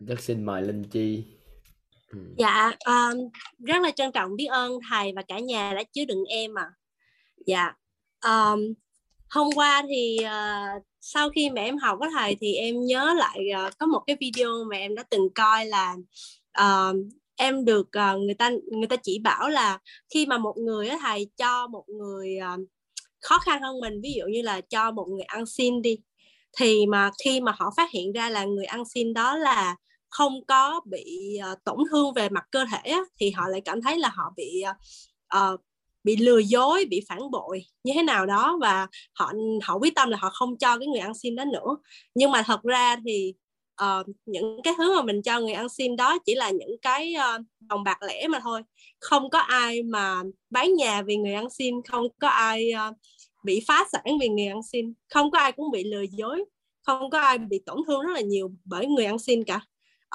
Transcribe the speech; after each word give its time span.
rất 0.00 0.20
xin 0.20 0.44
mời 0.44 0.62
linh 0.62 0.84
chi 0.84 1.24
ừ. 2.12 2.18
dạ 2.38 2.72
um, 2.86 3.18
rất 3.58 3.82
là 3.82 3.90
trân 3.90 4.12
trọng 4.12 4.36
biết 4.36 4.46
ơn 4.46 4.78
thầy 4.90 5.12
và 5.16 5.22
cả 5.22 5.38
nhà 5.38 5.74
đã 5.74 5.82
chứa 5.92 6.04
đựng 6.04 6.24
em 6.24 6.58
à 6.58 6.66
dạ 7.46 7.72
um, 8.24 8.74
hôm 9.30 9.48
qua 9.54 9.82
thì 9.88 10.18
uh, 10.20 10.82
sau 11.00 11.30
khi 11.30 11.50
mà 11.50 11.62
em 11.62 11.78
học 11.78 11.98
với 12.00 12.10
thầy 12.14 12.36
thì 12.40 12.54
em 12.54 12.84
nhớ 12.84 13.14
lại 13.18 13.40
uh, 13.66 13.78
có 13.78 13.86
một 13.86 14.02
cái 14.06 14.16
video 14.20 14.64
mà 14.70 14.76
em 14.76 14.94
đã 14.94 15.02
từng 15.10 15.28
coi 15.34 15.66
là 15.66 15.96
uh, 16.60 16.96
em 17.36 17.64
được 17.64 17.88
uh, 17.88 18.20
người 18.20 18.34
ta 18.34 18.50
người 18.72 18.86
ta 18.86 18.96
chỉ 19.02 19.18
bảo 19.18 19.48
là 19.48 19.78
khi 20.14 20.26
mà 20.26 20.38
một 20.38 20.56
người 20.56 20.88
á 20.88 20.98
thầy 21.00 21.30
cho 21.36 21.66
một 21.66 21.84
người 21.88 22.38
uh, 22.54 22.68
khó 23.20 23.38
khăn 23.38 23.62
hơn 23.62 23.80
mình 23.80 24.00
ví 24.02 24.12
dụ 24.12 24.24
như 24.26 24.42
là 24.42 24.60
cho 24.60 24.90
một 24.90 25.06
người 25.08 25.22
ăn 25.22 25.46
xin 25.46 25.82
đi 25.82 25.98
thì 26.56 26.86
mà 26.86 27.10
khi 27.24 27.40
mà 27.40 27.52
họ 27.58 27.70
phát 27.76 27.90
hiện 27.90 28.12
ra 28.12 28.30
là 28.30 28.44
người 28.44 28.64
ăn 28.64 28.84
xin 28.84 29.14
đó 29.14 29.36
là 29.36 29.76
không 30.08 30.44
có 30.48 30.80
bị 30.90 31.38
uh, 31.52 31.64
tổn 31.64 31.78
thương 31.90 32.14
về 32.14 32.28
mặt 32.28 32.44
cơ 32.50 32.64
thể 32.72 32.90
á, 32.90 33.00
thì 33.20 33.30
họ 33.30 33.48
lại 33.48 33.60
cảm 33.60 33.82
thấy 33.82 33.98
là 33.98 34.08
họ 34.08 34.32
bị 34.36 34.62
uh, 35.36 35.60
bị 36.04 36.16
lừa 36.16 36.38
dối 36.38 36.84
bị 36.90 37.00
phản 37.08 37.30
bội 37.30 37.64
như 37.84 37.92
thế 37.94 38.02
nào 38.02 38.26
đó. 38.26 38.58
Và 38.60 38.86
họ 39.14 39.32
họ 39.62 39.78
quyết 39.78 39.94
tâm 39.94 40.10
là 40.10 40.18
họ 40.20 40.30
không 40.32 40.58
cho 40.58 40.78
cái 40.78 40.88
người 40.88 41.00
ăn 41.00 41.14
xin 41.14 41.36
đó 41.36 41.44
nữa. 41.44 41.76
Nhưng 42.14 42.30
mà 42.30 42.42
thật 42.42 42.62
ra 42.62 42.96
thì 43.06 43.34
uh, 43.82 44.06
những 44.26 44.62
cái 44.64 44.74
thứ 44.76 44.96
mà 44.96 45.02
mình 45.02 45.22
cho 45.22 45.40
người 45.40 45.52
ăn 45.52 45.68
xin 45.68 45.96
đó 45.96 46.18
chỉ 46.26 46.34
là 46.34 46.50
những 46.50 46.76
cái 46.82 47.14
uh, 47.36 47.46
đồng 47.60 47.84
bạc 47.84 48.02
lẻ 48.02 48.28
mà 48.28 48.40
thôi. 48.40 48.62
Không 49.00 49.30
có 49.30 49.38
ai 49.38 49.82
mà 49.82 50.22
bán 50.50 50.74
nhà 50.74 51.02
vì 51.02 51.16
người 51.16 51.34
ăn 51.34 51.50
xin 51.50 51.74
không 51.82 52.06
có 52.20 52.28
ai 52.28 52.72
uh, 52.90 52.96
bị 53.46 53.64
phá 53.66 53.84
sản 53.92 54.18
vì 54.20 54.28
người 54.28 54.46
ăn 54.46 54.62
xin. 54.72 54.94
Không 55.08 55.30
có 55.30 55.38
ai 55.38 55.52
cũng 55.52 55.70
bị 55.70 55.84
lừa 55.84 56.04
dối 56.10 56.44
không 56.86 57.10
có 57.10 57.18
ai 57.18 57.38
bị 57.38 57.60
tổn 57.66 57.78
thương 57.86 58.00
rất 58.00 58.12
là 58.14 58.20
nhiều 58.20 58.50
bởi 58.64 58.86
người 58.86 59.04
ăn 59.04 59.18
xin 59.18 59.44
cả. 59.44 59.60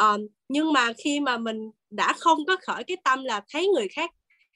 Um, 0.01 0.27
nhưng 0.49 0.73
mà 0.73 0.93
khi 0.93 1.19
mà 1.19 1.37
mình 1.37 1.71
đã 1.89 2.13
không 2.13 2.45
có 2.45 2.57
khởi 2.61 2.83
cái 2.83 2.97
tâm 3.03 3.23
là 3.23 3.41
thấy 3.49 3.67
người 3.67 3.87
khác 3.87 4.11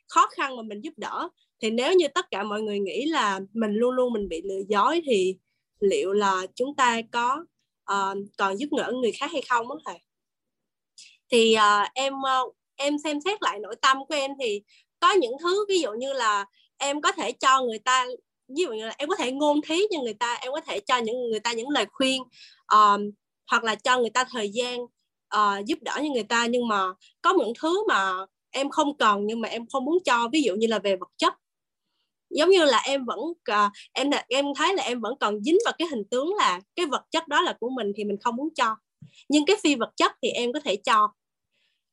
khó 0.08 0.28
khăn 0.28 0.56
mà 0.56 0.64
mình 0.64 0.82
giúp 0.82 0.94
đỡ 0.98 1.30
thì 1.62 1.70
nếu 1.70 1.94
như 1.94 2.08
tất 2.08 2.26
cả 2.32 2.44
mọi 2.44 2.62
người 2.62 2.80
nghĩ 2.80 3.06
là 3.06 3.40
mình 3.54 3.74
luôn 3.74 3.96
luôn 3.96 4.14
mình 4.14 4.30
bị 4.30 4.42
lừa 4.42 4.62
dối 4.68 5.02
thì 5.06 5.36
liệu 5.80 6.14
là 6.14 6.48
chúng 6.56 6.76
ta 6.76 7.02
có 7.12 7.46
uh, 7.92 8.18
còn 8.38 8.58
giúp 8.58 8.68
đỡ 8.78 8.92
người 9.02 9.12
khác 9.12 9.32
hay 9.32 9.42
không 9.50 9.68
đó 9.68 9.80
thầy? 9.86 10.00
Thì 11.32 11.56
uh, 11.56 11.90
em 11.94 12.14
uh, 12.14 12.56
em 12.76 12.98
xem 13.04 13.22
xét 13.26 13.42
lại 13.42 13.60
nội 13.60 13.76
tâm 13.82 13.98
của 14.10 14.16
em 14.16 14.32
thì 14.40 14.62
có 15.00 15.12
những 15.12 15.34
thứ 15.42 15.66
ví 15.70 15.80
dụ 15.80 15.92
như 15.92 16.14
là 16.14 16.46
em 16.78 17.02
có 17.02 17.12
thể 17.12 17.32
cho 17.32 17.62
người 17.62 17.80
ta 17.80 18.06
ví 18.48 18.64
dụ 18.64 18.74
như 18.74 18.86
là 18.86 18.94
em 18.98 19.10
có 19.10 19.16
thể 19.16 19.32
ngôn 19.32 19.62
thí 19.62 19.82
cho 19.92 20.02
người 20.02 20.14
ta 20.14 20.38
em 20.42 20.52
có 20.52 20.62
thể 20.62 20.80
cho 20.80 20.98
những 20.98 21.30
người 21.30 21.40
ta 21.40 21.54
những 21.54 21.70
lời 21.70 21.86
khuyên 21.92 22.24
um, 22.72 23.12
hoặc 23.52 23.64
là 23.64 23.76
cho 23.76 24.00
người 24.00 24.10
ta 24.10 24.24
thời 24.24 24.50
gian 24.50 24.80
uh, 25.36 25.66
giúp 25.66 25.80
đỡ 25.82 25.94
cho 25.96 26.14
người 26.14 26.24
ta. 26.24 26.46
Nhưng 26.46 26.68
mà 26.68 26.88
có 27.22 27.34
những 27.34 27.54
thứ 27.62 27.88
mà 27.88 28.26
em 28.52 28.70
không 28.70 28.98
cần 28.98 29.26
nhưng 29.26 29.42
mà 29.42 29.50
em 29.50 29.66
không 29.68 29.86
muốn 29.86 29.98
cho 30.06 30.30
ví 30.32 30.42
dụ 30.42 30.56
như 30.56 30.68
là 30.68 30.80
về 30.80 30.96
vật 30.96 31.10
chất. 31.18 31.34
Giống 32.30 32.50
như 32.50 32.66
là 32.66 32.82
em 32.86 33.06
vẫn 33.06 33.20
uh, 33.20 33.72
em 33.94 34.10
em 34.30 34.46
thấy 34.56 34.76
là 34.76 34.84
em 34.84 35.02
vẫn 35.02 35.14
còn 35.20 35.44
dính 35.44 35.58
vào 35.66 35.74
cái 35.78 35.88
hình 35.88 36.04
tướng 36.12 36.36
là 36.36 36.62
cái 36.76 36.86
vật 36.86 37.02
chất 37.12 37.28
đó 37.28 37.42
là 37.42 37.54
của 37.60 37.70
mình 37.70 37.92
thì 37.96 38.04
mình 38.04 38.18
không 38.22 38.36
muốn 38.36 38.50
cho. 38.56 38.76
Nhưng 39.30 39.46
cái 39.46 39.56
phi 39.64 39.76
vật 39.76 39.92
chất 39.96 40.12
thì 40.22 40.30
em 40.30 40.54
có 40.54 40.60
thể 40.60 40.76
cho 40.76 41.12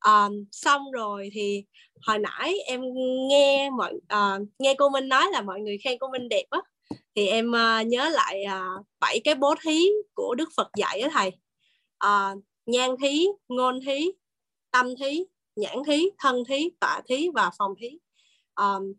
um, 0.04 0.44
xong 0.52 0.90
rồi 0.90 1.30
thì 1.32 1.64
hồi 2.06 2.18
nãy 2.18 2.54
em 2.66 2.80
nghe 3.28 3.70
mọi 3.70 3.94
uh, 3.94 4.48
nghe 4.58 4.74
cô 4.78 4.88
Minh 4.88 5.08
nói 5.08 5.26
là 5.32 5.42
mọi 5.42 5.60
người 5.60 5.78
khen 5.84 5.98
cô 6.00 6.08
Minh 6.08 6.28
đẹp 6.28 6.44
á 6.50 6.60
thì 7.16 7.26
em 7.26 7.50
uh, 7.50 7.86
nhớ 7.86 8.08
lại 8.08 8.44
ờ, 8.44 8.62
bảy 9.00 9.16
uh, 9.16 9.24
cái 9.24 9.34
bố 9.34 9.54
thí 9.62 9.88
của 10.14 10.34
Đức 10.34 10.48
Phật 10.56 10.68
dạy 10.76 11.00
á 11.00 11.08
thầy. 11.12 11.30
Uh, 12.06 12.44
nhan 12.66 12.90
thí 13.02 13.26
ngôn 13.48 13.80
thí 13.86 14.12
tâm 14.70 14.86
thí 15.00 15.24
nhãn 15.56 15.76
thí 15.86 16.10
thân 16.18 16.44
thí 16.48 16.70
tọa 16.80 17.02
thí 17.08 17.28
và 17.34 17.50
phòng 17.58 17.74
thí. 17.80 17.98
Um, 18.56 18.92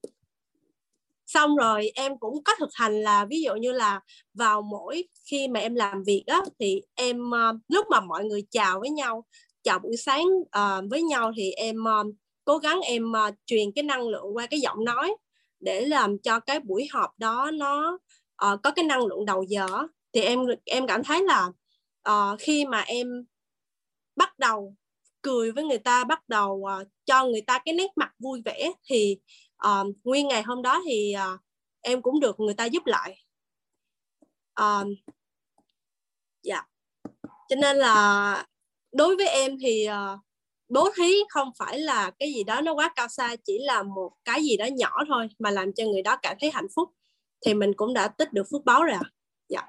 xong 1.25 1.55
rồi 1.55 1.91
em 1.95 2.17
cũng 2.17 2.43
có 2.43 2.53
thực 2.59 2.69
hành 2.73 3.01
là 3.01 3.25
ví 3.25 3.41
dụ 3.41 3.55
như 3.55 3.71
là 3.71 3.99
vào 4.33 4.61
mỗi 4.61 5.07
khi 5.25 5.47
mà 5.47 5.59
em 5.59 5.75
làm 5.75 6.03
việc 6.03 6.23
á 6.27 6.41
thì 6.59 6.81
em 6.95 7.21
uh, 7.29 7.55
lúc 7.67 7.85
mà 7.89 7.99
mọi 7.99 8.25
người 8.25 8.43
chào 8.51 8.79
với 8.79 8.89
nhau 8.89 9.25
chào 9.63 9.79
buổi 9.79 9.97
sáng 9.97 10.25
uh, 10.41 10.89
với 10.89 11.03
nhau 11.03 11.31
thì 11.37 11.51
em 11.51 11.77
uh, 11.83 12.15
cố 12.45 12.57
gắng 12.57 12.81
em 12.81 13.11
uh, 13.11 13.35
truyền 13.45 13.71
cái 13.75 13.83
năng 13.83 14.07
lượng 14.07 14.35
qua 14.35 14.47
cái 14.47 14.59
giọng 14.59 14.85
nói 14.85 15.15
để 15.59 15.85
làm 15.85 16.17
cho 16.19 16.39
cái 16.39 16.59
buổi 16.59 16.87
họp 16.91 17.19
đó 17.19 17.51
nó 17.53 17.97
uh, 18.45 18.59
có 18.63 18.71
cái 18.71 18.85
năng 18.85 19.05
lượng 19.05 19.25
đầu 19.25 19.43
giờ 19.43 19.67
thì 20.13 20.21
em 20.21 20.39
em 20.65 20.87
cảm 20.87 21.03
thấy 21.03 21.23
là 21.23 21.47
uh, 22.09 22.39
khi 22.39 22.65
mà 22.65 22.81
em 22.81 23.25
bắt 24.15 24.39
đầu 24.39 24.75
cười 25.21 25.51
với 25.51 25.63
người 25.63 25.77
ta 25.77 26.03
bắt 26.03 26.29
đầu 26.29 26.51
uh, 26.81 26.87
cho 27.05 27.25
người 27.25 27.41
ta 27.41 27.59
cái 27.65 27.73
nét 27.73 27.91
mặt 27.95 28.11
vui 28.19 28.41
vẻ 28.45 28.71
thì 28.85 29.17
uh, 29.67 29.87
nguyên 30.03 30.27
ngày 30.27 30.43
hôm 30.43 30.61
đó 30.61 30.81
thì 30.85 31.15
uh, 31.33 31.39
em 31.81 32.01
cũng 32.01 32.19
được 32.19 32.39
người 32.39 32.53
ta 32.53 32.65
giúp 32.65 32.85
lại 32.85 33.25
uh, 34.61 34.87
dạ 36.43 36.55
yeah. 36.55 36.69
cho 37.49 37.55
nên 37.55 37.77
là 37.77 38.45
đối 38.93 39.15
với 39.15 39.27
em 39.27 39.57
thì 39.61 39.87
uh, 39.89 40.19
bố 40.69 40.89
thí 40.97 41.13
không 41.29 41.51
phải 41.57 41.79
là 41.79 42.11
cái 42.19 42.33
gì 42.33 42.43
đó 42.43 42.61
nó 42.61 42.73
quá 42.73 42.93
cao 42.95 43.07
xa 43.07 43.35
chỉ 43.45 43.59
là 43.59 43.83
một 43.83 44.11
cái 44.25 44.43
gì 44.43 44.57
đó 44.57 44.65
nhỏ 44.65 45.03
thôi 45.07 45.27
mà 45.39 45.51
làm 45.51 45.73
cho 45.73 45.83
người 45.83 46.01
đó 46.01 46.17
cảm 46.21 46.37
thấy 46.41 46.51
hạnh 46.51 46.67
phúc 46.75 46.89
thì 47.45 47.53
mình 47.53 47.71
cũng 47.75 47.93
đã 47.93 48.07
tích 48.07 48.33
được 48.33 48.43
phước 48.51 48.65
báo 48.65 48.83
rồi 48.83 48.93
à. 48.93 49.01
dạ 49.49 49.61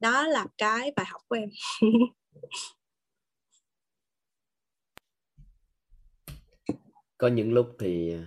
đó 0.00 0.26
là 0.26 0.46
cái 0.58 0.92
bài 0.96 1.06
học 1.08 1.20
của 1.28 1.36
em 1.36 1.48
có 7.18 7.28
những 7.28 7.52
lúc 7.52 7.76
thì 7.78 8.12
ờ, 8.12 8.20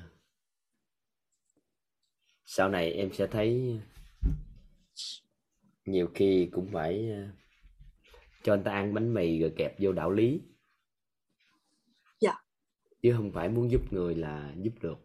sau 2.45 2.69
này 2.69 2.91
em 2.91 3.13
sẽ 3.13 3.27
thấy 3.27 3.79
nhiều 5.85 6.09
khi 6.15 6.49
cũng 6.51 6.69
phải 6.73 7.09
ờ, 7.11 7.40
cho 8.43 8.53
anh 8.53 8.63
ta 8.63 8.71
ăn 8.71 8.93
bánh 8.93 9.13
mì 9.13 9.39
rồi 9.39 9.53
kẹp 9.57 9.75
vô 9.79 9.91
đạo 9.91 10.11
lý. 10.11 10.41
Dạ. 12.19 12.33
Chứ 13.01 13.13
không 13.17 13.31
phải 13.31 13.49
muốn 13.49 13.71
giúp 13.71 13.81
người 13.93 14.15
là 14.15 14.53
giúp 14.57 14.73
được. 14.81 14.97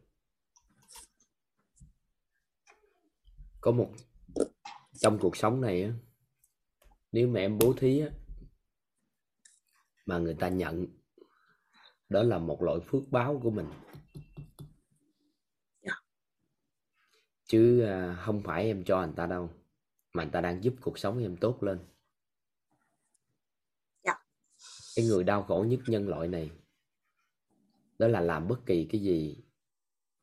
Có 3.61 3.73
một 3.73 3.93
trong 4.93 5.19
cuộc 5.21 5.37
sống 5.37 5.61
này 5.61 5.83
á 5.83 5.93
nếu 7.13 7.29
mà 7.29 7.41
em 7.41 7.59
bố 7.59 7.75
thí 7.77 8.01
á 8.01 8.09
mà 10.07 10.19
người 10.19 10.37
ta 10.41 10.49
nhận 10.49 10.87
đó 12.09 12.23
là 12.23 12.39
một 12.39 12.63
loại 12.63 12.79
phước 12.81 13.03
báo 13.11 13.41
của 13.43 13.51
mình. 13.51 13.67
Yeah. 15.81 15.99
chứ 17.47 17.81
à, 17.81 18.23
không 18.25 18.43
phải 18.43 18.65
em 18.65 18.85
cho 18.85 18.99
anh 18.99 19.13
ta 19.17 19.27
đâu 19.27 19.51
mà 20.13 20.23
anh 20.23 20.31
ta 20.31 20.41
đang 20.41 20.65
giúp 20.65 20.75
cuộc 20.81 20.99
sống 20.99 21.23
em 21.23 21.37
tốt 21.37 21.63
lên 21.63 21.79
yeah 24.03 24.19
cái 24.97 25.05
người 25.05 25.25
đau 25.25 25.43
khổ 25.43 25.65
nhất 25.69 25.81
nhân 25.87 26.09
loại 26.09 26.29
này, 26.29 26.51
đó 27.99 28.09
là 28.09 28.21
làm 28.21 28.49
bất 28.49 28.67
kỳ 28.67 28.84
cái 28.91 29.01
gì 29.01 29.37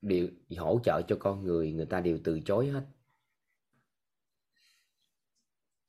đều 0.01 0.28
hỗ 0.57 0.79
trợ 0.84 1.01
cho 1.07 1.17
con 1.19 1.44
người 1.44 1.72
người 1.72 1.85
ta 1.85 2.01
đều 2.01 2.19
từ 2.23 2.39
chối 2.45 2.67
hết. 2.67 2.85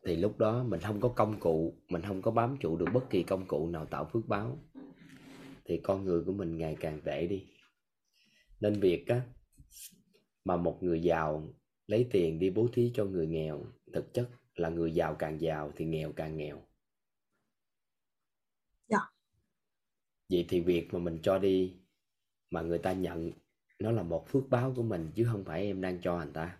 Thì 0.07 0.17
lúc 0.17 0.39
đó 0.39 0.65
mình 0.65 0.81
không 0.81 1.01
có 1.01 1.09
công 1.09 1.41
cụ, 1.41 1.75
mình 1.89 2.03
không 2.03 2.23
có 2.23 2.31
bám 2.31 2.57
trụ 2.61 2.77
được 2.77 2.87
bất 2.95 3.11
kỳ 3.11 3.23
công 3.23 3.47
cụ 3.49 3.69
nào 3.69 3.87
tạo 3.87 4.11
phước 4.13 4.27
báo. 4.27 4.59
Thì 5.65 5.81
con 5.83 6.05
người 6.05 6.25
của 6.25 6.33
mình 6.33 6.59
ngày 6.59 6.77
càng 6.81 7.01
tệ 7.05 7.27
đi. 7.27 7.47
Nên 8.61 8.81
việc 8.81 9.07
á, 9.07 9.21
mà 10.45 10.57
một 10.57 10.79
người 10.83 11.03
giàu 11.03 11.49
lấy 11.87 12.09
tiền 12.11 12.39
đi 12.39 12.51
bố 12.51 12.69
thí 12.73 12.93
cho 12.95 13.05
người 13.05 13.27
nghèo, 13.27 13.65
thực 13.93 14.15
chất 14.15 14.31
là 14.55 14.69
người 14.69 14.95
giàu 14.95 15.17
càng 15.19 15.41
giàu 15.41 15.73
thì 15.77 15.85
nghèo 15.85 16.13
càng 16.13 16.37
nghèo 16.37 16.63
dạ 18.89 18.99
vậy 20.29 20.45
thì 20.49 20.61
việc 20.61 20.95
mà 20.95 20.99
mình 20.99 21.19
cho 21.23 21.39
đi 21.39 21.75
mà 22.51 22.63
người 22.63 22.79
ta 22.79 22.93
nhận 22.93 23.33
nó 23.79 23.91
là 23.91 24.03
một 24.03 24.29
phước 24.29 24.49
báo 24.51 24.73
của 24.77 24.83
mình 24.83 25.11
chứ 25.15 25.29
không 25.33 25.45
phải 25.45 25.63
em 25.63 25.81
đang 25.81 26.01
cho 26.03 26.19
anh 26.19 26.33
ta. 26.33 26.57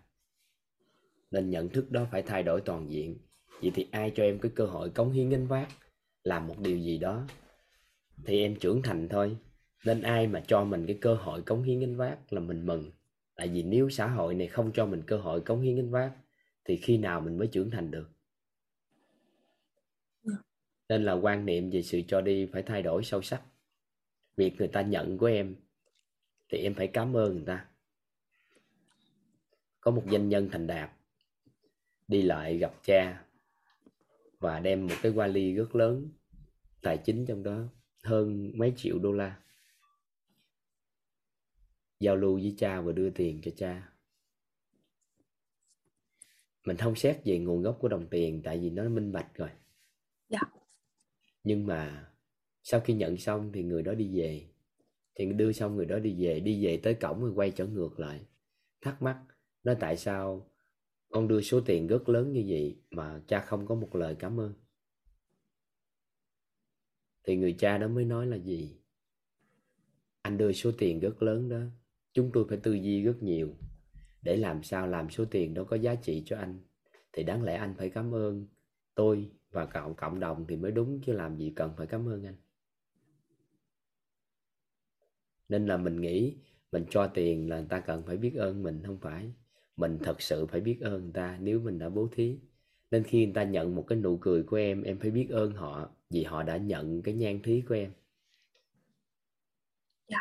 Nên 1.31 1.49
nhận 1.49 1.69
thức 1.69 1.91
đó 1.91 2.07
phải 2.11 2.21
thay 2.21 2.43
đổi 2.43 2.61
toàn 2.61 2.91
diện. 2.91 3.17
Vậy 3.61 3.71
thì 3.75 3.87
ai 3.91 4.11
cho 4.15 4.23
em 4.23 4.39
cái 4.39 4.51
cơ 4.55 4.65
hội 4.65 4.89
cống 4.89 5.11
hiến 5.11 5.29
gánh 5.29 5.47
vác 5.47 5.67
làm 6.23 6.47
một 6.47 6.59
điều 6.59 6.77
gì 6.77 6.97
đó 6.97 7.27
thì 8.25 8.39
em 8.39 8.55
trưởng 8.55 8.81
thành 8.81 9.09
thôi. 9.09 9.37
Nên 9.85 10.01
ai 10.01 10.27
mà 10.27 10.43
cho 10.47 10.63
mình 10.63 10.85
cái 10.87 10.97
cơ 11.01 11.15
hội 11.15 11.41
cống 11.41 11.63
hiến 11.63 11.79
gánh 11.79 11.95
vác 11.95 12.33
là 12.33 12.39
mình 12.39 12.65
mừng. 12.65 12.91
Tại 13.35 13.47
vì 13.47 13.63
nếu 13.63 13.89
xã 13.89 14.07
hội 14.07 14.35
này 14.35 14.47
không 14.47 14.71
cho 14.73 14.85
mình 14.85 15.01
cơ 15.07 15.17
hội 15.17 15.41
cống 15.41 15.61
hiến 15.61 15.75
gánh 15.75 15.91
vác 15.91 16.11
thì 16.65 16.77
khi 16.77 16.97
nào 16.97 17.21
mình 17.21 17.37
mới 17.37 17.47
trưởng 17.47 17.71
thành 17.71 17.91
được? 17.91 18.09
Nên 20.89 21.03
là 21.03 21.13
quan 21.13 21.45
niệm 21.45 21.69
về 21.69 21.81
sự 21.81 22.01
cho 22.07 22.21
đi 22.21 22.45
phải 22.45 22.63
thay 22.63 22.81
đổi 22.81 23.03
sâu 23.03 23.21
sắc 23.21 23.41
việc 24.37 24.53
người 24.57 24.67
ta 24.67 24.81
nhận 24.81 25.17
của 25.17 25.25
em 25.25 25.55
thì 26.49 26.57
em 26.57 26.73
phải 26.73 26.87
cảm 26.87 27.17
ơn 27.17 27.35
người 27.35 27.45
ta. 27.45 27.69
Có 29.81 29.91
một 29.91 30.03
doanh 30.11 30.29
nhân 30.29 30.49
thành 30.51 30.67
đạt 30.67 30.91
đi 32.07 32.21
lại 32.21 32.57
gặp 32.57 32.73
cha 32.83 33.25
và 34.39 34.59
đem 34.59 34.87
một 34.87 34.95
cái 35.01 35.11
vali 35.11 35.53
rất 35.53 35.75
lớn 35.75 36.09
tài 36.81 36.97
chính 36.97 37.25
trong 37.25 37.43
đó 37.43 37.63
hơn 38.03 38.51
mấy 38.55 38.73
triệu 38.77 38.99
đô 38.99 39.11
la. 39.11 39.39
Giao 41.99 42.15
lưu 42.15 42.35
với 42.35 42.55
cha 42.57 42.81
và 42.81 42.91
đưa 42.91 43.09
tiền 43.09 43.41
cho 43.43 43.51
cha. 43.57 43.89
Mình 46.65 46.77
không 46.77 46.95
xét 46.95 47.21
về 47.25 47.39
nguồn 47.39 47.61
gốc 47.61 47.77
của 47.81 47.87
đồng 47.87 48.07
tiền 48.07 48.41
tại 48.43 48.59
vì 48.59 48.69
nó 48.69 48.89
minh 48.89 49.11
bạch 49.11 49.33
rồi. 49.35 49.49
Dạ. 50.29 50.41
nhưng 51.43 51.67
mà 51.67 52.09
sau 52.67 52.79
khi 52.79 52.93
nhận 52.93 53.17
xong 53.17 53.51
thì 53.53 53.63
người 53.63 53.83
đó 53.83 53.93
đi 53.93 54.19
về. 54.19 54.47
Thì 55.15 55.25
đưa 55.25 55.51
xong 55.51 55.75
người 55.75 55.85
đó 55.85 55.99
đi 55.99 56.25
về 56.25 56.39
đi 56.39 56.65
về 56.65 56.77
tới 56.77 56.93
cổng 56.93 57.21
rồi 57.21 57.31
quay 57.35 57.51
trở 57.51 57.65
ngược 57.65 57.99
lại. 57.99 58.21
Thắc 58.81 59.01
mắc, 59.01 59.23
nói 59.63 59.75
tại 59.79 59.97
sao 59.97 60.49
con 61.09 61.27
đưa 61.27 61.41
số 61.41 61.61
tiền 61.61 61.87
rất 61.87 62.09
lớn 62.09 62.31
như 62.31 62.45
vậy 62.47 62.81
mà 62.91 63.21
cha 63.27 63.39
không 63.39 63.65
có 63.65 63.75
một 63.75 63.95
lời 63.95 64.15
cảm 64.19 64.39
ơn? 64.39 64.53
Thì 67.23 67.35
người 67.35 67.55
cha 67.59 67.77
đó 67.77 67.87
mới 67.87 68.05
nói 68.05 68.27
là 68.27 68.37
gì? 68.37 68.77
Anh 70.21 70.37
đưa 70.37 70.51
số 70.51 70.71
tiền 70.77 70.99
rất 70.99 71.23
lớn 71.23 71.49
đó, 71.49 71.61
chúng 72.13 72.31
tôi 72.33 72.45
phải 72.49 72.57
tư 72.57 72.73
duy 72.73 73.03
rất 73.03 73.23
nhiều. 73.23 73.55
Để 74.21 74.37
làm 74.37 74.63
sao 74.63 74.87
làm 74.87 75.09
số 75.09 75.25
tiền 75.25 75.53
đó 75.53 75.63
có 75.63 75.75
giá 75.75 75.95
trị 75.95 76.23
cho 76.25 76.37
anh, 76.37 76.59
thì 77.13 77.23
đáng 77.23 77.43
lẽ 77.43 77.55
anh 77.55 77.75
phải 77.77 77.89
cảm 77.89 78.15
ơn 78.15 78.47
tôi 78.95 79.31
và 79.51 79.65
cộng 79.65 79.95
cộng 79.95 80.19
đồng 80.19 80.45
thì 80.47 80.55
mới 80.55 80.71
đúng, 80.71 81.01
chứ 81.05 81.13
làm 81.13 81.37
gì 81.37 81.53
cần 81.55 81.73
phải 81.77 81.87
cảm 81.87 82.09
ơn 82.09 82.23
anh 82.25 82.35
nên 85.49 85.65
là 85.67 85.77
mình 85.77 86.01
nghĩ 86.01 86.35
mình 86.71 86.85
cho 86.89 87.07
tiền 87.07 87.49
là 87.49 87.57
người 87.59 87.67
ta 87.69 87.79
cần 87.79 88.03
phải 88.03 88.17
biết 88.17 88.35
ơn 88.35 88.63
mình 88.63 88.83
không 88.85 88.97
phải. 89.01 89.31
Mình 89.77 89.99
thật 90.03 90.21
sự 90.21 90.45
phải 90.45 90.61
biết 90.61 90.77
ơn 90.81 91.03
người 91.03 91.13
ta 91.13 91.37
nếu 91.41 91.59
mình 91.59 91.79
đã 91.79 91.89
bố 91.89 92.07
thí. 92.11 92.39
Nên 92.91 93.03
khi 93.03 93.25
người 93.25 93.33
ta 93.35 93.43
nhận 93.43 93.75
một 93.75 93.85
cái 93.87 93.99
nụ 93.99 94.17
cười 94.17 94.43
của 94.43 94.57
em 94.57 94.83
em 94.83 94.99
phải 94.99 95.11
biết 95.11 95.27
ơn 95.29 95.51
họ 95.51 95.89
vì 96.09 96.23
họ 96.23 96.43
đã 96.43 96.57
nhận 96.57 97.01
cái 97.01 97.13
nhan 97.15 97.41
thí 97.43 97.61
của 97.61 97.75
em. 97.75 97.91
Dạ. 100.07 100.17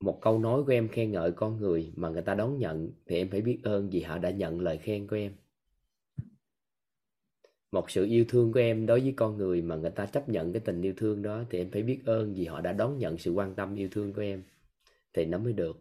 một 0.00 0.18
câu 0.22 0.38
nói 0.38 0.64
của 0.64 0.72
em 0.72 0.88
khen 0.88 1.12
ngợi 1.12 1.32
con 1.32 1.56
người 1.60 1.92
mà 1.96 2.08
người 2.08 2.22
ta 2.22 2.34
đón 2.34 2.58
nhận 2.58 2.92
thì 3.06 3.16
em 3.16 3.30
phải 3.30 3.40
biết 3.40 3.60
ơn 3.64 3.90
vì 3.90 4.00
họ 4.02 4.18
đã 4.18 4.30
nhận 4.30 4.60
lời 4.60 4.78
khen 4.78 5.06
của 5.06 5.16
em 5.16 5.32
một 7.76 7.90
sự 7.90 8.04
yêu 8.04 8.24
thương 8.28 8.52
của 8.52 8.60
em 8.60 8.86
đối 8.86 9.00
với 9.00 9.14
con 9.16 9.36
người 9.36 9.62
mà 9.62 9.76
người 9.76 9.90
ta 9.90 10.06
chấp 10.06 10.28
nhận 10.28 10.52
cái 10.52 10.60
tình 10.64 10.82
yêu 10.82 10.94
thương 10.96 11.22
đó 11.22 11.42
thì 11.50 11.58
em 11.58 11.70
phải 11.70 11.82
biết 11.82 12.00
ơn 12.06 12.34
vì 12.34 12.44
họ 12.44 12.60
đã 12.60 12.72
đón 12.72 12.98
nhận 12.98 13.18
sự 13.18 13.32
quan 13.32 13.54
tâm 13.54 13.74
yêu 13.74 13.88
thương 13.92 14.12
của 14.12 14.22
em. 14.22 14.42
Thì 15.14 15.24
nó 15.24 15.38
mới 15.38 15.52
được. 15.52 15.78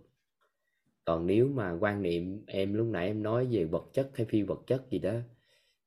Còn 1.06 1.27
nếu 1.27 1.47
mà 1.47 1.77
quan 1.80 2.01
niệm 2.01 2.44
em 2.47 2.74
lúc 2.74 2.88
nãy 2.88 3.07
em 3.07 3.24
nói 3.24 3.47
về 3.51 3.63
vật 3.63 3.86
chất 3.94 4.12
hay 4.13 4.25
phi 4.25 4.42
vật 4.42 4.62
chất 4.68 4.83
gì 4.89 5.00
đó 5.00 5.13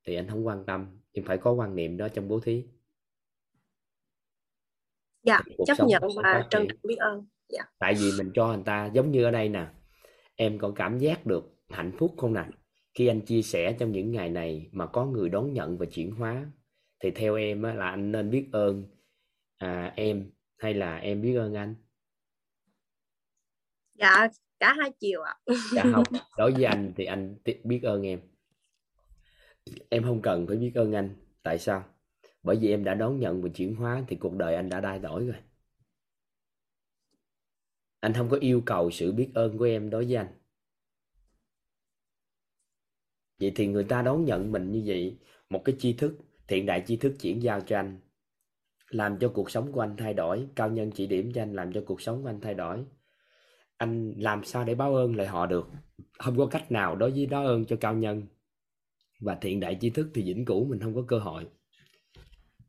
thì 0.05 0.14
anh 0.14 0.28
không 0.28 0.46
quan 0.46 0.64
tâm. 0.64 0.87
Em 1.12 1.25
phải 1.25 1.38
có 1.38 1.52
quan 1.52 1.76
niệm 1.76 1.96
đó 1.96 2.08
trong 2.08 2.28
bố 2.28 2.40
thí. 2.40 2.64
Dạ 5.22 5.40
chấp 5.66 5.87
nhận 5.87 6.02
và 6.16 6.46
trân 6.50 6.69
trọng 6.69 6.78
biết 6.82 6.99
ơn. 6.99 7.26
Dạ. 7.49 7.62
Tại 7.78 7.94
vì 7.94 8.10
mình 8.19 8.31
cho 8.34 8.46
người 8.55 8.62
ta 8.64 8.90
giống 8.94 9.10
như 9.10 9.25
ở 9.25 9.31
đây 9.31 9.49
nè 9.49 9.66
em 10.37 10.58
còn 10.58 10.75
cảm 10.75 10.99
giác 10.99 11.26
được 11.26 11.55
hạnh 11.69 11.93
phúc 11.99 12.14
không 12.16 12.34
nè 12.34 12.44
khi 12.98 13.06
anh 13.06 13.20
chia 13.20 13.42
sẻ 13.42 13.76
trong 13.78 13.92
những 13.92 14.12
ngày 14.12 14.30
này 14.30 14.68
mà 14.72 14.86
có 14.86 15.06
người 15.06 15.28
đón 15.28 15.52
nhận 15.52 15.78
và 15.78 15.86
chuyển 15.86 16.10
hóa 16.10 16.46
thì 17.00 17.10
theo 17.10 17.34
em 17.34 17.62
á, 17.62 17.74
là 17.74 17.90
anh 17.90 18.12
nên 18.12 18.30
biết 18.30 18.48
ơn 18.52 18.84
à, 19.58 19.92
em 19.96 20.30
hay 20.56 20.74
là 20.74 20.96
em 20.96 21.22
biết 21.22 21.34
ơn 21.34 21.54
anh? 21.54 21.74
Dạ 23.94 24.28
cả 24.58 24.74
hai 24.78 24.90
chiều 25.00 25.22
ạ. 25.22 25.36
Dạ 25.74 25.82
không 25.92 26.04
đối 26.38 26.52
với 26.52 26.64
anh 26.64 26.92
thì 26.96 27.04
anh 27.04 27.36
biết 27.64 27.80
ơn 27.82 28.06
em. 28.06 28.20
Em 29.88 30.02
không 30.02 30.22
cần 30.22 30.46
phải 30.46 30.56
biết 30.56 30.72
ơn 30.74 30.92
anh 30.92 31.16
tại 31.42 31.58
sao? 31.58 31.84
Bởi 32.42 32.56
vì 32.56 32.70
em 32.70 32.84
đã 32.84 32.94
đón 32.94 33.20
nhận 33.20 33.42
và 33.42 33.48
chuyển 33.48 33.74
hóa 33.74 34.04
thì 34.08 34.16
cuộc 34.16 34.36
đời 34.36 34.54
anh 34.54 34.68
đã 34.68 34.80
thay 34.80 34.98
đổi 34.98 35.26
rồi. 35.26 35.36
Anh 38.00 38.12
không 38.12 38.28
có 38.28 38.36
yêu 38.40 38.62
cầu 38.66 38.90
sự 38.90 39.12
biết 39.12 39.30
ơn 39.34 39.58
của 39.58 39.64
em 39.64 39.90
đối 39.90 40.04
với 40.04 40.16
anh 40.16 40.38
vậy 43.40 43.52
thì 43.55 43.67
người 43.67 43.85
ta 43.85 44.02
đón 44.02 44.25
nhận 44.25 44.52
mình 44.52 44.73
như 44.73 44.82
vậy, 44.87 45.19
một 45.50 45.64
cái 45.64 45.75
tri 45.79 45.93
thức, 45.93 46.19
thiện 46.49 46.67
đại 46.67 46.82
tri 46.87 46.96
thức 46.96 47.14
chuyển 47.20 47.43
giao 47.43 47.61
cho 47.61 47.79
anh, 47.79 48.00
làm 48.90 49.19
cho 49.19 49.29
cuộc 49.29 49.50
sống 49.50 49.73
của 49.73 49.81
anh 49.81 49.96
thay 49.96 50.14
đổi, 50.14 50.49
cao 50.55 50.70
nhân 50.70 50.90
chỉ 50.90 51.06
điểm 51.06 51.32
cho 51.32 51.43
anh 51.43 51.55
làm 51.55 51.73
cho 51.73 51.82
cuộc 51.87 52.00
sống 52.00 52.23
của 52.23 52.29
anh 52.29 52.40
thay 52.40 52.55
đổi. 52.55 52.85
Anh 53.76 54.14
làm 54.17 54.44
sao 54.44 54.64
để 54.64 54.75
báo 54.75 54.96
ơn 54.96 55.17
lại 55.17 55.26
họ 55.26 55.46
được? 55.46 55.69
Không 56.19 56.37
có 56.37 56.46
cách 56.46 56.73
nào 56.73 56.96
đối 56.96 57.11
với 57.11 57.26
đó 57.26 57.44
ơn 57.44 57.64
cho 57.64 57.76
cao 57.76 57.94
nhân. 57.94 58.26
Và 59.20 59.35
thiện 59.41 59.61
đại 59.61 59.76
tri 59.81 59.91
thức 59.91 60.11
thì 60.14 60.23
vĩnh 60.23 60.44
cửu 60.44 60.64
mình 60.64 60.81
không 60.81 60.94
có 60.94 61.02
cơ 61.08 61.19
hội. 61.19 61.46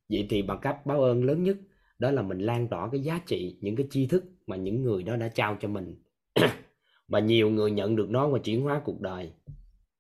Vậy 0.10 0.28
thì 0.30 0.42
bằng 0.42 0.60
cách 0.62 0.86
báo 0.86 1.04
ơn 1.04 1.24
lớn 1.24 1.44
nhất, 1.44 1.58
đó 2.00 2.12
là 2.12 2.22
mình 2.22 2.40
lan 2.40 2.68
tỏa 2.68 2.90
cái 2.92 3.02
giá 3.02 3.20
trị, 3.26 3.58
những 3.62 3.76
cái 3.76 3.88
tri 3.90 4.08
thức 4.08 4.26
mà 4.48 4.56
những 4.56 4.84
người 4.84 5.04
đó 5.04 5.16
đã 5.16 5.28
trao 5.28 5.58
cho 5.60 5.68
mình. 5.68 6.04
Và 7.08 7.20
nhiều 7.20 7.50
người 7.50 7.72
nhận 7.72 7.96
được 7.96 8.10
nó 8.10 8.28
và 8.28 8.40
chuyển 8.40 8.62
hóa 8.62 8.82
cuộc 8.86 9.02
đời 9.02 9.32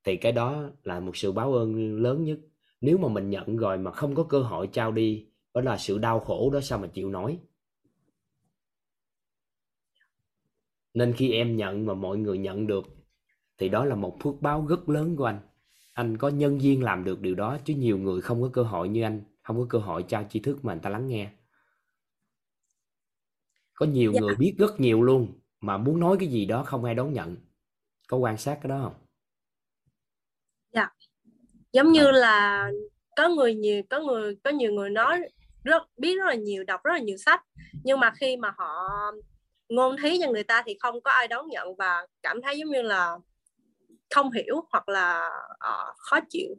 thì 0.04 0.18
cái 0.18 0.31
đó 0.31 0.69
là 0.84 1.00
một 1.00 1.18
sự 1.18 1.31
báo 1.31 1.54
ơn 1.54 1.96
lớn 2.01 2.24
nhất. 2.24 2.40
Nếu 2.81 2.98
mà 2.98 3.07
mình 3.07 3.30
nhận 3.30 3.57
rồi 3.57 3.78
mà 3.78 3.92
không 3.92 4.16
có 4.16 4.24
cơ 4.24 4.42
hội 4.42 4.68
trao 4.68 4.92
đi 4.92 5.28
đó 5.54 5.62
là 5.62 5.78
sự 5.78 5.98
đau 5.98 6.19
khổ 6.19 6.50
đó 6.54 6.60
sao 6.62 6.80
mà 6.80 6.88
chịu 6.88 7.10
nổi? 7.10 7.40
Nên 10.94 11.13
khi 11.13 11.31
em 11.31 11.56
nhận 11.56 11.86
mà 11.86 11.94
mọi 11.94 12.18
người 12.18 12.38
nhận 12.38 12.68
được 12.68 12.86
thì 13.57 13.69
đó 13.69 13.86
là 13.86 13.96
một 13.96 14.18
phước 14.24 14.42
báo 14.42 14.66
rất 14.69 14.90
lớn 14.90 15.16
của 15.16 15.25
anh. 15.25 15.40
Anh 15.94 16.18
có 16.18 16.30
nhân 16.30 16.62
duyên 16.62 16.84
làm 16.84 17.04
được 17.04 17.22
điều 17.22 17.36
đó 17.36 17.57
chứ 17.66 17.75
nhiều 17.75 17.98
người 17.98 18.22
không 18.22 18.42
có 18.42 18.50
cơ 18.54 18.63
hội 18.63 18.90
như 18.90 19.04
anh 19.04 19.24
không 19.42 19.57
có 19.57 19.66
cơ 19.69 19.80
hội 19.80 20.04
trao 20.04 20.25
tri 20.30 20.40
thức 20.40 20.66
mà 20.66 20.74
người 20.74 20.81
ta 20.81 20.90
lắng 20.90 21.07
nghe. 21.07 21.31
Có 23.74 23.86
nhiều 23.86 24.13
Dạ. 24.13 24.19
người 24.19 24.36
biết 24.36 24.56
rất 24.57 24.80
nhiều 24.80 25.01
luôn 25.01 25.40
mà 25.62 25.78
muốn 25.78 26.00
nói 26.00 26.18
cái 26.19 26.30
gì 26.30 26.46
đó 26.46 26.63
không 26.63 26.84
ai 26.84 26.96
đón 26.96 27.13
nhận. 27.13 27.36
Có 28.07 28.18
quan 28.18 28.38
sát 28.38 28.60
cái 28.62 28.69
đó 28.69 28.80
không 28.84 29.08
giống 31.71 31.92
như 31.92 32.12
là 32.12 32.69
có 33.16 33.30
người 33.30 33.56
nhiều 33.56 33.83
có 33.89 34.00
người 34.00 34.36
có 34.44 34.50
nhiều 34.50 34.71
người 34.71 34.89
nói 34.89 35.21
rất 35.63 35.83
biết 35.98 36.16
rất 36.18 36.25
là 36.25 36.33
nhiều 36.33 36.63
đọc 36.63 36.83
rất 36.83 36.92
là 36.94 37.00
nhiều 37.00 37.18
sách 37.18 37.44
nhưng 37.83 38.00
mà 38.00 38.12
khi 38.16 38.38
mà 38.38 38.54
họ 38.57 38.89
ngôn 39.69 39.95
thí 40.04 40.19
cho 40.21 40.31
người 40.31 40.44
ta 40.44 40.63
thì 40.66 40.77
không 40.80 41.01
có 41.01 41.12
ai 41.12 41.27
đón 41.27 41.48
nhận 41.48 41.75
và 41.75 42.07
cảm 42.24 42.42
thấy 42.42 42.57
giống 42.57 42.69
như 42.69 42.81
là 42.81 43.18
không 44.16 44.31
hiểu 44.31 44.56
hoặc 44.71 44.89
là 44.89 45.30
ờ, 45.60 45.94
khó 45.98 46.19
chịu. 46.30 46.56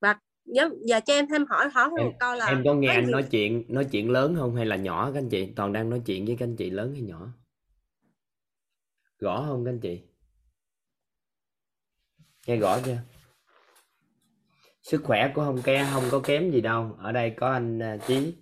Và 0.00 0.18
và 0.88 1.00
cho 1.00 1.14
em 1.14 1.28
thêm 1.28 1.46
hỏi 1.46 1.68
hỏi 1.68 1.90
em, 1.98 2.06
một 2.06 2.12
câu 2.20 2.34
là 2.34 2.46
em 2.46 2.62
có 2.64 2.74
nghe 2.74 2.88
anh 2.88 3.04
nhiều- 3.04 3.12
nói 3.12 3.22
chuyện 3.30 3.64
nói 3.68 3.84
chuyện 3.90 4.10
lớn 4.10 4.34
không 4.38 4.56
hay 4.56 4.66
là 4.66 4.76
nhỏ 4.76 5.10
các 5.14 5.18
anh 5.18 5.28
chị? 5.28 5.52
Toàn 5.56 5.72
đang 5.72 5.90
nói 5.90 6.02
chuyện 6.06 6.26
với 6.26 6.36
các 6.38 6.44
anh 6.44 6.56
chị 6.56 6.70
lớn 6.70 6.92
hay 6.92 7.02
nhỏ? 7.02 7.28
Rõ 9.18 9.44
không 9.48 9.64
các 9.64 9.70
anh 9.70 9.80
chị 9.80 10.00
nghe 12.46 12.56
rõ 12.56 12.80
chưa? 12.84 12.98
Sức 14.82 15.00
khỏe 15.04 15.32
của 15.34 15.44
không 15.44 15.62
ke 15.62 15.86
không 15.92 16.04
có 16.10 16.20
kém 16.20 16.50
gì 16.50 16.60
đâu. 16.60 16.96
Ở 16.98 17.12
đây 17.12 17.34
có 17.36 17.52
anh 17.52 17.78
à, 17.82 17.96
chí. 18.06 18.34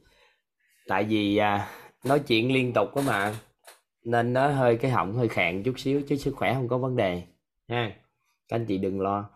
Tại 0.87 1.05
vì 1.05 1.37
à, 1.37 1.71
nói 2.05 2.21
chuyện 2.27 2.53
liên 2.53 2.73
tục 2.73 2.89
đó 2.97 3.03
mà 3.07 3.35
nên 4.05 4.33
nó 4.33 4.49
hơi 4.49 4.77
cái 4.77 4.91
họng 4.91 5.15
hơi 5.15 5.29
khàn 5.29 5.63
chút 5.63 5.75
xíu 5.79 6.03
chứ 6.09 6.17
sức 6.17 6.35
khỏe 6.37 6.55
không 6.55 6.69
có 6.69 6.79
vấn 6.79 6.97
đề 6.97 7.23
ha. 7.69 8.01
Các 8.49 8.57
anh 8.57 8.67
chị 8.67 8.79
đừng 8.79 9.01
lo. 9.01 9.31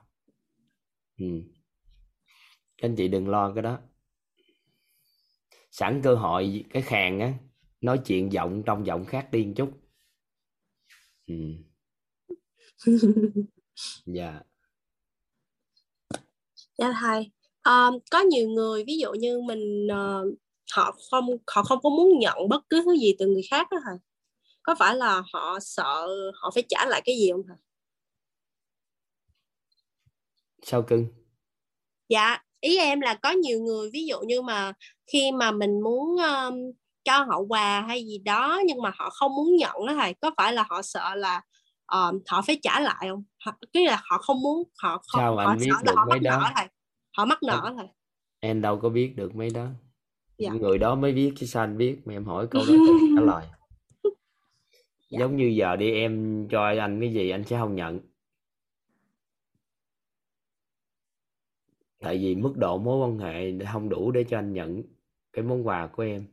Ừ. 1.19 1.27
các 2.77 2.89
anh 2.89 2.97
chị 2.97 3.09
đừng 3.09 3.29
lo 3.29 3.53
cái 3.55 3.63
đó. 3.63 3.79
Sẵn 5.71 6.01
cơ 6.03 6.15
hội 6.15 6.65
cái 6.71 6.83
khàn 6.83 7.19
á 7.19 7.33
nói 7.81 8.01
chuyện 8.07 8.33
giọng 8.33 8.63
trong 8.67 8.87
giọng 8.87 9.05
khác 9.05 9.29
đi 9.33 9.45
một 9.45 9.53
chút. 9.57 9.71
Ừ. 11.27 11.35
dạ 14.07 14.41
Dạ 16.79 16.93
thầy, 17.01 17.31
Ờ, 17.67 17.91
có 18.11 18.21
nhiều 18.21 18.49
người 18.49 18.85
ví 18.87 18.99
dụ 18.99 19.13
như 19.13 19.41
mình 19.41 19.87
ờ, 19.91 20.25
họ 20.73 20.97
không 21.11 21.27
họ 21.47 21.63
không 21.63 21.79
có 21.83 21.91
muốn 21.91 22.19
nhận 22.19 22.49
bất 22.49 22.63
cứ 22.71 22.83
thứ 22.85 22.97
gì 22.97 23.15
từ 23.19 23.27
người 23.27 23.43
khác 23.51 23.67
đó 23.71 23.79
thầy. 23.85 23.97
Có 24.63 24.75
phải 24.79 24.97
là 24.97 25.23
họ 25.33 25.59
sợ 25.61 26.09
họ 26.43 26.51
phải 26.55 26.65
trả 26.69 26.87
lại 26.87 27.03
cái 27.05 27.17
gì 27.19 27.31
không 27.33 27.43
thầy? 27.49 27.57
sao 30.63 30.83
cưng 30.83 31.07
Dạ, 32.09 32.39
ý 32.61 32.79
em 32.79 33.01
là 33.01 33.15
có 33.15 33.31
nhiều 33.31 33.61
người 33.61 33.91
ví 33.93 34.07
dụ 34.07 34.21
như 34.21 34.43
mà 34.43 34.73
khi 35.13 35.33
mà 35.33 35.51
mình 35.53 35.81
muốn 35.81 36.17
um, 36.17 36.73
cho 37.05 37.19
họ 37.25 37.41
quà 37.49 37.81
hay 37.81 38.05
gì 38.07 38.19
đó 38.19 38.61
nhưng 38.67 38.83
mà 38.83 38.91
họ 38.95 39.11
không 39.11 39.35
muốn 39.37 39.57
nhận 39.57 39.87
đó 39.87 39.95
thầy, 39.95 40.15
có 40.15 40.31
phải 40.37 40.53
là 40.53 40.65
họ 40.69 40.83
sợ 40.83 41.15
là 41.15 41.43
um, 41.93 42.21
họ 42.29 42.43
phải 42.47 42.59
trả 42.63 42.81
lại 42.81 43.07
không? 43.11 43.25
Họ, 43.45 43.59
cái 43.73 43.85
là 43.87 44.03
họ 44.11 44.19
không 44.19 44.43
muốn 44.43 44.63
họ 44.83 44.91
không 44.99 45.21
Sao 45.21 45.37
họ 45.37 45.45
anh 45.45 45.59
biết 45.59 45.71
được 45.85 45.93
họ 45.97 46.05
mấy 46.07 46.19
mắc 46.21 46.23
nợ 46.23 46.31
đó? 46.31 46.51
thầy. 46.57 46.67
Họ 47.17 47.25
mắc 47.25 47.39
nợ 47.43 47.73
thầy. 47.77 47.87
em 48.41 48.61
đâu 48.61 48.81
có 48.81 48.89
biết 48.89 49.13
được 49.17 49.35
mấy 49.37 49.51
đó 49.51 49.67
Dạ. 50.39 50.51
người 50.51 50.79
đó 50.79 50.95
mới 50.95 51.13
biết 51.13 51.33
chứ 51.37 51.47
sao 51.47 51.65
anh 51.65 51.79
biết 51.79 51.99
mà 52.05 52.13
em 52.13 52.25
hỏi 52.25 52.47
câu 52.51 52.63
đó 52.69 52.75
trả 53.17 53.23
lời 53.23 53.47
Dạ. 55.11 55.19
giống 55.21 55.37
như 55.37 55.45
giờ 55.57 55.77
đi 55.77 55.93
em 55.93 56.47
cho 56.51 56.63
anh 56.81 57.01
cái 57.01 57.13
gì 57.13 57.31
anh 57.31 57.45
sẽ 57.45 57.59
không 57.59 57.75
nhận 57.75 58.01
tại 62.01 62.19
vì 62.19 62.35
mức 62.35 62.53
độ 62.57 62.79
mối 62.79 63.09
quan 63.09 63.19
hệ 63.19 63.53
không 63.73 63.89
đủ 63.89 64.11
để 64.11 64.25
cho 64.29 64.39
anh 64.39 64.53
nhận 64.53 64.83
cái 65.33 65.45
món 65.45 65.67
quà 65.67 65.87
của 65.87 66.03
em 66.03 66.27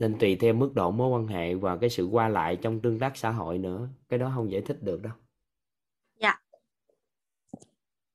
nên 0.00 0.18
tùy 0.18 0.36
theo 0.40 0.54
mức 0.54 0.72
độ 0.74 0.90
mối 0.90 1.08
quan 1.08 1.26
hệ 1.26 1.54
và 1.54 1.76
cái 1.76 1.90
sự 1.90 2.04
qua 2.06 2.28
lại 2.28 2.58
trong 2.62 2.80
tương 2.80 2.98
tác 2.98 3.16
xã 3.16 3.30
hội 3.30 3.58
nữa. 3.58 3.88
Cái 4.08 4.18
đó 4.18 4.32
không 4.34 4.52
giải 4.52 4.62
thích 4.66 4.82
được 4.82 5.02
đâu. 5.02 5.12
Dạ. 6.20 6.40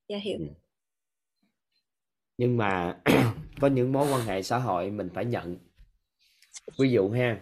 Dạ 0.07 0.17
hiểu. 0.17 0.37
Ừ. 0.39 0.45
nhưng 2.37 2.57
mà 2.57 3.01
có 3.61 3.67
những 3.67 3.91
mối 3.91 4.07
quan 4.11 4.21
hệ 4.21 4.41
xã 4.43 4.57
hội 4.57 4.91
mình 4.91 5.09
phải 5.13 5.25
nhận. 5.25 5.57
Ví 6.79 6.91
dụ 6.91 7.09
ha 7.09 7.41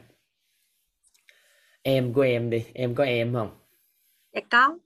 em 1.82 2.14
của 2.14 2.22
em 2.22 2.50
đi 2.50 2.66
em 2.74 2.96
có 2.96 3.04
em 3.04 3.34
không? 3.34 3.60
Dạ 4.34 4.42
có. 4.52 4.78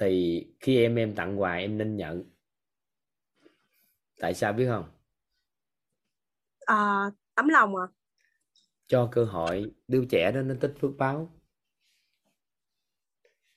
Thì 0.00 0.46
khi 0.60 0.82
em 0.82 0.96
em 0.96 1.14
tặng 1.14 1.40
quà 1.40 1.54
em 1.54 1.78
nên 1.78 1.96
nhận. 1.96 2.24
Tại 4.20 4.34
sao 4.34 4.52
biết 4.52 4.66
không? 4.68 4.90
À, 6.66 7.10
tấm 7.34 7.48
lòng 7.48 7.76
à 7.76 7.86
cho 8.86 9.08
cơ 9.12 9.24
hội 9.24 9.70
đứa 9.88 10.04
trẻ 10.04 10.32
đó 10.32 10.42
nó 10.42 10.54
tích 10.60 10.74
phước 10.80 10.96
báo. 10.98 11.30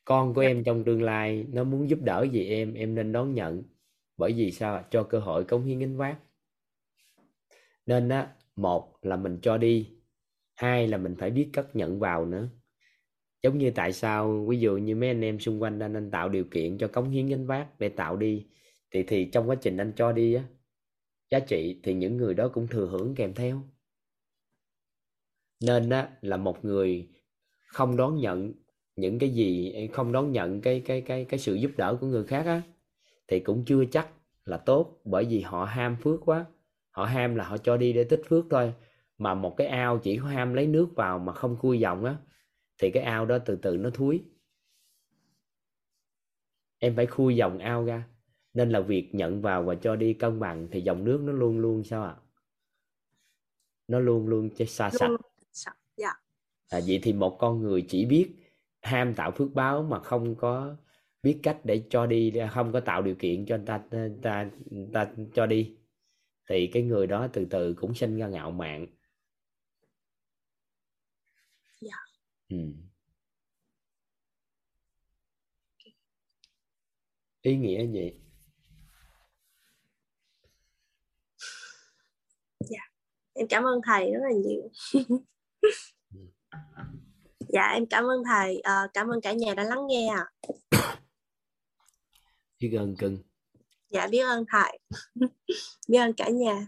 Con 0.05 0.33
của 0.33 0.41
dạ. 0.41 0.47
em 0.47 0.63
trong 0.63 0.83
tương 0.83 1.03
lai 1.03 1.45
nó 1.51 1.63
muốn 1.63 1.89
giúp 1.89 1.99
đỡ 2.01 2.25
gì 2.31 2.49
em 2.49 2.73
em 2.73 2.95
nên 2.95 3.11
đón 3.11 3.33
nhận. 3.33 3.63
Bởi 4.17 4.33
vì 4.33 4.51
sao? 4.51 4.85
Cho 4.91 5.03
cơ 5.03 5.19
hội 5.19 5.43
cống 5.43 5.63
hiến 5.63 5.79
gánh 5.79 5.97
vác. 5.97 6.19
Nên 7.85 8.09
á 8.09 8.35
một 8.55 8.97
là 9.01 9.15
mình 9.15 9.39
cho 9.41 9.57
đi 9.57 9.89
hai 10.55 10.87
là 10.87 10.97
mình 10.97 11.15
phải 11.19 11.29
biết 11.29 11.49
cách 11.53 11.67
nhận 11.73 11.99
vào 11.99 12.25
nữa. 12.25 12.49
Giống 13.43 13.57
như 13.57 13.71
tại 13.71 13.93
sao 13.93 14.45
ví 14.49 14.59
dụ 14.59 14.77
như 14.77 14.95
mấy 14.95 15.09
anh 15.09 15.21
em 15.21 15.39
xung 15.39 15.61
quanh 15.61 15.79
anh 15.79 15.93
anh 15.93 16.11
tạo 16.11 16.29
điều 16.29 16.43
kiện 16.43 16.77
cho 16.77 16.87
cống 16.87 17.09
hiến 17.09 17.27
gánh 17.27 17.45
vác 17.45 17.79
để 17.79 17.89
tạo 17.89 18.17
đi 18.17 18.47
thì 18.91 19.03
thì 19.03 19.29
trong 19.31 19.49
quá 19.49 19.55
trình 19.55 19.77
anh 19.77 19.93
cho 19.95 20.11
đi 20.11 20.33
á 20.33 20.43
giá 21.31 21.39
trị 21.39 21.79
thì 21.83 21.93
những 21.93 22.17
người 22.17 22.33
đó 22.33 22.49
cũng 22.53 22.67
thừa 22.67 22.87
hưởng 22.87 23.15
kèm 23.15 23.33
theo 23.33 23.61
nên 25.65 25.89
á, 25.89 26.09
là 26.21 26.37
một 26.37 26.65
người 26.65 27.09
không 27.67 27.97
đón 27.97 28.17
nhận 28.17 28.53
những 28.95 29.19
cái 29.19 29.29
gì, 29.29 29.73
không 29.93 30.11
đón 30.11 30.31
nhận 30.31 30.61
cái 30.61 30.81
cái 30.85 31.01
cái 31.01 31.25
cái 31.25 31.39
sự 31.39 31.53
giúp 31.53 31.71
đỡ 31.77 31.97
của 32.01 32.07
người 32.07 32.23
khác 32.23 32.45
á, 32.45 32.61
thì 33.27 33.39
cũng 33.39 33.63
chưa 33.65 33.85
chắc 33.85 34.09
là 34.45 34.57
tốt. 34.57 35.01
Bởi 35.03 35.25
vì 35.25 35.41
họ 35.41 35.65
ham 35.65 35.95
phước 36.01 36.19
quá. 36.25 36.45
Họ 36.91 37.05
ham 37.05 37.35
là 37.35 37.43
họ 37.43 37.57
cho 37.57 37.77
đi 37.77 37.93
để 37.93 38.03
tích 38.03 38.21
phước 38.29 38.45
thôi. 38.49 38.73
Mà 39.17 39.33
một 39.33 39.57
cái 39.57 39.67
ao 39.67 39.97
chỉ 39.97 40.17
có 40.17 40.27
ham 40.27 40.53
lấy 40.53 40.67
nước 40.67 40.87
vào 40.95 41.19
mà 41.19 41.33
không 41.33 41.57
cui 41.61 41.79
dòng 41.79 42.05
á, 42.05 42.15
thì 42.81 42.91
cái 42.91 43.03
ao 43.03 43.25
đó 43.25 43.37
từ 43.37 43.55
từ 43.55 43.77
nó 43.77 43.89
thúi. 43.89 44.23
Em 46.79 46.95
phải 46.95 47.05
khui 47.05 47.35
dòng 47.35 47.57
ao 47.57 47.85
ra. 47.85 48.03
Nên 48.53 48.69
là 48.69 48.79
việc 48.79 49.15
nhận 49.15 49.41
vào 49.41 49.63
và 49.63 49.75
cho 49.75 49.95
đi 49.95 50.13
cân 50.13 50.39
bằng 50.39 50.67
thì 50.71 50.81
dòng 50.81 51.03
nước 51.03 51.21
nó 51.23 51.33
luôn 51.33 51.59
luôn 51.59 51.83
sao 51.83 52.03
ạ? 52.03 52.15
À? 52.19 52.21
nó 53.87 53.99
luôn 53.99 54.27
luôn 54.27 54.49
xa 54.67 54.89
sạch 54.89 55.11
dạ. 55.97 56.13
à, 56.69 56.79
vậy 56.87 56.99
thì 57.03 57.13
một 57.13 57.37
con 57.39 57.61
người 57.61 57.85
chỉ 57.89 58.05
biết 58.05 58.35
ham 58.81 59.13
tạo 59.13 59.31
phước 59.31 59.53
báo 59.53 59.83
mà 59.83 59.99
không 59.99 60.35
có 60.35 60.75
biết 61.23 61.39
cách 61.43 61.59
để 61.63 61.83
cho 61.89 62.05
đi 62.05 62.33
không 62.53 62.73
có 62.73 62.79
tạo 62.79 63.01
điều 63.01 63.15
kiện 63.15 63.45
cho 63.45 63.57
người 63.57 63.65
ta 63.65 63.83
người 63.91 64.19
ta, 64.21 64.49
ta 64.93 65.11
cho 65.33 65.45
đi 65.45 65.77
thì 66.49 66.69
cái 66.73 66.83
người 66.83 67.07
đó 67.07 67.27
từ 67.33 67.45
từ 67.49 67.73
cũng 67.73 67.95
sinh 67.95 68.17
ra 68.17 68.27
ngạo 68.27 68.51
mạn 68.51 68.87
dạ. 71.81 71.97
ừ. 72.49 72.57
ý 77.41 77.55
nghĩa 77.55 77.87
gì 77.87 78.19
dạ 82.59 82.95
em 83.35 83.47
cảm 83.47 83.63
ơn 83.63 83.79
thầy 83.85 84.11
rất 84.11 84.19
là 84.23 84.31
nhiều. 84.31 84.69
dạ 87.39 87.67
em 87.73 87.85
cảm 87.85 88.03
ơn 88.03 88.23
thầy. 88.23 88.59
À, 88.59 88.87
cảm 88.93 89.07
ơn 89.07 89.21
cả 89.21 89.33
nhà 89.33 89.53
đã 89.53 89.63
lắng 89.63 89.87
nghe 89.87 90.07
ạ. 90.07 90.25
Biết 92.59 92.75
ơn 92.77 92.95
cưng. 92.95 93.17
Dạ 93.89 94.07
biết 94.07 94.19
ơn 94.19 94.45
thầy. 94.51 94.79
Biết 95.87 95.99
ơn 95.99 96.13
cả 96.13 96.29
nhà. 96.29 96.67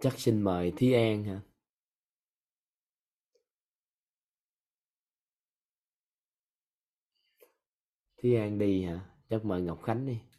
Chắc 0.00 0.14
xin 0.20 0.42
mời 0.42 0.72
Thí 0.76 0.92
An 0.92 1.24
hả? 1.24 1.40
Thí 8.16 8.34
An 8.34 8.58
đi 8.58 8.84
hả? 8.84 9.00
Chắc 9.30 9.44
mời 9.44 9.62
Ngọc 9.62 9.82
Khánh 9.82 10.06
đi 10.06 10.31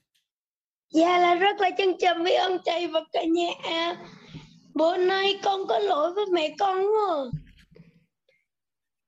dạ 0.93 1.17
là 1.17 1.35
rất 1.35 1.59
là 1.59 1.69
trân 1.77 1.97
trọng 1.99 2.23
với 2.23 2.35
ông 2.35 2.57
thầy 2.65 2.87
và 2.87 3.01
cả 3.11 3.23
nhà. 3.23 3.95
Bữa 4.73 4.97
nay 4.97 5.39
con 5.43 5.67
có 5.67 5.79
lỗi 5.79 6.13
với 6.13 6.25
mẹ 6.31 6.55
con 6.59 6.77
quá 6.77 7.15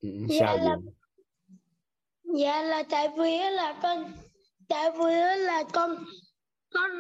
ừ, 0.02 0.10
dạ 0.30 0.40
sao 0.40 0.58
là 0.58 0.78
dạ 2.24 2.62
là 2.62 2.84
tại 2.84 3.10
vì 3.18 3.38
là 3.38 3.76
con 3.84 4.14
tại 4.70 4.92
vì 4.92 5.14
là 5.38 5.64
con 5.74 6.06
con 6.74 6.92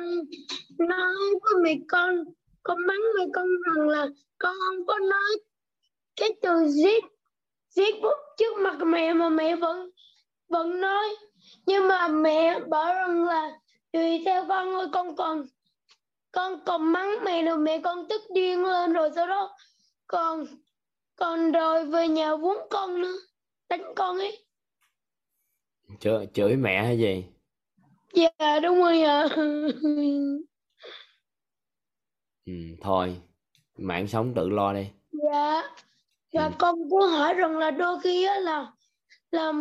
nói 0.77 1.15
với 1.41 1.53
mẹ 1.63 1.75
con 1.87 2.15
con 2.63 2.77
mắng 2.87 3.01
mẹ 3.17 3.25
con 3.33 3.45
rằng 3.65 3.87
là 3.87 4.07
con 4.37 4.55
không 4.67 4.85
có 4.87 4.99
nói 4.99 5.37
cái 6.15 6.29
từ 6.41 6.67
giết 6.67 7.03
giết 7.69 8.01
bút 8.01 8.17
trước 8.37 8.57
mặt 8.57 8.77
mẹ 8.85 9.13
mà 9.13 9.29
mẹ 9.29 9.55
vẫn 9.55 9.89
vẫn 10.49 10.81
nói. 10.81 11.15
Nhưng 11.65 11.87
mà 11.87 12.07
mẹ 12.07 12.59
bảo 12.59 12.93
rằng 12.93 13.23
là 13.25 13.51
tùy 13.95 14.21
theo 14.25 14.45
con 14.47 14.73
ơi 14.73 14.87
con 14.91 15.15
còn 15.15 15.45
con 16.31 16.59
còn 16.65 16.91
mắng 16.91 17.09
mẹ 17.25 17.43
rồi 17.43 17.57
mẹ 17.57 17.79
con 17.83 18.05
tức 18.09 18.21
điên 18.33 18.63
lên 18.63 18.93
rồi 18.93 19.09
sau 19.15 19.27
đó 19.27 19.55
còn 20.07 20.45
còn 21.15 21.51
rồi 21.51 21.85
về 21.85 22.07
nhà 22.07 22.35
vốn 22.35 22.57
con 22.69 23.01
nữa 23.01 23.17
đánh 23.69 23.93
con 23.95 24.17
ấy 24.17 24.45
chửi 25.99 26.27
chửi 26.33 26.55
mẹ 26.55 26.83
hay 26.83 26.97
gì 26.99 27.25
dạ 28.13 28.59
đúng 28.63 28.77
rồi 28.77 29.01
ạ 29.01 29.27
à. 29.29 29.35
ừ, 32.45 32.53
thôi 32.81 33.21
mạng 33.77 34.07
sống 34.07 34.33
tự 34.35 34.49
lo 34.49 34.73
đi 34.73 34.87
dạ 35.11 35.63
và 36.33 36.45
ừ. 36.45 36.51
con 36.59 36.75
cũng 36.89 37.01
hỏi 37.01 37.33
rằng 37.33 37.57
là 37.57 37.71
đôi 37.71 37.99
khi 38.03 38.25
là 38.25 38.71
là 39.31 39.53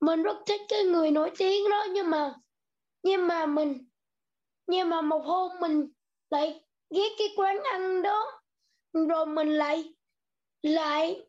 mình 0.00 0.22
rất 0.22 0.36
thích 0.46 0.60
cái 0.68 0.84
người 0.84 1.10
nổi 1.10 1.30
tiếng 1.38 1.70
đó 1.70 1.86
nhưng 1.94 2.10
mà 2.10 2.34
nhưng 3.06 3.26
mà 3.26 3.46
mình, 3.46 3.88
nhưng 4.66 4.88
mà 4.88 5.00
một 5.00 5.22
hôm 5.24 5.50
mình 5.60 5.88
lại 6.30 6.60
ghét 6.90 7.08
cái 7.18 7.28
quán 7.36 7.62
ăn 7.62 8.02
đó. 8.02 8.32
Rồi 9.08 9.26
mình 9.26 9.48
lại 9.48 9.94
lại 10.62 11.26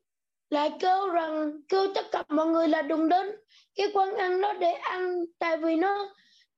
lại 0.50 0.72
kêu 0.80 1.10
rằng, 1.10 1.62
kêu 1.70 1.88
tất 1.96 2.06
cả 2.12 2.24
mọi 2.30 2.48
người 2.48 2.68
là 2.68 2.82
đừng 2.82 3.10
đến 3.10 3.36
cái 3.76 3.88
quán 3.94 4.16
ăn 4.16 4.42
đó 4.42 4.54
để 4.54 4.72
ăn, 4.72 5.26
tại 5.40 5.58
vì 5.58 5.76
nó, 5.76 6.16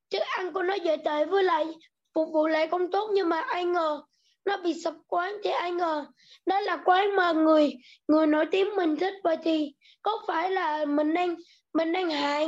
chứ 0.10 0.20
ăn 0.20 0.54
của 0.54 0.64
nó 0.64 0.74
dễ 0.74 0.98
tệ, 1.06 1.26
với 1.26 1.44
lại 1.44 1.66
phục 2.14 2.30
vụ 2.34 2.48
lại 2.48 2.68
không 2.68 2.92
tốt. 2.92 3.10
Nhưng 3.14 3.30
mà 3.30 3.40
ai 3.40 3.66
ngờ, 3.66 4.02
nó 4.46 4.58
bị 4.58 4.82
sập 4.84 4.94
quán 5.08 5.38
thì 5.44 5.50
ai 5.50 5.72
ngờ, 5.72 6.06
đó 6.46 6.60
là 6.60 6.78
quán 6.86 7.16
mà 7.16 7.32
người 7.32 7.74
người 8.08 8.28
nổi 8.28 8.46
tiếng 8.52 8.76
mình 8.76 8.96
thích. 8.96 9.14
Vậy 9.24 9.38
thì 9.44 9.74
có 10.02 10.12
phải 10.28 10.52
là 10.52 10.86
mình 10.86 11.14
đang 11.14 11.36
mình 11.74 11.92
đang 11.92 12.10
hại 12.10 12.48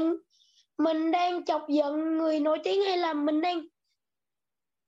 mình 0.83 1.11
đang 1.11 1.45
chọc 1.45 1.69
giận 1.69 2.17
người 2.17 2.39
nổi 2.39 2.59
tiếng 2.63 2.81
hay 2.81 2.97
là 2.97 3.13
mình 3.13 3.41
đang 3.41 3.61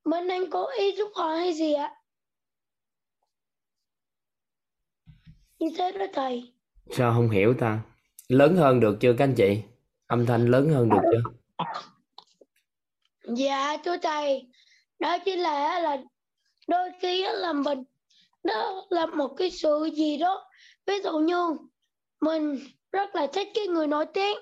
mình 0.06 0.28
đang 0.28 0.50
cố 0.50 0.68
ý 0.80 0.96
giúp 0.96 1.12
họ 1.16 1.28
hay 1.28 1.54
gì 1.54 1.74
ạ? 1.74 1.96
Như 5.60 5.70
thế 5.78 5.92
đó 5.92 6.06
thầy. 6.14 6.54
Sao 6.92 7.14
không 7.14 7.30
hiểu 7.30 7.54
ta? 7.60 7.80
Lớn 8.28 8.56
hơn 8.56 8.80
được 8.80 8.98
chưa 9.00 9.16
các 9.18 9.24
anh 9.24 9.36
chị? 9.38 9.62
Âm 10.08 10.26
thanh 10.26 10.46
lớn 10.46 10.70
hơn 10.70 10.90
được 10.90 11.02
chưa? 11.12 11.22
Dạ 13.36 13.78
thưa 13.84 13.98
thầy. 13.98 14.48
Đó 15.00 15.18
chỉ 15.26 15.36
là 15.36 15.80
là 15.80 15.98
đôi 16.68 16.90
khi 17.02 17.24
là 17.24 17.54
mình 17.54 17.84
đó 18.44 18.86
là 18.90 19.06
một 19.06 19.34
cái 19.38 19.52
sự 19.52 19.90
gì 19.94 20.18
đó. 20.18 20.50
Ví 20.86 20.94
dụ 21.04 21.20
như 21.20 21.58
mình 22.22 22.60
rất 22.94 23.16
là 23.16 23.28
thích 23.28 23.48
cái 23.54 23.68
người 23.68 23.88
nổi 23.88 24.06
tiếng. 24.14 24.38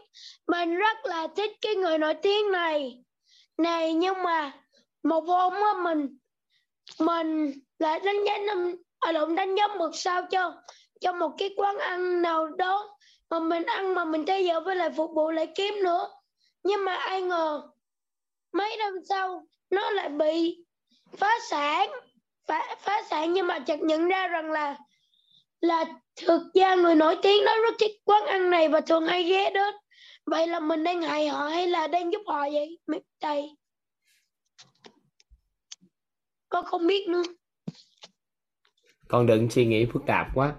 Mình 0.47 0.75
rất 0.75 0.97
là 1.03 1.27
thích 1.35 1.51
cái 1.61 1.75
người 1.75 1.97
nổi 1.97 2.13
tiếng 2.13 2.51
này. 2.51 3.03
Này 3.57 3.93
nhưng 3.93 4.23
mà 4.23 4.51
một 5.03 5.23
hôm 5.27 5.53
á 5.53 5.73
mình 5.83 6.17
mình 6.99 7.53
lại 7.79 7.99
đánh 7.99 8.23
giá 8.25 8.37
năm 8.37 8.75
ở 8.99 9.11
lộn 9.11 9.35
đánh 9.35 9.55
giá 9.55 9.67
một 9.67 9.89
sao 9.93 10.25
cho 10.31 10.53
cho 11.01 11.13
một 11.13 11.31
cái 11.37 11.53
quán 11.57 11.77
ăn 11.77 12.21
nào 12.21 12.47
đó 12.47 12.97
mà 13.29 13.39
mình 13.39 13.63
ăn 13.63 13.93
mà 13.93 14.05
mình 14.05 14.25
thấy 14.25 14.45
giờ 14.45 14.61
với 14.61 14.75
lại 14.75 14.89
phục 14.97 15.11
vụ 15.15 15.31
lại 15.31 15.47
kiếm 15.55 15.73
nữa. 15.83 16.09
Nhưng 16.63 16.85
mà 16.85 16.95
ai 16.95 17.21
ngờ 17.21 17.61
mấy 18.51 18.77
năm 18.77 18.93
sau 19.09 19.47
nó 19.69 19.89
lại 19.91 20.09
bị 20.09 20.63
phá 21.17 21.31
sản. 21.49 21.89
Phá, 22.47 22.75
phá 22.79 23.03
sản 23.09 23.33
nhưng 23.33 23.47
mà 23.47 23.59
chợt 23.59 23.79
nhận 23.81 24.07
ra 24.07 24.27
rằng 24.27 24.51
là 24.51 24.77
là 25.61 25.85
thực 26.15 26.41
ra 26.53 26.75
người 26.75 26.95
nổi 26.95 27.15
tiếng 27.23 27.45
đó 27.45 27.51
rất 27.63 27.75
thích 27.79 27.91
quán 28.03 28.25
ăn 28.25 28.49
này 28.49 28.69
và 28.69 28.81
thường 28.81 29.05
hay 29.05 29.23
ghé 29.23 29.49
đến. 29.49 29.73
Vậy 30.25 30.47
là 30.47 30.59
mình 30.59 30.83
đang 30.83 31.01
hại 31.01 31.27
họ 31.27 31.47
hay 31.47 31.67
là 31.67 31.87
đang 31.87 32.13
giúp 32.13 32.21
họ 32.27 32.41
vậy? 32.53 32.79
Mẹ 32.87 32.99
thầy 33.19 33.49
con 36.49 36.65
không 36.65 36.87
biết 36.87 37.07
nữa. 37.07 37.23
Con 39.07 39.25
đừng 39.25 39.49
suy 39.49 39.65
nghĩ 39.65 39.85
phức 39.93 40.01
tạp 40.07 40.27
quá. 40.35 40.55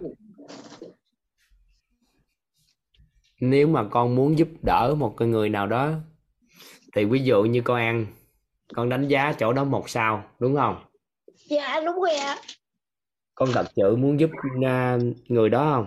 Nếu 3.41 3.67
mà 3.69 3.85
con 3.91 4.15
muốn 4.15 4.39
giúp 4.39 4.49
đỡ 4.63 4.95
một 4.99 5.15
cái 5.17 5.29
người 5.29 5.49
nào 5.49 5.67
đó 5.67 5.93
thì 6.97 7.05
ví 7.05 7.23
dụ 7.25 7.43
như 7.43 7.63
con 7.65 7.77
ăn 7.77 8.07
con 8.75 8.89
đánh 8.89 9.09
giá 9.09 9.33
chỗ 9.39 9.53
đó 9.53 9.65
một 9.65 9.91
sao 9.91 10.25
đúng 10.39 10.57
không? 10.57 10.85
Dạ 11.51 11.81
đúng 11.85 11.97
rồi 11.97 12.15
ạ 12.15 12.37
con 13.43 13.53
thật 13.53 13.67
sự 13.77 13.97
muốn 13.97 14.21
giúp 14.21 14.31
à, 14.65 14.99
người 15.29 15.49
đó 15.49 15.71
không? 15.75 15.87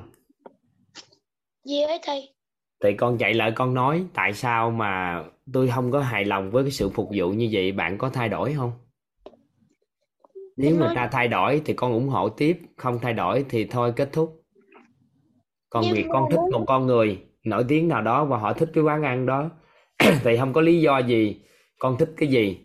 Gì 1.66 1.82
ấy 1.82 2.00
thầy? 2.04 2.34
Thì 2.84 2.94
con 2.94 3.18
chạy 3.18 3.34
lại 3.34 3.52
con 3.56 3.74
nói 3.74 4.06
tại 4.14 4.34
sao 4.34 4.72
mà 4.72 5.24
tôi 5.54 5.70
không 5.76 5.92
có 5.92 6.00
hài 6.00 6.26
lòng 6.26 6.52
với 6.52 6.64
cái 6.64 6.72
sự 6.72 6.90
phục 6.90 7.10
vụ 7.16 7.30
như 7.30 7.50
vậy? 7.52 7.72
Bạn 7.72 7.98
có 7.98 8.10
thay 8.10 8.30
đổi 8.30 8.54
không? 8.54 8.72
Nếu 10.58 10.80
nói- 10.80 10.96
ta 10.96 11.10
thay 11.12 11.28
đổi 11.28 11.62
thì 11.66 11.74
con 11.74 11.94
ủng 11.94 12.08
hộ 12.08 12.30
tiếp 12.30 12.62
không 12.78 13.00
thay 13.02 13.14
đổi 13.14 13.46
thì 13.50 13.66
thôi 13.66 13.94
kết 13.96 14.10
thúc. 14.14 14.42
Còn 15.70 15.84
Nhưng 15.84 15.94
việc 15.94 16.04
mà 16.04 16.14
con 16.14 16.32
thích 16.32 16.40
một 16.52 16.64
con 16.68 16.86
người 16.88 17.20
nổi 17.44 17.66
tiếng 17.68 17.88
nào 17.88 18.02
đó 18.02 18.26
và 18.26 18.38
họ 18.38 18.54
thích 18.54 18.70
cái 18.74 18.84
quán 18.84 19.04
ăn 19.04 19.26
đó. 19.26 19.50
Thì 20.24 20.38
không 20.38 20.54
có 20.54 20.62
lý 20.62 20.82
do 20.82 21.00
gì 21.00 21.42
con 21.80 21.98
thích 21.98 22.14
cái 22.18 22.30
gì 22.30 22.65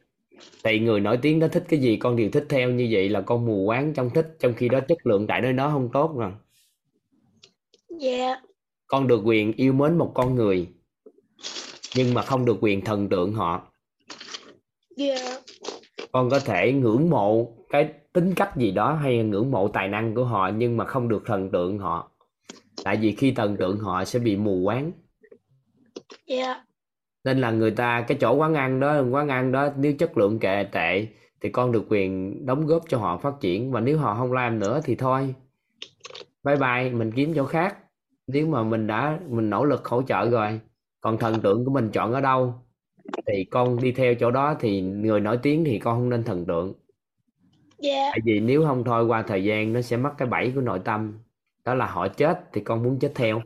thì 0.64 0.78
người 0.78 1.00
nổi 1.00 1.18
tiếng 1.22 1.40
đó 1.40 1.48
thích 1.48 1.64
cái 1.68 1.80
gì 1.80 1.96
con 1.96 2.16
đều 2.16 2.30
thích 2.30 2.46
theo 2.48 2.70
như 2.70 2.88
vậy 2.90 3.08
là 3.08 3.20
con 3.20 3.46
mù 3.46 3.66
quáng 3.66 3.94
trong 3.94 4.10
thích 4.10 4.36
trong 4.40 4.54
khi 4.54 4.68
đó 4.68 4.80
chất 4.88 5.06
lượng 5.06 5.26
tại 5.26 5.40
nơi 5.40 5.52
đó 5.52 5.70
không 5.70 5.88
tốt 5.92 6.16
rồi 6.16 6.32
dạ. 8.00 8.40
Con 8.86 9.06
được 9.06 9.20
quyền 9.24 9.52
yêu 9.52 9.72
mến 9.72 9.98
một 9.98 10.12
con 10.14 10.34
người 10.34 10.68
nhưng 11.96 12.14
mà 12.14 12.22
không 12.22 12.44
được 12.44 12.56
quyền 12.60 12.84
thần 12.84 13.08
tượng 13.08 13.32
họ. 13.32 13.72
Dạ. 14.96 15.40
Con 16.12 16.30
có 16.30 16.40
thể 16.40 16.72
ngưỡng 16.72 17.10
mộ 17.10 17.56
cái 17.70 17.92
tính 18.12 18.34
cách 18.36 18.56
gì 18.56 18.70
đó 18.70 18.94
hay 18.94 19.18
ngưỡng 19.18 19.50
mộ 19.50 19.68
tài 19.68 19.88
năng 19.88 20.14
của 20.14 20.24
họ 20.24 20.50
nhưng 20.56 20.76
mà 20.76 20.84
không 20.84 21.08
được 21.08 21.22
thần 21.26 21.50
tượng 21.50 21.78
họ. 21.78 22.10
Tại 22.84 22.96
vì 22.96 23.14
khi 23.14 23.32
thần 23.32 23.56
tượng 23.56 23.78
họ 23.78 24.04
sẽ 24.04 24.18
bị 24.18 24.36
mù 24.36 24.62
quáng. 24.64 24.92
Dạ 26.26 26.64
nên 27.24 27.38
là 27.38 27.50
người 27.50 27.70
ta 27.70 28.04
cái 28.08 28.18
chỗ 28.20 28.34
quán 28.34 28.54
ăn 28.54 28.80
đó 28.80 29.02
quán 29.10 29.28
ăn 29.28 29.52
đó 29.52 29.68
nếu 29.76 29.92
chất 29.92 30.18
lượng 30.18 30.38
kệ 30.38 30.64
tệ 30.72 31.06
thì 31.40 31.50
con 31.50 31.72
được 31.72 31.86
quyền 31.88 32.46
đóng 32.46 32.66
góp 32.66 32.82
cho 32.88 32.98
họ 32.98 33.18
phát 33.18 33.34
triển. 33.40 33.72
Và 33.72 33.80
nếu 33.80 33.98
họ 33.98 34.14
không 34.14 34.32
làm 34.32 34.58
nữa 34.58 34.80
thì 34.84 34.94
thôi. 34.96 35.34
Bye 36.44 36.56
bye 36.56 36.90
mình 36.90 37.12
kiếm 37.12 37.32
chỗ 37.36 37.44
khác. 37.44 37.76
Nếu 38.26 38.46
mà 38.46 38.62
mình 38.62 38.86
đã 38.86 39.18
mình 39.28 39.50
nỗ 39.50 39.64
lực 39.64 39.86
hỗ 39.86 40.02
trợ 40.02 40.30
rồi 40.30 40.60
còn 41.00 41.18
thần 41.18 41.40
tượng 41.40 41.64
của 41.64 41.70
mình 41.70 41.90
chọn 41.90 42.12
ở 42.12 42.20
đâu 42.20 42.54
thì 43.26 43.44
con 43.44 43.80
đi 43.82 43.92
theo 43.92 44.14
chỗ 44.14 44.30
đó 44.30 44.56
thì 44.60 44.80
người 44.80 45.20
nổi 45.20 45.38
tiếng 45.42 45.64
thì 45.64 45.78
con 45.78 45.96
không 45.96 46.10
nên 46.10 46.24
thần 46.24 46.46
tượng. 46.46 46.74
Dạ. 47.78 48.08
Tại 48.10 48.20
vì 48.24 48.40
nếu 48.40 48.64
không 48.66 48.84
thôi 48.84 49.06
qua 49.06 49.22
thời 49.22 49.44
gian 49.44 49.72
nó 49.72 49.80
sẽ 49.80 49.96
mắc 49.96 50.14
cái 50.18 50.28
bẫy 50.28 50.52
của 50.54 50.60
nội 50.60 50.80
tâm. 50.84 51.18
Đó 51.64 51.74
là 51.74 51.86
họ 51.86 52.08
chết 52.08 52.40
thì 52.52 52.60
con 52.60 52.82
muốn 52.82 52.98
chết 52.98 53.12
theo. 53.14 53.42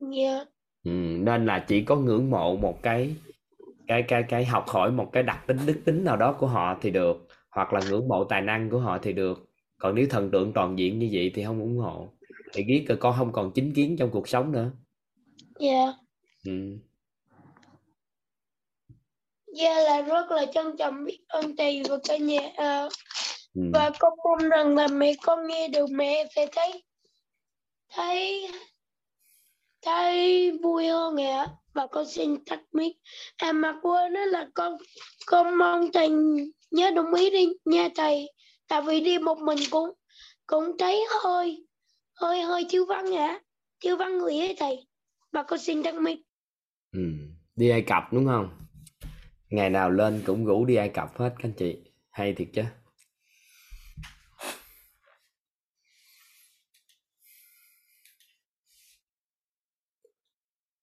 Dạ 0.00 0.44
ừ, 0.86 0.90
nên 1.18 1.46
là 1.46 1.64
chỉ 1.68 1.84
có 1.84 1.96
ngưỡng 1.96 2.30
mộ 2.30 2.56
một 2.56 2.82
cái 2.82 3.16
cái 3.86 4.02
cái 4.08 4.24
cái 4.28 4.44
học 4.44 4.64
hỏi 4.68 4.92
một 4.92 5.10
cái 5.12 5.22
đặc 5.22 5.44
tính 5.46 5.58
đức 5.66 5.80
tính 5.84 6.04
nào 6.04 6.16
đó 6.16 6.32
của 6.32 6.46
họ 6.46 6.78
thì 6.80 6.90
được 6.90 7.26
hoặc 7.50 7.72
là 7.72 7.80
ngưỡng 7.90 8.08
mộ 8.08 8.24
tài 8.24 8.42
năng 8.42 8.70
của 8.70 8.78
họ 8.78 8.98
thì 8.98 9.12
được. 9.12 9.48
Còn 9.78 9.94
nếu 9.94 10.06
thần 10.10 10.30
tượng 10.30 10.52
toàn 10.52 10.78
diện 10.78 10.98
như 10.98 11.08
vậy 11.12 11.32
thì 11.34 11.44
không 11.44 11.60
ủng 11.60 11.78
hộ. 11.78 12.08
Thì 12.52 12.64
biết 12.64 12.84
là 12.88 12.96
con 13.00 13.14
không 13.18 13.32
còn 13.32 13.52
chính 13.54 13.72
kiến 13.74 13.96
trong 13.98 14.10
cuộc 14.10 14.28
sống 14.28 14.52
nữa. 14.52 14.70
Dạ. 15.60 15.92
Ừ. 16.44 16.78
dạ 19.58 19.80
là 19.80 20.02
rất 20.02 20.30
là 20.30 20.46
trân 20.54 20.76
trọng 20.78 21.04
biết 21.04 21.18
ơn 21.28 21.56
thầy 21.56 21.82
và 21.88 21.96
cả 22.08 22.16
nhà. 22.16 22.40
À, 22.56 22.88
Ừ. 23.56 23.62
và 23.72 23.90
con 23.98 24.12
mong 24.24 24.48
rằng 24.48 24.76
là 24.76 24.86
mẹ 24.88 25.12
con 25.22 25.46
nghe 25.46 25.68
được 25.68 25.86
mẹ 25.90 26.24
sẽ 26.34 26.46
thấy 26.52 26.82
thấy 27.94 28.48
thấy 29.86 30.52
vui 30.62 30.86
hơn 30.86 31.16
ạ 31.16 31.46
và 31.74 31.86
con 31.86 32.06
xin 32.06 32.44
tắt 32.44 32.60
mic. 32.72 32.96
À 33.36 33.52
mà 33.52 33.78
quên 33.82 34.12
đó 34.12 34.24
là 34.24 34.48
con 34.54 34.76
con 35.26 35.58
mong 35.58 35.92
thầy 35.92 36.08
nhớ 36.70 36.90
đồng 36.90 37.14
ý 37.14 37.30
đi. 37.30 37.48
Nha 37.64 37.88
thầy, 37.94 38.30
tại 38.68 38.82
vì 38.82 39.00
đi 39.00 39.18
một 39.18 39.38
mình 39.38 39.58
cũng 39.70 39.90
cũng 40.46 40.78
thấy 40.78 41.04
hơi 41.22 41.66
hơi 42.14 42.42
hơi 42.42 42.66
thiếu 42.68 42.86
vắng 42.86 43.16
ạ 43.16 43.40
thiếu 43.80 43.96
vắng 43.96 44.18
người 44.18 44.38
ấy 44.38 44.56
thầy. 44.58 44.86
Và 45.32 45.42
con 45.42 45.58
xin 45.58 45.82
tắt 45.82 45.94
mic. 45.94 46.18
Ừ. 46.92 47.00
đi 47.56 47.70
Ai 47.70 47.82
Cập 47.82 48.02
đúng 48.12 48.26
không? 48.26 48.50
Ngày 49.50 49.70
nào 49.70 49.90
lên 49.90 50.22
cũng 50.26 50.44
rủ 50.44 50.64
đi 50.64 50.76
Ai 50.76 50.88
Cập 50.88 51.18
hết 51.18 51.30
các 51.38 51.44
anh 51.44 51.52
chị. 51.52 51.76
Hay 52.10 52.34
thiệt 52.34 52.48
chứ. 52.52 52.62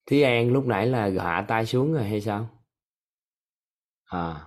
Thúy 0.05 0.23
An 0.23 0.51
lúc 0.51 0.65
nãy 0.65 0.87
là 0.87 1.09
hạ 1.23 1.45
tay 1.47 1.65
xuống 1.65 1.93
rồi 1.93 2.03
hay 2.03 2.21
sao? 2.21 2.49
À. 4.05 4.45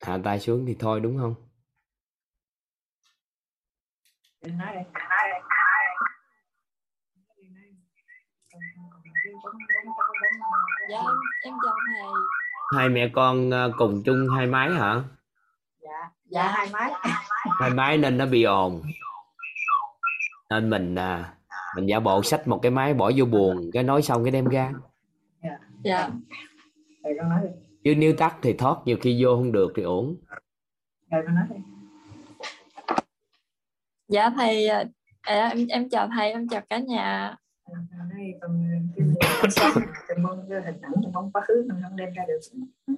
Hạ 0.00 0.18
tay 0.24 0.40
xuống 0.40 0.64
thì 0.66 0.76
thôi 0.78 1.00
đúng 1.00 1.18
không? 1.18 1.34
Dạ 4.42 4.48
em 10.88 11.16
em 11.44 11.54
chào 11.64 11.74
thầy. 11.86 12.12
Hai 12.76 12.88
mẹ 12.88 13.10
con 13.14 13.50
ờ, 13.50 13.72
cùng 13.78 14.02
chung 14.04 14.28
hai 14.36 14.46
máy 14.46 14.70
hả? 14.70 15.02
Dạ. 15.80 16.10
Dạ 16.24 16.48
hai 16.48 16.68
máy 16.72 16.92
hai 17.60 17.70
máy 17.70 17.98
nên 17.98 18.18
nó 18.18 18.26
bị 18.26 18.42
ồn. 18.42 18.82
Nên 20.50 20.70
mình 20.70 20.94
à, 20.94 21.34
mình 21.76 21.86
giả 21.86 22.00
bộ 22.00 22.22
xách 22.22 22.48
một 22.48 22.58
cái 22.62 22.70
máy 22.70 22.94
bỏ 22.94 23.10
vô 23.16 23.24
buồng 23.24 23.70
cái 23.72 23.82
nói 23.82 24.02
xong 24.02 24.24
cái 24.24 24.30
đem 24.30 24.44
ra. 24.44 24.72
Dạ. 25.84 26.10
Thầy 27.04 27.12
con 27.18 27.28
nói 27.28 27.40
đi, 27.42 27.48
chứ 27.84 27.94
nếu 27.96 28.12
tắt 28.18 28.36
thì 28.42 28.52
thoát 28.52 28.78
nhiều 28.84 28.96
khi 29.00 29.24
vô 29.24 29.36
không 29.36 29.52
được 29.52 29.72
thì 29.76 29.82
ổn 29.82 30.16
thầy 31.10 31.22
con 31.26 31.34
nói 31.34 31.44
đi. 31.50 31.56
dạ 34.08 34.30
thầy 34.30 34.68
à, 34.68 34.84
à, 35.20 35.48
em 35.48 35.66
em 35.66 35.88
chào 35.88 36.08
thầy 36.16 36.32
em 36.32 36.48
chào 36.48 36.60
cả 36.70 36.78
nhà. 36.78 37.36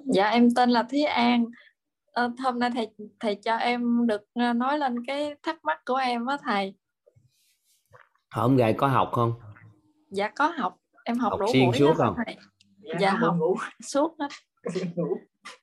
Dạ 0.05 0.29
em 0.29 0.49
tên 0.57 0.71
là 0.71 0.83
Thúy 0.83 1.03
An. 1.03 1.45
Ờ, 2.13 2.31
hôm 2.45 2.59
nay 2.59 2.71
thầy 2.75 2.89
thầy 3.21 3.35
cho 3.35 3.57
em 3.57 4.07
được 4.07 4.23
à, 4.35 4.53
nói 4.53 4.79
lên 4.79 5.07
cái 5.07 5.35
thắc 5.43 5.65
mắc 5.65 5.81
của 5.87 5.97
em 5.97 6.27
á 6.27 6.37
thầy 6.43 6.75
hôm 8.33 8.57
ngày 8.57 8.75
có 8.79 8.87
học 8.87 9.11
không? 9.13 9.33
Dạ 10.11 10.29
có 10.29 10.47
học. 10.47 10.79
Em 11.05 11.19
học, 11.19 11.31
Học 11.31 11.41
đủ 11.41 11.47
xuyên 11.53 11.67
buổi 11.67 11.79
suốt 11.79 11.87
hết 11.89 11.95
không? 11.97 12.15
thầy 12.27 12.37
Dạ, 13.01 13.11
con 13.11 13.21
học. 13.21 13.37
ngủ, 13.39 13.57
suốt 13.81 14.17
hết 14.19 14.29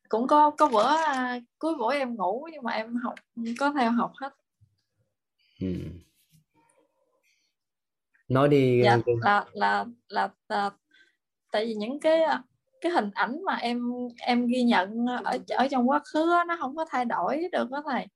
cũng 0.09 0.27
có 0.27 0.49
có 0.57 0.67
bữa 0.67 0.87
à, 0.87 1.39
cuối 1.59 1.75
buổi 1.75 1.95
em 1.95 2.15
ngủ 2.15 2.47
nhưng 2.51 2.63
mà 2.63 2.71
em 2.71 2.95
học 2.95 3.15
có 3.59 3.71
theo 3.71 3.91
học 3.91 4.11
hết. 4.15 4.33
Ừ. 5.61 5.67
nói 8.29 8.47
đi 8.49 8.81
dạ 8.83 8.97
ờ, 9.05 9.13
là 9.21 9.45
là 9.53 9.85
là, 10.07 10.29
là 10.49 10.69
tại 11.51 11.65
vì 11.65 11.73
những 11.73 11.99
cái 11.99 12.21
à, 12.21 12.43
cái 12.81 12.91
hình 12.91 13.09
ảnh 13.13 13.43
mà 13.45 13.55
em 13.55 13.91
em 14.21 14.47
ghi 14.47 14.63
nhận 14.63 15.05
ở 15.23 15.37
ở 15.49 15.67
trong 15.67 15.89
quá 15.89 15.99
khứ 16.13 16.31
á, 16.31 16.45
nó 16.47 16.57
không 16.59 16.75
có 16.75 16.85
thay 16.89 17.05
đổi 17.05 17.43
được 17.51 17.69
đó 17.71 17.83
thầy 17.91 18.07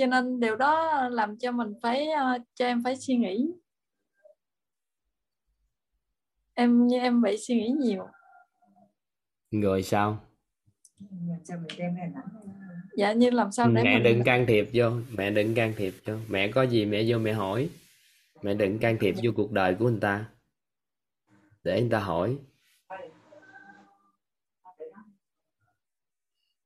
cho 0.00 0.06
nên 0.06 0.40
điều 0.40 0.56
đó 0.56 1.08
làm 1.08 1.38
cho 1.38 1.52
mình 1.52 1.68
phải 1.82 2.10
à, 2.10 2.38
cho 2.54 2.66
em 2.66 2.82
phải 2.84 2.96
suy 2.96 3.16
nghĩ. 3.16 3.46
Em 6.54 6.86
như 6.86 6.98
em 6.98 7.22
bị 7.22 7.36
suy 7.36 7.54
nghĩ 7.54 7.68
nhiều. 7.78 8.06
Rồi 9.50 9.82
sao? 9.82 10.24
Dạ 12.96 13.12
như 13.12 13.30
làm 13.30 13.52
sao 13.52 13.68
để 13.68 13.82
mẹ 13.82 13.94
mình 13.94 14.02
đừng 14.02 14.24
can 14.24 14.46
thiệp 14.46 14.68
vô 14.72 14.90
mẹ 15.10 15.30
đừng 15.30 15.54
can 15.54 15.72
thiệp 15.76 15.94
vô. 16.06 16.14
Mẹ 16.28 16.48
có 16.48 16.62
gì 16.62 16.84
mẹ 16.84 17.04
vô 17.06 17.18
mẹ 17.18 17.32
hỏi. 17.32 17.70
Mẹ 18.42 18.54
đừng 18.54 18.78
can 18.78 18.96
thiệp 19.00 19.14
vô 19.22 19.30
cuộc 19.36 19.52
đời 19.52 19.74
của 19.78 19.88
người 19.88 20.00
ta. 20.00 20.30
Để 21.64 21.80
người 21.80 21.90
ta 21.90 21.98
hỏi. 21.98 22.38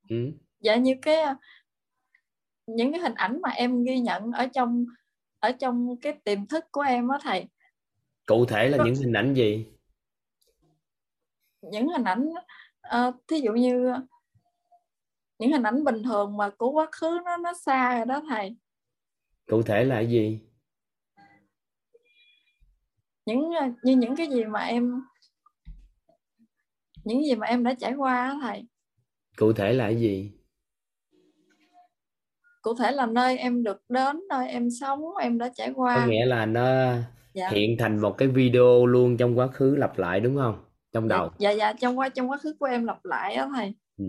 Ừ. 0.09 0.31
dạ 0.59 0.75
như 0.75 0.95
cái 1.01 1.23
những 2.67 2.91
cái 2.91 3.01
hình 3.01 3.13
ảnh 3.15 3.41
mà 3.41 3.49
em 3.49 3.83
ghi 3.83 3.99
nhận 3.99 4.31
ở 4.31 4.47
trong 4.47 4.85
ở 5.39 5.51
trong 5.51 5.97
cái 6.01 6.13
tiềm 6.23 6.47
thức 6.47 6.65
của 6.71 6.81
em 6.81 7.07
á 7.07 7.19
thầy. 7.21 7.45
Cụ 8.25 8.45
thể 8.45 8.69
là 8.69 8.77
những 8.85 8.95
hình 8.95 9.13
ảnh 9.13 9.33
gì? 9.33 9.65
Những 11.61 11.87
hình 11.87 12.03
ảnh 12.03 12.29
ờ, 12.81 13.11
thí 13.27 13.39
dụ 13.39 13.51
như 13.51 13.93
những 15.39 15.51
hình 15.51 15.63
ảnh 15.63 15.83
bình 15.83 16.03
thường 16.03 16.37
mà 16.37 16.49
của 16.49 16.71
quá 16.71 16.87
khứ 16.91 17.19
nó 17.25 17.37
nó 17.37 17.53
xa 17.53 17.97
rồi 17.97 18.05
đó 18.05 18.21
thầy. 18.29 18.55
Cụ 19.47 19.61
thể 19.63 19.83
là 19.83 19.99
gì? 19.99 20.39
Những 23.25 23.51
ờ, 23.59 23.65
như 23.83 23.95
những 23.95 24.15
cái 24.15 24.27
gì 24.27 24.43
mà 24.43 24.59
em 24.59 25.01
những 27.03 27.23
gì 27.23 27.35
mà 27.35 27.47
em 27.47 27.63
đã 27.63 27.73
trải 27.73 27.93
qua 27.93 28.15
á 28.15 28.37
thầy. 28.41 28.65
Cụ 29.37 29.53
thể 29.53 29.73
là 29.73 29.89
gì 29.89 30.31
cụ 32.65 32.75
thể 32.75 32.91
là 32.91 33.05
nơi 33.05 33.37
em 33.37 33.63
được 33.63 33.81
đến 33.89 34.21
nơi 34.29 34.47
em 34.49 34.69
sống 34.81 35.01
em 35.21 35.37
đã 35.37 35.51
trải 35.55 35.73
có 35.75 35.83
qua 35.83 36.05
nghĩa 36.05 36.25
là 36.25 36.45
nó 36.45 36.93
dạ. 37.33 37.49
hiện 37.49 37.77
thành 37.79 38.01
một 38.01 38.17
cái 38.17 38.27
video 38.27 38.85
luôn 38.85 39.17
trong 39.17 39.37
quá 39.37 39.47
khứ 39.47 39.75
lặp 39.75 39.99
lại 39.99 40.19
đúng 40.19 40.35
không? 40.35 40.55
Trong 40.93 41.07
đầu. 41.07 41.29
dạ 41.37 41.51
dạ 41.51 41.73
trong 41.73 41.99
quá 41.99 42.09
trong 42.09 42.29
quá 42.29 42.37
khứ 42.37 42.55
của 42.59 42.65
em 42.65 42.85
lặp 42.85 43.05
lại 43.05 43.33
á 43.33 43.47
thầy. 43.55 43.73
Ừ. 43.97 44.05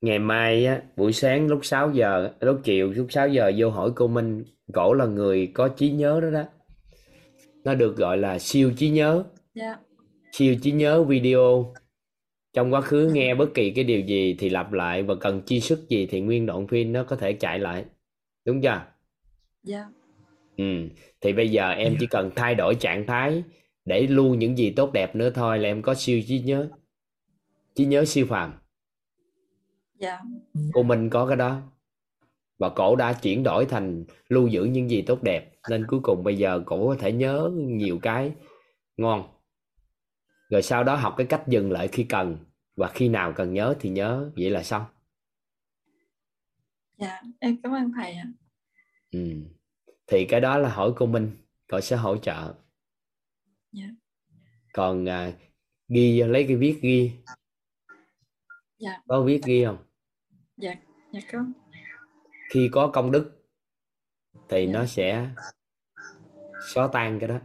Ngày 0.00 0.18
mai 0.18 0.66
á, 0.66 0.80
buổi 0.96 1.12
sáng 1.12 1.46
lúc 1.46 1.60
6 1.62 1.92
giờ, 1.92 2.30
lúc 2.40 2.60
chiều 2.64 2.92
lúc 2.92 3.06
6 3.10 3.28
giờ 3.28 3.52
vô 3.56 3.70
hỏi 3.70 3.90
cô 3.96 4.06
Minh, 4.06 4.44
cổ 4.72 4.92
là 4.92 5.06
người 5.06 5.50
có 5.54 5.68
trí 5.68 5.90
nhớ 5.90 6.20
đó 6.20 6.30
đó. 6.30 6.42
Nó 7.64 7.74
được 7.74 7.96
gọi 7.96 8.18
là 8.18 8.38
siêu 8.38 8.72
trí 8.76 8.90
nhớ, 8.90 9.24
dạ. 9.54 9.76
Siêu 10.32 10.54
trí 10.62 10.72
nhớ 10.72 11.02
video. 11.02 11.74
Trong 12.56 12.74
quá 12.74 12.80
khứ 12.80 13.10
nghe 13.12 13.34
bất 13.34 13.54
kỳ 13.54 13.70
cái 13.70 13.84
điều 13.84 14.00
gì 14.00 14.36
thì 14.38 14.48
lặp 14.48 14.72
lại 14.72 15.02
và 15.02 15.14
cần 15.14 15.42
chi 15.46 15.60
xuất 15.60 15.88
gì 15.88 16.06
thì 16.06 16.20
nguyên 16.20 16.46
đoạn 16.46 16.66
phim 16.66 16.92
nó 16.92 17.04
có 17.04 17.16
thể 17.16 17.32
chạy 17.32 17.58
lại. 17.58 17.84
Đúng 18.44 18.62
chưa? 18.62 18.82
dạ 19.62 19.84
Ừ. 20.56 20.64
Thì 21.20 21.32
bây 21.32 21.50
giờ 21.50 21.70
em 21.70 21.96
chỉ 22.00 22.06
cần 22.06 22.30
thay 22.36 22.54
đổi 22.54 22.74
trạng 22.74 23.06
thái 23.06 23.42
để 23.84 24.06
lưu 24.06 24.34
những 24.34 24.58
gì 24.58 24.70
tốt 24.70 24.92
đẹp 24.92 25.16
nữa 25.16 25.30
thôi 25.30 25.58
là 25.58 25.68
em 25.68 25.82
có 25.82 25.94
siêu 25.94 26.20
trí 26.28 26.38
nhớ. 26.38 26.68
Trí 27.74 27.84
nhớ 27.84 28.04
siêu 28.04 28.26
phàm. 28.28 28.54
dạ 29.98 30.18
cô 30.72 30.82
Minh 30.82 31.10
có 31.10 31.26
cái 31.26 31.36
đó 31.36 31.62
và 32.58 32.68
cổ 32.68 32.96
đã 32.96 33.12
chuyển 33.12 33.42
đổi 33.42 33.66
thành 33.66 34.04
lưu 34.28 34.46
giữ 34.46 34.64
những 34.64 34.90
gì 34.90 35.02
tốt 35.02 35.22
đẹp 35.22 35.52
nên 35.70 35.86
cuối 35.86 36.00
cùng 36.02 36.24
bây 36.24 36.38
giờ 36.38 36.62
cổ 36.66 36.88
có 36.88 36.96
thể 36.98 37.12
nhớ 37.12 37.50
nhiều 37.54 37.98
cái 38.02 38.32
ngon 38.96 39.22
rồi 40.50 40.62
sau 40.62 40.84
đó 40.84 40.94
học 40.94 41.14
cái 41.16 41.26
cách 41.26 41.42
dừng 41.48 41.72
lại 41.72 41.88
khi 41.88 42.04
cần 42.04 42.36
và 42.76 42.90
khi 42.94 43.08
nào 43.08 43.32
cần 43.36 43.54
nhớ 43.54 43.76
thì 43.80 43.90
nhớ 43.90 44.30
vậy 44.36 44.50
là 44.50 44.62
xong 44.62 44.84
dạ 46.98 47.22
em 47.38 47.56
cảm 47.62 47.72
ơn 47.72 47.92
thầy 47.96 48.12
ạ 48.12 48.24
ừ. 49.10 49.20
thì 50.06 50.26
cái 50.28 50.40
đó 50.40 50.58
là 50.58 50.68
hỏi 50.68 50.92
cô 50.96 51.06
Minh 51.06 51.30
cậu 51.66 51.80
sẽ 51.80 51.96
hỗ 51.96 52.16
trợ 52.16 52.54
Dạ. 53.72 53.86
còn 54.72 55.08
à, 55.08 55.32
ghi 55.88 56.22
lấy 56.22 56.44
cái 56.48 56.56
viết 56.56 56.78
ghi 56.82 57.12
Dạ. 58.78 59.02
có 59.08 59.22
viết 59.22 59.40
ghi 59.46 59.64
không 59.64 59.78
dạ 60.56 60.74
dạ 61.12 61.20
có 61.32 61.44
khi 62.50 62.68
có 62.72 62.90
công 62.92 63.12
đức 63.12 63.32
thì 64.48 64.66
Dạ. 64.66 64.72
nó 64.72 64.86
sẽ 64.86 65.30
xóa 66.68 66.88
tan 66.92 67.18
cái 67.20 67.28
đó 67.28 67.40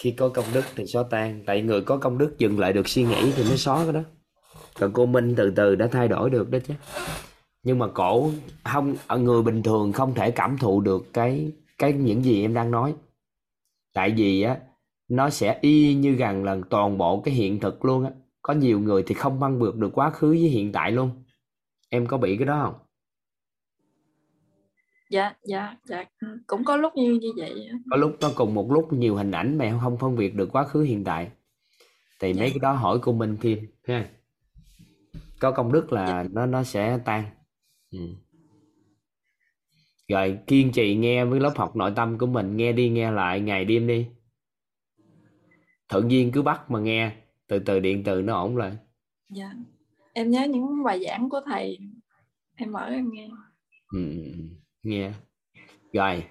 khi 0.00 0.10
có 0.10 0.28
công 0.28 0.44
đức 0.54 0.64
thì 0.76 0.86
xóa 0.86 1.02
tan. 1.10 1.42
Tại 1.46 1.62
người 1.62 1.80
có 1.80 1.96
công 1.96 2.18
đức 2.18 2.38
dừng 2.38 2.58
lại 2.58 2.72
được 2.72 2.88
suy 2.88 3.02
nghĩ 3.02 3.32
thì 3.36 3.44
mới 3.44 3.56
xóa 3.56 3.84
cái 3.84 3.92
đó. 3.92 4.00
Còn 4.80 4.92
cô 4.92 5.06
Minh 5.06 5.34
từ 5.36 5.52
từ 5.56 5.74
đã 5.74 5.86
thay 5.86 6.08
đổi 6.08 6.30
được 6.30 6.50
đó 6.50 6.58
chứ. 6.66 6.74
Nhưng 7.62 7.78
mà 7.78 7.86
cổ 7.88 8.30
không 8.64 8.94
ở 9.06 9.18
người 9.18 9.42
bình 9.42 9.62
thường 9.62 9.92
không 9.92 10.14
thể 10.14 10.30
cảm 10.30 10.58
thụ 10.58 10.80
được 10.80 11.12
cái 11.12 11.52
cái 11.78 11.92
những 11.92 12.24
gì 12.24 12.42
em 12.42 12.54
đang 12.54 12.70
nói. 12.70 12.94
Tại 13.94 14.14
vì 14.16 14.42
á, 14.42 14.56
nó 15.08 15.30
sẽ 15.30 15.58
y 15.60 15.94
như 15.94 16.12
gần 16.12 16.44
là 16.44 16.56
toàn 16.70 16.98
bộ 16.98 17.20
cái 17.20 17.34
hiện 17.34 17.60
thực 17.60 17.84
luôn 17.84 18.04
á. 18.04 18.10
Có 18.42 18.54
nhiều 18.54 18.80
người 18.80 19.02
thì 19.06 19.14
không 19.14 19.40
băng 19.40 19.58
vượt 19.58 19.76
được 19.76 19.90
quá 19.92 20.10
khứ 20.10 20.28
với 20.28 20.48
hiện 20.48 20.72
tại 20.72 20.92
luôn. 20.92 21.10
Em 21.88 22.06
có 22.06 22.18
bị 22.18 22.36
cái 22.36 22.46
đó 22.46 22.62
không? 22.64 22.89
Dạ 25.10 25.32
dạ 25.44 25.76
dạ. 25.84 26.04
Cũng 26.46 26.64
có 26.64 26.76
lúc 26.76 26.92
như 26.96 27.18
như 27.20 27.28
vậy 27.36 27.68
có 27.90 27.96
lúc 27.96 28.16
nó 28.20 28.30
cùng 28.36 28.54
một 28.54 28.72
lúc 28.72 28.92
nhiều 28.92 29.16
hình 29.16 29.30
ảnh 29.30 29.58
mà 29.58 29.64
em 29.64 29.78
không 29.80 29.98
phân 29.98 30.16
biệt 30.16 30.34
được 30.34 30.48
quá 30.52 30.64
khứ 30.64 30.82
hiện 30.82 31.04
tại. 31.04 31.30
Thì 32.20 32.32
mấy 32.32 32.48
Dạ. 32.48 32.52
cái 32.52 32.58
đó 32.62 32.72
hỏi 32.72 32.98
cô 33.02 33.12
Minh 33.12 33.36
thêm 33.40 33.58
ha 33.88 34.10
có 35.40 35.50
công 35.52 35.72
đức 35.72 35.92
là 35.92 36.24
nó 36.30 36.46
nó 36.46 36.62
sẽ 36.62 36.98
tan. 37.04 37.24
Ừ. 37.92 37.98
rồi 40.08 40.38
kiên 40.46 40.72
trì 40.72 40.96
nghe 40.96 41.24
với 41.24 41.40
lớp 41.40 41.52
học 41.56 41.76
nội 41.76 41.92
tâm 41.96 42.18
của 42.18 42.26
mình 42.26 42.56
nghe 42.56 42.72
đi 42.72 42.88
nghe 42.88 43.10
lại 43.10 43.40
ngày 43.40 43.64
đêm 43.64 43.86
đi. 43.86 44.06
Thượng 45.88 46.08
viên 46.08 46.32
cứ 46.32 46.42
bắt 46.42 46.70
mà 46.70 46.80
nghe 46.80 47.12
từ 47.48 47.58
từ 47.58 47.80
điện 47.80 48.04
từ 48.04 48.22
nó 48.22 48.34
ổn 48.34 48.56
lại. 48.56 48.76
Dạ. 49.30 49.52
Em 50.12 50.30
nhớ 50.30 50.46
những 50.50 50.84
bài 50.84 51.00
giảng 51.06 51.28
của 51.28 51.40
thầy 51.46 51.78
em 52.56 52.72
mở 52.72 52.84
em 52.84 53.10
nghe. 53.12 53.28
Ừ, 53.92 54.00
ừ, 54.84 54.88
nghe. 54.90 55.12
Rồi 55.92 56.24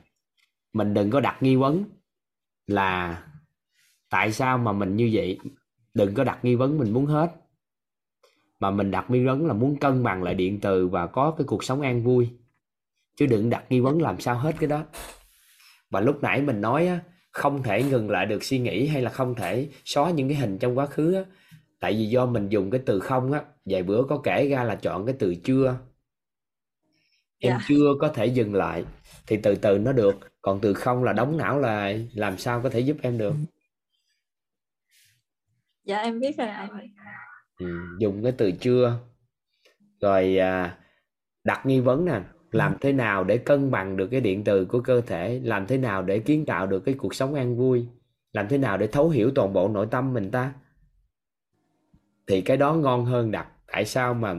mình 0.74 0.94
đừng 0.94 1.10
có 1.12 1.20
đặt 1.20 1.44
nghi 1.44 1.56
vấn 1.56 1.84
là 2.68 3.24
tại 4.10 4.32
sao 4.32 4.58
mà 4.58 4.72
mình 4.72 4.96
như 4.96 5.10
vậy. 5.14 5.40
Đừng 5.94 6.14
có 6.14 6.24
đặt 6.24 6.46
nghi 6.46 6.56
vấn 6.56 6.78
mình 6.78 6.94
muốn 6.94 7.06
hết. 7.06 7.36
Mà 8.60 8.72
mình 8.72 8.92
đặt 8.92 9.10
nghi 9.10 9.26
vấn 9.26 9.48
là 9.48 9.54
muốn 9.54 9.78
cân 9.80 10.04
bằng 10.04 10.24
lại 10.24 10.34
điện 10.34 10.60
từ 10.62 10.88
và 10.88 11.08
có 11.08 11.32
cái 11.38 11.46
cuộc 11.48 11.64
sống 11.64 11.82
an 11.82 12.04
vui. 12.04 12.30
Chứ 13.16 13.26
đừng 13.26 13.50
đặt 13.50 13.66
nghi 13.70 13.80
vấn 13.80 14.02
làm 14.02 14.20
sao 14.20 14.38
hết 14.38 14.56
cái 14.60 14.70
đó. 14.70 14.84
Và 15.90 16.00
lúc 16.00 16.24
nãy 16.24 16.42
mình 16.42 16.62
nói 16.62 16.88
á, 16.88 17.00
không 17.32 17.64
thể 17.64 17.84
ngừng 17.84 18.10
lại 18.10 18.26
được 18.26 18.44
suy 18.44 18.60
nghĩ 18.60 18.88
hay 18.88 19.02
là 19.02 19.10
không 19.10 19.36
thể 19.36 19.70
xóa 19.86 20.12
những 20.12 20.30
cái 20.30 20.38
hình 20.38 20.58
trong 20.58 20.78
quá 20.78 20.86
khứ 20.86 21.14
á, 21.14 21.22
tại 21.80 21.94
vì 21.94 22.06
do 22.06 22.26
mình 22.26 22.50
dùng 22.50 22.72
cái 22.72 22.82
từ 22.86 23.00
không 23.00 23.32
á 23.32 23.42
vài 23.66 23.84
bữa 23.84 24.04
có 24.10 24.22
kể 24.24 24.48
ra 24.50 24.64
là 24.64 24.76
chọn 24.76 25.06
cái 25.06 25.16
từ 25.20 25.36
chưa 25.36 25.78
em 27.40 27.60
Dạ. 27.60 27.66
chưa 27.68 27.96
có 28.02 28.08
thể 28.10 28.26
dừng 28.26 28.56
lại 28.56 28.86
thì 29.28 29.38
từ 29.44 29.56
từ 29.56 29.78
nó 29.78 29.94
được. 29.94 30.16
Còn 30.42 30.60
từ 30.62 30.74
không 30.74 31.04
là 31.04 31.14
đóng 31.14 31.38
não 31.38 31.60
lại 31.60 32.10
làm 32.14 32.38
sao 32.38 32.62
có 32.62 32.70
thể 32.70 32.80
giúp 32.80 32.98
em 33.02 33.18
được? 33.18 33.34
Dạ 35.84 35.98
em 35.98 36.20
biết 36.20 36.38
rồi 36.38 36.48
ừ, 37.60 37.66
dùng 38.00 38.24
cái 38.24 38.32
từ 38.32 38.52
chưa. 38.52 39.00
Rồi 40.02 40.38
à, 40.38 40.78
đặt 41.44 41.66
nghi 41.66 41.80
vấn 41.80 42.06
nè 42.06 42.22
làm 42.52 42.76
thế 42.82 42.94
nào 42.94 43.24
để 43.24 43.38
cân 43.38 43.72
bằng 43.72 43.98
được 43.98 44.08
cái 44.12 44.22
điện 44.22 44.44
từ 44.44 44.66
của 44.66 44.82
cơ 44.82 45.02
thể? 45.02 45.40
Làm 45.44 45.68
thế 45.68 45.78
nào 45.78 46.04
để 46.04 46.20
kiến 46.20 46.46
tạo 46.46 46.68
được 46.68 46.80
cái 46.80 46.96
cuộc 46.98 47.16
sống 47.16 47.34
an 47.36 47.58
vui? 47.58 47.86
Làm 48.34 48.48
thế 48.48 48.58
nào 48.58 48.78
để 48.78 48.88
thấu 48.88 49.10
hiểu 49.10 49.32
toàn 49.36 49.54
bộ 49.54 49.68
nội 49.68 49.88
tâm 49.92 50.14
mình 50.14 50.32
ta? 50.32 50.54
Thì 52.28 52.42
cái 52.42 52.58
đó 52.58 52.74
ngon 52.74 53.06
hơn 53.06 53.32
đặt. 53.32 53.48
Tại 53.68 53.86
sao 53.86 54.14
mà 54.14 54.36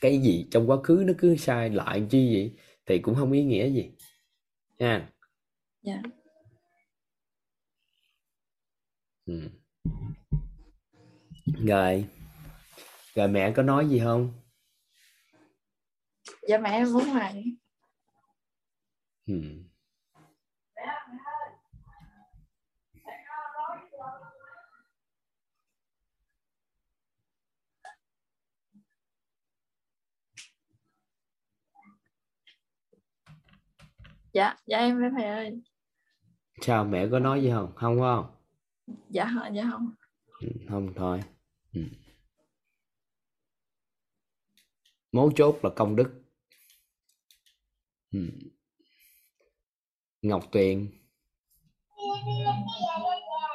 cái 0.00 0.18
gì 0.18 0.46
trong 0.50 0.70
quá 0.70 0.76
khứ 0.84 1.04
nó 1.06 1.12
cứ 1.18 1.36
sai 1.36 1.70
lại 1.70 2.02
chi 2.10 2.34
vậy? 2.34 2.56
Thì 2.86 2.98
cũng 2.98 3.14
không 3.14 3.32
ý 3.32 3.44
nghĩa 3.44 3.70
gì. 3.70 3.90
Nha 4.78 5.08
dạ. 5.82 6.02
Ừ. 9.26 9.48
rồi. 11.66 12.04
Rồi 13.14 13.28
mẹ 13.28 13.52
có 13.52 13.62
nói 13.62 13.88
gì 13.88 14.00
không? 14.04 14.32
Dạ 16.48 16.58
mẹ 16.58 16.70
em 16.70 16.92
muốn 16.92 17.04
thầy 17.04 17.44
ừ. 19.26 19.34
Dạ 34.32 34.56
dạ 34.66 34.78
em 34.78 35.00
đây 35.00 35.10
thầy 35.16 35.24
ơi 35.24 35.60
sao 36.60 36.84
mẹ 36.84 37.08
có 37.10 37.18
nói 37.18 37.42
gì 37.42 37.50
không 37.50 37.72
không 37.74 37.98
có 38.00 38.16
không 38.16 38.36
dạ 39.10 39.24
hả 39.24 39.48
dạ 39.48 39.68
không 39.70 39.90
Ừ, 40.40 40.48
không 40.68 40.92
thôi 40.96 41.20
ừ. 41.72 41.80
mấu 45.12 45.32
chốt 45.36 45.58
là 45.62 45.70
công 45.76 45.96
đức 45.96 46.22
ừ. 48.12 48.18
ngọc 50.22 50.42
tuyền 50.52 50.90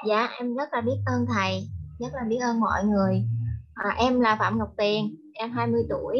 Dạ 0.07 0.27
em 0.37 0.55
rất 0.55 0.69
là 0.71 0.81
biết 0.81 0.97
ơn 1.05 1.25
thầy, 1.35 1.67
rất 1.99 2.07
là 2.13 2.21
biết 2.29 2.37
ơn 2.41 2.59
mọi 2.59 2.83
người. 2.85 3.23
À, 3.73 3.95
em 3.97 4.19
là 4.19 4.35
Phạm 4.39 4.57
Ngọc 4.57 4.73
Tiền, 4.77 5.15
em 5.33 5.51
20 5.51 5.85
tuổi. 5.89 6.17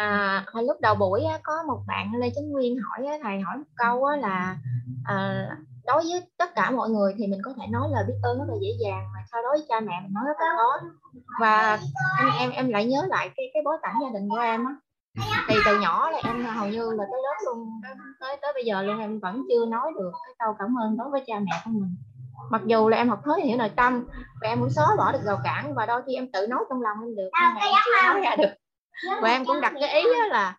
À, 0.00 0.44
hồi 0.52 0.64
lúc 0.64 0.80
đầu 0.80 0.94
buổi 0.94 1.24
á, 1.24 1.38
có 1.42 1.62
một 1.66 1.80
bạn 1.86 2.12
Lê 2.14 2.30
Chánh 2.34 2.50
Nguyên 2.50 2.76
hỏi 2.78 3.06
á, 3.06 3.18
thầy 3.22 3.40
hỏi 3.40 3.56
một 3.56 3.70
câu 3.76 4.04
á, 4.04 4.16
là 4.16 4.56
à, 5.04 5.46
đối 5.86 6.02
với 6.02 6.22
tất 6.38 6.54
cả 6.54 6.70
mọi 6.70 6.90
người 6.90 7.14
thì 7.18 7.26
mình 7.26 7.40
có 7.44 7.52
thể 7.56 7.66
nói 7.70 7.88
lời 7.92 8.04
biết 8.08 8.14
ơn 8.22 8.38
rất 8.38 8.44
là 8.48 8.54
dễ 8.60 8.68
dàng 8.84 9.04
mà 9.14 9.20
so 9.32 9.38
đối 9.42 9.52
với 9.58 9.66
cha 9.68 9.80
mẹ 9.80 10.00
mình 10.02 10.12
nói 10.12 10.24
rất 10.26 10.36
là 10.40 10.46
khó. 10.56 10.86
Và 11.40 11.78
em 12.18 12.28
em 12.38 12.50
em 12.50 12.68
lại 12.68 12.84
nhớ 12.84 13.02
lại 13.08 13.30
cái 13.36 13.46
cái 13.54 13.62
bối 13.64 13.76
cảnh 13.82 13.94
gia 14.02 14.10
đình 14.18 14.28
của 14.28 14.36
em 14.36 14.64
á. 14.64 14.74
Thì 15.48 15.56
từ 15.64 15.80
nhỏ 15.80 16.10
là 16.10 16.18
em 16.24 16.44
hầu 16.44 16.68
như 16.68 16.90
là 16.90 17.04
tới 17.10 17.20
lớp 17.22 17.34
luôn 17.44 17.68
tới 18.20 18.36
tới, 18.42 18.52
bây 18.54 18.64
giờ 18.64 18.82
luôn 18.82 18.98
em 18.98 19.20
vẫn 19.20 19.42
chưa 19.48 19.66
nói 19.66 19.92
được 19.98 20.10
cái 20.26 20.34
câu 20.38 20.54
cảm 20.58 20.74
ơn 20.78 20.96
đối 20.96 21.10
với 21.10 21.24
cha 21.26 21.34
mẹ 21.40 21.52
của 21.64 21.70
mình 21.70 21.96
mặc 22.50 22.62
dù 22.66 22.88
là 22.88 22.96
em 22.96 23.08
học 23.08 23.20
thấu 23.24 23.34
hiểu 23.34 23.56
nội 23.56 23.70
tâm 23.76 24.04
và 24.40 24.48
em 24.48 24.60
muốn 24.60 24.70
xóa 24.70 24.86
bỏ 24.98 25.12
được 25.12 25.20
rào 25.24 25.38
cản 25.44 25.74
và 25.74 25.86
đôi 25.86 26.02
khi 26.06 26.14
em 26.14 26.32
tự 26.32 26.46
nói 26.46 26.64
trong 26.68 26.82
lòng 26.82 26.96
em 27.00 27.16
được 27.16 27.30
nhưng 27.32 27.54
mà 27.54 27.60
em 27.60 27.74
chưa 27.84 28.06
nói 28.06 28.20
ra 28.20 28.36
được 28.36 28.59
và 29.22 29.28
em 29.28 29.44
cũng 29.44 29.60
đặt 29.60 29.72
cái 29.80 29.94
ý 29.94 30.02
á 30.20 30.26
là 30.26 30.56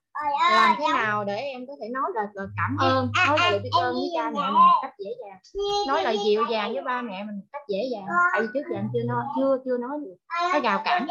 làm 0.51 0.75
thế 0.77 0.86
nào 0.93 1.23
để 1.23 1.36
em 1.36 1.67
có 1.67 1.73
thể 1.82 1.89
nói 1.89 2.12
là, 2.13 2.21
là 2.34 2.43
cảm 2.58 2.77
ơn 2.80 3.12
nói 3.27 3.38
lời 3.51 3.60
biết 3.60 3.69
ơn 3.82 3.93
với 3.93 4.10
cha 4.15 4.23
mẹ 4.23 4.39
mình 4.45 4.54
một 4.54 4.80
cách 4.82 4.93
dễ 4.99 5.12
dàng. 5.25 5.39
Nói 5.88 6.04
lời 6.04 6.17
dịu 6.25 6.43
dàng 6.51 6.73
với 6.73 6.82
ba 6.84 7.01
mẹ 7.01 7.23
mình 7.23 7.36
một 7.36 7.45
cách 7.54 7.62
dễ 7.67 7.80
dàng. 7.91 8.06
Tại 8.32 8.41
vì 8.41 8.47
trước 8.54 8.62
giờ 8.71 8.77
em 8.77 8.88
chưa 8.93 9.04
nói 9.08 9.23
chưa 9.36 9.58
chưa 9.65 9.77
nói 9.77 9.97
được. 10.06 10.15
Cái 10.51 10.62
rào 10.62 10.82
cản 10.86 11.08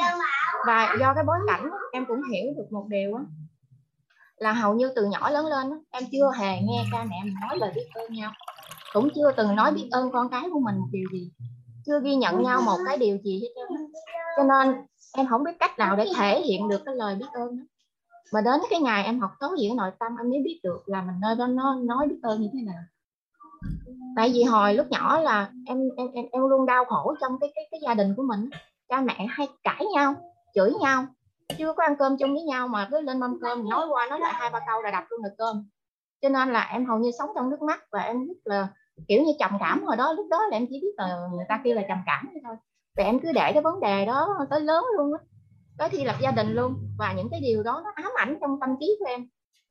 và 0.66 0.96
do 1.00 1.14
cái 1.14 1.24
bối 1.26 1.36
cảnh 1.46 1.70
em 1.92 2.04
cũng 2.06 2.20
hiểu 2.32 2.44
được 2.56 2.66
một 2.70 2.86
điều 2.88 3.14
á 3.14 3.22
là 4.36 4.52
hầu 4.52 4.74
như 4.74 4.92
từ 4.96 5.04
nhỏ 5.04 5.30
lớn 5.30 5.46
lên 5.46 5.70
em 5.90 6.02
chưa 6.12 6.30
hề 6.38 6.60
nghe 6.62 6.84
cha 6.92 7.04
mẹ 7.10 7.16
mình 7.24 7.34
nói 7.48 7.58
lời 7.58 7.72
biết 7.74 7.86
ơn 7.94 8.12
nhau. 8.12 8.32
Cũng 8.92 9.08
chưa 9.14 9.32
từng 9.36 9.56
nói 9.56 9.72
biết 9.72 9.88
ơn 9.92 10.10
con 10.12 10.28
cái 10.28 10.42
của 10.52 10.60
mình 10.60 10.78
một 10.78 10.88
điều 10.92 11.04
gì. 11.12 11.30
Chưa 11.86 12.00
ghi 12.04 12.14
nhận 12.14 12.42
nhau 12.42 12.60
một 12.60 12.76
cái 12.86 12.96
điều 12.96 13.18
gì 13.24 13.40
hết 13.42 13.48
trơn 13.56 13.78
cho 14.36 14.42
nên 14.42 14.74
em 15.16 15.27
không 15.27 15.44
biết 15.44 15.59
cách 15.61 15.79
nào 15.79 15.96
để 15.96 16.07
thể 16.16 16.40
hiện 16.40 16.68
được 16.68 16.83
cái 16.87 16.94
lời 16.94 17.14
biết 17.14 17.27
ơn 17.33 17.57
đó. 17.57 17.64
mà 18.33 18.40
đến 18.40 18.61
cái 18.70 18.81
ngày 18.81 19.05
em 19.05 19.20
học 19.20 19.31
thấu 19.40 19.51
hiểu 19.53 19.75
nội 19.75 19.90
tâm 19.99 20.12
em 20.20 20.31
mới 20.31 20.40
biết 20.44 20.61
được 20.62 20.83
là 20.87 21.03
mình 21.03 21.20
nơi 21.20 21.35
đó 21.35 21.46
nó 21.46 21.75
nói 21.75 22.07
biết 22.09 22.18
ơn 22.23 22.40
như 22.40 22.49
thế 22.53 22.59
nào. 22.66 22.83
Tại 24.16 24.31
vì 24.35 24.42
hồi 24.42 24.75
lúc 24.75 24.87
nhỏ 24.90 25.20
là 25.20 25.51
em 25.66 25.79
em 25.96 26.07
em, 26.14 26.25
em 26.33 26.49
luôn 26.49 26.66
đau 26.66 26.85
khổ 26.85 27.14
trong 27.20 27.38
cái 27.40 27.53
cái 27.55 27.68
cái 27.70 27.81
gia 27.83 27.94
đình 27.94 28.14
của 28.16 28.23
mình. 28.23 28.51
Cha 28.88 29.01
mẹ 29.01 29.27
hay 29.29 29.49
cãi 29.62 29.85
nhau 29.94 30.14
chửi 30.55 30.73
nhau 30.81 31.07
chưa 31.59 31.73
có 31.73 31.83
ăn 31.85 31.96
cơm 31.99 32.16
chung 32.18 32.35
với 32.35 32.42
nhau 32.42 32.68
mà 32.68 32.88
cứ 32.90 33.01
lên 33.01 33.20
mâm 33.20 33.40
cơm 33.40 33.68
nói 33.68 33.87
qua 33.88 34.07
nói 34.11 34.20
lại 34.20 34.33
hai 34.35 34.51
ba 34.51 34.61
câu 34.66 34.83
là 34.83 34.90
đập 34.90 35.05
luôn 35.11 35.23
được 35.23 35.35
cơm. 35.38 35.68
Cho 36.23 36.29
nên 36.29 36.53
là 36.53 36.68
em 36.73 36.87
hầu 36.87 36.99
như 36.99 37.11
sống 37.18 37.31
trong 37.35 37.51
nước 37.51 37.62
mắt 37.62 37.85
và 37.92 38.01
em 38.01 38.27
rất 38.27 38.35
là 38.44 38.68
kiểu 39.09 39.23
như 39.23 39.33
trầm 39.38 39.51
cảm 39.61 39.85
hồi 39.85 39.96
đó 39.96 40.12
lúc 40.12 40.27
đó 40.31 40.46
là 40.46 40.57
em 40.57 40.66
chỉ 40.70 40.81
biết 40.83 40.92
là 40.96 41.18
người 41.33 41.44
ta 41.49 41.61
kêu 41.64 41.75
là 41.75 41.83
trầm 41.88 41.99
cảm 42.07 42.29
thôi 42.44 42.57
và 42.96 43.05
em 43.05 43.20
cứ 43.20 43.33
để 43.33 43.53
cái 43.53 43.62
vấn 43.62 43.81
đề 43.81 44.07
đó 44.07 44.46
tới 44.50 44.61
lớn 44.61 44.85
luôn 44.96 45.12
á. 45.12 45.18
Tới 45.79 45.88
thi 45.88 46.05
lập 46.05 46.16
gia 46.20 46.31
đình 46.31 46.55
luôn. 46.55 46.74
Và 46.98 47.12
những 47.12 47.29
cái 47.31 47.40
điều 47.40 47.62
đó 47.62 47.83
nó 47.85 47.90
ám 47.94 48.12
ảnh 48.16 48.38
trong 48.40 48.61
tâm 48.61 48.70
trí 48.81 48.96
của 48.98 49.07
em. 49.07 49.26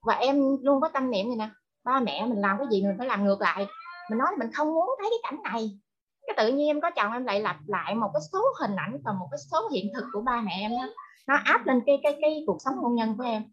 Và 0.05 0.13
em 0.13 0.57
luôn 0.61 0.81
có 0.81 0.89
tâm 0.89 1.11
niệm 1.11 1.27
này 1.27 1.37
nè. 1.37 1.49
Ba 1.83 1.99
mẹ 1.99 2.25
mình 2.25 2.41
làm 2.41 2.57
cái 2.57 2.67
gì 2.71 2.83
mình 2.83 2.95
phải 2.97 3.07
làm 3.07 3.25
ngược 3.25 3.41
lại. 3.41 3.67
Mình 4.09 4.19
nói 4.19 4.27
là 4.31 4.37
mình 4.37 4.51
không 4.53 4.73
muốn 4.73 4.89
thấy 4.99 5.09
cái 5.09 5.31
cảnh 5.31 5.53
này. 5.53 5.79
Cái 6.27 6.33
tự 6.37 6.53
nhiên 6.53 6.67
em 6.67 6.81
có 6.81 6.91
chồng 6.91 7.13
em 7.13 7.25
lại 7.25 7.41
lặp 7.41 7.57
lại 7.67 7.95
một 7.95 8.09
cái 8.13 8.21
số 8.31 8.39
hình 8.61 8.75
ảnh 8.75 8.97
và 9.05 9.11
một 9.13 9.27
cái 9.31 9.37
số 9.51 9.69
hiện 9.73 9.85
thực 9.95 10.05
của 10.13 10.21
ba 10.21 10.41
mẹ 10.41 10.51
em 10.59 10.71
đó 10.71 10.93
nó 11.27 11.35
áp 11.43 11.65
lên 11.65 11.81
cái 11.85 11.99
cái 12.03 12.17
cái 12.21 12.43
cuộc 12.47 12.57
sống 12.65 12.75
hôn 12.75 12.95
nhân 12.95 13.17
của 13.17 13.23
em. 13.23 13.43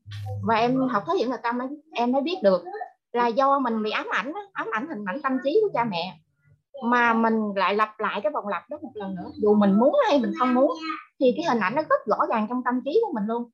Và 0.42 0.54
em 0.54 0.88
học 0.88 1.02
thấy 1.06 1.16
hiểm 1.18 1.30
là 1.30 1.36
tâm 1.36 1.58
em 1.92 2.12
mới 2.12 2.22
biết 2.22 2.36
được 2.42 2.64
là 3.12 3.26
do 3.26 3.58
mình 3.58 3.82
bị 3.82 3.90
ám 3.90 4.06
ảnh 4.10 4.32
ám 4.52 4.68
ảnh 4.72 4.88
hình 4.88 5.04
ảnh 5.06 5.22
tâm 5.22 5.38
trí 5.44 5.60
của 5.62 5.68
cha 5.74 5.84
mẹ 5.84 6.18
mà 6.82 7.12
mình 7.12 7.52
lại 7.56 7.74
lặp 7.74 8.00
lại 8.00 8.20
cái 8.22 8.32
vòng 8.32 8.48
lặp 8.48 8.70
đó 8.70 8.78
một 8.82 8.90
lần 8.94 9.14
nữa. 9.14 9.30
Dù 9.34 9.54
mình 9.54 9.78
muốn 9.78 9.96
hay 10.08 10.18
mình 10.18 10.32
không 10.38 10.54
muốn 10.54 10.72
thì 11.20 11.34
cái 11.36 11.44
hình 11.48 11.62
ảnh 11.62 11.74
nó 11.74 11.82
rất 11.82 12.06
rõ 12.06 12.26
ràng 12.28 12.46
trong 12.48 12.62
tâm 12.64 12.80
trí 12.84 13.00
của 13.06 13.12
mình 13.12 13.24
luôn. 13.26 13.50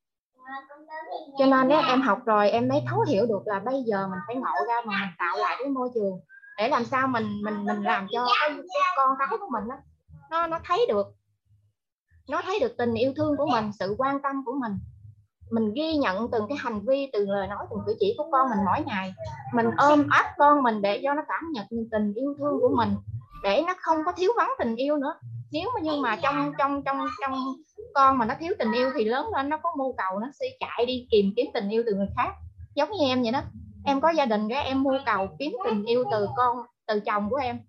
Cho 1.38 1.46
nên 1.46 1.68
nếu 1.68 1.80
em 1.88 2.00
học 2.00 2.18
rồi 2.24 2.50
em 2.50 2.68
mới 2.68 2.82
thấu 2.88 3.00
hiểu 3.08 3.26
được 3.26 3.42
là 3.46 3.60
bây 3.60 3.82
giờ 3.86 4.08
mình 4.08 4.18
phải 4.26 4.36
ngộ 4.36 4.66
ra 4.68 4.74
mà 4.86 4.92
mình 5.00 5.10
tạo 5.18 5.36
lại 5.38 5.56
cái 5.58 5.68
môi 5.68 5.88
trường 5.94 6.20
để 6.58 6.68
làm 6.68 6.84
sao 6.84 7.08
mình 7.08 7.42
mình 7.44 7.64
mình 7.64 7.82
làm 7.82 8.06
cho 8.12 8.26
cái, 8.40 8.50
cái 8.50 8.92
con 8.96 9.16
cái 9.18 9.28
của 9.30 9.48
mình 9.50 9.68
đó, 9.68 9.76
nó 10.30 10.46
nó 10.46 10.58
thấy 10.64 10.86
được. 10.88 11.06
Nó 12.28 12.42
thấy 12.42 12.60
được 12.60 12.76
tình 12.78 12.94
yêu 12.94 13.12
thương 13.16 13.36
của 13.36 13.46
mình 13.46 13.70
sự 13.78 13.94
quan 13.98 14.22
tâm 14.22 14.44
của 14.44 14.52
mình 14.60 14.78
mình 15.50 15.72
ghi 15.74 15.96
nhận 15.96 16.30
từng 16.30 16.44
cái 16.48 16.58
hành 16.60 16.80
vi 16.86 17.10
từng 17.12 17.30
lời 17.30 17.48
nói 17.48 17.66
từng 17.70 17.80
cử 17.86 17.96
chỉ 18.00 18.14
của 18.18 18.28
con 18.32 18.50
mình 18.50 18.58
mỗi 18.66 18.84
ngày. 18.86 19.14
Mình 19.54 19.66
ôm 19.76 20.06
ấp 20.10 20.24
con 20.38 20.62
mình 20.62 20.82
để 20.82 21.00
cho 21.02 21.14
nó 21.14 21.22
cảm 21.28 21.52
nhận 21.52 21.66
tình 21.90 22.14
yêu 22.14 22.34
thương 22.38 22.60
của 22.60 22.74
mình 22.76 22.88
để 23.42 23.62
nó 23.66 23.74
không 23.78 23.98
có 24.06 24.12
thiếu 24.16 24.30
vắng 24.36 24.50
tình 24.58 24.76
yêu 24.76 24.96
nữa. 24.96 25.14
Nếu 25.52 25.70
mà 25.74 25.80
nhưng 25.82 26.02
mà 26.02 26.16
trong 26.16 26.52
trong 26.58 26.82
trong 26.82 27.06
trong 27.20 27.38
con 27.94 28.18
mà 28.18 28.26
nó 28.26 28.34
thiếu 28.40 28.52
tình 28.58 28.72
yêu 28.72 28.90
thì 28.94 29.04
lớn 29.04 29.26
lên 29.36 29.48
nó 29.48 29.56
có 29.62 29.70
mưu 29.78 29.94
cầu 29.96 30.18
nó 30.18 30.26
sẽ 30.40 30.46
chạy 30.60 30.86
đi 30.86 31.06
tìm 31.10 31.32
kiếm 31.36 31.46
tình 31.54 31.68
yêu 31.68 31.82
từ 31.86 31.94
người 31.94 32.08
khác. 32.16 32.32
Giống 32.74 32.90
như 32.90 33.04
em 33.06 33.22
vậy 33.22 33.32
đó. 33.32 33.42
Em 33.84 34.00
có 34.00 34.10
gia 34.10 34.26
đình 34.26 34.48
cái 34.48 34.64
em 34.64 34.82
mưu 34.82 34.94
cầu 35.06 35.28
kiếm 35.38 35.52
tình 35.64 35.84
yêu 35.84 36.04
từ 36.12 36.28
con 36.36 36.56
từ 36.86 37.00
chồng 37.00 37.30
của 37.30 37.36
em. 37.36 37.60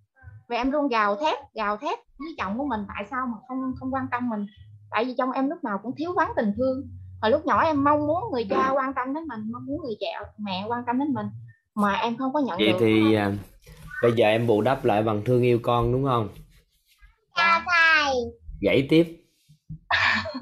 Và 0.50 0.56
em 0.56 0.72
luôn 0.72 0.88
gào 0.88 1.16
thét 1.16 1.40
gào 1.54 1.78
thét 1.78 2.00
với 2.20 2.36
chồng 2.38 2.58
của 2.58 2.66
mình 2.66 2.86
tại 2.88 3.06
sao 3.12 3.28
mà 3.28 3.38
không 3.48 3.74
không 3.80 3.94
quan 3.94 4.08
tâm 4.12 4.30
mình? 4.30 4.46
Tại 4.92 5.06
vì 5.06 5.16
trong 5.18 5.32
em 5.32 5.50
lúc 5.50 5.64
nào 5.64 5.80
cũng 5.84 5.96
thiếu 5.96 6.14
vắng 6.14 6.32
tình 6.36 6.54
thương 6.58 6.82
hồi 7.24 7.32
lúc 7.32 7.46
nhỏ 7.46 7.64
em 7.64 7.84
mong 7.84 8.08
muốn 8.08 8.24
người 8.32 8.46
cha 8.50 8.70
quan 8.70 8.94
tâm 8.96 9.14
đến 9.14 9.24
mình 9.28 9.40
mong 9.52 9.66
muốn 9.66 9.82
người 9.84 9.96
cha 10.00 10.08
mẹ 10.38 10.66
quan 10.68 10.84
tâm 10.88 11.00
đến 11.00 11.14
mình 11.14 11.26
mà 11.76 11.94
em 11.94 12.18
không 12.18 12.34
có 12.34 12.40
nhận 12.40 12.58
vậy 12.58 12.72
được. 12.72 12.78
thì 12.80 13.16
à, 13.16 13.32
bây 14.02 14.12
giờ 14.12 14.28
em 14.28 14.48
bù 14.48 14.62
đắp 14.62 14.86
lại 14.86 15.04
bằng 15.04 15.22
thương 15.26 15.42
yêu 15.42 15.60
con 15.62 15.92
đúng 15.92 16.04
không? 16.06 16.30
Dạ, 17.38 17.66
gãy 18.62 18.88
tiếp. 18.90 19.26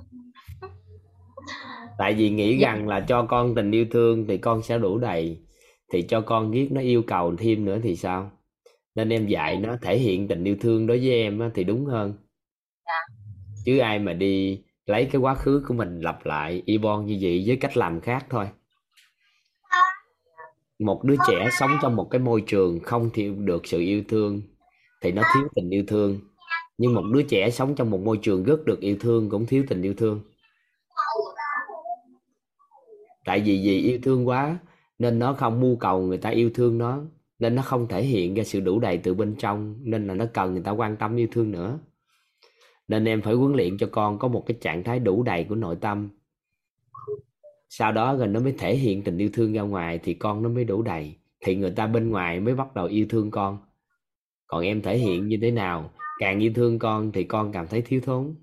Tại 1.97 2.13
vì 2.13 2.29
nghĩ 2.29 2.57
rằng 2.57 2.87
là 2.87 2.99
cho 2.99 3.25
con 3.29 3.55
tình 3.55 3.71
yêu 3.71 3.85
thương 3.91 4.27
thì 4.27 4.37
con 4.37 4.63
sẽ 4.63 4.77
đủ 4.77 4.97
đầy 4.97 5.37
thì 5.91 6.01
cho 6.01 6.21
con 6.21 6.51
biết 6.51 6.67
nó 6.71 6.81
yêu 6.81 7.03
cầu 7.07 7.35
thêm 7.37 7.65
nữa 7.65 7.79
thì 7.83 7.95
sao? 7.95 8.31
Nên 8.95 9.09
em 9.09 9.27
dạy 9.27 9.57
nó 9.57 9.77
thể 9.81 9.97
hiện 9.97 10.27
tình 10.27 10.43
yêu 10.43 10.55
thương 10.61 10.87
đối 10.87 10.99
với 10.99 11.11
em 11.11 11.39
á, 11.39 11.49
thì 11.53 11.63
đúng 11.63 11.85
hơn. 11.85 12.13
Chứ 13.65 13.77
ai 13.79 13.99
mà 13.99 14.13
đi 14.13 14.63
lấy 14.91 15.05
cái 15.05 15.21
quá 15.21 15.35
khứ 15.35 15.63
của 15.67 15.73
mình 15.73 15.99
lặp 15.99 16.25
lại 16.25 16.63
y 16.65 16.77
bon 16.77 17.05
như 17.05 17.17
vậy 17.21 17.43
với 17.47 17.55
cách 17.55 17.77
làm 17.77 18.01
khác 18.01 18.25
thôi. 18.29 18.47
Một 20.79 21.03
đứa 21.03 21.15
trẻ 21.27 21.49
sống 21.59 21.71
trong 21.81 21.95
một 21.95 22.07
cái 22.11 22.19
môi 22.19 22.43
trường 22.47 22.79
không 22.79 23.09
thiếu 23.13 23.35
được 23.35 23.67
sự 23.67 23.79
yêu 23.79 24.03
thương 24.07 24.41
thì 25.01 25.11
nó 25.11 25.21
thiếu 25.35 25.47
tình 25.55 25.69
yêu 25.69 25.83
thương. 25.87 26.19
Nhưng 26.77 26.93
một 26.93 27.03
đứa 27.13 27.21
trẻ 27.21 27.49
sống 27.49 27.75
trong 27.75 27.89
một 27.89 28.01
môi 28.01 28.19
trường 28.21 28.43
rất 28.43 28.65
được 28.65 28.79
yêu 28.79 28.97
thương 28.99 29.29
cũng 29.29 29.45
thiếu 29.45 29.63
tình 29.69 29.81
yêu 29.81 29.93
thương. 29.93 30.21
Tại 33.25 33.39
vì 33.39 33.61
vì 33.63 33.77
yêu 33.77 33.99
thương 34.03 34.27
quá 34.27 34.57
nên 34.99 35.19
nó 35.19 35.33
không 35.33 35.59
mưu 35.61 35.75
cầu 35.75 36.01
người 36.01 36.17
ta 36.17 36.29
yêu 36.29 36.49
thương 36.53 36.77
nó, 36.77 37.03
nên 37.39 37.55
nó 37.55 37.61
không 37.61 37.87
thể 37.87 38.03
hiện 38.03 38.33
ra 38.33 38.43
sự 38.43 38.59
đủ 38.59 38.79
đầy 38.79 38.97
từ 38.97 39.13
bên 39.13 39.35
trong, 39.35 39.75
nên 39.83 40.07
là 40.07 40.13
nó 40.13 40.25
cần 40.33 40.53
người 40.53 40.63
ta 40.63 40.71
quan 40.71 40.97
tâm 40.97 41.15
yêu 41.15 41.27
thương 41.31 41.51
nữa 41.51 41.79
nên 42.91 43.05
em 43.05 43.21
phải 43.21 43.33
huấn 43.33 43.53
luyện 43.53 43.77
cho 43.77 43.87
con 43.91 44.19
có 44.19 44.27
một 44.27 44.43
cái 44.45 44.57
trạng 44.61 44.83
thái 44.83 44.99
đủ 44.99 45.23
đầy 45.23 45.43
của 45.43 45.55
nội 45.55 45.75
tâm. 45.81 46.09
Sau 47.69 47.91
đó 47.91 48.15
rồi 48.15 48.27
nó 48.27 48.39
mới 48.39 48.55
thể 48.57 48.75
hiện 48.75 49.03
tình 49.03 49.17
yêu 49.17 49.29
thương 49.33 49.53
ra 49.53 49.61
ngoài 49.61 49.99
thì 50.03 50.13
con 50.13 50.43
nó 50.43 50.49
mới 50.49 50.63
đủ 50.63 50.81
đầy. 50.81 51.15
Thì 51.39 51.55
người 51.55 51.71
ta 51.71 51.87
bên 51.87 52.09
ngoài 52.09 52.39
mới 52.39 52.55
bắt 52.55 52.75
đầu 52.75 52.85
yêu 52.85 53.05
thương 53.09 53.31
con. 53.31 53.57
Còn 54.47 54.63
em 54.63 54.81
thể 54.81 54.97
hiện 54.97 55.27
như 55.27 55.37
thế 55.41 55.51
nào? 55.51 55.91
Càng 56.19 56.39
yêu 56.39 56.51
thương 56.55 56.79
con 56.79 57.11
thì 57.11 57.23
con 57.23 57.51
cảm 57.51 57.67
thấy 57.67 57.81
thiếu 57.81 58.01
thốn. 58.03 58.35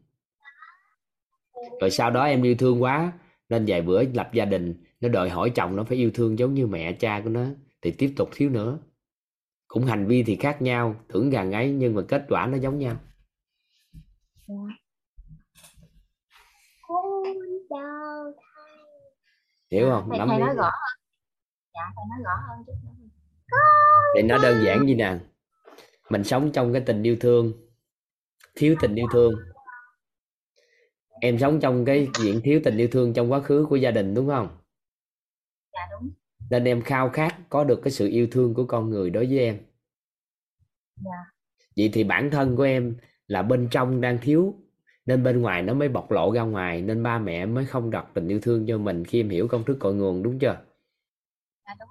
Rồi 1.80 1.90
sau 1.90 2.11
đó 2.11 2.24
em 2.24 2.42
yêu 2.42 2.54
thương 2.54 2.82
quá, 2.82 3.12
nên 3.48 3.64
vài 3.68 3.82
bữa 3.82 4.02
lập 4.14 4.30
gia 4.32 4.44
đình, 4.44 4.74
nó 5.00 5.08
đòi 5.08 5.28
hỏi 5.30 5.50
chồng 5.50 5.76
nó 5.76 5.84
phải 5.84 5.98
yêu 5.98 6.11
thương 6.14 6.38
giống 6.38 6.54
như 6.54 6.66
mẹ 6.66 6.92
cha 6.92 7.20
của 7.24 7.30
nó, 7.30 7.44
thì 7.82 7.90
tiếp 7.90 8.12
tục 8.16 8.28
thiếu 8.32 8.50
nữa. 8.50 8.78
Cũng 9.68 9.84
hành 9.84 10.06
vi 10.06 10.22
thì 10.22 10.37
khác 10.37 10.62
nhau, 10.62 10.94
tưởng 11.08 11.30
rằng 11.30 11.52
ấy 11.52 11.70
nhưng 11.70 11.94
mà 11.94 12.02
kết 12.08 12.26
quả 12.28 12.46
nó 12.46 12.56
giống 12.56 12.78
nhau 12.78 12.96
hiểu 19.70 19.90
không? 19.90 20.08
Thầy, 20.11 20.18
Nắm 20.18 20.28
thầy 20.28 20.38
nói 20.38 20.54
rõ 20.56 20.62
hơn. 20.62 20.72
Dạ 21.74 21.82
thầy 21.96 22.04
nói 22.11 22.18
rõ 22.24 22.32
hơn 22.48 22.64
chút 22.66 22.72
nữa. 22.82 23.08
thì 24.16 24.22
nó 24.22 24.38
đơn 24.42 24.64
giản 24.64 24.87
như 24.87 24.94
nè 24.94 25.18
mình 26.11 26.24
sống 26.24 26.50
trong 26.52 26.72
cái 26.72 26.82
tình 26.87 27.02
yêu 27.02 27.16
thương. 27.20 27.52
Thiếu 28.54 28.76
tình 28.80 28.94
yêu 28.94 29.06
thương. 29.12 29.34
Em 31.20 31.38
sống 31.38 31.61
trong 31.61 31.84
cái 31.84 32.08
diện 32.18 32.40
thiếu 32.44 32.61
tình 32.64 32.76
yêu 32.76 32.88
thương 32.92 33.12
trong 33.12 33.32
quá 33.32 33.40
khứ 33.40 33.66
của 33.70 33.76
gia 33.76 33.90
đình 33.90 34.14
đúng 34.14 34.28
không? 34.28 34.58
Dạ 35.72 35.80
đúng. 35.90 36.11
Nên 36.50 36.64
em 36.64 36.82
khao 36.82 37.11
khát 37.11 37.37
có 37.48 37.64
được 37.64 37.80
cái 37.84 37.90
sự 37.90 38.08
yêu 38.08 38.28
thương 38.30 38.54
của 38.54 38.64
con 38.64 38.90
người 38.90 39.11
đối 39.11 39.26
với 39.26 39.38
em. 39.38 39.61
Dạ. 40.96 41.32
vậy 41.76 41.90
thì 41.92 42.04
bản 42.04 42.30
thân 42.30 42.56
của 42.56 42.62
em 42.62 42.96
là 43.29 43.43
bên 43.43 43.69
trong 43.71 44.01
đang 44.01 44.19
thiếu 44.23 44.55
nên 45.07 45.23
bên 45.23 45.43
ngoài 45.43 45.62
nó 45.62 45.75
mới 45.75 45.88
bộc 45.88 46.11
lộ 46.11 46.33
ra 46.33 46.43
ngoài 46.43 46.83
nên 46.83 47.03
ba 47.03 47.19
mẹ 47.19 47.47
mới 47.47 47.67
không 47.67 47.91
đặt 47.91 48.07
tình 48.14 48.29
yêu 48.29 48.41
thương 48.43 48.67
cho 48.67 48.79
mình 48.79 49.05
khi 49.05 49.21
em 49.21 49.29
hiểu 49.29 49.49
công 49.49 49.64
thức 49.64 49.77
cội 49.81 49.95
nguồn 49.95 50.23
đúng 50.23 50.38
chưa? 50.38 50.59
Dạ 51.67 51.75
đúng. 51.81 51.88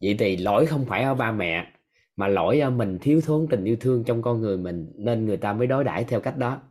Vậy 0.00 0.16
thì 0.18 0.36
lỗi 0.36 0.66
không 0.66 0.84
phải 0.84 1.02
ở 1.02 1.14
ba 1.14 1.32
mẹ 1.32 1.72
mà 2.16 2.28
lỗi 2.28 2.60
ở 2.60 2.70
mình 2.70 2.98
thiếu 3.00 3.20
thốn 3.20 3.46
tình 3.50 3.64
yêu 3.64 3.76
thương 3.80 4.04
trong 4.04 4.22
con 4.22 4.40
người 4.40 4.56
mình 4.56 4.92
nên 4.96 5.26
người 5.26 5.36
ta 5.36 5.52
mới 5.52 5.66
đối 5.66 5.84
đãi 5.84 6.04
theo 6.04 6.20
cách 6.20 6.38
đó. 6.38 6.62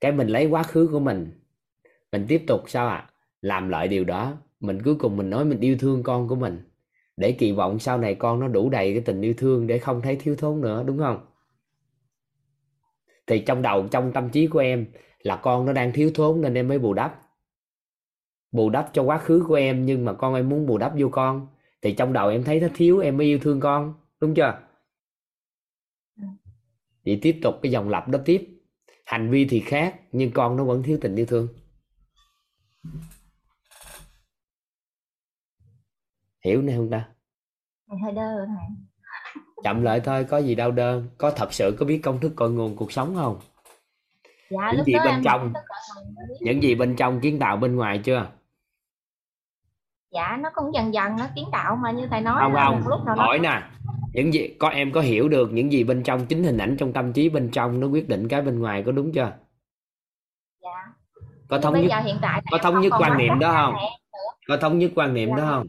Cái 0.00 0.12
mình 0.12 0.28
lấy 0.28 0.46
quá 0.46 0.62
khứ 0.62 0.88
của 0.92 1.00
mình 1.00 1.30
mình 2.12 2.26
tiếp 2.28 2.44
tục 2.46 2.60
sao 2.66 2.88
ạ? 2.88 3.10
Làm 3.42 3.68
lại 3.68 3.88
điều 3.88 4.04
đó 4.04 4.36
mình 4.60 4.82
cuối 4.82 4.94
cùng 4.94 5.16
mình 5.16 5.30
nói 5.30 5.44
mình 5.44 5.60
yêu 5.60 5.76
thương 5.80 6.02
con 6.02 6.28
của 6.28 6.36
mình 6.36 6.62
để 7.16 7.32
kỳ 7.32 7.52
vọng 7.52 7.78
sau 7.78 7.98
này 7.98 8.14
con 8.14 8.40
nó 8.40 8.48
đủ 8.48 8.70
đầy 8.70 8.92
cái 8.94 9.02
tình 9.02 9.20
yêu 9.20 9.34
thương 9.36 9.66
để 9.66 9.78
không 9.78 10.02
thấy 10.02 10.16
thiếu 10.16 10.36
thốn 10.36 10.60
nữa 10.60 10.84
đúng 10.86 10.98
không 10.98 11.33
thì 13.26 13.42
trong 13.46 13.62
đầu, 13.62 13.88
trong 13.88 14.12
tâm 14.12 14.30
trí 14.30 14.46
của 14.46 14.58
em 14.58 14.86
là 15.18 15.36
con 15.36 15.66
nó 15.66 15.72
đang 15.72 15.92
thiếu 15.92 16.10
thốn 16.14 16.40
nên 16.40 16.54
em 16.54 16.68
mới 16.68 16.78
bù 16.78 16.94
đắp. 16.94 17.20
Bù 18.52 18.70
đắp 18.70 18.90
cho 18.92 19.02
quá 19.02 19.18
khứ 19.18 19.44
của 19.48 19.54
em 19.54 19.86
nhưng 19.86 20.04
mà 20.04 20.12
con 20.12 20.34
em 20.34 20.48
muốn 20.48 20.66
bù 20.66 20.78
đắp 20.78 20.92
vô 20.98 21.08
con. 21.12 21.48
Thì 21.82 21.94
trong 21.94 22.12
đầu 22.12 22.28
em 22.28 22.44
thấy 22.44 22.60
nó 22.60 22.68
thiếu, 22.74 22.98
em 22.98 23.16
mới 23.16 23.26
yêu 23.26 23.38
thương 23.42 23.60
con, 23.60 23.94
đúng 24.20 24.34
chưa? 24.34 24.60
Vậy 27.04 27.18
tiếp 27.22 27.40
tục 27.42 27.54
cái 27.62 27.72
dòng 27.72 27.88
lặp 27.88 28.08
đó 28.08 28.18
tiếp. 28.24 28.48
Hành 29.04 29.30
vi 29.30 29.46
thì 29.50 29.60
khác, 29.60 30.00
nhưng 30.12 30.30
con 30.32 30.56
nó 30.56 30.64
vẫn 30.64 30.82
thiếu 30.82 30.98
tình 31.00 31.16
yêu 31.16 31.26
thương. 31.26 31.48
Hiểu 36.44 36.62
này 36.62 36.76
không 36.76 36.90
ta. 36.90 37.08
Thầy 37.88 37.98
hơi 37.98 38.12
đơ 38.12 38.36
rồi 38.36 38.46
thầy 38.46 38.93
chậm 39.64 39.82
lại 39.82 40.00
thôi 40.00 40.24
có 40.24 40.38
gì 40.38 40.54
đau 40.54 40.70
đơn 40.70 41.08
có 41.18 41.30
thật 41.30 41.52
sự 41.52 41.76
có 41.78 41.86
biết 41.86 42.00
công 42.02 42.20
thức 42.20 42.32
cội 42.36 42.50
nguồn 42.50 42.76
cuộc 42.76 42.92
sống 42.92 43.14
không? 43.16 43.38
Dạ 44.50 44.68
Những 44.72 44.76
lúc 44.78 44.86
gì 44.86 44.92
bên 45.04 45.22
trong? 45.24 45.52
những 46.40 46.62
gì 46.62 46.74
bên 46.74 46.96
trong 46.96 47.20
kiến 47.20 47.38
tạo 47.38 47.56
bên 47.56 47.76
ngoài 47.76 47.98
chưa? 47.98 48.26
Dạ 50.10 50.38
nó 50.42 50.50
cũng 50.54 50.74
dần 50.74 50.94
dần 50.94 51.16
nó 51.18 51.26
kiến 51.36 51.44
tạo 51.52 51.76
mà 51.76 51.90
như 51.90 52.06
thầy 52.10 52.20
nói 52.20 52.36
không 52.40 52.54
không. 52.54 52.80
một 52.80 52.86
lúc 52.88 53.00
nào 53.06 53.16
hỏi 53.16 53.38
nè 53.38 53.62
những 54.12 54.34
gì 54.34 54.56
có 54.58 54.68
em 54.68 54.92
có 54.92 55.00
hiểu 55.00 55.28
được 55.28 55.52
những 55.52 55.72
gì 55.72 55.84
bên 55.84 56.02
trong 56.02 56.26
chính 56.26 56.44
hình 56.44 56.58
ảnh 56.58 56.76
trong 56.78 56.92
tâm 56.92 57.12
trí 57.12 57.28
bên 57.28 57.50
trong 57.50 57.80
nó 57.80 57.86
quyết 57.86 58.08
định 58.08 58.28
cái 58.28 58.42
bên 58.42 58.58
ngoài 58.60 58.82
có 58.86 58.92
đúng 58.92 59.12
chưa? 59.12 59.32
Dạ. 60.62 60.68
Có 61.48 61.56
Nhưng 61.56 61.62
thống 61.62 61.72
bây 61.72 61.82
nhất 61.82 61.88
giờ 61.90 62.00
hiện 62.00 62.16
tại 62.22 62.42
có 62.50 62.58
thống 62.58 62.80
nhất 62.80 62.92
quan 62.98 63.18
niệm 63.18 63.38
đó 63.38 63.52
không? 63.52 63.74
có 64.48 64.56
thống 64.56 64.78
nhất 64.78 64.90
quan 64.94 65.14
niệm 65.14 65.28
Dạ. 65.30 65.36
đó 65.36 65.44
không 65.50 65.66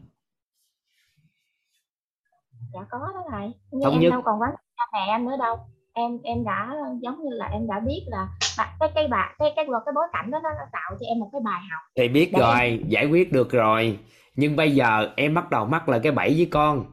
dạ 2.76 2.86
có 2.90 2.98
đó 2.98 3.22
thầy. 3.30 3.52
Nhưng 3.70 3.82
Thống 3.84 3.92
em 3.92 4.00
nhất. 4.02 4.10
đâu 4.10 4.22
còn 4.24 4.40
quán 4.40 4.50
cha 4.76 4.84
mẹ 4.92 5.06
em 5.08 5.24
nữa 5.24 5.36
đâu. 5.38 5.56
Em 5.92 6.18
em 6.22 6.44
đã 6.44 6.74
giống 7.02 7.24
như 7.24 7.30
là 7.30 7.46
em 7.46 7.66
đã 7.66 7.80
biết 7.80 8.04
là 8.06 8.28
cái 8.80 8.92
cái 8.94 9.08
bà 9.10 9.34
cái 9.38 9.52
cái 9.56 9.66
cái 9.84 9.92
bối 9.94 10.04
cảnh 10.12 10.30
đó 10.30 10.38
nó 10.42 10.50
tạo 10.72 10.90
cho 11.00 11.06
em 11.06 11.18
một 11.18 11.28
cái 11.32 11.40
bài 11.44 11.62
học. 11.70 11.82
Thì 11.96 12.08
biết 12.08 12.30
Để 12.32 12.40
rồi 12.40 12.84
giải 12.88 13.06
quyết 13.06 13.32
được 13.32 13.50
rồi. 13.50 13.98
Nhưng 14.34 14.56
bây 14.56 14.74
giờ 14.74 15.12
em 15.16 15.34
bắt 15.34 15.50
đầu 15.50 15.64
mắc 15.64 15.88
lại 15.88 16.00
cái 16.02 16.12
bẫy 16.12 16.34
với 16.36 16.48
con. 16.50 16.84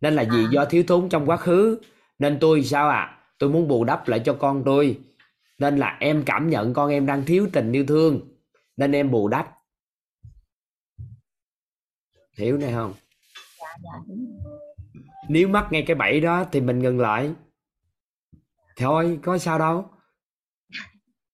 Nên 0.00 0.14
là 0.14 0.24
vì 0.30 0.44
À. 0.44 0.50
do 0.52 0.64
thiếu 0.64 0.84
thốn 0.88 1.08
trong 1.08 1.26
quá 1.26 1.36
khứ. 1.36 1.80
Nên 2.18 2.38
tôi 2.40 2.64
sao 2.64 2.88
à? 2.88 3.18
Tôi 3.38 3.50
muốn 3.50 3.68
bù 3.68 3.84
đắp 3.84 4.08
lại 4.08 4.20
cho 4.24 4.36
con 4.38 4.62
tôi. 4.64 4.98
Nên 5.58 5.76
là 5.76 5.96
em 6.00 6.22
cảm 6.26 6.50
nhận 6.50 6.74
con 6.74 6.90
em 6.90 7.06
đang 7.06 7.24
thiếu 7.24 7.48
tình 7.52 7.72
yêu 7.72 7.84
thương. 7.88 8.20
Nên 8.76 8.92
em 8.92 9.10
bù 9.10 9.28
đắp. 9.28 9.54
Hiểu 12.38 12.58
này 12.58 12.72
không? 12.72 12.94
Dạ 13.60 13.66
dạ 13.82 13.90
đúng. 14.08 14.37
Nếu 15.28 15.48
mắc 15.48 15.66
ngay 15.70 15.84
cái 15.86 15.96
bẫy 15.96 16.20
đó 16.20 16.44
thì 16.52 16.60
mình 16.60 16.78
ngừng 16.78 17.00
lại. 17.00 17.34
Thôi 18.76 19.18
có 19.22 19.38
sao 19.38 19.58
đâu. 19.58 19.90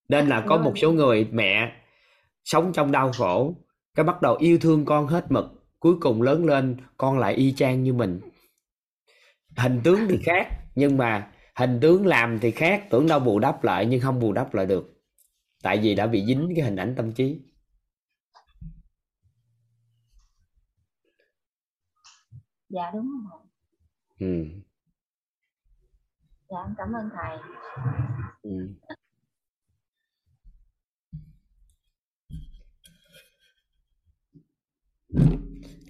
Nên 0.09 0.28
là 0.28 0.44
có 0.48 0.57
một 0.57 0.72
số 0.76 0.92
người 0.92 1.28
mẹ 1.33 1.72
sống 2.44 2.72
trong 2.72 2.92
đau 2.92 3.12
khổ 3.12 3.54
cái 3.94 4.04
bắt 4.04 4.22
đầu 4.22 4.37
yêu 4.37 4.59
thương 4.59 4.85
con 4.85 5.07
hết 5.07 5.26
mực 5.30 5.44
cuối 5.78 5.94
cùng 6.00 6.22
lớn 6.22 6.44
lên 6.44 6.76
con 6.96 7.18
lại 7.18 7.35
y 7.35 7.52
chang 7.52 7.83
như 7.83 7.92
mình. 7.92 8.20
Hình 9.57 9.80
tướng 9.85 10.00
thì 10.09 10.18
khác 10.24 10.48
nhưng 10.74 10.96
mà 10.96 11.33
hình 11.57 11.78
tướng 11.83 12.07
làm 12.07 12.38
thì 12.38 12.50
khác 12.50 12.87
tưởng 12.90 13.09
đâu 13.09 13.20
bù 13.20 13.38
đắp 13.38 13.64
lại 13.64 13.87
nhưng 13.87 14.00
không 14.00 14.20
bù 14.20 14.33
đắp 14.33 14.54
lại 14.54 14.66
được. 14.66 15.02
Tại 15.62 15.78
vì 15.78 15.94
đã 15.94 16.07
bị 16.07 16.24
dính 16.26 16.52
cái 16.57 16.64
hình 16.64 16.76
ảnh 16.76 16.94
tâm 16.96 17.12
trí. 17.12 17.40
Dạ 22.68 22.90
đúng 22.94 23.11
rồi 23.30 23.43
ừ. 24.20 24.44
dạ 26.50 26.59
em 26.66 26.74
cảm 26.79 26.92
ơn 26.92 27.11
thầy 27.16 27.38
Ừ. 28.42 28.68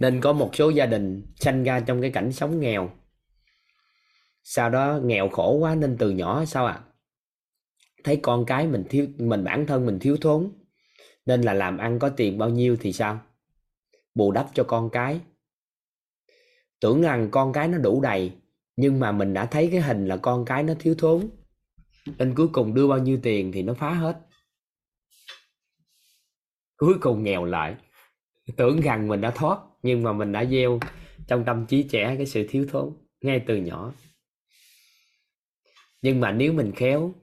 Nên 0.00 0.20
có 0.20 0.32
một 0.32 0.50
số 0.54 0.70
gia 0.70 0.86
đình 0.86 1.22
sanh 1.36 1.64
ra 1.64 1.80
trong 1.80 2.00
cái 2.00 2.10
cảnh 2.10 2.32
sống 2.32 2.60
nghèo. 2.60 2.90
Sau 4.42 4.70
đó 4.70 5.00
nghèo 5.04 5.28
khổ 5.28 5.52
quá 5.60 5.74
nên 5.74 5.96
từ 5.98 6.10
nhỏ 6.10 6.44
sao 6.44 6.66
ạ? 6.66 6.80
Thấy 8.04 8.20
con 8.22 8.44
cái 8.46 8.66
mình 8.66 8.84
thiếu 8.90 9.06
mình 9.18 9.44
bản 9.44 9.66
thân 9.66 9.86
mình 9.86 9.98
thiếu 9.98 10.16
thốn 10.20 10.52
nên 11.26 11.40
là 11.42 11.54
làm 11.54 11.78
ăn 11.78 11.98
có 11.98 12.08
tiền 12.08 12.38
bao 12.38 12.48
nhiêu 12.48 12.76
thì 12.80 12.92
sao? 12.92 13.20
Bù 14.14 14.32
đắp 14.32 14.46
cho 14.54 14.64
con 14.64 14.90
cái. 14.90 15.20
Tưởng 16.84 17.02
rằng 17.02 17.28
con 17.30 17.52
cái 17.52 17.68
nó 17.68 17.78
đủ 17.78 18.00
đầy, 18.00 18.32
nhưng 18.76 19.00
mà 19.00 19.12
mình 19.12 19.34
đã 19.34 19.46
thấy 19.46 19.68
cái 19.72 19.80
hình 19.80 20.06
là 20.06 20.16
con 20.16 20.44
cái 20.44 20.62
nó 20.62 20.74
thiếu 20.78 20.94
thốn. 20.98 21.28
Nên 22.18 22.34
cuối 22.34 22.48
cùng 22.52 22.74
đưa 22.74 22.88
bao 22.88 22.98
nhiêu 22.98 23.18
tiền 23.22 23.52
thì 23.52 23.62
nó 23.62 23.74
phá 23.74 23.90
hết. 23.90 24.20
Cuối 26.76 26.94
cùng 27.00 27.22
nghèo 27.22 27.44
lại. 27.44 27.74
Tưởng 28.56 28.80
rằng 28.80 29.08
mình 29.08 29.20
đã 29.20 29.30
thoát, 29.30 29.58
nhưng 29.82 30.02
mà 30.02 30.12
mình 30.12 30.32
đã 30.32 30.44
gieo 30.44 30.78
trong 31.26 31.44
tâm 31.44 31.66
trí 31.66 31.82
trẻ 31.82 32.14
cái 32.16 32.26
sự 32.26 32.46
thiếu 32.48 32.66
thốn 32.70 32.92
ngay 33.20 33.44
từ 33.46 33.56
nhỏ. 33.56 33.92
Nhưng 36.02 36.20
mà 36.20 36.32
nếu 36.32 36.52
mình 36.52 36.72
khéo, 36.76 37.14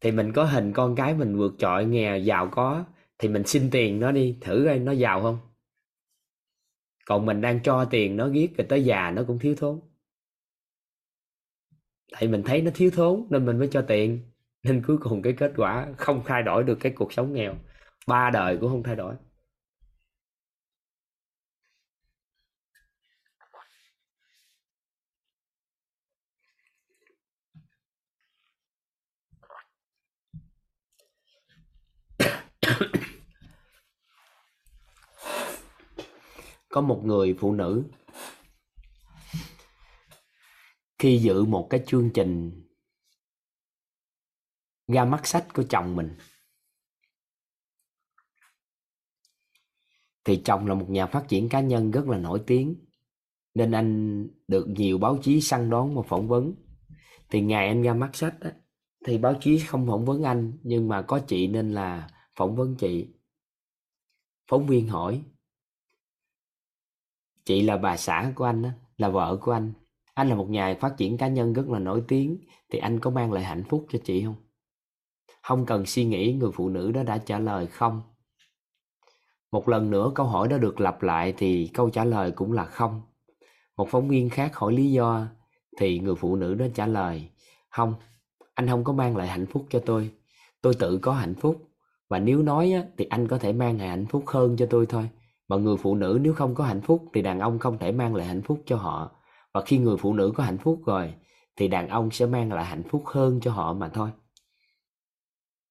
thì 0.00 0.10
mình 0.10 0.32
có 0.32 0.44
hình 0.44 0.72
con 0.72 0.96
cái 0.96 1.14
mình 1.14 1.36
vượt 1.36 1.54
trội, 1.58 1.84
nghèo, 1.84 2.18
giàu 2.18 2.48
có, 2.52 2.84
thì 3.18 3.28
mình 3.28 3.42
xin 3.46 3.70
tiền 3.70 4.00
nó 4.00 4.12
đi, 4.12 4.36
thử 4.40 4.64
coi 4.66 4.78
nó 4.78 4.92
giàu 4.92 5.22
không? 5.22 5.47
Còn 7.08 7.26
mình 7.26 7.40
đang 7.40 7.62
cho 7.62 7.84
tiền 7.84 8.16
nó 8.16 8.28
giết 8.28 8.56
rồi 8.56 8.66
tới 8.68 8.84
già 8.84 9.10
nó 9.10 9.22
cũng 9.26 9.38
thiếu 9.38 9.54
thốn. 9.58 9.80
Tại 12.12 12.28
mình 12.28 12.42
thấy 12.42 12.62
nó 12.62 12.70
thiếu 12.74 12.90
thốn 12.90 13.26
nên 13.30 13.46
mình 13.46 13.58
mới 13.58 13.68
cho 13.70 13.82
tiền. 13.82 14.30
Nên 14.62 14.82
cuối 14.86 14.98
cùng 15.00 15.22
cái 15.22 15.32
kết 15.32 15.52
quả 15.56 15.92
không 15.96 16.22
thay 16.26 16.42
đổi 16.42 16.64
được 16.64 16.78
cái 16.80 16.92
cuộc 16.96 17.12
sống 17.12 17.32
nghèo. 17.32 17.54
Ba 18.06 18.30
đời 18.30 18.58
cũng 18.60 18.70
không 18.70 18.82
thay 18.82 18.96
đổi. 18.96 19.14
Có 36.68 36.80
một 36.80 37.02
người 37.04 37.36
phụ 37.38 37.52
nữ 37.52 37.84
khi 40.98 41.18
dự 41.18 41.44
một 41.44 41.66
cái 41.70 41.82
chương 41.86 42.10
trình 42.14 42.64
ra 44.86 45.04
mắt 45.04 45.26
sách 45.26 45.46
của 45.54 45.62
chồng 45.68 45.96
mình. 45.96 46.16
Thì 50.24 50.42
chồng 50.44 50.66
là 50.66 50.74
một 50.74 50.90
nhà 50.90 51.06
phát 51.06 51.24
triển 51.28 51.48
cá 51.48 51.60
nhân 51.60 51.90
rất 51.90 52.08
là 52.08 52.18
nổi 52.18 52.42
tiếng 52.46 52.84
nên 53.54 53.72
anh 53.72 54.26
được 54.48 54.66
nhiều 54.68 54.98
báo 54.98 55.18
chí 55.22 55.40
săn 55.40 55.70
đón 55.70 55.96
và 55.96 56.02
phỏng 56.02 56.28
vấn. 56.28 56.54
Thì 57.30 57.40
ngày 57.40 57.68
anh 57.68 57.82
ra 57.82 57.94
mắt 57.94 58.10
sách 58.12 58.34
á, 58.40 58.52
thì 59.06 59.18
báo 59.18 59.34
chí 59.40 59.58
không 59.58 59.86
phỏng 59.86 60.04
vấn 60.04 60.22
anh 60.22 60.58
nhưng 60.62 60.88
mà 60.88 61.02
có 61.02 61.20
chị 61.26 61.46
nên 61.46 61.74
là 61.74 62.10
phỏng 62.36 62.56
vấn 62.56 62.76
chị. 62.76 63.08
Phóng 64.50 64.66
viên 64.66 64.88
hỏi 64.88 65.22
chị 67.48 67.62
là 67.62 67.76
bà 67.76 67.96
xã 67.96 68.32
của 68.34 68.44
anh 68.44 68.62
á, 68.62 68.72
là 68.96 69.08
vợ 69.08 69.38
của 69.40 69.52
anh. 69.52 69.72
Anh 70.14 70.28
là 70.28 70.34
một 70.34 70.50
nhà 70.50 70.76
phát 70.80 70.96
triển 70.96 71.16
cá 71.16 71.28
nhân 71.28 71.52
rất 71.52 71.68
là 71.68 71.78
nổi 71.78 72.02
tiếng 72.08 72.38
thì 72.70 72.78
anh 72.78 73.00
có 73.00 73.10
mang 73.10 73.32
lại 73.32 73.44
hạnh 73.44 73.64
phúc 73.68 73.86
cho 73.90 73.98
chị 74.04 74.24
không? 74.24 74.34
Không 75.42 75.66
cần 75.66 75.86
suy 75.86 76.04
nghĩ 76.04 76.32
người 76.32 76.50
phụ 76.54 76.68
nữ 76.68 76.92
đó 76.92 77.02
đã 77.02 77.18
trả 77.18 77.38
lời 77.38 77.66
không. 77.66 78.02
Một 79.50 79.68
lần 79.68 79.90
nữa 79.90 80.12
câu 80.14 80.26
hỏi 80.26 80.48
đó 80.48 80.58
được 80.58 80.80
lặp 80.80 81.02
lại 81.02 81.34
thì 81.36 81.70
câu 81.74 81.90
trả 81.90 82.04
lời 82.04 82.30
cũng 82.30 82.52
là 82.52 82.64
không. 82.64 83.02
Một 83.76 83.88
phóng 83.90 84.08
viên 84.08 84.30
khác 84.30 84.56
hỏi 84.56 84.72
lý 84.72 84.92
do 84.92 85.26
thì 85.78 85.98
người 85.98 86.14
phụ 86.14 86.36
nữ 86.36 86.54
đó 86.54 86.66
trả 86.74 86.86
lời 86.86 87.28
không 87.68 87.94
anh 88.54 88.68
không 88.68 88.84
có 88.84 88.92
mang 88.92 89.16
lại 89.16 89.28
hạnh 89.28 89.46
phúc 89.46 89.66
cho 89.70 89.78
tôi. 89.86 90.10
Tôi 90.62 90.74
tự 90.74 90.98
có 90.98 91.12
hạnh 91.12 91.34
phúc 91.34 91.68
và 92.08 92.18
nếu 92.18 92.42
nói 92.42 92.72
á, 92.72 92.84
thì 92.96 93.04
anh 93.04 93.28
có 93.28 93.38
thể 93.38 93.52
mang 93.52 93.78
lại 93.78 93.88
hạnh 93.88 94.06
phúc 94.06 94.24
hơn 94.26 94.56
cho 94.56 94.66
tôi 94.70 94.86
thôi 94.86 95.08
mà 95.48 95.56
người 95.56 95.76
phụ 95.76 95.94
nữ 95.94 96.18
nếu 96.22 96.34
không 96.34 96.54
có 96.54 96.64
hạnh 96.64 96.80
phúc 96.80 97.04
thì 97.14 97.22
đàn 97.22 97.40
ông 97.40 97.58
không 97.58 97.78
thể 97.78 97.92
mang 97.92 98.14
lại 98.14 98.26
hạnh 98.26 98.42
phúc 98.42 98.62
cho 98.66 98.76
họ. 98.76 99.10
Và 99.54 99.62
khi 99.66 99.78
người 99.78 99.96
phụ 99.96 100.14
nữ 100.14 100.32
có 100.36 100.44
hạnh 100.44 100.58
phúc 100.58 100.82
rồi, 100.86 101.14
thì 101.56 101.68
đàn 101.68 101.88
ông 101.88 102.10
sẽ 102.10 102.26
mang 102.26 102.52
lại 102.52 102.64
hạnh 102.64 102.82
phúc 102.88 103.02
hơn 103.06 103.40
cho 103.42 103.52
họ 103.52 103.72
mà 103.72 103.88
thôi. 103.88 104.10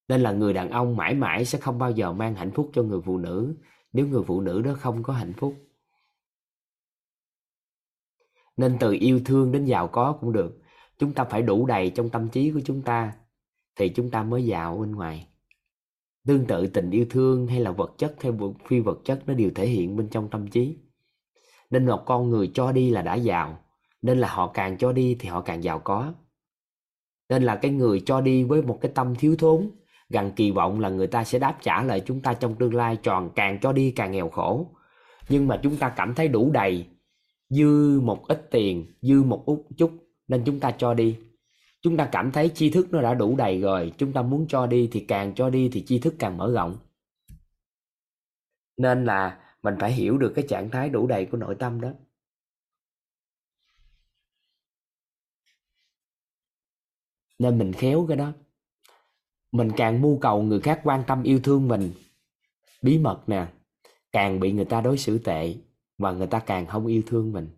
Nên 0.07 0.21
là 0.21 0.31
người 0.31 0.53
đàn 0.53 0.69
ông 0.69 0.97
mãi 0.97 1.13
mãi 1.13 1.45
sẽ 1.45 1.59
không 1.59 1.79
bao 1.79 1.91
giờ 1.91 2.13
mang 2.13 2.35
hạnh 2.35 2.51
phúc 2.51 2.69
cho 2.73 2.83
người 2.83 3.01
phụ 3.01 3.17
nữ 3.17 3.55
nếu 3.93 4.07
người 4.07 4.23
phụ 4.23 4.41
nữ 4.41 4.61
đó 4.61 4.73
không 4.79 5.03
có 5.03 5.13
hạnh 5.13 5.33
phúc. 5.33 5.55
Nên 8.57 8.77
từ 8.79 8.97
yêu 8.99 9.21
thương 9.25 9.51
đến 9.51 9.65
giàu 9.65 9.87
có 9.87 10.17
cũng 10.21 10.33
được. 10.33 10.61
Chúng 10.97 11.13
ta 11.13 11.23
phải 11.23 11.41
đủ 11.41 11.65
đầy 11.65 11.89
trong 11.89 12.09
tâm 12.09 12.29
trí 12.29 12.51
của 12.51 12.61
chúng 12.65 12.81
ta 12.81 13.13
thì 13.75 13.89
chúng 13.89 14.11
ta 14.11 14.23
mới 14.23 14.45
giàu 14.45 14.77
bên 14.77 14.91
ngoài 14.91 15.27
tương 16.27 16.45
tự 16.45 16.67
tình 16.67 16.91
yêu 16.91 17.05
thương 17.09 17.47
hay 17.47 17.59
là 17.59 17.71
vật 17.71 17.93
chất 17.97 18.15
hay 18.23 18.31
phi 18.67 18.79
vật 18.79 18.99
chất 19.05 19.23
nó 19.27 19.33
đều 19.33 19.51
thể 19.55 19.67
hiện 19.67 19.97
bên 19.97 20.09
trong 20.09 20.29
tâm 20.29 20.47
trí. 20.47 20.77
Nên 21.69 21.85
một 21.85 22.03
con 22.05 22.29
người 22.29 22.51
cho 22.53 22.71
đi 22.71 22.89
là 22.89 23.01
đã 23.01 23.15
giàu, 23.15 23.59
nên 24.01 24.19
là 24.19 24.27
họ 24.27 24.47
càng 24.47 24.77
cho 24.77 24.91
đi 24.91 25.15
thì 25.19 25.29
họ 25.29 25.41
càng 25.41 25.63
giàu 25.63 25.79
có. 25.79 26.13
Nên 27.29 27.43
là 27.43 27.55
cái 27.55 27.71
người 27.71 28.01
cho 28.05 28.21
đi 28.21 28.43
với 28.43 28.61
một 28.61 28.77
cái 28.81 28.91
tâm 28.95 29.15
thiếu 29.15 29.35
thốn, 29.39 29.69
gần 30.09 30.31
kỳ 30.35 30.51
vọng 30.51 30.79
là 30.79 30.89
người 30.89 31.07
ta 31.07 31.23
sẽ 31.23 31.39
đáp 31.39 31.57
trả 31.61 31.83
lại 31.83 32.01
chúng 32.05 32.21
ta 32.21 32.33
trong 32.33 32.55
tương 32.55 32.75
lai 32.75 32.97
tròn 33.03 33.29
càng 33.35 33.59
cho 33.61 33.73
đi 33.73 33.91
càng 33.91 34.11
nghèo 34.11 34.29
khổ. 34.29 34.67
Nhưng 35.29 35.47
mà 35.47 35.59
chúng 35.63 35.77
ta 35.77 35.89
cảm 35.89 36.13
thấy 36.13 36.27
đủ 36.27 36.51
đầy, 36.51 36.85
dư 37.49 38.01
một 38.03 38.27
ít 38.27 38.47
tiền, 38.51 38.85
dư 39.01 39.23
một 39.23 39.45
út 39.45 39.59
chút, 39.77 39.91
nên 40.27 40.43
chúng 40.45 40.59
ta 40.59 40.71
cho 40.71 40.93
đi 40.93 41.17
chúng 41.87 41.97
ta 41.97 42.09
cảm 42.11 42.31
thấy 42.31 42.51
tri 42.55 42.69
thức 42.69 42.87
nó 42.91 43.01
đã 43.01 43.13
đủ 43.13 43.35
đầy 43.35 43.61
rồi. 43.61 43.93
Chúng 43.97 44.13
ta 44.13 44.21
muốn 44.21 44.45
cho 44.49 44.67
đi 44.67 44.89
thì 44.91 45.05
càng 45.07 45.35
cho 45.35 45.49
đi 45.49 45.69
thì 45.73 45.85
tri 45.85 45.99
thức 45.99 46.15
càng 46.19 46.37
mở 46.37 46.51
rộng. 46.51 46.77
Nên 48.77 49.05
là 49.05 49.39
mình 49.63 49.75
phải 49.79 49.91
hiểu 49.91 50.17
được 50.17 50.33
cái 50.35 50.45
trạng 50.49 50.69
thái 50.69 50.89
đủ 50.89 51.07
đầy 51.07 51.25
của 51.25 51.37
nội 51.37 51.55
tâm 51.59 51.81
đó. 51.81 51.89
Nên 57.39 57.57
mình 57.57 57.73
khéo 57.73 58.05
cái 58.07 58.17
đó. 58.17 58.33
Mình 59.51 59.71
càng 59.77 60.01
mưu 60.01 60.19
cầu 60.19 60.43
người 60.43 60.59
khác 60.59 60.81
quan 60.83 61.03
tâm 61.07 61.23
yêu 61.23 61.39
thương 61.43 61.67
mình, 61.67 61.91
bí 62.81 62.97
mật 62.97 63.23
nè, 63.27 63.47
càng 64.11 64.39
bị 64.39 64.51
người 64.51 64.65
ta 64.65 64.81
đối 64.81 64.97
xử 64.97 65.17
tệ 65.17 65.55
và 65.97 66.11
người 66.11 66.27
ta 66.27 66.39
càng 66.39 66.67
không 66.67 66.87
yêu 66.87 67.01
thương 67.07 67.31
mình 67.31 67.56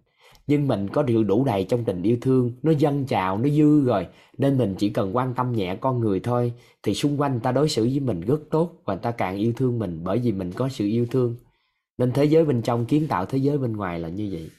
nhưng 0.50 0.68
mình 0.68 0.88
có 0.90 1.04
điều 1.04 1.24
đủ 1.24 1.46
đầy 1.46 1.64
trong 1.64 1.86
tình 1.86 2.04
yêu 2.04 2.18
thương. 2.22 2.52
Nó 2.64 2.72
dâng 2.72 3.06
trào, 3.06 3.38
nó 3.38 3.50
dư 3.50 3.84
rồi. 3.86 4.08
Nên 4.38 4.58
mình 4.58 4.76
chỉ 4.78 4.90
cần 4.90 5.16
quan 5.16 5.34
tâm 5.34 5.52
nhẹ 5.52 5.76
con 5.82 6.00
người 6.00 6.20
thôi. 6.20 6.54
Thì 6.84 6.94
xung 6.94 7.22
quanh 7.22 7.32
người 7.32 7.42
ta 7.44 7.52
đối 7.52 7.70
xử 7.70 7.84
với 7.84 8.00
mình 8.00 8.22
rất 8.22 8.40
tốt 8.50 8.72
và 8.86 8.94
người 8.94 9.02
ta 9.02 9.12
càng 9.12 9.38
yêu 9.38 9.54
thương 9.56 9.80
mình 9.80 10.02
bởi 10.04 10.20
vì 10.20 10.32
mình 10.32 10.52
có 10.52 10.70
sự 10.70 10.86
yêu 10.86 11.06
thương. 11.12 11.36
Nên 11.98 12.12
thế 12.12 12.26
giới 12.26 12.46
bên 12.46 12.62
trong 12.62 12.86
kiến 12.86 13.08
tạo 13.08 13.26
thế 13.26 13.38
giới 13.38 13.58
bên 13.58 13.78
ngoài 13.78 14.00
là 14.00 14.10
như 14.10 14.30
vậy. 14.32 14.50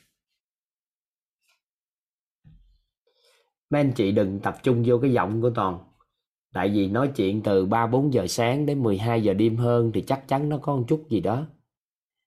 Mấy 3.71 3.81
anh 3.81 3.93
chị 3.93 4.13
đừng 4.13 4.41
tập 4.41 4.57
trung 4.63 4.83
vô 4.87 4.99
cái 4.99 5.13
giọng 5.13 5.43
của 5.43 5.51
toàn. 5.51 5.79
Tại 6.53 6.69
vì 6.69 6.89
nói 6.89 7.11
chuyện 7.17 7.43
từ 7.43 7.67
3 7.67 7.87
4 7.87 8.15
giờ 8.15 8.27
sáng 8.27 8.67
đến 8.67 8.83
12 8.83 9.23
giờ 9.23 9.35
đêm 9.35 9.57
hơn 9.57 9.91
thì 9.95 10.01
chắc 10.01 10.29
chắn 10.29 10.49
nó 10.49 10.59
có 10.59 10.77
một 10.77 10.85
chút 10.89 11.05
gì 11.09 11.21
đó 11.21 11.47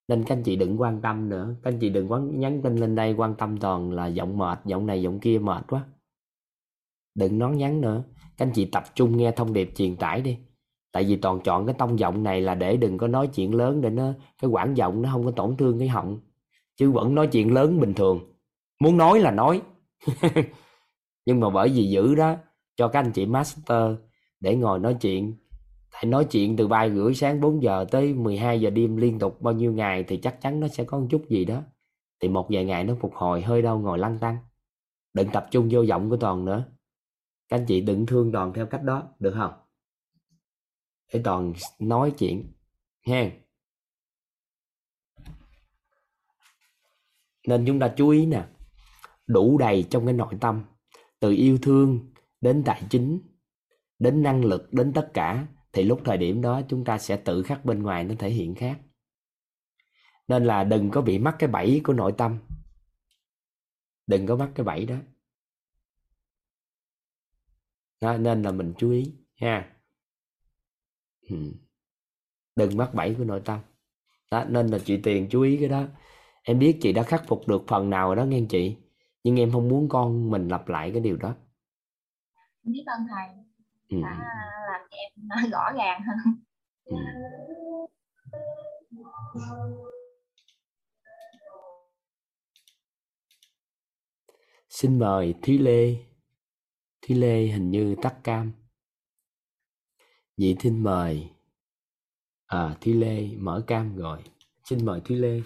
nên 0.08 0.24
các 0.24 0.36
anh 0.36 0.42
chị 0.42 0.56
đừng 0.56 0.80
quan 0.80 1.00
tâm 1.00 1.28
nữa. 1.28 1.54
Các 1.62 1.70
anh 1.72 1.78
chị 1.78 1.88
đừng 1.88 2.12
quán, 2.12 2.40
nhắn 2.40 2.62
tin 2.62 2.76
lên 2.76 2.94
đây 2.94 3.12
quan 3.12 3.34
tâm 3.34 3.56
toàn 3.56 3.92
là 3.92 4.06
giọng 4.06 4.38
mệt, 4.38 4.58
giọng 4.64 4.86
này, 4.86 5.02
giọng 5.02 5.20
kia 5.20 5.38
mệt 5.38 5.64
quá. 5.68 5.84
Đừng 7.14 7.38
nói 7.38 7.56
nhắn 7.56 7.80
nữa. 7.80 8.04
Các 8.36 8.46
anh 8.46 8.52
chị 8.54 8.64
tập 8.64 8.84
trung 8.94 9.16
nghe 9.16 9.30
thông 9.30 9.52
điệp 9.52 9.70
truyền 9.76 9.96
tải 9.96 10.20
đi. 10.20 10.38
Tại 10.92 11.04
vì 11.04 11.16
toàn 11.16 11.40
chọn 11.40 11.66
cái 11.66 11.74
tông 11.78 11.98
giọng 11.98 12.22
này 12.22 12.40
là 12.40 12.54
để 12.54 12.76
đừng 12.76 12.98
có 12.98 13.08
nói 13.08 13.26
chuyện 13.26 13.54
lớn, 13.54 13.80
để 13.80 13.90
nó, 13.90 14.12
cái 14.42 14.50
quãng 14.50 14.76
giọng 14.76 15.02
nó 15.02 15.10
không 15.12 15.24
có 15.24 15.30
tổn 15.30 15.56
thương 15.56 15.78
cái 15.78 15.88
họng. 15.88 16.20
Chứ 16.76 16.90
vẫn 16.90 17.14
nói 17.14 17.26
chuyện 17.26 17.54
lớn 17.54 17.80
bình 17.80 17.94
thường. 17.94 18.20
Muốn 18.80 18.96
nói 18.96 19.20
là 19.20 19.30
nói. 19.30 19.62
Nhưng 21.26 21.40
mà 21.40 21.50
bởi 21.50 21.68
vì 21.68 21.84
giữ 21.84 22.14
đó, 22.14 22.36
cho 22.76 22.88
các 22.88 23.00
anh 23.00 23.12
chị 23.12 23.26
master 23.26 23.94
để 24.40 24.56
ngồi 24.56 24.78
nói 24.78 24.96
chuyện 25.00 25.34
Tại 25.94 26.04
nói 26.04 26.26
chuyện 26.30 26.56
từ 26.56 26.68
3 26.68 26.88
rưỡi 26.88 27.14
sáng 27.14 27.40
4 27.40 27.62
giờ 27.62 27.86
tới 27.90 28.14
12 28.14 28.60
giờ 28.60 28.70
đêm 28.70 28.96
liên 28.96 29.18
tục 29.18 29.42
bao 29.42 29.54
nhiêu 29.54 29.72
ngày 29.72 30.04
thì 30.08 30.16
chắc 30.16 30.40
chắn 30.40 30.60
nó 30.60 30.68
sẽ 30.68 30.84
có 30.84 30.98
một 30.98 31.06
chút 31.10 31.24
gì 31.28 31.44
đó. 31.44 31.62
Thì 32.20 32.28
một 32.28 32.46
vài 32.50 32.64
ngày 32.64 32.84
nó 32.84 32.94
phục 33.00 33.14
hồi 33.14 33.42
hơi 33.42 33.62
đau 33.62 33.78
ngồi 33.78 33.98
lăn 33.98 34.18
tăng. 34.18 34.36
Đừng 35.14 35.28
tập 35.32 35.48
trung 35.50 35.68
vô 35.70 35.82
giọng 35.82 36.10
của 36.10 36.16
Toàn 36.16 36.44
nữa. 36.44 36.64
Các 37.48 37.56
anh 37.56 37.66
chị 37.66 37.80
đừng 37.80 38.06
thương 38.06 38.32
Toàn 38.32 38.52
theo 38.52 38.66
cách 38.66 38.82
đó, 38.82 39.02
được 39.18 39.34
không? 39.34 39.52
Để 41.12 41.20
Toàn 41.24 41.52
nói 41.78 42.14
chuyện. 42.18 42.52
Ha. 43.06 43.30
Nên 47.48 47.64
chúng 47.66 47.80
ta 47.80 47.94
chú 47.96 48.08
ý 48.08 48.26
nè. 48.26 48.44
Đủ 49.26 49.58
đầy 49.58 49.86
trong 49.90 50.04
cái 50.06 50.14
nội 50.14 50.34
tâm. 50.40 50.64
Từ 51.20 51.30
yêu 51.30 51.58
thương 51.62 52.12
đến 52.40 52.62
tài 52.66 52.82
chính, 52.90 53.20
đến 53.98 54.22
năng 54.22 54.44
lực, 54.44 54.72
đến 54.72 54.92
tất 54.92 55.10
cả 55.14 55.46
thì 55.74 55.82
lúc 55.82 56.00
thời 56.04 56.18
điểm 56.18 56.42
đó 56.42 56.62
chúng 56.68 56.84
ta 56.84 56.98
sẽ 56.98 57.16
tự 57.16 57.42
khắc 57.42 57.64
bên 57.64 57.82
ngoài 57.82 58.04
nó 58.04 58.14
thể 58.18 58.30
hiện 58.30 58.54
khác. 58.54 58.80
Nên 60.28 60.44
là 60.44 60.64
đừng 60.64 60.90
có 60.90 61.00
bị 61.00 61.18
mắc 61.18 61.36
cái 61.38 61.48
bẫy 61.48 61.80
của 61.84 61.92
nội 61.92 62.12
tâm. 62.18 62.38
Đừng 64.06 64.26
có 64.26 64.36
mắc 64.36 64.50
cái 64.54 64.64
bẫy 64.64 64.86
đó, 64.86 64.96
đó 68.00 68.16
nên 68.16 68.42
là 68.42 68.50
mình 68.50 68.74
chú 68.78 68.90
ý 68.90 69.14
ha. 69.40 69.76
Đừng 72.56 72.76
mắc 72.76 72.94
bẫy 72.94 73.14
của 73.18 73.24
nội 73.24 73.42
tâm. 73.44 73.60
Đó, 74.30 74.44
nên 74.44 74.66
là 74.66 74.78
chị 74.84 75.00
tiền 75.02 75.28
chú 75.30 75.42
ý 75.42 75.56
cái 75.60 75.68
đó. 75.68 75.86
Em 76.42 76.58
biết 76.58 76.78
chị 76.80 76.92
đã 76.92 77.02
khắc 77.02 77.24
phục 77.28 77.48
được 77.48 77.62
phần 77.66 77.90
nào 77.90 78.06
rồi 78.06 78.16
đó 78.16 78.24
nghe 78.24 78.40
chị. 78.48 78.76
Nhưng 79.24 79.40
em 79.40 79.52
không 79.52 79.68
muốn 79.68 79.88
con 79.88 80.30
mình 80.30 80.48
lặp 80.48 80.68
lại 80.68 80.90
cái 80.92 81.00
điều 81.00 81.16
đó. 81.16 81.34
Biết 82.62 82.84
ơn 82.86 83.06
thầy 83.08 83.44
ừ. 83.88 83.96
đã 84.02 84.16
làm 84.72 84.80
cho 84.90 84.96
em 84.96 85.50
rõ 85.50 85.72
ràng 85.76 86.00
hơn 86.02 86.34
Ừ. 86.84 86.96
Xin 94.68 94.98
mời 94.98 95.34
Thúy 95.42 95.58
Lê. 95.58 95.96
Thúy 97.02 97.16
Lê 97.16 97.46
hình 97.46 97.70
như 97.70 97.96
tắt 98.02 98.14
cam. 98.24 98.52
Vậy 100.36 100.56
xin 100.60 100.82
mời. 100.82 101.30
À, 102.46 102.76
Thúy 102.80 102.94
Lê 102.94 103.28
mở 103.36 103.64
cam 103.66 103.96
rồi. 103.96 104.22
Xin 104.64 104.84
mời 104.84 105.00
Thúy 105.04 105.16
Lê. 105.16 105.40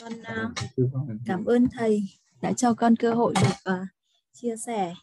con 0.00 0.12
uh, 0.12 0.52
cảm 1.26 1.44
ơn 1.44 1.66
thầy 1.72 2.02
đã 2.42 2.52
cho 2.52 2.74
con 2.74 2.96
cơ 2.96 3.14
hội 3.14 3.34
được 3.42 3.72
uh, 3.72 3.88
chia 4.32 4.56
sẻ 4.56 4.94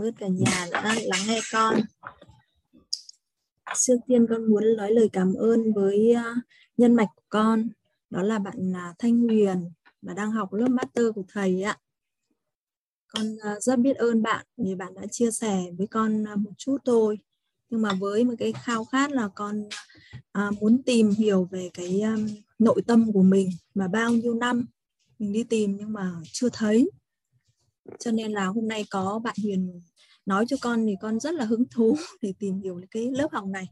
ơn 0.00 0.14
cả 0.14 0.26
nhà 0.28 0.68
đã 0.72 0.82
lắng 0.82 1.20
nghe 1.26 1.40
con. 1.52 1.80
Trước 3.74 3.96
tiên 4.06 4.26
con 4.30 4.50
muốn 4.50 4.76
nói 4.76 4.90
lời 4.90 5.08
cảm 5.12 5.34
ơn 5.34 5.72
với 5.72 6.12
à, 6.12 6.34
nhân 6.76 6.94
mạch 6.94 7.08
của 7.16 7.22
con. 7.28 7.68
Đó 8.10 8.22
là 8.22 8.38
bạn 8.38 8.76
à, 8.76 8.94
Thanh 8.98 9.18
Huyền 9.18 9.70
mà 10.02 10.14
đang 10.14 10.32
học 10.32 10.52
lớp 10.52 10.68
master 10.68 11.06
của 11.14 11.24
thầy 11.28 11.62
ạ. 11.62 11.78
Con 13.06 13.36
à, 13.42 13.60
rất 13.60 13.78
biết 13.78 13.96
ơn 13.96 14.22
bạn 14.22 14.46
vì 14.56 14.74
bạn 14.74 14.94
đã 14.94 15.06
chia 15.10 15.30
sẻ 15.30 15.62
với 15.78 15.86
con 15.86 16.24
một 16.36 16.52
chút 16.56 16.76
thôi. 16.84 17.18
Nhưng 17.70 17.82
mà 17.82 17.92
với 18.00 18.24
một 18.24 18.34
cái 18.38 18.52
khao 18.52 18.84
khát 18.84 19.12
là 19.12 19.28
con 19.34 19.62
muốn 20.60 20.82
tìm 20.82 21.10
hiểu 21.10 21.48
về 21.50 21.70
cái 21.74 22.00
um, 22.00 22.26
nội 22.58 22.82
tâm 22.86 23.12
của 23.12 23.22
mình 23.22 23.50
mà 23.74 23.88
bao 23.88 24.10
nhiêu 24.10 24.34
năm 24.34 24.66
mình 25.18 25.32
đi 25.32 25.44
tìm 25.44 25.76
nhưng 25.76 25.92
mà 25.92 26.12
chưa 26.32 26.48
thấy 26.52 26.90
cho 27.98 28.10
nên 28.10 28.32
là 28.32 28.46
hôm 28.46 28.68
nay 28.68 28.86
có 28.90 29.20
bạn 29.24 29.34
Huyền 29.42 29.82
nói 30.26 30.44
cho 30.48 30.56
con 30.60 30.86
thì 30.86 30.94
con 31.00 31.20
rất 31.20 31.34
là 31.34 31.44
hứng 31.44 31.64
thú 31.70 31.96
để 32.22 32.34
tìm 32.38 32.60
hiểu 32.60 32.80
cái 32.90 33.10
lớp 33.10 33.28
học 33.32 33.44
này. 33.46 33.68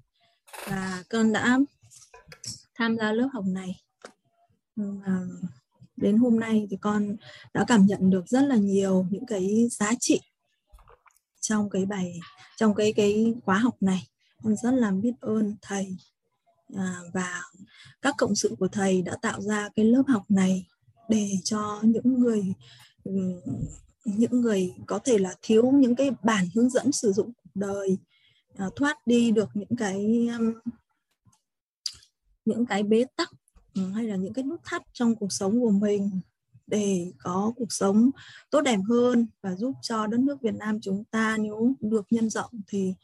Và 0.67 1.05
con 1.11 1.33
đã 1.33 1.59
tham 2.75 2.97
gia 2.97 3.13
lớp 3.13 3.29
học 3.33 3.45
này. 3.47 3.81
À, 5.05 5.21
đến 5.97 6.17
hôm 6.17 6.41
nay 6.41 6.67
thì 6.71 6.77
con 6.81 7.17
đã 7.55 7.65
cảm 7.69 7.87
nhận 7.87 8.11
được 8.11 8.29
rất 8.29 8.43
là 8.43 8.57
nhiều 8.57 9.07
những 9.11 9.27
cái 9.27 9.69
giá 9.71 9.93
trị 10.01 10.21
trong 11.41 11.71
cái 11.71 11.87
bài 11.87 12.19
trong 12.57 12.75
cái 12.75 12.93
cái 12.93 13.35
khóa 13.45 13.59
học 13.59 13.77
này. 13.81 14.07
Con 14.43 14.57
rất 14.57 14.71
là 14.71 14.91
biết 14.91 15.13
ơn 15.21 15.57
thầy 15.63 15.97
à, 16.77 17.01
và 17.15 17.43
các 18.03 18.15
cộng 18.19 18.35
sự 18.35 18.57
của 18.59 18.69
thầy 18.69 19.03
đã 19.03 19.17
tạo 19.23 19.41
ra 19.41 19.69
cái 19.77 19.85
lớp 19.85 20.03
học 20.09 20.23
này 20.29 20.67
để 21.09 21.31
cho 21.45 21.81
những 21.83 22.21
người 22.21 22.55
những 24.05 24.41
người 24.41 24.75
có 24.87 24.99
thể 24.99 25.19
là 25.19 25.35
thiếu 25.43 25.71
những 25.71 25.95
cái 25.95 26.11
bản 26.23 26.49
hướng 26.55 26.71
dẫn 26.71 26.93
sử 26.93 27.13
dụng 27.13 27.33
cuộc 27.33 27.51
đời 27.55 27.99
à, 28.57 28.67
thoát 28.77 29.07
đi 29.07 29.31
được 29.31 29.49
những 29.55 29.77
cái 29.79 30.29
um, 30.39 30.53
những 32.45 32.67
cái 32.67 32.83
bế 32.83 33.05
tắc 33.17 33.31
ừ, 33.75 33.91
hay 33.91 34.05
là 34.05 34.17
những 34.17 34.33
cái 34.33 34.45
nút 34.45 34.61
thắt 34.65 34.83
trong 34.93 35.17
cuộc 35.17 35.33
sống 35.33 35.61
của 35.61 35.71
mình 35.71 36.21
để 36.67 37.13
có 37.19 37.53
cuộc 37.57 37.73
sống 37.73 38.11
tốt 38.51 38.61
đẹp 38.61 38.79
hơn 38.89 39.27
và 39.43 39.57
giúp 39.57 39.75
cho 39.83 40.07
đất 40.07 40.21
nước 40.21 40.43
Việt 40.43 40.55
Nam 40.55 40.81
chúng 40.81 41.05
ta 41.05 41.37
nếu 41.41 41.75
được 41.81 42.07
nhân 42.11 42.31
rộng 42.31 42.51
thì 42.67 42.95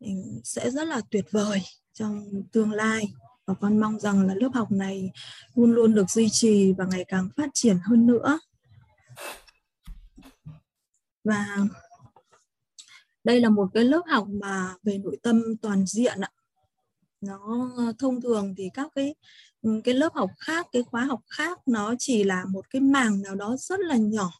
ừ, 0.00 0.10
sẽ 0.44 0.70
rất 0.70 0.88
là 0.88 1.00
tuyệt 1.10 1.24
vời 1.30 1.62
trong 1.92 2.42
tương 2.52 2.72
lai. 2.72 3.12
Và 3.46 3.54
con 3.54 3.78
mong 3.78 4.00
rằng 4.00 4.26
là 4.26 4.34
lớp 4.34 4.50
học 4.54 4.72
này 4.72 5.10
luôn 5.54 5.72
luôn 5.72 5.94
được 5.94 6.10
duy 6.10 6.28
trì 6.30 6.72
và 6.72 6.86
ngày 6.90 7.04
càng 7.08 7.28
phát 7.36 7.50
triển 7.54 7.78
hơn 7.84 8.06
nữa 8.06 8.38
và 11.24 11.56
đây 13.24 13.40
là 13.40 13.48
một 13.48 13.68
cái 13.74 13.84
lớp 13.84 14.02
học 14.06 14.26
mà 14.28 14.74
về 14.82 14.98
nội 14.98 15.18
tâm 15.22 15.56
toàn 15.62 15.86
diện 15.86 16.20
ạ. 16.20 16.30
Nó 17.20 17.70
thông 17.98 18.20
thường 18.20 18.54
thì 18.56 18.70
các 18.74 18.90
cái 18.94 19.14
ừ, 19.62 19.80
cái 19.84 19.94
lớp 19.94 20.14
học 20.14 20.30
khác 20.38 20.66
cái 20.72 20.82
khóa 20.82 21.04
học 21.04 21.20
khác 21.26 21.58
nó 21.66 21.94
chỉ 21.98 22.24
là 22.24 22.44
một 22.44 22.70
cái 22.70 22.80
mảng 22.80 23.22
nào 23.22 23.34
đó 23.34 23.56
rất 23.58 23.80
là 23.80 23.96
nhỏ. 23.96 24.30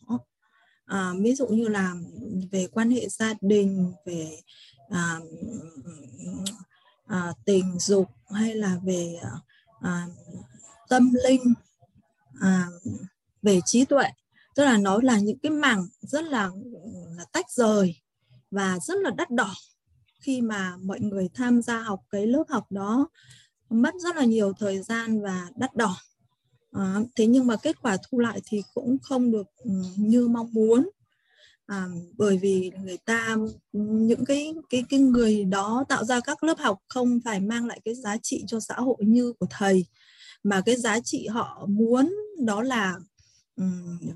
À, 0.85 1.13
ví 1.21 1.35
dụ 1.35 1.47
như 1.47 1.69
là 1.69 1.95
về 2.51 2.67
quan 2.73 2.91
hệ 2.91 3.09
gia 3.09 3.35
đình 3.41 3.93
về 4.07 4.41
à, 4.91 5.21
à, 7.07 7.33
tình 7.45 7.79
dục 7.79 8.09
hay 8.31 8.55
là 8.55 8.77
về 8.85 9.17
à, 9.23 9.31
à 9.81 10.07
tâm 10.89 11.13
linh 11.25 11.55
à, 12.41 12.69
về 13.43 13.61
trí 13.65 13.85
tuệ 13.85 14.05
tức 14.59 14.65
là 14.65 14.77
nó 14.77 14.99
là 15.03 15.19
những 15.19 15.39
cái 15.39 15.51
mảng 15.51 15.87
rất 16.01 16.25
là, 16.25 16.51
là 17.17 17.25
tách 17.33 17.51
rời 17.51 17.95
và 18.51 18.79
rất 18.83 18.99
là 18.99 19.11
đắt 19.11 19.31
đỏ 19.31 19.55
khi 20.21 20.41
mà 20.41 20.77
mọi 20.83 21.01
người 21.01 21.29
tham 21.35 21.63
gia 21.63 21.81
học 21.81 22.01
cái 22.11 22.27
lớp 22.27 22.45
học 22.49 22.73
đó 22.73 23.09
mất 23.71 23.95
rất 24.05 24.17
là 24.17 24.25
nhiều 24.25 24.53
thời 24.59 24.83
gian 24.83 25.23
và 25.23 25.49
đắt 25.57 25.77
đỏ. 25.77 25.97
À, 26.73 27.01
thế 27.17 27.27
nhưng 27.27 27.47
mà 27.47 27.57
kết 27.57 27.83
quả 27.83 27.97
thu 27.97 28.19
lại 28.19 28.41
thì 28.47 28.63
cũng 28.75 28.99
không 29.03 29.31
được 29.31 29.47
ừ, 29.57 29.71
như 29.97 30.29
mong 30.29 30.53
muốn. 30.53 30.91
À, 31.67 31.87
bởi 32.17 32.39
vì 32.39 32.71
người 32.85 32.99
ta 33.05 33.37
những 33.73 34.25
cái 34.25 34.55
cái 34.71 34.85
cái 34.89 35.01
người 35.01 35.45
đó 35.45 35.85
tạo 35.89 36.05
ra 36.05 36.21
các 36.21 36.45
lớp 36.45 36.59
học 36.59 36.79
không 36.89 37.21
phải 37.25 37.41
mang 37.41 37.67
lại 37.67 37.81
cái 37.85 37.95
giá 37.95 38.17
trị 38.23 38.45
cho 38.47 38.61
xã 38.61 38.75
hội 38.75 38.97
như 38.99 39.33
của 39.41 39.47
thầy 39.51 39.87
mà 40.43 40.61
cái 40.61 40.77
giá 40.77 41.01
trị 41.01 41.27
họ 41.27 41.67
muốn 41.69 42.15
đó 42.39 42.63
là 42.63 42.99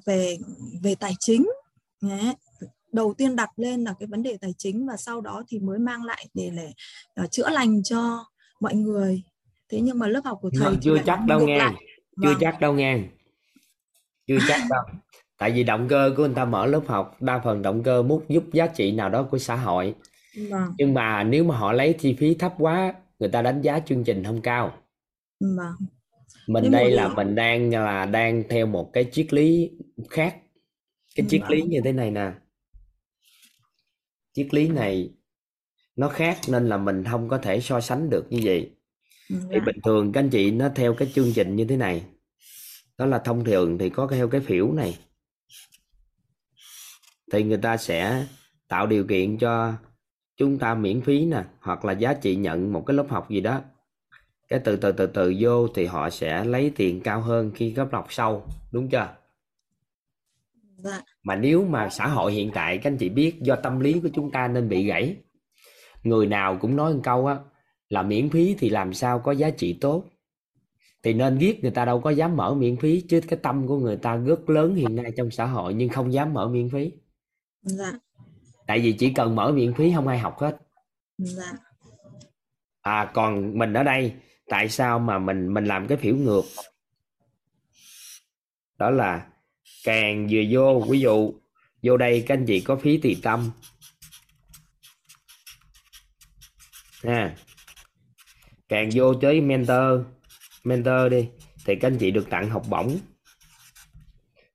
về 0.07 0.39
về 0.83 0.95
tài 0.95 1.13
chính 1.21 1.47
Đấy. 2.03 2.35
đầu 2.93 3.15
tiên 3.19 3.37
đặt 3.37 3.51
lên 3.57 3.85
là 3.85 3.95
cái 4.01 4.07
vấn 4.07 4.23
đề 4.23 4.37
tài 4.41 4.55
chính 4.59 4.87
và 4.87 4.97
sau 4.97 5.21
đó 5.21 5.43
thì 5.49 5.59
mới 5.59 5.79
mang 5.79 6.05
lại 6.05 6.27
để 6.35 6.51
để 6.57 6.73
uh, 7.25 7.31
chữa 7.31 7.49
lành 7.51 7.83
cho 7.83 8.25
mọi 8.61 8.75
người 8.75 9.23
thế 9.69 9.81
nhưng 9.81 9.99
mà 9.99 10.07
lớp 10.07 10.21
học 10.25 10.39
của 10.43 10.51
thầy 10.59 10.71
Mà 10.73 10.79
chưa 10.83 10.97
chắc 11.07 11.21
đâu 11.27 11.47
nghe 11.47 11.59
lại. 11.59 11.75
chưa 12.23 12.29
Vâng. 12.29 12.37
chắc 12.41 12.61
đâu 12.61 12.73
nghe 12.75 12.99
chưa 14.27 14.39
chắc 14.49 14.61
đâu 14.71 14.83
tại 15.39 15.51
vì 15.53 15.65
động 15.65 15.87
cơ 15.89 16.15
của 16.17 16.27
người 16.27 16.35
ta 16.35 16.45
mở 16.45 16.67
lớp 16.67 16.83
học 16.87 17.17
đa 17.21 17.41
phần 17.45 17.63
động 17.63 17.83
cơ 17.83 18.03
muốn 18.03 18.25
giúp 18.29 18.45
giá 18.53 18.67
trị 18.67 18.93
nào 18.93 19.09
đó 19.11 19.23
của 19.31 19.39
xã 19.39 19.57
hội 19.57 19.95
Vâng, 20.51 20.75
nhưng 20.79 20.95
mà 20.95 21.25
nếu 21.25 21.45
mà 21.45 21.57
họ 21.57 21.73
lấy 21.73 21.93
chi 21.93 22.17
phí 22.19 22.35
thấp 22.35 22.55
quá 22.59 22.95
người 23.19 23.29
ta 23.29 23.43
đánh 23.43 23.63
giá 23.63 23.81
chương 23.81 24.05
trình 24.05 24.25
không 24.25 24.41
cao 24.43 24.73
vâng. 25.41 25.75
Mình 26.47 26.71
đây 26.71 26.85
mà- 26.85 26.91
là 27.03 27.09
mình 27.09 27.35
đang 27.35 27.71
là 27.71 28.07
đang 28.07 28.43
theo 28.49 28.67
một 28.67 28.91
cái 28.93 29.09
triết 29.13 29.33
lý 29.33 29.71
khác. 30.11 30.37
Cái 31.15 31.27
triết 31.31 31.43
lý 31.51 31.63
như 31.63 31.81
thế 31.85 31.93
này 31.93 32.11
nè. 32.11 32.33
Triết 34.33 34.55
lý 34.55 34.69
này 34.69 35.11
nó 35.97 36.09
khác 36.09 36.39
nên 36.49 36.69
là 36.69 36.77
mình 36.77 37.05
không 37.05 37.29
có 37.29 37.39
thể 37.39 37.61
so 37.61 37.81
sánh 37.81 38.11
được 38.11 38.27
như 38.31 38.41
vậy. 38.45 38.71
Thì 39.29 39.37
Dạ. 39.53 39.59
bình 39.67 39.77
thường 39.85 40.13
các 40.13 40.21
anh 40.21 40.31
chị 40.31 40.51
nó 40.51 40.69
theo 40.75 40.95
cái 40.95 41.13
chương 41.15 41.33
trình 41.35 41.57
như 41.57 41.65
thế 41.65 41.77
này. 41.77 42.03
Đó 42.99 43.07
là 43.07 43.19
thông 43.19 43.45
thường 43.45 43.79
thì 43.79 43.91
có 43.91 44.07
theo 44.11 44.29
cái 44.29 44.41
phiểu 44.41 44.73
này. 44.73 44.99
Thì 47.33 47.43
người 47.43 47.59
ta 47.59 47.77
sẽ 47.77 48.27
tạo 48.69 48.87
điều 48.87 49.05
kiện 49.07 49.39
cho 49.39 49.73
chúng 50.37 50.59
ta 50.59 50.75
miễn 50.75 51.01
phí 51.01 51.25
nè 51.25 51.45
hoặc 51.61 51.85
là 51.85 51.93
giá 51.93 52.15
trị 52.15 52.37
nhận 52.37 52.73
một 52.73 52.85
cái 52.87 52.97
lớp 52.97 53.07
học 53.09 53.31
gì 53.31 53.41
đó 53.41 53.63
cái 54.53 54.61
từ 54.65 54.77
từ 54.77 54.93
từ 54.93 55.07
từ 55.07 55.35
vô 55.41 55.69
thì 55.69 55.87
họ 55.87 56.11
sẽ 56.11 56.45
lấy 56.45 56.73
tiền 56.77 57.01
cao 57.01 57.21
hơn 57.21 57.51
khi 57.55 57.71
cấp 57.77 57.89
học 57.93 58.07
sau 58.11 58.47
đúng 58.73 58.89
chưa 58.89 59.17
Dạ. 60.85 61.01
mà 61.23 61.37
nếu 61.37 61.65
mà 61.65 61.89
xã 61.89 62.07
hội 62.07 62.33
hiện 62.33 62.51
tại 62.55 62.79
các 62.79 62.91
anh 62.91 62.97
chị 62.99 63.09
biết 63.09 63.35
do 63.43 63.57
tâm 63.57 63.81
lý 63.81 64.01
của 64.01 64.09
chúng 64.15 64.31
ta 64.31 64.49
nên 64.49 64.69
bị 64.69 64.87
gãy 64.87 65.17
người 66.03 66.27
nào 66.27 66.59
cũng 66.61 66.77
nói 66.77 66.95
một 66.95 67.01
câu 67.05 67.27
á 67.27 67.37
là 67.89 68.03
miễn 68.03 68.31
phí 68.31 68.57
thì 68.59 68.69
làm 68.71 68.93
sao 68.95 69.19
có 69.19 69.33
giá 69.33 69.51
trị 69.51 69.79
tốt 69.81 70.05
thì 71.03 71.13
nên 71.13 71.39
viết 71.39 71.63
người 71.63 71.71
ta 71.71 71.85
đâu 71.85 72.01
có 72.01 72.11
dám 72.11 72.37
mở 72.37 72.55
miễn 72.55 72.77
phí 72.77 73.01
chứ 73.09 73.21
cái 73.29 73.39
tâm 73.43 73.67
của 73.67 73.79
người 73.79 73.97
ta 73.97 74.17
rất 74.17 74.51
lớn 74.51 74.75
hiện 74.75 74.97
nay 74.97 75.13
trong 75.17 75.31
xã 75.31 75.45
hội 75.47 75.75
nhưng 75.75 75.89
không 75.89 76.13
dám 76.13 76.35
mở 76.35 76.49
miễn 76.49 76.69
phí 76.71 76.93
Dạ. 77.63 77.93
tại 78.67 78.81
vì 78.81 78.93
chỉ 78.93 79.13
cần 79.15 79.37
mở 79.37 79.53
miễn 79.53 79.75
phí 79.75 79.93
không 79.95 80.09
ai 80.09 80.19
học 80.19 80.39
hết 80.39 80.57
Dạ. 81.19 81.53
à 82.83 83.11
còn 83.15 83.59
mình 83.59 83.73
ở 83.73 83.83
đây 83.83 84.13
tại 84.47 84.69
sao 84.69 84.99
mà 84.99 85.19
mình 85.19 85.55
mình 85.55 85.65
làm 85.65 85.87
cái 85.87 85.99
phiểu 85.99 86.17
ngược? 86.17 86.45
Đó 88.79 88.91
là 88.91 89.27
càng 89.85 90.29
vừa 90.31 90.43
vô, 90.51 90.87
ví 90.91 91.01
dụ, 91.01 91.35
vô 91.83 91.97
đây 91.97 92.25
các 92.27 92.35
anh 92.35 92.47
chị 92.47 92.61
có 92.61 92.77
phí 92.77 92.99
tùy 92.99 93.17
tâm. 93.23 93.51
Ha. 97.03 97.37
Càng 98.69 98.89
vô 98.95 99.15
tới 99.15 99.41
mentor 99.41 100.07
mentor 100.65 101.11
đi, 101.11 101.29
thì 101.65 101.75
các 101.81 101.89
anh 101.89 101.99
chị 101.99 102.11
được 102.11 102.31
tặng 102.31 102.51
học 102.51 102.63
bổng. 102.69 102.99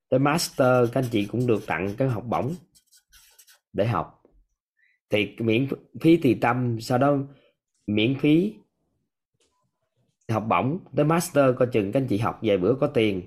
Tới 0.10 0.20
master, 0.20 0.92
các 0.92 1.02
anh 1.02 1.10
chị 1.12 1.26
cũng 1.26 1.48
được 1.48 1.68
tặng 1.68 1.96
cái 1.98 2.08
học 2.08 2.24
bổng 2.26 2.56
để 3.74 3.88
học. 3.88 4.24
Thì 5.10 5.36
miễn 5.40 5.68
phí 6.02 6.18
tùy 6.18 6.38
tâm, 6.42 6.82
sau 6.82 6.98
đó 6.98 7.18
miễn 7.88 8.20
phí 8.20 8.54
học 10.32 10.46
bổng 10.50 10.80
tới 10.96 11.06
master 11.06 11.56
coi 11.58 11.68
chừng 11.68 11.92
các 11.92 12.00
anh 12.00 12.08
chị 12.08 12.18
học 12.18 12.40
vài 12.42 12.58
bữa 12.58 12.74
có 12.74 12.88
tiền. 12.88 13.22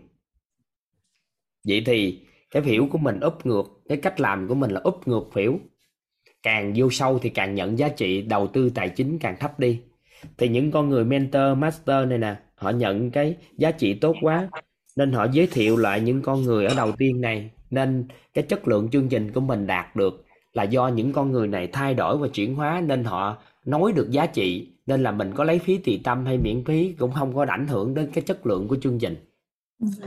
Vậy 1.66 1.82
thì 1.86 2.20
cái 2.50 2.62
phiểu 2.62 2.86
của 2.90 2.98
mình 2.98 3.20
úp 3.20 3.46
ngược, 3.46 3.82
cái 3.88 3.98
cách 3.98 4.20
làm 4.20 4.48
của 4.48 4.54
mình 4.54 4.70
là 4.70 4.80
úp 4.84 5.08
ngược 5.08 5.24
phiểu. 5.32 5.58
Càng 6.42 6.72
vô 6.76 6.90
sâu 6.90 7.18
thì 7.18 7.30
càng 7.30 7.54
nhận 7.54 7.78
giá 7.78 7.88
trị, 7.88 8.22
đầu 8.22 8.46
tư 8.46 8.70
tài 8.74 8.88
chính 8.88 9.18
càng 9.18 9.36
thấp 9.40 9.60
đi. 9.60 9.80
Thì 10.38 10.48
những 10.48 10.70
con 10.70 10.88
người 10.88 11.04
mentor, 11.04 11.58
master 11.58 12.08
này 12.08 12.18
nè, 12.18 12.36
họ 12.54 12.70
nhận 12.70 13.10
cái 13.10 13.36
giá 13.56 13.70
trị 13.70 13.94
tốt 13.94 14.16
quá, 14.22 14.48
nên 14.96 15.12
họ 15.12 15.26
giới 15.32 15.46
thiệu 15.46 15.76
lại 15.76 16.00
những 16.00 16.22
con 16.22 16.42
người 16.42 16.66
ở 16.66 16.74
đầu 16.76 16.92
tiên 16.92 17.20
này. 17.20 17.50
Nên 17.70 18.08
cái 18.34 18.44
chất 18.44 18.68
lượng 18.68 18.90
chương 18.90 19.08
trình 19.08 19.32
của 19.32 19.40
mình 19.40 19.66
đạt 19.66 19.96
được 19.96 20.24
là 20.52 20.62
do 20.62 20.88
những 20.88 21.12
con 21.12 21.32
người 21.32 21.48
này 21.48 21.66
thay 21.72 21.94
đổi 21.94 22.18
và 22.18 22.28
chuyển 22.28 22.54
hóa, 22.54 22.82
nên 22.86 23.04
họ 23.04 23.42
nói 23.64 23.92
được 23.92 24.10
giá 24.10 24.26
trị 24.26 24.69
nên 24.86 25.02
là 25.02 25.12
mình 25.12 25.32
có 25.34 25.44
lấy 25.44 25.58
phí 25.58 25.78
tùy 25.78 26.00
tâm 26.04 26.26
hay 26.26 26.38
miễn 26.38 26.64
phí 26.64 26.94
cũng 26.98 27.12
không 27.12 27.34
có 27.34 27.46
ảnh 27.48 27.66
hưởng 27.66 27.94
đến 27.94 28.10
cái 28.12 28.24
chất 28.24 28.46
lượng 28.46 28.68
của 28.68 28.76
chương 28.82 28.98
trình. 28.98 29.16
Dạ. 29.78 30.06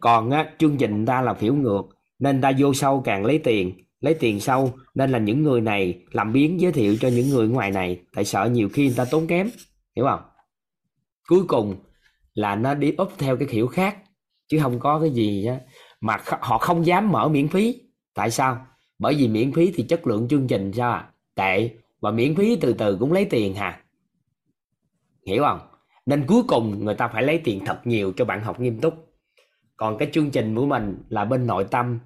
còn 0.00 0.30
á, 0.30 0.50
chương 0.58 0.76
trình 0.76 1.06
ta 1.06 1.22
là 1.22 1.34
phiểu 1.34 1.54
ngược 1.54 1.82
nên 2.18 2.40
ta 2.40 2.52
vô 2.58 2.74
sâu 2.74 3.00
càng 3.00 3.24
lấy 3.24 3.38
tiền 3.38 3.84
lấy 4.00 4.14
tiền 4.14 4.40
sâu 4.40 4.72
nên 4.94 5.10
là 5.10 5.18
những 5.18 5.42
người 5.42 5.60
này 5.60 6.02
làm 6.12 6.32
biến 6.32 6.60
giới 6.60 6.72
thiệu 6.72 6.96
cho 7.00 7.08
những 7.08 7.30
người 7.30 7.48
ngoài 7.48 7.70
này 7.70 8.00
tại 8.14 8.24
sợ 8.24 8.48
nhiều 8.52 8.68
khi 8.68 8.86
người 8.86 8.94
ta 8.96 9.04
tốn 9.04 9.26
kém 9.26 9.50
hiểu 9.96 10.04
không? 10.04 10.20
Cuối 11.28 11.44
cùng 11.48 11.76
là 12.34 12.56
nó 12.56 12.74
đi 12.74 12.94
úp 12.98 13.18
theo 13.18 13.36
cái 13.36 13.48
kiểu 13.50 13.66
khác 13.66 13.96
chứ 14.48 14.58
không 14.62 14.78
có 14.78 15.00
cái 15.00 15.10
gì 15.10 15.46
á 15.46 15.60
mà 16.00 16.16
họ 16.40 16.58
không 16.58 16.86
dám 16.86 17.12
mở 17.12 17.28
miễn 17.28 17.48
phí. 17.48 17.80
Tại 18.14 18.30
sao? 18.30 18.66
Bởi 18.98 19.14
vì 19.14 19.28
miễn 19.28 19.52
phí 19.52 19.72
thì 19.74 19.82
chất 19.82 20.06
lượng 20.06 20.28
chương 20.28 20.46
trình 20.46 20.72
sao 20.72 20.92
à? 20.92 21.08
Tệ 21.34 21.70
và 22.00 22.10
miễn 22.10 22.34
phí 22.34 22.56
từ 22.56 22.72
từ 22.72 22.96
cũng 23.00 23.12
lấy 23.12 23.24
tiền 23.24 23.54
hà 23.54 23.83
hiểu 25.26 25.42
không? 25.42 25.58
Nên 26.06 26.26
cuối 26.26 26.42
cùng 26.48 26.84
người 26.84 26.94
ta 26.94 27.08
phải 27.08 27.22
lấy 27.22 27.40
tiền 27.44 27.62
thật 27.66 27.80
nhiều 27.84 28.12
cho 28.16 28.24
bạn 28.24 28.42
học 28.42 28.60
nghiêm 28.60 28.80
túc. 28.80 28.94
Còn 29.76 29.98
cái 29.98 30.08
chương 30.12 30.30
trình 30.30 30.56
của 30.56 30.66
mình 30.66 31.02
là 31.08 31.24
bên 31.24 31.46
nội 31.46 31.66
tâm. 31.70 31.98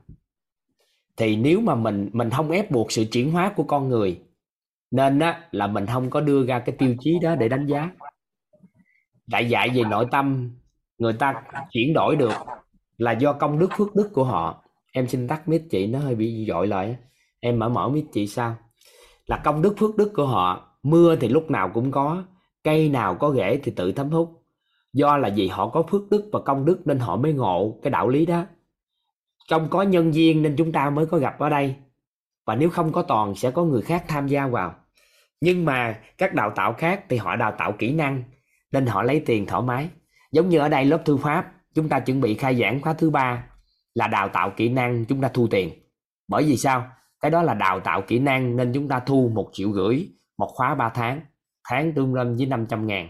Thì 1.16 1.36
nếu 1.36 1.60
mà 1.60 1.74
mình 1.74 2.10
mình 2.12 2.30
không 2.30 2.50
ép 2.50 2.70
buộc 2.70 2.92
sự 2.92 3.04
chuyển 3.12 3.32
hóa 3.32 3.52
của 3.56 3.62
con 3.62 3.88
người, 3.88 4.20
nên 4.90 5.18
á, 5.18 5.48
là 5.50 5.66
mình 5.66 5.86
không 5.86 6.10
có 6.10 6.20
đưa 6.20 6.46
ra 6.46 6.58
cái 6.58 6.76
tiêu 6.78 6.94
chí 7.00 7.18
đó 7.22 7.34
để 7.34 7.48
đánh 7.48 7.66
giá. 7.66 7.90
Đại 9.26 9.48
dạy 9.48 9.70
về 9.74 9.82
nội 9.90 10.06
tâm, 10.10 10.50
người 10.98 11.12
ta 11.12 11.42
chuyển 11.70 11.94
đổi 11.94 12.16
được 12.16 12.32
là 12.96 13.12
do 13.12 13.32
công 13.32 13.58
đức, 13.58 13.70
phước 13.76 13.94
đức 13.94 14.10
của 14.12 14.24
họ. 14.24 14.64
Em 14.92 15.08
xin 15.08 15.28
tắt 15.28 15.48
mic 15.48 15.62
chị, 15.70 15.86
nó 15.86 15.98
hơi 15.98 16.14
bị 16.14 16.46
dội 16.48 16.66
lại 16.66 16.96
em 17.40 17.58
mở 17.58 17.68
mở 17.68 17.88
mic 17.88 18.04
chị 18.12 18.26
sao? 18.26 18.56
Là 19.26 19.40
công 19.44 19.62
đức, 19.62 19.74
phước 19.78 19.96
đức 19.96 20.12
của 20.14 20.26
họ, 20.26 20.78
mưa 20.82 21.16
thì 21.16 21.28
lúc 21.28 21.50
nào 21.50 21.70
cũng 21.74 21.90
có 21.90 22.24
cây 22.68 22.88
nào 22.88 23.14
có 23.14 23.34
rễ 23.36 23.60
thì 23.62 23.72
tự 23.76 23.92
thấm 23.92 24.10
hút. 24.10 24.42
Do 24.92 25.16
là 25.16 25.30
vì 25.36 25.48
họ 25.48 25.68
có 25.68 25.82
phước 25.82 26.10
đức 26.10 26.28
và 26.32 26.40
công 26.40 26.64
đức 26.64 26.80
nên 26.84 26.98
họ 26.98 27.16
mới 27.16 27.32
ngộ 27.32 27.78
cái 27.82 27.90
đạo 27.90 28.08
lý 28.08 28.26
đó. 28.26 28.44
Trong 29.48 29.68
có 29.70 29.82
nhân 29.82 30.14
duyên 30.14 30.42
nên 30.42 30.56
chúng 30.56 30.72
ta 30.72 30.90
mới 30.90 31.06
có 31.06 31.18
gặp 31.18 31.38
ở 31.38 31.48
đây. 31.48 31.74
Và 32.46 32.54
nếu 32.54 32.70
không 32.70 32.92
có 32.92 33.02
toàn, 33.02 33.34
sẽ 33.34 33.50
có 33.50 33.64
người 33.64 33.82
khác 33.82 34.04
tham 34.08 34.26
gia 34.26 34.46
vào. 34.46 34.74
Nhưng 35.40 35.64
mà 35.64 35.98
các 36.18 36.34
đào 36.34 36.52
tạo 36.56 36.72
khác 36.72 37.04
thì 37.08 37.16
họ 37.16 37.36
đào 37.36 37.54
tạo 37.58 37.72
kỹ 37.72 37.92
năng, 37.92 38.22
nên 38.72 38.86
họ 38.86 39.02
lấy 39.02 39.22
tiền 39.26 39.46
thoải 39.46 39.62
mái. 39.62 39.88
Giống 40.32 40.48
như 40.48 40.58
ở 40.58 40.68
đây 40.68 40.84
lớp 40.84 41.02
thư 41.04 41.16
pháp, 41.16 41.52
chúng 41.74 41.88
ta 41.88 42.00
chuẩn 42.00 42.20
bị 42.20 42.34
khai 42.34 42.56
giảng 42.56 42.80
khóa 42.80 42.92
thứ 42.92 43.10
ba 43.10 43.44
là 43.94 44.06
đào 44.06 44.28
tạo 44.28 44.52
kỹ 44.56 44.68
năng 44.68 45.04
chúng 45.04 45.20
ta 45.20 45.28
thu 45.28 45.46
tiền. 45.50 45.70
Bởi 46.28 46.44
vì 46.44 46.56
sao? 46.56 46.90
Cái 47.20 47.30
đó 47.30 47.42
là 47.42 47.54
đào 47.54 47.80
tạo 47.80 48.02
kỹ 48.02 48.18
năng 48.18 48.56
nên 48.56 48.72
chúng 48.72 48.88
ta 48.88 49.00
thu 49.00 49.30
một 49.34 49.50
triệu 49.52 49.72
rưỡi 49.72 50.08
một 50.38 50.50
khóa 50.54 50.74
3 50.74 50.88
tháng 50.88 51.20
tháng 51.68 51.92
tương 51.92 52.14
đương 52.14 52.36
với 52.36 52.46
500 52.46 52.86
ngàn. 52.86 53.08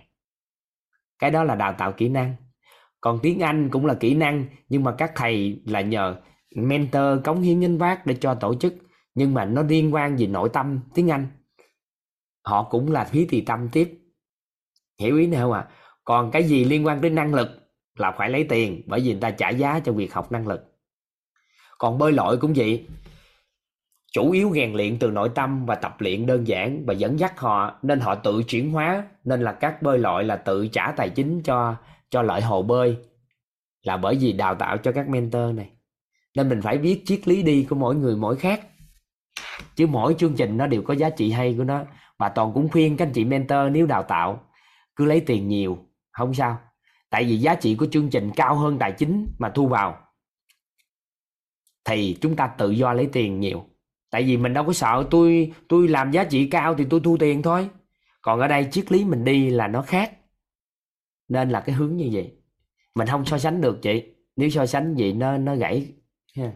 Cái 1.18 1.30
đó 1.30 1.44
là 1.44 1.54
đào 1.54 1.74
tạo 1.78 1.92
kỹ 1.92 2.08
năng. 2.08 2.34
Còn 3.00 3.18
tiếng 3.22 3.40
Anh 3.40 3.68
cũng 3.70 3.86
là 3.86 3.94
kỹ 3.94 4.14
năng, 4.14 4.46
nhưng 4.68 4.84
mà 4.84 4.94
các 4.98 5.12
thầy 5.14 5.62
là 5.66 5.80
nhờ 5.80 6.20
mentor 6.56 7.24
cống 7.24 7.42
hiến 7.42 7.60
gánh 7.60 7.78
vác 7.78 8.06
để 8.06 8.16
cho 8.20 8.34
tổ 8.34 8.54
chức. 8.54 8.74
Nhưng 9.14 9.34
mà 9.34 9.44
nó 9.44 9.62
liên 9.62 9.94
quan 9.94 10.16
gì 10.18 10.26
nội 10.26 10.48
tâm 10.52 10.80
tiếng 10.94 11.10
Anh. 11.10 11.26
Họ 12.44 12.62
cũng 12.70 12.92
là 12.92 13.04
phí 13.04 13.24
tùy 13.24 13.42
tâm 13.46 13.68
tiếp. 13.72 13.98
Hiểu 15.00 15.16
ý 15.16 15.26
này 15.26 15.40
không 15.40 15.52
ạ? 15.52 15.60
À? 15.60 15.70
còn 16.08 16.30
cái 16.30 16.44
gì 16.44 16.64
liên 16.64 16.86
quan 16.86 17.00
tới 17.00 17.10
năng 17.10 17.34
lực 17.34 17.48
là 17.94 18.14
phải 18.18 18.30
lấy 18.30 18.44
tiền, 18.44 18.82
bởi 18.86 19.00
vì 19.00 19.12
người 19.12 19.20
ta 19.20 19.30
trả 19.30 19.48
giá 19.50 19.80
cho 19.84 19.92
việc 19.92 20.14
học 20.14 20.32
năng 20.32 20.48
lực. 20.48 20.60
Còn 21.78 21.98
bơi 21.98 22.12
lội 22.12 22.36
cũng 22.36 22.52
vậy 22.56 22.86
chủ 24.12 24.30
yếu 24.30 24.52
rèn 24.54 24.72
luyện 24.72 24.98
từ 24.98 25.10
nội 25.10 25.30
tâm 25.34 25.66
và 25.66 25.74
tập 25.74 25.96
luyện 25.98 26.26
đơn 26.26 26.46
giản 26.46 26.86
và 26.86 26.94
dẫn 26.94 27.18
dắt 27.18 27.40
họ, 27.40 27.78
nên 27.82 28.00
họ 28.00 28.14
tự 28.14 28.42
chuyển 28.42 28.70
hóa, 28.70 29.04
nên 29.24 29.40
là 29.42 29.52
các 29.52 29.82
bơi 29.82 29.98
lội 29.98 30.24
là 30.24 30.36
tự 30.36 30.68
trả 30.68 30.92
tài 30.96 31.10
chính 31.10 31.42
cho 31.42 31.76
cho 32.10 32.22
lợi 32.22 32.40
hồ 32.40 32.62
bơi. 32.62 32.96
Là 33.82 33.96
bởi 33.96 34.16
vì 34.16 34.32
đào 34.32 34.54
tạo 34.54 34.76
cho 34.78 34.92
các 34.92 35.08
mentor 35.08 35.54
này. 35.54 35.70
Nên 36.34 36.48
mình 36.48 36.62
phải 36.62 36.78
biết 36.78 37.02
triết 37.06 37.28
lý 37.28 37.42
đi 37.42 37.66
của 37.70 37.76
mỗi 37.76 37.94
người 37.94 38.16
mỗi 38.16 38.36
khác. 38.36 38.66
Chứ 39.76 39.86
mỗi 39.86 40.14
chương 40.18 40.34
trình 40.34 40.56
nó 40.56 40.66
đều 40.66 40.82
có 40.82 40.94
giá 40.94 41.10
trị 41.10 41.30
hay 41.30 41.54
của 41.58 41.64
nó. 41.64 41.84
Và 42.18 42.28
toàn 42.28 42.52
cũng 42.54 42.68
khuyên 42.68 42.96
các 42.96 43.06
anh 43.06 43.12
chị 43.12 43.24
mentor 43.24 43.72
nếu 43.72 43.86
đào 43.86 44.02
tạo, 44.02 44.40
cứ 44.96 45.04
lấy 45.04 45.20
tiền 45.20 45.48
nhiều, 45.48 45.78
không 46.12 46.34
sao. 46.34 46.58
Tại 47.10 47.24
vì 47.24 47.36
giá 47.36 47.54
trị 47.54 47.74
của 47.74 47.86
chương 47.92 48.10
trình 48.10 48.30
cao 48.36 48.54
hơn 48.54 48.78
tài 48.78 48.92
chính 48.92 49.26
mà 49.38 49.50
thu 49.54 49.66
vào. 49.66 49.98
Thì 51.84 52.18
chúng 52.20 52.36
ta 52.36 52.46
tự 52.46 52.70
do 52.70 52.92
lấy 52.92 53.08
tiền 53.12 53.40
nhiều 53.40 53.64
tại 54.10 54.22
vì 54.22 54.36
mình 54.36 54.54
đâu 54.54 54.64
có 54.64 54.72
sợ 54.72 55.06
tôi 55.10 55.52
tôi 55.68 55.88
làm 55.88 56.10
giá 56.10 56.24
trị 56.24 56.48
cao 56.50 56.74
thì 56.78 56.84
tôi 56.90 57.00
thu 57.04 57.16
tiền 57.20 57.42
thôi. 57.42 57.70
Còn 58.22 58.40
ở 58.40 58.48
đây 58.48 58.68
triết 58.70 58.92
lý 58.92 59.04
mình 59.04 59.24
đi 59.24 59.50
là 59.50 59.68
nó 59.68 59.82
khác. 59.82 60.12
Nên 61.28 61.50
là 61.50 61.60
cái 61.60 61.74
hướng 61.74 61.96
như 61.96 62.10
vậy. 62.12 62.36
Mình 62.94 63.08
không 63.08 63.24
so 63.24 63.38
sánh 63.38 63.60
được 63.60 63.78
chị. 63.82 64.02
Nếu 64.36 64.50
so 64.50 64.66
sánh 64.66 64.94
vậy 64.98 65.12
nó 65.12 65.38
nó 65.38 65.56
gãy. 65.56 65.92
Ha. 66.36 66.52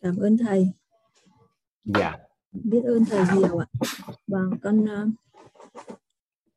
Cảm 0.00 0.16
ơn 0.16 0.36
thầy. 0.38 0.72
Dạ. 1.84 2.16
Biết 2.52 2.82
ơn 2.84 3.04
thầy 3.04 3.24
nhiều 3.36 3.58
ạ. 3.58 3.66
Vâng 4.26 4.50
con 4.62 4.84
uh, 4.84 5.08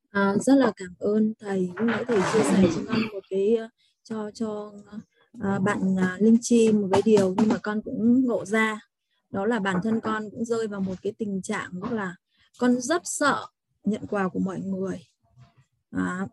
à, 0.10 0.34
rất 0.38 0.56
là 0.56 0.72
cảm 0.76 0.96
ơn 1.00 1.34
thầy. 1.40 1.72
Lúc 1.76 1.88
nãy 1.88 2.06
thầy 2.08 2.18
chia 2.34 2.44
sẻ 2.44 2.64
cho 2.76 2.82
con 2.88 3.02
một 3.14 3.24
cái 3.30 3.58
uh, 3.66 3.72
cho 4.04 4.32
cho 4.32 4.72
à, 5.40 5.60
bạn 5.60 5.96
à, 6.00 6.18
Linh 6.20 6.38
Chi 6.42 6.72
một 6.72 6.88
cái 6.92 7.02
điều 7.06 7.36
nhưng 7.38 7.50
mà 7.50 7.58
con 7.58 7.82
cũng 7.82 8.26
ngộ 8.26 8.46
ra. 8.46 8.80
Đó 9.30 9.46
là 9.46 9.60
bản 9.60 9.78
thân 9.84 10.00
con 10.00 10.30
cũng 10.32 10.46
rơi 10.46 10.68
vào 10.68 10.82
một 10.82 10.96
cái 11.02 11.14
tình 11.18 11.42
trạng 11.42 11.70
rất 11.82 11.92
là 11.92 12.16
con 12.60 12.82
rất 12.82 13.02
sợ 13.06 13.46
nhận 13.84 14.08
quà 14.08 14.28
của 14.28 14.40
mọi 14.40 14.60
người. 14.60 15.08
À, 15.92 16.28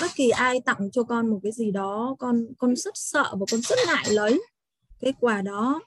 bất 0.00 0.10
kỳ 0.14 0.30
ai 0.30 0.60
tặng 0.60 0.90
cho 0.90 1.02
con 1.02 1.30
một 1.30 1.40
cái 1.42 1.52
gì 1.52 1.70
đó 1.70 2.16
con 2.18 2.46
con 2.58 2.76
rất 2.76 2.94
sợ 2.96 3.34
và 3.40 3.46
con 3.50 3.60
rất 3.60 3.78
ngại 3.86 4.04
lấy 4.10 4.42
cái 5.00 5.12
quà 5.20 5.42
đó. 5.42 5.80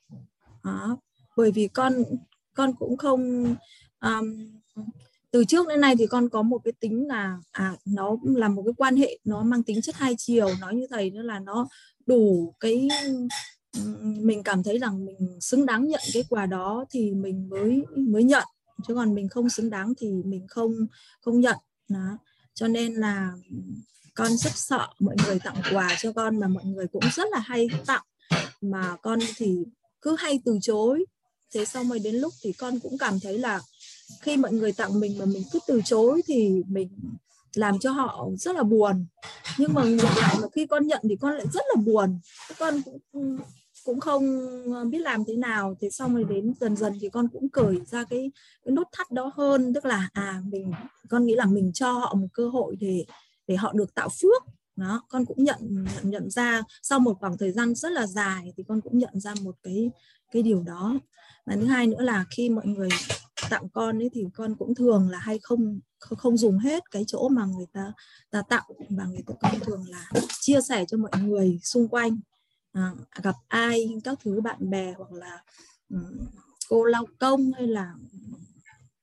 À, 0.62 0.88
bởi 1.38 1.52
vì 1.52 1.68
con 1.68 2.04
con 2.54 2.74
cũng 2.80 2.98
không 2.98 3.56
um, 4.02 4.36
từ 5.32 5.46
trước 5.46 5.68
đến 5.68 5.82
nay 5.82 5.96
thì 6.00 6.08
con 6.08 6.30
có 6.30 6.42
một 6.42 6.62
cái 6.64 6.74
tính 6.80 7.08
là 7.08 7.38
à 7.52 7.76
nó 7.86 8.18
là 8.24 8.48
một 8.48 8.64
cái 8.66 8.74
quan 8.78 8.96
hệ 8.96 9.18
nó 9.24 9.44
mang 9.44 9.64
tính 9.64 9.82
chất 9.82 9.96
hai 9.96 10.16
chiều. 10.18 10.50
Nói 10.62 10.76
như 10.76 10.88
thầy 10.90 11.12
nữa 11.12 11.22
là 11.22 11.40
nó 11.40 11.68
đủ 12.06 12.56
cái 12.60 12.88
mình 14.02 14.44
cảm 14.44 14.64
thấy 14.64 14.80
rằng 14.80 15.06
mình 15.06 15.38
xứng 15.42 15.66
đáng 15.66 15.88
nhận 15.88 16.02
cái 16.14 16.24
quà 16.30 16.46
đó 16.46 16.86
thì 16.92 17.12
mình 17.12 17.50
mới 17.50 17.84
mới 17.98 18.24
nhận. 18.24 18.44
Chứ 18.88 18.96
còn 18.96 19.16
mình 19.16 19.30
không 19.30 19.50
xứng 19.50 19.70
đáng 19.70 19.94
thì 19.98 20.08
mình 20.26 20.48
không 20.48 20.72
không 21.22 21.40
nhận. 21.40 21.58
Đó. 21.90 22.18
Cho 22.54 22.68
nên 22.68 22.94
là 22.94 23.34
con 24.14 24.38
rất 24.38 24.52
sợ 24.56 24.88
mọi 25.00 25.16
người 25.26 25.40
tặng 25.40 25.62
quà 25.72 25.96
cho 26.02 26.14
con 26.14 26.40
mà 26.40 26.48
mọi 26.48 26.66
người 26.66 26.88
cũng 26.88 27.04
rất 27.14 27.28
là 27.32 27.40
hay 27.40 27.68
tặng. 27.86 28.04
Mà 28.62 28.96
con 29.02 29.20
thì 29.38 29.58
cứ 30.02 30.16
hay 30.20 30.40
từ 30.46 30.58
chối. 30.62 31.06
Thế 31.54 31.66
xong 31.66 31.90
rồi 31.90 32.00
đến 32.00 32.16
lúc 32.16 32.34
thì 32.44 32.54
con 32.54 32.80
cũng 32.80 32.98
cảm 32.98 33.20
thấy 33.20 33.40
là 33.40 33.62
khi 34.22 34.38
mọi 34.38 34.54
người 34.54 34.72
tặng 34.74 35.00
mình 35.00 35.18
mà 35.18 35.26
mình 35.26 35.44
cứ 35.52 35.60
từ 35.68 35.82
chối 35.86 36.22
thì 36.28 36.64
mình 36.68 36.90
làm 37.58 37.80
cho 37.80 37.92
họ 37.92 38.28
rất 38.38 38.56
là 38.56 38.64
buồn. 38.64 39.06
Nhưng 39.58 39.74
mà 39.74 39.84
ngược 39.84 40.18
lại 40.22 40.36
mà 40.42 40.48
khi 40.54 40.68
con 40.68 40.88
nhận 40.88 41.02
thì 41.10 41.16
con 41.16 41.34
lại 41.34 41.46
rất 41.54 41.64
là 41.76 41.82
buồn. 41.82 42.20
Con 42.60 42.82
cũng 43.12 43.38
cũng 43.86 44.00
không 44.00 44.24
ờ, 44.74 44.86
biết 44.86 45.00
làm 45.00 45.24
thế 45.28 45.36
nào. 45.36 45.76
Thế 45.82 45.90
xong 45.90 46.16
rồi 46.16 46.24
đến 46.24 46.54
dần 46.60 46.76
dần 46.76 46.94
thì 47.02 47.10
con 47.10 47.28
cũng 47.28 47.50
cởi 47.50 47.82
ra 47.86 48.04
cái 48.04 48.32
cái 48.66 48.72
nút 48.72 48.88
thắt 48.92 49.12
đó 49.12 49.32
hơn. 49.36 49.74
Tức 49.74 49.86
là 49.86 50.10
à 50.14 50.42
mình, 50.52 50.72
con 51.10 51.26
nghĩ 51.26 51.36
là 51.36 51.46
mình 51.46 51.72
cho 51.74 51.92
họ 51.92 52.14
một 52.14 52.28
cơ 52.34 52.50
hội 52.50 52.76
để 52.80 53.06
để 53.48 53.56
họ 53.56 53.74
được 53.74 53.96
tạo 53.96 54.10
phước. 54.22 54.44
Đó, 54.76 55.04
con 55.10 55.26
cũng 55.26 55.44
nhận 55.44 55.58
nhận 55.62 56.12
nhận 56.12 56.30
ra 56.30 56.62
sau 56.82 57.00
một 57.00 57.18
khoảng 57.20 57.38
thời 57.38 57.52
gian 57.52 57.76
rất 57.76 57.92
là 57.92 58.08
dài 58.08 58.54
thì 58.58 58.64
con 58.68 58.82
cũng 58.82 58.98
nhận 58.98 59.20
ra 59.20 59.34
một 59.42 59.56
cái 59.64 59.92
cái 60.32 60.42
điều 60.42 60.64
đó. 60.64 60.94
Và 61.46 61.56
thứ 61.56 61.66
hai 61.66 61.88
nữa 61.88 62.02
là 62.02 62.26
khi 62.30 62.50
mọi 62.50 62.68
người 62.68 62.90
tặng 63.50 63.70
con 63.70 64.02
ấy 64.02 64.10
thì 64.14 64.26
con 64.34 64.56
cũng 64.56 64.76
thường 64.76 65.10
là 65.10 65.20
hay 65.20 65.40
không 65.40 65.80
không 66.00 66.38
dùng 66.38 66.58
hết 66.58 66.92
cái 66.92 67.04
chỗ 67.08 67.30
mà 67.30 67.46
người 67.46 67.66
ta 67.74 67.94
ta 68.32 68.42
tặng 68.50 68.66
và 68.90 69.06
người 69.06 69.24
ta 69.28 69.34
con 69.42 69.60
thường 69.60 69.86
là 69.90 70.10
chia 70.40 70.60
sẻ 70.62 70.86
cho 70.88 70.98
mọi 70.98 71.12
người 71.22 71.60
xung 71.64 71.88
quanh 71.88 72.20
à, 72.72 72.92
gặp 73.24 73.36
ai 73.48 73.88
các 74.04 74.20
thứ 74.24 74.42
bạn 74.42 74.70
bè 74.70 74.94
hoặc 74.98 75.12
là 75.12 75.44
um, 75.90 76.28
cô 76.70 76.84
lao 76.84 77.06
công 77.20 77.52
hay 77.58 77.68
là 77.68 77.94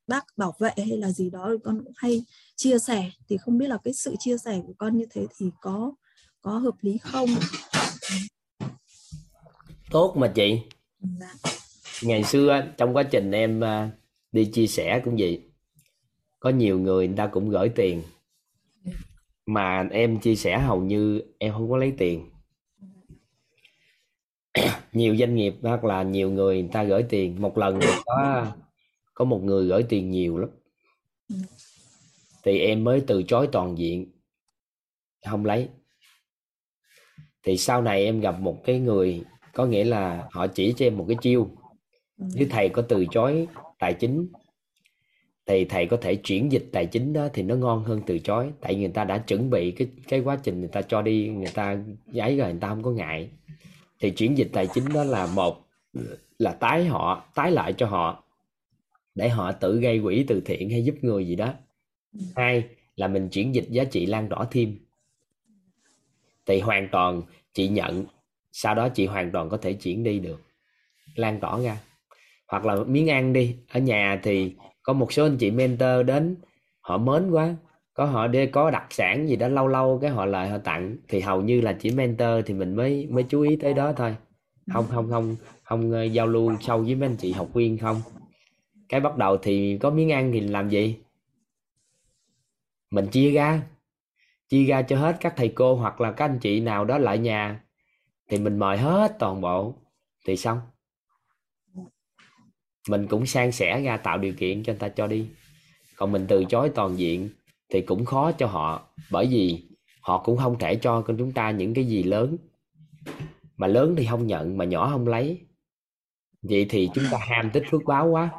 bác 0.07 0.25
bảo 0.37 0.55
vệ 0.59 0.71
hay 0.77 0.97
là 0.97 1.11
gì 1.11 1.29
đó 1.29 1.51
con 1.63 1.83
cũng 1.83 1.93
hay 1.95 2.23
chia 2.55 2.79
sẻ. 2.79 3.11
Thì 3.29 3.37
không 3.37 3.57
biết 3.57 3.67
là 3.67 3.77
cái 3.83 3.93
sự 3.93 4.15
chia 4.19 4.37
sẻ 4.37 4.61
của 4.67 4.73
con 4.77 4.97
như 4.97 5.05
thế 5.11 5.27
thì 5.37 5.45
có 5.61 5.93
có 6.41 6.57
hợp 6.57 6.75
lý 6.81 6.97
không? 6.97 7.29
Tốt 9.91 10.13
mà 10.17 10.31
chị. 10.35 10.59
Dạ. 11.19 11.33
ngày 12.03 12.23
xưa 12.23 12.61
trong 12.77 12.95
quá 12.95 13.03
trình 13.03 13.31
em 13.31 13.63
à, 13.63 13.91
đi 14.33 14.45
chia 14.45 14.67
sẻ 14.67 15.01
cũng 15.05 15.15
vậy. 15.19 15.41
Có 16.39 16.49
nhiều 16.49 16.79
người 16.79 17.07
người 17.07 17.17
ta 17.17 17.27
cũng 17.27 17.49
gửi 17.49 17.69
tiền. 17.69 18.01
Mà 19.45 19.87
em 19.91 20.19
chia 20.19 20.35
sẻ 20.35 20.59
hầu 20.59 20.81
như 20.81 21.21
em 21.37 21.53
không 21.53 21.69
có 21.69 21.77
lấy 21.77 21.93
tiền. 21.97 22.29
Nhiều 24.93 25.15
doanh 25.15 25.35
nghiệp 25.35 25.55
hoặc 25.61 25.83
là 25.83 26.03
nhiều 26.03 26.31
người 26.31 26.61
người 26.61 26.69
ta 26.73 26.83
gửi 26.83 27.03
tiền. 27.09 27.41
Một 27.41 27.57
lần 27.57 27.79
có 28.05 28.47
có 29.13 29.25
một 29.25 29.43
người 29.43 29.65
gửi 29.65 29.83
tiền 29.83 30.11
nhiều 30.11 30.37
lắm. 30.37 30.49
Thì 32.43 32.59
em 32.59 32.83
mới 32.83 33.03
từ 33.07 33.23
chối 33.23 33.49
toàn 33.51 33.77
diện. 33.77 34.11
Không 35.29 35.45
lấy. 35.45 35.69
Thì 37.43 37.57
sau 37.57 37.81
này 37.81 38.05
em 38.05 38.19
gặp 38.19 38.39
một 38.39 38.61
cái 38.65 38.79
người, 38.79 39.23
có 39.53 39.65
nghĩa 39.65 39.83
là 39.83 40.27
họ 40.31 40.47
chỉ 40.47 40.73
cho 40.77 40.85
em 40.85 40.97
một 40.97 41.05
cái 41.07 41.17
chiêu. 41.21 41.49
Nếu 42.17 42.47
thầy 42.49 42.69
có 42.69 42.81
từ 42.81 43.05
chối 43.11 43.47
tài 43.79 43.93
chính. 43.93 44.27
Thì 45.45 45.65
thầy 45.65 45.85
có 45.85 45.97
thể 45.97 46.15
chuyển 46.15 46.51
dịch 46.51 46.69
tài 46.71 46.85
chính 46.85 47.13
đó 47.13 47.27
thì 47.33 47.43
nó 47.43 47.55
ngon 47.55 47.83
hơn 47.83 48.01
từ 48.05 48.19
chối. 48.19 48.51
Tại 48.61 48.75
người 48.75 48.89
ta 48.89 49.03
đã 49.03 49.17
chuẩn 49.17 49.49
bị 49.49 49.71
cái 49.71 49.87
cái 50.07 50.19
quá 50.19 50.39
trình 50.43 50.59
người 50.59 50.69
ta 50.69 50.81
cho 50.81 51.01
đi, 51.01 51.29
người 51.29 51.51
ta 51.53 51.77
giấy 52.07 52.37
rồi 52.37 52.51
người 52.51 52.61
ta 52.61 52.67
không 52.67 52.83
có 52.83 52.91
ngại. 52.91 53.29
Thì 53.99 54.09
chuyển 54.11 54.37
dịch 54.37 54.49
tài 54.53 54.67
chính 54.73 54.93
đó 54.93 55.03
là 55.03 55.27
một, 55.27 55.67
là 56.39 56.51
tái 56.51 56.85
họ, 56.85 57.25
tái 57.35 57.51
lại 57.51 57.73
cho 57.73 57.85
họ 57.85 58.23
để 59.15 59.29
họ 59.29 59.51
tự 59.51 59.79
gây 59.79 59.99
quỹ 60.03 60.25
từ 60.27 60.41
thiện 60.45 60.69
hay 60.69 60.83
giúp 60.83 60.95
người 61.01 61.27
gì 61.27 61.35
đó. 61.35 61.53
Hai 62.35 62.63
là 62.95 63.07
mình 63.07 63.29
chuyển 63.29 63.55
dịch 63.55 63.67
giá 63.69 63.83
trị 63.83 64.05
lan 64.05 64.29
tỏa 64.29 64.47
thêm. 64.51 64.77
Thì 66.45 66.59
hoàn 66.59 66.89
toàn 66.91 67.21
chị 67.53 67.67
nhận, 67.67 68.05
sau 68.51 68.75
đó 68.75 68.89
chị 68.89 69.05
hoàn 69.05 69.31
toàn 69.31 69.49
có 69.49 69.57
thể 69.57 69.73
chuyển 69.73 70.03
đi 70.03 70.19
được, 70.19 70.41
lan 71.15 71.39
tỏa 71.39 71.59
ra 71.59 71.77
hoặc 72.53 72.65
là 72.65 72.75
miếng 72.87 73.09
ăn 73.09 73.33
đi. 73.33 73.55
Ở 73.69 73.79
nhà 73.79 74.19
thì 74.23 74.55
có 74.83 74.93
một 74.93 75.13
số 75.13 75.25
anh 75.25 75.37
chị 75.37 75.51
mentor 75.51 76.05
đến, 76.05 76.35
họ 76.81 76.97
mến 76.97 77.31
quá. 77.31 77.55
Có 77.93 78.05
họ 78.05 78.27
đi 78.27 78.45
có 78.45 78.71
đặc 78.71 78.85
sản 78.89 79.27
gì 79.27 79.35
đó 79.35 79.47
lâu 79.47 79.67
lâu 79.67 79.99
cái 80.01 80.09
họ 80.11 80.25
lại 80.25 80.49
họ 80.49 80.57
tặng. 80.57 80.97
Thì 81.07 81.19
hầu 81.19 81.41
như 81.41 81.61
là 81.61 81.73
chỉ 81.79 81.91
mentor 81.91 82.45
thì 82.45 82.53
mình 82.53 82.75
mới 82.75 83.07
mới 83.11 83.25
chú 83.29 83.41
ý 83.41 83.55
tới 83.55 83.73
đó 83.73 83.93
thôi. 83.93 84.15
Không 84.73 84.85
không 84.89 85.09
không 85.09 85.35
không 85.63 85.91
ờ, 85.91 86.03
giao 86.03 86.27
lưu 86.27 86.53
sâu 86.61 86.81
với 86.81 86.95
mấy 86.95 87.09
anh 87.09 87.15
chị 87.17 87.31
học 87.31 87.47
viên 87.53 87.77
không. 87.77 88.01
Cái 88.89 88.99
bắt 88.99 89.17
đầu 89.17 89.37
thì 89.37 89.77
có 89.77 89.89
miếng 89.89 90.11
ăn 90.11 90.31
thì 90.31 90.39
làm 90.39 90.69
gì? 90.69 90.97
Mình 92.91 93.07
chia 93.07 93.31
ra. 93.31 93.61
Chia 94.49 94.65
ra 94.65 94.81
cho 94.81 94.97
hết 94.97 95.17
các 95.19 95.33
thầy 95.37 95.49
cô 95.49 95.75
hoặc 95.75 96.01
là 96.01 96.11
các 96.11 96.25
anh 96.25 96.39
chị 96.39 96.59
nào 96.59 96.85
đó 96.85 96.97
lại 96.97 97.17
nhà. 97.17 97.63
Thì 98.29 98.37
mình 98.39 98.59
mời 98.59 98.77
hết 98.77 99.15
toàn 99.19 99.41
bộ. 99.41 99.75
Thì 100.27 100.37
xong 100.37 100.59
mình 102.89 103.07
cũng 103.07 103.25
san 103.25 103.51
sẻ 103.51 103.81
ra 103.81 103.97
tạo 103.97 104.17
điều 104.17 104.33
kiện 104.33 104.63
cho 104.63 104.73
người 104.73 104.79
ta 104.79 104.89
cho 104.89 105.07
đi. 105.07 105.27
Còn 105.95 106.11
mình 106.11 106.25
từ 106.27 106.45
chối 106.49 106.71
toàn 106.75 106.99
diện 106.99 107.29
thì 107.69 107.81
cũng 107.81 108.05
khó 108.05 108.31
cho 108.31 108.47
họ 108.47 108.87
bởi 109.11 109.27
vì 109.27 109.65
họ 110.01 110.23
cũng 110.23 110.37
không 110.37 110.59
thể 110.59 110.75
cho 110.75 111.01
con 111.01 111.17
chúng 111.17 111.31
ta 111.31 111.51
những 111.51 111.73
cái 111.73 111.85
gì 111.85 112.03
lớn. 112.03 112.37
Mà 113.57 113.67
lớn 113.67 113.95
thì 113.97 114.05
không 114.09 114.27
nhận 114.27 114.57
mà 114.57 114.65
nhỏ 114.65 114.89
không 114.91 115.07
lấy. 115.07 115.41
Vậy 116.41 116.65
thì 116.69 116.89
chúng 116.93 117.03
ta 117.11 117.17
ham 117.29 117.49
tích 117.53 117.63
phước 117.71 117.81
báo 117.85 118.07
quá. 118.07 118.29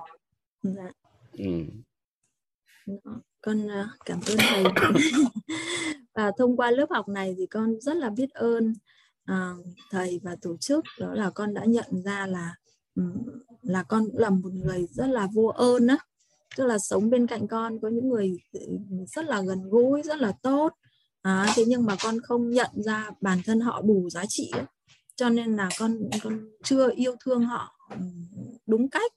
Dạ. 0.62 0.90
ừ. 1.32 1.64
con 3.40 3.68
ờ, 3.68 3.88
cảm 4.04 4.20
ơn 4.28 4.36
thầy. 4.38 4.64
Và 6.14 6.32
thông 6.38 6.56
qua 6.56 6.70
lớp 6.70 6.86
học 6.90 7.08
này 7.08 7.34
thì 7.38 7.46
con 7.46 7.80
rất 7.80 7.96
là 7.96 8.10
biết 8.10 8.30
ơn 8.30 8.74
uh, 9.30 9.66
thầy 9.90 10.20
và 10.22 10.36
tổ 10.42 10.56
chức. 10.56 10.84
Đó 10.98 11.14
là 11.14 11.30
con 11.30 11.54
đã 11.54 11.64
nhận 11.64 12.02
ra 12.04 12.26
là 12.26 12.54
um, 12.94 13.26
là 13.64 13.82
con 13.82 14.04
cũng 14.04 14.18
là 14.18 14.30
một 14.30 14.52
người 14.52 14.86
rất 14.90 15.06
là 15.06 15.28
vô 15.34 15.46
ơn 15.46 15.86
á. 15.86 15.98
Tức 16.56 16.64
là 16.64 16.78
sống 16.78 17.10
bên 17.10 17.26
cạnh 17.26 17.48
con 17.48 17.78
có 17.82 17.88
những 17.88 18.08
người 18.08 18.38
ừ, 18.52 18.60
rất 19.06 19.24
là 19.24 19.42
gần 19.42 19.68
gũi 19.70 20.02
rất 20.02 20.18
là 20.20 20.32
tốt. 20.42 20.72
À, 21.22 21.52
thế 21.56 21.64
nhưng 21.66 21.86
mà 21.86 21.96
con 22.02 22.20
không 22.20 22.50
nhận 22.50 22.70
ra 22.74 23.10
bản 23.20 23.38
thân 23.44 23.60
họ 23.60 23.82
đủ 23.82 24.10
giá 24.10 24.24
trị 24.28 24.50
ấy. 24.52 24.64
cho 25.16 25.28
nên 25.28 25.56
là 25.56 25.68
con 25.78 25.98
con 26.22 26.50
chưa 26.64 26.90
yêu 26.96 27.14
thương 27.24 27.44
họ 27.44 27.78
ừ, 27.90 27.96
đúng 28.66 28.88
cách. 28.88 29.12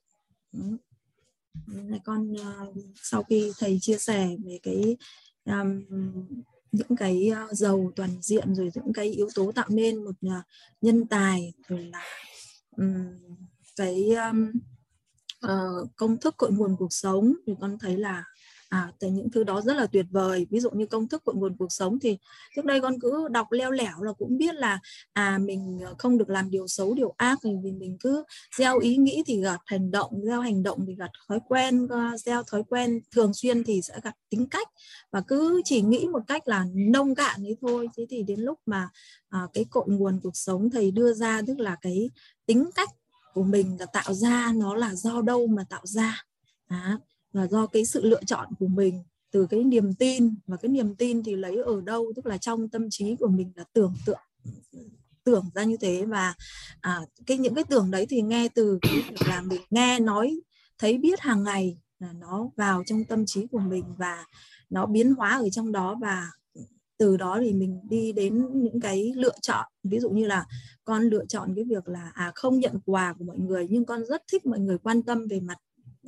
Này 1.68 2.00
con 2.04 2.34
à, 2.44 2.66
sau 3.04 3.24
khi 3.24 3.52
thầy 3.60 3.78
chia 3.82 3.98
sẻ 3.98 4.30
về 4.46 4.60
cái 4.64 4.98
um, 5.46 5.84
những 6.72 6.98
cái 6.98 7.30
à, 7.36 7.48
giàu 7.52 7.92
toàn 7.96 8.10
diện 8.22 8.56
rồi 8.56 8.72
những 8.76 8.94
cái 8.94 9.06
yếu 9.06 9.30
tố 9.36 9.52
tạo 9.52 9.68
nên 9.70 10.04
một 10.04 10.16
à, 10.30 10.44
nhân 10.82 11.08
tài 11.08 11.54
rồi 11.68 11.84
là 11.92 12.04
um, 12.78 13.06
cái 13.78 14.10
um, 14.30 14.52
uh, 15.46 15.90
công 15.96 16.18
thức 16.18 16.38
cội 16.38 16.52
nguồn 16.52 16.76
cuộc 16.80 16.94
sống 16.94 17.34
thì 17.48 17.54
con 17.62 17.78
thấy 17.80 17.98
là 17.98 18.24
à 18.70 18.92
từ 19.00 19.08
những 19.08 19.32
thứ 19.32 19.44
đó 19.44 19.62
rất 19.62 19.78
là 19.78 19.86
tuyệt 19.86 20.06
vời. 20.12 20.48
Ví 20.50 20.60
dụ 20.60 20.70
như 20.70 20.86
công 20.86 21.08
thức 21.08 21.24
cội 21.26 21.36
nguồn 21.36 21.58
cuộc 21.58 21.72
sống 21.72 22.00
thì 22.00 22.18
trước 22.56 22.66
đây 22.66 22.82
con 22.82 23.00
cứ 23.00 23.28
đọc 23.32 23.52
leo 23.52 23.72
lẻo 23.72 24.02
là 24.02 24.14
cũng 24.14 24.38
biết 24.38 24.56
là 24.56 24.80
à 25.14 25.38
mình 25.38 25.80
ờ, 25.86 25.96
không 25.98 26.18
được 26.18 26.30
làm 26.30 26.52
điều 26.52 26.68
xấu 26.68 26.94
điều 26.94 27.14
ác 27.18 27.40
vì 27.44 27.72
mình 27.72 27.98
cứ 28.00 28.24
gieo 28.58 28.80
ý 28.80 28.98
nghĩ 28.98 29.24
thì 29.26 29.42
gặt 29.42 29.60
hành 29.66 29.92
động 29.92 30.22
gieo 30.24 30.42
hành 30.42 30.64
động 30.64 30.86
thì 30.88 30.96
gặt 30.96 31.12
thói 31.28 31.40
quen 31.48 31.88
ờ, 31.90 32.18
gieo 32.18 32.44
thói 32.44 32.64
quen 32.70 33.00
thường 33.12 33.34
xuyên 33.34 33.64
thì 33.64 33.82
sẽ 33.82 34.00
gặt 34.04 34.16
tính 34.30 34.48
cách. 34.48 34.68
Và 35.12 35.22
cứ 35.28 35.62
chỉ 35.66 35.82
nghĩ 35.82 36.08
một 36.08 36.22
cách 36.28 36.48
là 36.48 36.66
nông 36.74 37.16
cạn 37.16 37.44
ấy 37.44 37.58
thôi 37.62 37.90
thế 37.98 38.06
thì 38.10 38.24
đến 38.24 38.40
lúc 38.40 38.60
mà 38.66 38.90
à, 39.30 39.48
cái 39.54 39.66
cội 39.70 39.86
nguồn 39.88 40.20
cuộc 40.24 40.38
sống 40.38 40.70
thầy 40.70 40.92
đưa 40.92 41.14
ra 41.14 41.42
tức 41.48 41.60
là 41.60 41.76
cái 41.82 42.10
tính 42.46 42.70
cách 42.76 42.90
của 43.38 43.44
mình 43.44 43.78
là 43.80 43.86
tạo 43.86 44.14
ra 44.14 44.54
nó 44.56 44.76
là 44.76 44.96
do 44.96 45.22
đâu 45.22 45.48
mà 45.48 45.64
tạo 45.70 45.82
ra. 45.84 46.24
À, 46.68 46.98
là 47.34 47.48
do 47.48 47.68
cái 47.68 47.86
sự 47.86 48.06
lựa 48.06 48.24
chọn 48.24 48.48
của 48.60 48.68
mình 48.68 49.04
từ 49.32 49.48
cái 49.50 49.64
niềm 49.64 49.94
tin 49.94 50.36
và 50.48 50.58
cái 50.58 50.70
niềm 50.70 50.96
tin 50.96 51.24
thì 51.24 51.36
lấy 51.36 51.58
ở 51.66 51.82
đâu 51.82 52.14
tức 52.16 52.26
là 52.26 52.38
trong 52.38 52.70
tâm 52.70 52.88
trí 52.90 53.16
của 53.16 53.28
mình 53.28 53.52
là 53.56 53.64
tưởng 53.74 53.94
tượng 54.06 54.20
tưởng 55.24 55.46
ra 55.54 55.64
như 55.64 55.78
thế. 55.78 56.06
Và 56.06 56.34
à, 56.82 57.02
cái 57.26 57.38
những 57.38 57.56
cái 57.56 57.64
tưởng 57.64 57.92
đấy 57.92 58.06
thì 58.10 58.22
nghe 58.22 58.48
từ 58.48 58.80
cái 58.82 58.96
việc 58.96 59.28
là 59.28 59.42
mình 59.42 59.62
nghe 59.70 60.00
nói 60.00 60.40
thấy 60.78 60.98
biết 60.98 61.20
hàng 61.20 61.44
ngày 61.44 61.78
là 62.00 62.14
nó 62.14 62.50
vào 62.56 62.84
trong 62.86 63.04
tâm 63.04 63.26
trí 63.26 63.48
của 63.52 63.60
mình 63.60 63.84
và 63.98 64.26
nó 64.70 64.86
biến 64.86 65.14
hóa 65.14 65.30
ở 65.30 65.50
trong 65.50 65.72
đó. 65.72 65.96
Và 66.02 66.28
từ 66.98 67.18
đó 67.18 67.40
thì 67.42 67.54
mình 67.54 67.80
đi 67.90 68.12
đến 68.12 68.48
những 68.54 68.80
cái 68.80 69.14
lựa 69.16 69.36
chọn. 69.42 69.66
Ví 69.84 70.00
dụ 70.00 70.10
như 70.10 70.26
là 70.26 70.46
con 70.84 71.04
lựa 71.04 71.26
chọn 71.26 71.56
cái 71.56 71.64
việc 71.64 71.88
là 71.88 72.12
à 72.14 72.32
không 72.36 72.60
nhận 72.60 72.80
quà 72.86 73.14
của 73.14 73.26
mọi 73.26 73.38
người 73.38 73.68
nhưng 73.70 73.86
con 73.86 74.06
rất 74.06 74.24
thích 74.32 74.46
mọi 74.46 74.60
người 74.60 74.78
quan 74.78 75.04
tâm 75.04 75.28
về 75.28 75.40
mặt 75.40 75.58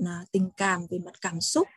à, 0.06 0.26
tình 0.32 0.50
cảm 0.58 0.82
về 0.90 1.00
mặt 1.00 1.14
cảm 1.22 1.42
xúc. 1.42 1.68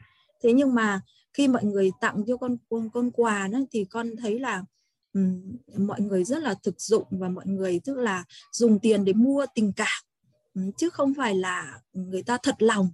Thế 0.43 0.53
nhưng 0.53 0.75
mà 0.75 1.01
khi 1.33 1.49
mọi 1.49 1.65
người 1.65 1.91
tặng 2.01 2.25
cho 2.27 2.37
con 2.37 2.57
con, 2.71 2.91
con 2.91 3.11
quà 3.11 3.49
đó 3.49 3.59
thì 3.71 3.85
con 3.85 4.17
thấy 4.17 4.39
là 4.39 4.65
um, 5.13 5.57
mọi 5.77 6.01
người 6.01 6.25
rất 6.25 6.43
là 6.43 6.55
thực 6.63 6.81
dụng 6.81 7.07
và 7.11 7.29
mọi 7.29 7.47
người 7.47 7.81
tức 7.85 7.97
là 7.97 8.25
dùng 8.53 8.79
tiền 8.79 9.05
để 9.05 9.13
mua 9.13 9.47
tình 9.55 9.73
cảm. 9.77 10.03
Um, 10.55 10.73
chứ 10.73 10.91
không 10.91 11.15
phải 11.15 11.35
là 11.35 11.81
người 11.93 12.23
ta 12.23 12.39
thật 12.43 12.63
lòng 12.63 12.91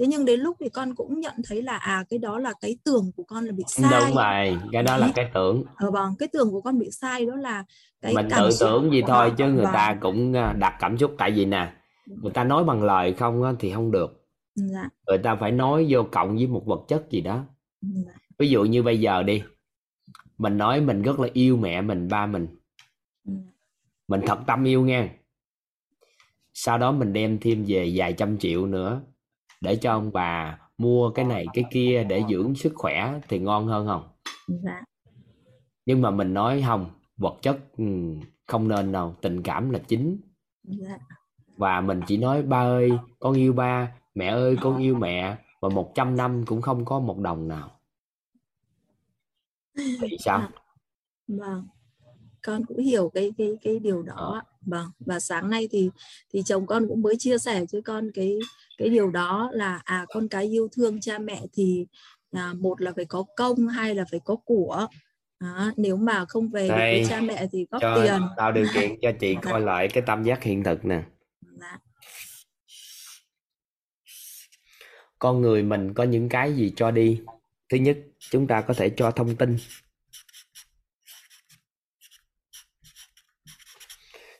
thế 0.00 0.06
nhưng 0.06 0.24
đến 0.24 0.40
lúc 0.40 0.56
thì 0.60 0.68
con 0.68 0.94
cũng 0.94 1.20
nhận 1.20 1.34
thấy 1.48 1.62
là 1.62 1.76
à 1.76 2.04
cái 2.10 2.18
đó 2.18 2.38
là 2.38 2.52
cái 2.60 2.76
tưởng 2.84 3.12
của 3.16 3.22
con 3.22 3.44
là 3.44 3.52
bị 3.52 3.64
sai 3.66 3.90
đúng 3.90 4.16
rồi 4.16 4.60
cái 4.72 4.82
đó 4.82 4.96
là 4.96 5.12
cái 5.14 5.30
tưởng. 5.34 5.64
Ờ 5.76 5.90
vâng 5.90 6.14
cái 6.18 6.28
tưởng 6.32 6.50
của 6.50 6.60
con 6.60 6.78
bị 6.78 6.90
sai 6.90 7.26
đó 7.26 7.36
là 7.36 7.64
cái 8.00 8.14
mình 8.14 8.26
cảm 8.30 8.40
tự 8.40 8.50
xúc 8.50 8.68
tưởng 8.68 8.92
gì 8.92 9.02
thôi 9.06 9.32
chứ 9.38 9.44
người 9.44 9.64
Vâng, 9.64 9.74
ta 9.74 9.98
cũng 10.00 10.32
à, 10.36 10.52
đặt 10.52 10.76
cảm 10.80 10.98
xúc. 10.98 11.14
Tại 11.18 11.30
vì 11.30 11.44
nè 11.44 11.72
người 12.06 12.32
ta 12.32 12.44
nói 12.44 12.64
bằng 12.64 12.82
lời 12.82 13.12
không 13.12 13.42
á, 13.42 13.52
thì 13.58 13.72
không 13.72 13.90
được. 13.90 14.26
Dạ, 14.54 14.88
người 15.06 15.18
ta 15.18 15.36
phải 15.36 15.52
nói 15.52 15.86
vô 15.88 16.02
cộng 16.12 16.36
với 16.36 16.46
một 16.46 16.62
vật 16.66 16.80
chất 16.88 17.10
gì 17.10 17.20
đó. 17.20 17.44
Dạ, 17.82 18.12
ví 18.38 18.48
dụ 18.48 18.64
như 18.64 18.82
bây 18.82 19.00
giờ 19.00 19.22
đi 19.22 19.42
mình 20.38 20.58
nói 20.58 20.80
mình 20.80 21.02
rất 21.02 21.20
là 21.20 21.28
yêu 21.32 21.56
mẹ 21.56 21.82
mình 21.82 22.08
ba 22.08 22.26
mình. 22.26 22.46
Dạ, 23.24 23.34
mình 24.08 24.20
thật 24.26 24.38
tâm 24.46 24.64
yêu 24.64 24.82
nha 24.82 25.08
sau 26.54 26.78
đó 26.78 26.92
mình 26.92 27.12
đem 27.12 27.38
thêm 27.40 27.64
về 27.68 27.92
vài 27.94 28.12
trăm 28.12 28.38
triệu 28.38 28.66
nữa 28.66 29.02
để 29.60 29.76
cho 29.76 29.92
ông 29.92 30.12
bà 30.12 30.58
mua 30.78 31.10
cái 31.10 31.24
này 31.24 31.46
cái 31.54 31.64
kia 31.70 32.04
để 32.08 32.22
dưỡng 32.30 32.54
sức 32.54 32.72
khỏe 32.76 33.20
thì 33.28 33.38
ngon 33.38 33.66
hơn 33.66 33.86
không? 33.86 34.08
Dạ, 34.48 34.82
nhưng 35.86 36.02
mà 36.02 36.10
mình 36.10 36.34
nói 36.34 36.64
không 36.66 36.90
vật 37.16 37.34
chất 37.42 37.58
ừ, 37.76 37.84
không 38.46 38.68
nên 38.68 38.92
đâu 38.92 39.14
tình 39.20 39.42
cảm 39.42 39.70
là 39.70 39.78
chính. 39.78 40.20
Dạ. 40.62 40.98
và 41.56 41.80
mình 41.80 42.00
chỉ 42.06 42.16
nói 42.16 42.42
ba 42.42 42.60
ơi 42.62 42.90
con 43.18 43.34
yêu 43.34 43.52
ba 43.52 43.92
mẹ 44.14 44.26
ơi 44.26 44.56
con 44.60 44.78
yêu 44.78 44.94
mẹ. 44.94 45.36
Và 45.60 45.68
một 45.68 45.92
trăm 45.94 46.16
năm 46.16 46.44
cũng 46.46 46.62
không 46.62 46.84
có 46.84 47.00
một 47.00 47.18
đồng 47.18 47.48
nào. 47.48 47.80
Thì 49.76 50.16
sao? 50.24 50.48
Vâng, 51.28 51.68
con 52.42 52.64
cũng 52.64 52.78
hiểu 52.78 53.10
cái 53.14 53.32
cái 53.38 53.52
cái 53.62 53.78
điều 53.78 54.02
đó. 54.02 54.14
Ờ. 54.16 54.40
Vâng, 54.60 54.90
và 55.00 55.20
sáng 55.20 55.50
nay 55.50 55.68
thì 55.70 55.90
thì 56.32 56.42
chồng 56.42 56.66
con 56.66 56.88
cũng 56.88 57.02
mới 57.02 57.14
chia 57.18 57.38
sẻ 57.38 57.64
với 57.72 57.82
con 57.82 58.10
cái 58.14 58.38
cái 58.80 58.88
điều 58.88 59.10
đó 59.10 59.50
là 59.52 59.80
à 59.84 60.06
con 60.08 60.28
cái 60.28 60.44
yêu 60.44 60.68
thương 60.76 61.00
cha 61.00 61.18
mẹ 61.18 61.42
thì 61.52 61.86
là 62.32 62.52
một 62.54 62.80
là 62.80 62.92
phải 62.96 63.04
có 63.04 63.24
công, 63.36 63.66
hai 63.68 63.94
là 63.94 64.04
phải 64.10 64.20
có 64.24 64.36
của. 64.44 64.86
Đó, 65.40 65.72
nếu 65.76 65.96
mà 65.96 66.24
không 66.28 66.48
về 66.48 66.62
được 66.68 66.74
với 66.74 66.78
Đây, 66.78 67.04
cha 67.08 67.20
mẹ 67.20 67.46
thì 67.52 67.66
góp 67.70 67.82
cho 67.82 68.02
tiền. 68.04 68.22
tạo 68.36 68.52
điều 68.52 68.66
kiện 68.74 68.90
cho 69.02 69.12
chị 69.20 69.34
Dạ. 69.42 69.50
coi 69.50 69.60
lại 69.60 69.88
cái 69.88 70.02
tam 70.06 70.22
giác 70.22 70.42
hiện 70.42 70.64
thực 70.64 70.84
nè 70.84 71.02
Dạ, 71.60 71.78
con 75.18 75.40
người 75.40 75.62
mình 75.62 75.94
có 75.94 76.04
những 76.04 76.28
cái 76.28 76.52
gì 76.56 76.72
cho 76.76 76.90
đi 76.90 77.20
thứ 77.68 77.76
nhất 77.76 77.98
chúng 78.30 78.46
ta 78.46 78.60
có 78.60 78.74
thể 78.74 78.90
cho 78.96 79.10
thông 79.10 79.36
tin 79.36 79.56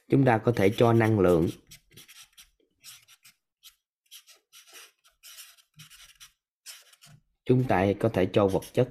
chúng 0.09 0.25
ta 0.25 0.39
có 0.39 0.53
thể 0.57 0.71
cho 0.77 0.93
năng 0.93 1.21
lượng 1.21 1.49
chúng 7.51 7.65
ta 7.65 7.87
có 8.01 8.09
thể 8.09 8.27
cho 8.33 8.47
vật 8.47 8.63
chất. 8.73 8.89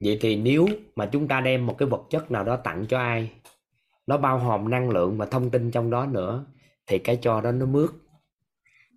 Vậy 0.00 0.18
thì 0.20 0.36
nếu 0.36 0.66
mà 0.96 1.08
chúng 1.12 1.28
ta 1.28 1.40
đem 1.40 1.66
một 1.66 1.74
cái 1.78 1.88
vật 1.88 2.02
chất 2.10 2.30
nào 2.30 2.44
đó 2.44 2.56
tặng 2.56 2.86
cho 2.88 2.98
ai 2.98 3.32
nó 4.06 4.18
bao 4.18 4.38
hàm 4.38 4.70
năng 4.70 4.90
lượng 4.90 5.18
và 5.18 5.26
thông 5.26 5.50
tin 5.50 5.70
trong 5.70 5.90
đó 5.90 6.06
nữa 6.06 6.46
thì 6.86 6.98
cái 6.98 7.18
cho 7.22 7.40
đó 7.40 7.52
nó 7.52 7.66
mướt. 7.66 7.90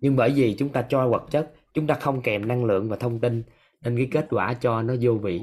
Nhưng 0.00 0.16
bởi 0.16 0.30
vì 0.30 0.56
chúng 0.58 0.68
ta 0.68 0.86
cho 0.88 1.08
vật 1.08 1.26
chất 1.30 1.52
chúng 1.74 1.86
ta 1.86 1.94
không 1.94 2.22
kèm 2.22 2.48
năng 2.48 2.64
lượng 2.64 2.88
và 2.88 2.96
thông 2.96 3.20
tin 3.20 3.42
nên 3.80 3.96
cái 3.96 4.08
kết 4.10 4.26
quả 4.30 4.54
cho 4.54 4.82
nó 4.82 4.94
vô 5.00 5.14
vị. 5.14 5.42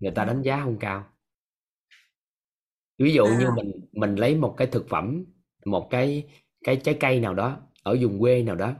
Người 0.00 0.10
ta 0.10 0.24
đánh 0.24 0.42
giá 0.42 0.60
không 0.64 0.76
cao. 0.78 1.04
Ví 2.98 3.12
dụ 3.12 3.26
như 3.26 3.46
À. 3.46 3.52
mình 3.56 3.72
mình 3.92 4.14
lấy 4.14 4.36
một 4.36 4.54
cái 4.56 4.66
thực 4.66 4.88
phẩm 4.88 5.24
một 5.64 5.88
cái 5.90 6.28
cái 6.64 6.76
trái 6.76 6.96
cây 7.00 7.20
nào 7.20 7.34
đó 7.34 7.69
ở 7.82 7.96
vùng 8.00 8.18
quê 8.18 8.42
nào 8.42 8.56
đó. 8.56 8.72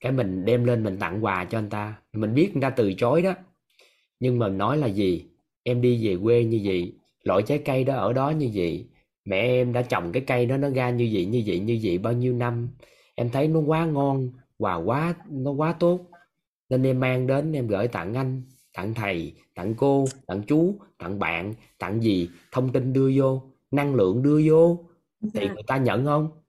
Cái 0.00 0.12
mình 0.12 0.44
đem 0.44 0.64
lên 0.64 0.84
mình 0.84 0.98
tặng 0.98 1.24
quà 1.24 1.44
cho 1.44 1.58
anh 1.58 1.70
ta. 1.70 1.94
Mình 2.12 2.34
biết 2.34 2.50
người 2.52 2.62
ta 2.62 2.70
từ 2.70 2.92
chối 2.94 3.22
đó. 3.22 3.34
Nhưng 4.20 4.38
mà 4.38 4.48
nói 4.48 4.78
là 4.78 4.86
gì? 4.86 5.26
Em 5.62 5.80
đi 5.80 6.06
về 6.08 6.16
quê 6.22 6.44
như 6.44 6.60
vậy 6.64 6.94
loại 7.22 7.42
trái 7.42 7.58
cây 7.58 7.84
đó 7.84 7.94
ở 7.94 8.12
đó 8.12 8.30
như 8.30 8.50
vậy. 8.54 8.88
Mẹ 9.24 9.40
em 9.40 9.72
đã 9.72 9.82
trồng 9.82 10.12
cái 10.12 10.22
cây 10.26 10.46
đó 10.46 10.56
nó 10.56 10.70
ra 10.70 10.90
như 10.90 11.10
vậy 11.12 11.26
như 11.26 11.42
vậy 11.46 11.58
như 11.58 11.80
vậy 11.82 11.98
bao 11.98 12.12
nhiêu 12.12 12.34
năm. 12.34 12.68
Em 13.14 13.30
thấy 13.30 13.48
nó 13.48 13.60
quá 13.60 13.86
ngon 13.86 14.30
quà 14.58 14.74
quá 14.74 15.14
nó 15.30 15.50
quá 15.50 15.72
tốt. 15.72 16.00
Nên 16.68 16.82
em 16.82 17.00
mang 17.00 17.26
đến 17.26 17.52
em 17.52 17.66
gửi 17.66 17.88
tặng 17.88 18.14
anh 18.14 18.42
tặng 18.74 18.94
thầy 18.94 19.34
tặng 19.54 19.74
cô 19.74 20.04
tặng 20.26 20.42
chú 20.42 20.78
tặng 20.98 21.18
bạn 21.18 21.54
tặng 21.78 22.00
gì? 22.00 22.28
Thông 22.52 22.72
tin 22.72 22.92
đưa 22.92 23.10
vô 23.16 23.42
năng 23.70 23.94
lượng 23.94 24.22
đưa 24.22 24.40
vô. 24.46 24.84
Thì 25.22 25.30
dạ, 25.34 25.54
người 25.54 25.62
ta 25.66 25.76
nhận 25.76 26.04
không 26.04 26.41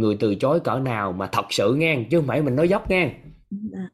người 0.00 0.16
từ 0.20 0.34
chối 0.34 0.60
cỡ 0.60 0.78
nào 0.78 1.12
mà 1.12 1.28
thật 1.32 1.46
sự 1.50 1.74
nghe 1.74 2.06
chứ 2.10 2.18
không 2.18 2.26
phải 2.26 2.42
mình 2.42 2.56
nói 2.56 2.68
dốc 2.68 2.90
nghe. 2.90 3.14
Dạ. 3.50 3.88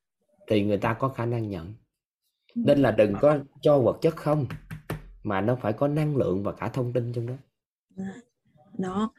thì 0.49 0.65
người 0.65 0.79
ta 0.79 0.95
có 0.95 1.09
khả 1.09 1.27
năng 1.27 1.49
nhận. 1.49 1.75
Nên 2.55 2.83
là 2.83 2.91
đừng 2.91 3.15
có 3.21 3.39
cho 3.61 3.79
vật 3.79 3.99
chất 4.01 4.17
không 4.17 4.47
mà 5.23 5.41
nó 5.41 5.57
phải 5.63 5.73
có 5.73 5.89
năng 5.89 6.17
lượng 6.17 6.43
và 6.43 6.53
cả 6.53 6.69
thông 6.69 6.93
tin 6.93 7.13
trong 7.13 7.27
đó. 7.27 7.35
Đó. 8.79 9.13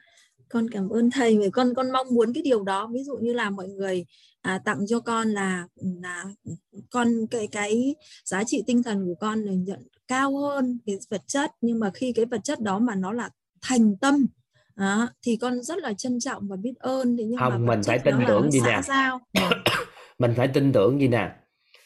Con 0.49 0.69
cảm 0.69 0.89
ơn 0.89 1.09
thầy 1.11 1.37
vì 1.37 1.49
con 1.49 1.73
con 1.75 1.91
mong 1.91 2.07
muốn 2.11 2.33
cái 2.33 2.43
điều 2.43 2.63
đó. 2.63 2.89
Ví 2.93 3.03
dụ 3.03 3.17
như 3.17 3.33
là 3.33 3.49
mọi 3.49 3.67
người 3.67 4.05
à, 4.41 4.61
tặng 4.65 4.87
cho 4.87 4.99
con 4.99 5.27
là 5.27 5.67
là 6.01 6.25
con 6.89 7.27
cái 7.31 7.47
cái 7.47 7.95
giá 8.25 8.43
trị 8.43 8.63
tinh 8.67 8.83
thần 8.83 9.05
của 9.05 9.15
con 9.15 9.39
là 9.41 9.53
nhận 9.53 9.87
cao 10.07 10.37
hơn 10.37 10.77
cái 10.85 10.97
vật 11.09 11.21
chất. 11.27 11.51
Nhưng 11.61 11.79
mà 11.79 11.91
khi 11.93 12.13
cái 12.13 12.25
vật 12.25 12.43
chất 12.43 12.61
đó 12.61 12.79
mà 12.79 12.95
nó 12.95 13.11
là 13.13 13.29
thành 13.61 13.97
tâm 13.97 14.25
đó, 14.75 15.09
thì 15.25 15.37
con 15.41 15.61
rất 15.61 15.77
là 15.77 15.93
trân 15.93 16.19
trọng 16.19 16.47
và 16.47 16.55
biết 16.55 16.73
ơn. 16.79 17.17
Thế 17.17 17.23
nhưng 17.23 17.39
Không, 17.39 17.49
mà 17.49 17.57
mình 17.57 17.81
phải 17.85 17.99
tin 17.99 18.15
tưởng 18.27 18.51
gì 18.51 18.59
nè. 18.65 18.81
giao. 18.83 19.19
Mình 20.19 20.33
phải 20.35 20.47
tin 20.47 20.73
tưởng 20.73 21.01
gì 21.01 21.07
nè. 21.07 21.31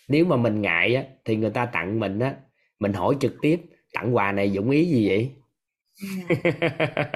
Nếu 0.07 0.25
mà 0.25 0.35
mình 0.35 0.61
ngại 0.61 0.95
á 0.95 1.03
thì 1.25 1.35
người 1.35 1.49
ta 1.49 1.65
tặng 1.65 1.99
mình 1.99 2.19
á 2.19 2.35
mình 2.79 2.93
hỏi 2.93 3.15
trực 3.19 3.35
tiếp 3.41 3.61
tặng 3.93 4.15
quà 4.15 4.31
này 4.31 4.51
dụng 4.51 4.69
ý 4.69 4.85
gì 4.85 5.07
vậy? 5.07 5.31
Dạ, 6.01 6.35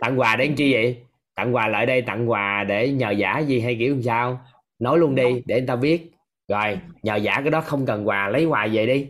tặng 0.00 0.20
quà 0.20 0.36
để 0.36 0.50
chi 0.56 0.72
vậy? 0.72 0.96
Tặng 1.34 1.54
quà 1.54 1.68
lại 1.68 1.86
đây 1.86 2.02
tặng 2.02 2.30
quà 2.30 2.64
để 2.64 2.92
nhờ 2.92 3.10
giả 3.10 3.38
gì 3.38 3.60
hay 3.60 3.76
kiểu 3.78 3.94
làm 3.94 4.02
sao? 4.02 4.46
Nói 4.78 4.98
luôn 4.98 5.14
đi 5.14 5.42
để 5.46 5.60
người 5.60 5.66
ta 5.66 5.76
biết. 5.76 6.10
Rồi 6.48 6.80
nhờ 7.02 7.16
giả 7.16 7.40
cái 7.40 7.50
đó 7.50 7.60
không 7.60 7.86
cần 7.86 8.08
quà 8.08 8.28
lấy 8.28 8.44
quà 8.44 8.66
về 8.72 8.86
đi. 8.86 9.08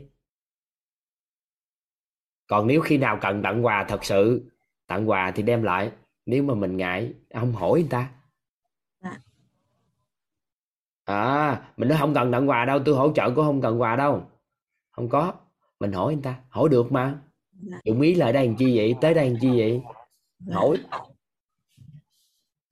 Còn 2.46 2.66
nếu 2.66 2.80
khi 2.80 2.98
nào 2.98 3.18
cần 3.22 3.42
tặng 3.42 3.64
quà 3.64 3.84
thật 3.88 4.04
sự 4.04 4.50
tặng 4.86 5.08
quà 5.10 5.30
thì 5.34 5.42
đem 5.42 5.62
lại 5.62 5.92
nếu 6.26 6.42
mà 6.42 6.54
mình 6.54 6.76
ngại 6.76 7.14
không 7.34 7.52
hỏi 7.52 7.80
người 7.80 7.88
ta 7.90 8.10
Dạ. 9.02 9.18
à 11.04 11.72
mình 11.76 11.88
nói 11.88 11.98
không 12.00 12.14
cần 12.14 12.32
tặng 12.32 12.48
quà 12.48 12.64
đâu 12.64 12.78
tôi 12.86 12.94
hỗ 12.94 13.12
trợ 13.12 13.26
cũng 13.34 13.44
không 13.44 13.60
cần 13.62 13.80
quà 13.80 13.96
đâu 13.96 14.22
không 14.90 15.08
có 15.08 15.34
mình 15.80 15.92
hỏi 15.92 16.14
người 16.14 16.22
ta 16.22 16.40
hỏi 16.48 16.68
được 16.68 16.92
mà 16.92 17.20
Dạ. 17.62 17.78
dụng 17.84 18.00
ý 18.00 18.14
lại 18.14 18.32
đây 18.32 18.46
làm 18.46 18.56
chi 18.56 18.76
vậy 18.78 18.94
tới 19.00 19.14
đây 19.14 19.30
làm 19.30 19.38
chi 19.40 19.48
vậy 19.58 19.80
dạ. 20.38 20.54
hỏi 20.54 20.76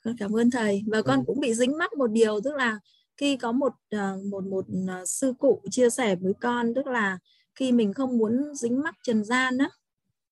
con 0.04 0.16
cảm 0.18 0.32
ơn 0.32 0.50
thầy 0.50 0.82
và 0.86 1.02
con 1.02 1.18
Ừ. 1.18 1.24
cũng 1.26 1.40
bị 1.40 1.54
dính 1.54 1.78
mắc 1.78 1.92
một 1.98 2.06
điều 2.06 2.40
tức 2.44 2.54
là 2.56 2.78
khi 3.16 3.36
có 3.36 3.52
một 3.52 3.72
à, 3.90 4.14
một 4.30 4.44
một 4.44 4.64
à, 4.88 5.04
sư 5.06 5.34
cụ 5.38 5.62
chia 5.70 5.90
sẻ 5.90 6.16
với 6.16 6.32
con 6.40 6.74
tức 6.74 6.86
là 6.86 7.18
khi 7.54 7.72
mình 7.72 7.92
không 7.92 8.18
muốn 8.18 8.54
dính 8.54 8.80
mắc 8.82 8.94
trần 9.02 9.24
gian 9.24 9.58
á 9.58 9.68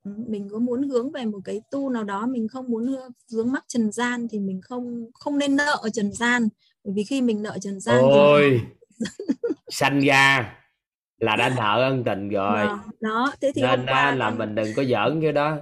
mình 0.05 0.49
có 0.53 0.59
muốn 0.59 0.89
hướng 0.89 1.13
về 1.13 1.25
một 1.25 1.39
cái 1.45 1.61
tu 1.71 1.91
nào 1.91 2.05
đó 2.05 2.27
mình 2.27 2.49
không 2.49 2.67
muốn 2.69 2.85
hư- 2.87 3.11
vướng 3.33 3.53
mắc 3.53 3.65
trần 3.69 3.93
gian 3.93 4.29
thì 4.31 4.39
mình 4.41 4.61
không 4.63 5.07
không 5.15 5.39
nên 5.39 5.57
nợ 5.57 5.77
ở 5.83 5.89
trần 5.91 6.13
gian. 6.13 6.49
Bởi 6.85 6.95
vì 6.97 7.05
khi 7.05 7.23
mình 7.23 7.43
nợ 7.43 7.59
trần 7.61 7.81
gian 7.81 7.99
thì 8.03 8.09
ôi! 8.19 8.61
Sanh 9.69 10.01
ra 10.01 10.55
là 11.19 11.37
đã 11.37 11.49
nợ 11.57 11.83
ân 11.83 12.05
tình 12.05 12.29
rồi. 12.29 12.65
Đó, 12.67 12.85
đó. 13.01 13.33
Thế 13.41 13.53
thì 13.55 13.63
nên 13.63 13.87
qua 13.87 14.15
là 14.15 14.29
con- 14.31 14.39
mình 14.39 14.55
đừng 14.55 14.69
có 14.77 14.85
giỡn 14.85 15.21
cái 15.23 15.33
đó. 15.33 15.59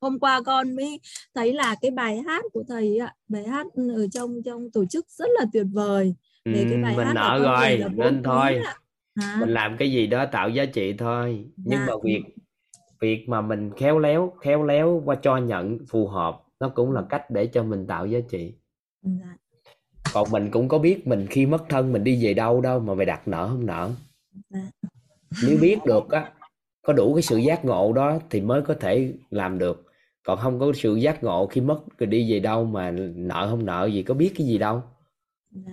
Hôm 0.00 0.18
qua 0.18 0.40
con 0.46 0.76
mới 0.76 1.00
thấy 1.34 1.52
là 1.52 1.74
cái 1.82 1.90
bài 1.90 2.22
hát 2.26 2.44
của 2.52 2.64
thầy 2.68 2.98
ạ 2.98 3.14
bài 3.28 3.44
hát 3.46 3.66
ở 3.96 4.06
trong 4.12 4.42
trong 4.44 4.70
tổ 4.70 4.84
chức 4.84 5.06
rất 5.10 5.28
là 5.38 5.44
tuyệt 5.52 5.66
vời. 5.72 6.14
Về 6.44 6.66
cái 6.70 6.82
bài 6.82 6.96
mình 6.96 7.06
hát 7.06 7.12
nợ 7.14 7.38
rồi 7.42 7.84
nên 7.96 8.22
thôi. 8.22 8.60
Hả? 9.16 9.36
mình 9.40 9.48
làm 9.48 9.76
cái 9.78 9.92
gì 9.92 10.06
đó 10.06 10.26
tạo 10.32 10.48
giá 10.48 10.64
trị 10.64 10.94
thôi. 10.98 11.44
Nhưng 11.56 11.78
Dạ. 11.78 11.86
mà 11.86 11.92
việc 12.04 12.22
việc 13.02 13.28
mà 13.28 13.40
mình 13.40 13.70
khéo 13.76 13.98
léo 13.98 14.32
khéo 14.40 14.64
léo 14.64 15.02
qua 15.04 15.16
cho 15.22 15.36
nhận 15.36 15.78
phù 15.88 16.06
hợp 16.08 16.42
nó 16.60 16.68
cũng 16.68 16.92
là 16.92 17.02
cách 17.10 17.30
để 17.30 17.46
cho 17.46 17.62
mình 17.62 17.86
tạo 17.86 18.06
giá 18.06 18.18
trị 18.30 18.54
Dạ. 19.02 19.36
còn 20.14 20.30
mình 20.30 20.50
cũng 20.50 20.68
có 20.68 20.78
biết 20.78 21.06
mình 21.06 21.26
khi 21.30 21.46
mất 21.46 21.64
thân 21.68 21.92
mình 21.92 22.04
đi 22.04 22.24
về 22.24 22.34
đâu 22.34 22.60
đâu 22.60 22.80
mà 22.80 22.94
mày 22.94 23.06
đặt 23.06 23.28
nợ 23.28 23.48
không 23.48 23.66
nợ 23.66 23.90
Dạ. 24.50 24.60
nếu 25.46 25.58
biết 25.60 25.78
được 25.86 26.10
á 26.10 26.32
có 26.82 26.92
đủ 26.92 27.14
cái 27.14 27.22
sự 27.22 27.36
giác 27.36 27.64
ngộ 27.64 27.92
đó 27.92 28.18
thì 28.30 28.40
mới 28.40 28.62
có 28.62 28.74
thể 28.74 29.14
làm 29.30 29.58
được 29.58 29.84
còn 30.26 30.38
không 30.38 30.60
có 30.60 30.72
sự 30.74 30.94
giác 30.94 31.24
ngộ 31.24 31.46
khi 31.46 31.60
mất 31.60 31.80
rồi 31.98 32.06
đi 32.06 32.32
về 32.32 32.40
đâu 32.40 32.64
mà 32.64 32.90
nợ 33.14 33.46
không 33.50 33.64
nợ 33.64 33.88
gì 33.92 34.02
có 34.02 34.14
biết 34.14 34.32
cái 34.36 34.46
gì 34.46 34.58
đâu 34.58 34.82
Dạ. 35.50 35.72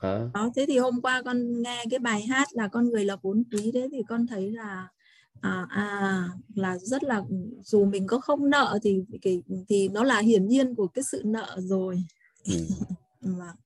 Hả? 0.00 0.28
đó 0.34 0.50
thế 0.56 0.64
thì 0.68 0.78
hôm 0.78 1.00
qua 1.02 1.22
con 1.24 1.62
nghe 1.62 1.84
cái 1.90 1.98
bài 1.98 2.22
hát 2.22 2.48
là 2.52 2.68
con 2.68 2.88
người 2.90 3.04
là 3.04 3.16
vốn 3.22 3.42
quý 3.52 3.70
đấy 3.74 3.88
thì 3.92 4.02
con 4.08 4.26
thấy 4.26 4.50
là 4.52 4.88
à, 5.40 5.66
à 5.68 6.28
là 6.54 6.78
rất 6.78 7.04
là 7.04 7.22
dù 7.64 7.84
mình 7.84 8.06
có 8.06 8.18
không 8.18 8.50
nợ 8.50 8.78
thì 8.82 9.04
cái 9.22 9.42
thì 9.68 9.88
nó 9.88 10.04
là 10.04 10.18
hiển 10.18 10.48
nhiên 10.48 10.74
của 10.74 10.86
cái 10.86 11.04
sự 11.04 11.22
nợ 11.24 11.56
rồi 11.60 12.04
Ừ. 12.46 12.66
Vâng. 13.20 13.56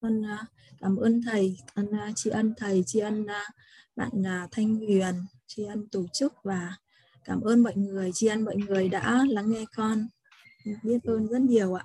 Con 0.00 0.26
à, 0.26 0.44
cảm 0.80 0.96
ơn 0.96 1.20
thầy, 1.22 1.56
con 1.74 1.86
à, 1.92 2.10
tri 2.14 2.30
ân 2.30 2.54
thầy, 2.56 2.82
tri 2.86 2.98
ân 2.98 3.26
à, 3.26 3.44
bạn 3.96 4.26
à, 4.26 4.48
Thanh 4.52 4.76
Huyền, 4.76 5.14
tri 5.46 5.64
ân 5.64 5.88
tổ 5.88 6.06
chức 6.12 6.34
và 6.42 6.76
cảm 7.24 7.40
ơn 7.40 7.62
mọi 7.62 7.76
người, 7.76 8.10
tri 8.14 8.26
ân 8.26 8.44
mọi 8.44 8.56
người 8.56 8.88
đã 8.88 9.24
lắng 9.30 9.52
nghe 9.52 9.64
con. 9.76 10.06
Biết 10.82 10.98
ơn 11.04 11.26
rất 11.26 11.40
nhiều 11.40 11.74
ạ. 11.74 11.84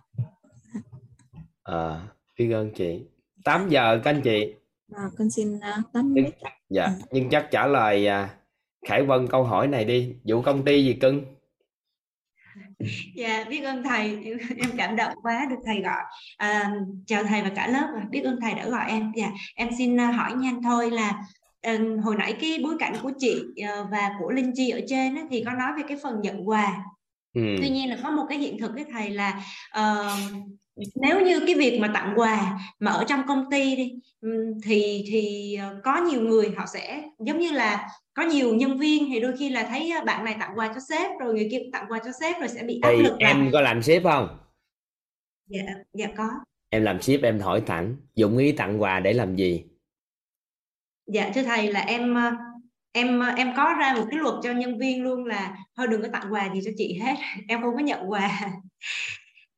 à, 1.64 2.08
biết 2.38 2.52
ơn 2.52 2.72
chị 2.76 3.06
8 3.44 3.70
giờ 3.70 4.02
các 4.04 4.12
anh 4.12 4.22
chị 4.24 4.54
Và 4.88 5.10
con 5.18 5.30
xin 5.30 5.60
à, 5.60 5.82
tắt 5.94 6.02
nhưng, 6.14 6.26
mic. 6.26 6.34
dạ 6.70 6.90
nhưng 7.12 7.30
chắc 7.30 7.48
trả 7.52 7.68
lời 7.68 8.08
à, 8.08 8.38
Khải 8.88 9.04
Vân 9.04 9.28
câu 9.28 9.44
hỏi 9.44 9.68
này 9.68 9.86
đi 9.86 10.16
vụ 10.24 10.42
công 10.42 10.66
ty 10.66 10.86
gì 10.86 10.94
cưng 10.94 11.26
Dạ, 13.16 13.44
biết 13.50 13.62
ơn 13.62 13.84
thầy, 13.84 14.08
em, 14.24 14.38
em 14.58 14.72
cảm 14.78 14.96
động 14.96 15.14
quá 15.24 15.46
được 15.50 15.56
thầy 15.66 15.82
gọi. 15.82 16.02
À, 16.38 16.72
chào 17.08 17.24
thầy 17.24 17.42
và 17.42 17.52
cả 17.56 17.68
lớp, 17.68 17.88
và 17.96 18.02
biết 18.12 18.22
ơn 18.24 18.40
thầy 18.42 18.54
đã 18.54 18.70
gọi 18.70 18.86
em. 18.90 19.12
Dạ, 19.16 19.32
em 19.56 19.70
xin 19.78 20.00
à, 20.00 20.12
hỏi 20.12 20.34
nhanh 20.38 20.64
thôi 20.64 20.92
là 20.92 21.24
ờ, 21.62 21.78
hồi 22.04 22.16
nãy 22.20 22.36
cái 22.42 22.60
bối 22.64 22.76
cảnh 22.80 22.94
của 23.04 23.12
chị 23.20 23.42
ờ, 23.68 23.88
và 23.92 24.12
của 24.20 24.32
Linh 24.32 24.52
Chi 24.56 24.70
ở 24.70 24.80
trên 24.88 25.16
á, 25.16 25.22
thì 25.30 25.44
có 25.46 25.52
nói 25.52 25.72
về 25.78 25.84
cái 25.88 25.98
phần 26.04 26.22
nhận 26.22 26.50
quà. 26.50 26.84
ừ. 27.34 27.42
Tuy 27.62 27.70
nhiên 27.70 27.90
là 27.90 27.98
có 28.04 28.12
một 28.12 28.26
cái 28.30 28.38
hiện 28.38 28.58
thực 28.60 28.72
với 28.74 28.86
thầy 28.92 29.10
là 29.10 29.42
ờ, 29.72 30.12
nếu 30.96 31.22
như 31.22 31.40
cái 31.46 31.56
việc 31.56 31.80
mà 31.80 31.92
tặng 31.94 32.14
quà 32.16 32.60
mà 32.80 32.92
ở 32.92 33.04
trong 33.08 33.22
công 33.28 33.46
ty 33.52 33.76
đi 33.76 33.94
ừm, 34.22 34.62
thì 34.64 35.06
thì 35.08 35.56
ờ, 35.56 35.82
có 35.84 36.02
nhiều 36.02 36.22
người 36.22 36.52
họ 36.58 36.66
sẽ 36.74 37.04
giống 37.20 37.40
như 37.40 37.52
là 37.52 37.90
có 38.14 38.24
nhiều 38.24 38.56
nhân 38.56 38.78
viên 38.78 39.06
thì 39.10 39.20
đôi 39.20 39.34
khi 39.38 39.50
là 39.50 39.64
thấy 39.64 39.92
ờ, 39.92 40.06
bạn 40.06 40.26
này 40.26 40.36
tặng 40.40 40.52
quà 40.56 40.68
cho 40.68 40.80
sếp 40.90 41.12
rồi 41.20 41.34
người 41.34 41.48
kia 41.52 41.60
tặng 41.74 41.86
quà 41.90 42.00
cho 42.06 42.12
sếp 42.20 42.40
rồi 42.40 42.48
sẽ 42.48 42.64
bị 42.64 42.80
áp 42.82 42.92
thì 42.96 43.04
lực 43.04 43.18
là 43.20 43.30
em 43.30 43.50
có 43.54 43.62
làm 43.62 43.82
sếp 43.82 44.04
không? 44.04 44.38
Dạ 45.48 45.64
dạ 45.94 46.08
có. 46.18 46.30
Em 46.70 46.84
làm 46.84 47.02
sếp 47.02 47.22
em 47.22 47.40
hỏi 47.40 47.64
thẳng 47.66 47.96
dụng 48.16 48.38
ý 48.38 48.52
tặng 48.52 48.82
quà 48.82 49.00
để 49.00 49.14
làm 49.14 49.36
gì? 49.36 49.64
Dạ 51.08 51.32
thưa 51.36 51.44
thầy 51.44 51.72
là 51.72 51.80
em 51.80 52.16
ờ, 52.16 52.32
em 52.92 53.20
em 53.38 53.54
có 53.58 53.76
ra 53.80 53.94
một 53.94 54.06
cái 54.12 54.20
luật 54.20 54.36
cho 54.44 54.52
nhân 54.52 54.78
viên 54.80 55.04
luôn 55.04 55.26
là 55.26 55.58
thôi 55.78 55.88
đừng 55.88 56.02
có 56.02 56.08
tặng 56.14 56.34
quà 56.34 56.54
gì 56.54 56.60
cho 56.66 56.72
chị 56.78 57.00
hết 57.02 57.16
em 57.48 57.62
không 57.62 57.76
có 57.76 57.82
nhận 57.82 58.12
quà 58.12 58.52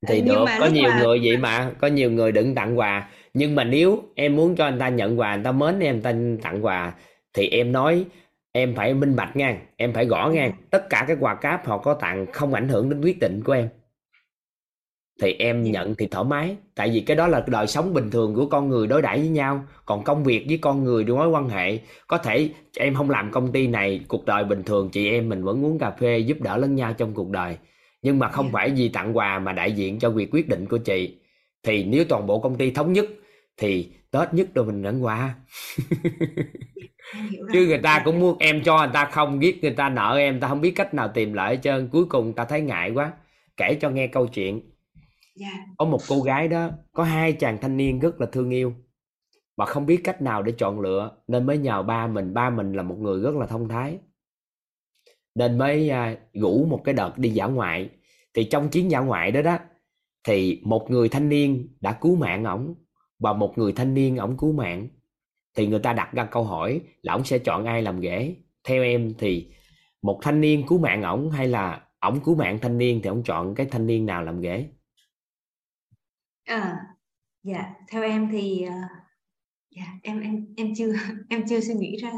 thì 0.07 0.21
Nhưng 0.21 0.35
được 0.35 0.43
mà 0.45 0.57
có 0.59 0.65
nhiều 0.65 0.89
mà- 0.89 1.01
người 1.03 1.19
vậy 1.23 1.37
mà 1.37 1.71
có 1.79 1.87
nhiều 1.87 2.11
người 2.11 2.31
đừng 2.31 2.55
tặng 2.55 2.79
quà. 2.79 3.09
Nhưng 3.33 3.55
mà 3.55 3.63
nếu 3.63 4.03
em 4.15 4.35
muốn 4.35 4.55
cho 4.55 4.65
anh 4.65 4.79
ta 4.79 4.89
nhận 4.89 5.19
quà 5.19 5.29
anh 5.29 5.43
ta 5.43 5.51
mến 5.51 5.79
em 5.79 6.01
ta 6.01 6.13
tặng 6.43 6.65
quà 6.65 6.93
thì 7.33 7.47
em 7.47 7.71
nói 7.71 8.05
em 8.51 8.75
phải 8.75 8.93
minh 8.93 9.15
bạch 9.15 9.35
nha 9.35 9.57
em 9.77 9.93
phải 9.93 10.05
gõ 10.05 10.29
nha. 10.29 10.51
Tất 10.69 10.89
cả 10.89 11.05
các 11.07 11.17
quà 11.21 11.35
cáp 11.35 11.67
họ 11.67 11.77
có 11.77 11.93
tặng 11.93 12.25
không 12.33 12.53
ảnh 12.53 12.69
hưởng 12.69 12.89
đến 12.89 13.01
quyết 13.01 13.19
định 13.19 13.43
của 13.43 13.53
em. 13.53 13.69
Thì 15.21 15.35
em 15.39 15.63
nhận 15.63 15.95
thì 15.95 16.07
thoải 16.07 16.25
mái 16.25 16.55
tại 16.75 16.89
vì 16.93 16.99
cái 17.01 17.17
đó 17.17 17.27
là 17.27 17.43
đời 17.47 17.67
sống 17.67 17.93
bình 17.93 18.09
thường 18.11 18.35
của 18.35 18.45
con 18.45 18.69
người 18.69 18.87
đối 18.87 19.01
đãi 19.01 19.19
với 19.19 19.27
nhau. 19.29 19.65
Còn 19.85 20.03
công 20.03 20.23
việc 20.23 20.45
với 20.47 20.57
con 20.57 20.83
người 20.83 21.05
mối 21.05 21.29
quan 21.29 21.49
hệ. 21.49 21.79
Có 22.07 22.17
thể 22.17 22.49
em 22.77 22.95
không 22.95 23.09
làm 23.09 23.31
công 23.31 23.51
ty 23.51 23.67
này 23.67 24.01
cuộc 24.07 24.25
đời 24.25 24.43
bình 24.43 24.63
thường 24.63 24.89
chị 24.89 25.09
em 25.09 25.29
mình 25.29 25.43
vẫn 25.43 25.65
uống 25.65 25.79
cà 25.79 25.91
phê 25.91 26.17
giúp 26.19 26.37
đỡ 26.41 26.57
lẫn 26.57 26.75
nhau 26.75 26.93
trong 26.93 27.13
cuộc 27.13 27.29
đời 27.29 27.57
nhưng 28.07 28.19
mà 28.19 28.29
không 28.29 28.45
Dạ. 28.45 28.51
phải 28.53 28.69
vì 28.69 28.89
tặng 28.89 29.17
quà 29.17 29.39
mà 29.39 29.53
đại 29.53 29.71
diện 29.71 29.99
cho 29.99 30.09
việc 30.09 30.29
quyết 30.31 30.49
định 30.49 30.65
của 30.65 30.77
chị. 30.77 31.17
Thì 31.63 31.83
nếu 31.83 32.05
toàn 32.05 32.27
bộ 32.27 32.39
công 32.39 32.57
ty 32.57 32.71
thống 32.71 32.93
nhất 32.93 33.05
thì 33.57 33.91
tết 34.11 34.33
nhất 34.33 34.47
rồi 34.55 34.65
mình 34.65 34.81
nhận 34.81 35.03
quà 35.03 35.35
chứ 37.53 37.65
người 37.67 37.77
ta 37.77 38.01
cũng 38.05 38.19
muốn 38.19 38.37
em 38.39 38.63
cho 38.63 38.77
người 38.77 38.89
ta 38.93 39.05
không 39.05 39.39
biết 39.39 39.59
người 39.61 39.71
ta 39.71 39.89
nợ 39.89 40.15
em 40.17 40.39
ta 40.39 40.47
không 40.47 40.61
biết 40.61 40.71
cách 40.75 40.93
nào 40.93 41.07
tìm 41.13 41.33
lại 41.33 41.55
hết 41.55 41.61
trơn. 41.63 41.89
Cuối 41.91 42.05
cùng 42.05 42.33
ta 42.33 42.45
thấy 42.45 42.61
ngại 42.61 42.91
quá. 42.91 43.13
Kể 43.57 43.77
cho 43.81 43.89
nghe 43.89 44.07
câu 44.07 44.27
chuyện. 44.27 44.61
Dạ. 45.35 45.47
Có 45.77 45.85
một 45.85 45.99
cô 46.07 46.21
gái 46.21 46.47
đó 46.47 46.69
có 46.93 47.03
hai 47.03 47.33
chàng 47.33 47.57
thanh 47.61 47.77
niên 47.77 47.99
rất 47.99 48.21
là 48.21 48.27
thương 48.31 48.49
yêu. 48.49 48.73
Mà 49.57 49.65
không 49.65 49.85
biết 49.85 50.01
cách 50.03 50.21
nào 50.21 50.43
để 50.43 50.53
chọn 50.57 50.79
lựa 50.79 51.11
nên 51.27 51.45
mới 51.45 51.57
nhờ 51.57 51.83
ba 51.83 52.07
mình. 52.07 52.33
Ba 52.33 52.49
mình 52.49 52.73
là 52.73 52.83
một 52.83 52.95
người 52.99 53.21
rất 53.21 53.35
là 53.35 53.45
thông 53.45 53.69
thái. 53.69 53.97
Nên 55.35 55.57
mới 55.57 55.89
à, 55.89 56.15
rủ 56.33 56.65
một 56.65 56.81
cái 56.83 56.93
đợt 56.93 57.17
đi 57.17 57.29
dã 57.29 57.45
ngoại 57.45 57.89
thì 58.37 58.43
trong 58.43 58.69
chuyến 58.69 58.91
dã 58.91 58.99
ngoại 58.99 59.31
đó 59.31 59.41
đó 59.41 59.57
thì 60.27 60.61
một 60.65 60.91
người 60.91 61.09
thanh 61.09 61.29
niên 61.29 61.75
đã 61.81 61.97
cứu 62.01 62.15
mạng 62.15 62.43
ổng 62.43 62.75
và 63.19 63.33
một 63.33 63.57
người 63.57 63.73
thanh 63.73 63.93
niên 63.93 64.17
ổng 64.17 64.37
cứu 64.37 64.53
mạng. 64.53 64.87
Thì 65.55 65.67
người 65.67 65.79
ta 65.79 65.93
đặt 65.93 66.09
ra 66.13 66.25
câu 66.25 66.43
hỏi 66.43 66.81
là 67.01 67.13
ổng 67.13 67.25
sẽ 67.25 67.39
chọn 67.39 67.65
ai 67.65 67.81
làm 67.81 67.99
ghế? 67.99 68.35
Theo 68.63 68.83
em 68.83 69.13
thì 69.17 69.51
một 70.01 70.19
thanh 70.21 70.41
niên 70.41 70.67
cứu 70.67 70.79
mạng 70.79 71.03
ổng 71.03 71.31
hay 71.31 71.47
là 71.47 71.87
ổng 71.99 72.19
cứu 72.23 72.35
mạng 72.35 72.59
thanh 72.61 72.77
niên 72.77 72.99
thì 73.03 73.09
ổng 73.09 73.23
chọn 73.23 73.55
cái 73.55 73.65
thanh 73.71 73.87
niên 73.87 74.05
nào 74.05 74.23
làm 74.23 74.41
ghế? 74.41 74.67
À, 76.45 76.77
dạ 77.43 77.73
theo 77.91 78.03
em 78.03 78.29
thì 78.31 78.61
ờ, 78.61 78.75
dạ 79.69 79.85
em 80.03 80.21
em 80.21 80.45
em 80.57 80.73
chưa 80.77 80.93
em 81.29 81.43
chưa 81.49 81.59
suy 81.59 81.73
nghĩ 81.73 81.97
ra. 82.01 82.11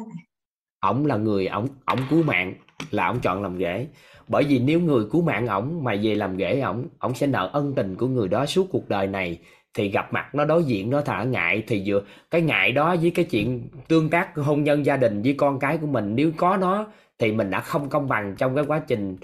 Ổng 0.80 1.06
là 1.06 1.18
người 1.18 1.48
ổng 1.48 1.68
ổng 1.86 2.00
cứu 2.10 2.24
mạng 2.24 2.54
là 2.92 3.08
ổng 3.08 3.20
chọn 3.22 3.44
làm 3.44 3.58
ghế 3.58 3.88
bởi 4.30 4.44
vì 4.44 4.60
nếu 4.60 4.80
người 4.80 5.06
cứu 5.12 5.22
mạng 5.22 5.48
ổng 5.48 5.84
mà 5.84 5.96
về 6.04 6.16
làm 6.16 6.38
ghế 6.38 6.60
ổng 6.60 6.88
ổng 7.00 7.14
sẽ 7.16 7.28
nợ 7.28 7.50
ân 7.54 7.74
tình 7.76 7.96
của 7.96 8.08
người 8.08 8.28
đó 8.28 8.46
suốt 8.46 8.68
cuộc 8.72 8.90
đời 8.90 9.08
này. 9.08 9.40
Thì 9.74 9.90
gặp 9.90 10.14
mặt 10.14 10.36
nó 10.36 10.46
đối 10.46 10.64
diện 10.64 10.90
nó 10.90 11.02
thả 11.02 11.24
ngại, 11.24 11.64
thì 11.68 11.84
vừa 11.86 12.02
cái 12.32 12.42
ngại 12.42 12.72
đó 12.72 12.96
với 13.02 13.12
cái 13.12 13.26
chuyện 13.26 13.70
tương 13.88 14.10
tác 14.10 14.36
hôn 14.36 14.64
nhân 14.64 14.86
gia 14.86 14.98
đình 14.98 15.22
với 15.22 15.36
con 15.38 15.60
cái 15.60 15.78
của 15.78 15.88
mình, 15.88 16.16
nếu 16.16 16.32
có 16.38 16.58
nó 16.58 16.88
thì 17.20 17.32
mình 17.32 17.50
đã 17.50 17.60
không 17.60 17.90
công 17.90 18.08
bằng 18.08 18.36
trong 18.38 18.56
cái 18.56 18.66
quá 18.68 18.80
trình 18.88 19.18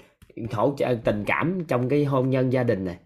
hỗ 0.52 0.74
trợ, 0.78 0.96
tình 1.04 1.24
cảm 1.26 1.64
trong 1.68 1.88
cái 1.88 2.04
hôn 2.04 2.30
nhân 2.30 2.52
gia 2.52 2.62
đình 2.62 2.84
này. 2.84 2.96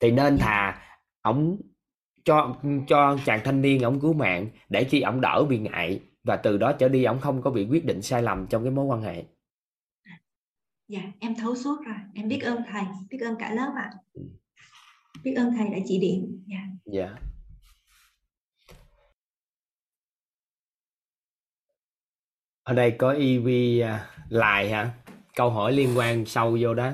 Thì 0.00 0.10
nên 0.10 0.38
thà 0.38 0.78
ổng 1.22 1.56
cho 2.24 2.56
cho 2.88 3.16
chàng 3.24 3.40
thanh 3.44 3.62
niên 3.62 3.82
ổng 3.82 4.00
cứu 4.00 4.12
mạng 4.12 4.46
để 4.68 4.84
khi 4.84 5.00
ổng 5.00 5.20
đỡ 5.20 5.44
bị 5.48 5.58
ngại 5.58 6.00
và 6.24 6.36
từ 6.36 6.58
đó 6.58 6.72
trở 6.72 6.88
đi 6.88 7.04
ổng 7.04 7.20
không 7.20 7.42
có 7.42 7.50
bị 7.50 7.66
quyết 7.70 7.84
định 7.84 8.02
sai 8.02 8.22
lầm 8.22 8.46
trong 8.46 8.62
cái 8.62 8.70
mối 8.70 8.84
quan 8.84 9.02
hệ 9.02 9.24
dạ 10.88 11.00
em 11.20 11.34
thấu 11.34 11.56
suốt 11.56 11.76
rồi. 11.86 11.96
Em 12.14 12.28
biết 12.28 12.40
ơn 12.40 12.62
thầy. 12.72 12.82
Biết 13.10 13.18
ơn 13.20 13.36
cả 13.38 13.54
lớp 13.54 13.72
ạ. 13.76 13.90
Biết 15.24 15.34
ơn 15.34 15.52
thầy 15.56 15.68
đã 15.68 15.78
chỉ 15.86 15.98
điểm. 15.98 16.44
Dạ. 16.46 16.58
Dạ. 16.92 17.14
Ở 22.62 22.74
đây 22.74 22.94
có 22.98 23.12
EV 23.12 23.48
à, 23.82 24.10
lại 24.28 24.70
hả? 24.70 24.90
Câu 25.34 25.50
hỏi 25.50 25.72
liên 25.72 25.98
quan 25.98 26.26
sâu 26.26 26.58
vô 26.60 26.74
đó. 26.74 26.92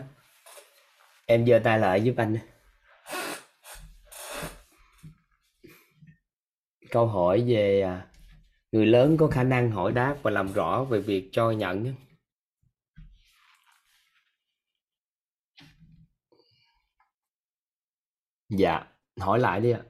Em 1.26 1.46
giơ 1.46 1.60
tay 1.64 1.78
lại 1.78 2.02
giúp 2.02 2.14
anh. 2.16 2.38
Câu 6.90 7.06
hỏi 7.06 7.44
về 7.46 7.80
à, 7.80 8.06
người 8.72 8.86
lớn 8.86 9.16
có 9.16 9.26
khả 9.26 9.42
năng 9.42 9.70
hỏi 9.70 9.92
đáp 9.92 10.16
và 10.22 10.30
làm 10.30 10.52
rõ 10.52 10.84
về 10.84 11.00
việc 11.00 11.28
cho 11.32 11.50
nhận 11.50 11.84
á 11.84 11.92
dạ 18.48 18.86
hỏi 19.20 19.38
lại 19.38 19.60
đi 19.60 19.70
ạ. 19.70 19.82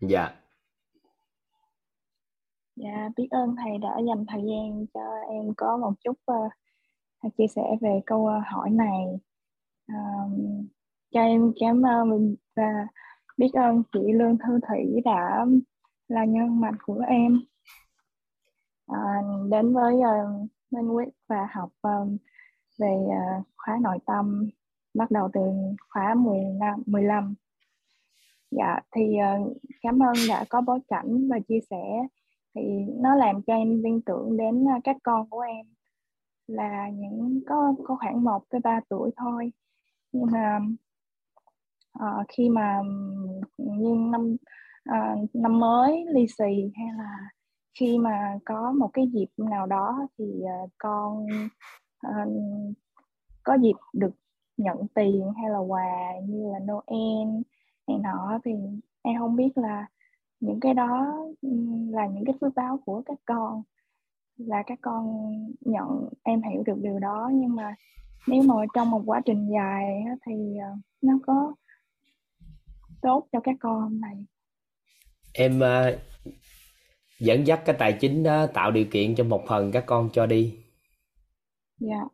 Dạ. 0.00 0.40
Dạ, 2.76 3.08
biết 3.16 3.28
ơn 3.30 3.56
thầy 3.56 3.78
đã 3.78 3.98
dành 4.08 4.24
thời 4.28 4.42
gian 4.42 4.86
cho 4.94 5.00
em 5.30 5.54
có 5.56 5.76
một 5.76 5.92
chút 6.04 6.18
uh, 6.32 6.52
chia 7.38 7.46
sẻ 7.46 7.62
về 7.80 8.00
câu 8.06 8.20
uh, 8.20 8.44
hỏi 8.46 8.70
này. 8.70 9.04
Um, 9.86 10.66
cho 11.10 11.20
em 11.20 11.52
cảm 11.60 11.82
ơn 11.82 12.10
mình 12.10 12.36
và 12.56 12.86
biết 13.36 13.50
ơn 13.52 13.82
chị 13.92 14.12
Lương 14.12 14.38
Thư 14.38 14.60
Thủy 14.68 15.00
đã 15.04 15.46
là 16.08 16.24
nhân 16.24 16.60
mạch 16.60 16.76
của 16.86 17.02
em. 17.08 17.40
À, 18.86 19.22
đến 19.50 19.74
với 19.74 19.94
uh, 19.94 20.50
Minh 20.70 20.88
Quyết 20.94 21.08
và 21.28 21.48
học 21.52 21.70
um, 21.82 22.16
về 22.78 22.96
à, 23.10 23.42
khóa 23.56 23.78
nội 23.82 23.98
tâm 24.06 24.50
bắt 24.94 25.10
đầu 25.10 25.28
từ 25.32 25.40
khóa 25.88 26.14
15, 26.14 26.82
15. 26.86 27.34
Dạ, 28.50 28.80
thì 28.96 29.16
ờ, 29.16 29.38
cảm 29.82 30.02
ơn 30.02 30.14
đã 30.28 30.44
có 30.48 30.60
bối 30.60 30.80
cảnh 30.88 31.28
và 31.28 31.38
chia 31.48 31.60
sẻ 31.70 32.06
thì 32.54 32.62
nó 32.96 33.14
làm 33.14 33.42
cho 33.42 33.54
em 33.54 33.82
liên 33.82 34.00
tưởng 34.02 34.36
đến 34.36 34.68
à, 34.68 34.80
các 34.84 34.96
con 35.02 35.30
của 35.30 35.40
em 35.40 35.66
là 36.46 36.88
những 36.88 37.40
có 37.46 37.74
có 37.84 37.96
khoảng 38.00 38.24
1 38.24 38.44
tới 38.50 38.60
3 38.64 38.80
tuổi 38.88 39.10
thôi 39.16 39.52
nhưng 40.12 40.26
mà 40.32 40.60
uh, 41.98 42.26
khi 42.28 42.48
mà 42.48 42.80
như 43.58 43.96
năm 44.12 44.36
uh, 44.90 45.34
năm 45.34 45.60
mới 45.60 46.04
lì 46.14 46.26
xì 46.38 46.72
hay 46.74 46.86
là 46.98 47.30
khi 47.80 47.98
mà 47.98 48.38
có 48.44 48.72
một 48.72 48.90
cái 48.92 49.06
dịp 49.12 49.26
nào 49.36 49.66
đó 49.66 50.08
thì 50.18 50.24
uh, 50.64 50.70
con 50.78 51.26
uh, 52.06 52.74
có 53.42 53.54
dịp 53.54 53.76
được 53.92 54.14
nhận 54.56 54.76
tiền 54.94 55.32
hay 55.36 55.50
là 55.50 55.58
quà 55.58 56.12
như 56.28 56.52
là 56.52 56.58
Noel 56.58 57.28
này 57.88 57.98
nọ 57.98 58.38
thì 58.44 58.52
em 59.02 59.18
không 59.18 59.36
biết 59.36 59.58
là 59.58 59.86
những 60.40 60.60
cái 60.60 60.74
đó 60.74 61.16
là 61.90 62.06
những 62.06 62.24
cái 62.24 62.34
phước 62.40 62.54
báo 62.54 62.80
của 62.86 63.02
các 63.06 63.18
con 63.24 63.62
là 64.36 64.62
các 64.66 64.78
con 64.82 65.26
nhận 65.60 66.08
em 66.22 66.42
hiểu 66.42 66.62
được 66.66 66.78
điều 66.82 66.98
đó. 66.98 67.30
Nhưng 67.34 67.56
mà 67.56 67.74
nếu 68.26 68.42
mà 68.42 68.54
trong 68.74 68.90
một 68.90 69.02
quá 69.06 69.20
trình 69.24 69.48
dài 69.52 70.04
thì 70.26 70.56
ờ, 70.56 70.76
nó 71.02 71.18
có 71.26 71.54
tốt 73.02 73.26
cho 73.32 73.40
các 73.40 73.56
con 73.60 74.00
này 74.00 74.24
em 75.32 75.60
uh, 75.60 75.98
dẫn 77.20 77.46
dắt 77.46 77.60
cái 77.64 77.76
tài 77.78 77.92
chính 77.92 78.22
đó 78.22 78.46
tạo 78.46 78.70
điều 78.70 78.84
kiện 78.90 79.14
cho 79.14 79.24
một 79.24 79.44
phần 79.48 79.72
các 79.72 79.84
con 79.86 80.10
cho 80.12 80.26
đi 80.26 80.63
dạ. 81.88 82.04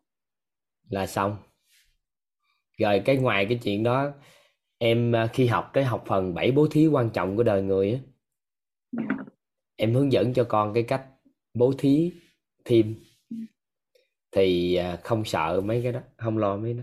Là 0.88 1.06
xong. 1.06 1.36
Rồi 2.78 3.02
cái 3.04 3.16
ngoài 3.16 3.46
cái 3.48 3.60
chuyện 3.62 3.82
đó 3.82 4.12
em 4.78 5.12
uh, 5.24 5.30
khi 5.32 5.46
học 5.46 5.70
cái 5.72 5.84
học 5.84 6.04
phần 6.06 6.34
bảy 6.34 6.52
bố 6.52 6.66
thí 6.70 6.86
quan 6.86 7.10
trọng 7.10 7.36
của 7.36 7.42
đời 7.42 7.62
người 7.62 7.92
á 7.92 7.98
dạ. 8.92 9.24
em 9.76 9.94
hướng 9.94 10.12
dẫn 10.12 10.34
cho 10.34 10.46
con 10.48 10.74
cái 10.74 10.82
cách 10.82 11.06
bố 11.54 11.72
thí 11.78 12.12
thêm. 12.64 12.94
Thì 14.32 14.78
uh, 14.94 15.04
không 15.04 15.24
sợ 15.24 15.60
mấy 15.64 15.82
cái 15.82 15.92
đó 15.92 16.00
không 16.16 16.38
lo 16.38 16.56
mấy 16.56 16.74
đó. 16.74 16.82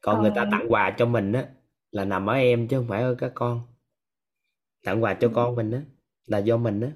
Còn 0.00 0.14
Còn 0.14 0.22
người 0.22 0.32
ta 0.34 0.42
em 0.42 0.50
tặng 0.50 0.66
quà 0.68 0.94
cho 0.98 1.06
mình 1.06 1.32
á 1.32 1.48
là 1.90 2.04
nằm 2.04 2.26
ở 2.26 2.34
em 2.34 2.68
chứ 2.68 2.76
không 2.76 2.88
phải 2.88 3.02
ở 3.02 3.14
các 3.18 3.32
con. 3.34 3.62
Tặng 4.84 5.02
quà 5.02 5.14
cho 5.14 5.30
con 5.34 5.54
mình 5.54 5.70
á 5.70 5.82
là 6.26 6.38
do 6.38 6.56
mình 6.56 6.80
á. 6.80 6.92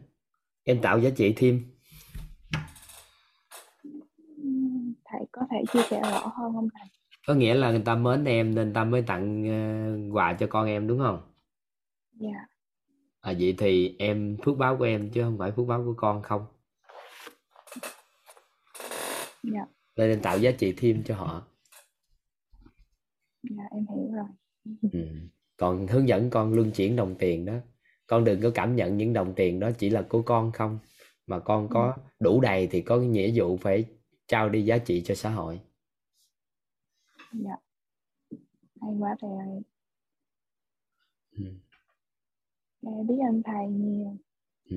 Em 0.64 0.82
tạo 0.82 1.00
giá 1.00 1.10
trị 1.16 1.34
thêm 1.36 1.64
ừm, 4.36 4.94
thầy 5.04 5.20
có 5.32 5.42
thể 5.62 5.72
chia 5.72 5.88
sẻ 5.90 6.00
rõ 6.00 6.32
hơn 6.36 6.52
không 6.52 6.68
thầy 6.78 6.88
có 7.26 7.34
nghĩa 7.34 7.54
là 7.54 7.70
người 7.70 7.82
ta 7.84 7.94
mến 7.94 8.24
em 8.24 8.54
nên 8.54 8.72
ta 8.72 8.84
mới 8.84 9.02
tặng 9.02 9.44
ờ, 9.48 10.14
quà 10.14 10.32
cho 10.32 10.46
con 10.46 10.66
em 10.66 10.86
đúng 10.86 10.98
không? 10.98 11.20
Dạ. 12.12 12.46
À 13.20 13.32
vậy 13.40 13.54
thì 13.58 13.96
em 13.98 14.36
phước 14.44 14.58
báo 14.58 14.76
của 14.76 14.84
em 14.84 15.10
chứ 15.10 15.22
không 15.22 15.38
phải 15.38 15.52
phước 15.52 15.66
báo 15.66 15.84
của 15.84 15.94
con 15.96 16.22
không? 16.22 16.46
Dạ. 19.42 19.66
Nên 19.96 20.10
em 20.10 20.20
tạo 20.20 20.38
giá 20.38 20.50
trị 20.50 20.74
thêm 20.76 21.02
cho 21.04 21.14
họ. 21.14 21.46
Dạ 23.42 23.64
em 23.70 23.86
hiểu 23.96 24.12
rồi. 24.12 24.26
Ừ. 24.92 25.06
còn 25.56 25.86
hướng 25.86 26.08
dẫn 26.08 26.30
con 26.30 26.54
luân 26.54 26.70
chuyển 26.70 26.96
đồng 26.96 27.14
tiền 27.18 27.44
đó. 27.44 27.54
Con 28.06 28.24
đừng 28.24 28.40
có 28.40 28.50
cảm 28.54 28.76
nhận 28.76 28.96
những 28.96 29.12
đồng 29.12 29.34
tiền 29.34 29.60
đó 29.60 29.70
chỉ 29.78 29.90
là 29.90 30.02
của 30.02 30.22
con 30.22 30.52
không. 30.52 30.78
Mà 31.26 31.38
con 31.38 31.68
có 31.68 31.96
đủ 32.20 32.40
đầy 32.40 32.66
thì 32.66 32.80
có 32.80 32.96
nghĩa 32.96 33.32
vụ 33.34 33.56
phải 33.56 33.84
trao 34.32 34.48
đi 34.48 34.62
giá 34.62 34.78
trị 34.78 35.02
cho 35.04 35.14
xã 35.14 35.30
hội. 35.30 35.60
Dạ. 37.32 37.56
Hay 38.80 38.90
quá 38.98 39.16
thầy 39.20 39.30
ơi. 39.30 39.62
Ừ. 41.30 41.44
dạ, 42.82 42.90
biết 43.08 43.14
ơn 43.28 43.42
thầy 43.44 43.66
nhiều. 43.68 44.16
Ừ. 44.64 44.76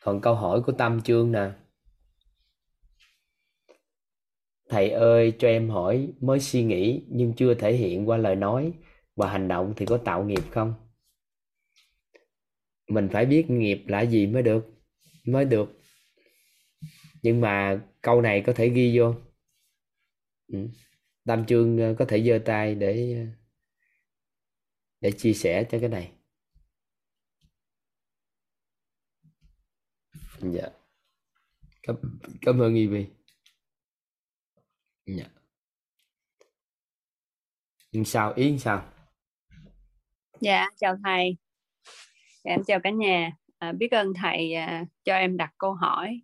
còn 0.00 0.20
câu 0.20 0.34
hỏi 0.34 0.62
của 0.66 0.72
Tâm 0.72 1.02
Trương 1.02 1.32
nè. 1.32 1.50
Thầy 4.68 4.90
ơi 4.90 5.36
cho 5.38 5.48
em 5.48 5.70
hỏi 5.70 6.12
mới 6.20 6.40
suy 6.40 6.64
nghĩ 6.64 7.04
nhưng 7.08 7.32
chưa 7.36 7.54
thể 7.54 7.72
hiện 7.72 8.08
qua 8.08 8.16
lời 8.16 8.36
nói 8.36 8.72
và 9.16 9.30
hành 9.30 9.48
động 9.48 9.74
thì 9.76 9.86
có 9.86 9.98
tạo 10.04 10.24
nghiệp 10.24 10.44
không? 10.50 10.74
Mình 12.88 13.08
phải 13.12 13.26
biết 13.26 13.50
nghiệp 13.50 13.84
là 13.86 14.00
gì 14.00 14.26
mới 14.26 14.42
được 14.42 14.64
mới 15.24 15.44
được. 15.44 15.80
Nhưng 17.22 17.40
mà 17.40 17.82
câu 18.02 18.22
này 18.22 18.42
có 18.46 18.52
thể 18.56 18.68
ghi 18.68 18.98
vô 18.98 19.14
ừ. 20.48 20.68
Tam 21.26 21.46
Trương 21.46 21.78
ờ, 21.78 21.94
có 21.98 22.04
thể 22.04 22.22
giơ 22.22 22.38
tay 22.44 22.74
để 22.74 23.14
ờ, 23.18 23.24
để 25.00 25.12
chia 25.12 25.32
sẻ 25.32 25.64
cho 25.70 25.78
cái 25.80 25.88
này 25.88 26.12
dạ 30.40 30.68
cảm, 31.82 31.96
cảm 32.40 32.58
ơn 32.58 32.74
Ivy 32.74 33.06
dạ 35.06 35.24
nhưng 37.92 38.04
sao 38.04 38.32
ý 38.36 38.58
sao 38.58 38.92
Dạ, 40.40 40.68
chào 40.76 40.96
thầy. 41.04 41.36
Dạ, 42.44 42.50
em 42.50 42.64
chào 42.66 42.80
cả 42.80 42.90
nhà. 42.90 43.32
À, 43.58 43.72
biết 43.72 43.90
ơn 43.90 44.12
thầy 44.22 44.54
à, 44.54 44.84
cho 45.04 45.14
em 45.14 45.36
đặt 45.36 45.50
câu 45.58 45.74
hỏi. 45.74 46.20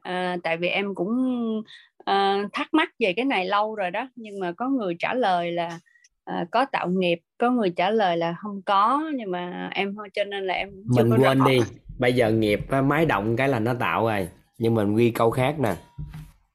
À, 0.00 0.36
tại 0.42 0.56
vì 0.56 0.68
em 0.68 0.94
cũng 0.94 1.10
à, 2.04 2.48
thắc 2.52 2.74
mắc 2.74 2.90
về 2.98 3.12
cái 3.12 3.24
này 3.24 3.46
lâu 3.46 3.74
rồi 3.74 3.90
đó, 3.90 4.08
nhưng 4.16 4.40
mà 4.40 4.52
có 4.52 4.68
người 4.68 4.96
trả 4.98 5.14
lời 5.14 5.52
là 5.52 5.78
à, 6.24 6.46
có 6.50 6.64
tạo 6.64 6.88
nghiệp, 6.88 7.20
có 7.38 7.50
người 7.50 7.70
trả 7.76 7.90
lời 7.90 8.16
là 8.16 8.36
không 8.42 8.62
có, 8.62 9.10
nhưng 9.14 9.30
mà 9.30 9.70
em 9.74 9.94
thôi 9.96 10.08
cho 10.12 10.24
nên 10.24 10.46
là 10.46 10.54
em 10.54 10.70
chưa 10.96 11.04
mình 11.04 11.20
quên 11.20 11.44
đi 11.44 11.60
bây 11.98 12.12
giờ 12.12 12.30
nghiệp 12.30 12.60
máy 12.84 13.06
động 13.06 13.36
cái 13.36 13.48
là 13.48 13.58
nó 13.58 13.74
tạo 13.74 14.06
rồi 14.06 14.28
nhưng 14.58 14.74
mình 14.74 14.96
ghi 14.96 15.10
câu 15.10 15.30
khác 15.30 15.56
nè. 15.58 15.76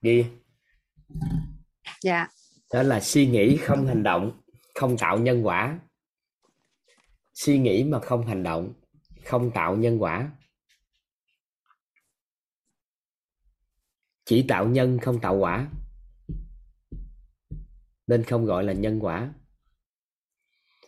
Ghi. 0.02 0.26
Dạ, 2.02 2.28
đó 2.74 2.84
là 2.84 3.00
suy 3.00 3.28
nghĩ 3.28 3.58
không 3.58 3.88
hành 3.88 4.04
động 4.04 4.32
không 4.76 4.98
tạo 4.98 5.18
nhân 5.18 5.46
quả. 5.46 5.80
Suy 7.34 7.58
nghĩ 7.58 7.84
mà 7.84 8.00
không 8.00 8.28
hành 8.28 8.44
động 8.44 8.74
không 9.26 9.52
tạo 9.52 9.76
nhân 9.76 10.02
quả 10.02 10.30
chỉ 14.26 14.46
tạo 14.48 14.68
nhân 14.68 15.00
không 15.02 15.20
tạo 15.20 15.36
quả. 15.36 15.72
Nên 18.08 18.24
không 18.24 18.46
gọi 18.46 18.64
là 18.64 18.74
nhân 18.74 19.00
quả. 19.00 19.34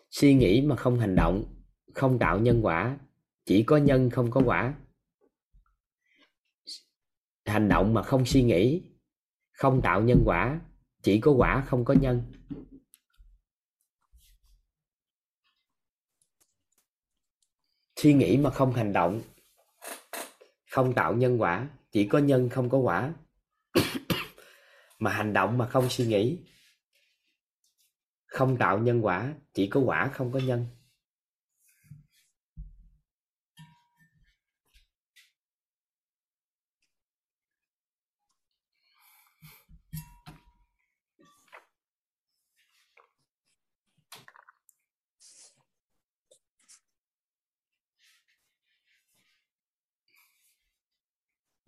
Suy 0.10 0.34
nghĩ 0.34 0.62
mà 0.62 0.76
không 0.76 1.00
hành 1.00 1.16
động, 1.16 1.56
không 1.94 2.20
tạo 2.20 2.40
nhân 2.40 2.60
quả, 2.66 2.98
chỉ 3.46 3.64
có 3.64 3.78
nhân 3.78 4.10
không 4.10 4.32
có 4.32 4.42
quả. 4.46 4.74
Hành 7.46 7.70
động 7.70 7.94
mà 7.94 8.04
không 8.04 8.26
suy 8.26 8.44
nghĩ, 8.44 8.84
không 9.52 9.82
tạo 9.82 10.02
nhân 10.02 10.22
quả, 10.26 10.62
chỉ 11.04 11.20
có 11.20 11.32
quả 11.32 11.64
không 11.68 11.86
có 11.86 11.94
nhân. 11.94 12.32
Suy 17.96 18.14
nghĩ 18.14 18.38
mà 18.38 18.50
không 18.50 18.74
hành 18.74 18.94
động, 18.94 19.22
không 20.72 20.94
tạo 20.94 21.14
nhân 21.14 21.42
quả, 21.42 21.70
chỉ 21.92 22.08
có 22.08 22.20
nhân 22.20 22.50
không 22.50 22.70
có 22.70 22.78
quả. 22.78 23.14
mà 25.00 25.12
hành 25.12 25.34
động 25.34 25.58
mà 25.58 25.68
không 25.68 25.90
suy 25.90 26.08
nghĩ, 26.08 26.40
không 28.26 28.58
tạo 28.58 28.80
nhân 28.80 29.06
quả, 29.06 29.34
chỉ 29.54 29.68
có 29.68 29.80
quả 29.80 30.10
không 30.14 30.32
có 30.32 30.40
nhân 30.40 30.68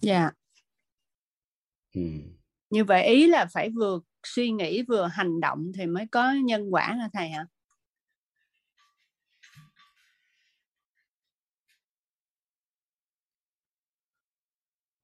dạ 0.01 0.38
ừ. 1.99 2.29
như 2.69 2.83
vậy 2.83 3.05
ý 3.05 3.27
là 3.27 3.45
phải 3.53 3.69
vừa 3.69 3.99
suy 4.23 4.51
nghĩ 4.51 4.83
vừa 4.87 5.07
hành 5.07 5.39
động 5.39 5.71
thì 5.75 5.85
mới 5.85 6.07
có 6.11 6.31
nhân 6.31 6.73
quả 6.73 6.83
hả 6.83 7.09
thầy 7.13 7.29
hả? 7.29 7.45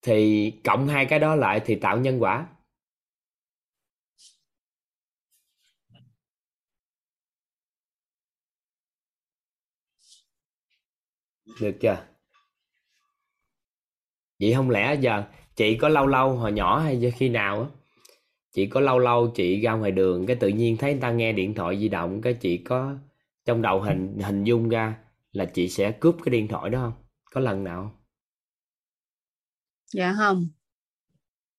Thì 0.01 0.51
cộng 0.63 0.87
hai 0.87 1.05
cái 1.05 1.19
đó 1.19 1.35
lại 1.35 1.61
thì 1.65 1.75
tạo 1.75 1.97
nhân 1.97 2.19
quả. 2.21 2.47
Được 11.61 11.77
chưa? 11.81 12.05
Vậy 14.39 14.53
không 14.53 14.69
lẽ 14.69 14.95
giờ 15.01 15.23
chị 15.55 15.77
có 15.77 15.89
lâu 15.89 16.07
lâu 16.07 16.35
hồi 16.35 16.51
nhỏ 16.51 16.79
hay 16.79 17.11
khi 17.15 17.29
nào 17.29 17.61
á 17.61 17.67
chị 18.51 18.65
có 18.65 18.79
lâu 18.79 18.99
lâu 18.99 19.31
chị 19.35 19.61
ra 19.61 19.73
ngoài 19.73 19.91
đường 19.91 20.25
cái 20.25 20.35
tự 20.35 20.47
nhiên 20.47 20.77
thấy 20.77 20.91
người 20.91 21.01
ta 21.01 21.11
nghe 21.11 21.31
điện 21.33 21.53
thoại 21.53 21.79
di 21.79 21.89
động 21.89 22.21
cái 22.21 22.33
chị 22.33 22.57
có 22.57 22.95
trong 23.45 23.61
đầu 23.61 23.81
hình 23.81 24.19
hình 24.19 24.43
dung 24.43 24.69
ra 24.69 24.97
là 25.31 25.45
chị 25.45 25.69
sẽ 25.69 25.91
cướp 25.99 26.15
cái 26.25 26.31
điện 26.31 26.47
thoại 26.47 26.69
đó 26.69 26.79
không? 26.79 26.93
Có 27.31 27.41
lần 27.41 27.63
nào 27.63 27.81
không? 27.83 28.01
Dạ 29.93 30.13
không. 30.17 30.47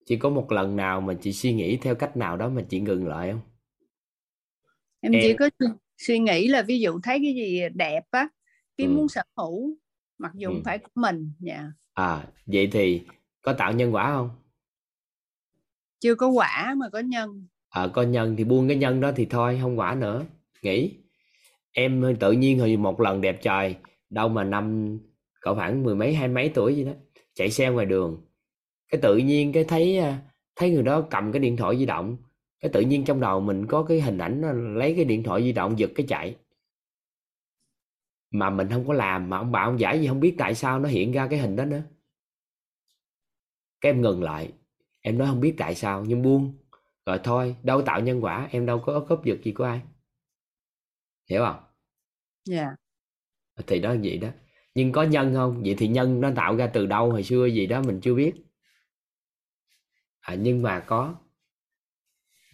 Chị 0.07 0.16
có 0.16 0.30
một 0.30 0.53
lần 0.53 0.76
nào 0.76 1.01
mà 1.01 1.14
chị 1.20 1.32
suy 1.32 1.53
nghĩ 1.53 1.76
theo 1.76 1.94
cách 1.94 2.16
nào 2.16 2.36
đó 2.36 2.49
mà 2.49 2.62
chị 2.68 2.80
ngừng 2.80 3.07
lại 3.07 3.30
không? 3.30 3.40
Em, 5.01 5.12
em... 5.12 5.22
chỉ 5.22 5.34
có 5.38 5.51
suy 5.99 6.18
nghĩ 6.18 6.49
là 6.49 6.62
ví 6.62 6.80
dụ 6.80 7.01
thấy 7.03 7.18
cái 7.22 7.34
gì 7.34 7.61
đẹp 7.74 8.05
á 8.11 8.28
cái 8.76 8.86
ừ. 8.86 8.92
muốn 8.92 9.09
sở 9.09 9.22
hữu 9.36 9.76
mặc 10.18 10.32
dù 10.34 10.51
ừ. 10.51 10.61
phải 10.64 10.78
của 10.78 10.90
mình 10.94 11.32
dạ. 11.40 11.72
À 11.94 12.28
vậy 12.47 12.68
thì 12.72 13.03
có 13.47 13.53
tạo 13.53 13.72
nhân 13.72 13.94
quả 13.94 14.11
không 14.11 14.30
chưa 16.01 16.14
có 16.14 16.28
quả 16.28 16.74
mà 16.76 16.88
có 16.88 16.99
nhân. 16.99 17.47
À 17.68 17.88
có 17.92 18.03
nhân 18.03 18.34
thì 18.38 18.44
buông 18.44 18.68
cái 18.68 18.76
nhân 18.76 19.01
đó 19.01 19.12
thì 19.16 19.26
thôi 19.26 19.59
không 19.62 19.78
quả 19.78 19.94
nữa. 19.94 20.24
Nghĩ. 20.62 20.99
Em 21.72 22.16
tự 22.20 22.32
nhiên 22.32 22.59
hồi 22.59 22.76
một 22.76 23.01
lần 23.01 23.20
đẹp 23.20 23.42
trời 23.42 23.76
đâu 24.11 24.28
mà 24.28 24.44
năm 24.44 24.99
cỡ 25.40 25.55
khoảng 25.55 25.82
mười 25.82 25.94
mấy 25.94 26.14
hai 26.14 26.28
mấy 26.28 26.49
tuổi 26.55 26.76
gì 26.76 26.84
đó 26.84 26.92
chạy 27.34 27.51
xe 27.51 27.70
ngoài 27.70 27.86
đường. 27.86 28.26
Cái 28.88 29.01
tự 29.01 29.16
nhiên 29.16 29.53
cái 29.53 29.64
thấy 29.64 29.99
à, 29.99 30.18
thấy 30.57 30.70
người 30.70 30.82
đó 30.82 31.01
cầm 31.11 31.32
cái 31.32 31.40
điện 31.40 31.57
thoại 31.57 31.78
di 31.78 31.86
động 31.86 32.16
cái 32.61 32.70
tự 32.72 32.80
nhiên 32.80 33.05
trong 33.05 33.20
đầu 33.20 33.40
mình 33.40 33.66
có 33.66 33.82
cái 33.82 34.01
hình 34.01 34.18
ảnh 34.18 34.40
nó 34.40 34.53
lấy 34.53 34.94
cái 34.94 35.05
điện 35.05 35.22
thoại 35.22 35.42
di 35.42 35.53
động 35.53 35.78
giật 35.78 35.90
cái 35.94 36.07
chạy. 36.09 36.36
Mà 38.30 38.51
mình 38.51 38.68
không 38.70 38.86
có 38.86 38.94
làm 38.94 39.30
mà 39.30 39.38
ông 39.38 39.53
bà 39.53 39.62
ông 39.62 39.80
giải 39.80 40.01
gì 40.01 40.07
không 40.07 40.20
biết 40.20 40.34
tại 40.38 40.55
sao 40.55 40.78
nó 40.78 40.88
hiện 40.88 41.12
ra 41.12 41.26
cái 41.26 41.38
hình 41.38 41.57
đó 41.57 41.64
nữa 41.64 41.82
cái 43.81 43.93
em 43.93 44.01
ngừng 44.01 44.22
lại. 44.22 44.53
Em 45.01 45.18
nói 45.18 45.29
không 45.29 45.41
biết 45.41 45.55
tại 45.59 45.74
sao 45.74 46.05
nhưng 46.05 46.22
buông. 46.22 46.59
Rồi 47.07 47.20
thôi 47.24 47.57
đâu 47.62 47.83
tạo 47.83 48.01
nhân 48.01 48.24
quả 48.24 48.49
em 48.51 48.66
đâu 48.66 48.83
có 48.87 49.07
cướp 49.09 49.24
giật 49.24 49.39
gì 49.45 49.53
của 49.53 49.64
ai. 49.64 49.81
Hiểu 51.31 51.45
không? 51.45 51.64
Dạ. 52.45 52.62
Yeah. 52.62 52.74
thì 53.66 53.81
đó 53.81 53.95
là 53.95 54.01
vậy 54.03 54.18
đó. 54.18 54.29
Nhưng 54.74 54.93
có 54.93 55.03
nhân 55.03 55.35
không? 55.35 55.62
Vậy 55.62 55.74
thì 55.79 55.89
nhân 55.89 56.20
nó 56.20 56.31
tạo 56.37 56.57
ra 56.57 56.66
từ 56.66 56.87
đâu 56.87 57.12
hồi 57.12 57.22
xưa 57.22 57.47
gì 57.47 57.66
đó 57.66 57.83
mình 57.83 58.01
chưa 58.03 58.14
biết. 58.14 58.33
À, 60.20 60.35
nhưng 60.35 60.62
mà 60.62 60.85
có. 60.87 61.14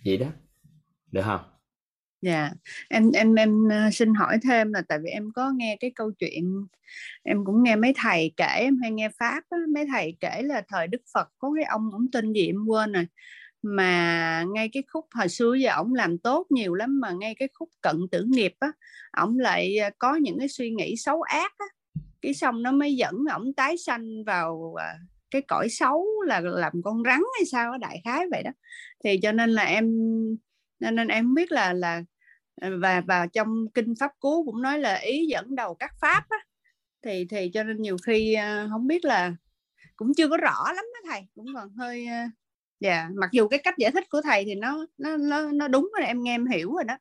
Vậy 0.05 0.17
đó. 0.17 0.27
Được 1.11 1.23
không 1.25 1.52
dạ. 2.23 2.43
Yeah. 2.43 2.53
em 2.89 3.11
em 3.13 3.35
em 3.35 3.69
ờ, 3.71 3.91
xin 3.93 4.15
hỏi 4.15 4.39
thêm 4.43 4.73
là 4.73 4.83
tại 4.89 4.99
vì 5.05 5.11
em 5.11 5.31
có 5.35 5.51
nghe 5.57 5.77
cái 5.81 5.93
câu 5.95 6.13
chuyện 6.19 6.67
em 7.23 7.45
cũng 7.45 7.63
nghe 7.63 7.77
mấy 7.77 7.93
thầy 7.97 8.33
kể 8.37 8.57
em 8.59 8.79
hay 8.83 8.91
nghe 8.91 9.09
pháp 9.19 9.43
á, 9.51 9.59
mấy 9.75 9.87
thầy 9.93 10.17
kể 10.21 10.43
là 10.43 10.63
thời 10.69 10.87
đức 10.87 11.03
phật 11.15 11.29
có 11.39 11.53
cái 11.57 11.65
ông 11.65 11.91
ông 11.93 12.07
tên 12.13 12.33
gì 12.33 12.47
em 12.47 12.67
quên 12.67 12.93
rồi. 12.93 13.07
Mà 13.63 14.45
ngay 14.55 14.69
cái 14.73 14.83
khúc 14.93 15.07
hồi 15.15 15.29
xưa 15.29 15.55
giờ 15.55 15.73
ổng 15.77 15.95
làm 15.95 16.19
tốt 16.19 16.47
nhiều 16.51 16.75
lắm 16.75 17.01
mà 17.01 17.13
ngay 17.13 17.35
cái 17.39 17.49
khúc 17.55 17.71
cận 17.83 17.97
tử 18.13 18.25
nghiệp 18.29 18.55
á 18.61 18.73
ổng 19.17 19.39
lại 19.39 19.77
ờ, 19.79 19.91
có 19.99 20.15
những 20.17 20.39
cái 20.39 20.49
suy 20.49 20.71
nghĩ 20.71 20.97
xấu 20.97 21.23
ác 21.23 21.53
á. 21.59 21.67
Cái 22.23 22.35
xong 22.35 22.63
nó 22.63 22.73
mới 22.73 22.97
dẫn 22.97 23.15
ổng 23.33 23.55
tái 23.55 23.77
sanh 23.79 24.25
vào 24.25 24.75
ờ, 24.79 24.87
cái 25.31 25.43
cõi 25.49 25.69
xấu 25.71 26.07
là 26.27 26.41
làm 26.41 26.73
con 26.85 27.03
rắn 27.05 27.21
hay 27.39 27.45
sao 27.47 27.73
đó, 27.73 27.79
đại 27.79 28.01
khái 28.05 28.27
vậy 28.31 28.43
đó. 28.43 28.51
Thì 29.05 29.19
cho 29.23 29.33
nên 29.33 29.51
là 29.51 29.63
em 29.65 29.85
nên, 30.81 30.95
nên 30.95 31.09
em 31.09 31.35
biết 31.35 31.53
là 31.53 31.73
là 31.73 32.03
Ờ, 32.61 32.79
và 32.79 33.01
và 33.01 33.27
trong 33.27 33.67
kinh 33.75 33.95
pháp 34.01 34.11
cú 34.21 34.45
cũng 34.45 34.63
nói 34.63 34.79
là 34.79 34.95
ý 34.95 35.27
dẫn 35.27 35.55
đầu 35.55 35.75
các 35.75 35.91
pháp 36.01 36.25
á, 36.29 36.39
thì 37.03 37.27
thì 37.31 37.51
cho 37.55 37.63
nên 37.65 37.83
nhiều 37.83 37.97
khi 38.07 38.35
ờ, 38.35 38.69
không 38.71 38.87
biết 38.87 39.05
là 39.05 39.33
cũng 39.97 40.15
chưa 40.17 40.29
có 40.29 40.37
rõ 40.37 40.73
lắm 40.77 40.85
đó 40.95 41.11
thầy, 41.13 41.23
cũng 41.35 41.47
còn 41.55 41.71
hơi 41.77 42.07
ờ, 42.07 42.15
dạ 42.81 42.91
yeah. 43.01 43.13
mặc 43.21 43.31
dù 43.33 43.49
cái 43.49 43.61
cách 43.65 43.75
giải 43.79 43.91
thích 43.93 44.05
của 44.11 44.21
thầy 44.23 44.45
thì 44.45 44.55
nó 44.55 44.87
nó 44.99 45.17
nó 45.17 45.53
nó 45.53 45.69
đúng 45.69 45.91
rồi, 45.99 46.07
em 46.07 46.23
nghe 46.23 46.35
em 46.35 46.47
hiểu 46.47 46.75
rồi 46.75 46.85
đó, 46.85 46.99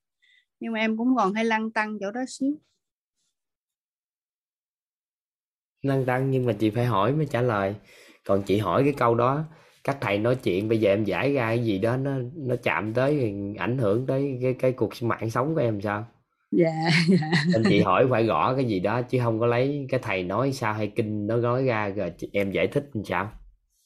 nhưng 0.60 0.74
mà 0.74 0.80
em 0.80 0.98
cũng 0.98 1.16
còn 1.18 1.34
hay 1.34 1.46
lăn 1.46 1.72
tăng 1.72 1.98
chỗ 2.02 2.12
đó 2.12 2.22
xíu 2.28 2.58
lăn 5.82 6.06
tăng 6.06 6.32
nhưng 6.32 6.46
mà 6.46 6.54
chị 6.54 6.70
phải 6.70 6.86
hỏi 6.86 7.14
mới 7.14 7.26
trả 7.32 7.42
lời 7.42 7.76
còn 8.26 8.44
chị 8.44 8.58
hỏi 8.58 8.84
cái 8.84 8.94
câu 8.98 9.16
đó 9.16 9.44
các 9.84 9.98
thầy 10.02 10.18
nói 10.18 10.36
chuyện 10.36 10.70
bây 10.70 10.80
giờ 10.80 10.90
em 10.90 11.04
giải 11.04 11.34
ra 11.34 11.48
cái 11.48 11.66
gì 11.66 11.80
đó 11.80 11.98
nó 11.98 12.12
nó 12.36 12.56
chạm 12.64 12.94
tới 12.94 13.34
ảnh 13.58 13.78
hưởng 13.78 14.06
tới 14.06 14.40
cái 14.42 14.54
cái 14.54 14.72
cuộc 14.72 14.90
mạng 15.02 15.30
sống 15.30 15.56
của 15.56 15.62
em 15.62 15.82
sao? 15.82 16.06
Dạ 16.52 16.70
yeah, 17.10 17.22
nên 17.54 17.64
chị 17.70 17.82
hỏi 17.82 18.08
phải 18.10 18.24
gõ 18.24 18.56
cái 18.56 18.66
gì 18.66 18.80
đó 18.80 19.02
chứ 19.02 19.20
không 19.24 19.40
có 19.40 19.46
lấy 19.46 19.86
cái 19.90 20.00
thầy 20.04 20.24
nói 20.24 20.52
sao 20.52 20.74
hay 20.74 20.88
kinh 20.88 21.28
nó 21.28 21.38
nói 21.38 21.66
ra 21.66 21.90
rồi 21.90 22.14
em 22.32 22.52
giải 22.52 22.68
thích 22.68 22.90
làm 22.94 23.06
sao? 23.06 23.32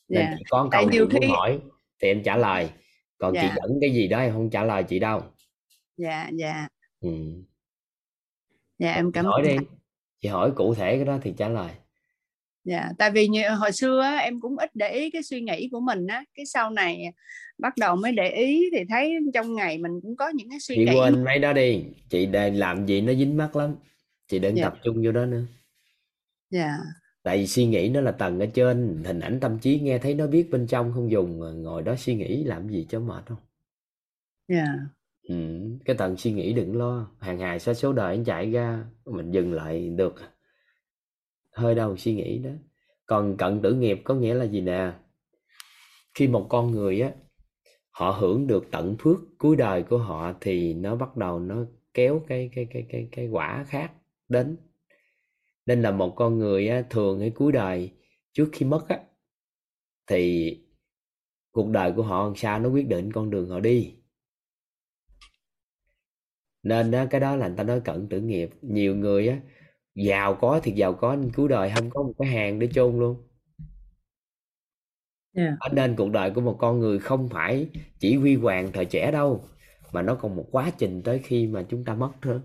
Nên 0.09 0.21
yeah. 0.21 0.35
chị 0.37 0.43
có 0.49 0.67
câu 0.71 0.91
gì 0.91 0.99
khi... 1.11 1.19
muốn 1.19 1.29
hỏi 1.29 1.59
thì 2.01 2.07
em 2.07 2.23
trả 2.23 2.37
lời. 2.37 2.69
Còn 3.17 3.33
yeah. 3.33 3.45
chị 3.45 3.59
dẫn 3.61 3.77
cái 3.81 3.91
gì 3.91 4.07
đó 4.07 4.19
em 4.19 4.33
không 4.33 4.49
trả 4.49 4.63
lời 4.63 4.83
chị 4.83 4.99
đâu. 4.99 5.21
Dạ 5.97 6.29
dạ. 6.33 6.67
Ừ. 7.01 7.09
dạ 8.79 8.93
em 8.93 9.11
cảm 9.11 9.25
ơn 9.25 9.43
đi. 9.43 9.57
chị 10.21 10.29
hỏi 10.29 10.51
cụ 10.55 10.73
thể 10.75 10.95
cái 10.95 11.05
đó 11.05 11.17
thì 11.21 11.33
trả 11.37 11.49
lời 11.49 11.71
dạ 12.65 12.89
tại 12.97 13.11
vì 13.11 13.27
như, 13.27 13.49
hồi 13.49 13.71
xưa 13.71 14.01
á, 14.01 14.17
em 14.17 14.39
cũng 14.39 14.57
ít 14.57 14.75
để 14.75 14.89
ý 14.89 15.09
cái 15.09 15.23
suy 15.23 15.41
nghĩ 15.41 15.69
của 15.71 15.79
mình 15.79 16.07
á 16.07 16.23
cái 16.35 16.45
sau 16.45 16.69
này 16.69 17.03
bắt 17.57 17.73
đầu 17.77 17.95
mới 17.95 18.11
để 18.11 18.29
ý 18.29 18.69
thì 18.71 18.83
thấy 18.89 19.13
trong 19.33 19.55
ngày 19.55 19.77
mình 19.77 19.91
cũng 20.01 20.15
có 20.15 20.29
những 20.29 20.49
cái 20.49 20.59
suy 20.59 20.75
chị 20.75 20.85
nghĩ 20.85 20.91
quên 20.95 21.23
mấy 21.23 21.39
đó 21.39 21.53
đi 21.53 21.83
chị 22.09 22.25
đang 22.25 22.55
làm 22.55 22.85
gì 22.85 23.01
nó 23.01 23.13
dính 23.13 23.37
mắt 23.37 23.55
lắm 23.55 23.75
chị 24.27 24.39
đừng 24.39 24.57
dạ. 24.57 24.63
tập 24.63 24.77
trung 24.83 25.01
vô 25.05 25.11
đó 25.11 25.25
nữa. 25.25 25.43
Dạ. 26.49 26.77
Tại 27.23 27.37
vì 27.37 27.47
suy 27.47 27.65
nghĩ 27.65 27.89
nó 27.89 28.01
là 28.01 28.11
tầng 28.11 28.39
ở 28.39 28.45
trên 28.45 29.03
hình 29.05 29.19
ảnh 29.19 29.39
tâm 29.39 29.59
trí 29.59 29.79
nghe 29.79 29.97
thấy 29.97 30.13
nó 30.13 30.27
biết 30.27 30.49
bên 30.51 30.67
trong 30.67 30.91
không 30.93 31.11
dùng 31.11 31.39
ngồi 31.63 31.81
đó 31.81 31.95
suy 31.95 32.15
nghĩ 32.15 32.43
làm 32.43 32.69
gì 32.69 32.85
cho 32.89 32.99
mệt 32.99 33.23
không? 33.25 33.37
Dạ. 34.47 34.65
Ừ, 35.27 35.35
cái 35.85 35.95
tầng 35.95 36.17
suy 36.17 36.31
nghĩ 36.31 36.53
đừng 36.53 36.77
lo 36.77 37.11
hàng 37.19 37.37
ngày 37.37 37.59
số 37.59 37.73
số 37.73 37.93
đời 37.93 38.21
chạy 38.25 38.51
ra 38.51 38.85
mình 39.05 39.31
dừng 39.31 39.53
lại 39.53 39.89
được 39.89 40.15
hơi 41.55 41.75
đầu 41.75 41.97
suy 41.97 42.13
nghĩ 42.15 42.37
đó. 42.37 42.49
Còn 43.05 43.37
cận 43.37 43.61
tử 43.61 43.73
nghiệp 43.73 44.01
có 44.03 44.13
nghĩa 44.15 44.33
là 44.33 44.45
gì 44.45 44.61
nè? 44.61 44.91
Khi 46.13 46.27
một 46.27 46.47
con 46.49 46.71
người 46.71 47.01
á 47.01 47.11
họ 47.89 48.11
hưởng 48.11 48.47
được 48.47 48.67
tận 48.71 48.95
phước 48.99 49.19
cuối 49.37 49.55
đời 49.55 49.83
của 49.83 49.97
họ 49.97 50.33
thì 50.41 50.73
nó 50.73 50.95
bắt 50.95 51.17
đầu 51.17 51.39
nó 51.39 51.65
kéo 51.93 52.21
cái 52.27 52.49
cái 52.55 52.67
cái 52.73 52.85
cái 52.89 53.07
cái 53.11 53.27
quả 53.27 53.65
khác 53.67 53.91
đến. 54.29 54.57
Nên 55.65 55.81
là 55.81 55.91
một 55.91 56.13
con 56.15 56.39
người 56.39 56.67
á, 56.67 56.83
thường 56.89 57.19
cái 57.19 57.29
cuối 57.29 57.51
đời 57.51 57.91
trước 58.33 58.49
khi 58.51 58.65
mất 58.65 58.87
á 58.87 58.99
thì 60.07 60.51
cuộc 61.51 61.69
đời 61.69 61.91
của 61.95 62.03
họ 62.03 62.23
làm 62.23 62.35
sao 62.35 62.59
nó 62.59 62.69
quyết 62.69 62.87
định 62.87 63.11
con 63.11 63.29
đường 63.29 63.49
họ 63.49 63.59
đi. 63.59 63.95
Nên 66.63 66.91
á, 66.91 67.07
cái 67.09 67.21
đó 67.21 67.35
là 67.35 67.47
người 67.47 67.57
ta 67.57 67.63
nói 67.63 67.81
cận 67.81 68.09
tử 68.09 68.19
nghiệp. 68.19 68.49
Nhiều 68.61 68.95
người 68.95 69.27
á 69.27 69.39
giàu 69.95 70.35
có 70.35 70.59
thì 70.63 70.71
giàu 70.71 70.93
có 70.93 71.15
nên 71.15 71.31
cuối 71.31 71.47
đời 71.49 71.71
không 71.75 71.89
có 71.89 72.03
một 72.03 72.13
cái 72.17 72.27
hàng 72.27 72.59
để 72.59 72.67
chôn 72.73 72.99
luôn. 72.99 73.17
Yeah. 75.33 75.53
nên 75.73 75.95
cuộc 75.95 76.11
đời 76.11 76.31
của 76.31 76.41
một 76.41 76.55
con 76.59 76.79
người 76.79 76.99
không 76.99 77.29
phải 77.29 77.69
chỉ 77.99 78.15
huy 78.15 78.35
hoàng 78.35 78.71
thời 78.73 78.85
trẻ 78.85 79.11
đâu 79.11 79.43
mà 79.91 80.01
nó 80.01 80.15
còn 80.15 80.35
một 80.35 80.45
quá 80.51 80.71
trình 80.77 81.01
tới 81.03 81.19
khi 81.19 81.47
mà 81.47 81.65
chúng 81.69 81.85
ta 81.85 81.95
mất 81.95 82.11
nữa 82.25 82.41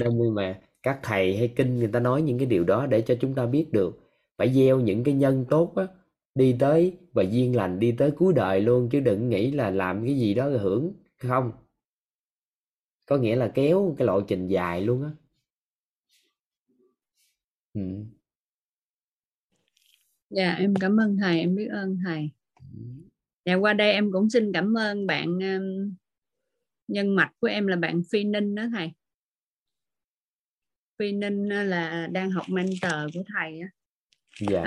nên 0.00 0.34
mà 0.34 0.60
các 0.82 1.00
thầy 1.02 1.36
hay 1.36 1.48
kinh 1.56 1.78
người 1.78 1.88
ta 1.88 2.00
nói 2.00 2.22
những 2.22 2.38
cái 2.38 2.46
điều 2.46 2.64
đó 2.64 2.86
để 2.86 3.00
cho 3.02 3.14
chúng 3.20 3.34
ta 3.34 3.46
biết 3.46 3.66
được 3.72 4.00
phải 4.38 4.54
gieo 4.54 4.80
những 4.80 5.04
cái 5.04 5.14
nhân 5.14 5.44
tốt 5.50 5.72
á 5.76 5.86
đi 6.34 6.56
tới 6.58 6.98
và 7.12 7.22
duyên 7.22 7.56
lành 7.56 7.80
đi 7.80 7.92
tới 7.92 8.10
cuối 8.10 8.32
đời 8.34 8.60
luôn 8.60 8.88
chứ 8.92 9.00
đừng 9.00 9.28
nghĩ 9.28 9.50
là 9.50 9.70
làm 9.70 10.04
cái 10.04 10.16
gì 10.16 10.34
đó 10.34 10.48
rồi 10.48 10.58
hưởng 10.58 10.92
không. 11.18 11.52
Có 13.06 13.16
nghĩa 13.16 13.36
là 13.36 13.48
kéo 13.54 13.94
cái 13.98 14.06
lộ 14.06 14.20
trình 14.20 14.48
dài 14.48 14.80
luôn 14.80 15.02
á 15.02 15.10
ừ. 17.74 17.80
dạ 20.30 20.54
em 20.54 20.74
cảm 20.74 21.00
ơn 21.00 21.16
thầy 21.20 21.40
em 21.40 21.54
biết 21.54 21.68
ơn 21.68 21.98
thầy 22.04 22.30
dạ 23.44 23.54
qua 23.54 23.72
đây 23.72 23.92
em 23.92 24.12
cũng 24.12 24.30
xin 24.30 24.52
cảm 24.52 24.78
ơn 24.78 25.06
bạn 25.06 25.26
um, 25.26 25.94
nhân 26.88 27.16
mạch 27.16 27.32
của 27.40 27.46
em 27.46 27.66
là 27.66 27.76
bạn 27.76 28.02
phi 28.10 28.24
ninh 28.24 28.54
đó 28.54 28.64
thầy 28.72 28.92
phi 30.98 31.12
ninh 31.12 31.48
là 31.48 32.08
đang 32.12 32.30
học 32.30 32.46
mentor 32.48 33.14
của 33.14 33.22
thầy 33.34 33.60
á 33.60 33.68
dạ. 34.40 34.64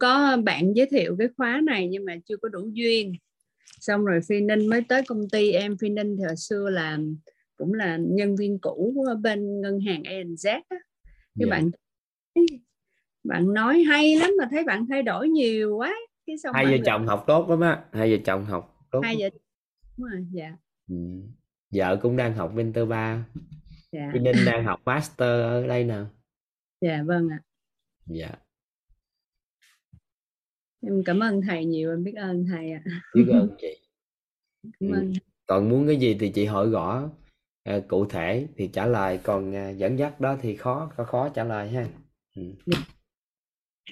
có 0.00 0.36
bạn 0.44 0.72
giới 0.76 0.86
thiệu 0.90 1.16
cái 1.18 1.28
khóa 1.36 1.60
này 1.64 1.88
nhưng 1.88 2.04
mà 2.04 2.16
chưa 2.28 2.36
có 2.36 2.48
đủ 2.48 2.70
duyên 2.72 3.14
xong 3.80 4.04
rồi 4.04 4.20
phi 4.28 4.40
ninh 4.40 4.66
mới 4.66 4.82
tới 4.88 5.02
công 5.06 5.28
ty 5.32 5.50
em 5.50 5.76
phi 5.78 5.88
ninh 5.88 6.16
thì 6.16 6.24
hồi 6.24 6.36
xưa 6.36 6.70
làm 6.70 7.16
cũng 7.56 7.74
là 7.74 7.98
nhân 8.00 8.36
viên 8.36 8.58
cũ 8.58 9.04
ở 9.08 9.14
bên 9.14 9.60
ngân 9.60 9.80
hàng 9.80 10.02
ANZ 10.02 10.50
á. 10.50 10.62
cái 10.68 10.78
Dạ. 11.34 11.46
bạn 11.50 11.70
bạn 13.24 13.54
nói 13.54 13.82
hay 13.82 14.16
lắm 14.16 14.30
mà 14.38 14.48
thấy 14.50 14.64
bạn 14.64 14.86
thay 14.88 15.02
đổi 15.02 15.28
nhiều 15.28 15.76
quá. 15.76 15.94
Cái 16.26 16.38
xong 16.38 16.54
hai 16.54 16.64
vợ 16.64 16.70
gặp 16.70 16.82
chồng 16.86 17.06
học 17.06 17.24
tốt 17.26 17.50
lắm 17.50 17.60
á 17.60 17.84
hai 17.92 18.10
vợ 18.10 18.22
chồng 18.24 18.44
học 18.44 18.86
tốt 18.90 19.00
hai 19.04 19.16
vợ 19.20 19.28
đúng 19.96 20.08
rồi 20.10 20.26
dạ 20.32 20.56
ừ. 20.88 20.94
vợ 21.70 21.98
cũng 22.02 22.16
đang 22.16 22.34
học 22.34 22.52
mentor 22.54 22.88
3 22.88 23.24
dạ. 23.92 24.12
Ninh 24.20 24.44
đang 24.46 24.64
học 24.64 24.80
master 24.84 25.28
ở 25.28 25.66
đây 25.66 25.84
nè. 25.84 25.98
Dạ 26.80 27.02
vâng 27.06 27.28
ạ. 27.28 27.40
Dạ. 28.06 28.30
Em 30.82 31.02
cảm 31.04 31.20
ơn 31.20 31.40
thầy 31.42 31.64
nhiều 31.64 31.90
em 31.90 32.04
biết 32.04 32.14
ơn 32.16 32.46
thầy 32.50 32.72
ạ. 32.72 32.82
Biết 33.14 33.26
ơn 33.32 33.56
chị. 33.58 33.80
Cảm 34.80 34.90
Ừ. 34.90 34.94
ơn. 34.94 35.12
Còn 35.46 35.68
muốn 35.68 35.86
cái 35.86 35.96
gì 35.96 36.16
thì 36.20 36.28
chị 36.34 36.44
hỏi 36.44 36.70
rõ 36.70 37.08
ờ, 37.64 37.80
cụ 37.88 38.06
thể 38.06 38.48
thì 38.56 38.68
trả 38.72 38.86
lời 38.86 39.20
còn 39.22 39.52
ờ, 39.54 39.70
dẫn 39.70 39.98
dắt 39.98 40.20
đó 40.20 40.36
thì 40.42 40.56
khó 40.56 40.90
khó 40.96 41.04
khó 41.04 41.28
trả 41.28 41.44
lời 41.44 41.68
ha. 41.70 41.82
ừ. 41.82 41.88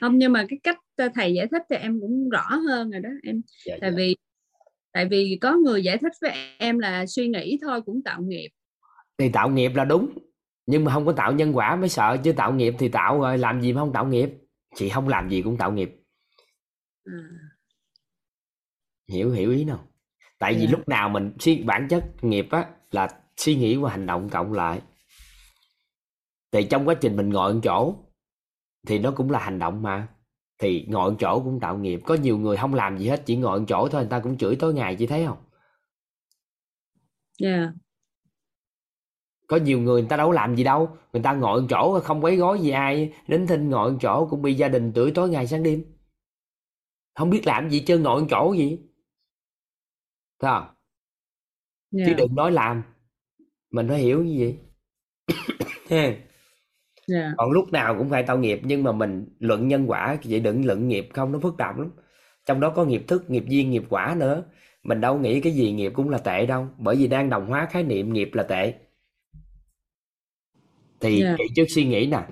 Không 0.00 0.18
nhưng 0.18 0.32
mà 0.32 0.46
cái 0.48 0.58
cách 0.62 0.78
ờ, 0.96 1.08
thầy 1.14 1.34
giải 1.34 1.46
thích 1.50 1.62
thì 1.70 1.76
em 1.76 2.00
cũng 2.00 2.28
rõ 2.28 2.46
hơn 2.68 2.90
rồi 2.90 3.00
đó 3.00 3.10
em. 3.22 3.42
Dạ, 3.66 3.76
tại 3.80 3.90
dạ. 3.90 3.96
vì 3.96 4.16
tại 4.92 5.08
vì 5.10 5.38
có 5.40 5.56
người 5.56 5.82
giải 5.82 5.98
thích 5.98 6.12
với 6.20 6.32
em 6.58 6.78
là 6.78 7.06
suy 7.06 7.28
nghĩ 7.28 7.58
thôi 7.62 7.82
cũng 7.82 8.02
tạo 8.02 8.22
nghiệp. 8.22 8.48
Thì 9.18 9.28
tạo 9.28 9.50
nghiệp 9.50 9.72
là 9.74 9.84
đúng 9.84 10.08
nhưng 10.66 10.84
mà 10.84 10.92
không 10.92 11.06
có 11.06 11.12
tạo 11.12 11.32
nhân 11.32 11.56
quả 11.56 11.76
mới 11.76 11.88
sợ 11.88 12.16
chứ 12.24 12.32
tạo 12.32 12.52
nghiệp 12.54 12.74
thì 12.78 12.88
tạo 12.88 13.20
rồi 13.20 13.38
làm 13.38 13.60
gì 13.60 13.72
mà 13.72 13.80
không 13.80 13.92
tạo 13.92 14.06
nghiệp? 14.06 14.30
Chị 14.74 14.88
không 14.88 15.08
làm 15.08 15.30
gì 15.30 15.42
cũng 15.42 15.56
tạo 15.56 15.72
nghiệp. 15.72 15.90
À, 17.04 17.12
hiểu 19.08 19.30
hiểu 19.30 19.50
ý 19.50 19.64
nào? 19.64 19.88
Tại 20.38 20.54
vì 20.54 20.60
Dạ. 20.64 20.70
lúc 20.70 20.88
nào 20.88 21.08
mình 21.08 21.32
suy 21.38 21.62
bản 21.62 21.86
chất 21.90 22.04
nghiệp 22.24 22.46
á 22.50 22.70
là 22.90 23.08
suy 23.36 23.56
nghĩ 23.56 23.76
và 23.76 23.90
hành 23.90 24.06
động 24.06 24.28
cộng 24.28 24.52
lại. 24.52 24.80
Thì 26.52 26.66
trong 26.70 26.88
quá 26.88 26.94
trình 26.94 27.16
mình 27.16 27.28
ngồi 27.28 27.52
ở 27.52 27.60
chỗ 27.62 27.94
thì 28.88 28.98
nó 28.98 29.10
cũng 29.10 29.30
là 29.30 29.38
hành 29.38 29.58
động 29.58 29.82
mà. 29.82 30.08
Thì 30.58 30.86
ngồi 30.88 31.14
chỗ 31.18 31.40
cũng 31.44 31.60
tạo 31.60 31.78
nghiệp. 31.78 32.00
Có 32.06 32.14
nhiều 32.14 32.38
người 32.38 32.56
không 32.56 32.74
làm 32.74 32.98
gì 32.98 33.08
hết 33.08 33.22
chỉ 33.26 33.36
ngồi 33.36 33.64
chỗ 33.68 33.88
thôi 33.88 34.02
người 34.02 34.10
ta 34.10 34.20
cũng 34.20 34.38
chửi 34.38 34.56
tối 34.56 34.74
ngày 34.74 34.96
chị 34.96 35.06
thấy 35.06 35.26
không? 35.26 35.38
Dạ 37.38 37.72
có 39.48 39.56
nhiều 39.56 39.80
người 39.80 40.00
người 40.00 40.08
ta 40.08 40.16
đâu 40.16 40.32
làm 40.32 40.56
gì 40.56 40.64
đâu. 40.64 40.96
Người 41.12 41.22
ta 41.22 41.32
ngồi 41.32 41.66
chỗ 41.70 42.00
không 42.00 42.24
quấy 42.24 42.36
gói 42.36 42.60
gì 42.60 42.70
ai. 42.70 43.12
Đến 43.28 43.46
thinh 43.46 43.70
ngồi 43.70 43.96
chỗ 44.00 44.26
cũng 44.30 44.42
bị 44.42 44.54
gia 44.54 44.68
đình 44.68 44.92
chửi 44.94 45.12
tối 45.14 45.28
ngày 45.28 45.46
sáng 45.46 45.62
đêm. 45.62 45.84
Không 47.14 47.30
biết 47.30 47.46
làm 47.46 47.70
gì 47.70 47.84
chơi 47.86 47.98
ngồi 47.98 48.26
chỗ 48.30 48.52
gì? 48.52 48.78
Thấy 50.38 50.50
không? 50.50 50.74
Dạ 51.90 52.04
chứ 52.06 52.14
đừng 52.14 52.34
nói 52.34 52.52
làm. 52.52 52.82
Mình 53.70 53.88
phải 53.88 53.98
hiểu 53.98 54.24
như 54.24 54.54
vậy 55.88 56.18
Ha. 57.08 57.14
dạ. 57.18 57.32
Còn 57.36 57.50
lúc 57.50 57.72
nào 57.72 57.94
cũng 57.98 58.08
phải 58.10 58.22
tạo 58.22 58.38
nghiệp 58.38 58.60
nhưng 58.64 58.82
mà 58.82 58.92
mình 58.92 59.26
luận 59.38 59.68
nhân 59.68 59.90
quả 59.90 60.18
vậy 60.24 60.40
đừng 60.40 60.66
luận 60.66 60.88
nghiệp 60.88 61.08
không 61.14 61.32
nó 61.32 61.38
phức 61.38 61.54
tạp 61.58 61.78
lắm. 61.78 61.90
Trong 62.46 62.60
đó 62.60 62.70
có 62.70 62.84
nghiệp 62.84 63.04
thức 63.08 63.30
nghiệp 63.30 63.44
duyên 63.48 63.70
nghiệp 63.70 63.84
quả 63.88 64.16
nữa. 64.18 64.44
Mình 64.82 65.00
đâu 65.00 65.18
nghĩ 65.18 65.40
cái 65.40 65.52
gì 65.52 65.72
nghiệp 65.72 65.92
cũng 65.94 66.10
là 66.10 66.18
tệ 66.18 66.46
đâu 66.46 66.68
bởi 66.78 66.96
vì 66.96 67.06
đang 67.06 67.30
đồng 67.30 67.46
hóa 67.46 67.68
khái 67.70 67.82
niệm 67.82 68.12
nghiệp 68.12 68.30
là 68.34 68.42
tệ. 68.42 68.74
Thì 71.00 71.20
Dạ. 71.22 71.34
kỹ 71.38 71.44
trước 71.56 71.64
suy 71.68 71.84
nghĩ 71.86 72.06
nè 72.06 72.26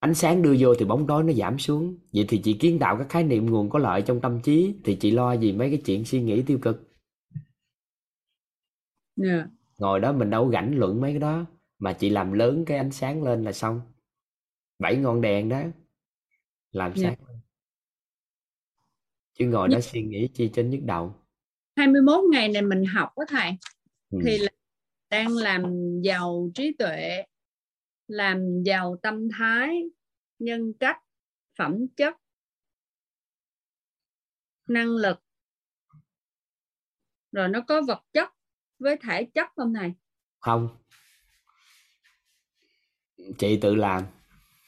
ánh 0.00 0.14
sáng 0.14 0.42
đưa 0.42 0.54
vô 0.58 0.74
thì 0.74 0.84
bóng 0.84 1.06
tối 1.06 1.24
nó 1.24 1.32
giảm 1.32 1.58
xuống. 1.58 1.98
Vậy 2.12 2.24
thì 2.28 2.40
chị 2.44 2.52
kiến 2.52 2.78
tạo 2.78 2.96
các 2.98 3.08
khái 3.08 3.24
niệm 3.24 3.46
nguồn 3.46 3.70
có 3.70 3.78
lợi 3.78 4.02
trong 4.02 4.20
tâm 4.20 4.40
trí 4.42 4.74
thì 4.84 4.96
chị 5.00 5.10
lo 5.10 5.32
gì 5.32 5.52
mấy 5.52 5.70
cái 5.70 5.82
chuyện 5.84 6.04
suy 6.04 6.20
nghĩ 6.22 6.42
tiêu 6.42 6.58
cực? 6.62 6.88
Dạ. 9.16 9.46
Ngồi 9.78 10.00
đó 10.00 10.12
mình 10.12 10.30
đâu 10.30 10.50
rảnh 10.52 10.78
luận 10.78 11.00
mấy 11.00 11.12
cái 11.12 11.18
đó 11.20 11.46
mà 11.78 11.92
chị 11.92 12.10
làm 12.10 12.32
lớn 12.32 12.64
cái 12.66 12.76
ánh 12.78 12.90
sáng 12.90 13.22
lên 13.22 13.44
là 13.44 13.52
xong 13.52 13.80
bảy 14.78 14.96
ngọn 14.96 15.20
đèn 15.20 15.48
đó 15.48 15.62
làm 16.70 16.92
Dạ. 16.96 17.02
sáng 17.10 17.28
lên. 17.28 17.40
chứ 19.32 19.46
ngồi 19.46 19.68
đó 19.68 19.80
suy 19.80 20.02
nghĩ 20.02 20.28
chi 20.34 20.50
trên 20.54 20.70
nhức 20.70 20.80
đầu 20.84 21.14
21 21.76 22.20
ngày 22.32 22.48
này 22.48 22.62
mình 22.62 22.84
học 22.84 23.08
đó 23.16 23.24
thầy 23.28 23.50
ừ. 24.10 24.18
thì 24.24 24.38
là 24.38 24.50
đang 25.10 25.32
làm 25.36 25.62
giàu 26.02 26.50
trí 26.54 26.76
tuệ 26.78 27.24
làm 28.06 28.62
giàu 28.64 28.96
tâm 29.02 29.28
thái 29.38 29.82
nhân 30.38 30.72
cách 30.80 30.96
phẩm 31.58 31.86
chất 31.96 32.14
năng 34.68 34.88
lực 34.88 35.18
rồi 37.32 37.48
nó 37.48 37.60
có 37.68 37.82
vật 37.82 38.02
chất 38.12 38.28
với 38.78 38.96
thể 39.02 39.24
chất 39.34 39.48
không 39.56 39.74
thầy 39.74 39.92
không 40.40 40.68
chị 43.38 43.56
tự 43.60 43.74
làm 43.74 44.02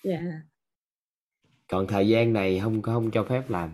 dạ 0.04 0.20
còn 1.68 1.86
thời 1.86 2.08
gian 2.08 2.32
này 2.32 2.60
không 2.60 2.82
không 2.82 3.10
cho 3.10 3.24
phép 3.24 3.50
làm 3.50 3.70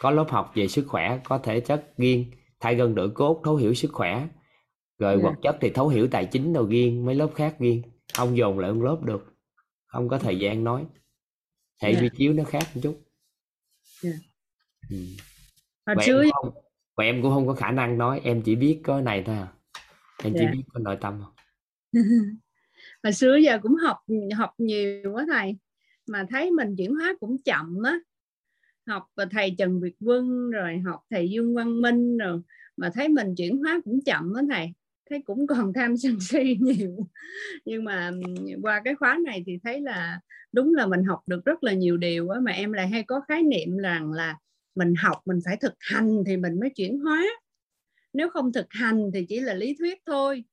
có 0.00 0.10
lớp 0.10 0.26
học 0.28 0.52
về 0.54 0.68
sức 0.68 0.84
khỏe 0.88 1.20
có 1.24 1.38
thể 1.38 1.60
chất 1.60 1.92
riêng 1.96 2.24
thay 2.60 2.74
gân 2.74 2.94
đổi 2.94 3.10
cốt 3.10 3.40
thấu 3.44 3.56
hiểu 3.56 3.74
sức 3.74 3.90
khỏe 3.92 4.28
rồi 4.98 5.16
Dạ. 5.16 5.22
vật 5.22 5.34
chất 5.42 5.56
thì 5.60 5.70
thấu 5.70 5.88
hiểu 5.88 6.08
tài 6.10 6.26
chính 6.26 6.52
đâu 6.52 6.66
riêng 6.66 7.04
mấy 7.06 7.14
lớp 7.14 7.30
khác 7.34 7.56
riêng 7.58 7.82
không 8.14 8.36
dồn 8.36 8.58
lại 8.58 8.72
một 8.72 8.82
lớp 8.84 8.98
được 9.04 9.34
không 9.86 10.08
có 10.08 10.18
thời 10.18 10.38
gian 10.38 10.64
nói 10.64 10.86
hệ 11.82 11.92
Dạ. 11.94 12.00
vi 12.00 12.08
chiếu 12.16 12.32
nó 12.32 12.44
khác 12.44 12.62
một 12.74 12.80
chút 12.84 13.00
Dạ. 14.02 14.10
ừ. 14.90 14.96
và, 15.86 15.92
em 15.92 15.98
xưa 16.06 16.22
cũng 16.22 16.30
không, 16.32 16.62
và 16.96 17.04
em 17.04 17.22
cũng 17.22 17.30
không 17.34 17.46
có 17.46 17.54
khả 17.54 17.70
năng 17.70 17.98
nói 17.98 18.20
em 18.24 18.42
chỉ 18.42 18.54
biết 18.56 18.80
có 18.84 19.00
này 19.00 19.22
thôi 19.26 19.36
à. 19.36 19.52
em 20.24 20.32
chỉ 20.38 20.44
Dạ. 20.44 20.50
biết 20.52 20.62
có 20.72 20.80
nội 20.80 20.96
tâm 21.00 21.20
thôi 21.22 21.32
hồi 23.06 23.12
xưa 23.12 23.36
giờ 23.36 23.58
cũng 23.62 23.74
học 23.74 23.96
học 24.36 24.50
nhiều 24.58 25.12
quá 25.12 25.26
thầy, 25.32 25.56
mà 26.06 26.26
thấy 26.30 26.50
mình 26.50 26.76
chuyển 26.76 26.94
hóa 26.94 27.14
cũng 27.20 27.36
chậm 27.44 27.82
á. 27.82 27.98
Học 28.86 29.06
và 29.16 29.26
thầy 29.30 29.54
Trần 29.58 29.80
Việt 29.80 29.94
Quân, 30.00 30.50
rồi 30.50 30.78
học 30.78 31.00
thầy 31.10 31.30
Dương 31.30 31.54
Văn 31.54 31.80
Minh, 31.80 32.18
rồi 32.18 32.40
mà 32.76 32.90
thấy 32.94 33.08
mình 33.08 33.34
chuyển 33.36 33.58
hóa 33.58 33.80
cũng 33.84 34.00
chậm 34.04 34.32
á 34.34 34.42
thầy, 34.50 34.72
thấy 35.10 35.22
cũng 35.24 35.46
còn 35.46 35.72
tham 35.72 35.96
sân 35.96 36.20
si 36.20 36.56
nhiều. 36.60 37.08
Nhưng 37.64 37.84
mà 37.84 38.10
qua 38.62 38.82
cái 38.84 38.94
khóa 38.94 39.18
này 39.24 39.42
thì 39.46 39.58
thấy 39.64 39.80
là 39.80 40.20
đúng 40.52 40.74
là 40.74 40.86
mình 40.86 41.04
học 41.04 41.20
được 41.26 41.44
rất 41.44 41.64
là 41.64 41.72
nhiều 41.72 41.96
điều 41.96 42.28
á, 42.28 42.40
mà 42.40 42.52
em 42.52 42.72
lại 42.72 42.88
hay 42.88 43.02
có 43.02 43.20
khái 43.28 43.42
niệm 43.42 43.76
rằng 43.76 44.12
là 44.12 44.38
mình 44.74 44.94
học 45.02 45.16
mình 45.24 45.38
phải 45.44 45.56
thực 45.56 45.74
hành 45.80 46.22
thì 46.26 46.36
mình 46.36 46.60
mới 46.60 46.70
chuyển 46.70 46.98
hóa. 46.98 47.24
Nếu 48.12 48.30
không 48.30 48.52
thực 48.52 48.66
hành 48.70 49.10
thì 49.14 49.26
chỉ 49.28 49.40
là 49.40 49.54
lý 49.54 49.76
thuyết 49.78 49.98
thôi 50.06 50.44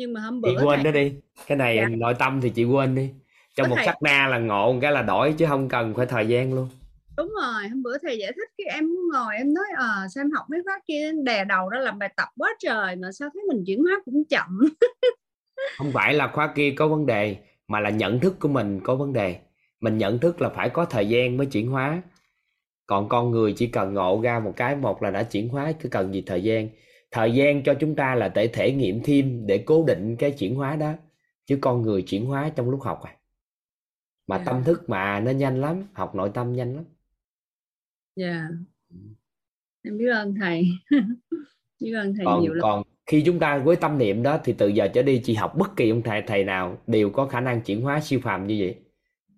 nhưng 0.00 0.12
mà 0.12 0.20
hôm 0.20 0.40
chị 0.44 0.54
bữa 0.56 0.64
quên 0.64 0.80
thầy 0.82 0.84
đó 0.84 0.90
đi. 0.90 1.12
Cái 1.46 1.58
này 1.58 1.76
Dạ. 1.76 1.88
nội 1.88 2.14
tâm 2.18 2.40
thì 2.40 2.50
chị 2.50 2.64
quên 2.64 2.94
đi. 2.94 3.10
Trong 3.56 3.64
Có 3.64 3.68
một 3.70 3.76
thầy- 3.76 3.86
sát 3.86 4.02
na 4.02 4.26
là 4.28 4.38
ngộ 4.38 4.74
cái 4.82 4.92
là 4.92 5.02
đổi 5.02 5.32
chứ 5.38 5.46
không 5.48 5.68
cần 5.68 5.94
phải 5.96 6.06
thời 6.06 6.28
gian 6.28 6.54
luôn. 6.54 6.68
Đúng 7.16 7.28
rồi 7.42 7.68
hôm 7.68 7.82
bữa 7.82 7.98
thầy 7.98 8.18
giải 8.18 8.32
thích 8.36 8.48
cái 8.58 8.74
em 8.74 8.88
ngồi 9.12 9.36
em 9.36 9.54
nói 9.54 9.64
ờ 9.76 10.06
sao 10.14 10.22
em 10.24 10.30
học 10.30 10.46
mấy 10.50 10.60
khóa 10.64 10.78
kia? 10.88 11.12
Đè 11.24 11.44
đầu 11.44 11.68
ra 11.68 11.78
làm 11.78 11.98
bài 11.98 12.12
tập 12.16 12.28
quá 12.38 12.54
trời 12.58 12.96
mà 12.96 13.12
sao 13.12 13.28
thấy 13.34 13.42
mình 13.48 13.64
chuyển 13.66 13.82
hóa 13.82 13.92
cũng 14.04 14.22
chậm. 14.30 14.60
Không 15.78 15.92
phải 15.92 16.14
là 16.14 16.28
khóa 16.32 16.52
kia 16.54 16.74
có 16.76 16.88
vấn 16.88 17.06
đề 17.06 17.36
mà 17.68 17.80
là 17.80 17.90
nhận 17.90 18.20
thức 18.20 18.38
của 18.40 18.48
mình 18.48 18.80
có 18.84 18.94
vấn 18.96 19.12
đề. 19.12 19.36
Mình 19.80 19.98
nhận 19.98 20.18
thức 20.18 20.40
là 20.42 20.48
phải 20.48 20.70
có 20.70 20.84
thời 20.84 21.08
gian 21.08 21.36
mới 21.36 21.46
chuyển 21.46 21.70
hóa. 21.70 22.02
Còn 22.86 23.08
con 23.08 23.30
người 23.30 23.52
chỉ 23.56 23.66
cần 23.66 23.94
ngộ 23.94 24.20
ra 24.24 24.38
một 24.40 24.52
cái 24.56 24.76
một 24.76 25.02
là 25.02 25.10
đã 25.10 25.22
chuyển 25.22 25.48
hóa 25.48 25.72
cứ 25.80 25.88
cần 25.88 26.14
gì 26.14 26.22
thời 26.26 26.42
gian 26.42 26.68
thời 27.10 27.32
gian 27.32 27.62
cho 27.62 27.74
chúng 27.80 27.96
ta 27.96 28.14
là 28.14 28.28
để 28.28 28.48
thể 28.48 28.72
nghiệm 28.72 29.00
thêm 29.04 29.46
để 29.46 29.62
cố 29.66 29.84
định 29.86 30.16
cái 30.16 30.30
chuyển 30.32 30.54
hóa 30.54 30.76
đó. 30.76 30.92
Chứ 31.46 31.58
con 31.60 31.82
người 31.82 32.02
chuyển 32.02 32.26
hóa 32.26 32.50
trong 32.56 32.70
lúc 32.70 32.82
học 32.82 33.00
à. 33.02 33.16
Mà 34.26 34.38
Dạ. 34.38 34.44
tâm 34.46 34.64
thức 34.64 34.88
mà 34.88 35.20
nó 35.20 35.30
nhanh 35.30 35.60
lắm 35.60 35.84
học 35.92 36.14
nội 36.14 36.30
tâm 36.34 36.52
nhanh 36.52 36.74
lắm. 36.76 36.84
Dạ. 38.16 38.48
Em 39.82 39.98
biết 39.98 40.08
ơn 40.14 40.34
thầy. 40.40 40.64
Biết 41.80 41.92
ơn 41.92 42.14
thầy 42.16 42.26
còn 42.26 42.42
nhiều 42.42 42.52
lắm. 42.52 42.62
còn 42.62 42.82
khi 43.06 43.22
chúng 43.26 43.38
ta 43.38 43.58
với 43.58 43.76
tâm 43.76 43.98
niệm 43.98 44.22
đó 44.22 44.40
thì 44.44 44.52
từ 44.52 44.68
giờ 44.68 44.88
trở 44.94 45.02
đi 45.02 45.20
chị 45.24 45.34
học 45.34 45.54
bất 45.58 45.76
kỳ 45.76 45.90
ông 45.90 46.02
thầy 46.02 46.22
thầy 46.26 46.44
nào 46.44 46.78
đều 46.86 47.10
có 47.10 47.26
khả 47.26 47.40
năng 47.40 47.60
chuyển 47.60 47.82
hóa 47.82 48.00
siêu 48.00 48.20
phàm 48.22 48.46
như 48.46 48.56
vậy. 48.60 48.74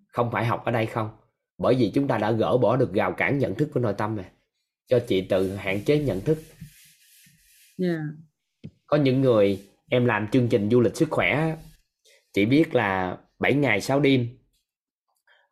Không 0.07 0.31
phải 0.31 0.45
học 0.45 0.65
ở 0.65 0.71
đây 0.71 0.85
không. 0.85 1.09
Bởi 1.57 1.75
vì 1.75 1.91
chúng 1.95 2.07
ta 2.07 2.17
đã 2.17 2.31
gỡ 2.31 2.57
bỏ 2.57 2.77
được 2.77 2.93
rào 2.93 3.11
cản 3.13 3.37
nhận 3.39 3.55
thức 3.55 3.69
của 3.73 3.79
nội 3.79 3.93
tâm 3.97 4.15
rồi. 4.15 4.25
Cho 4.87 4.99
chị 5.07 5.21
tự 5.21 5.55
hạn 5.55 5.81
chế 5.85 5.99
nhận 5.99 6.21
thức 6.21 6.37
dạ 7.77 7.97
có 8.93 8.97
những 8.97 9.21
người 9.21 9.63
em 9.89 10.05
làm 10.05 10.27
chương 10.27 10.49
trình 10.49 10.69
du 10.69 10.81
lịch 10.81 10.95
sức 10.95 11.09
khỏe, 11.11 11.57
chỉ 12.33 12.45
biết 12.45 12.75
là 12.75 13.17
7 13.39 13.53
ngày 13.53 13.81
6 13.81 13.99
đêm, 13.99 14.27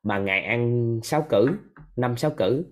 mà 0.04 0.20
ngày 0.20 0.44
ăn 0.44 1.00
6 1.04 1.26
cử 1.30 1.48
5 1.96 2.18
6 2.18 2.32
cử. 2.32 2.66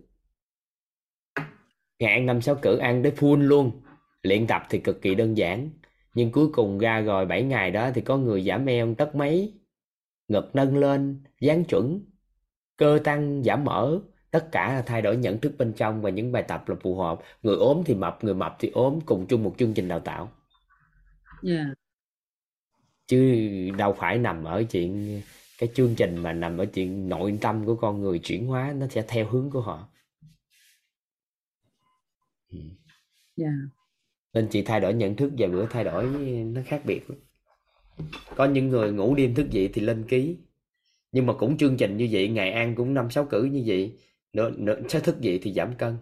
Ngày 1.99 2.13
ăn 2.13 2.25
5 2.25 2.41
6 2.41 2.55
cử 2.55 2.77
ăn 2.77 3.03
tới 3.03 3.11
full 3.11 3.41
luôn. 3.41 3.81
Luyện 4.21 4.47
tập 4.47 4.63
thì 4.69 4.79
cực 4.79 5.01
kỳ 5.01 5.15
đơn 5.15 5.37
giản, 5.37 5.69
nhưng 6.13 6.31
cuối 6.31 6.47
cùng 6.53 6.77
ra 6.77 7.01
rồi 7.01 7.25
7 7.25 7.43
ngày 7.43 7.71
đó 7.71 7.91
thì 7.95 8.01
có 8.01 8.17
người 8.17 8.43
giảm 8.43 8.65
eo 8.65 8.95
tất 8.97 9.15
mấy. 9.15 9.59
Ngực 10.27 10.49
nâng 10.53 10.77
lên 10.77 11.23
dáng 11.41 11.63
chuẩn, 11.63 12.05
cơ 12.77 12.99
tăng 13.03 13.43
giảm 13.43 13.63
mỡ 13.63 13.99
tất 14.31 14.49
cả 14.51 14.73
là 14.73 14.81
thay 14.81 15.01
đổi 15.01 15.17
nhận 15.17 15.39
thức 15.39 15.53
bên 15.57 15.73
trong 15.73 16.01
và 16.01 16.09
những 16.09 16.31
bài 16.31 16.43
tập 16.47 16.69
là 16.69 16.75
phù 16.81 16.97
hợp. 16.97 17.19
Người 17.43 17.55
ốm 17.55 17.83
thì 17.85 17.95
mập 17.95 18.23
người 18.23 18.33
mập 18.33 18.55
thì 18.59 18.69
ốm 18.69 18.99
cùng 19.05 19.25
chung 19.29 19.43
một 19.43 19.55
chương 19.57 19.73
trình 19.73 19.87
đào 19.87 19.99
tạo. 19.99 20.31
Yeah. 21.43 21.67
chứ 23.07 23.49
đâu 23.77 23.93
phải 23.93 24.17
nằm 24.17 24.43
ở 24.43 24.63
chuyện 24.63 25.21
cái 25.57 25.69
chương 25.73 25.95
trình 25.95 26.17
mà 26.17 26.33
nằm 26.33 26.57
ở 26.57 26.65
chuyện 26.65 27.09
nội 27.09 27.37
tâm 27.41 27.65
của 27.65 27.75
con 27.75 28.01
người 28.01 28.19
chuyển 28.19 28.47
hóa 28.47 28.73
nó 28.77 28.87
sẽ 28.87 29.03
theo 29.07 29.29
hướng 29.29 29.49
của 29.49 29.61
họ. 29.61 29.89
Yeah. 33.37 33.53
nên 34.33 34.47
chị 34.51 34.61
thay 34.61 34.79
đổi 34.79 34.93
nhận 34.93 35.15
thức 35.15 35.31
vài 35.37 35.49
bữa 35.49 35.65
thay 35.65 35.83
đổi 35.83 36.05
nó 36.45 36.61
khác 36.65 36.81
biệt. 36.85 37.01
Có 38.35 38.45
những 38.45 38.69
người 38.69 38.91
ngủ 38.91 39.15
đêm 39.15 39.35
thức 39.35 39.49
dậy 39.49 39.69
thì 39.73 39.81
lên 39.81 40.05
ký. 40.07 40.37
Nhưng 41.11 41.25
mà 41.25 41.33
cũng 41.33 41.57
chương 41.57 41.77
trình 41.77 41.97
như 41.97 42.07
vậy 42.11 42.29
ngày 42.29 42.51
ăn 42.51 42.75
cũng 42.75 42.93
năm 42.93 43.11
sáu 43.11 43.25
cử 43.25 43.43
như 43.43 43.63
vậy 43.65 43.99
nữa, 44.33 44.51
nữa 44.57 44.75
sẽ 44.89 44.99
thức 44.99 45.21
dậy 45.21 45.39
thì 45.41 45.53
giảm 45.53 45.75
cân 45.75 45.97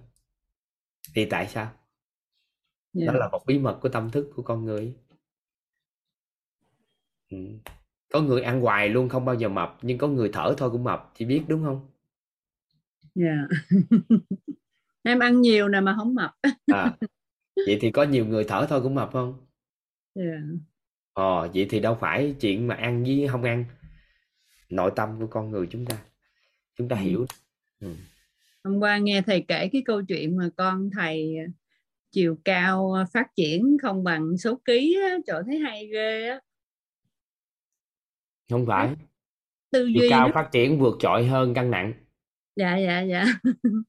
thì 1.16 1.26
tại 1.26 1.48
sao 1.48 1.72
yeah. 2.94 3.08
đó 3.08 3.20
là 3.20 3.30
một 3.30 3.45
bí 3.45 3.60
mật 3.60 3.78
của 3.82 3.90
tâm 3.90 4.12
thức 4.12 4.32
của 4.36 4.41
con 4.41 4.66
người 4.66 4.94
ừ. 7.30 7.38
có 8.12 8.22
người 8.22 8.41
ăn 8.41 8.62
hoài 8.62 8.90
luôn 8.90 9.10
không 9.10 9.26
bao 9.26 9.36
giờ 9.36 9.49
mập 9.49 9.78
nhưng 9.82 9.98
có 9.98 10.08
người 10.08 10.30
thở 10.34 10.56
thôi 10.58 10.70
cũng 10.72 10.84
mập 10.84 11.12
chị 11.16 11.26
biết 11.26 11.44
đúng 11.48 11.64
không 11.64 11.90
yeah. 13.16 13.49
em 15.04 15.20
ăn 15.20 15.41
nhiều 15.41 15.68
nè 15.68 15.80
mà 15.80 15.95
không 15.98 16.16
mập 16.16 16.32
à 16.66 16.98
vậy 17.68 17.78
thì 17.82 17.91
có 17.91 18.04
nhiều 18.04 18.26
người 18.26 18.44
thở 18.48 18.66
thôi 18.70 18.82
cũng 18.84 18.95
mập 18.95 19.10
không 19.14 19.45
yeah. 20.14 20.41
ờ 21.14 21.49
vậy 21.54 21.68
thì 21.70 21.80
đâu 21.80 21.98
phải 21.99 22.36
chuyện 22.40 22.68
mà 22.68 22.76
ăn 22.76 23.04
với 23.04 23.28
không 23.32 23.44
ăn 23.44 23.66
nội 24.70 24.91
tâm 24.95 25.20
của 25.20 25.28
con 25.28 25.52
người 25.52 25.68
chúng 25.70 25.86
ta 25.86 25.98
chúng 26.76 26.90
ta 26.90 26.95
ừ. 26.95 27.02
hiểu 27.02 27.26
ừ. 27.80 27.95
Hôm 28.68 28.80
qua 28.80 28.98
nghe 28.98 29.22
thầy 29.22 29.45
kể 29.48 29.69
cái 29.72 29.81
câu 29.85 30.02
chuyện 30.03 30.38
mà 30.38 30.49
con 30.57 30.89
thầy 30.98 31.35
chiều 32.11 32.38
cao 32.45 32.95
phát 33.14 33.27
triển 33.35 33.77
không 33.81 34.03
bằng 34.03 34.38
số 34.38 34.61
ký 34.65 34.98
á, 35.02 35.18
trời 35.27 35.44
thấy 35.45 35.57
hay 35.57 35.88
ghê 35.94 36.27
á. 36.30 36.39
Không 38.49 38.65
phải. 38.68 38.95
Tư 39.72 39.89
chiều 39.94 40.02
duy 40.02 40.10
cao 40.10 40.27
nó... 40.27 40.34
phát 40.34 40.49
triển 40.52 40.80
vượt 40.80 40.95
trội 40.99 41.26
hơn 41.26 41.53
cân 41.53 41.72
nặng. 41.72 41.94
Dạ 42.56 42.77
dạ 42.77 43.02
dạ. 43.02 43.26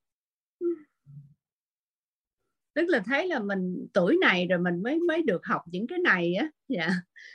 Tức 2.74 2.88
là 2.88 3.02
thấy 3.06 3.26
là 3.26 3.38
mình 3.40 3.86
tuổi 3.92 4.18
này 4.20 4.46
rồi 4.46 4.58
mình 4.58 4.82
mới 4.82 4.98
mới 4.98 5.22
được 5.22 5.46
học 5.46 5.62
những 5.66 5.86
cái 5.86 5.98
này 5.98 6.34
á. 6.34 6.50
Dạ. 6.68 6.88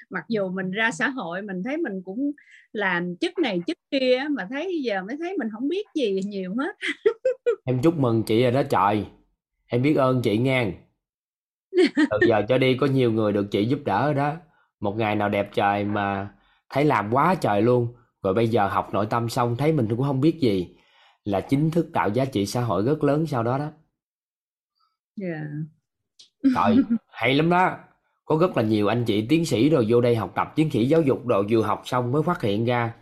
Mặc 0.09 0.25
dù 0.29 0.49
mình 0.49 0.71
ra 0.71 0.91
xã 0.91 1.09
hội 1.09 1.41
mình 1.41 1.63
thấy 1.63 1.77
mình 1.77 2.01
cũng 2.05 2.31
làm 2.73 3.15
chức 3.17 3.37
này 3.37 3.61
chức 3.67 3.77
kia 3.91 4.23
mà 4.31 4.47
thấy 4.49 4.81
giờ 4.83 5.03
mới 5.03 5.17
thấy 5.19 5.37
mình 5.37 5.47
không 5.51 5.67
biết 5.67 5.85
gì 5.95 6.19
nhiều 6.25 6.55
hết. 6.59 6.75
Em 7.65 7.81
chúc 7.81 7.97
mừng 7.97 8.23
chị 8.23 8.43
rồi 8.43 8.51
đó 8.51 8.63
trời. 8.69 9.05
Em 9.67 9.81
biết 9.81 9.93
ơn 9.93 10.21
chị 10.21 10.37
ngang. 10.37 10.73
Từ 11.95 12.17
giờ 12.27 12.41
cho 12.49 12.57
đi 12.57 12.77
có 12.77 12.87
nhiều 12.87 13.11
người 13.11 13.33
được 13.33 13.47
chị 13.51 13.65
giúp 13.65 13.79
đỡ 13.85 14.13
đó. 14.13 14.35
Một 14.79 14.95
ngày 14.97 15.15
nào 15.15 15.29
đẹp 15.29 15.49
trời 15.53 15.83
mà 15.83 16.29
thấy 16.69 16.85
làm 16.85 17.13
quá 17.13 17.35
trời 17.35 17.61
luôn. 17.61 17.95
Rồi 18.23 18.33
bây 18.33 18.47
giờ 18.47 18.67
học 18.67 18.89
nội 18.93 19.07
tâm 19.09 19.29
xong 19.29 19.55
thấy 19.57 19.71
mình 19.73 19.87
cũng 19.89 20.03
không 20.03 20.21
biết 20.21 20.39
gì. 20.39 20.75
Là 21.23 21.41
chính 21.41 21.71
thức 21.71 21.89
tạo 21.93 22.09
giá 22.09 22.25
trị 22.25 22.45
xã 22.45 22.61
hội 22.61 22.83
rất 22.83 23.03
lớn 23.03 23.25
sau 23.27 23.43
đó 23.43 23.57
đó. 23.57 23.71
Yeah. 25.21 25.47
trời 26.55 26.77
hay 27.07 27.33
lắm 27.33 27.49
đó 27.49 27.77
có 28.25 28.37
rất 28.41 28.57
là 28.57 28.63
nhiều 28.63 28.87
anh 28.87 29.05
chị 29.05 29.25
tiến 29.29 29.45
sĩ 29.45 29.69
rồi 29.69 29.85
vô 29.89 30.01
đây 30.01 30.15
học 30.15 30.31
tập 30.35 30.53
tiến 30.55 30.69
sĩ 30.69 30.85
giáo 30.85 31.01
dục 31.01 31.27
rồi 31.27 31.45
vừa 31.49 31.61
học 31.61 31.81
xong 31.85 32.11
mới 32.11 32.23
phát 32.23 32.41
hiện 32.41 32.65
ra. 32.65 32.93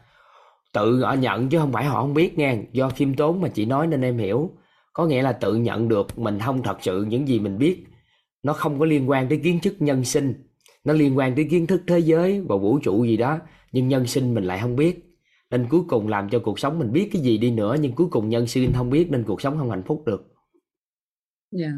Tự 0.74 1.04
họ 1.04 1.14
nhận 1.14 1.50
chứ 1.50 1.60
không 1.60 1.72
phải 1.72 1.86
họ 1.86 2.02
không 2.02 2.14
biết 2.14 2.38
nha 2.38 2.58
do 2.72 2.90
khiêm 2.90 3.14
tốn 3.14 3.42
mà 3.42 3.50
chị 3.50 3.66
nói 3.66 3.88
nên 3.88 4.02
em 4.02 4.18
hiểu. 4.18 4.52
Có 4.94 5.06
nghĩa 5.06 5.22
là 5.22 5.32
tự 5.32 5.56
nhận 5.56 5.88
được 5.88 6.20
mình 6.20 6.40
không 6.40 6.64
thật 6.64 6.78
sự 6.82 7.04
những 7.04 7.28
gì 7.28 7.40
mình 7.40 7.58
biết. 7.58 7.86
Nó 8.44 8.54
không 8.54 8.80
có 8.80 8.86
liên 8.86 9.10
quan 9.10 9.30
tới 9.30 9.40
kiến 9.44 9.60
thức 9.64 9.76
nhân 9.80 10.04
sinh. 10.04 10.34
Nó 10.84 10.94
liên 10.94 11.18
quan 11.18 11.36
tới 11.36 11.48
kiến 11.52 11.68
thức 11.68 11.82
thế 11.88 12.00
giới 12.00 12.42
và 12.42 12.58
vũ 12.58 12.80
trụ 12.80 13.04
gì 13.04 13.18
đó 13.18 13.40
nhưng 13.72 13.88
nhân 13.88 14.08
sinh 14.08 14.34
mình 14.34 14.44
lại 14.44 14.60
không 14.62 14.76
biết. 14.76 15.18
Nên 15.52 15.68
cuối 15.70 15.82
cùng 15.88 16.08
làm 16.08 16.30
cho 16.30 16.40
cuộc 16.40 16.60
sống 16.60 16.80
mình 16.80 16.92
biết 16.92 17.10
cái 17.14 17.22
gì 17.22 17.38
đi 17.38 17.52
nữa 17.52 17.76
nhưng 17.82 17.96
cuối 17.96 18.08
cùng 18.12 18.30
nhân 18.30 18.48
sinh 18.48 18.72
không 18.74 18.90
biết 18.90 19.12
nên 19.12 19.24
cuộc 19.24 19.42
sống 19.42 19.58
không 19.58 19.70
hạnh 19.70 19.84
phúc 19.86 20.04
được. 20.06 20.28
Yeah. 21.60 21.74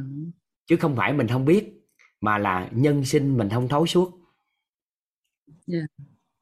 chứ 0.68 0.76
không 0.76 0.96
phải 0.96 1.14
mình 1.14 1.28
không 1.28 1.46
biết 1.46 1.83
mà 2.24 2.38
là 2.38 2.70
nhân 2.72 3.06
sinh 3.06 3.38
mình 3.38 3.50
không 3.50 3.68
thấu 3.68 3.86
suốt 3.86 4.12
yeah. 5.74 5.86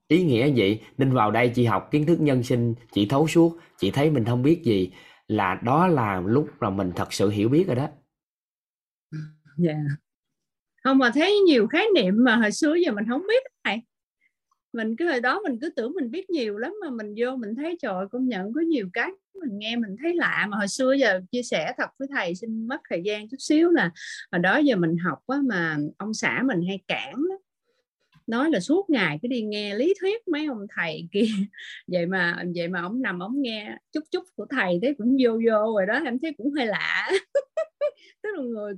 ý 0.08 0.24
nghĩa 0.24 0.54
vậy 0.56 0.82
nên 0.98 1.14
vào 1.14 1.32
đây 1.32 1.52
chị 1.56 1.66
học 1.66 1.88
kiến 1.92 2.06
thức 2.06 2.20
nhân 2.22 2.44
sinh 2.44 2.76
chị 2.92 3.06
thấu 3.06 3.28
suốt 3.28 3.58
chị 3.78 3.92
thấy 3.92 4.12
mình 4.12 4.26
không 4.26 4.44
biết 4.44 4.62
gì 4.64 4.92
là 5.28 5.60
đó 5.64 5.88
là 5.88 6.22
lúc 6.26 6.50
mà 6.60 6.70
mình 6.70 6.92
thật 6.96 7.14
sự 7.14 7.30
hiểu 7.30 7.50
biết 7.50 7.68
rồi 7.68 7.76
đó 7.76 7.88
dạ 9.58 9.72
yeah. 9.72 9.86
không 10.84 10.98
mà 10.98 11.12
thấy 11.14 11.40
nhiều 11.40 11.68
khái 11.68 11.86
niệm 11.96 12.24
mà 12.24 12.36
hồi 12.36 12.52
xưa 12.52 12.76
giờ 12.86 12.92
mình 12.92 13.06
không 13.10 13.22
biết 13.28 13.44
này 13.64 13.82
mình 14.74 14.96
cứ 14.96 15.10
hồi 15.10 15.22
đó 15.22 15.42
mình 15.44 15.60
cứ 15.62 15.70
tưởng 15.70 15.94
mình 15.94 16.12
biết 16.12 16.30
nhiều 16.30 16.58
lắm 16.58 16.74
mà 16.82 16.90
mình 16.90 17.14
vô 17.18 17.36
mình 17.36 17.56
thấy 17.56 17.78
trời 17.82 18.06
công 18.12 18.28
nhận 18.28 18.54
có 18.54 18.62
nhiều 18.62 18.90
cái 18.94 19.12
mình 19.42 19.60
nghe 19.60 19.76
mình 19.76 19.96
thấy 20.04 20.16
lạ 20.16 20.48
mà 20.50 20.58
hồi 20.58 20.68
xưa 20.68 20.94
giờ 20.94 21.22
chia 21.32 21.44
sẻ 21.44 21.74
thật 21.78 21.90
với 22.00 22.08
thầy 22.12 22.36
xin 22.36 22.68
mất 22.68 22.82
thời 22.90 23.02
gian 23.06 23.30
chút 23.30 23.38
xíu 23.40 23.72
nè. 23.72 23.90
Hồi 24.32 24.40
đó 24.40 24.58
giờ 24.58 24.76
mình 24.76 24.98
học 24.98 25.20
á, 25.28 25.38
mà 25.44 25.78
ông 25.98 26.14
xã 26.14 26.44
mình 26.46 26.62
hay 26.68 26.80
cản 26.88 27.14
đó. 27.14 27.38
nói 28.28 28.50
là 28.52 28.60
suốt 28.60 28.90
ngày 28.90 29.20
cứ 29.22 29.28
đi 29.28 29.42
nghe 29.42 29.76
lý 29.76 29.94
thuyết 30.02 30.28
mấy 30.28 30.46
ông 30.46 30.66
thầy 30.76 31.08
kia. 31.12 31.28
Vậy 31.88 32.06
mà 32.06 32.44
vậy 32.56 32.68
mà 32.68 32.82
ông 32.82 33.02
nằm 33.02 33.20
ông 33.20 33.42
nghe 33.42 33.78
chút 33.92 34.04
chút 34.12 34.24
của 34.36 34.46
thầy 34.50 34.80
thấy 34.82 34.94
cũng 34.98 35.18
vô 35.24 35.32
vô 35.32 35.76
rồi 35.78 35.86
đó 35.88 36.02
em 36.06 36.20
thấy 36.20 36.34
cũng 36.38 36.52
hơi 36.52 36.66
lạ. 36.66 37.12
Tức 38.24 38.30
là 38.36 38.44
người 38.44 38.74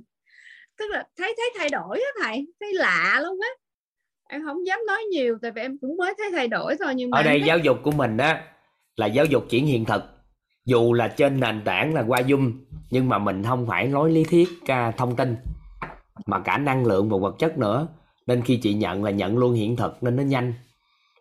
tức 0.78 0.90
là 0.90 1.06
thấy 1.16 1.34
thấy 1.36 1.50
thay 1.58 1.68
đổi 1.68 2.00
á 2.00 2.24
thầy 2.24 2.46
thấy 2.60 2.74
lạ 2.74 3.20
lắm 3.22 3.32
á 3.42 3.63
em 4.28 4.42
không 4.44 4.66
dám 4.66 4.78
nói 4.86 4.98
nhiều 5.10 5.38
tại 5.42 5.50
vì 5.50 5.62
em 5.62 5.78
cũng 5.78 5.96
mới 5.96 6.14
thấy 6.18 6.30
thay 6.32 6.48
đổi 6.48 6.76
thôi 6.80 6.94
nhưng 6.96 7.10
mà 7.10 7.18
ở 7.18 7.22
đây 7.22 7.38
thấy... 7.38 7.48
giáo 7.48 7.58
dục 7.58 7.78
của 7.82 7.90
mình 7.90 8.16
á 8.16 8.42
là 8.96 9.06
giáo 9.06 9.24
dục 9.24 9.44
chuyển 9.50 9.66
hiện 9.66 9.84
thực. 9.84 10.02
Dù 10.66 10.92
là 10.92 11.08
trên 11.08 11.40
nền 11.40 11.62
tảng 11.64 11.94
là 11.94 12.04
qua 12.06 12.20
zoom 12.20 12.52
nhưng 12.90 13.08
mà 13.08 13.18
mình 13.18 13.44
không 13.44 13.66
phải 13.66 13.88
nói 13.88 14.10
lý 14.10 14.24
thuyết 14.24 14.48
ca 14.66 14.90
thông 14.90 15.16
tin. 15.16 15.36
Mà 16.26 16.38
cả 16.38 16.58
năng 16.58 16.86
lượng 16.86 17.08
và 17.08 17.18
vật 17.18 17.36
chất 17.38 17.58
nữa. 17.58 17.88
Nên 18.26 18.42
khi 18.42 18.56
chị 18.56 18.74
nhận 18.74 19.04
là 19.04 19.10
nhận 19.10 19.38
luôn 19.38 19.52
hiện 19.52 19.76
thực 19.76 20.02
nên 20.02 20.16
nó 20.16 20.22
nhanh. 20.22 20.54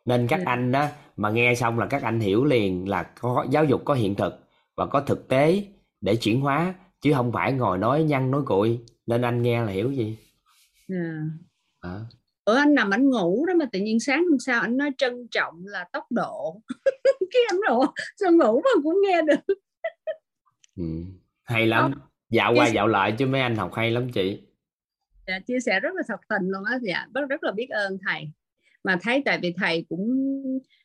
Nên 0.06 0.28
các 0.28 0.40
anh 0.46 0.72
đó 0.72 0.88
mà 1.18 1.30
nghe 1.30 1.56
xong 1.56 1.80
là 1.80 1.86
các 1.86 2.04
anh 2.04 2.20
hiểu 2.20 2.46
liền 2.46 2.90
là 2.90 3.04
có 3.04 3.46
giáo 3.50 3.66
dục 3.66 3.82
có 3.86 3.94
hiện 3.94 4.16
thực 4.16 4.40
và 4.78 4.86
có 4.86 5.02
thực 5.02 5.28
tế 5.28 5.64
để 6.02 6.16
chuyển 6.16 6.42
hóa 6.42 6.74
chứ 7.02 7.14
không 7.14 7.32
phải 7.32 7.54
ngồi 7.54 7.78
nói 7.78 8.04
nhăn 8.04 8.32
nói 8.32 8.42
cuội 8.46 8.80
nên 9.08 9.22
anh 9.22 9.42
nghe 9.42 9.62
là 9.62 9.72
hiểu 9.72 9.92
gì? 9.92 10.18
Yeah. 10.90 11.14
à. 11.82 12.00
Ở 12.44 12.56
anh 12.56 12.76
nằm 12.76 12.90
anh 12.90 13.10
ngủ 13.10 13.46
đó 13.46 13.54
mà 13.54 13.66
tự 13.72 13.80
nhiên 13.80 14.00
sáng 14.00 14.26
hôm 14.30 14.40
sau 14.40 14.62
anh 14.62 14.78
nói 14.78 14.92
trân 14.98 15.28
trọng 15.32 15.66
là 15.66 15.86
tốc 15.94 16.12
độ. 16.12 16.62
Cái 17.32 17.42
em 17.52 17.60
rồi 17.70 17.86
sao 18.18 18.32
ngủ 18.32 18.62
mà 18.62 18.82
cũng 18.84 19.02
nghe 19.08 19.22
được? 19.22 19.56
Ừ. 20.78 20.84
hay 21.44 21.66
lắm. 21.68 21.82
Không. 21.82 22.02
dạo 22.30 22.54
qua 22.56 22.68
dạo 22.68 22.88
lại 22.88 23.16
chứ 23.18 23.26
mấy 23.26 23.42
anh 23.42 23.56
học 23.56 23.74
hay 23.74 23.92
lắm 23.92 24.12
chị. 24.12 24.42
Dạ, 25.28 25.40
chia 25.40 25.60
sẻ 25.60 25.80
rất 25.80 25.96
là 25.96 26.04
thật 26.08 26.20
tình 26.30 26.50
luôn 26.50 26.64
á 26.64 26.80
dạ 26.82 27.06
rất 27.14 27.30
rất 27.30 27.44
là 27.44 27.52
biết 27.52 27.70
ơn 27.70 27.98
thầy. 28.08 28.30
Mà 28.84 28.98
thấy 29.02 29.22
tại 29.26 29.40
vì 29.42 29.54
thầy 29.58 29.86
cũng 29.90 30.10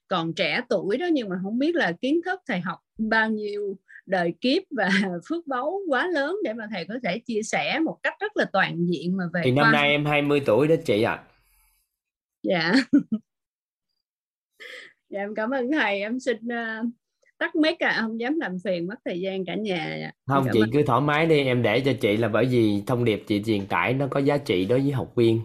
còn 0.09 0.35
trẻ 0.35 0.61
tuổi 0.69 0.97
đó 0.97 1.07
nhưng 1.13 1.29
mà 1.29 1.37
không 1.43 1.59
biết 1.59 1.75
là 1.75 1.93
kiến 1.93 2.21
thức 2.25 2.41
thầy 2.47 2.61
học 2.61 2.79
bao 2.99 3.31
nhiêu 3.31 3.77
đời 4.07 4.35
kiếp 4.41 4.63
và 4.71 4.89
phước 5.29 5.47
báu 5.47 5.81
quá 5.89 6.07
lớn 6.07 6.37
để 6.45 6.53
mà 6.53 6.65
thầy 6.71 6.85
có 6.85 6.95
thể 7.03 7.19
chia 7.19 7.43
sẻ 7.43 7.79
một 7.79 7.99
cách 8.03 8.15
rất 8.21 8.37
là 8.37 8.45
toàn 8.53 8.87
diện 8.87 9.17
mà 9.17 9.25
về 9.35 9.41
thì 9.45 9.51
năm 9.51 9.73
nay 9.73 9.91
em 9.91 10.05
20 10.05 10.43
tuổi 10.47 10.69
đó 10.69 10.75
chị 10.85 11.03
ạ. 11.03 11.13
à. 11.13 11.28
Dạ. 12.43 12.73
Dạ 15.11 15.21
em 15.21 15.35
cảm 15.35 15.51
ơn 15.51 15.73
thầy. 15.73 16.01
Em 16.01 16.21
xin 16.21 16.37
uh, 16.37 16.87
tắt 17.39 17.57
mic 17.57 17.79
à. 17.79 17.99
Không 18.01 18.21
dám 18.21 18.41
làm 18.41 18.57
phiền 18.65 18.87
mất 18.87 18.95
thời 19.05 19.21
gian 19.21 19.45
cả 19.45 19.55
nhà 19.55 20.13
không 20.27 20.47
chị 20.53 20.61
ơn. 20.61 20.71
cứ 20.73 20.83
thoải 20.87 21.01
mái 21.01 21.27
đi. 21.27 21.45
Em 21.45 21.63
để 21.63 21.81
cho 21.81 21.93
chị 22.01 22.17
là 22.17 22.29
bởi 22.29 22.47
vì 22.47 22.83
thông 22.87 23.05
điệp 23.05 23.25
chị 23.27 23.43
truyền 23.47 23.67
tải 23.67 23.95
nó 23.95 24.09
có 24.11 24.21
giá 24.21 24.39
trị 24.39 24.65
đối 24.65 24.81
với 24.81 24.93
học 24.93 25.13
viên. 25.17 25.41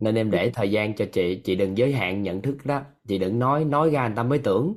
Nên 0.00 0.14
em 0.14 0.30
để 0.30 0.50
thời 0.54 0.70
gian 0.70 0.94
cho 0.94 1.04
chị. 1.12 1.40
Chị 1.44 1.56
đừng 1.56 1.78
giới 1.78 1.92
hạn 1.92 2.22
nhận 2.22 2.42
thức 2.42 2.56
đó. 2.64 2.82
Chị 3.08 3.18
đừng 3.18 3.38
nói 3.38 3.64
nói 3.64 3.90
ra 3.90 4.06
người 4.08 4.16
ta 4.16 4.22
mới 4.22 4.38
tưởng. 4.38 4.74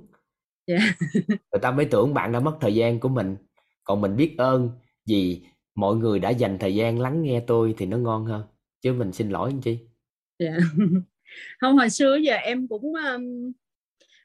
Yeah. 0.66 0.82
người 1.28 1.60
ta 1.62 1.72
mới 1.72 1.86
tưởng 1.86 2.14
bạn 2.14 2.32
đã 2.32 2.40
mất 2.40 2.58
thời 2.62 2.76
gian 2.76 3.00
của 3.00 3.10
mình. 3.10 3.36
Còn 3.84 4.02
mình 4.02 4.16
biết 4.16 4.36
ơn 4.38 4.70
vì 5.08 5.41
mọi 5.76 5.96
người 5.96 6.20
đã 6.20 6.30
dành 6.30 6.58
thời 6.60 6.76
gian 6.76 7.00
lắng 7.00 7.22
nghe 7.22 7.44
tôi 7.48 7.76
thì 7.78 7.86
nó 7.86 7.98
ngon 7.98 8.26
hơn. 8.26 8.44
Chứ 8.82 8.94
mình 8.94 9.12
xin 9.12 9.30
lỗi 9.30 9.50
anh 9.54 9.62
chi 9.62 9.80
yeah. 10.40 10.58
không 11.60 11.78
hồi 11.78 11.90
xưa 11.90 12.16
giờ 12.16 12.36
em 12.36 12.68
cũng 12.68 12.94
um, 12.94 13.52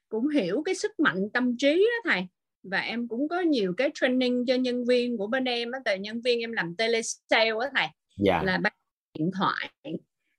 cũng 0.08 0.28
hiểu 0.28 0.62
cái 0.64 0.74
sức 0.74 1.00
mạnh 1.00 1.30
tâm 1.32 1.56
trí 1.56 1.74
đó 1.74 2.10
thầy. 2.12 2.26
Và 2.62 2.80
em 2.80 3.08
cũng 3.08 3.28
có 3.28 3.40
nhiều 3.40 3.74
cái 3.76 3.90
training 3.94 4.44
cho 4.46 4.54
nhân 4.54 4.84
viên 4.84 5.16
của 5.16 5.26
bên 5.26 5.44
em 5.44 5.70
á 5.70 5.78
tại 5.84 5.98
nhân 5.98 6.20
viên 6.20 6.40
em 6.40 6.52
làm 6.52 6.76
telesale 6.76 7.50
á 7.60 7.70
thầy. 7.74 7.86
Dạ. 8.16 8.42
là 8.44 8.58
bán 8.58 8.72
điện 9.18 9.30
thoại 9.38 9.70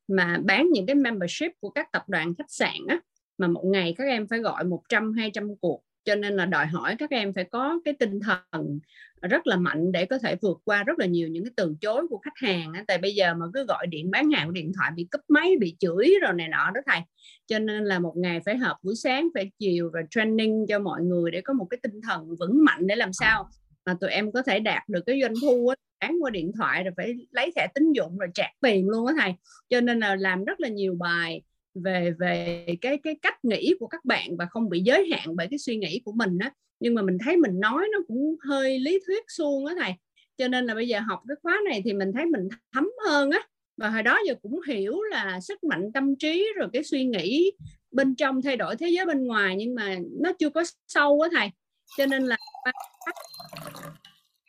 mà 0.08 0.40
bán 0.44 0.70
những 0.72 0.86
cái 0.86 0.96
membership 0.96 1.52
của 1.60 1.70
các 1.70 1.92
tập 1.92 2.04
đoàn 2.08 2.34
khách 2.38 2.52
sạn 2.52 2.76
á. 2.88 3.00
Mà 3.38 3.48
một 3.48 3.64
ngày 3.66 3.94
các 3.98 4.04
em 4.08 4.28
phải 4.28 4.40
gọi 4.40 4.64
100 4.64 5.14
200 5.14 5.56
cuộc 5.62 5.85
cho 6.06 6.15
nên 6.15 6.36
là 6.36 6.45
đòi 6.45 6.65
hỏi 6.65 6.95
các 6.99 7.10
em 7.10 7.34
phải 7.34 7.44
có 7.44 7.80
cái 7.86 7.94
tinh 7.99 8.19
thần 8.19 8.80
rất 9.22 9.48
là 9.48 9.57
mạnh 9.57 9.91
để 9.91 10.06
có 10.06 10.18
thể 10.18 10.36
vượt 10.41 10.57
qua 10.64 10.84
rất 10.84 10.99
là 10.99 11.06
nhiều 11.06 11.27
những 11.27 11.44
cái 11.44 11.52
từ 11.57 11.76
chối 11.82 12.07
của 12.10 12.18
khách 12.18 12.38
hàng 12.38 12.73
tại 12.88 12.98
bây 12.98 13.15
giờ 13.15 13.34
mà 13.34 13.45
cứ 13.53 13.65
gọi 13.65 13.88
điện, 13.88 14.11
bán 14.11 14.32
hàng 14.32 14.53
điện 14.53 14.72
thoại 14.77 14.91
bị 14.95 15.07
cúp 15.11 15.22
máy, 15.27 15.52
bị 15.60 15.76
chửi 15.80 16.10
rồi 16.22 16.34
này 16.34 16.48
nọ 16.48 16.72
đó 16.76 16.82
thầy. 16.86 16.99
Cho 17.48 17.60
nên 17.60 17.86
là 17.86 17.99
một 17.99 18.14
ngày 18.18 18.40
phải 18.45 18.57
họp 18.57 18.77
buổi 18.84 18.95
sáng, 18.95 19.27
phải 19.34 19.52
chiều 19.60 19.90
rồi 19.90 20.03
training 20.10 20.65
cho 20.69 20.80
mọi 20.80 21.02
người 21.02 21.32
để 21.32 21.41
có 21.41 21.53
một 21.53 21.68
cái 21.69 21.80
tinh 21.84 22.02
thần 22.02 22.36
vững 22.40 22.64
mạnh 22.65 22.88
để 22.88 22.95
làm 22.95 23.14
sao 23.14 23.49
mà 23.86 23.95
tụi 24.02 24.10
em 24.10 24.32
có 24.32 24.41
thể 24.41 24.60
đạt 24.60 24.90
được 24.90 25.02
cái 25.06 25.22
doanh 25.22 25.34
thu 25.41 25.73
bán 26.02 26.23
qua 26.23 26.30
điện 26.30 26.52
thoại 26.57 26.84
rồi 26.84 26.94
phải 26.98 27.14
lấy 27.32 27.52
thẻ 27.56 27.68
tín 27.76 27.91
dụng 27.91 28.18
rồi 28.18 28.30
trả 28.34 28.48
tiền 28.61 28.90
luôn 28.90 29.06
á 29.06 29.14
thầy. 29.19 29.34
Cho 29.69 29.82
nên 29.82 29.99
là 29.99 30.15
làm 30.15 30.45
rất 30.45 30.60
là 30.60 30.68
nhiều 30.68 30.95
bài 30.99 31.41
về 31.76 32.14
về 32.19 32.65
cái 32.81 32.97
cái 32.97 33.15
cách 33.22 33.45
nghĩ 33.45 33.73
của 33.80 33.88
các 33.88 34.06
bạn 34.06 34.38
và 34.38 34.45
không 34.45 34.69
bị 34.69 34.80
giới 34.80 35.10
hạn 35.11 35.35
bởi 35.35 35.47
cái 35.52 35.60
suy 35.60 35.76
nghĩ 35.77 36.02
của 36.06 36.11
mình 36.11 36.38
á. 36.39 36.53
Nhưng 36.80 36.95
mà 36.95 37.02
mình 37.02 37.18
thấy 37.26 37.38
mình 37.38 37.60
nói 37.60 37.88
nó 37.91 37.99
cũng 38.07 38.35
hơi 38.47 38.80
lý 38.80 38.99
thuyết 39.07 39.23
suông 39.27 39.65
á 39.65 39.76
thầy. 39.80 39.93
Cho 40.38 40.47
nên 40.47 40.65
là 40.65 40.76
bây 40.76 40.88
giờ 40.88 40.99
học 40.99 41.19
cái 41.27 41.35
khóa 41.43 41.60
này 41.69 41.81
thì 41.85 41.93
mình 41.93 42.11
thấy 42.14 42.26
mình 42.26 42.47
thấm 42.73 42.89
hơn 43.07 43.31
á. 43.31 43.39
Và 43.77 43.89
hồi 43.89 44.03
đó 44.03 44.19
giờ 44.27 44.35
cũng 44.41 44.60
hiểu 44.68 45.02
là 45.02 45.39
sức 45.41 45.64
mạnh 45.64 45.91
tâm 45.93 46.15
trí 46.15 46.47
rồi 46.56 46.69
cái 46.73 46.84
suy 46.84 47.06
nghĩ 47.06 47.52
bên 47.91 48.15
trong 48.15 48.41
thay 48.41 48.57
đổi 48.57 48.76
thế 48.76 48.89
giới 48.89 49.06
bên 49.06 49.26
ngoài 49.26 49.56
nhưng 49.56 49.76
mà 49.76 49.97
nó 50.22 50.34
chưa 50.39 50.49
có 50.49 50.64
sâu 50.88 51.22
á 51.22 51.30
thầy. 51.34 51.49
Cho 51.97 52.06
nên 52.06 52.23
là 52.23 52.38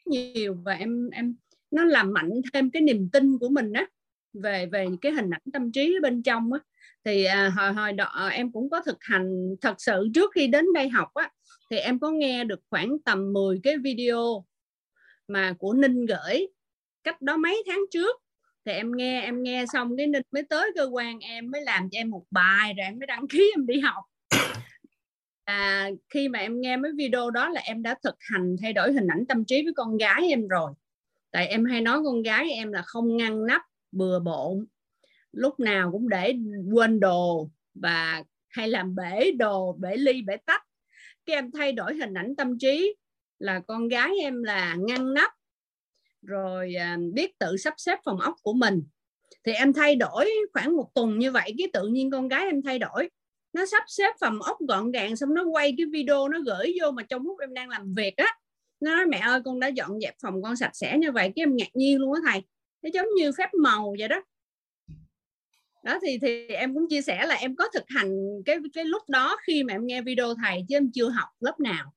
nhiều 0.07 0.57
và 0.65 0.74
em 0.74 1.11
em, 1.11 1.36
nó 1.70 1.85
làm 1.85 2.12
mạnh 2.12 2.31
thêm 2.53 2.70
cái 2.70 2.82
niềm 2.82 3.09
tin 3.12 3.39
của 3.39 3.48
mình 3.48 3.73
á 3.73 3.86
về 4.32 4.66
về 4.66 4.86
cái 5.03 5.12
hình 5.12 5.31
ảnh 5.31 5.43
tâm 5.53 5.73
trí 5.73 5.97
bên 6.03 6.23
trong 6.23 6.53
á 6.53 6.61
thì 7.07 7.24
à, 7.24 7.53
hồi 7.57 7.73
hồi 7.73 7.93
đó 7.93 8.05
ờ, 8.05 8.28
em 8.28 8.53
cũng 8.53 8.70
có 8.70 8.81
thực 8.81 8.97
hành 9.01 9.57
thật 9.61 9.74
sự 9.78 10.09
trước 10.15 10.31
khi 10.35 10.47
đến 10.47 10.65
đây 10.74 10.89
học 10.89 11.15
á 11.15 11.31
thì 11.70 11.77
em 11.77 11.99
có 11.99 12.11
nghe 12.11 12.45
được 12.45 12.61
khoảng 12.70 12.97
tầm 13.05 13.33
10 13.33 13.61
cái 13.62 13.77
video 13.78 14.45
mà 15.28 15.53
của 15.59 15.73
Ninh 15.73 16.07
gửi 16.07 16.47
cách 17.05 17.23
đó 17.23 17.37
mấy 17.37 17.62
tháng 17.66 17.81
trước. 17.91 18.16
Thì 18.65 18.73
em 18.73 18.93
nghe 18.97 19.20
em 19.20 19.43
nghe 19.43 19.65
xong 19.73 19.97
cái 19.97 20.07
Ninh 20.07 20.23
mới 20.33 20.43
tới 20.43 20.70
cơ 20.74 20.85
quan 20.93 21.19
em 21.19 21.51
mới 21.51 21.62
làm 21.62 21.89
cho 21.91 21.99
em 21.99 22.11
một 22.11 22.24
bài 22.31 22.74
rồi 22.77 22.85
em 22.85 22.99
mới 22.99 23.07
đăng 23.07 23.28
ký 23.28 23.53
em 23.57 23.66
đi 23.66 23.81
học. 23.81 24.05
À, 25.45 25.91
khi 26.09 26.28
mà 26.28 26.39
em 26.39 26.61
nghe 26.61 26.77
mấy 26.77 26.93
video 26.97 27.31
đó 27.31 27.49
là 27.49 27.61
em 27.61 27.83
đã 27.83 27.95
thực 28.05 28.15
hành 28.20 28.57
thay 28.62 28.73
đổi 28.73 28.93
hình 28.93 29.07
ảnh 29.07 29.27
tâm 29.28 29.45
trí 29.45 29.62
với 29.65 29.73
con 29.77 29.97
gái 29.97 30.28
em 30.28 30.49
rồi. 30.49 30.73
Tại 31.31 31.47
em 31.47 31.65
hay 31.65 31.81
nói 31.81 32.01
con 32.05 32.23
gái 32.23 32.51
em 32.51 32.73
là 32.73 32.83
không 32.83 33.16
ngăn 33.16 33.47
nắp 33.47 33.62
bừa 33.93 34.20
bộn 34.20 34.66
lúc 35.37 35.61
nào 35.61 35.93
cũng 35.93 36.09
để 36.09 36.35
quên 36.73 37.01
đồ 37.01 37.51
và 37.75 38.23
hay 38.49 38.69
làm 38.69 38.95
bể 38.95 39.33
đồ, 39.33 39.73
bể 39.73 39.97
ly, 39.97 40.23
bể 40.23 40.37
tách. 40.37 40.63
Cái 41.27 41.37
em 41.37 41.51
thay 41.51 41.73
đổi 41.73 41.95
hình 41.95 42.15
ảnh 42.15 42.37
tâm 42.37 42.59
trí 42.59 42.97
là 43.39 43.61
con 43.61 43.89
gái 43.89 44.11
em 44.21 44.43
là 44.43 44.77
ngăn 44.79 45.15
nắp, 45.15 45.33
rồi 46.23 46.75
à, 46.75 46.99
biết 47.13 47.39
tự 47.39 47.57
sắp 47.57 47.75
xếp 47.77 47.99
phòng 48.05 48.21
ốc 48.21 48.35
của 48.43 48.53
mình. 48.53 48.83
Thì 49.45 49.53
em 49.53 49.73
thay 49.73 49.97
đổi 49.97 50.31
khoảng 50.53 50.77
một 50.77 50.91
tuần 50.95 51.19
như 51.19 51.33
vậy, 51.33 51.55
cái 51.59 51.69
tự 51.73 51.89
nhiên 51.89 52.11
con 52.11 52.29
gái 52.29 52.45
em 52.45 52.63
thay 52.63 52.79
đổi. 52.79 53.11
Nó 53.53 53.67
sắp 53.67 53.83
xếp 53.87 54.15
phòng 54.21 54.43
ốc 54.43 54.57
gọn 54.69 54.91
gàng 54.91 55.17
xong 55.17 55.35
nó 55.35 55.45
quay 55.45 55.75
cái 55.79 55.87
video, 55.87 56.29
nó 56.29 56.39
gửi 56.47 56.75
vô 56.81 56.91
mà 56.91 57.03
trong 57.03 57.27
lúc 57.27 57.39
em 57.41 57.55
đang 57.55 57.69
làm 57.69 57.95
việc 57.95 58.17
á, 58.17 58.37
nó 58.81 58.97
nói, 58.97 59.07
mẹ 59.07 59.19
ơi, 59.19 59.41
con 59.45 59.61
đã 59.61 59.69
dọn 59.69 60.01
dẹp 60.01 60.15
phòng 60.23 60.43
con 60.43 60.57
sạch 60.57 60.71
sẽ 60.77 60.99
như 60.99 61.13
vậy. 61.13 61.33
Cái 61.37 61.43
em 61.43 61.57
ngạc 61.57 61.71
nhiên 61.75 62.01
luôn 62.01 62.13
á 62.15 62.21
thầy. 62.27 62.43
Nó 62.83 62.91
giống 62.95 63.07
như 63.17 63.33
phép 63.39 63.49
màu 63.63 63.95
vậy 63.99 64.09
đó 64.09 64.23
đó 65.87 65.99
thì 66.03 66.19
thì 66.23 66.47
em 66.47 66.75
cũng 66.75 66.87
chia 66.91 67.03
sẻ 67.03 67.27
là 67.27 67.35
em 67.35 67.57
có 67.57 67.69
thực 67.75 67.85
hành 67.89 68.11
cái 68.45 68.57
cái 68.75 68.85
lúc 68.85 69.03
đó 69.09 69.37
khi 69.47 69.63
mà 69.65 69.75
em 69.75 69.87
nghe 69.87 70.03
video 70.03 70.35
thầy 70.45 70.65
chứ 70.69 70.77
em 70.77 70.91
chưa 70.95 71.09
học 71.09 71.29
lớp 71.41 71.61
nào. 71.61 71.93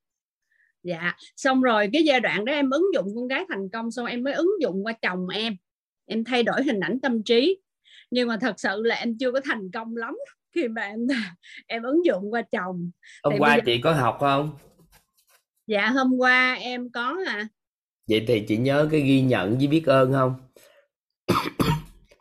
Dạ 0.83 1.13
xong 1.35 1.61
rồi 1.61 1.89
cái 1.93 2.03
giai 2.03 2.19
đoạn 2.19 2.45
đó 2.45 2.53
em 2.53 2.69
ứng 2.69 2.85
dụng 2.93 3.07
con 3.15 3.27
gái 3.27 3.45
thành 3.49 3.69
công 3.73 3.91
xong 3.91 4.05
em 4.05 4.23
mới 4.23 4.33
ứng 4.33 4.51
dụng 4.61 4.85
qua 4.85 4.93
chồng 5.01 5.27
em. 5.33 5.55
Em 6.05 6.23
thay 6.23 6.43
đổi 6.43 6.63
hình 6.63 6.79
ảnh 6.79 6.99
tâm 6.99 7.23
trí. 7.23 7.57
Nhưng 8.11 8.27
mà 8.27 8.37
thật 8.41 8.59
sự 8.59 8.81
là 8.83 8.95
em 8.95 9.17
chưa 9.17 9.31
có 9.31 9.41
thành 9.45 9.71
công 9.73 9.95
lắm 9.97 10.15
khi 10.55 10.67
mà 10.67 10.81
em 10.81 10.99
em 11.67 11.83
ứng 11.83 12.05
dụng 12.05 12.33
qua 12.33 12.41
chồng. 12.51 12.91
Hôm 13.23 13.33
Thì 13.33 13.39
qua 13.39 13.55
giờ- 13.55 13.61
chị 13.65 13.81
có 13.81 13.93
học 13.93 14.17
không? 14.19 14.49
Dạ 15.67 15.89
hôm 15.89 16.17
qua 16.17 16.53
em 16.53 16.89
có 16.91 17.17
à. 17.27 17.47
Vậy 18.09 18.25
thì 18.27 18.43
chị 18.47 18.57
nhớ 18.57 18.87
cái 18.91 19.01
ghi 19.01 19.21
nhận 19.21 19.57
với 19.57 19.67
biết 19.67 19.85
ơn 19.85 20.11
không? 20.13 20.35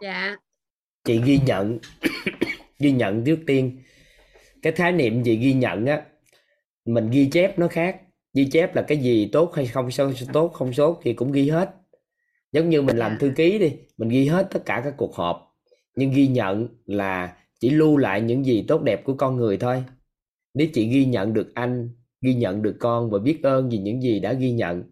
Dạ 0.01 0.36
chị 1.05 1.20
ghi 1.25 1.39
nhận 1.47 1.79
ghi 2.79 2.93
nhận 2.93 3.25
trước 3.25 3.39
tiên. 3.47 3.83
Cái 4.62 4.73
khái 4.73 4.93
niệm 4.93 5.23
chị 5.25 5.37
ghi 5.37 5.53
nhận 5.53 5.87
á 5.87 6.03
mình 6.85 7.11
ghi 7.11 7.31
chép 7.31 7.59
nó 7.59 7.69
khác. 7.69 8.01
Ghi 8.35 8.49
chép 8.51 8.75
là 8.77 8.83
cái 8.83 8.99
gì 8.99 9.29
tốt 9.33 9.53
hay 9.55 9.66
không 9.66 9.91
sao 9.91 10.12
tốt 10.33 10.49
không 10.49 10.70
tốt 10.77 11.01
thì 11.03 11.12
cũng 11.12 11.33
ghi 11.33 11.49
hết. 11.49 11.70
Giống 12.53 12.69
như 12.70 12.83
mình 12.83 12.97
làm 12.97 13.12
Dạ. 13.12 13.19
thư 13.20 13.33
ký 13.37 13.59
đi 13.59 13.73
mình 13.97 14.09
ghi 14.09 14.27
hết 14.27 14.49
tất 14.51 14.62
cả 14.66 14.81
các 14.85 14.95
cuộc 14.97 15.15
họp. 15.15 15.57
Nhưng 15.97 16.11
ghi 16.11 16.27
nhận 16.29 16.69
là 16.87 17.37
chỉ 17.61 17.70
lưu 17.70 17.97
lại 17.97 18.20
những 18.20 18.45
gì 18.45 18.65
tốt 18.69 18.83
đẹp 18.83 19.05
của 19.05 19.15
con 19.15 19.37
người 19.37 19.57
thôi. 19.57 19.85
Nếu 20.55 20.66
chị 20.75 20.89
ghi 20.89 21.05
nhận 21.05 21.35
được 21.35 21.55
anh 21.55 21.91
ghi 22.20 22.35
nhận 22.35 22.62
được 22.62 22.77
con 22.81 23.11
và 23.11 23.19
biết 23.19 23.41
ơn 23.43 23.69
vì 23.70 23.79
những 23.79 24.03
gì 24.03 24.20
đã 24.20 24.33
ghi 24.33 24.53
nhận 24.53 24.85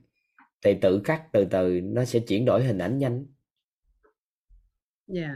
thì 0.64 0.74
tự 0.80 1.00
khắc 1.04 1.32
từ 1.32 1.44
từ 1.44 1.80
nó 1.80 2.04
sẽ 2.04 2.18
chuyển 2.20 2.44
đổi 2.44 2.64
hình 2.64 2.78
ảnh 2.78 2.98
nhanh. 2.98 3.26
Dạ 5.06 5.34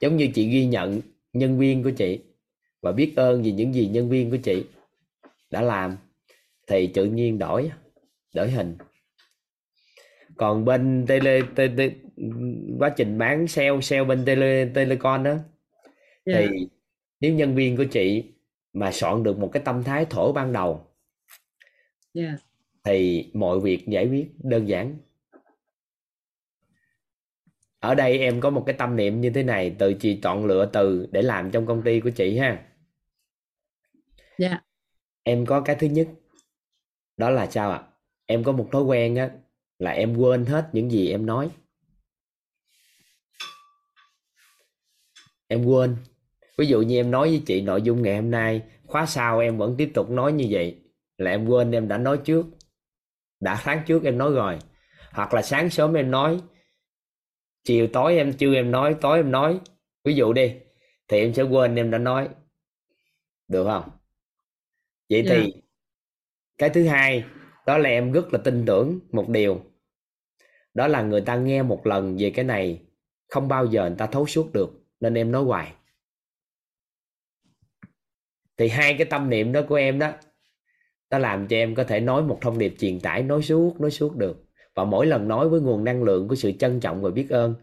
giống 0.00 0.16
như 0.16 0.28
chị 0.34 0.48
ghi 0.48 0.66
nhận 0.66 1.00
nhân 1.32 1.58
viên 1.58 1.82
của 1.82 1.90
chị 1.90 2.20
và 2.82 2.92
biết 2.92 3.12
ơn 3.16 3.42
vì 3.42 3.52
những 3.52 3.74
gì 3.74 3.88
nhân 3.88 4.08
viên 4.08 4.30
của 4.30 4.36
chị 4.36 4.64
đã 5.50 5.62
làm 5.62 5.96
thì 6.66 6.86
tự 6.86 7.04
nhiên 7.04 7.38
đổi 7.38 7.70
đổi 8.34 8.50
hình. 8.50 8.76
Còn 10.36 10.64
bên 10.64 11.04
tele, 11.08 11.40
tele 11.54 11.90
quá 12.78 12.88
trình 12.96 13.18
bán 13.18 13.48
sale 13.48 13.80
sale 13.80 14.04
bên 14.04 14.24
tele 14.24 14.68
telecom 14.74 15.22
đó 15.22 15.36
dạ. 16.26 16.34
thì 16.38 16.68
nếu 17.20 17.34
nhân 17.34 17.54
viên 17.54 17.76
của 17.76 17.84
chị 17.84 18.24
mà 18.72 18.92
soạn 18.92 19.22
được 19.22 19.38
một 19.38 19.50
cái 19.52 19.62
tâm 19.64 19.84
thái 19.84 20.04
thổ 20.04 20.32
ban 20.32 20.52
đầu 20.52 20.86
dạ. 22.14 22.36
thì 22.84 23.30
mọi 23.34 23.60
việc 23.60 23.86
giải 23.86 24.08
quyết 24.08 24.28
đơn 24.42 24.68
giản 24.68 24.96
ở 27.80 27.94
đây 27.94 28.18
em 28.18 28.40
có 28.40 28.50
một 28.50 28.62
cái 28.66 28.74
tâm 28.78 28.96
niệm 28.96 29.20
như 29.20 29.30
thế 29.30 29.42
này 29.42 29.76
từ 29.78 29.94
chị 29.94 30.20
chọn 30.22 30.46
lựa 30.46 30.66
từ 30.72 31.08
để 31.12 31.22
làm 31.22 31.50
trong 31.50 31.66
công 31.66 31.82
ty 31.82 32.00
của 32.00 32.10
chị 32.10 32.38
ha. 32.38 32.62
Dạ. 34.38 34.60
Em 35.22 35.46
có 35.46 35.60
cái 35.60 35.76
thứ 35.76 35.86
nhất 35.86 36.08
đó 37.16 37.30
là 37.30 37.46
sao 37.46 37.70
ạ? 37.70 37.82
Em 38.26 38.44
có 38.44 38.52
một 38.52 38.68
thói 38.72 38.82
quen 38.82 39.16
á 39.16 39.30
là 39.78 39.90
em 39.90 40.16
quên 40.16 40.44
hết 40.44 40.68
những 40.72 40.90
gì 40.90 41.10
em 41.10 41.26
nói. 41.26 41.50
Em 45.48 45.64
quên. 45.64 45.96
Ví 46.58 46.66
dụ 46.66 46.82
như 46.82 46.96
em 46.96 47.10
nói 47.10 47.28
với 47.28 47.42
chị 47.46 47.62
nội 47.62 47.82
dung 47.82 48.02
ngày 48.02 48.16
hôm 48.16 48.30
nay 48.30 48.62
khóa 48.86 49.06
sau 49.06 49.38
em 49.38 49.58
vẫn 49.58 49.74
tiếp 49.78 49.90
tục 49.94 50.10
nói 50.10 50.32
như 50.32 50.46
vậy 50.50 50.82
là 51.18 51.30
em 51.30 51.46
quên 51.46 51.72
em 51.72 51.88
đã 51.88 51.98
nói 51.98 52.18
trước. 52.24 52.46
Đã 53.40 53.60
tháng 53.62 53.82
trước 53.86 54.04
em 54.04 54.18
nói 54.18 54.32
rồi. 54.32 54.58
Hoặc 55.12 55.34
là 55.34 55.42
sáng 55.42 55.70
sớm 55.70 55.94
em 55.94 56.10
nói 56.10 56.40
chiều 57.66 57.88
tối 57.92 58.16
em 58.16 58.32
trưa 58.32 58.54
em 58.54 58.70
nói 58.70 58.96
tối 59.00 59.18
em 59.18 59.30
nói. 59.30 59.60
Ví 60.04 60.14
dụ 60.14 60.32
đi 60.32 60.54
thì 61.08 61.18
em 61.18 61.34
sẽ 61.34 61.42
quên 61.42 61.76
em 61.76 61.90
đã 61.90 61.98
nói. 61.98 62.28
Được 63.48 63.64
không? 63.64 63.90
Vậy 65.10 65.24
Dạ. 65.26 65.34
thì 65.34 65.52
cái 66.58 66.70
thứ 66.70 66.86
hai 66.88 67.24
đó 67.66 67.78
là 67.78 67.88
em 67.90 68.12
rất 68.12 68.32
là 68.32 68.38
tin 68.44 68.66
tưởng 68.66 69.00
một 69.12 69.28
điều. 69.28 69.60
Đó 70.74 70.88
là 70.88 71.02
người 71.02 71.20
ta 71.20 71.36
nghe 71.36 71.62
một 71.62 71.86
lần 71.86 72.16
về 72.18 72.30
cái 72.30 72.44
này 72.44 72.82
không 73.28 73.48
bao 73.48 73.66
giờ 73.66 73.88
người 73.88 73.98
ta 73.98 74.06
thấu 74.06 74.26
suốt 74.26 74.52
được 74.54 74.70
nên 75.00 75.14
em 75.14 75.32
nói 75.32 75.44
hoài. 75.44 75.72
Thì 78.56 78.68
hai 78.68 78.94
cái 78.98 79.06
tâm 79.10 79.30
niệm 79.30 79.52
đó 79.52 79.60
của 79.68 79.74
em 79.74 79.98
đó 79.98 80.12
nó 81.10 81.18
làm 81.18 81.48
cho 81.48 81.56
em 81.56 81.74
có 81.74 81.84
thể 81.84 82.00
nói 82.00 82.22
một 82.22 82.38
thông 82.42 82.58
điệp 82.58 82.74
truyền 82.78 83.00
tải 83.00 83.22
nói 83.22 83.42
suốt 83.42 83.80
nói 83.80 83.90
suốt 83.90 84.16
được 84.16 84.45
và 84.76 84.84
mỗi 84.84 85.06
lần 85.06 85.28
nói 85.28 85.48
với 85.48 85.60
nguồn 85.60 85.84
năng 85.84 86.02
lượng 86.02 86.28
của 86.28 86.34
sự 86.34 86.52
trân 86.52 86.80
trọng 86.80 87.02
và 87.02 87.10
biết 87.10 87.30
ơn. 87.30 87.54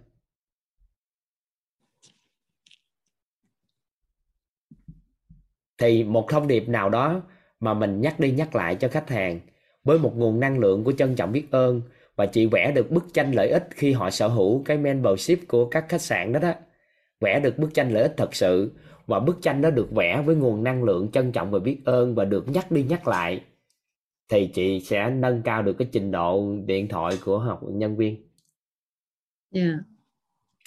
Thì 5.77 6.03
một 6.03 6.25
thông 6.29 6.47
điệp 6.47 6.69
nào 6.69 6.89
đó 6.89 7.21
mà 7.59 7.73
mình 7.73 8.01
nhắc 8.01 8.19
đi 8.19 8.31
nhắc 8.31 8.55
lại 8.55 8.75
cho 8.75 8.87
khách 8.87 9.09
hàng, 9.09 9.39
với 9.83 9.99
một 9.99 10.17
nguồn 10.17 10.39
năng 10.39 10.59
lượng 10.59 10.83
của 10.83 10.91
trân 10.91 11.15
trọng 11.15 11.31
biết 11.31 11.47
ơn, 11.51 11.81
và 12.15 12.25
chị 12.25 12.45
vẽ 12.45 12.71
được 12.71 12.91
bức 12.91 13.13
tranh 13.13 13.31
lợi 13.31 13.49
ích 13.49 13.67
khi 13.71 13.91
họ 13.91 14.09
sở 14.09 14.27
hữu 14.27 14.63
cái 14.65 14.77
membership 14.77 15.39
của 15.47 15.65
các 15.65 15.85
khách 15.89 16.01
sạn 16.01 16.33
đó 16.33 16.39
đó. 16.39 16.53
Vẽ 17.19 17.39
được 17.39 17.57
bức 17.57 17.73
tranh 17.73 17.91
lợi 17.91 18.03
ích 18.03 18.13
thật 18.17 18.35
sự, 18.35 18.71
và 19.07 19.19
bức 19.19 19.41
tranh 19.41 19.61
đó 19.61 19.69
được 19.69 19.91
vẽ 19.91 20.23
với 20.25 20.35
nguồn 20.35 20.63
năng 20.63 20.83
lượng 20.83 21.11
trân 21.11 21.31
trọng 21.31 21.51
và 21.51 21.59
biết 21.59 21.77
ơn 21.85 22.15
và 22.15 22.25
được 22.25 22.45
nhắc 22.47 22.71
đi 22.71 22.83
nhắc 22.83 23.07
lại 23.07 23.43
thì 24.29 24.49
chị 24.53 24.79
sẽ 24.79 25.09
nâng 25.09 25.41
cao 25.45 25.63
được 25.63 25.73
cái 25.79 25.87
trình 25.91 26.11
độ 26.11 26.55
điện 26.65 26.87
thoại 26.87 27.17
của 27.25 27.39
học 27.39 27.61
nhân 27.71 27.97
viên. 27.97 28.29
Dạ. 29.51 29.79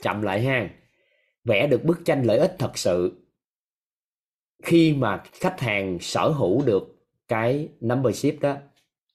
Chậm 0.03 0.23
lại 0.23 0.43
ha. 0.43 0.71
Vẽ 1.45 1.67
được 1.67 1.85
bức 1.85 2.01
tranh 2.05 2.23
lợi 2.23 2.39
ích 2.39 2.57
thật 2.59 2.79
sự. 2.79 3.27
Khi 4.63 4.95
mà 4.95 5.23
khách 5.33 5.61
hàng 5.61 5.99
sở 6.01 6.29
hữu 6.29 6.63
được 6.67 7.07
cái 7.29 7.69
membership 7.81 8.41
đó 8.41 8.57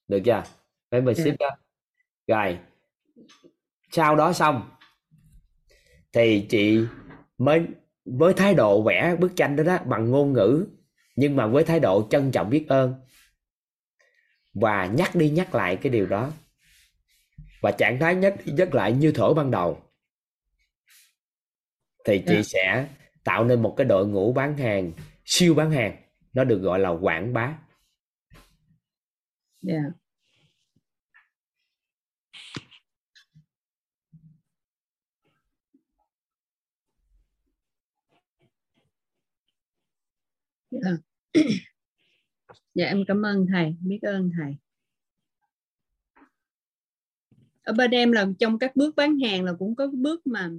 được 0.08 0.20
chưa? 0.26 0.44
Membership 0.92 1.36
Dạ. 1.40 1.50
đó. 1.50 1.50
Rồi 2.28 2.60
sau 3.92 4.16
đó 4.16 4.34
xong 4.34 4.70
thì 6.14 6.46
chị 6.50 6.80
mới 7.38 7.62
với 8.06 8.34
thái 8.34 8.54
độ 8.54 8.84
vẽ 8.84 9.16
bức 9.20 9.36
tranh 9.36 9.56
đó 9.56 9.64
đó 9.64 9.78
bằng 9.86 10.12
ngôn 10.12 10.34
ngữ 10.34 10.66
nhưng 11.16 11.36
mà 11.36 11.48
với 11.48 11.64
thái 11.64 11.80
độ 11.80 12.08
trân 12.10 12.32
trọng 12.32 12.50
biết 12.50 12.66
ơn 12.70 12.94
và 14.54 14.86
nhắc 14.86 15.16
đi 15.16 15.30
nhắc 15.30 15.56
lại 15.56 15.76
cái 15.76 15.92
điều 15.92 16.06
đó. 16.06 16.32
Và 17.62 17.72
trạng 17.72 18.00
thái 18.00 18.16
nhắc 18.16 18.36
đi 18.46 18.54
nhắc 18.54 18.76
lại 18.76 18.94
như 18.94 19.12
thổi 19.16 19.34
ban 19.34 19.52
đầu. 19.52 19.82
Thì 22.06 22.24
chị 22.28 22.36
Dạ. 22.36 22.42
sẽ 22.44 22.88
tạo 23.24 23.44
nên 23.46 23.62
một 23.62 23.74
cái 23.78 23.86
đội 23.86 24.08
ngũ 24.08 24.34
bán 24.34 24.58
hàng 24.58 24.92
siêu 25.26 25.54
bán 25.54 25.72
hàng. 25.72 25.98
Nó 26.34 26.44
được 26.44 26.58
gọi 26.58 26.80
là 26.80 26.90
quảng 26.90 27.34
bá. 27.34 27.58
Dạ. 29.62 29.92
Dạ 40.72 40.92
dạ 42.76 42.86
em 42.86 43.04
cảm 43.08 43.22
ơn 43.22 43.46
thầy. 43.54 43.76
Biết 43.80 44.00
ơn 44.02 44.32
thầy. 44.38 44.56
Ở 47.64 47.74
bên 47.74 47.92
em 47.92 48.12
là 48.12 48.28
trong 48.40 48.60
các 48.60 48.76
bước 48.76 48.96
bán 48.96 49.20
hàng 49.20 49.44
là 49.44 49.54
cũng 49.60 49.76
có 49.76 49.88
cái 49.88 49.96
bước 49.96 50.28
mà 50.28 50.50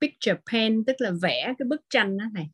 picture 0.00 0.40
pen 0.52 0.84
tức 0.84 0.96
là 0.98 1.10
vẽ 1.22 1.54
cái 1.58 1.66
bức 1.68 1.82
tranh 1.90 2.18
đó 2.18 2.24
vẽ 2.34 2.46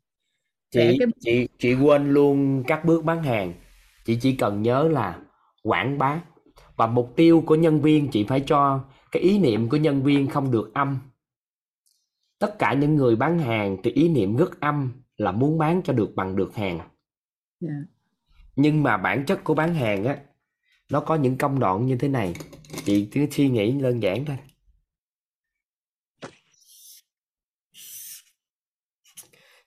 chị 0.71 0.97
cái 0.99 1.09
chị 1.21 1.49
chị 1.59 1.75
quên 1.75 2.13
luôn 2.13 2.65
các 2.67 2.85
bước 2.85 3.05
bán 3.05 3.23
hàng. 3.23 3.55
Chị 4.05 4.19
chỉ 4.21 4.37
cần 4.37 4.63
nhớ 4.63 4.89
là 4.89 5.21
quảng 5.63 5.99
bá. 5.99 6.21
Và 6.77 6.87
mục 6.87 7.13
tiêu 7.17 7.43
của 7.47 7.55
nhân 7.55 7.81
viên 7.81 8.09
chị 8.11 8.25
phải 8.25 8.41
cho 8.47 8.85
cái 9.13 9.23
ý 9.23 9.39
niệm 9.39 9.69
của 9.69 9.77
nhân 9.77 10.03
viên 10.03 10.29
không 10.29 10.51
được 10.51 10.75
âm. 10.75 10.99
Tất 12.39 12.59
cả 12.59 12.73
những 12.73 12.95
người 12.95 13.17
bán 13.17 13.39
hàng 13.39 13.77
thì 13.85 13.91
ý 13.91 14.09
niệm 14.09 14.37
rất 14.37 14.61
âm 14.61 14.93
là 15.17 15.33
muốn 15.33 15.59
bán 15.59 15.83
cho 15.85 15.93
được 15.93 16.13
bằng 16.15 16.37
được 16.37 16.55
hàng. 16.55 16.79
Dạ 17.61 17.71
nhưng 18.59 18.83
mà 18.83 18.97
bản 18.97 19.25
chất 19.27 19.45
của 19.45 19.55
bán 19.55 19.75
hàng 19.75 20.05
á, 20.05 20.19
nó 20.91 21.01
có 21.01 21.15
những 21.15 21.39
công 21.39 21.59
đoạn 21.59 21.87
như 21.87 21.97
thế 21.97 22.09
này. 22.09 22.35
Chị 22.85 23.09
cứ 23.13 23.27
suy 23.31 23.49
nghĩ 23.49 23.73
đơn 23.73 24.03
giản 24.03 24.25
thôi. 24.25 24.37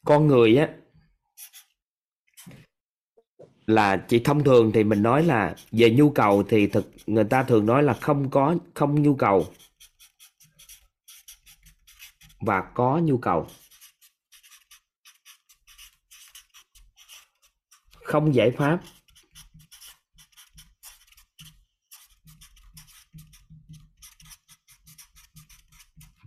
Con 0.05 0.27
người 0.27 0.57
á, 0.57 0.69
là 3.65 4.05
chị 4.07 4.21
thông 4.23 4.43
thường 4.43 4.71
thì 4.73 4.83
mình 4.83 5.03
nói 5.03 5.23
là 5.23 5.55
về 5.71 5.89
nhu 5.89 6.09
cầu 6.09 6.43
thì 6.49 6.67
thực, 6.67 6.91
người 7.07 7.23
ta 7.23 7.43
thường 7.43 7.65
nói 7.65 7.83
là 7.83 7.93
không 7.93 8.29
có, 8.29 8.55
không 8.73 9.01
nhu 9.01 9.15
cầu. 9.15 9.45
Và 12.39 12.61
có 12.73 12.97
nhu 13.03 13.17
cầu. 13.17 13.47
Không 18.11 18.35
giải 18.35 18.51
pháp. 18.51 18.79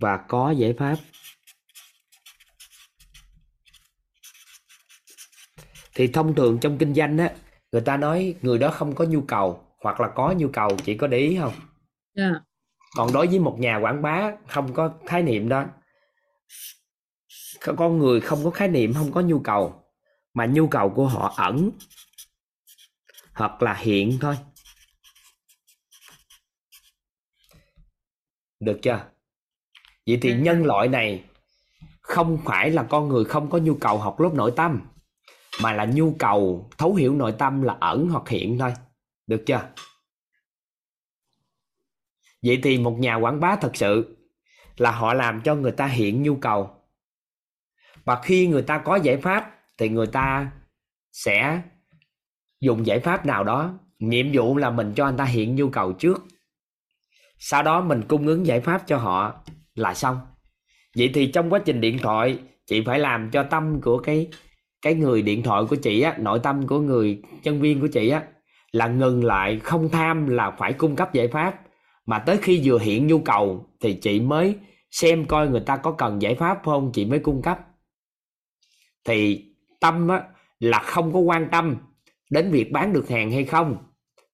Và 0.00 0.16
có 0.28 0.50
giải 0.50 0.74
pháp. 0.78 0.96
Thì 5.94 6.06
thông 6.06 6.34
thường 6.34 6.58
trong 6.60 6.78
kinh 6.78 6.94
doanh 6.94 7.18
á 7.18 7.34
người 7.72 7.82
ta 7.82 7.96
nói 7.96 8.34
người 8.42 8.58
đó 8.58 8.70
không 8.70 8.94
có 8.94 9.04
nhu 9.04 9.20
cầu 9.20 9.64
hoặc 9.80 10.00
là 10.00 10.08
có 10.14 10.34
nhu 10.36 10.48
cầu 10.52 10.76
chị 10.84 10.96
có 10.96 11.06
để 11.06 11.18
ý 11.18 11.36
không? 11.40 11.52
Dạ. 12.16 12.30
Còn 12.96 13.12
đối 13.12 13.26
với 13.26 13.38
một 13.38 13.56
nhà 13.60 13.76
quảng 13.76 14.02
bá 14.02 14.32
không 14.48 14.74
có 14.74 14.94
khái 15.06 15.22
niệm 15.22 15.48
đó 15.48 15.64
con 17.60 17.98
người 17.98 18.20
không 18.20 18.44
có 18.44 18.50
khái 18.50 18.68
niệm 18.68 18.94
không 18.94 19.12
có 19.12 19.20
nhu 19.20 19.40
cầu 19.40 19.83
mà 20.34 20.46
nhu 20.46 20.68
cầu 20.68 20.92
của 20.96 21.06
họ 21.06 21.34
ẩn 21.36 21.70
hoặc 23.34 23.62
là 23.62 23.74
hiện 23.74 24.18
thôi. 24.20 24.36
Được 28.60 28.78
chưa? 28.82 29.10
Vậy 30.06 30.18
thì 30.22 30.34
nhân 30.34 30.64
loại 30.64 30.88
này 30.88 31.24
không 32.00 32.38
phải 32.44 32.70
là 32.70 32.82
con 32.82 33.08
người 33.08 33.24
không 33.24 33.50
có 33.50 33.58
nhu 33.58 33.74
cầu 33.80 33.98
học 33.98 34.20
lớp 34.20 34.30
nội 34.34 34.52
tâm 34.56 34.80
mà 35.62 35.72
là 35.72 35.84
nhu 35.84 36.16
cầu 36.18 36.70
thấu 36.78 36.94
hiểu 36.94 37.14
nội 37.14 37.34
tâm 37.38 37.62
là 37.62 37.76
ẩn 37.80 38.08
hoặc 38.08 38.28
hiện 38.28 38.58
thôi. 38.58 38.74
Được 39.26 39.42
chưa? 39.46 39.68
Vậy 42.42 42.60
thì 42.62 42.78
một 42.78 42.96
nhà 42.98 43.14
quảng 43.14 43.40
bá 43.40 43.56
thật 43.56 43.70
sự 43.74 44.16
là 44.76 44.90
họ 44.90 45.14
làm 45.14 45.40
cho 45.44 45.54
người 45.54 45.72
ta 45.72 45.86
hiện 45.86 46.22
nhu 46.22 46.36
cầu. 46.36 46.70
Và 48.04 48.22
khi 48.22 48.46
người 48.46 48.62
ta 48.62 48.82
có 48.84 48.96
giải 48.96 49.16
pháp 49.16 49.63
thì 49.78 49.88
người 49.88 50.06
ta 50.06 50.52
sẽ 51.12 51.62
dùng 52.60 52.86
giải 52.86 53.00
pháp 53.00 53.26
nào 53.26 53.44
đó. 53.44 53.78
Nhiệm 53.98 54.26
vụ 54.32 54.56
là 54.56 54.70
mình 54.70 54.92
cho 54.96 55.04
anh 55.04 55.16
ta 55.16 55.24
hiện 55.24 55.56
nhu 55.56 55.68
cầu 55.68 55.92
trước. 55.92 56.24
Sau 57.38 57.62
đó 57.62 57.80
mình 57.80 58.02
cung 58.08 58.26
ứng 58.26 58.46
giải 58.46 58.60
pháp 58.60 58.82
cho 58.86 58.96
họ 58.96 59.44
là 59.74 59.94
xong. 59.94 60.20
Vậy 60.96 61.10
thì 61.14 61.26
trong 61.26 61.50
quá 61.50 61.58
trình 61.64 61.80
điện 61.80 61.98
thoại, 61.98 62.38
chị 62.66 62.82
phải 62.86 62.98
làm 62.98 63.30
cho 63.30 63.42
tâm 63.42 63.80
của 63.80 63.98
cái 63.98 64.28
cái 64.82 64.94
người 64.94 65.22
điện 65.22 65.42
thoại 65.42 65.64
của 65.70 65.76
chị 65.76 66.00
á, 66.00 66.16
nội 66.18 66.40
tâm 66.42 66.66
của 66.66 66.80
người 66.80 67.22
nhân 67.42 67.60
viên 67.60 67.80
của 67.80 67.86
chị 67.86 68.08
á, 68.08 68.22
là 68.72 68.88
ngừng 68.88 69.24
lại, 69.24 69.58
không 69.58 69.88
tham 69.88 70.28
là 70.28 70.50
phải 70.50 70.72
cung 70.72 70.96
cấp 70.96 71.12
giải 71.12 71.28
pháp. 71.28 71.60
Mà 72.06 72.18
tới 72.18 72.38
khi 72.42 72.60
vừa 72.64 72.78
hiện 72.78 73.06
nhu 73.06 73.18
cầu 73.18 73.66
thì 73.80 73.94
chị 73.94 74.20
mới 74.20 74.56
xem 74.90 75.26
coi 75.26 75.48
người 75.48 75.62
ta 75.66 75.76
có 75.76 75.92
cần 75.92 76.22
giải 76.22 76.34
pháp 76.34 76.58
không, 76.64 76.90
chị 76.94 77.04
mới 77.04 77.18
cung 77.18 77.42
cấp. 77.42 77.58
Thì 79.04 79.44
tâm 79.84 80.08
á, 80.08 80.22
là 80.60 80.78
không 80.78 81.12
có 81.12 81.18
quan 81.18 81.48
tâm 81.50 81.76
đến 82.30 82.50
việc 82.50 82.72
bán 82.72 82.92
được 82.92 83.08
hàng 83.08 83.30
hay 83.30 83.44
không, 83.44 83.76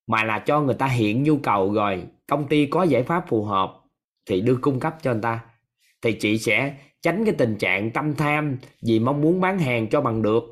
mà 0.06 0.24
là 0.24 0.39
cho 0.39 0.60
người 0.60 0.74
ta 0.74 0.86
hiện 0.86 1.22
nhu 1.22 1.36
cầu 1.36 1.72
rồi, 1.74 2.02
công 2.27 2.48
ty 2.48 2.66
có 2.66 2.82
giải 2.82 3.02
pháp 3.02 3.24
phù 3.28 3.44
hợp 3.44 3.72
thì 4.28 4.40
đưa 4.40 4.56
cung 4.56 4.81
cấp 4.81 4.97
cho 5.02 5.12
người 5.12 5.22
ta. 5.22 5.40
Thì 6.02 6.12
chị 6.12 6.39
sẽ 6.39 6.74
tránh 7.02 7.24
cái 7.24 7.35
tình 7.39 7.56
trạng 7.56 7.90
tâm 7.90 8.14
tham 8.14 8.56
vì 8.86 8.98
mong 8.98 9.20
muốn 9.20 9.40
bán 9.40 9.59
hàng 9.59 9.89
cho 9.89 10.01
bằng 10.01 10.22
được, 10.22 10.43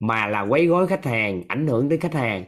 mà 0.00 0.26
là 0.26 0.40
quấy 0.40 0.66
rối 0.66 0.86
khách 0.86 1.04
hàng, 1.04 1.42
ảnh 1.48 1.66
hưởng 1.66 1.88
đến 1.88 2.00
khách 2.00 2.14
hàng. 2.14 2.44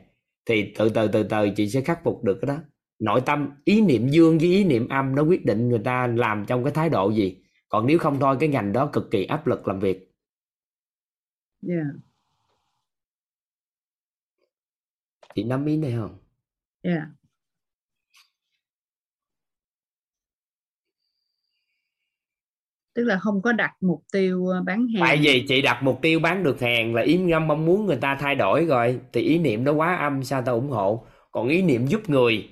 Thì 0.48 0.72
từ 0.78 0.88
từ 0.88 1.08
từ 1.08 1.22
từ 1.22 1.50
chị 1.56 1.68
sẽ 1.68 1.80
khắc 1.80 2.04
phục 2.04 2.24
được 2.24 2.38
cái 2.42 2.56
đó. 2.56 2.62
Nội 3.00 3.20
tâm, 3.20 3.50
ý 3.64 3.80
niệm 3.80 4.08
dương 4.08 4.38
với 4.38 4.48
ý 4.48 4.64
niệm 4.64 4.88
âm 4.88 5.14
nó 5.14 5.22
quyết 5.22 5.44
định 5.44 5.68
người 5.68 5.82
ta 5.84 6.06
làm 6.06 6.44
trong 6.46 6.64
cái 6.64 6.72
thái 6.72 6.88
độ 6.88 7.10
gì. 7.10 7.36
Còn 7.68 7.86
nếu 7.86 7.98
không 7.98 8.18
thôi, 8.20 8.36
cái 8.40 8.48
ngành 8.48 8.72
đó 8.72 8.86
cực 8.86 9.10
kỳ 9.10 9.24
áp 9.24 9.46
lực 9.46 9.68
làm 9.68 9.80
việc 9.80 10.07
dạ 11.60 11.82
chị 15.34 15.44
nắm 15.44 15.66
ý 15.66 15.76
này 15.76 15.94
không? 15.96 16.18
Dạ 16.82 17.06
tức 22.98 23.04
là 23.04 23.18
không 23.18 23.42
có 23.42 23.52
đặt 23.52 23.72
mục 23.80 24.02
tiêu 24.12 24.46
ờ, 24.46 24.62
bán 24.62 24.86
hàng. 24.88 25.00
Tại 25.00 25.16
vì 25.22 25.44
chị 25.48 25.62
đặt 25.62 25.82
mục 25.82 25.98
tiêu 26.02 26.20
bán 26.20 26.42
được 26.42 26.60
hàng 26.60 26.94
là 26.94 27.02
ý 27.02 27.16
ngâm 27.18 27.46
mong 27.46 27.64
muốn 27.66 27.86
người 27.86 27.96
ta 27.96 28.16
thay 28.20 28.34
đổi 28.34 28.66
rồi. 28.66 29.00
Thì 29.12 29.22
ý 29.22 29.38
niệm 29.38 29.64
đó 29.64 29.72
quá 29.72 29.96
âm 29.96 30.24
sao 30.24 30.42
ta 30.42 30.52
ủng 30.52 30.70
hộ? 30.70 31.06
Còn 31.30 31.48
ý 31.48 31.62
niệm 31.62 31.86
giúp 31.86 32.10
người. 32.10 32.48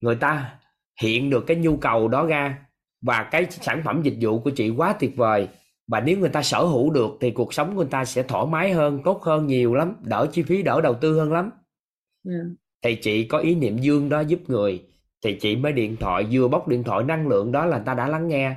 Người 0.00 0.16
ta 0.16 0.58
hiện 1.02 1.30
được 1.30 1.44
cái 1.46 1.56
nhu 1.56 1.76
cầu 1.76 2.08
đó 2.08 2.26
ra. 2.26 2.66
Và 3.00 3.28
cái 3.30 3.46
sản 3.50 3.82
phẩm 3.84 4.02
dịch 4.02 4.16
vụ 4.20 4.40
của 4.40 4.50
chị 4.50 4.70
quá 4.70 4.92
tuyệt 5.00 5.16
vời 5.16 5.48
và 5.92 6.00
nếu 6.00 6.18
người 6.18 6.28
ta 6.28 6.42
sở 6.42 6.64
hữu 6.64 6.90
được 6.90 7.10
thì 7.20 7.30
cuộc 7.30 7.54
sống 7.54 7.68
của 7.68 7.80
người 7.82 7.90
ta 7.90 8.04
sẽ 8.04 8.22
thoải 8.22 8.46
mái 8.46 8.72
hơn 8.72 9.00
tốt 9.04 9.22
hơn 9.22 9.46
nhiều 9.46 9.74
lắm 9.74 9.96
đỡ 10.00 10.26
chi 10.32 10.42
phí 10.42 10.62
đỡ 10.62 10.80
đầu 10.80 10.94
tư 11.00 11.18
hơn 11.18 11.32
lắm. 11.32 11.50
Dạ. 12.24 12.32
Thì 12.82 12.98
chị 13.02 13.24
có 13.24 13.38
ý 13.38 13.54
niệm 13.54 13.78
dương 13.78 14.08
đó 14.08 14.20
giúp 14.20 14.40
người 14.46 14.84
thì 15.22 15.38
chị 15.40 15.56
mới 15.56 15.72
điện 15.72 15.96
thoại 16.00 16.26
vừa 16.30 16.48
bóc 16.48 16.68
điện 16.68 16.84
thoại 16.84 17.04
năng 17.04 17.28
lượng 17.28 17.52
đó 17.52 17.66
là 17.66 17.76
người 17.76 17.86
ta 17.86 17.94
đã 17.94 18.08
lắng 18.08 18.28
nghe. 18.28 18.56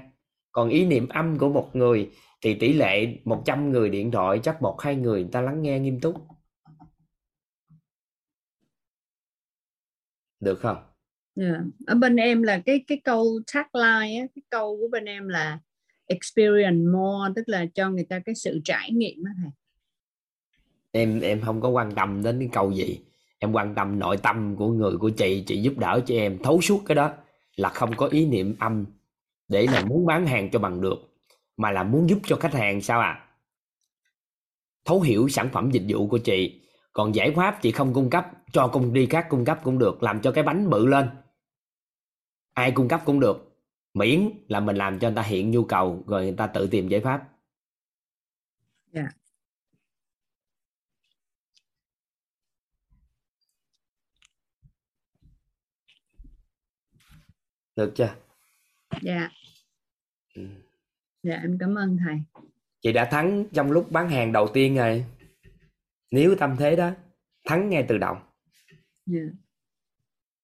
Còn 0.51 0.69
ý 0.69 0.85
niệm 0.85 1.07
âm 1.09 1.37
của 1.37 1.49
một 1.49 1.69
người 1.73 2.11
thì 2.41 2.53
tỷ 2.53 2.73
lệ 2.73 3.17
100 3.25 3.71
người 3.71 3.89
điện 3.89 4.11
thoại 4.11 4.39
chắc 4.43 4.61
một 4.61 4.81
hai 4.81 4.95
người 4.95 5.21
người 5.21 5.31
ta 5.31 5.41
lắng 5.41 5.61
nghe 5.61 5.79
nghiêm 5.79 5.99
túc. 5.99 6.15
Được 10.39 10.59
không? 10.59 10.77
Dạ. 11.35 11.59
Ở 11.87 11.95
bên 11.95 12.15
em 12.15 12.43
là 12.43 12.61
cái 12.65 12.83
cái 12.87 13.01
câu 13.03 13.39
tagline 13.53 14.19
á, 14.19 14.27
cái 14.35 14.43
câu 14.49 14.77
của 14.81 14.87
bên 14.91 15.05
em 15.05 15.27
là 15.27 15.59
experience 16.07 16.85
more, 16.93 17.33
tức 17.35 17.49
là 17.49 17.65
cho 17.73 17.89
người 17.89 18.03
ta 18.03 18.19
cái 18.19 18.35
sự 18.35 18.61
trải 18.63 18.91
nghiệm 18.91 19.23
đó 19.23 19.31
thầy. 19.41 19.51
em 20.91 21.19
em 21.19 21.41
không 21.41 21.61
có 21.61 21.69
quan 21.69 21.91
tâm 21.91 22.23
đến 22.23 22.39
cái 22.39 22.49
câu 22.51 22.71
gì. 22.71 22.99
Em 23.39 23.51
quan 23.51 23.75
tâm 23.75 23.99
nội 23.99 24.17
tâm 24.17 24.55
của 24.55 24.67
người, 24.67 24.97
của 24.97 25.09
chị 25.09 25.43
chị 25.47 25.61
giúp 25.61 25.77
đỡ 25.77 26.01
cho 26.05 26.15
em, 26.15 26.37
thấu 26.43 26.61
suốt 26.61 26.81
cái 26.85 26.95
đó, 26.95 27.13
là 27.55 27.69
không 27.69 27.91
có 27.97 28.07
ý 28.07 28.25
niệm 28.25 28.55
âm 28.59 28.85
để 29.47 29.67
là 29.71 29.85
muốn 29.85 30.05
bán 30.05 30.27
hàng 30.27 30.49
cho 30.51 30.59
bằng 30.59 30.81
được, 30.81 31.15
mà 31.57 31.71
là 31.71 31.83
muốn 31.83 32.09
giúp 32.09 32.19
cho 32.23 32.35
khách 32.35 32.53
hàng 32.53 32.81
sao 32.81 32.99
à 32.99 33.25
thấu 34.85 35.01
hiểu 35.01 35.27
sản 35.27 35.49
phẩm 35.53 35.71
dịch 35.71 35.83
vụ 35.87 36.07
của 36.07 36.17
chị, 36.17 36.61
còn 36.93 37.15
giải 37.15 37.31
pháp 37.35 37.61
chị 37.61 37.71
không 37.71 37.93
cung 37.93 38.09
cấp, 38.09 38.27
cho 38.51 38.67
công 38.67 38.93
ty 38.93 39.05
khác 39.05 39.27
cung 39.29 39.45
cấp 39.45 39.59
cũng 39.63 39.79
được, 39.79 40.03
làm 40.03 40.21
cho 40.21 40.31
cái 40.31 40.43
bánh 40.43 40.69
bự 40.69 40.85
lên. 40.85 41.09
Ai 42.53 42.71
cung 42.71 42.87
cấp 42.87 43.01
cũng 43.05 43.19
được 43.19 43.54
miễn 43.95 44.29
là 44.47 44.59
mình 44.59 44.75
làm 44.75 44.99
cho 44.99 45.07
người 45.07 45.15
ta 45.15 45.21
hiện 45.21 45.51
nhu 45.51 45.63
cầu 45.63 46.03
rồi 46.07 46.23
người 46.23 46.35
ta 46.37 46.47
tự 46.47 46.67
tìm 46.71 46.87
giải 46.87 47.01
pháp. 47.01 47.29
Dạ. 48.91 49.07
Được 57.75 57.91
chưa? 57.95 58.15
Dạ. 59.01 59.29
Ừ. 60.35 60.47
dạ 61.23 61.35
em 61.35 61.57
cảm 61.59 61.75
ơn 61.75 61.97
thầy. 62.05 62.43
Chị 62.81 62.93
đã 62.93 63.07
thắng 63.11 63.45
trong 63.53 63.71
lúc 63.71 63.91
bán 63.91 64.09
hàng 64.09 64.31
đầu 64.31 64.47
tiên 64.53 64.75
rồi. 64.75 65.05
Nếu 66.11 66.35
tâm 66.39 66.55
thế 66.59 66.75
đó 66.75 66.91
thắng 67.45 67.69
ngay 67.69 67.85
từ 67.89 67.97
đầu. 67.97 68.17
Dạ. 69.05 69.19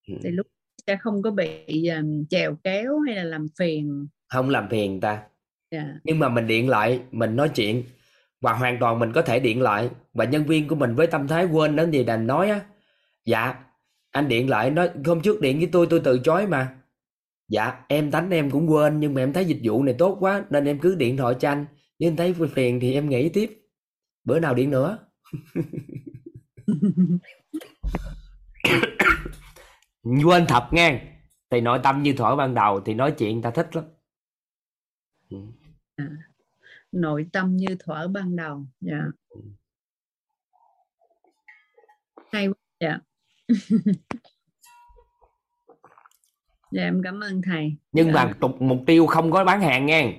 Ừ. 0.07 0.13
thì 0.23 0.29
lúc 0.29 0.47
sẽ 0.91 0.97
không 1.01 1.21
có 1.21 1.31
bị 1.31 1.87
um, 1.87 2.25
chèo 2.29 2.57
kéo 2.63 2.99
hay 2.99 3.15
là 3.15 3.23
làm 3.23 3.47
phiền? 3.59 4.07
Không 4.29 4.49
làm 4.49 4.69
phiền 4.69 5.01
ta. 5.01 5.23
Dạ. 5.71 5.85
Nhưng 6.03 6.19
mà 6.19 6.29
mình 6.29 6.47
điện 6.47 6.69
lại 6.69 6.99
mình 7.11 7.35
nói 7.35 7.49
chuyện 7.49 7.83
và 8.41 8.53
hoàn 8.53 8.79
toàn 8.79 8.99
mình 8.99 9.11
có 9.13 9.21
thể 9.21 9.39
điện 9.39 9.61
lại 9.61 9.89
và 10.13 10.25
nhân 10.25 10.43
viên 10.43 10.67
của 10.67 10.75
mình 10.75 10.95
với 10.95 11.07
tâm 11.07 11.27
thái 11.27 11.45
quên 11.45 11.75
đến 11.75 11.91
gì 11.91 12.03
đành 12.03 12.27
nói 12.27 12.49
á 12.49 12.61
dạ 13.25 13.55
anh 14.11 14.27
điện 14.27 14.49
lại 14.49 14.71
nói 14.71 14.89
hôm 15.05 15.21
trước 15.21 15.41
điện 15.41 15.57
với 15.57 15.69
tôi 15.71 15.87
tôi 15.89 16.01
từ 16.03 16.19
chối 16.23 16.47
mà. 16.47 16.75
Dạ 17.49 17.73
em 17.87 18.11
tánh 18.11 18.29
em 18.29 18.51
cũng 18.51 18.71
quên 18.71 18.99
nhưng 18.99 19.13
mà 19.13 19.21
em 19.21 19.33
thấy 19.33 19.45
dịch 19.45 19.59
vụ 19.63 19.83
này 19.83 19.95
tốt 19.97 20.17
quá 20.19 20.45
nên 20.49 20.65
em 20.65 20.79
cứ 20.79 20.95
điện 20.95 21.17
thoại 21.17 21.35
cho 21.39 21.49
anh 21.49 21.65
nếu 21.99 22.09
em 22.09 22.15
thấy 22.15 22.35
phiền 22.53 22.79
thì 22.79 22.93
em 22.93 23.09
nghĩ 23.09 23.29
tiếp 23.29 23.61
bữa 24.23 24.39
nào 24.39 24.53
điện 24.53 24.69
nữa 24.69 24.97
quên 30.03 30.45
thật 30.47 30.67
nghe. 30.71 31.01
Thì 31.49 31.61
nội 31.61 31.79
tâm 31.83 32.03
như 32.03 32.13
thổi 32.17 32.35
ban 32.35 32.53
đầu 32.53 32.81
thì 32.81 32.93
nói 32.93 33.13
chuyện 33.17 33.41
ta 33.41 33.51
thích 33.51 33.75
lắm. 33.75 33.85
Ừ. 35.29 35.37
nội 36.91 37.25
tâm 37.33 37.57
như 37.57 37.75
thuở 37.79 38.07
ban 38.07 38.35
đầu. 38.35 38.65
Dạ. 38.81 39.01
Hay 42.31 42.47
quá. 42.47 42.53
Dạ. 42.79 42.99
Dạ 46.71 46.83
em 46.83 47.01
cảm 47.03 47.19
ơn 47.19 47.41
thầy. 47.41 47.75
Nhưng 47.91 48.07
Dạ. 48.07 48.13
mà 48.13 48.33
tục 48.39 48.61
mục 48.61 48.77
tiêu 48.87 49.05
không 49.07 49.31
có 49.31 49.43
bán 49.43 49.61
hàng 49.61 49.85
nha 49.85 50.11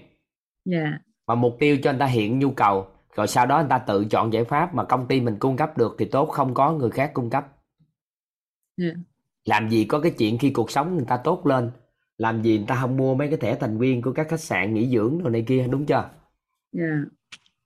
dạ. 0.65 0.99
Mà 1.27 1.35
mục 1.35 1.57
tiêu 1.61 1.79
cho 1.83 1.91
người 1.93 2.01
ta 2.01 2.07
hiện 2.07 2.39
nhu 2.39 2.51
cầu 2.51 2.87
rồi 3.17 3.27
sau 3.27 3.47
đó 3.47 3.59
người 3.61 3.67
ta 3.71 3.79
tự 3.79 4.05
chọn 4.11 4.33
giải 4.33 4.45
pháp 4.45 4.75
mà 4.75 4.85
công 4.85 5.09
ty 5.09 5.21
mình 5.21 5.37
cung 5.39 5.57
cấp 5.57 5.79
được 5.79 5.97
thì 5.99 6.05
tốt 6.05 6.27
không 6.27 6.55
có 6.55 6.73
người 6.73 6.91
khác 6.91 7.11
cung 7.15 7.31
cấp. 7.31 7.45
Dạ 8.77 8.91
làm 9.45 9.69
gì 9.71 9.85
có 9.85 10.01
cái 10.01 10.13
chuyện 10.19 10.39
khi 10.39 10.51
cuộc 10.51 10.71
sống 10.71 10.97
người 10.97 11.07
ta 11.09 11.17
tốt 11.17 11.47
lên? 11.47 11.71
Làm 12.19 12.43
gì 12.43 12.57
người 12.57 12.67
ta 12.67 12.79
không 12.81 12.97
mua 12.97 13.15
mấy 13.15 13.29
cái 13.29 13.37
thẻ 13.37 13.55
thành 13.55 13.79
viên 13.79 14.03
của 14.03 14.13
các 14.13 14.27
khách 14.29 14.41
sạn 14.41 14.75
nghỉ 14.75 14.91
dưỡng 14.91 15.19
rồi 15.19 15.33
này 15.33 15.45
kia 15.49 15.67
đúng 15.71 15.87
chưa? 15.87 16.11
Dạ. 16.73 16.85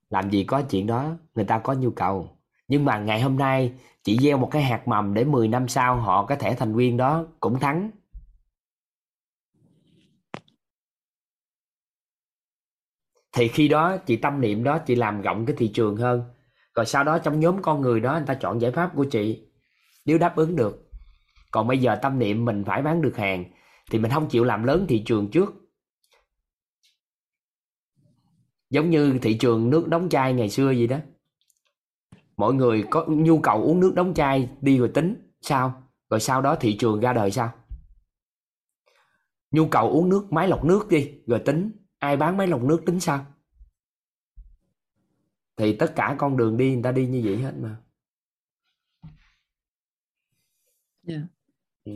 Làm 0.09 0.31
gì 0.31 0.43
có 0.43 0.61
chuyện 0.61 0.87
đó 0.87 1.17
người 1.35 1.45
ta 1.45 1.59
có 1.59 1.73
nhu 1.73 1.91
cầu. 1.91 2.37
Nhưng 2.67 2.85
mà 2.85 2.99
ngày 2.99 3.21
hôm 3.21 3.37
nay 3.37 3.73
chỉ 4.03 4.17
gieo 4.21 4.37
một 4.37 4.49
cái 4.51 4.61
hạt 4.63 4.87
mầm 4.87 5.13
để 5.13 5.23
10 5.23 5.47
năm 5.47 5.67
sau 5.67 5.95
họ 5.95 6.25
cái 6.25 6.37
thẻ 6.37 6.55
thành 6.55 6.75
viên 6.75 6.97
đó 6.97 7.25
cũng 7.39 7.59
thắng. 7.59 7.91
Thì 13.31 13.47
khi 13.47 13.67
đó 13.67 13.97
chị 13.97 14.17
tâm 14.17 14.41
niệm 14.41 14.63
đó 14.63 14.77
chị 14.77 14.95
làm 14.95 15.21
rộng 15.21 15.45
cái 15.45 15.55
thị 15.59 15.71
trường 15.73 15.97
hơn. 15.97 16.23
Rồi 16.75 16.85
sau 16.85 17.03
đó 17.03 17.19
trong 17.19 17.39
nhóm 17.39 17.61
con 17.61 17.81
người 17.81 17.99
đó 17.99 18.13
người 18.13 18.27
ta 18.27 18.33
chọn 18.33 18.61
giải 18.61 18.71
pháp 18.71 18.91
của 18.95 19.05
chị. 19.11 19.47
Nếu 20.05 20.17
đáp 20.17 20.35
ứng 20.35 20.55
được 20.55 20.86
còn 21.51 21.67
bây 21.67 21.77
giờ 21.77 21.95
tâm 22.01 22.19
niệm 22.19 22.45
mình 22.45 22.63
phải 22.67 22.81
bán 22.81 23.01
được 23.01 23.17
hàng, 23.17 23.45
thì 23.91 23.99
mình 23.99 24.11
không 24.11 24.29
chịu 24.29 24.43
làm 24.43 24.63
lớn 24.63 24.85
thị 24.89 25.03
trường 25.05 25.31
trước. 25.31 25.53
Giống 28.69 28.89
như 28.89 29.19
thị 29.21 29.37
trường 29.37 29.69
nước 29.69 29.87
đóng 29.87 30.09
chai 30.09 30.33
ngày 30.33 30.49
xưa 30.49 30.71
gì 30.71 30.87
đó. 30.87 30.97
Mọi 32.37 32.53
người 32.53 32.83
có 32.89 33.05
nhu 33.09 33.39
cầu 33.39 33.63
uống 33.63 33.79
nước 33.79 33.93
đóng 33.95 34.13
chai 34.13 34.49
đi 34.61 34.77
rồi 34.77 34.91
tính, 34.93 35.31
sao? 35.41 35.83
Rồi 36.09 36.19
sau 36.19 36.41
đó 36.41 36.55
thị 36.55 36.77
trường 36.79 36.99
ra 36.99 37.13
đời 37.13 37.31
sao? 37.31 37.53
Nhu 39.51 39.67
cầu 39.67 39.89
uống 39.89 40.09
nước, 40.09 40.27
máy 40.31 40.47
lọc 40.47 40.65
nước 40.65 40.87
đi, 40.89 41.13
rồi 41.27 41.41
tính. 41.45 41.71
Ai 41.99 42.17
bán 42.17 42.37
máy 42.37 42.47
lọc 42.47 42.61
nước 42.61 42.83
tính 42.85 42.99
sao? 42.99 43.25
Thì 45.57 45.75
tất 45.75 45.93
cả 45.95 46.15
con 46.19 46.37
đường 46.37 46.57
đi 46.57 46.73
người 46.73 46.83
ta 46.83 46.91
đi 46.91 47.07
như 47.07 47.21
vậy 47.25 47.37
hết 47.37 47.53
mà. 47.61 47.77
Yeah. 51.07 51.21
Ừ. 51.87 51.93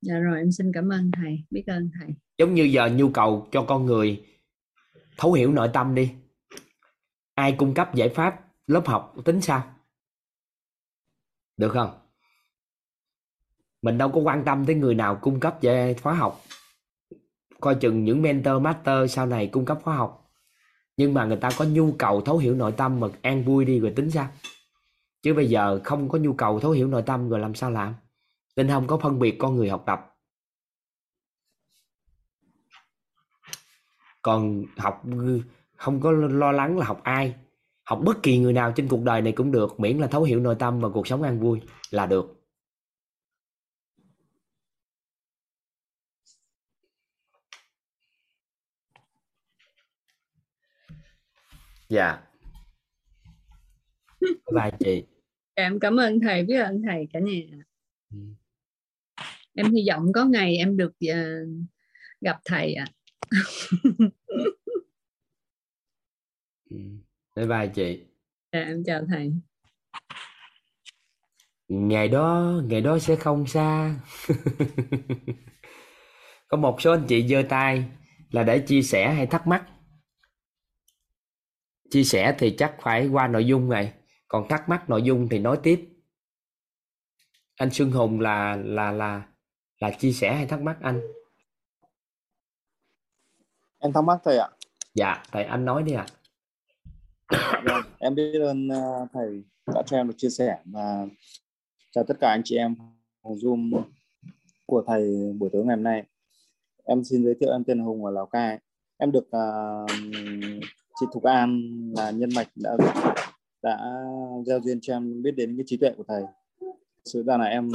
dạ 0.00 0.18
rồi 0.18 0.38
em 0.38 0.52
xin 0.52 0.70
cảm 0.74 0.88
ơn 0.88 1.10
thầy 1.16 1.44
biết 1.50 1.64
ơn 1.66 1.90
thầy. 2.00 2.08
Giống 2.38 2.54
như 2.54 2.62
giờ 2.62 2.90
nhu 2.94 3.10
cầu 3.10 3.48
cho 3.52 3.64
con 3.68 3.86
người 3.86 4.26
thấu 5.16 5.32
hiểu 5.32 5.52
nội 5.52 5.70
tâm 5.72 5.94
đi. 5.94 6.14
Ai 7.34 7.54
cung 7.58 7.74
cấp 7.74 7.94
giải 7.94 8.08
pháp 8.08 8.52
lớp 8.66 8.82
học 8.86 9.14
tính 9.24 9.40
sao? 9.40 9.74
Được 11.56 11.70
không? 11.72 11.98
Mình 13.82 13.98
đâu 13.98 14.10
có 14.14 14.20
quan 14.20 14.42
tâm 14.44 14.66
tới 14.66 14.74
người 14.74 14.94
nào 14.94 15.18
cung 15.22 15.40
cấp 15.40 15.58
về 15.60 15.94
khóa 16.02 16.14
học. 16.14 16.44
Coi 17.60 17.74
chừng 17.80 18.04
những 18.04 18.22
mentor 18.22 18.62
master 18.62 19.10
sau 19.10 19.26
này 19.26 19.48
cung 19.52 19.64
cấp 19.64 19.78
khóa 19.82 19.96
học 19.96 20.25
nhưng 20.96 21.14
mà 21.14 21.24
người 21.24 21.36
ta 21.36 21.48
có 21.58 21.64
nhu 21.64 21.92
cầu 21.98 22.20
thấu 22.20 22.38
hiểu 22.38 22.54
nội 22.54 22.72
tâm 22.72 23.00
mà 23.00 23.08
an 23.22 23.44
vui 23.44 23.64
đi 23.64 23.80
rồi 23.80 23.92
tính 23.96 24.10
sao? 24.10 24.28
Chứ 25.22 25.34
bây 25.34 25.48
giờ 25.48 25.80
không 25.84 26.08
có 26.08 26.18
nhu 26.18 26.32
cầu 26.32 26.60
thấu 26.60 26.70
hiểu 26.70 26.88
nội 26.88 27.02
tâm 27.02 27.28
rồi 27.28 27.40
làm 27.40 27.54
sao 27.54 27.70
làm? 27.70 27.94
Nên 28.56 28.68
không 28.68 28.86
có 28.86 28.98
phân 28.98 29.18
biệt 29.18 29.36
con 29.38 29.56
người 29.56 29.68
học 29.68 29.82
tập. 29.86 30.12
Còn 34.22 34.64
học, 34.76 35.02
không 35.76 36.00
có 36.00 36.10
lo 36.12 36.52
lắng 36.52 36.78
là 36.78 36.86
học 36.86 37.00
ai. 37.02 37.34
Học 37.84 38.00
bất 38.04 38.22
kỳ 38.22 38.38
người 38.38 38.52
nào 38.52 38.72
trên 38.76 38.88
cuộc 38.88 39.02
đời 39.02 39.22
này 39.22 39.32
cũng 39.32 39.52
được, 39.52 39.80
miễn 39.80 39.98
là 39.98 40.06
thấu 40.06 40.22
hiểu 40.22 40.40
nội 40.40 40.54
tâm 40.58 40.80
và 40.80 40.88
cuộc 40.88 41.06
sống 41.06 41.22
an 41.22 41.40
vui 41.40 41.60
là 41.90 42.06
được. 42.06 42.35
Dạ. 51.88 52.22
Bye 54.54 54.70
chị. 54.80 55.04
Em 55.54 55.80
cảm 55.80 55.96
ơn 55.96 56.20
thầy 56.20 56.42
biết 56.44 56.56
ơn 56.56 56.82
thầy 56.86 57.08
cả 57.12 57.20
nhà. 57.20 57.42
Ừ. 58.10 58.18
em 59.54 59.72
hy 59.72 59.84
vọng 59.88 60.06
có 60.14 60.24
ngày 60.24 60.56
em 60.56 60.76
được 60.76 60.92
ờ, 61.08 61.46
gặp 62.20 62.40
thầy 62.44 62.74
ạ. 62.74 62.86
Ừ. 66.70 66.76
bye 67.36 67.46
bye 67.46 67.68
chị. 67.74 68.04
Dạ, 68.52 68.60
em 68.60 68.82
chào 68.86 69.02
thầy. 69.08 69.32
Ngày 71.68 72.08
đó 72.08 72.60
ngày 72.64 72.80
đó 72.80 72.98
sẽ 72.98 73.16
không 73.16 73.46
xa. 73.46 74.00
Có 76.48 76.56
một 76.56 76.80
số 76.80 76.90
anh 76.92 77.04
chị 77.08 77.28
giơ 77.28 77.42
tay 77.48 77.84
là 78.30 78.42
để 78.42 78.58
chia 78.58 78.82
sẻ 78.82 79.12
hay 79.12 79.26
thắc 79.26 79.46
mắc 79.46 79.64
chia 81.90 82.04
sẻ 82.04 82.34
thì 82.38 82.54
chắc 82.58 82.74
phải 82.80 83.08
qua 83.08 83.28
nội 83.28 83.44
dung 83.46 83.68
này 83.68 83.92
còn 84.28 84.48
thắc 84.48 84.68
mắc 84.68 84.88
nội 84.90 85.02
dung 85.02 85.28
thì 85.30 85.38
nói 85.38 85.58
tiếp 85.62 85.88
anh 87.56 87.70
Xuân 87.70 87.90
Hùng 87.90 88.20
là 88.20 88.56
là 88.56 88.90
là 88.92 89.22
là 89.80 89.90
chia 89.98 90.12
sẻ 90.12 90.34
hay 90.34 90.46
thắc 90.46 90.60
mắc 90.60 90.76
anh 90.80 91.00
Em 93.78 93.92
thắc 93.92 94.04
mắc 94.04 94.18
thầy 94.24 94.38
ạ. 94.38 94.48
dạ 94.94 95.22
thầy 95.32 95.44
anh 95.44 95.64
nói 95.64 95.82
đi 95.82 95.92
ạ 95.92 96.06
Vâng, 97.64 97.82
em 97.98 98.14
biết 98.14 98.38
ơn 98.40 98.68
ờ, 98.68 99.06
thầy 99.12 99.44
đã 99.74 99.82
cho 99.86 99.96
em 99.96 100.08
được 100.08 100.14
chia 100.16 100.30
sẻ 100.30 100.58
và 100.64 101.06
chào 101.92 102.04
tất 102.08 102.14
cả 102.20 102.28
anh 102.30 102.42
chị 102.44 102.56
em 102.56 102.74
Zoom 103.22 103.82
của 104.66 104.84
thầy 104.86 105.32
buổi 105.38 105.50
tối 105.52 105.64
ngày 105.64 105.76
hôm 105.76 105.82
nay. 105.82 106.02
Em 106.84 107.04
xin 107.04 107.24
giới 107.24 107.34
thiệu 107.40 107.52
em 107.52 107.64
tên 107.64 107.78
Hùng 107.78 108.04
ở 108.04 108.10
Lào 108.10 108.26
Cai. 108.26 108.58
Em 108.98 109.12
được 109.12 109.30
ờ, 109.30 109.86
chị 111.00 111.06
Thục 111.12 111.22
An 111.22 111.60
là 111.96 112.10
nhân 112.10 112.30
mạch 112.36 112.48
đã 112.54 112.76
đã 113.62 113.78
gieo 114.46 114.60
duyên 114.60 114.78
cho 114.82 114.94
em 114.94 115.22
biết 115.22 115.30
đến 115.36 115.56
cái 115.56 115.64
trí 115.66 115.76
tuệ 115.76 115.90
của 115.96 116.04
thầy. 116.08 116.22
Sự 117.04 117.22
ra 117.22 117.36
là 117.36 117.44
em 117.44 117.70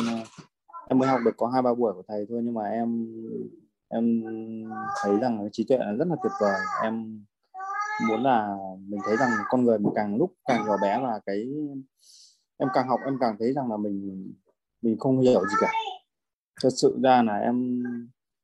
em 0.89 0.99
mới 0.99 1.09
học 1.09 1.19
được 1.25 1.37
có 1.37 1.47
hai 1.47 1.61
ba 1.61 1.73
buổi 1.73 1.93
của 1.93 2.03
thầy 2.07 2.25
thôi, 2.29 2.41
nhưng 2.43 2.53
mà 2.53 2.63
em 2.63 3.07
em 3.89 4.23
thấy 5.03 5.19
rằng 5.19 5.37
cái 5.39 5.49
trí 5.51 5.63
tuệ 5.63 5.77
là 5.77 5.93
rất 5.93 6.07
là 6.07 6.15
tuyệt 6.23 6.31
vời. 6.41 6.59
Em 6.83 7.25
muốn 8.07 8.23
là 8.23 8.57
mình 8.87 8.99
thấy 9.05 9.17
rằng 9.17 9.29
con 9.49 9.63
người 9.63 9.79
mình 9.79 9.93
càng 9.95 10.17
lúc 10.17 10.33
càng 10.45 10.65
nhỏ 10.65 10.77
bé 10.81 10.99
và 11.03 11.19
cái 11.25 11.49
em 12.57 12.69
càng 12.73 12.87
học 12.87 12.99
em 13.05 13.17
càng 13.19 13.35
thấy 13.39 13.53
rằng 13.53 13.71
là 13.71 13.77
mình 13.77 14.31
mình 14.81 14.97
không 14.99 15.19
hiểu 15.19 15.39
gì 15.39 15.55
cả 15.61 15.71
thật 16.61 16.69
sự 16.75 16.99
ra 17.03 17.23
là 17.23 17.37
em 17.37 17.83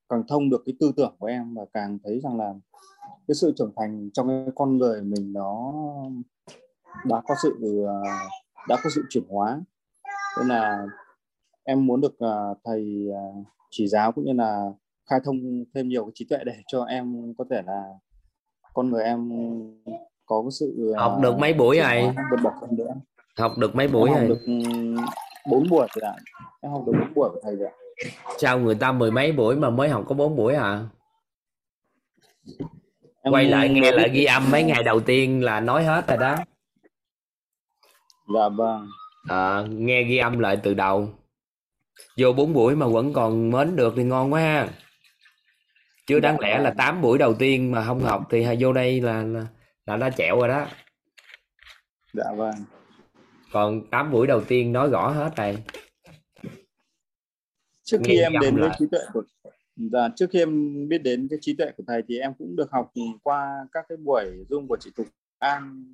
càng 0.10 0.24
thông 0.28 0.50
được 0.50 0.64
cái 0.66 0.76
tư 0.80 0.92
tưởng 0.98 1.16
của 1.20 1.28
em 1.28 1.54
và 1.54 1.66
càng 1.74 1.98
thấy 2.04 2.20
rằng 2.20 2.38
là 2.38 2.54
cái 3.28 3.36
sự 3.36 3.54
trưởng 3.58 3.72
thành 3.78 4.10
trong 4.14 4.28
cái 4.28 4.46
con 4.56 4.78
người 4.78 5.02
mình 5.02 5.34
nó 5.34 5.74
đã 7.06 7.22
có 7.28 7.36
sự 7.44 7.86
đã 8.68 8.78
có 8.84 8.90
sự 8.96 9.04
chuyển 9.10 9.24
hóa. 9.30 9.62
Nên 10.40 10.48
là 10.48 10.86
em 11.64 11.86
muốn 11.86 12.02
được 12.02 12.16
thầy 12.64 13.08
chỉ 13.72 13.88
giáo 13.88 14.12
cũng 14.12 14.26
như 14.26 14.34
là 14.34 14.70
khai 15.10 15.20
thông 15.26 15.36
thêm 15.76 15.88
nhiều 15.88 16.06
cái 16.06 16.12
trí 16.16 16.26
tuệ 16.30 16.38
để 16.46 16.54
cho 16.68 16.84
em 16.84 17.34
có 17.38 17.46
thể 17.50 17.62
là 17.66 17.84
con 18.74 18.90
người 18.90 19.04
em 19.04 19.30
có 20.26 20.42
cái 20.42 20.52
sự 20.52 20.94
học 20.98 21.20
được 21.22 21.40
mấy 21.40 21.54
buổi 21.54 21.80
rồi 21.80 22.14
vượt 22.32 22.38
bậc 22.44 22.54
hơn 22.62 22.76
nữa. 22.78 22.94
Học 23.38 23.58
được 23.58 23.76
mấy 23.76 23.88
buổi 23.88 24.10
em 24.10 24.28
rồi 24.28 24.28
học 24.28 24.38
được 24.46 24.54
bốn 25.52 25.70
buổi 25.70 25.88
rồi 25.96 26.12
ạ. 26.12 26.16
Em 26.62 26.72
học 26.72 26.84
được 26.86 26.94
bốn 27.00 27.14
buổi 27.16 27.30
của 27.30 27.40
thầy 27.44 27.56
rồi 27.56 27.70
sao 28.38 28.60
người 28.60 28.76
ta 28.76 28.92
mười 28.92 29.12
mấy 29.12 29.32
buổi 29.32 29.56
mà 29.56 29.70
mới 29.70 29.90
học 29.90 30.04
có 30.08 30.16
bốn 30.16 30.36
buổi 30.36 30.56
à 30.56 30.86
em 33.28 33.34
quay 33.34 33.46
lại 33.46 33.70
nghe 33.70 33.92
lại 33.92 34.10
ghi 34.10 34.26
âm 34.26 34.52
mấy 34.52 34.64
ngày 34.64 34.84
đầu 34.84 35.00
tiên 35.00 35.44
là 35.44 35.60
nói 35.60 35.84
hết 35.84 36.08
rồi 36.08 36.18
đó. 36.18 36.36
Dạ 38.34 38.50
vâng. 38.50 38.88
À, 39.30 39.64
nghe 39.70 40.04
ghi 40.04 40.18
âm 40.18 40.40
lại 40.40 40.58
từ 40.64 40.74
đầu. 40.74 41.14
Vô 42.18 42.34
bốn 42.34 42.54
buổi 42.54 42.76
mà 42.76 42.88
vẫn 42.88 43.14
còn 43.14 43.52
mến 43.52 43.76
được 43.76 43.94
thì 43.98 44.04
ngon 44.04 44.34
quá 44.34 44.42
ha. 44.42 44.68
Chứ 46.08 46.20
đáng 46.20 46.40
lẽ 46.40 46.58
là 46.58 46.74
8 46.78 47.02
buổi 47.02 47.18
đầu 47.18 47.34
tiên 47.34 47.72
mà 47.72 47.86
không 47.86 48.00
học 48.00 48.28
thì 48.30 48.48
vô 48.60 48.74
đây 48.74 49.02
là 49.02 49.24
là, 49.24 49.48
là 49.86 49.98
đã 49.98 50.10
chẹo 50.10 50.40
rồi 50.40 50.48
đó. 50.48 50.68
Dạ 52.14 52.26
vâng. 52.36 52.56
Còn 53.52 53.90
8 53.92 54.12
buổi 54.12 54.28
đầu 54.28 54.42
tiên 54.44 54.74
nói 54.74 54.90
rõ 54.90 55.10
hết 55.10 55.36
rồi. 55.36 55.58
Trước 57.84 57.98
Nghe 58.02 58.08
khi 58.08 58.20
em 58.20 58.34
đến 58.42 58.56
với 58.56 58.70
trí 58.80 58.86
tuệ 58.92 59.00
của 59.14 59.24
dạ, 59.78 60.10
trước 60.16 60.30
khi 60.32 60.40
em 60.40 60.74
biết 60.90 60.98
đến 60.98 61.28
cái 61.30 61.40
trí 61.42 61.56
tuệ 61.58 61.72
của 61.78 61.84
thầy 61.88 62.02
thì 62.08 62.20
em 62.20 62.34
cũng 62.40 62.56
được 62.56 62.72
học 62.72 62.92
qua 63.24 63.68
các 63.72 63.86
cái 63.90 63.98
buổi 63.98 64.26
zoom 64.50 64.68
của 64.68 64.78
chị 64.80 64.92
Thục 64.96 65.08
An 65.40 65.86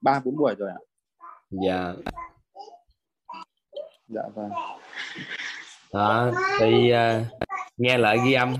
ba 0.00 0.20
bốn 0.24 0.36
buổi 0.36 0.54
rồi 0.58 0.70
ạ. 0.70 0.78
Dạ. 1.50 1.94
Dạ 4.08 4.22
vâng. 4.34 4.50
Đó 5.92 6.32
thì 6.60 6.90
à, 6.90 7.24
nghe 7.76 7.98
lại 7.98 8.18
ghi 8.24 8.32
âm. 8.32 8.54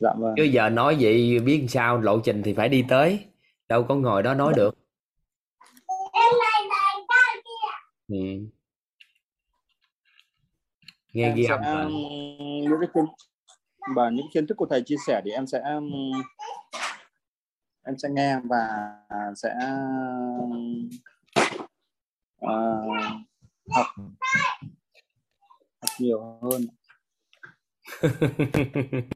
Dạ 0.00 0.14
vâng. 0.18 0.34
Chứ 0.36 0.42
giờ 0.42 0.68
nói 0.68 0.96
vậy 1.00 1.38
biết 1.38 1.66
sao 1.68 2.00
lộ 2.00 2.20
trình 2.20 2.42
thì 2.42 2.54
phải 2.54 2.68
đi 2.68 2.84
tới. 2.88 3.24
Đâu 3.68 3.84
có 3.88 3.94
ngồi 3.94 4.22
đó 4.22 4.34
nói 4.34 4.52
được. 4.56 4.78
Ừ. 8.08 8.16
nghe 11.12 11.24
em 11.24 11.34
ghi 11.34 11.44
sẽ 11.48 11.54
âm 11.54 11.62
lại 11.62 11.84
um, 11.84 11.92
những 12.62 12.80
cái 12.80 12.88
kiến 12.92 13.04
và 13.96 14.10
những 14.10 14.26
kiến 14.34 14.46
thức 14.46 14.54
của 14.54 14.66
thầy 14.70 14.82
chia 14.82 14.96
sẻ 15.06 15.20
thì 15.24 15.30
em 15.30 15.46
sẽ 15.46 15.60
um, 15.74 16.12
em 17.86 17.94
sẽ 17.98 18.08
nghe 18.12 18.38
và 18.44 18.68
sẽ 19.36 19.54
uh, 22.44 22.50
học 23.70 23.86
học 25.80 25.90
nhiều 25.98 26.38
hơn 26.42 26.62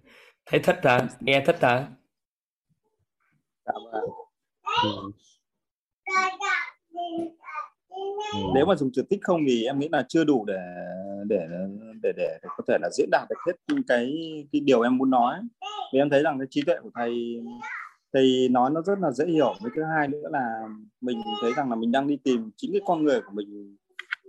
thấy 0.47 0.60
thích 0.60 0.77
hả 0.85 1.09
nghe 1.20 1.43
thích 1.47 1.59
hả 1.62 1.86
dạ 3.64 3.73
vâng. 3.93 4.05
ừ. 4.85 5.10
Ừ. 6.93 7.41
Ừ. 8.33 8.39
nếu 8.55 8.66
mà 8.66 8.77
dùng 8.77 8.91
từ 8.97 9.03
tích 9.03 9.20
không 9.23 9.41
thì 9.49 9.65
em 9.65 9.79
nghĩ 9.79 9.89
là 9.93 10.05
chưa 10.09 10.24
đủ 10.24 10.45
để 10.45 10.61
để 11.29 11.47
để 12.03 12.12
để, 12.16 12.39
có 12.57 12.65
thể 12.69 12.79
là 12.81 12.89
diễn 12.93 13.09
đạt 13.11 13.29
được 13.29 13.37
hết 13.47 13.53
cái 13.89 14.12
cái 14.53 14.61
điều 14.61 14.83
em 14.83 14.99
muốn 14.99 15.11
nói. 15.11 15.39
Vì 15.93 15.99
em 15.99 16.11
thấy 16.11 16.23
rằng 16.23 16.39
cái 16.39 16.47
trí 16.51 16.62
tuệ 16.62 16.77
của 16.83 16.91
thầy 16.95 17.41
thầy 18.12 18.49
nói 18.51 18.70
nó 18.70 18.83
rất 18.83 18.99
là 18.99 19.11
dễ 19.11 19.27
hiểu. 19.27 19.55
Với 19.61 19.70
thứ 19.77 19.83
hai 19.83 20.09
nữa 20.09 20.29
là 20.31 20.69
mình 21.01 21.20
thấy 21.43 21.53
rằng 21.57 21.70
là 21.70 21.77
mình 21.77 21.93
đang 21.93 22.07
đi 22.07 22.16
tìm 22.16 22.51
chính 22.57 22.73
cái 22.73 22.81
con 22.87 23.05
người 23.05 23.20
của 23.20 23.33
mình 23.33 23.77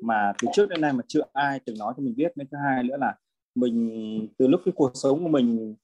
mà 0.01 0.33
từ 0.41 0.47
trước 0.53 0.69
đến 0.69 0.81
nay 0.81 0.93
mà 0.93 1.03
chưa 1.07 1.21
ai 1.33 1.59
từng 1.65 1.77
nói 1.79 1.93
cho 1.97 2.03
mình 2.03 2.15
biết. 2.17 2.31
Với 2.35 2.45
thứ 2.51 2.57
hai 2.63 2.83
nữa 2.83 2.97
là 2.99 3.15
mình 3.55 4.27
từ 4.37 4.47
lúc 4.47 4.61
cái 4.65 4.73
cuộc 4.75 4.91
sống 4.93 5.23
của 5.23 5.29
mình 5.29 5.75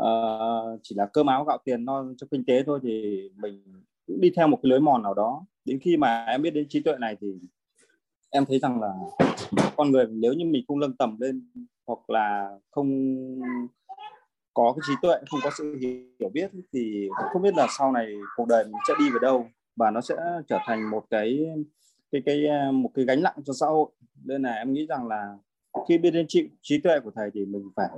uh, 0.00 0.80
chỉ 0.82 0.94
là 0.94 1.06
cơm 1.06 1.26
áo 1.26 1.44
gạo 1.44 1.58
tiền 1.64 1.84
no 1.84 2.04
cho 2.16 2.26
kinh 2.30 2.44
tế 2.44 2.62
thôi 2.62 2.80
thì 2.82 3.22
mình 3.36 3.82
cũng 4.06 4.20
đi 4.20 4.32
theo 4.36 4.48
một 4.48 4.58
cái 4.62 4.70
lối 4.70 4.80
mòn 4.80 5.02
nào 5.02 5.14
đó 5.14 5.44
đến 5.64 5.78
khi 5.82 5.96
mà 5.96 6.24
em 6.24 6.42
biết 6.42 6.50
đến 6.50 6.68
trí 6.68 6.80
tuệ 6.80 6.94
này 6.98 7.16
thì 7.20 7.34
em 8.30 8.44
thấy 8.46 8.58
rằng 8.58 8.80
là 8.80 8.92
con 9.76 9.90
người 9.90 10.06
nếu 10.10 10.32
như 10.32 10.44
mình 10.44 10.64
không 10.68 10.80
nâng 10.80 10.96
tầm 10.96 11.16
lên 11.20 11.50
hoặc 11.86 12.10
là 12.10 12.58
không 12.70 12.88
có 14.54 14.72
cái 14.76 14.80
trí 14.86 14.92
tuệ 15.02 15.16
không 15.30 15.40
có 15.44 15.50
sự 15.58 15.76
hiểu 16.20 16.28
biết 16.32 16.50
thì 16.72 17.08
không 17.32 17.42
biết 17.42 17.54
là 17.54 17.66
sau 17.78 17.92
này 17.92 18.14
cuộc 18.36 18.48
đời 18.48 18.64
mình 18.64 18.74
sẽ 18.88 18.94
đi 18.98 19.10
về 19.10 19.18
đâu 19.22 19.46
và 19.76 19.90
nó 19.90 20.00
sẽ 20.00 20.14
trở 20.48 20.58
thành 20.66 20.90
một 20.90 21.04
cái 21.10 21.46
cái 22.12 22.22
cái 22.26 22.72
một 22.72 22.90
cái 22.94 23.04
gánh 23.04 23.22
nặng 23.22 23.34
cho 23.44 23.52
xã 23.52 23.66
hội. 23.66 23.90
Nên 24.24 24.42
là 24.42 24.54
em 24.54 24.72
nghĩ 24.72 24.86
rằng 24.86 25.08
là 25.08 25.36
khi 25.88 25.98
biết 25.98 26.10
đến 26.10 26.26
trí, 26.28 26.48
trí 26.62 26.80
tuệ 26.80 27.00
của 27.00 27.10
thầy 27.14 27.30
thì 27.34 27.44
mình 27.46 27.70
phải 27.76 27.88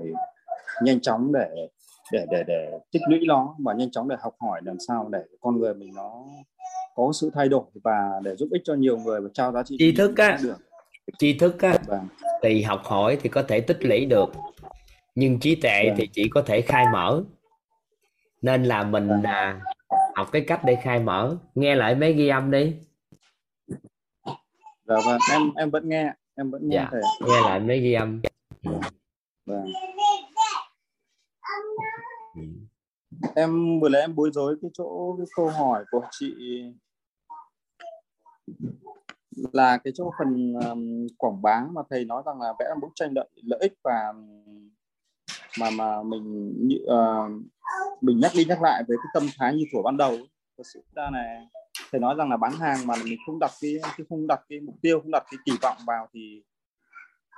nhanh 0.83 1.01
chóng 1.01 1.33
để 1.33 1.69
để 2.13 2.27
để 2.31 2.45
để 2.47 2.79
tích 2.93 3.03
lũy 3.09 3.21
nó 3.27 3.57
và 3.59 3.75
nhanh 3.75 3.91
chóng 3.91 4.09
để 4.09 4.17
học 4.21 4.35
hỏi 4.41 4.61
làm 4.65 4.77
sao 4.89 5.09
để 5.13 5.25
con 5.41 5.59
người 5.59 5.75
mình 5.75 5.95
nó 5.95 6.25
có 6.97 7.13
sự 7.13 7.31
thay 7.35 7.49
đổi 7.49 7.65
và 7.85 8.21
để 8.23 8.37
giúp 8.37 8.49
ích 8.53 8.63
cho 8.65 8.75
nhiều 8.75 8.99
người 8.99 9.21
và 9.21 9.29
trao 9.35 9.53
giá 9.53 9.63
trị 9.63 9.77
tri 9.79 9.93
thức 9.93 10.17
á 10.17 10.39
được. 10.43 10.57
tri 11.19 11.39
thức 11.39 11.63
á 11.63 11.79
vâng. 11.87 12.09
thì 12.43 12.63
học 12.63 12.81
hỏi 12.85 13.19
thì 13.23 13.29
có 13.29 13.43
thể 13.43 13.61
tích 13.61 13.79
lũy 13.85 14.05
được 14.07 14.33
nhưng 15.17 15.41
trí 15.41 15.55
tuệ 15.55 15.85
Vâng. 15.89 15.95
thì 15.99 16.09
chỉ 16.13 16.29
có 16.29 16.43
thể 16.43 16.61
khai 16.61 16.85
mở. 16.93 17.25
Nên 18.43 18.65
là 18.65 18.83
mình 18.83 19.09
Vâng. 19.09 19.23
à, 19.23 19.61
học 20.15 20.29
cái 20.33 20.45
cách 20.47 20.61
để 20.65 20.77
khai 20.83 21.01
mở. 21.01 21.37
Nghe 21.55 21.75
lại 21.75 21.95
mấy 21.95 22.13
ghi 22.13 22.29
âm 22.29 22.51
đi. 22.51 22.75
Dạ 24.89 24.97
vâng 25.07 25.19
em 25.33 25.51
em 25.57 25.71
vẫn 25.71 25.89
nghe 25.89 26.13
em 26.37 26.51
vẫn 26.51 26.69
nghe 26.69 26.77
dạ 26.77 26.89
thầy 26.91 27.01
nghe 27.29 27.41
lại 27.41 27.61
mấy 27.61 27.81
ghi 27.81 27.93
âm. 27.93 28.23
Vâng. 29.47 29.67
Em 33.35 33.81
vừa 33.81 33.89
nãy 33.89 34.01
em 34.01 34.15
bối 34.15 34.31
rối 34.33 34.57
cái 34.63 34.71
chỗ 34.75 35.17
cái 35.19 35.27
câu 35.37 35.49
hỏi 35.49 35.85
của 35.91 36.01
chị 36.11 36.35
là 39.53 39.79
cái 39.85 39.93
trong 39.97 40.11
phần 40.19 40.53
um, 40.55 41.07
quảng 41.19 41.43
bá 41.43 41.67
mà 41.73 41.83
thầy 41.91 42.05
nói 42.05 42.23
rằng 42.27 42.41
là 42.41 42.53
vẽ 42.59 42.67
bức 42.81 42.89
tranh 42.95 43.13
lợi 43.15 43.29
lợi 43.35 43.61
ích 43.61 43.75
và 43.85 44.13
mà 45.61 45.71
mà 45.71 46.03
mình 46.03 46.55
như, 46.69 46.77
uh, 46.85 47.43
mình 48.01 48.21
nhắc 48.21 48.33
đi 48.35 48.45
nhắc 48.45 48.63
lại 48.63 48.83
với 48.89 48.97
cái 48.97 49.11
tâm 49.15 49.27
thái 49.39 49.55
như 49.55 49.65
thuở 49.73 49.83
ban 49.83 49.97
đầu 49.97 50.17
thật 50.59 50.65
sự 50.75 50.83
ra 50.95 51.11
này 51.11 51.47
thầy 51.91 52.01
nói 52.01 52.15
rằng 52.19 52.31
là 52.31 52.37
bán 52.37 52.53
hàng 52.53 52.87
mà 52.87 52.95
mình 53.05 53.19
không 53.27 53.39
đặt 53.39 53.51
cái, 53.61 53.77
cái 53.83 54.07
không 54.09 54.27
đặt 54.27 54.41
cái 54.49 54.61
mục 54.61 54.75
tiêu 54.83 55.01
không 55.01 55.11
đặt 55.11 55.25
cái 55.31 55.39
kỳ 55.45 55.53
vọng 55.63 55.77
vào 55.87 56.09
thì 56.15 56.43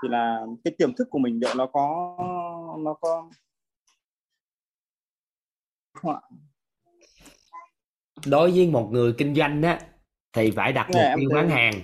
thì 0.02 0.08
là 0.08 0.46
cái 0.64 0.74
tiềm 0.78 0.94
thức 0.94 1.08
của 1.10 1.18
mình 1.18 1.40
liệu 1.40 1.54
nó 1.54 1.66
có 1.66 2.16
nó 2.78 2.94
có 2.94 3.30
đối 8.26 8.50
với 8.50 8.70
một 8.70 8.88
người 8.92 9.14
kinh 9.18 9.34
doanh 9.34 9.62
á 9.62 9.80
thì 10.38 10.50
phải 10.50 10.72
đặt 10.72 10.90
Nghe 10.90 11.16
mục 11.16 11.20
tiêu 11.20 11.30
bán 11.34 11.48
hàng. 11.48 11.82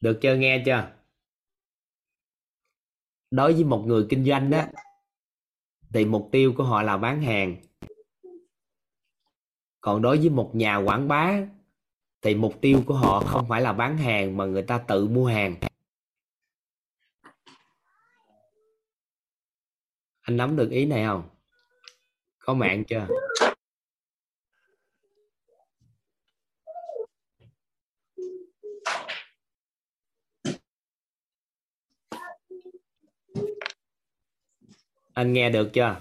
Được 0.00 0.18
chưa 0.22 0.36
nghe 0.36 0.62
chưa? 0.66 0.90
Đối 3.30 3.52
với 3.52 3.64
một 3.64 3.84
người 3.86 4.06
kinh 4.08 4.24
doanh 4.24 4.50
á 4.50 4.68
thì 5.94 6.04
mục 6.04 6.28
tiêu 6.32 6.54
của 6.56 6.64
họ 6.64 6.82
là 6.82 6.96
bán 6.96 7.22
hàng. 7.22 7.56
Còn 9.80 10.02
đối 10.02 10.18
với 10.18 10.30
một 10.30 10.50
nhà 10.54 10.76
quảng 10.76 11.08
bá 11.08 11.40
thì 12.22 12.34
mục 12.34 12.60
tiêu 12.60 12.82
của 12.86 12.94
họ 12.94 13.20
không 13.20 13.46
phải 13.48 13.60
là 13.60 13.72
bán 13.72 13.98
hàng 13.98 14.36
mà 14.36 14.44
người 14.44 14.62
ta 14.62 14.78
tự 14.78 15.08
mua 15.08 15.26
hàng. 15.26 15.56
Anh 20.20 20.36
nắm 20.36 20.56
được 20.56 20.70
ý 20.70 20.86
này 20.86 21.04
không? 21.04 21.28
Có 22.38 22.54
mạng 22.54 22.84
chưa 22.84 23.06
anh 35.14 35.32
nghe 35.32 35.50
được 35.50 35.70
chưa? 35.72 35.96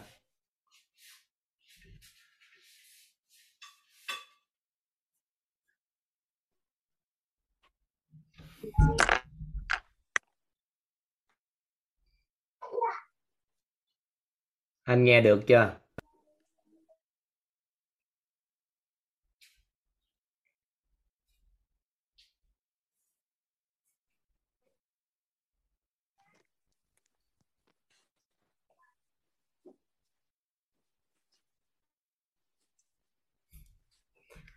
Anh 14.83 15.03
nghe 15.03 15.21
được 15.21 15.43
chưa? 15.47 15.82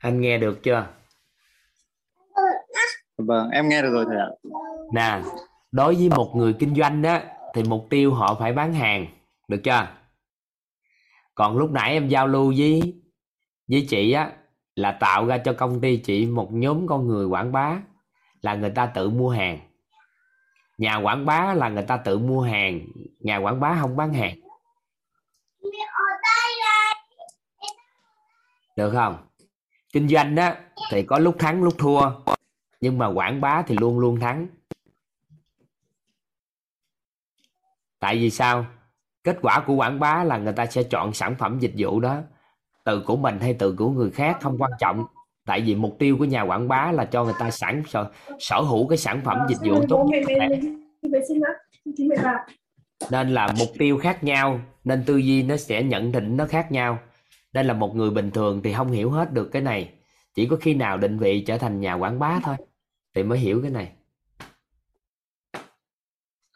Anh 0.06 0.20
nghe 0.20 0.38
được 0.38 0.62
chưa? 0.62 0.86
Vâng 3.18 3.50
em 3.50 3.68
nghe 3.68 3.82
được 3.82 3.90
rồi 3.92 4.04
thầy 4.08 4.16
ạ. 4.16 4.28
Nè 4.94 5.22
đối 5.72 5.94
với 5.94 6.08
một 6.08 6.32
người 6.36 6.52
kinh 6.58 6.74
doanh 6.74 7.02
đó 7.02 7.18
thì 7.54 7.62
mục 7.62 7.86
tiêu 7.90 8.14
họ 8.14 8.36
phải 8.40 8.52
bán 8.52 8.74
hàng 8.74 9.06
được 9.48 9.60
chưa? 9.64 9.88
Còn 11.34 11.56
lúc 11.56 11.70
nãy 11.70 11.92
em 11.92 12.08
giao 12.08 12.26
lưu 12.26 12.54
với 12.58 13.02
với 13.68 13.86
chị 13.90 14.12
á 14.12 14.32
là 14.74 14.96
tạo 15.00 15.26
ra 15.26 15.38
cho 15.38 15.52
công 15.52 15.80
ty 15.80 15.96
chị 15.96 16.26
một 16.26 16.48
nhóm 16.52 16.86
con 16.86 17.06
người 17.06 17.26
quảng 17.26 17.52
bá 17.52 17.78
là 18.42 18.54
người 18.54 18.70
ta 18.70 18.86
tự 18.86 19.10
mua 19.10 19.30
hàng. 19.30 19.58
Nhà 20.78 20.96
quảng 20.96 21.26
bá 21.26 21.54
là 21.54 21.68
người 21.68 21.84
ta 21.84 21.96
tự 21.96 22.18
mua 22.18 22.42
hàng 22.42 22.80
nhà 23.20 23.36
quảng 23.36 23.60
bá 23.60 23.78
không 23.80 23.96
bán 23.96 24.12
hàng. 24.12 24.36
Được 28.76 28.90
không 28.90 29.16
kinh 29.92 30.08
doanh 30.08 30.34
đó 30.34 30.50
thì 30.90 31.02
có 31.02 31.18
lúc 31.18 31.36
thắng 31.38 31.62
lúc 31.62 31.74
thua. 31.78 32.10
Nhưng 32.80 32.98
mà 32.98 33.06
quảng 33.06 33.40
bá 33.40 33.62
thì 33.62 33.76
luôn 33.80 33.98
luôn 33.98 34.20
thắng. 34.20 34.46
Tại 37.98 38.16
vì 38.16 38.30
sao? 38.30 38.66
Kết 39.24 39.38
quả 39.42 39.64
của 39.66 39.74
quảng 39.74 40.00
bá 40.00 40.24
là 40.24 40.38
người 40.38 40.52
ta 40.52 40.66
sẽ 40.66 40.82
chọn 40.82 41.12
sản 41.12 41.34
phẩm 41.38 41.58
dịch 41.58 41.72
vụ 41.76 42.00
đó 42.00 42.22
từ 42.84 43.02
của 43.06 43.16
mình 43.16 43.38
hay 43.40 43.54
từ 43.54 43.74
của 43.78 43.90
người 43.90 44.10
khác 44.10 44.38
không 44.40 44.58
quan 44.58 44.70
trọng. 44.78 45.06
Tại 45.46 45.60
vì 45.60 45.74
mục 45.74 45.96
tiêu 45.98 46.16
của 46.18 46.24
nhà 46.24 46.42
quảng 46.42 46.68
bá 46.68 46.92
là 46.92 47.04
cho 47.04 47.24
người 47.24 47.34
ta 47.38 47.50
sản 47.50 47.82
sở, 47.88 48.10
sở 48.38 48.60
hữu 48.60 48.88
cái 48.88 48.98
sản 48.98 49.20
phẩm 49.24 49.38
dịch 49.48 49.58
vụ 49.70 49.84
tốt 49.88 50.06
nhất 50.10 50.22
có 50.26 50.34
thể 50.40 50.60
nên 53.10 53.34
là 53.34 53.48
mục 53.58 53.68
tiêu 53.78 53.98
khác 53.98 54.24
nhau 54.24 54.60
nên 54.84 55.04
tư 55.06 55.16
duy 55.16 55.42
nó 55.42 55.56
sẽ 55.56 55.82
nhận 55.82 56.12
định 56.12 56.36
nó 56.36 56.46
khác 56.46 56.72
nhau 56.72 56.98
nên 57.56 57.66
là 57.66 57.74
một 57.74 57.96
người 57.96 58.10
bình 58.10 58.30
thường 58.30 58.60
thì 58.64 58.72
không 58.72 58.92
hiểu 58.92 59.10
hết 59.10 59.32
được 59.32 59.48
cái 59.52 59.62
này. 59.62 59.90
Chỉ 60.34 60.46
có 60.46 60.56
khi 60.56 60.74
nào 60.74 60.98
định 60.98 61.18
vị 61.18 61.40
trở 61.40 61.58
thành 61.58 61.80
nhà 61.80 61.94
quảng 61.94 62.18
bá 62.18 62.40
thôi 62.42 62.56
thì 63.14 63.22
mới 63.22 63.38
hiểu 63.38 63.62
cái 63.62 63.70
này. 63.70 63.92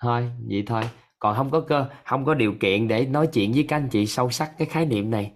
Thôi 0.03 0.31
vậy 0.49 0.63
thôi. 0.67 0.83
Còn 1.19 1.37
không 1.37 1.51
có 1.51 1.61
cơ 1.61 1.87
không 2.05 2.25
có 2.25 2.35
điều 2.35 2.55
kiện 2.61 2.89
để 2.89 3.07
nói 3.07 3.27
chuyện 3.27 3.53
với 3.53 3.65
các 3.69 3.77
anh 3.77 3.89
chị 3.89 4.07
sâu 4.07 4.31
sắc 4.31 4.53
cái 4.59 4.67
khái 4.67 4.87
niệm 4.87 5.11
này. 5.11 5.33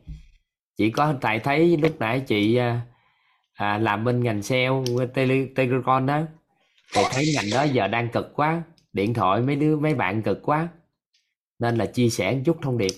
Chỉ 0.76 0.90
có 0.90 1.14
tại 1.20 1.38
thấy 1.38 1.76
lúc 1.76 1.96
nãy 1.98 2.20
chị 2.20 2.56
à, 2.56 2.80
à 3.54 3.78
làm 3.78 4.04
bên 4.04 4.22
ngành 4.22 4.42
sale 4.42 4.68
tele, 5.14 5.46
telecom 5.56 6.06
đó 6.06 6.22
thì 6.94 7.02
thấy 7.12 7.24
ngành 7.34 7.50
đó 7.52 7.62
giờ 7.62 7.88
đang 7.88 8.08
cực 8.08 8.34
quá 8.34 8.62
điện 8.92 9.14
thoại 9.14 9.40
mấy 9.40 9.56
đứa 9.56 9.76
mấy 9.76 9.94
bạn 9.94 10.22
cực 10.22 10.42
quá 10.42 10.68
nên 11.58 11.76
là 11.76 11.86
chia 11.86 12.08
sẻ 12.08 12.34
một 12.34 12.40
chút 12.44 12.56
thông 12.62 12.78
điệp. 12.78 12.92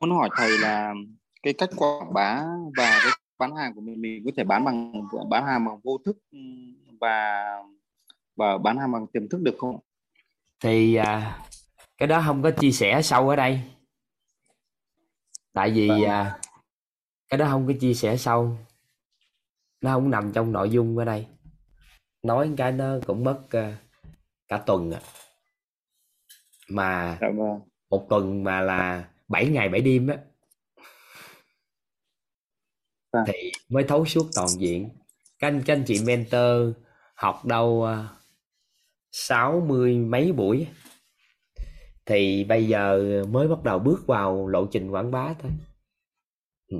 Muốn 0.00 0.10
hỏi 0.10 0.28
thầy 0.36 0.58
là 0.58 0.94
cái 1.42 1.52
cách 1.52 1.70
quảng 1.76 2.14
bá 2.14 2.44
và 2.76 3.00
cái 3.02 3.12
bán 3.38 3.56
hàng 3.56 3.74
của 3.74 3.80
mình 3.80 4.02
mình 4.02 4.22
có 4.24 4.30
thể 4.36 4.44
bán 4.44 4.64
bằng 4.64 4.92
bán 5.30 5.46
hàng 5.46 5.64
bằng 5.64 5.80
vô 5.84 5.98
thức 6.04 6.18
và 7.00 7.44
và 8.36 8.58
bán 8.58 8.78
hàng 8.78 8.92
bằng 8.92 9.06
tiềm 9.06 9.28
thức 9.28 9.40
được 9.42 9.54
không? 9.58 9.78
Thì 10.60 10.94
à, 10.94 11.40
cái 11.98 12.06
đó 12.06 12.22
không 12.26 12.42
có 12.42 12.50
chia 12.50 12.70
sẻ 12.70 13.02
sâu 13.02 13.28
ở 13.28 13.36
đây. 13.36 13.60
Tại 15.52 15.70
vì 15.70 15.88
vâng. 15.88 16.04
à, 16.04 16.38
cái 17.28 17.38
đó 17.38 17.46
không 17.50 17.66
có 17.66 17.72
chia 17.80 17.94
sẻ 17.94 18.16
sâu. 18.16 18.58
Nó 19.80 19.92
không 19.92 20.10
nằm 20.10 20.32
trong 20.32 20.52
nội 20.52 20.70
dung 20.70 20.98
ở 20.98 21.04
đây. 21.04 21.26
Nói 22.22 22.50
cái 22.56 22.72
nó 22.72 22.98
cũng 23.06 23.24
mất 23.24 23.40
uh, 23.44 23.74
cả 24.48 24.58
tuần 24.66 24.90
à. 24.90 25.00
Mà 26.68 27.18
dạ 27.20 27.28
vâng. 27.28 27.60
một 27.90 28.06
tuần 28.08 28.44
mà 28.44 28.60
là 28.60 29.08
7 29.28 29.48
ngày 29.48 29.68
7 29.68 29.80
đêm 29.80 30.06
á 30.06 30.18
à. 33.10 33.24
thì 33.26 33.52
mới 33.68 33.84
thấu 33.84 34.06
suốt 34.06 34.26
toàn 34.34 34.48
diện 34.48 34.90
các 35.38 35.48
anh, 35.48 35.62
các 35.66 35.74
anh 35.74 35.84
chị 35.86 35.98
mentor 36.04 36.76
học 37.14 37.44
đâu 37.44 37.84
à, 37.84 38.08
sáu 39.12 39.60
mươi 39.60 39.96
mấy 39.96 40.32
buổi 40.32 40.66
thì 42.06 42.44
bây 42.44 42.68
giờ 42.68 43.00
mới 43.28 43.48
bắt 43.48 43.62
đầu 43.64 43.78
bước 43.78 44.06
vào 44.06 44.48
lộ 44.48 44.66
trình 44.66 44.90
quảng 44.90 45.10
bá 45.10 45.34
thôi 45.38 45.52
ừ. 46.68 46.78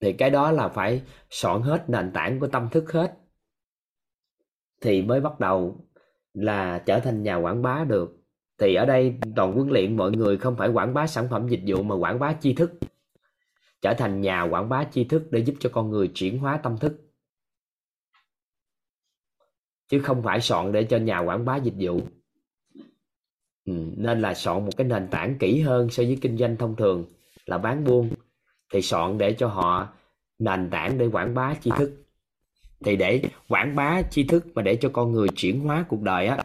thì 0.00 0.12
cái 0.12 0.30
đó 0.30 0.52
là 0.52 0.68
phải 0.68 1.02
soạn 1.30 1.62
hết 1.62 1.84
nền 1.88 2.10
tảng 2.14 2.40
của 2.40 2.48
tâm 2.48 2.68
thức 2.72 2.92
hết 2.92 3.16
thì 4.80 5.02
mới 5.02 5.20
bắt 5.20 5.40
đầu 5.40 5.89
là 6.34 6.82
trở 6.86 7.00
thành 7.00 7.22
nhà 7.22 7.36
quảng 7.36 7.62
bá 7.62 7.84
được. 7.84 8.16
Thì 8.58 8.74
ở 8.74 8.86
đây 8.86 9.14
toàn 9.36 9.52
huấn 9.52 9.68
luyện 9.68 9.96
mọi 9.96 10.10
người 10.10 10.36
không 10.36 10.56
phải 10.56 10.68
quảng 10.68 10.94
bá 10.94 11.06
sản 11.06 11.28
phẩm 11.30 11.48
dịch 11.48 11.62
vụ 11.66 11.82
mà 11.82 11.94
quảng 11.94 12.18
bá 12.18 12.32
tri 12.40 12.54
thức. 12.54 12.72
Trở 13.82 13.94
thành 13.94 14.20
nhà 14.20 14.42
quảng 14.42 14.68
bá 14.68 14.84
tri 14.84 15.04
thức 15.04 15.22
để 15.30 15.38
giúp 15.38 15.54
cho 15.60 15.70
con 15.72 15.90
người 15.90 16.10
chuyển 16.14 16.38
hóa 16.38 16.56
tâm 16.56 16.78
thức. 16.78 16.96
Chứ 19.88 20.00
không 20.00 20.22
phải 20.22 20.40
soạn 20.40 20.72
để 20.72 20.84
cho 20.84 20.96
nhà 20.96 21.18
quảng 21.18 21.44
bá 21.44 21.56
dịch 21.56 21.74
vụ. 21.78 22.00
Ừ, 23.64 23.72
nên 23.96 24.20
là 24.20 24.34
soạn 24.34 24.64
một 24.64 24.70
cái 24.76 24.86
nền 24.86 25.08
tảng 25.08 25.38
kỹ 25.38 25.60
hơn 25.60 25.90
so 25.90 26.02
với 26.02 26.18
kinh 26.20 26.36
doanh 26.36 26.56
thông 26.56 26.76
thường 26.76 27.04
là 27.46 27.58
bán 27.58 27.84
buôn. 27.84 28.10
Thì 28.72 28.82
soạn 28.82 29.18
để 29.18 29.32
cho 29.32 29.48
họ 29.48 29.88
nền 30.38 30.70
tảng 30.70 30.98
để 30.98 31.06
quảng 31.06 31.34
bá 31.34 31.54
tri 31.54 31.70
thức 31.76 31.92
thì 32.84 32.96
để 32.96 33.22
quảng 33.48 33.76
bá 33.76 34.02
tri 34.02 34.24
thức 34.24 34.46
mà 34.54 34.62
để 34.62 34.76
cho 34.80 34.90
con 34.92 35.12
người 35.12 35.28
chuyển 35.36 35.60
hóa 35.60 35.84
cuộc 35.88 36.02
đời 36.02 36.26
á, 36.26 36.38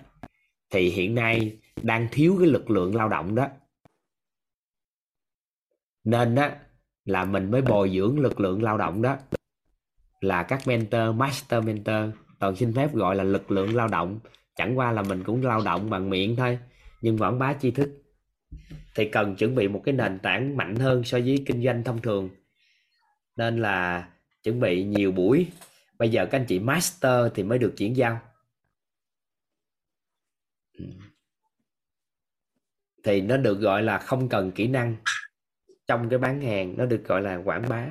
thì 0.69 0.89
hiện 0.89 1.15
nay 1.15 1.57
đang 1.81 2.07
thiếu 2.11 2.35
cái 2.39 2.47
lực 2.47 2.69
lượng 2.69 2.95
lao 2.95 3.09
động 3.09 3.35
đó. 3.35 3.47
Nên 6.03 6.35
á, 6.35 6.55
là 7.05 7.25
mình 7.25 7.51
mới 7.51 7.61
bồi 7.61 7.91
dưỡng 7.95 8.19
lực 8.19 8.39
lượng 8.39 8.63
lao 8.63 8.77
động 8.77 9.01
đó. 9.01 9.17
Là 10.21 10.43
các 10.43 10.67
mentor, 10.67 11.15
master 11.15 11.63
mentor, 11.63 12.15
toàn 12.39 12.55
xin 12.55 12.73
phép 12.73 12.93
gọi 12.93 13.15
là 13.15 13.23
lực 13.23 13.51
lượng 13.51 13.75
lao 13.75 13.87
động. 13.87 14.19
Chẳng 14.55 14.77
qua 14.77 14.91
là 14.91 15.01
mình 15.01 15.23
cũng 15.23 15.45
lao 15.45 15.61
động 15.65 15.89
bằng 15.89 16.09
miệng 16.09 16.35
thôi, 16.35 16.59
nhưng 17.01 17.17
quảng 17.17 17.39
bá 17.39 17.53
tri 17.53 17.71
thức. 17.71 17.89
Thì 18.95 19.09
cần 19.09 19.35
chuẩn 19.35 19.55
bị 19.55 19.67
một 19.67 19.81
cái 19.85 19.93
nền 19.93 20.19
tảng 20.19 20.57
mạnh 20.57 20.75
hơn 20.75 21.03
so 21.03 21.19
với 21.19 21.43
kinh 21.45 21.63
doanh 21.63 21.83
thông 21.83 22.01
thường. 22.01 22.29
Nên 23.37 23.61
là 23.61 24.07
chuẩn 24.43 24.59
bị 24.59 24.83
nhiều 24.83 25.11
buổi 25.11 25.47
bây 25.97 26.09
giờ 26.09 26.25
các 26.31 26.39
anh 26.39 26.45
chị 26.47 26.59
master 26.59 27.31
thì 27.35 27.43
mới 27.43 27.57
được 27.57 27.73
chuyển 27.77 27.97
giao. 27.97 28.19
Ừ. 30.73 30.85
Thì 33.03 33.21
nó 33.21 33.37
được 33.37 33.59
gọi 33.59 33.83
là 33.83 33.97
không 33.97 34.29
cần 34.29 34.51
kỹ 34.51 34.67
năng. 34.67 34.95
Trong 35.87 36.09
cái 36.09 36.19
bán 36.19 36.41
hàng, 36.41 36.73
nó 36.77 36.85
được 36.85 37.03
gọi 37.07 37.21
là 37.21 37.35
quảng 37.45 37.69
bá. 37.69 37.85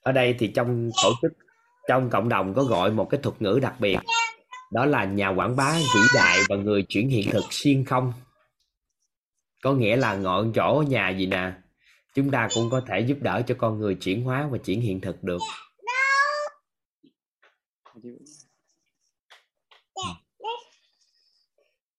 Ở 0.00 0.12
đây 0.12 0.34
thì 0.38 0.52
trong 0.54 0.90
tổ 1.02 1.12
chức, 1.22 1.32
trong 1.88 2.10
cộng 2.10 2.28
đồng 2.28 2.54
có 2.54 2.64
gọi 2.64 2.90
một 2.90 3.08
cái 3.10 3.20
thuật 3.22 3.42
ngữ 3.42 3.58
đặc 3.62 3.74
biệt. 3.80 3.96
Đó 4.72 4.86
là 4.86 5.04
nhà 5.04 5.28
quảng 5.28 5.56
bá 5.56 5.72
vĩ 5.72 6.00
đại 6.14 6.38
và 6.48 6.56
người 6.56 6.86
chuyển 6.88 7.08
hiện 7.08 7.30
thực 7.30 7.44
xuyên 7.50 7.84
không. 7.84 8.12
Có 9.62 9.72
nghĩa 9.72 9.96
là 9.96 10.14
ngọn 10.14 10.52
chỗ 10.54 10.84
nhà 10.88 11.10
gì 11.10 11.26
nè, 11.26 11.52
chúng 12.14 12.30
ta 12.30 12.48
cũng 12.54 12.70
có 12.70 12.80
thể 12.86 13.00
giúp 13.00 13.18
đỡ 13.20 13.42
cho 13.46 13.54
con 13.58 13.78
người 13.78 13.94
chuyển 13.94 14.24
hóa 14.24 14.48
và 14.50 14.58
chuyển 14.58 14.80
hiện 14.80 15.00
thực 15.00 15.24
được 15.24 15.40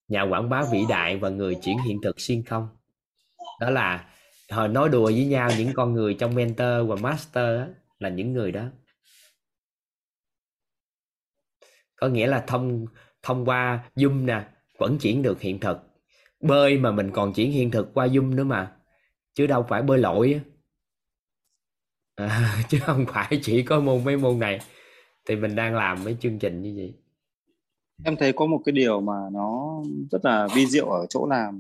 nhà 0.08 0.22
quảng 0.22 0.50
bá 0.50 0.64
vĩ 0.72 0.86
đại 0.90 1.18
và 1.18 1.30
người 1.30 1.56
chuyển 1.64 1.78
hiện 1.78 1.98
thực 2.04 2.20
xuyên 2.20 2.44
không? 2.44 2.70
Đó 3.60 3.70
là 3.70 4.14
hồi 4.50 4.68
nói 4.68 4.90
đùa 4.90 5.06
với 5.06 5.26
nhau 5.26 5.50
những 5.58 5.72
con 5.76 5.94
người 5.94 6.14
trong 6.14 6.36
mentor 6.36 6.90
và 6.90 6.96
master 6.96 7.60
đó, 7.60 7.68
là 8.00 8.10
những 8.10 8.34
người 8.34 8.52
đó. 8.52 8.66
Có 11.96 12.08
nghĩa 12.08 12.28
là 12.28 12.44
thông 12.48 12.86
thông 13.24 13.46
qua 13.46 13.90
zoom 13.96 14.26
nè 14.26 14.46
vẫn 14.78 14.98
chuyển 15.02 15.22
được 15.22 15.42
hiện 15.42 15.60
thực. 15.60 15.78
Bơi 16.40 16.78
mà 16.78 16.92
mình 16.92 17.12
còn 17.14 17.34
chuyển 17.34 17.52
hiện 17.52 17.72
thực 17.72 17.94
qua 17.94 18.08
zoom 18.08 18.36
nữa 18.36 18.44
mà. 18.44 18.76
Chứ 19.34 19.48
đâu 19.48 19.66
phải 19.70 19.82
bơi 19.82 19.98
lội 19.98 20.42
à, 22.16 22.64
chứ 22.70 22.80
không 22.82 23.06
phải 23.08 23.40
chỉ 23.44 23.64
có 23.64 23.80
môn 23.80 24.04
mấy 24.04 24.18
môn 24.18 24.40
này 24.40 24.60
thì 25.26 25.36
mình 25.36 25.56
đang 25.56 25.76
làm 25.76 26.04
mấy 26.04 26.18
chương 26.20 26.40
trình 26.40 26.62
như 26.62 26.74
vậy 26.78 26.94
em 28.04 28.16
thấy 28.18 28.34
có 28.34 28.46
một 28.46 28.62
cái 28.66 28.74
điều 28.74 29.02
mà 29.02 29.14
nó 29.32 29.82
rất 30.12 30.26
là 30.26 30.48
vi 30.56 30.66
diệu 30.66 30.90
ở 30.90 31.06
chỗ 31.10 31.28
là 31.28 31.52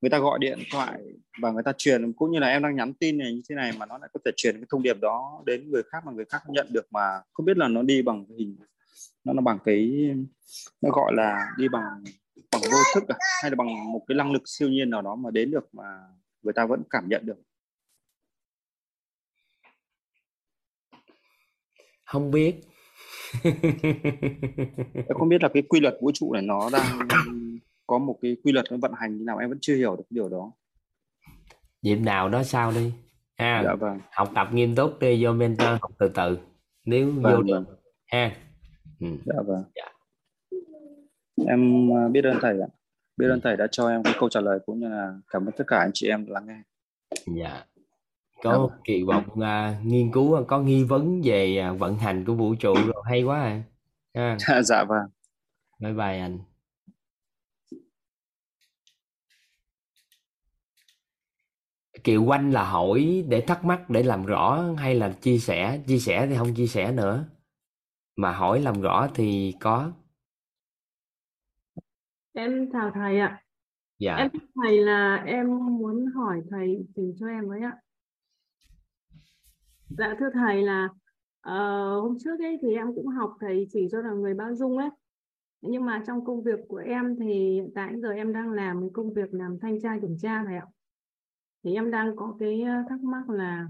người 0.00 0.10
ta 0.10 0.18
gọi 0.18 0.38
điện 0.38 0.58
thoại 0.70 1.02
và 1.40 1.50
người 1.50 1.62
ta 1.62 1.72
truyền 1.78 2.12
cũng 2.12 2.30
như 2.30 2.38
là 2.38 2.48
em 2.48 2.62
đang 2.62 2.76
nhắn 2.76 2.94
tin 2.94 3.18
này 3.18 3.32
như 3.32 3.42
thế 3.48 3.54
này 3.54 3.72
mà 3.78 3.86
nó 3.86 3.98
lại 3.98 4.10
có 4.12 4.20
thể 4.24 4.30
truyền 4.36 4.56
cái 4.56 4.66
thông 4.70 4.82
điệp 4.82 5.00
đó 5.00 5.42
đến 5.46 5.70
người 5.70 5.82
khác 5.82 5.98
mà 6.06 6.12
người 6.12 6.24
khác 6.24 6.42
nhận 6.48 6.66
được 6.70 6.86
mà 6.92 7.20
không 7.32 7.46
biết 7.46 7.56
là 7.56 7.68
nó 7.68 7.82
đi 7.82 8.02
bằng 8.02 8.26
hình 8.38 8.56
nó 9.24 9.32
là 9.32 9.40
bằng 9.40 9.58
cái 9.64 10.10
nó 10.80 10.90
gọi 10.90 11.12
là 11.14 11.50
đi 11.58 11.68
bằng 11.68 12.04
bằng 12.52 12.62
vô 12.72 12.78
thức 12.94 13.08
à? 13.08 13.16
hay 13.42 13.50
là 13.50 13.54
bằng 13.54 13.92
một 13.92 14.04
cái 14.06 14.16
năng 14.16 14.32
lực 14.32 14.42
siêu 14.46 14.68
nhiên 14.68 14.90
nào 14.90 15.02
đó 15.02 15.14
mà 15.14 15.30
đến 15.30 15.50
được 15.50 15.74
mà 15.74 16.00
người 16.42 16.52
ta 16.52 16.66
vẫn 16.66 16.82
cảm 16.90 17.08
nhận 17.08 17.26
được 17.26 17.38
không 22.04 22.30
biết 22.30 22.54
em 24.94 25.16
không 25.18 25.28
biết 25.28 25.42
là 25.42 25.48
cái 25.54 25.62
quy 25.62 25.80
luật 25.80 25.94
vũ 26.00 26.10
trụ 26.14 26.32
này 26.32 26.42
nó 26.42 26.70
đang 26.72 26.98
có 27.86 27.98
một 27.98 28.18
cái 28.22 28.36
quy 28.44 28.52
luật 28.52 28.66
nó 28.70 28.76
vận 28.82 28.92
hành 28.96 29.18
như 29.18 29.24
nào 29.24 29.38
em 29.38 29.48
vẫn 29.48 29.58
chưa 29.60 29.76
hiểu 29.76 29.96
được 29.96 30.02
cái 30.10 30.14
điều 30.14 30.28
đó. 30.28 30.52
Dịp 31.82 31.96
nào 31.96 32.28
đó 32.28 32.42
sao 32.42 32.72
đi. 32.72 32.92
Ha 33.38 33.62
dạ 33.64 33.74
vâng. 33.74 34.00
học 34.12 34.32
tập 34.34 34.48
nghiêm 34.52 34.74
túc 34.74 34.98
đi 35.00 35.24
vô 35.24 35.32
mentor 35.32 35.68
học 35.80 35.90
từ 35.98 36.08
từ. 36.14 36.38
Nếu 36.84 37.06
Vâng, 37.10 37.22
vô 37.22 37.30
vâng. 37.30 37.46
được 37.46 37.64
ha. 38.06 38.36
Ừ. 39.00 39.06
dạ 39.26 39.42
vâng. 39.46 39.64
Dạ. 39.74 39.92
em 41.48 41.90
à, 41.96 42.08
biết 42.08 42.24
ơn 42.24 42.38
thầy 42.42 42.60
ạ. 42.60 42.68
Biết 43.16 43.26
ơn 43.28 43.40
thầy 43.40 43.56
đã 43.56 43.66
cho 43.70 43.88
em 43.88 44.02
cái 44.02 44.14
câu 44.20 44.28
trả 44.28 44.40
lời 44.40 44.58
cũng 44.66 44.80
như 44.80 44.88
là 44.88 45.14
cảm 45.28 45.46
ơn 45.46 45.52
tất 45.56 45.64
cả 45.66 45.78
anh 45.78 45.90
chị 45.94 46.08
em 46.08 46.26
lắng 46.26 46.46
nghe. 46.46 46.62
Dạ 47.40 47.64
có 48.42 48.70
kỳ 48.84 49.02
vọng 49.02 49.40
à, 49.40 49.80
nghiên 49.84 50.12
cứu 50.12 50.44
có 50.48 50.60
nghi 50.60 50.84
vấn 50.84 51.20
về 51.24 51.58
à, 51.58 51.72
vận 51.72 51.98
hành 51.98 52.24
của 52.24 52.34
vũ 52.34 52.54
trụ 52.54 52.74
rồi 52.74 53.02
hay 53.04 53.22
quá 53.22 53.40
à. 53.40 53.62
Ha. 54.14 54.36
Dạ, 54.48 54.62
dạ 54.68 54.84
vâng. 54.88 55.06
Bye 55.80 55.92
bye 55.92 56.18
anh. 56.18 56.38
Kiều 62.04 62.24
Quanh 62.24 62.50
là 62.50 62.64
hỏi 62.64 63.24
để 63.28 63.40
thắc 63.40 63.64
mắc 63.64 63.90
để 63.90 64.02
làm 64.02 64.26
rõ 64.26 64.64
hay 64.76 64.94
là 64.94 65.12
chia 65.20 65.38
sẻ? 65.38 65.82
Chia 65.86 65.98
sẻ 65.98 66.26
thì 66.26 66.36
không 66.36 66.54
chia 66.54 66.66
sẻ 66.66 66.92
nữa. 66.92 67.24
Mà 68.16 68.32
hỏi 68.32 68.60
làm 68.60 68.80
rõ 68.80 69.08
thì 69.14 69.54
có. 69.60 69.92
Em 72.32 72.70
chào 72.72 72.90
thầy 72.94 73.18
ạ. 73.18 73.42
dạ. 73.98 74.16
Em 74.16 74.28
thầy 74.54 74.78
là 74.78 75.22
em 75.26 75.46
muốn 75.78 76.06
hỏi 76.14 76.42
thầy 76.50 76.86
chỉ 76.96 77.02
cho 77.20 77.26
em 77.26 77.48
với 77.48 77.60
ạ. 77.60 77.72
Dạ 79.88 80.14
thưa 80.18 80.30
thầy 80.34 80.62
là 80.62 80.88
ờ, 81.40 81.54
hôm 82.00 82.16
trước 82.24 82.40
ấy 82.40 82.58
thì 82.62 82.74
em 82.74 82.86
cũng 82.94 83.06
học 83.06 83.30
thầy 83.40 83.66
chỉ 83.72 83.88
cho 83.92 83.98
là 83.98 84.10
người 84.10 84.34
bao 84.34 84.54
dung 84.54 84.78
ấy. 84.78 84.88
Nhưng 85.60 85.84
mà 85.84 86.02
trong 86.06 86.24
công 86.24 86.42
việc 86.42 86.58
của 86.68 86.76
em 86.76 87.16
thì 87.20 87.52
hiện 87.54 87.70
tại 87.74 87.92
giờ 88.02 88.10
em 88.10 88.32
đang 88.32 88.52
làm 88.52 88.80
cái 88.80 88.90
công 88.92 89.12
việc 89.14 89.34
làm 89.34 89.58
thanh 89.62 89.80
tra 89.80 89.98
kiểm 90.00 90.16
tra 90.22 90.44
thầy 90.46 90.56
ạ. 90.56 90.66
Thì 91.64 91.74
em 91.74 91.90
đang 91.90 92.16
có 92.16 92.36
cái 92.40 92.62
ờ, 92.62 92.72
thắc 92.88 93.00
mắc 93.00 93.30
là 93.30 93.68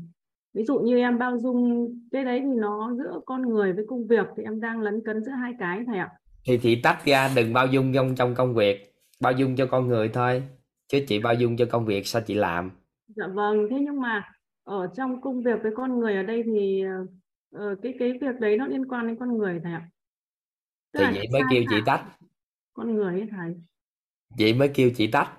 ví 0.54 0.64
dụ 0.64 0.78
như 0.78 0.98
em 0.98 1.18
bao 1.18 1.38
dung 1.38 1.88
cái 2.12 2.24
đấy 2.24 2.40
thì 2.40 2.50
nó 2.56 2.94
giữa 2.98 3.20
con 3.26 3.42
người 3.42 3.72
với 3.72 3.84
công 3.88 4.06
việc 4.06 4.26
thì 4.36 4.42
em 4.42 4.60
đang 4.60 4.80
lấn 4.80 5.00
cấn 5.04 5.24
giữa 5.24 5.32
hai 5.32 5.52
cái 5.58 5.84
thầy 5.86 5.98
ạ. 5.98 6.10
thì 6.46 6.58
chị 6.62 6.80
tách 6.82 7.04
ra 7.04 7.30
đừng 7.36 7.52
bao 7.52 7.66
dung 7.66 7.92
trong 7.94 8.14
trong 8.14 8.34
công 8.34 8.54
việc 8.54 8.94
bao 9.20 9.32
dung 9.32 9.56
cho 9.56 9.66
con 9.66 9.88
người 9.88 10.08
thôi 10.08 10.42
chứ 10.88 11.04
chị 11.08 11.18
bao 11.18 11.34
dung 11.34 11.56
cho 11.56 11.66
công 11.70 11.86
việc 11.86 12.06
sao 12.06 12.22
chị 12.26 12.34
làm 12.34 12.70
Dạ 13.16 13.26
vâng, 13.34 13.66
thế 13.70 13.76
nhưng 13.80 14.00
mà 14.00 14.22
ở 14.68 14.86
trong 14.96 15.20
công 15.20 15.42
việc 15.42 15.62
với 15.62 15.72
con 15.76 15.98
người 15.98 16.16
ở 16.16 16.22
đây 16.22 16.42
thì 16.46 16.84
ờ, 17.52 17.74
cái 17.82 17.94
cái 17.98 18.12
việc 18.20 18.40
đấy 18.40 18.56
nó 18.56 18.66
liên 18.66 18.88
quan 18.88 19.06
đến 19.06 19.16
con 19.20 19.38
người 19.38 19.60
thầy 19.64 19.72
ạ. 19.72 19.88
Tức 20.92 21.00
thì 21.08 21.16
vậy 21.16 21.28
mới 21.32 21.42
kêu 21.50 21.64
chị 21.70 21.76
tách 21.86 22.04
con 22.72 22.94
người 22.94 23.20
ấy 23.20 23.28
thầy. 23.30 23.54
vậy 24.38 24.54
mới 24.54 24.70
kêu 24.74 24.90
chị 24.96 25.06
tách 25.06 25.32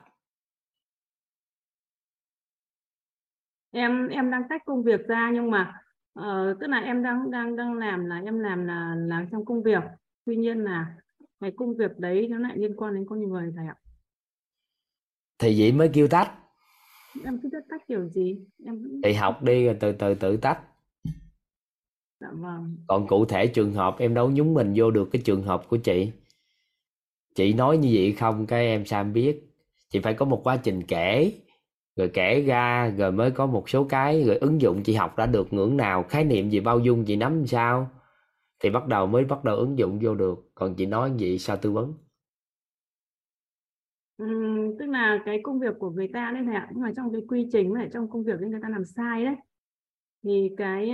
Em 3.72 4.08
em 4.08 4.32
đang 4.32 4.42
tách 4.50 4.66
công 4.66 4.84
việc 4.84 5.08
ra 5.08 5.32
nhưng 5.34 5.52
mà 5.52 5.82
ờ, 6.14 6.56
tức 6.60 6.68
là 6.68 6.80
em 6.80 7.04
đang 7.04 7.32
đang 7.32 7.56
đang 7.56 7.74
làm 7.74 8.06
là 8.06 8.22
em 8.26 8.40
làm 8.40 8.66
là 8.66 8.96
là 8.96 9.26
trong 9.32 9.46
công 9.46 9.64
việc. 9.64 9.84
Tuy 10.26 10.36
nhiên 10.36 10.64
là 10.64 10.96
cái 11.40 11.52
công 11.58 11.76
việc 11.78 12.00
đấy 12.00 12.28
nó 12.30 12.40
lại 12.40 12.58
liên 12.58 12.76
quan 12.76 12.96
đến 12.96 13.06
con 13.10 13.30
người 13.30 13.54
thầy 13.56 13.68
ạ. 13.68 13.76
thì 15.40 15.56
vậy 15.60 15.72
mới 15.72 15.90
kêu 15.94 16.08
tách 16.08 16.32
Em 17.26 17.40
cứ 17.44 17.49
biết 17.52 17.60
tách 17.69 17.88
kiểu 17.88 18.10
gì? 18.10 18.38
Em 18.65 19.02
thì 19.03 19.14
học 19.14 19.44
đi 19.44 19.65
rồi 19.65 19.77
từ 19.80 19.91
từ 19.91 20.15
tự 20.15 20.38
tách. 20.38 20.60
Dạ 22.22 22.27
vâng. 22.31 22.76
còn 22.88 23.07
cụ 23.07 23.26
thể 23.26 23.48
trường 23.48 23.73
hợp 23.73 23.95
em 23.99 24.14
đâu 24.14 24.31
nhúng 24.31 24.53
mình 24.53 24.73
vô 24.76 24.91
được 24.91 25.10
cái 25.11 25.22
trường 25.26 25.44
hợp 25.44 25.68
của 25.68 25.77
chị. 25.77 26.11
Chị 27.36 27.53
nói 27.53 27.77
như 27.77 27.90
vậy 27.94 28.11
không 28.11 28.45
cái 28.45 28.65
em 28.65 28.86
Sam 28.86 29.14
biết? 29.14 29.53
Chị 29.90 29.99
phải 29.99 30.14
có 30.14 30.26
một 30.26 30.41
quá 30.44 30.57
trình 30.57 30.84
kể 30.84 31.34
rồi 31.95 32.10
kể 32.14 32.41
ra 32.41 32.94
rồi 32.98 33.11
mới 33.11 33.31
có 33.31 33.45
một 33.45 33.69
số 33.69 33.84
cái 33.84 34.23
rồi 34.23 34.38
ứng 34.38 34.61
dụng 34.61 34.84
chị 34.84 34.94
học 34.94 35.18
đã 35.18 35.26
được 35.26 35.53
ngưỡng 35.53 35.77
nào 35.77 36.03
khái 36.03 36.23
niệm 36.23 36.49
gì 36.49 36.60
bao 36.60 36.80
dung 36.80 37.06
chị 37.06 37.15
nắm 37.15 37.36
làm 37.36 37.48
sao. 37.48 37.90
Thì 38.60 38.69
bắt 38.69 38.88
đầu 38.88 39.07
mới 39.07 39.26
bắt 39.26 39.44
đầu 39.44 39.56
ứng 39.57 39.77
dụng 39.77 39.99
vô 40.02 40.15
được. 40.15 40.52
Còn 40.56 40.76
chị 40.76 40.86
nói 40.86 41.11
vậy 41.19 41.40
sao 41.40 41.57
tư 41.57 41.72
vấn 41.72 41.94
Tức 44.80 44.86
là 44.90 45.20
cái 45.26 45.40
công 45.44 45.60
việc 45.60 45.76
của 45.80 45.90
người 45.90 46.08
ta 46.08 46.32
đấy 46.34 46.44
thầy 46.46 46.56
ạ 46.56 46.68
nhưng 46.72 46.82
mà 46.82 46.91
trong 46.96 47.12
cái 47.12 47.22
quy 47.28 47.48
trình 47.52 47.72
với 47.72 47.82
lại 47.82 47.90
trong 47.94 48.10
công 48.10 48.24
việc 48.24 48.40
ấy 48.40 48.50
người 48.50 48.60
ta 48.62 48.70
làm 48.70 48.86
sai 48.86 49.26
đấy. 49.26 49.36
Thì 50.24 50.50
cái 50.58 50.91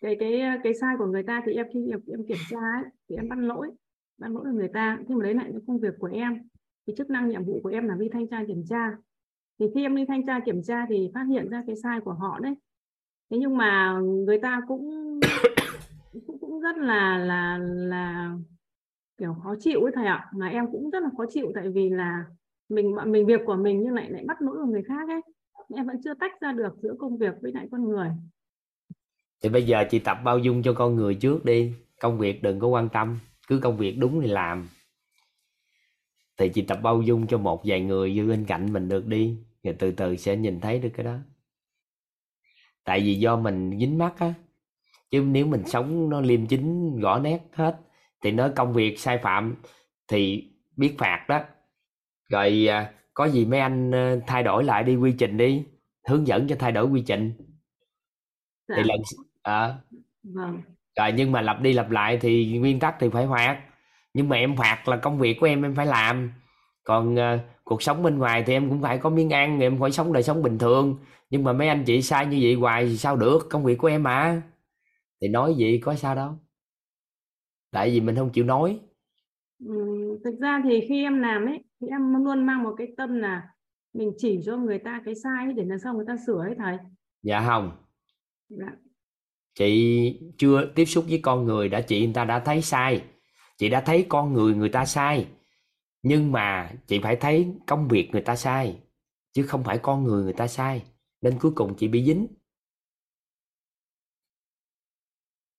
cái 0.00 0.16
cái 0.20 0.42
cái 0.62 0.74
sai 0.74 0.94
của 0.98 1.06
người 1.06 1.22
ta 1.22 1.42
thì 1.46 1.52
em 1.52 1.66
khi 1.72 1.90
em, 1.90 2.00
em 2.06 2.26
kiểm 2.28 2.36
tra 2.50 2.58
ấy, 2.58 2.90
thì 3.08 3.16
em 3.16 3.28
bắt 3.28 3.38
lỗi 3.38 3.70
bắt 4.18 4.28
lỗi 4.28 4.44
của 4.44 4.58
người 4.58 4.68
ta. 4.68 4.98
Nhưng 5.08 5.18
mà 5.18 5.24
đấy 5.24 5.34
lại 5.34 5.48
cái 5.52 5.60
công 5.66 5.80
việc 5.80 5.94
của 5.98 6.10
em 6.12 6.48
thì 6.86 6.92
chức 6.96 7.10
năng 7.10 7.28
nhiệm 7.28 7.44
vụ 7.44 7.60
của 7.62 7.68
em 7.68 7.88
là 7.88 7.94
đi 7.94 8.08
thanh 8.12 8.28
tra 8.28 8.44
kiểm 8.46 8.64
tra. 8.68 8.96
Thì 9.58 9.66
khi 9.74 9.82
em 9.82 9.96
đi 9.96 10.04
thanh 10.08 10.26
tra 10.26 10.40
kiểm 10.46 10.62
tra 10.62 10.86
thì 10.88 11.10
phát 11.14 11.24
hiện 11.28 11.48
ra 11.48 11.62
cái 11.66 11.76
sai 11.82 12.00
của 12.00 12.12
họ 12.12 12.38
đấy. 12.40 12.54
Thế 13.30 13.38
nhưng 13.38 13.56
mà 13.56 13.98
người 14.00 14.38
ta 14.38 14.60
cũng 14.68 14.90
cũng, 16.26 16.38
cũng 16.40 16.60
rất 16.60 16.76
là 16.76 17.18
là 17.18 17.58
là 17.58 18.32
kiểu 19.18 19.34
khó 19.42 19.54
chịu 19.60 19.80
ấy 19.82 19.92
thầy 19.94 20.06
ạ. 20.06 20.30
Mà 20.34 20.48
em 20.48 20.66
cũng 20.72 20.90
rất 20.90 21.02
là 21.02 21.08
khó 21.16 21.24
chịu 21.30 21.52
tại 21.54 21.68
vì 21.68 21.90
là 21.90 22.24
mình 22.68 22.94
mình 23.06 23.26
việc 23.26 23.40
của 23.46 23.56
mình 23.56 23.82
nhưng 23.82 23.94
lại 23.94 24.10
lại 24.10 24.24
bắt 24.26 24.42
lỗi 24.42 24.56
của 24.56 24.66
người 24.66 24.82
khác 24.82 25.08
ấy. 25.08 25.20
Em 25.76 25.86
vẫn 25.86 25.96
chưa 26.04 26.14
tách 26.14 26.40
ra 26.40 26.52
được 26.52 26.76
giữa 26.82 26.94
công 26.98 27.18
việc 27.18 27.34
với 27.42 27.52
lại 27.52 27.68
con 27.70 27.88
người. 27.88 28.08
Thì 29.42 29.48
bây 29.48 29.66
giờ 29.66 29.84
chị 29.90 29.98
tập 29.98 30.18
bao 30.24 30.38
dung 30.38 30.62
cho 30.62 30.72
con 30.72 30.96
người 30.96 31.14
trước 31.14 31.44
đi. 31.44 31.72
Công 32.00 32.18
việc 32.18 32.42
đừng 32.42 32.60
có 32.60 32.66
quan 32.66 32.88
tâm. 32.88 33.18
Cứ 33.48 33.60
công 33.62 33.76
việc 33.76 33.96
đúng 33.98 34.20
thì 34.20 34.28
làm. 34.28 34.68
Thì 36.36 36.48
chị 36.48 36.62
tập 36.62 36.78
bao 36.82 37.02
dung 37.02 37.26
cho 37.26 37.38
một 37.38 37.62
vài 37.64 37.80
người 37.80 38.14
như 38.14 38.26
bên 38.26 38.44
cạnh 38.44 38.72
mình 38.72 38.88
được 38.88 39.06
đi. 39.06 39.38
Rồi 39.62 39.76
từ 39.78 39.90
từ 39.90 40.16
sẽ 40.16 40.36
nhìn 40.36 40.60
thấy 40.60 40.78
được 40.78 40.90
cái 40.94 41.04
đó. 41.04 41.16
Tại 42.84 43.00
vì 43.00 43.14
do 43.14 43.36
mình 43.36 43.78
dính 43.80 43.98
mắt 43.98 44.18
á. 44.18 44.34
Chứ 45.10 45.20
nếu 45.20 45.46
mình 45.46 45.62
sống 45.66 46.10
nó 46.10 46.20
liêm 46.20 46.46
chính 46.46 46.98
rõ 47.00 47.18
nét 47.18 47.40
hết 47.52 47.80
thì 48.22 48.30
nói 48.30 48.50
công 48.56 48.72
việc 48.72 48.98
sai 48.98 49.18
phạm 49.18 49.54
thì 50.08 50.50
biết 50.76 50.94
phạt 50.98 51.24
đó. 51.28 51.40
Rồi 52.30 52.66
à, 52.70 52.92
có 53.14 53.24
gì 53.24 53.44
mấy 53.44 53.60
anh 53.60 53.94
à, 53.94 54.16
thay 54.26 54.42
đổi 54.42 54.64
lại 54.64 54.84
đi 54.84 54.96
quy 54.96 55.12
trình 55.12 55.36
đi 55.36 55.64
hướng 56.08 56.26
dẫn 56.26 56.48
cho 56.48 56.56
thay 56.58 56.72
đổi 56.72 56.86
quy 56.86 57.02
trình. 57.06 57.32
Dạ. 58.68 58.74
Thì 58.76 58.82
lần 58.82 59.00
à, 59.42 59.74
vâng. 60.22 60.60
Rồi 60.96 61.12
nhưng 61.16 61.32
mà 61.32 61.40
lặp 61.40 61.60
đi 61.60 61.72
lặp 61.72 61.90
lại 61.90 62.18
thì 62.20 62.58
nguyên 62.58 62.80
tắc 62.80 62.96
thì 63.00 63.08
phải 63.08 63.26
phạt. 63.30 63.60
Nhưng 64.14 64.28
mà 64.28 64.36
em 64.36 64.56
phạt 64.56 64.88
là 64.88 64.96
công 64.96 65.18
việc 65.18 65.36
của 65.40 65.46
em 65.46 65.62
em 65.62 65.74
phải 65.74 65.86
làm. 65.86 66.32
Còn 66.84 67.18
à, 67.18 67.38
cuộc 67.64 67.82
sống 67.82 68.02
bên 68.02 68.18
ngoài 68.18 68.42
thì 68.46 68.52
em 68.52 68.68
cũng 68.68 68.82
phải 68.82 68.98
có 68.98 69.10
miếng 69.10 69.30
ăn 69.32 69.60
em 69.60 69.80
phải 69.80 69.90
sống 69.90 70.12
đời 70.12 70.22
sống 70.22 70.42
bình 70.42 70.58
thường. 70.58 70.98
Nhưng 71.30 71.44
mà 71.44 71.52
mấy 71.52 71.68
anh 71.68 71.84
chị 71.84 72.02
sai 72.02 72.26
như 72.26 72.38
vậy 72.42 72.54
hoài 72.54 72.86
thì 72.86 72.96
sao 72.96 73.16
được? 73.16 73.46
Công 73.50 73.64
việc 73.64 73.78
của 73.78 73.88
em 73.88 74.02
mà. 74.02 74.42
Thì 75.20 75.28
nói 75.28 75.54
vậy 75.58 75.80
có 75.84 75.94
sao 75.94 76.14
đâu 76.14 76.38
tại 77.70 77.90
vì 77.90 78.00
mình 78.00 78.16
không 78.16 78.30
chịu 78.32 78.44
nói. 78.44 78.80
Ừm, 79.64 80.22
thực 80.24 80.34
ra 80.40 80.60
thì 80.64 80.80
khi 80.88 81.02
em 81.02 81.20
làm 81.20 81.46
ấy 81.46 81.64
thì 81.80 81.86
em 81.88 82.24
luôn 82.24 82.46
mang 82.46 82.62
một 82.62 82.74
cái 82.78 82.86
tâm 82.96 83.18
là 83.18 83.48
mình 83.92 84.12
chỉ 84.16 84.40
cho 84.46 84.56
người 84.56 84.78
ta 84.78 85.02
cái 85.04 85.14
sai 85.14 85.44
ấy 85.44 85.52
để 85.54 85.64
lần 85.64 85.78
sau 85.78 85.94
người 85.94 86.04
ta 86.08 86.16
sửa 86.26 86.38
ấy 86.38 86.54
thầy. 86.58 86.76
Dạ 87.22 87.44
không. 87.46 87.72
Dạ. 88.48 88.66
chị 89.54 90.20
chưa 90.38 90.72
tiếp 90.74 90.84
xúc 90.84 91.04
với 91.08 91.20
con 91.22 91.44
người 91.44 91.68
đã 91.68 91.80
chị 91.80 92.04
người 92.04 92.14
ta 92.14 92.24
đã 92.24 92.40
thấy 92.40 92.62
sai. 92.62 93.04
Chị 93.58 93.68
đã 93.68 93.80
thấy 93.80 94.06
con 94.08 94.32
người 94.32 94.54
người 94.54 94.68
ta 94.68 94.84
sai. 94.84 95.26
Nhưng 96.02 96.32
mà 96.32 96.70
chị 96.86 97.00
phải 97.02 97.16
thấy 97.16 97.52
công 97.66 97.88
việc 97.88 98.08
người 98.12 98.22
ta 98.22 98.36
sai 98.36 98.80
chứ 99.32 99.42
không 99.42 99.64
phải 99.64 99.78
con 99.78 100.04
người 100.04 100.24
người 100.24 100.32
ta 100.32 100.46
sai. 100.46 100.82
Nên 101.22 101.38
cuối 101.38 101.52
cùng 101.54 101.74
chị 101.76 101.88
bị 101.88 102.04
dính. 102.04 102.26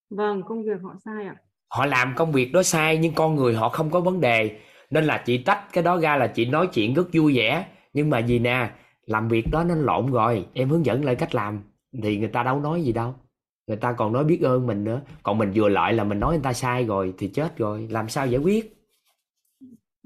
Vâng 0.10 0.44
công 0.48 0.64
việc 0.64 0.82
họ 0.84 0.96
sai 1.06 1.26
ạ 1.26 1.36
họ 1.70 1.86
làm 1.86 2.14
công 2.16 2.32
việc 2.32 2.52
đó 2.54 2.64
sai 2.64 2.98
nhưng 2.98 3.14
con 3.14 3.36
người 3.36 3.56
họ 3.56 3.70
không 3.70 3.90
có 3.90 4.00
vấn 4.00 4.22
đề. 4.22 4.60
Nên 4.90 5.06
là 5.06 5.24
chị 5.26 5.38
tách 5.38 5.74
cái 5.74 5.84
đó 5.84 6.00
ra 6.00 6.18
là 6.18 6.28
chị 6.28 6.46
nói 6.46 6.68
chuyện 6.74 6.94
rất 6.94 7.08
vui 7.14 7.38
vẻ. 7.38 7.66
Nhưng 7.94 8.10
mà 8.10 8.20
gì 8.20 8.40
nè 8.40 8.72
làm 9.06 9.28
việc 9.28 9.46
đó 9.52 9.64
nó 9.64 9.76
lộn 9.76 10.12
rồi. 10.12 10.46
Em 10.54 10.70
hướng 10.70 10.86
dẫn 10.86 11.06
lại 11.06 11.16
cách 11.16 11.36
làm. 11.36 11.64
Thì 12.04 12.18
người 12.18 12.28
ta 12.28 12.44
đâu 12.44 12.60
nói 12.60 12.82
gì 12.82 12.92
đâu. 12.92 13.16
Người 13.68 13.78
ta 13.78 13.94
còn 13.94 14.14
nói 14.14 14.24
biết 14.24 14.42
ơn 14.42 14.68
mình 14.68 14.84
nữa. 14.84 15.02
Còn 15.24 15.38
mình 15.38 15.52
vừa 15.56 15.70
lại 15.70 15.94
là 15.94 16.04
mình 16.04 16.20
nói 16.20 16.34
người 16.34 16.44
ta 16.44 16.54
sai 16.54 16.86
rồi 16.86 17.14
thì 17.18 17.28
chết 17.28 17.58
rồi. 17.58 17.88
Làm 17.92 18.10
sao 18.10 18.28
giải 18.28 18.42
quyết? 18.42 18.76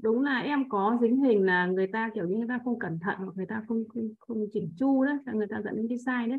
Đúng 0.02 0.22
là 0.22 0.40
em 0.40 0.68
có 0.68 0.98
dính 1.02 1.16
hình 1.16 1.46
là 1.46 1.66
người 1.66 1.86
ta 1.92 2.10
kiểu 2.14 2.24
như 2.28 2.36
người 2.36 2.48
ta 2.48 2.58
không 2.64 2.78
cẩn 2.78 2.98
thận 3.02 3.14
hoặc 3.18 3.32
người 3.34 3.46
ta 3.48 3.62
không 3.68 3.84
không, 3.94 4.08
không 4.18 4.38
chỉnh 4.52 4.72
chu 4.78 5.04
đấy 5.04 5.14
người 5.34 5.46
ta 5.50 5.56
dẫn 5.64 5.76
đến 5.76 5.86
cái 5.88 5.98
sai 6.06 6.28
đấy. 6.28 6.38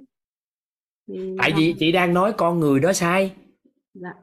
Thì 1.08 1.36
tại 1.38 1.52
vì 1.58 1.76
chị 1.80 1.92
đang 1.92 2.14
nói 2.14 2.34
con 2.38 2.60
người 2.60 2.80
đó 2.80 2.94
sai. 2.94 3.34
Dạ 3.94 4.14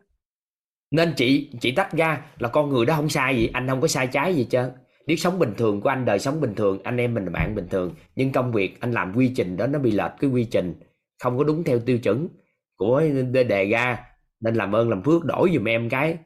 nên 0.93 1.13
chị 1.17 1.51
chị 1.61 1.73
tách 1.73 1.93
ra 1.93 2.27
là 2.39 2.49
con 2.49 2.69
người 2.69 2.87
đó 2.87 2.97
không 2.97 3.09
sai 3.09 3.37
gì 3.37 3.51
anh 3.53 3.69
không 3.69 3.81
có 3.81 3.89
sai 3.89 4.07
trái 4.07 4.35
gì 4.35 4.47
trơn. 4.51 4.71
Nếu 5.07 5.17
sống 5.17 5.39
bình 5.39 5.55
thường 5.57 5.81
của 5.81 5.89
anh 5.89 6.05
đời 6.05 6.19
sống 6.19 6.41
bình 6.41 6.55
thường 6.55 6.83
anh 6.83 6.97
em 6.97 7.15
mình 7.15 7.25
là 7.25 7.31
bạn 7.31 7.55
bình 7.55 7.69
thường. 7.71 7.95
Nhưng 8.17 8.33
công 8.33 8.53
việc 8.53 8.81
anh 8.81 8.93
làm 8.93 9.13
quy 9.17 9.33
trình 9.37 9.57
đó 9.57 9.67
nó 9.67 9.79
bị 9.79 9.91
lệch 9.91 10.13
cái 10.21 10.31
quy 10.31 10.45
trình 10.45 10.75
không 11.23 11.39
có 11.39 11.45
đúng 11.45 11.65
theo 11.65 11.79
tiêu 11.79 11.99
chuẩn 11.99 12.29
của 12.77 13.03
đề 13.33 13.45
đề 13.45 13.65
ra. 13.65 14.05
Nên 14.41 14.55
làm 14.55 14.75
ơn 14.75 14.89
làm 14.89 15.03
phước 15.03 15.25
đổi 15.25 15.51
giùm 15.55 15.69
em 15.69 15.89
cái. 15.89 16.19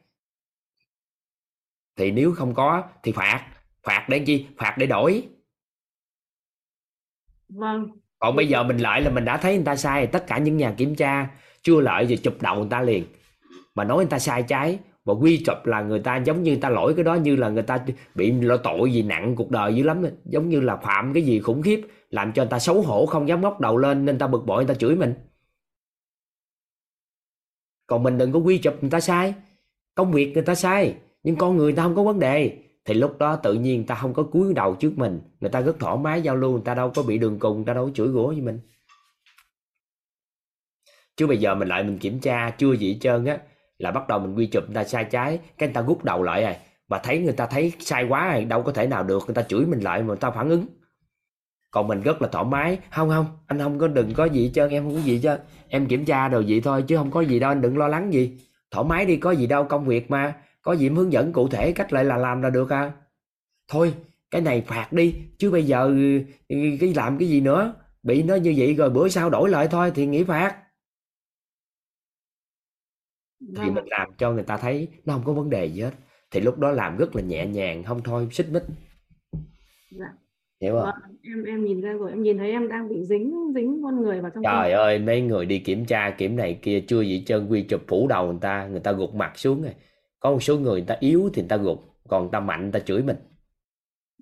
Thì 1.95 2.11
nếu 2.11 2.33
không 2.33 2.53
có 2.53 2.83
thì 3.03 3.11
phạt. 3.11 3.47
Phạt 3.83 4.05
để 4.09 4.19
chi? 4.19 4.45
Phạt 4.57 4.75
để 4.77 4.85
đổi. 4.85 5.27
Vâng. 7.49 7.87
Còn 8.19 8.35
bây 8.35 8.47
giờ 8.47 8.63
mình 8.63 8.77
lại 8.77 9.01
là 9.01 9.09
mình 9.09 9.25
đã 9.25 9.37
thấy 9.37 9.55
người 9.55 9.65
ta 9.65 9.75
sai 9.75 10.07
tất 10.07 10.27
cả 10.27 10.37
những 10.37 10.57
nhà 10.57 10.73
kiểm 10.77 10.95
tra 10.95 11.29
chưa 11.61 11.81
lợi 11.81 12.05
rồi 12.05 12.17
chụp 12.17 12.41
đầu 12.41 12.55
người 12.55 12.67
ta 12.69 12.81
liền 12.81 13.05
mà 13.77 13.83
nói 13.83 13.97
người 13.97 14.05
ta 14.05 14.19
sai 14.19 14.43
trái 14.43 14.79
và 15.05 15.13
quy 15.13 15.43
chụp 15.45 15.65
là 15.65 15.81
người 15.81 15.99
ta 15.99 16.17
giống 16.17 16.43
như 16.43 16.51
người 16.51 16.61
ta 16.61 16.69
lỗi 16.69 16.93
cái 16.95 17.03
đó 17.03 17.15
như 17.15 17.35
là 17.35 17.49
người 17.49 17.63
ta 17.63 17.85
bị 18.15 18.31
lỗi 18.31 18.59
tội 18.63 18.93
gì 18.93 19.03
nặng 19.03 19.35
cuộc 19.35 19.51
đời 19.51 19.75
dữ 19.75 19.83
lắm 19.83 20.03
giống 20.25 20.49
như 20.49 20.59
là 20.59 20.75
phạm 20.75 21.13
cái 21.13 21.23
gì 21.23 21.39
khủng 21.39 21.61
khiếp 21.61 21.81
làm 22.09 22.33
cho 22.33 22.43
người 22.43 22.49
ta 22.49 22.59
xấu 22.59 22.81
hổ 22.81 23.05
không 23.05 23.27
dám 23.27 23.41
ngóc 23.41 23.59
đầu 23.59 23.77
lên 23.77 24.05
nên 24.05 24.17
ta 24.17 24.27
bực 24.27 24.45
bội 24.45 24.65
người 24.65 24.75
ta 24.75 24.79
chửi 24.79 24.95
mình 24.95 25.13
còn 27.87 28.03
mình 28.03 28.17
đừng 28.17 28.31
có 28.31 28.39
quy 28.39 28.57
chụp 28.57 28.73
người 28.81 28.89
ta 28.89 28.99
sai 28.99 29.33
công 29.95 30.11
việc 30.11 30.33
người 30.33 30.43
ta 30.43 30.55
sai 30.55 30.95
nhưng 31.23 31.35
con 31.35 31.57
người 31.57 31.73
ta 31.73 31.83
không 31.83 31.95
có 31.95 32.03
vấn 32.03 32.19
đề 32.19 32.57
thì 32.85 32.93
lúc 32.93 33.17
đó 33.19 33.35
tự 33.35 33.53
nhiên 33.53 33.77
người 33.77 33.87
ta 33.87 33.95
không 33.95 34.13
có 34.13 34.23
cúi 34.23 34.53
đầu 34.53 34.75
trước 34.75 34.93
mình 34.95 35.21
người 35.39 35.49
ta 35.49 35.61
rất 35.61 35.79
thoải 35.79 35.97
mái 35.97 36.21
giao 36.21 36.35
lưu 36.35 36.51
người 36.51 36.61
ta 36.65 36.73
đâu 36.73 36.91
có 36.95 37.03
bị 37.03 37.17
đường 37.17 37.39
cùng 37.39 37.55
người 37.55 37.65
ta 37.65 37.73
đâu 37.73 37.85
có 37.85 37.91
chửi 37.95 38.07
rủa 38.07 38.27
với 38.27 38.41
mình 38.41 38.59
chứ 41.15 41.27
bây 41.27 41.37
giờ 41.37 41.55
mình 41.55 41.67
lại 41.67 41.83
mình 41.83 41.97
kiểm 41.97 42.19
tra 42.19 42.49
chưa 42.57 42.73
gì 42.73 42.93
hết 42.93 42.97
trơn 43.01 43.25
á 43.25 43.37
là 43.79 43.91
bắt 43.91 44.07
đầu 44.07 44.19
mình 44.19 44.35
quy 44.35 44.45
chụp, 44.45 44.63
người 44.67 44.75
ta 44.75 44.83
sai 44.83 45.03
trái, 45.03 45.39
cái 45.57 45.69
người 45.69 45.73
ta 45.73 45.81
rút 45.81 46.03
đầu 46.03 46.23
lại 46.23 46.43
rồi 46.43 46.55
và 46.87 46.99
thấy 46.99 47.19
người 47.19 47.33
ta 47.33 47.45
thấy 47.45 47.73
sai 47.79 48.03
quá 48.03 48.33
rồi 48.33 48.45
đâu 48.45 48.63
có 48.63 48.71
thể 48.71 48.87
nào 48.87 49.03
được, 49.03 49.23
người 49.27 49.35
ta 49.35 49.41
chửi 49.41 49.65
mình 49.65 49.79
lại 49.79 49.99
mà 49.99 50.07
người 50.07 50.17
ta 50.17 50.31
phản 50.31 50.49
ứng. 50.49 50.65
Còn 51.71 51.87
mình 51.87 52.01
rất 52.01 52.21
là 52.21 52.27
thoải 52.27 52.45
mái, 52.45 52.79
không 52.91 53.09
không, 53.09 53.25
anh 53.47 53.59
không 53.59 53.79
có 53.79 53.87
đừng 53.87 54.13
có 54.13 54.25
gì 54.25 54.43
hết 54.43 54.51
trơn, 54.53 54.69
em 54.69 54.83
không 54.83 54.93
có 54.93 55.01
gì 55.01 55.19
chứ 55.23 55.37
em 55.69 55.85
kiểm 55.85 56.05
tra 56.05 56.27
đồ 56.27 56.43
vậy 56.47 56.61
thôi, 56.63 56.83
chứ 56.87 56.97
không 56.97 57.11
có 57.11 57.21
gì 57.21 57.39
đâu, 57.39 57.51
anh 57.51 57.61
đừng 57.61 57.77
lo 57.77 57.87
lắng 57.87 58.13
gì. 58.13 58.39
Thoải 58.71 58.85
mái 58.89 59.05
đi, 59.05 59.17
có 59.17 59.31
gì 59.31 59.47
đâu, 59.47 59.63
công 59.63 59.85
việc 59.85 60.11
mà. 60.11 60.33
Có 60.61 60.73
gì 60.73 60.87
em 60.87 60.95
hướng 60.95 61.13
dẫn 61.13 61.33
cụ 61.33 61.47
thể, 61.47 61.71
cách 61.71 61.93
lại 61.93 62.05
là 62.05 62.17
làm 62.17 62.41
là 62.41 62.49
được 62.49 62.69
à. 62.69 62.91
Thôi, 63.67 63.93
cái 64.31 64.41
này 64.41 64.63
phạt 64.67 64.93
đi, 64.93 65.15
chứ 65.37 65.51
bây 65.51 65.63
giờ 65.63 65.85
ừ, 65.85 66.19
cái 66.79 66.93
làm 66.95 67.17
cái 67.17 67.29
gì 67.29 67.41
nữa? 67.41 67.73
Bị 68.03 68.23
nó 68.23 68.35
như 68.35 68.53
vậy 68.57 68.73
rồi 68.73 68.89
bữa 68.89 69.09
sau 69.09 69.29
đổi 69.29 69.49
lại 69.49 69.67
thôi, 69.67 69.91
thì 69.95 70.05
nghỉ 70.05 70.23
phạt 70.23 70.55
thì 73.39 73.47
vâng 73.55 73.73
mình 73.73 73.85
làm 73.87 74.09
cho 74.17 74.33
người 74.33 74.43
ta 74.43 74.57
thấy 74.57 74.87
nó 75.05 75.13
không 75.13 75.23
có 75.25 75.33
vấn 75.33 75.49
đề 75.49 75.65
gì 75.65 75.81
hết 75.81 75.91
thì 76.31 76.39
lúc 76.39 76.57
đó 76.57 76.71
làm 76.71 76.97
rất 76.97 77.15
là 77.15 77.21
nhẹ 77.21 77.45
nhàng 77.47 77.83
không 77.83 78.01
thôi 78.03 78.27
xích 78.31 78.47
mích 78.51 78.63
dạ 79.91 80.05
hiểu 80.61 80.73
không 80.73 80.83
vâng 80.83 81.17
em 81.23 81.43
em 81.43 81.65
nhìn 81.65 81.81
ra 81.81 81.93
rồi 81.93 82.09
em 82.09 82.21
nhìn 82.21 82.37
thấy 82.37 82.51
em 82.51 82.67
đang 82.67 82.89
bị 82.89 83.03
dính 83.03 83.53
dính 83.55 83.81
con 83.83 84.01
người 84.01 84.21
vào 84.21 84.31
trong 84.35 84.43
trời 84.43 84.71
ơi 84.71 84.99
mấy 84.99 85.21
người 85.21 85.45
đi 85.45 85.59
kiểm 85.59 85.85
tra 85.85 86.09
kiểm 86.17 86.35
này 86.35 86.59
kia 86.61 86.83
chưa 86.87 87.01
gì 87.01 87.23
trơn 87.25 87.47
quy 87.47 87.63
chụp 87.63 87.81
phủ 87.87 88.07
đầu 88.07 88.27
người 88.31 88.41
ta 88.41 88.67
người 88.67 88.79
ta 88.79 88.91
gục 88.91 89.15
mặt 89.15 89.31
xuống 89.35 89.61
rồi 89.61 89.73
có 90.19 90.31
một 90.31 90.43
số 90.43 90.59
người 90.59 90.73
người 90.73 90.87
ta 90.87 90.97
yếu 90.99 91.29
thì 91.33 91.41
người 91.41 91.49
ta 91.49 91.57
gục 91.57 91.79
còn 92.07 92.21
người 92.23 92.29
ta 92.31 92.39
mạnh 92.39 92.61
người 92.61 92.71
ta 92.71 92.79
chửi 92.79 93.03
mình 93.03 93.17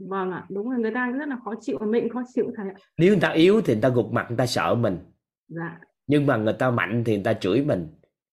vâng 0.10 0.32
ạ 0.32 0.46
đúng 0.50 0.72
là 0.72 0.78
người 0.78 0.92
ta 0.94 1.12
rất 1.12 1.28
là 1.28 1.38
khó 1.46 1.54
chịu 1.62 1.80
mình 1.88 2.10
khó 2.10 2.24
chịu 2.36 2.46
thầy 2.58 2.68
ạ 2.68 2.76
nếu 2.98 3.10
người 3.10 3.22
ta 3.22 3.30
yếu 3.30 3.62
thì 3.62 3.74
người 3.74 3.82
ta 3.82 3.90
gục 3.90 4.12
mặt 4.12 4.26
người 4.30 4.38
ta 4.38 4.46
sợ 4.46 4.76
mình 4.76 4.98
dạ 5.48 5.80
nhưng 6.08 6.26
mà 6.26 6.38
người 6.38 6.54
ta 6.54 6.72
mạnh 6.72 7.04
thì 7.06 7.16
người 7.16 7.24
ta 7.24 7.34
chửi 7.34 7.62
mình 7.62 7.88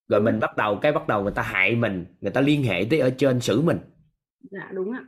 rồi 0.09 0.21
mình 0.21 0.41
bắt 0.41 0.57
đầu 0.57 0.77
cái 0.77 0.93
bắt 0.93 1.09
đầu 1.09 1.23
người 1.23 1.33
ta 1.33 1.43
hại 1.43 1.77
mình 1.77 2.07
người 2.21 2.31
ta 2.31 2.41
liên 2.41 2.63
hệ 2.63 2.87
tới 2.91 2.99
ở 2.99 3.11
trên 3.11 3.41
xử 3.41 3.61
mình. 3.61 3.79
Dạ 4.51 4.71
đúng 4.73 4.93
ạ. 4.93 5.01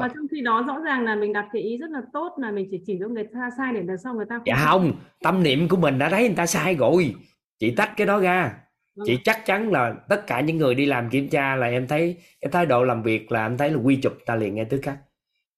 Mà 0.00 0.08
trong 0.08 0.26
khi 0.30 0.40
đó 0.40 0.64
rõ 0.66 0.78
ràng 0.78 1.04
là 1.04 1.14
mình 1.14 1.32
đặt 1.32 1.48
cái 1.52 1.62
ý 1.62 1.78
rất 1.78 1.90
là 1.90 2.00
tốt 2.12 2.36
là 2.38 2.50
mình 2.50 2.68
chỉ 2.70 2.82
chỉ 2.86 2.96
cho 3.00 3.08
người 3.08 3.24
ta 3.24 3.50
sai 3.56 3.72
để 3.74 3.82
lần 3.82 3.98
sau 3.98 4.14
người 4.14 4.26
ta 4.28 4.40
dạ 4.46 4.56
không 4.64 4.92
tâm 5.22 5.42
niệm 5.42 5.68
của 5.68 5.76
mình 5.76 5.98
đã 5.98 6.10
thấy 6.10 6.22
người 6.22 6.36
ta 6.36 6.46
sai 6.46 6.74
rồi. 6.74 7.14
Chị 7.58 7.74
tách 7.76 7.96
cái 7.96 8.06
đó 8.06 8.20
ra. 8.20 8.58
Vâng 8.96 9.06
chị 9.06 9.14
ạ. 9.16 9.22
chắc 9.24 9.46
chắn 9.46 9.70
là 9.72 9.94
tất 10.08 10.26
cả 10.26 10.40
những 10.40 10.56
người 10.56 10.74
đi 10.74 10.86
làm 10.86 11.10
kiểm 11.10 11.28
tra 11.28 11.56
là 11.56 11.66
em 11.66 11.86
thấy 11.86 12.16
cái 12.40 12.50
thái 12.52 12.66
độ 12.66 12.84
làm 12.84 13.02
việc 13.02 13.32
là 13.32 13.46
em 13.46 13.56
thấy 13.56 13.70
là 13.70 13.78
quy 13.78 13.96
chụp 13.96 14.12
ta 14.26 14.36
liền 14.36 14.54
ngay 14.54 14.64
tức 14.64 14.80
khắc 14.82 14.98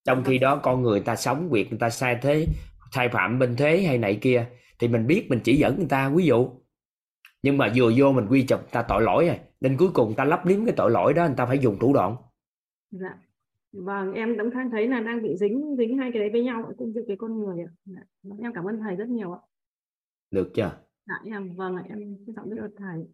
trong 0.05 0.25
khi 0.25 0.39
đó 0.39 0.57
con 0.57 0.83
người 0.83 1.01
ta 1.01 1.17
sống 1.17 1.51
việc 1.51 1.71
người 1.71 1.79
ta 1.79 1.91
sai 1.91 2.19
thế 2.23 2.47
sai 2.93 3.09
phạm 3.09 3.39
bên 3.39 3.57
thế 3.57 3.83
hay 3.83 3.99
này 3.99 4.19
kia 4.21 4.47
thì 4.79 4.89
mình 4.89 5.07
biết 5.07 5.27
mình 5.29 5.41
chỉ 5.45 5.57
dẫn 5.57 5.77
người 5.77 5.89
ta. 5.89 6.09
Ví 6.09 6.25
dụ 6.25 6.51
nhưng 7.49 7.59
mà 7.59 7.73
vừa 7.75 7.93
vô 7.97 8.13
mình 8.13 8.27
quy 8.31 8.43
chụp 8.43 8.61
ta 8.71 8.83
tội 8.83 9.03
lỗi 9.03 9.27
rồi. 9.27 9.39
Nên 9.61 9.77
cuối 9.77 9.89
cùng 9.95 10.15
ta 10.15 10.25
lấp 10.25 10.47
liếm 10.47 10.65
cái 10.65 10.75
tội 10.77 10.91
lỗi 10.91 11.15
đó 11.15 11.27
người 11.27 11.37
ta 11.37 11.47
phải 11.47 11.59
dùng 11.59 11.79
thủ 11.79 11.95
đoạn. 11.95 12.17
Dạ. 12.91 13.19
Vâng 13.73 14.13
em 14.13 14.37
cũng 14.39 14.51
thấy 14.71 14.89
là 14.89 15.01
đang 15.01 15.23
bị 15.23 15.37
dính 15.41 15.77
dính 15.79 15.99
hai 15.99 16.11
cái 16.13 16.21
đấy 16.21 16.31
với 16.33 16.45
nhau 16.45 16.73
công 16.79 16.93
việc 16.93 17.01
với 17.07 17.17
con 17.17 17.39
người 17.39 17.65
ạ. 17.65 17.71
Dạ. 17.85 18.01
Vâng, 18.23 18.39
em 18.39 18.53
cảm 18.55 18.65
ơn 18.65 18.81
thầy 18.81 18.97
rất 18.97 19.09
nhiều 19.09 19.33
ạ. 19.33 19.39
Được 20.31 20.51
chưa? 20.55 20.71
Dạ 21.07 21.15
em 21.25 21.57
vâng 21.57 21.77
ạ 21.77 21.83
em 21.89 21.99
trân 22.27 22.35
trọng 22.37 22.51
biết 22.51 22.57
ơn 22.61 22.71
thầy. 22.79 23.05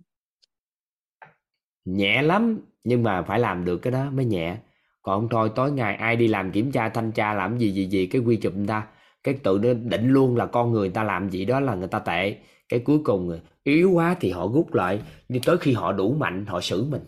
Nhẹ 1.84 2.22
lắm 2.22 2.60
nhưng 2.84 3.02
mà 3.02 3.22
phải 3.22 3.38
làm 3.40 3.64
được 3.64 3.78
cái 3.78 3.92
đó 3.92 4.10
mới 4.10 4.24
nhẹ. 4.24 4.56
Còn 5.02 5.28
thôi 5.30 5.50
tối 5.54 5.72
ngày 5.72 5.96
ai 5.96 6.16
đi 6.16 6.28
làm 6.28 6.52
kiểm 6.52 6.72
tra 6.72 6.88
thanh 6.88 7.12
tra 7.12 7.34
làm 7.34 7.58
gì 7.58 7.72
gì 7.72 7.86
gì 7.86 8.06
cái 8.06 8.22
quy 8.22 8.36
chụp 8.36 8.54
người 8.56 8.66
ta 8.66 8.86
cái 9.22 9.38
tự 9.42 9.60
nó 9.62 9.68
định 9.74 10.08
luôn 10.08 10.36
là 10.36 10.46
con 10.46 10.72
người 10.72 10.88
ta 10.88 11.04
làm 11.04 11.30
gì 11.30 11.44
đó 11.44 11.60
là 11.60 11.74
người 11.74 11.88
ta 11.88 11.98
tệ 11.98 12.38
cái 12.68 12.82
cuối 12.84 12.98
cùng 13.04 13.40
yếu 13.62 13.90
quá 13.92 14.16
thì 14.20 14.30
họ 14.30 14.48
rút 14.54 14.74
lại 14.74 15.02
nhưng 15.28 15.42
tới 15.46 15.56
khi 15.58 15.72
họ 15.72 15.92
đủ 15.92 16.14
mạnh 16.14 16.46
họ 16.46 16.60
xử 16.60 16.84
mình. 16.84 17.02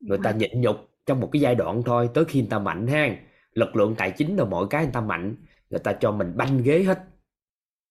Người 0.00 0.18
ta 0.22 0.30
nhịn 0.32 0.60
nhục 0.60 0.76
trong 1.06 1.20
một 1.20 1.28
cái 1.32 1.42
giai 1.42 1.54
đoạn 1.54 1.82
thôi 1.86 2.10
tới 2.14 2.24
khi 2.24 2.40
người 2.40 2.50
ta 2.50 2.58
mạnh 2.58 2.86
ha. 2.86 3.16
Lực 3.52 3.76
lượng 3.76 3.94
tài 3.98 4.12
chính 4.16 4.36
rồi 4.36 4.46
mọi 4.46 4.66
cái 4.70 4.84
người 4.84 4.92
ta 4.92 5.00
mạnh 5.00 5.36
người 5.70 5.80
ta 5.80 5.92
cho 6.00 6.12
mình 6.12 6.32
banh 6.36 6.62
ghế 6.62 6.82
hết. 6.82 6.98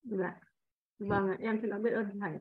Dạ. 0.03 0.39
Vâng 0.99 1.27
ạ 1.27 1.37
em 1.41 1.59
xin 1.61 1.83
biết 1.83 1.91
ơn 1.93 2.19
thầy 2.19 2.31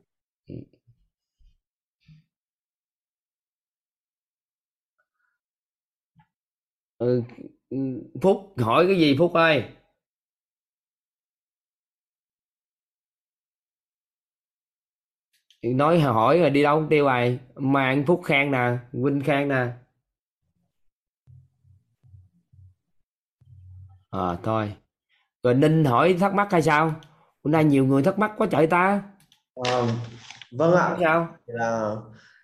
ừ, 6.97 7.23
ừ, 7.69 7.77
phúc 8.21 8.53
hỏi 8.57 8.85
cái 8.87 8.99
gì 8.99 9.15
phúc 9.19 9.33
ơi 9.33 9.63
nói 15.63 15.99
hỏi 15.99 16.39
rồi 16.39 16.49
đi 16.49 16.63
đâu 16.63 16.85
tiêu 16.89 17.05
rồi 17.05 17.39
mà 17.55 17.85
anh 17.85 18.05
phúc 18.05 18.21
khang 18.25 18.51
nè 18.51 18.77
vinh 18.91 19.21
khang 19.21 19.47
nè. 19.47 19.67
Ờ 24.09 24.37
thôi. 24.43 24.73
Rồi 25.43 25.53
ninh 25.53 25.85
hỏi 25.85 26.17
thắc 26.19 26.33
mắc 26.33 26.47
hay 26.51 26.61
sao? 26.61 26.93
Hôm 27.43 27.51
nay 27.51 27.63
nhiều 27.63 27.85
người 27.85 28.03
thắc 28.03 28.19
mắc 28.19 28.31
quá 28.37 28.47
trời 28.51 28.67
ta. 28.67 29.01
Ờ, 29.55 29.87
vâng 30.51 30.73
ạ. 30.75 30.97
Sao? 30.99 31.27
Là 31.45 31.95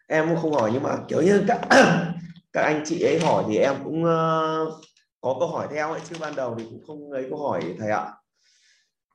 em 0.07 0.25
cũng 0.27 0.37
không 0.37 0.53
hỏi 0.53 0.69
nhưng 0.73 0.83
mà 0.83 0.97
kiểu 1.07 1.21
như 1.21 1.43
các 1.47 1.59
các 2.53 2.61
anh 2.61 2.83
chị 2.85 3.01
ấy 3.01 3.19
hỏi 3.19 3.43
thì 3.47 3.57
em 3.57 3.75
cũng 3.83 4.05
ờ, 4.05 4.65
có 5.21 5.35
câu 5.39 5.47
hỏi 5.47 5.67
theo 5.71 5.91
ấy 5.91 6.01
chứ 6.09 6.15
ban 6.19 6.35
đầu 6.35 6.55
thì 6.57 6.65
cũng 6.69 6.83
không 6.87 7.11
lấy 7.11 7.25
câu 7.29 7.47
hỏi 7.49 7.75
thầy 7.79 7.89
ạ. 7.89 8.05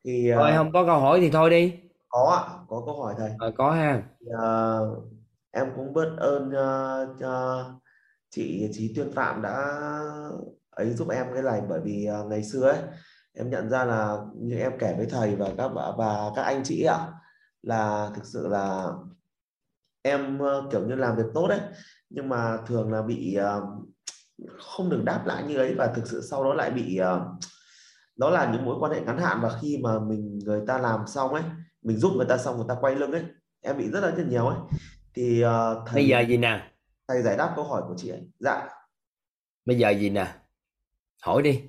Thì 0.05 0.29
ờ, 0.29 0.57
không 0.57 0.73
có 0.73 0.87
câu 0.87 1.01
hỏi 1.01 1.21
thì 1.21 1.31
thôi 1.31 1.51
đi 1.51 1.73
có 2.11 2.45
ạ 2.47 2.65
có 2.69 2.83
câu 2.87 3.03
hỏi 3.03 3.15
thầy. 3.19 3.31
Ờ, 3.39 3.53
có 3.57 3.71
ha. 3.71 4.03
Ờ, 4.39 4.87
em 5.51 5.67
cũng 5.77 5.95
biết 5.95 6.09
ơn 6.17 6.51
ờ, 6.51 7.07
cho 7.21 7.65
chị 8.31 8.71
Trí 8.73 8.93
Tuyên 8.97 9.13
Phạm 9.13 9.43
đã 9.43 9.79
ấy 10.71 10.91
giúp 10.91 11.09
em 11.09 11.27
cái 11.35 11.43
này 11.43 11.63
bởi 11.69 11.81
vì 11.81 12.05
ờ, 12.05 12.25
ngày 12.25 12.45
xưa 12.45 12.69
ấy 12.69 12.79
em 13.33 13.51
nhận 13.51 13.71
ra 13.71 13.85
là 13.85 14.17
như 14.37 14.57
em 14.59 14.73
kể 14.79 14.95
với 14.97 15.07
thầy 15.07 15.37
và 15.37 15.49
các 15.59 15.69
bà 15.69 15.83
và 15.99 16.31
các 16.37 16.43
anh 16.43 16.63
chị 16.65 16.85
ạ 16.85 16.99
là 17.63 18.11
thực 18.15 18.25
sự 18.25 18.49
là 18.49 18.87
em 20.03 20.39
ờ, 20.39 20.69
kiểu 20.73 20.87
như 20.87 20.95
làm 20.95 21.17
việc 21.17 21.27
tốt 21.35 21.49
đấy 21.49 21.61
nhưng 22.11 22.29
mà 22.29 22.59
thường 22.67 22.93
là 22.93 23.03
bị 23.03 23.35
ờ, 23.35 23.63
không 24.59 24.91
được 24.91 25.03
đáp 25.05 25.23
lại 25.27 25.45
như 25.49 25.57
ấy 25.57 25.75
và 25.75 25.87
thực 25.95 26.07
sự 26.07 26.23
sau 26.31 26.45
đó 26.45 26.55
lại 26.55 26.71
bị 26.71 26.97
ờ, 26.97 27.27
đó 28.17 28.31
là 28.31 28.53
những 28.53 28.65
mối 28.65 28.77
quan 28.81 28.93
hệ 28.93 29.01
ngắn 29.01 29.19
hạn 29.19 29.39
và 29.43 29.59
khi 29.61 29.79
mà 29.83 29.99
mình 29.99 30.39
người 30.45 30.63
ta 30.67 30.79
làm 30.79 31.07
xong 31.07 31.35
ấy 31.35 31.43
mình 31.83 31.97
giúp 31.97 32.13
người 32.17 32.27
ta 32.29 32.39
xong 32.39 32.57
người 32.57 32.67
ta 32.69 32.75
quay 32.81 32.95
lưng 32.95 33.13
ấy 33.13 33.23
em 33.63 33.79
bị 33.79 33.91
rất 33.91 34.01
là 34.01 34.11
rất 34.11 34.25
nhiều 34.29 34.47
ấy. 34.47 34.59
Thì 35.15 35.41
ờ, 35.41 35.85
thầy 35.87 35.95
bây 35.95 36.09
giờ 36.09 36.21
gì 36.21 36.37
nè? 36.37 36.71
thầy 37.09 37.23
giải 37.23 37.37
đáp 37.37 37.53
câu 37.57 37.65
hỏi 37.65 37.83
của 37.89 37.95
chị 37.97 38.09
ấy. 38.09 38.21
Dạ. 38.39 38.69
Bây 39.65 39.79
giờ 39.79 39.91
gì 39.91 40.11
nè? 40.11 40.27
Hỏi 41.23 41.43
đi. 41.43 41.63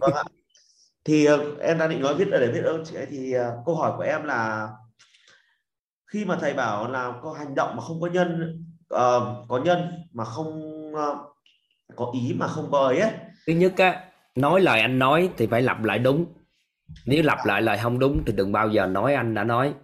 Vâng 0.00 0.14
ạ. 0.14 0.24
Thì 1.04 1.24
ờ, 1.24 1.56
em 1.60 1.78
đang 1.78 1.90
định 1.90 2.00
nói 2.00 2.14
biết 2.14 2.28
để 2.30 2.50
biết 2.52 2.62
ơn 2.64 2.84
chị 2.84 2.96
ấy 2.96 3.06
thì 3.10 3.32
ờ, 3.32 3.62
câu 3.66 3.74
hỏi 3.76 3.92
của 3.96 4.02
em 4.02 4.24
là 4.24 4.68
khi 6.06 6.24
mà 6.24 6.38
thầy 6.40 6.54
bảo 6.54 6.90
là 6.90 7.12
có 7.22 7.32
hành 7.32 7.54
động 7.54 7.76
mà 7.76 7.82
không 7.82 8.00
có 8.00 8.06
nhân 8.06 8.62
ờ, 8.88 9.44
có 9.48 9.58
nhân 9.58 10.08
mà 10.12 10.24
không 10.24 10.62
ờ, 10.94 11.18
có 11.96 12.10
ý 12.14 12.34
mà 12.38 12.46
không 12.46 12.68
có 12.70 12.78
ấy 12.78 12.98
ấy. 12.98 13.12
Thứ 13.46 13.52
nhất 13.52 13.72
á 13.76 14.04
nói 14.34 14.60
lời 14.60 14.80
anh 14.80 14.98
nói 14.98 15.30
thì 15.36 15.46
phải 15.46 15.62
lặp 15.62 15.84
lại 15.84 15.98
đúng 15.98 16.26
nếu 17.06 17.22
lặp 17.22 17.46
lại 17.46 17.62
lời 17.62 17.78
không 17.82 17.98
đúng 17.98 18.22
thì 18.26 18.32
đừng 18.32 18.52
bao 18.52 18.68
giờ 18.68 18.86
nói 18.86 19.14
anh 19.14 19.34
đã 19.34 19.44
nói. 19.44 19.74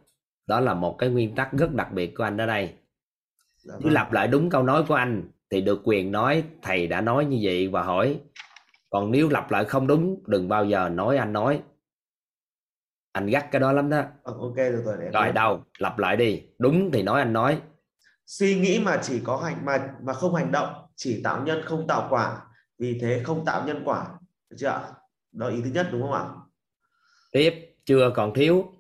Đó 0.47 0.61
là 0.61 0.75
một 0.75 0.97
cái 0.99 1.11
nguyên 1.11 1.35
tắc 1.35 1.53
rất 1.53 1.75
đặc 1.75 1.93
biệt 1.93 2.15
của 2.15 2.25
anh 2.25 2.41
ở 2.41 2.47
đây. 2.47 2.75
Dạ 3.57 3.75
nếu 3.79 3.85
vâng. 3.85 3.93
lặp 3.93 4.13
lại 4.13 4.29
đúng 4.29 4.51
câu 4.51 4.63
nói 4.63 4.85
của 4.89 4.95
anh 4.95 5.31
thì 5.51 5.61
được 5.61 5.81
quyền 5.85 6.13
nói 6.13 6.45
thầy 6.63 6.87
đã 6.87 7.01
nói 7.01 7.25
như 7.25 7.39
vậy 7.43 7.69
và 7.69 7.83
hỏi. 7.83 8.21
Còn 8.91 9.11
nếu 9.11 9.29
lặp 9.29 9.51
lại 9.51 9.65
không 9.65 9.87
đúng 9.87 10.23
đừng 10.27 10.49
bao 10.49 10.65
giờ 10.65 10.89
nói 10.89 11.17
anh 11.17 11.33
nói. 11.33 11.63
Anh 13.13 13.27
gắt 13.27 13.51
cái 13.51 13.61
đó 13.61 13.73
lắm 13.73 13.91
đó. 13.91 14.03
Vâng, 14.25 14.39
ok 14.39 14.57
rồi 14.57 14.83
rồi 14.85 14.97
để 15.01 15.11
rồi 15.11 15.33
đâu? 15.33 15.65
Lặp 15.79 15.99
lại 15.99 16.17
đi. 16.17 16.43
Đúng 16.59 16.91
thì 16.93 17.03
nói 17.03 17.21
anh 17.21 17.33
nói. 17.33 17.61
Suy 18.27 18.61
nghĩ 18.61 18.81
mà 18.85 19.01
chỉ 19.03 19.21
có 19.25 19.37
hành 19.37 19.65
mà 19.65 19.95
mà 20.03 20.13
không 20.13 20.35
hành 20.35 20.53
động 20.53 20.87
chỉ 20.97 21.21
tạo 21.25 21.43
nhân 21.43 21.63
không 21.65 21.87
tạo 21.87 22.07
quả. 22.11 22.43
Vì 22.79 22.99
thế 23.01 23.23
không 23.25 23.45
tạo 23.45 23.67
nhân 23.67 23.83
quả. 23.85 24.07
Được 24.51 24.57
chưa? 24.59 24.69
Ạ 24.69 24.83
đó 25.33 25.49
ý 25.49 25.61
thứ 25.65 25.71
nhất 25.71 25.89
đúng 25.93 26.03
không 26.03 26.13
ạ 26.13 26.25
tiếp 27.35 27.77
chưa 27.85 28.13
còn 28.17 28.33
thiếu. 28.35 28.73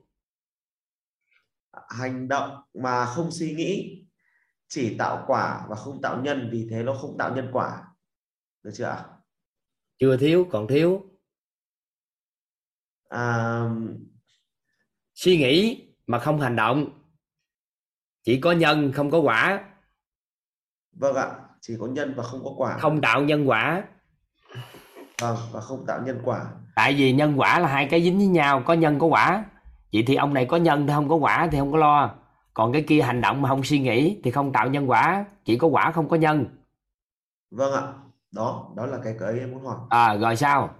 Hành 1.88 2.28
động 2.28 2.62
mà 2.74 3.06
không 3.06 3.30
suy 3.30 3.54
nghĩ 3.54 4.04
chỉ 4.68 4.96
tạo 4.98 5.24
quả 5.26 5.66
và 5.68 5.76
không 5.76 6.02
tạo 6.02 6.22
nhân 6.22 6.48
vì 6.52 6.68
thế 6.70 6.82
nó 6.82 6.94
không 6.94 7.16
tạo 7.18 7.36
nhân 7.36 7.50
quả. 7.52 7.84
Được 8.62 8.70
chưa 8.74 8.84
ạ? 8.84 9.04
Chưa 9.98 10.16
thiếu 10.16 10.48
còn 10.50 10.66
thiếu. 10.68 11.02
À, 13.08 13.62
suy 15.14 15.36
nghĩ 15.36 15.86
mà 16.06 16.18
không 16.18 16.40
hành 16.40 16.56
động 16.56 17.00
chỉ 18.22 18.40
có 18.40 18.52
nhân 18.52 18.92
không 18.92 19.10
có 19.10 19.18
quả. 19.18 19.70
Vâng 20.92 21.16
ạ 21.16 21.40
chỉ 21.60 21.76
có 21.80 21.86
nhân 21.86 22.14
và 22.16 22.22
không 22.22 22.44
có 22.44 22.50
quả. 22.56 22.78
Không 22.78 23.00
tạo 23.00 23.24
nhân 23.24 23.48
quả 23.48 23.88
vâng 25.20 25.36
và 25.52 25.60
không 25.60 25.86
tạo 25.86 26.02
nhân 26.02 26.20
quả. 26.24 26.46
Tại 26.74 26.94
vì 26.94 27.12
nhân 27.12 27.40
quả 27.40 27.58
là 27.58 27.68
hai 27.68 27.88
cái 27.90 28.02
dính 28.02 28.18
với 28.18 28.26
nhau 28.26 28.62
có 28.66 28.74
nhân 28.74 28.98
có 28.98 29.06
quả. 29.06 29.44
Vậy 29.92 30.04
thì 30.06 30.14
ông 30.14 30.34
này 30.34 30.46
có 30.46 30.56
nhân 30.56 30.86
thì 30.86 30.92
không 30.92 31.08
có 31.08 31.14
quả 31.14 31.48
thì 31.52 31.58
không 31.58 31.72
có 31.72 31.78
lo. 31.78 32.14
Còn 32.54 32.72
cái 32.72 32.84
kia 32.88 33.02
hành 33.02 33.20
động 33.20 33.42
mà 33.42 33.48
không 33.48 33.64
suy 33.64 33.78
nghĩ 33.78 34.20
thì 34.24 34.30
không 34.30 34.52
tạo 34.52 34.68
nhân 34.68 34.90
quả 34.90 35.24
chỉ 35.44 35.58
có 35.58 35.68
quả 35.68 35.90
không 35.90 36.08
có 36.08 36.16
nhân. 36.16 36.46
Vâng 37.50 37.72
ạ. 37.72 37.92
Đó 38.32 38.72
đó 38.76 38.86
là 38.86 38.98
cái 39.04 39.16
cái 39.20 39.38
em 39.38 39.50
muốn 39.50 39.64
hỏi. 39.64 39.76
À 39.90 40.14
rồi 40.14 40.36
sao? 40.36 40.74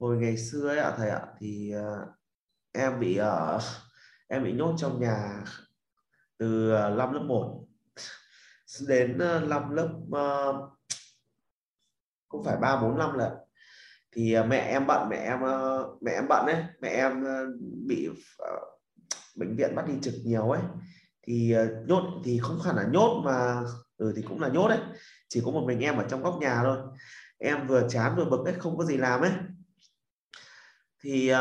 Hồi 0.00 0.16
ngày 0.16 0.36
xưa 0.36 0.68
ấy 0.68 0.78
ạ 0.78 0.92
thầy 0.96 1.10
ạ 1.10 1.20
thì 1.40 1.74
uh, 1.76 2.08
em 2.72 3.00
bị 3.00 3.20
uh, 3.20 3.62
em 4.28 4.44
bị 4.44 4.52
nhốt 4.52 4.74
trong 4.76 5.00
nhà 5.00 5.44
từ 6.38 6.74
uh, 6.74 6.98
năm 6.98 7.12
lớp 7.12 7.22
1 7.26 7.64
đến 8.88 9.14
uh, 9.14 9.48
năm 9.48 9.70
lớp 9.70 9.88
uh, 10.08 10.72
cũng 12.32 12.44
phải 12.44 12.56
ba 12.56 12.80
bốn 12.82 12.98
năm 12.98 13.18
lần. 13.18 13.32
Thì 14.12 14.32
à, 14.32 14.44
mẹ 14.44 14.58
em 14.58 14.86
bận 14.86 15.08
mẹ 15.08 15.16
em 15.16 15.44
à, 15.44 15.78
mẹ 16.00 16.12
em 16.12 16.28
bận 16.28 16.46
ấy 16.46 16.64
mẹ 16.80 16.88
em 16.88 17.24
à, 17.24 17.42
bị 17.86 18.08
uh, 18.08 18.16
bệnh 19.36 19.56
viện 19.56 19.74
bắt 19.74 19.86
đi 19.86 19.94
trực 20.02 20.14
nhiều 20.24 20.50
ấy. 20.50 20.62
Thì 21.26 21.54
uh, 21.56 21.88
nhốt 21.88 22.02
thì 22.24 22.38
không 22.42 22.60
hẳn 22.60 22.76
là 22.76 22.84
nhốt 22.92 23.22
mà 23.24 23.62
ừ 23.96 24.12
thì 24.16 24.22
cũng 24.28 24.40
là 24.40 24.48
nhốt 24.48 24.68
đấy 24.68 24.78
chỉ 25.28 25.42
có 25.44 25.50
một 25.50 25.64
mình 25.66 25.80
em 25.80 25.96
ở 25.96 26.04
trong 26.08 26.22
góc 26.22 26.38
nhà 26.40 26.60
thôi. 26.62 26.78
Em 27.38 27.66
vừa 27.66 27.88
chán 27.88 28.16
vừa 28.16 28.24
bực 28.24 28.44
ấy 28.44 28.54
không 28.54 28.76
có 28.78 28.84
gì 28.84 28.96
làm 28.96 29.20
ấy. 29.20 29.32
Thì 31.04 31.32
uh, 31.32 31.38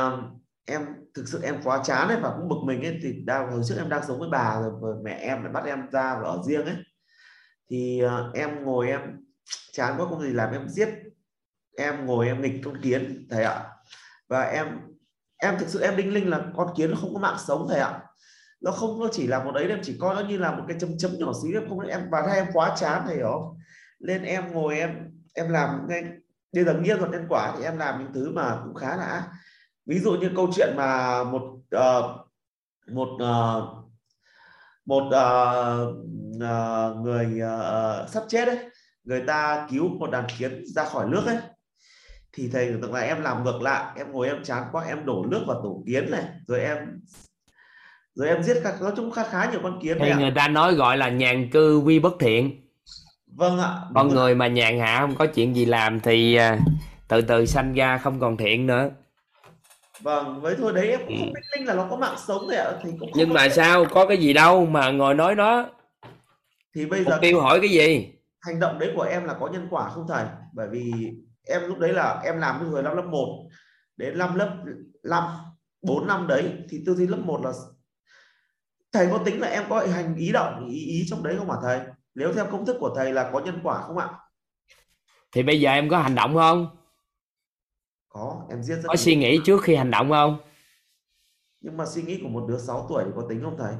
em 0.65 0.85
thực 1.13 1.27
sự 1.27 1.41
em 1.43 1.61
quá 1.63 1.81
chán 1.83 2.07
ấy 2.07 2.17
và 2.21 2.35
cũng 2.37 2.49
bực 2.49 2.59
mình 2.65 2.85
ấy. 2.85 2.99
Thì 3.03 3.23
đang 3.25 3.51
hồi 3.51 3.61
trước 3.67 3.75
em 3.77 3.89
đang 3.89 4.07
sống 4.07 4.19
với 4.19 4.29
bà 4.31 4.61
rồi 4.61 4.95
mẹ 5.03 5.13
em 5.13 5.43
lại 5.43 5.53
bắt 5.53 5.65
em 5.65 5.89
ra 5.91 6.19
và 6.21 6.29
ở 6.29 6.41
riêng 6.47 6.65
ấy. 6.65 6.75
Thì 7.69 8.01
uh, 8.05 8.35
em 8.35 8.63
ngồi 8.63 8.87
em 8.87 9.01
chán 9.71 9.95
quá 9.97 10.05
không 10.09 10.21
gì 10.21 10.33
làm 10.33 10.51
em 10.51 10.69
giết. 10.69 10.89
Em 11.77 12.05
ngồi 12.05 12.27
em 12.27 12.41
nghịch 12.41 12.61
con 12.65 12.81
kiến 12.81 13.27
thầy 13.29 13.43
ạ. 13.43 13.63
Và 14.27 14.41
em 14.41 14.67
em 15.37 15.57
thực 15.59 15.67
sự 15.69 15.81
em 15.81 15.97
đinh 15.97 16.13
linh 16.13 16.29
là 16.29 16.41
con 16.55 16.67
kiến 16.77 16.91
nó 16.91 16.97
không 17.01 17.13
có 17.13 17.19
mạng 17.19 17.37
sống 17.47 17.67
thầy 17.69 17.79
ạ. 17.79 17.99
Nó 18.61 18.71
không 18.71 18.99
nó 18.99 19.07
chỉ 19.11 19.27
là 19.27 19.43
một 19.43 19.51
đấy 19.51 19.67
em 19.69 19.79
chỉ 19.83 19.97
coi 19.99 20.15
nó 20.15 20.29
như 20.29 20.37
là 20.37 20.51
một 20.51 20.63
cái 20.67 20.77
chấm 20.79 20.97
chấm 20.97 21.11
nhỏ 21.17 21.31
xíu 21.43 21.61
em 21.61 21.69
không 21.69 21.79
em 21.79 22.09
và 22.11 22.23
thay 22.27 22.35
em 22.35 22.47
quá 22.53 22.75
chán 22.79 23.03
thầy 23.05 23.19
không? 23.23 23.57
Nên 23.99 24.23
em 24.23 24.51
ngồi 24.53 24.77
em 24.77 25.11
em 25.33 25.49
làm 25.49 25.87
ngay 25.89 26.03
bây 26.53 26.63
giờ 26.63 26.73
nghiêng 26.73 26.97
luật 26.97 27.11
nhân 27.11 27.25
quả 27.29 27.53
thì 27.57 27.63
em 27.63 27.77
làm 27.77 27.99
những 27.99 28.13
thứ 28.13 28.31
mà 28.35 28.59
cũng 28.63 28.75
khá 28.75 28.95
là 28.97 29.27
ví 29.85 29.99
dụ 29.99 30.11
như 30.11 30.31
câu 30.35 30.49
chuyện 30.55 30.73
mà 30.77 31.23
một 31.23 31.43
uh, 31.75 32.27
một 32.91 33.09
uh, 33.13 33.81
một 34.85 35.03
uh, 35.03 35.95
uh, 36.35 36.97
người 36.97 37.41
uh, 37.41 38.09
sắp 38.09 38.23
chết 38.27 38.45
đấy 38.45 38.69
người 39.03 39.23
ta 39.27 39.67
cứu 39.71 39.87
một 39.87 40.11
đàn 40.11 40.25
kiến 40.37 40.63
ra 40.65 40.85
khỏi 40.85 41.05
nước 41.09 41.23
ấy 41.25 41.37
thì 42.33 42.49
thầy 42.53 42.67
tưởng 42.67 42.81
tượng 42.81 42.93
là 42.93 42.99
em 42.99 43.21
làm 43.21 43.43
ngược 43.43 43.61
lại 43.61 43.85
em 43.97 44.11
ngồi 44.11 44.27
em 44.27 44.43
chán 44.43 44.63
quá 44.71 44.85
em 44.87 45.05
đổ 45.05 45.25
nước 45.27 45.43
vào 45.47 45.61
tổ 45.63 45.83
kiến 45.87 46.11
này 46.11 46.23
rồi 46.47 46.59
em 46.59 46.77
rồi 48.15 48.27
em 48.27 48.43
giết 48.43 48.57
các 48.63 48.81
nói 48.81 48.91
chung 48.95 49.11
khá 49.11 49.23
khá 49.23 49.51
nhiều 49.51 49.59
con 49.63 49.79
kiến 49.81 49.97
thì 49.99 50.13
người 50.13 50.31
ta 50.35 50.47
nói 50.47 50.73
gọi 50.73 50.97
là 50.97 51.09
nhàn 51.09 51.49
cư 51.49 51.77
quy 51.77 51.99
bất 51.99 52.13
thiện. 52.19 52.67
Vâng 53.35 53.59
ạ. 53.59 53.79
Con 53.95 54.07
người 54.07 54.35
mà 54.35 54.47
nhàn 54.47 54.79
hạ 54.79 54.97
không 54.99 55.15
có 55.15 55.25
chuyện 55.25 55.55
gì 55.55 55.65
làm 55.65 55.99
thì 55.99 56.39
từ 57.07 57.21
từ 57.21 57.45
sanh 57.45 57.73
ra 57.73 57.97
không 57.97 58.19
còn 58.19 58.37
thiện 58.37 58.67
nữa. 58.67 58.89
Vâng 59.99 60.41
với 60.41 60.55
thôi 60.57 60.73
đấy 60.75 60.89
em 60.89 60.99
cũng 61.07 61.17
không 61.19 61.33
biết 61.33 61.41
linh 61.57 61.67
là 61.67 61.73
nó 61.73 61.87
có 61.89 61.95
mạng 61.95 62.15
sống 62.27 62.47
rồi 62.47 62.57
ạ 62.57 62.71
thì 62.83 62.89
cũng 62.99 63.09
nhưng 63.13 63.33
mà 63.33 63.49
sao 63.49 63.85
có 63.85 64.05
cái 64.05 64.17
gì 64.17 64.33
đâu 64.33 64.65
mà 64.65 64.91
ngồi 64.91 65.13
nói 65.13 65.35
đó 65.35 65.69
thì 66.75 66.85
bây 66.85 67.03
giờ 67.03 67.17
tiêu 67.21 67.41
hỏi 67.41 67.59
cái 67.59 67.69
gì 67.69 68.13
hành 68.41 68.59
động 68.59 68.79
đấy 68.79 68.91
của 68.95 69.01
em 69.01 69.23
là 69.23 69.33
có 69.39 69.47
nhân 69.47 69.67
quả 69.69 69.89
không 69.89 70.07
thầy? 70.07 70.25
Bởi 70.53 70.67
vì 70.69 70.91
em 71.47 71.61
lúc 71.67 71.79
đấy 71.79 71.93
là 71.93 72.21
em 72.23 72.37
làm 72.37 72.59
với 72.59 72.69
người 72.69 72.83
năm 72.83 72.95
lớp 72.95 73.05
1 73.05 73.49
đến 73.97 74.17
năm 74.17 74.35
lớp 74.35 74.57
5 75.03 75.23
4 75.81 76.07
năm 76.07 76.27
đấy 76.27 76.53
thì 76.69 76.83
tư 76.85 76.95
duy 76.95 77.07
lớp 77.07 77.17
1 77.17 77.41
là 77.43 77.51
thầy 78.91 79.07
có 79.11 79.21
tính 79.25 79.41
là 79.41 79.47
em 79.47 79.63
có 79.69 79.87
hành 79.87 80.15
ý 80.15 80.31
động 80.31 80.67
ý, 80.69 80.85
ý 80.85 81.05
trong 81.07 81.23
đấy 81.23 81.35
không 81.37 81.51
hả 81.51 81.57
thầy? 81.61 81.79
Nếu 82.15 82.33
theo 82.33 82.47
công 82.51 82.65
thức 82.65 82.77
của 82.79 82.93
thầy 82.95 83.13
là 83.13 83.29
có 83.33 83.39
nhân 83.39 83.59
quả 83.63 83.81
không 83.81 83.97
ạ? 83.97 84.09
Thì 85.31 85.43
bây 85.43 85.61
giờ 85.61 85.71
em 85.71 85.89
có 85.89 85.99
hành 85.99 86.15
động 86.15 86.33
không? 86.33 86.77
Có 88.09 88.45
em 88.49 88.63
giết 88.63 88.75
rất 88.75 88.83
có 88.87 88.93
nhiều. 88.93 88.97
suy 88.97 89.15
nghĩ 89.15 89.39
trước 89.45 89.61
khi 89.63 89.75
hành 89.75 89.91
động 89.91 90.09
không? 90.09 90.37
Nhưng 91.61 91.77
mà 91.77 91.85
suy 91.85 92.01
nghĩ 92.01 92.19
của 92.23 92.29
một 92.29 92.45
đứa 92.49 92.57
6 92.57 92.85
tuổi 92.89 93.03
thì 93.05 93.11
có 93.15 93.25
tính 93.29 93.41
không 93.43 93.57
thầy? 93.57 93.73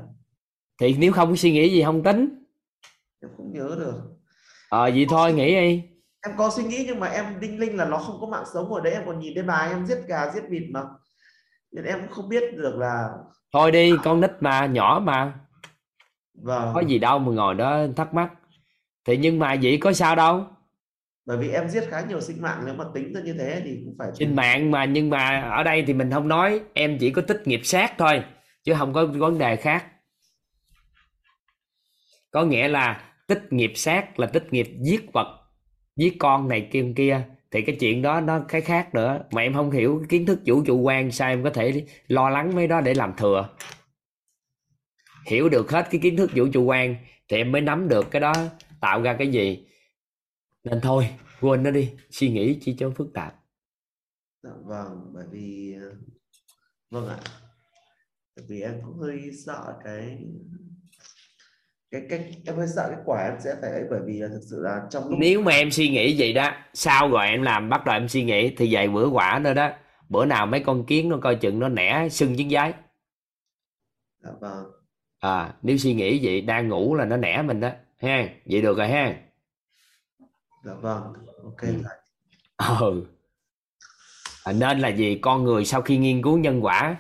Thì 0.78 0.96
nếu 0.98 1.14
không 1.14 1.30
có 1.30 1.36
suy 1.36 1.52
nghĩ 1.52 1.74
gì 1.74 1.84
không 1.84 2.04
tính? 2.04 2.44
Em 3.22 3.32
không 3.38 3.52
nhớ 3.54 3.76
được 3.80 4.21
ờ 4.72 4.84
vậy 4.84 5.06
thôi 5.10 5.34
nghĩ. 5.34 5.56
đi. 5.56 5.84
Em 6.28 6.38
có 6.38 6.52
suy 6.56 6.64
nghĩ 6.64 6.84
nhưng 6.88 7.00
mà 7.00 7.08
em 7.08 7.40
đinh 7.40 7.60
linh 7.60 7.78
là 7.78 7.86
nó 7.86 7.98
không 7.98 8.18
có 8.22 8.28
mạng 8.28 8.44
sống 8.54 8.74
ở 8.74 8.82
đấy 8.82 8.94
em 8.94 9.04
còn 9.06 9.20
nhìn 9.20 9.34
thấy 9.36 9.44
bài 9.44 9.70
em 9.70 9.86
giết 9.86 9.98
gà 10.08 10.32
giết 10.34 10.44
vịt 10.50 10.64
mà. 10.72 10.82
Nên 11.72 11.86
em 11.86 12.00
cũng 12.00 12.10
không 12.10 12.30
biết 12.30 12.44
được 12.58 12.76
là 12.78 13.10
thôi 13.54 13.72
đi 13.72 13.94
con 14.04 14.22
nít 14.22 14.32
mà 14.40 14.66
nhỏ 14.66 15.02
mà. 15.04 15.34
Vâng. 16.34 16.72
Có 16.74 16.82
gì 16.82 17.00
đâu 17.00 17.20
mà 17.20 17.32
ngồi 17.32 17.56
đó 17.56 17.86
thắc 17.96 18.14
mắc. 18.14 18.30
Thì 19.06 19.18
nhưng 19.18 19.40
mà 19.40 19.56
vậy 19.62 19.78
có 19.82 19.94
sao 19.94 20.16
đâu. 20.16 20.46
Bởi 21.26 21.38
vì 21.38 21.50
em 21.50 21.70
giết 21.70 21.84
khá 21.90 22.02
nhiều 22.02 22.22
sinh 22.22 22.42
mạng 22.42 22.64
nếu 22.66 22.74
mà 22.74 22.86
tính 22.94 23.14
ra 23.14 23.22
như 23.22 23.34
thế 23.34 23.62
thì 23.66 23.82
cũng 23.86 23.96
phải 24.00 24.08
sinh 24.14 24.36
mạng 24.36 24.72
mà 24.72 24.86
nhưng 24.86 25.10
mà 25.10 25.42
ở 25.42 25.64
đây 25.64 25.84
thì 25.88 25.94
mình 25.94 26.12
không 26.12 26.28
nói. 26.28 26.62
Em 26.74 26.98
chỉ 27.00 27.12
có 27.12 27.22
tích 27.22 27.42
nghiệp 27.46 27.62
sát 27.64 27.94
thôi 27.98 28.24
chứ 28.64 28.74
không 28.78 28.94
có 28.94 29.06
vấn 29.06 29.38
đề 29.38 29.56
khác. 29.56 29.86
Có 32.32 32.44
nghĩa 32.44 32.68
là 32.68 33.11
tích 33.32 33.54
nghiệp 33.54 33.72
sát 33.76 34.20
là 34.20 34.28
tích 34.28 34.54
nghiệp 34.54 34.68
giết 34.82 35.14
vật 35.14 35.42
giết 35.96 36.16
con 36.20 36.48
này 36.48 36.70
kia 36.72 36.94
kia. 36.96 37.28
Thì 37.52 37.62
cái 37.62 37.78
chuyện 37.80 38.02
đó 38.02 38.22
nó 38.22 38.46
cái 38.48 38.62
khác 38.62 38.94
nữa. 38.94 39.24
Mà 39.32 39.42
em 39.42 39.54
không 39.54 39.72
hiểu 39.72 40.06
kiến 40.10 40.26
thức 40.26 40.40
vũ 40.46 40.64
trụ 40.64 40.80
quan 40.80 41.12
sao 41.12 41.30
em 41.30 41.44
có 41.44 41.50
thể 41.50 41.86
lo 42.08 42.30
lắng 42.30 42.56
mấy 42.56 42.68
đó 42.68 42.82
để 42.82 42.94
làm 42.94 43.14
thừa. 43.18 43.50
Hiểu 45.28 45.50
được 45.50 45.72
hết 45.72 45.88
cái 45.92 46.02
kiến 46.04 46.18
thức 46.18 46.32
vũ 46.36 46.48
trụ 46.54 46.64
quan 46.64 46.96
thì 47.28 47.38
em 47.38 47.52
mới 47.52 47.62
nắm 47.62 47.88
được 47.88 48.12
cái 48.12 48.20
đó 48.20 48.34
tạo 48.82 49.02
ra 49.02 49.16
cái 49.20 49.32
gì. 49.32 49.68
Nên 50.64 50.82
thôi 50.82 51.08
quên 51.42 51.64
nó 51.64 51.72
đi. 51.72 51.92
Suy 52.10 52.30
nghĩ 52.30 52.58
chi 52.62 52.76
cho 52.80 52.90
phức 52.90 53.08
tạp. 53.14 53.36
Dạ, 54.44 54.52
vâng 54.64 55.12
bởi 55.14 55.26
vì 55.32 55.76
ờ, 55.82 55.96
vâng 56.90 57.08
ạ. 57.08 57.20
Bởi 58.36 58.46
vì 58.50 58.62
em 58.62 58.82
cũng 58.86 58.98
hơi 58.98 59.32
sợ 59.46 59.80
cái 59.84 60.18
cái 61.92 62.02
cái 62.10 62.42
em 62.46 62.56
hơi 62.58 62.68
sợ 62.76 62.88
cái 62.90 63.00
quả 63.06 63.24
em 63.24 63.34
sẽ 63.44 63.56
phải 63.62 63.72
ấy 63.72 63.84
bởi 63.90 64.00
vì 64.06 64.14
là 64.20 64.28
thực 64.28 64.42
sự 64.50 64.62
là 64.62 64.82
trong 64.90 65.10
lúc 65.10 65.20
nếu 65.20 65.42
mà 65.42 65.52
em 65.52 65.72
suy 65.72 65.90
nghĩ 65.90 66.16
vậy 66.20 66.34
đó 66.34 66.52
sao 66.74 67.10
rồi 67.10 67.28
em 67.28 67.42
làm 67.42 67.70
bắt 67.70 67.86
đầu 67.86 67.96
em 67.96 68.08
suy 68.10 68.24
nghĩ 68.24 68.56
thì 68.56 68.68
vài 68.76 68.88
bữa 68.88 69.08
quả 69.08 69.40
nữa 69.44 69.54
đó 69.54 69.70
bữa 70.10 70.26
nào 70.26 70.46
mấy 70.46 70.60
con 70.60 70.86
kiến 70.86 71.10
nó 71.10 71.18
coi 71.22 71.36
chừng 71.36 71.60
nó 71.60 71.70
nẻ 71.70 72.08
sưng 72.10 72.38
trứng 72.38 72.50
giái 72.50 72.74
dạ 74.24 74.30
vâng. 74.42 74.66
À 75.20 75.54
nếu 75.62 75.78
suy 75.78 75.94
nghĩ 75.94 76.20
vậy 76.26 76.42
đang 76.42 76.70
ngủ 76.70 76.96
là 76.96 77.06
nó 77.06 77.18
nẻ 77.18 77.42
mình 77.42 77.60
đó 77.60 77.70
ha 77.98 78.30
vậy 78.46 78.62
được 78.62 78.78
rồi 78.78 78.88
ha 78.88 79.16
dạ 80.66 80.74
vâng 80.74 81.14
ok 81.44 81.62
Ừ. 81.62 81.84
ừ. 82.80 83.06
À, 84.44 84.54
nên 84.54 84.80
là 84.80 84.88
gì? 84.88 85.20
Con 85.22 85.44
người 85.44 85.66
sau 85.66 85.82
khi 85.82 85.98
nghiên 85.98 86.22
cứu 86.22 86.38
nhân 86.38 86.66
quả 86.66 86.96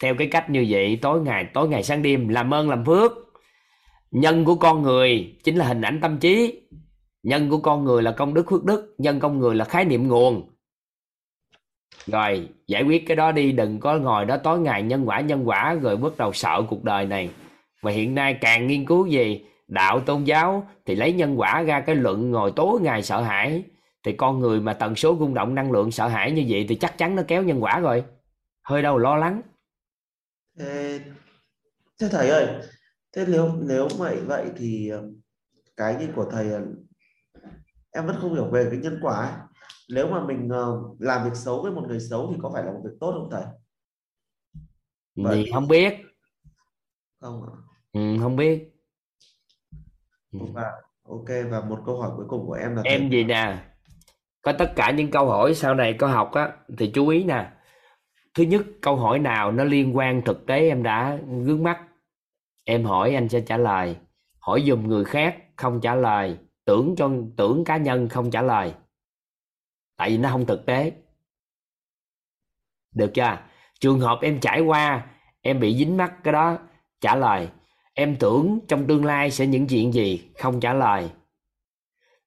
theo 0.00 0.14
cái 0.18 0.28
cách 0.30 0.50
như 0.50 0.66
vậy 0.68 0.98
tối 1.02 1.20
ngày 1.20 1.48
tối 1.54 1.68
ngày 1.68 1.82
sáng 1.82 2.02
đêm 2.02 2.28
làm 2.28 2.54
ơn 2.54 2.70
làm 2.70 2.84
phước 2.84 3.12
nhân 4.12 4.44
của 4.44 4.54
con 4.54 4.82
người 4.82 5.36
chính 5.44 5.56
là 5.56 5.64
hình 5.68 5.80
ảnh 5.80 5.98
tâm 6.02 6.18
trí. 6.18 6.60
Nhân 7.22 7.50
của 7.50 7.58
con 7.58 7.84
người 7.84 8.02
là 8.02 8.12
công 8.12 8.34
đức 8.34 8.46
phước 8.50 8.64
đức 8.64 8.94
nhân 8.98 9.20
con 9.20 9.38
người 9.38 9.54
là 9.54 9.64
khái 9.64 9.84
niệm 9.84 10.08
nguồn. 10.08 10.48
Rồi 12.06 12.48
giải 12.66 12.82
quyết 12.82 13.06
cái 13.06 13.16
đó 13.16 13.32
đi 13.32 13.52
đừng 13.52 13.80
có 13.80 13.98
ngồi 13.98 14.24
đó 14.24 14.36
tối 14.36 14.58
ngày 14.58 14.82
nhân 14.82 15.08
quả 15.08 15.20
nhân 15.20 15.48
quả 15.48 15.74
rồi 15.74 15.96
bắt 15.96 16.12
đầu 16.18 16.32
sợ 16.32 16.62
cuộc 16.68 16.84
đời 16.84 17.06
này. 17.06 17.30
Mà 17.82 17.90
hiện 17.90 18.14
nay 18.14 18.38
càng 18.40 18.66
nghiên 18.66 18.86
cứu 18.86 19.06
gì? 19.06 19.44
Đạo 19.68 20.00
tôn 20.00 20.24
giáo 20.24 20.68
thì 20.86 20.94
lấy 20.94 21.12
nhân 21.12 21.40
quả 21.40 21.62
ra 21.62 21.80
cái 21.80 21.96
luận 21.96 22.30
ngồi 22.30 22.52
tối 22.56 22.80
ngày 22.80 23.02
sợ 23.02 23.20
hãi. 23.20 23.64
Thì 24.04 24.12
con 24.12 24.40
người 24.40 24.60
mà 24.60 24.72
tần 24.72 24.94
số 24.94 25.16
rung 25.18 25.34
động 25.34 25.54
năng 25.54 25.72
lượng 25.72 25.90
sợ 25.90 26.08
hãi 26.08 26.32
như 26.32 26.44
vậy 26.48 26.66
thì 26.68 26.74
chắc 26.74 26.98
chắn 26.98 27.16
nó 27.16 27.22
kéo 27.28 27.42
nhân 27.42 27.62
quả 27.62 27.80
rồi. 27.80 28.04
Hơi 28.62 28.82
đâu 28.82 28.98
lo 28.98 29.16
lắng. 29.16 29.42
Thế, 30.58 31.00
thế 32.00 32.08
thầy 32.10 32.28
ơi 32.28 32.46
thế 33.12 33.24
nếu 33.28 33.52
nếu 33.60 33.88
vậy 33.98 34.20
vậy 34.26 34.50
thì 34.56 34.88
ờ, 34.88 35.10
cái 35.76 35.96
như 35.96 36.08
của 36.16 36.24
thầy 36.30 36.52
ờ, 36.52 36.62
em 37.90 38.06
vẫn 38.06 38.16
không 38.20 38.34
hiểu 38.34 38.50
về 38.50 38.68
cái 38.70 38.80
nhân 38.80 38.98
quả 39.02 39.16
ấy. 39.16 39.32
nếu 39.88 40.08
mà 40.08 40.24
mình 40.26 40.48
ờ, 40.48 40.82
làm 40.98 41.24
việc 41.24 41.36
xấu 41.36 41.62
với 41.62 41.72
một 41.72 41.84
người 41.88 42.00
xấu 42.00 42.28
thì 42.32 42.36
có 42.42 42.50
phải 42.54 42.64
là 42.64 42.72
một 42.72 42.80
việc 42.84 42.96
tốt 43.00 43.12
không 43.12 43.28
thầy? 43.30 43.44
Thì 45.16 45.50
không 45.52 45.68
biết. 45.68 45.94
Không 47.20 47.42
ạ. 47.42 47.52
Ừ, 47.92 48.00
không 48.22 48.36
biết. 48.36 48.68
Ừ. 50.32 50.38
và 50.52 50.72
ok 51.02 51.28
và 51.50 51.60
một 51.60 51.78
câu 51.86 52.00
hỏi 52.00 52.10
cuối 52.16 52.26
cùng 52.28 52.46
của 52.46 52.52
em 52.52 52.76
là 52.76 52.82
em 52.84 53.10
gì 53.10 53.24
nè? 53.24 53.58
Có 54.42 54.52
tất 54.52 54.72
cả 54.76 54.90
những 54.90 55.10
câu 55.10 55.26
hỏi 55.26 55.54
sau 55.54 55.74
này 55.74 55.96
có 55.98 56.06
học 56.06 56.32
á 56.32 56.52
thì 56.78 56.90
chú 56.94 57.08
ý 57.08 57.24
nè. 57.24 57.50
Thứ 58.34 58.42
nhất 58.42 58.62
câu 58.82 58.96
hỏi 58.96 59.18
nào 59.18 59.52
nó 59.52 59.64
liên 59.64 59.96
quan 59.96 60.22
thực 60.22 60.46
tế 60.46 60.68
em 60.68 60.82
đã 60.82 61.18
vướng 61.26 61.62
mắc 61.62 61.78
em 62.64 62.84
hỏi 62.84 63.14
anh 63.14 63.28
sẽ 63.28 63.40
trả 63.40 63.56
lời. 63.56 63.96
Hỏi 64.38 64.64
dùm 64.66 64.88
người 64.88 65.04
khác 65.04 65.36
không 65.56 65.80
trả 65.80 65.94
lời. 65.94 66.38
Tưởng 66.64 66.94
cho 66.96 67.10
tưởng 67.36 67.64
cá 67.64 67.76
nhân 67.76 68.08
không 68.08 68.30
trả 68.30 68.42
lời. 68.42 68.74
Tại 69.96 70.10
vì 70.10 70.18
nó 70.18 70.30
không 70.30 70.46
thực 70.46 70.66
tế. 70.66 70.92
Được 72.94 73.10
chưa? 73.14 73.38
Trường 73.80 74.00
hợp 74.00 74.18
em 74.22 74.40
trải 74.40 74.60
qua 74.60 75.10
em 75.40 75.60
bị 75.60 75.76
dính 75.76 75.96
mắc 75.96 76.14
cái 76.24 76.32
đó 76.32 76.58
trả 77.00 77.16
lời. 77.16 77.48
Em 77.94 78.16
tưởng 78.20 78.58
trong 78.68 78.86
tương 78.86 79.04
lai 79.04 79.30
sẽ 79.30 79.46
những 79.46 79.66
chuyện 79.66 79.92
gì 79.92 80.30
không 80.38 80.60
trả 80.60 80.72
lời. 80.74 81.10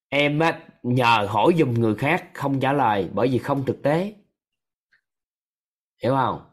Em 0.10 0.40
á, 0.40 0.60
nhờ 0.84 1.28
hỏi 1.30 1.54
dùm 1.58 1.74
người 1.74 1.96
khác 1.96 2.30
không 2.34 2.60
trả 2.60 2.74
lời 2.74 3.10
bởi 3.14 3.28
vì 3.28 3.38
không 3.38 3.66
thực 3.66 3.84
tế. 3.84 4.16
Hiểu 6.04 6.16
không? 6.16 6.52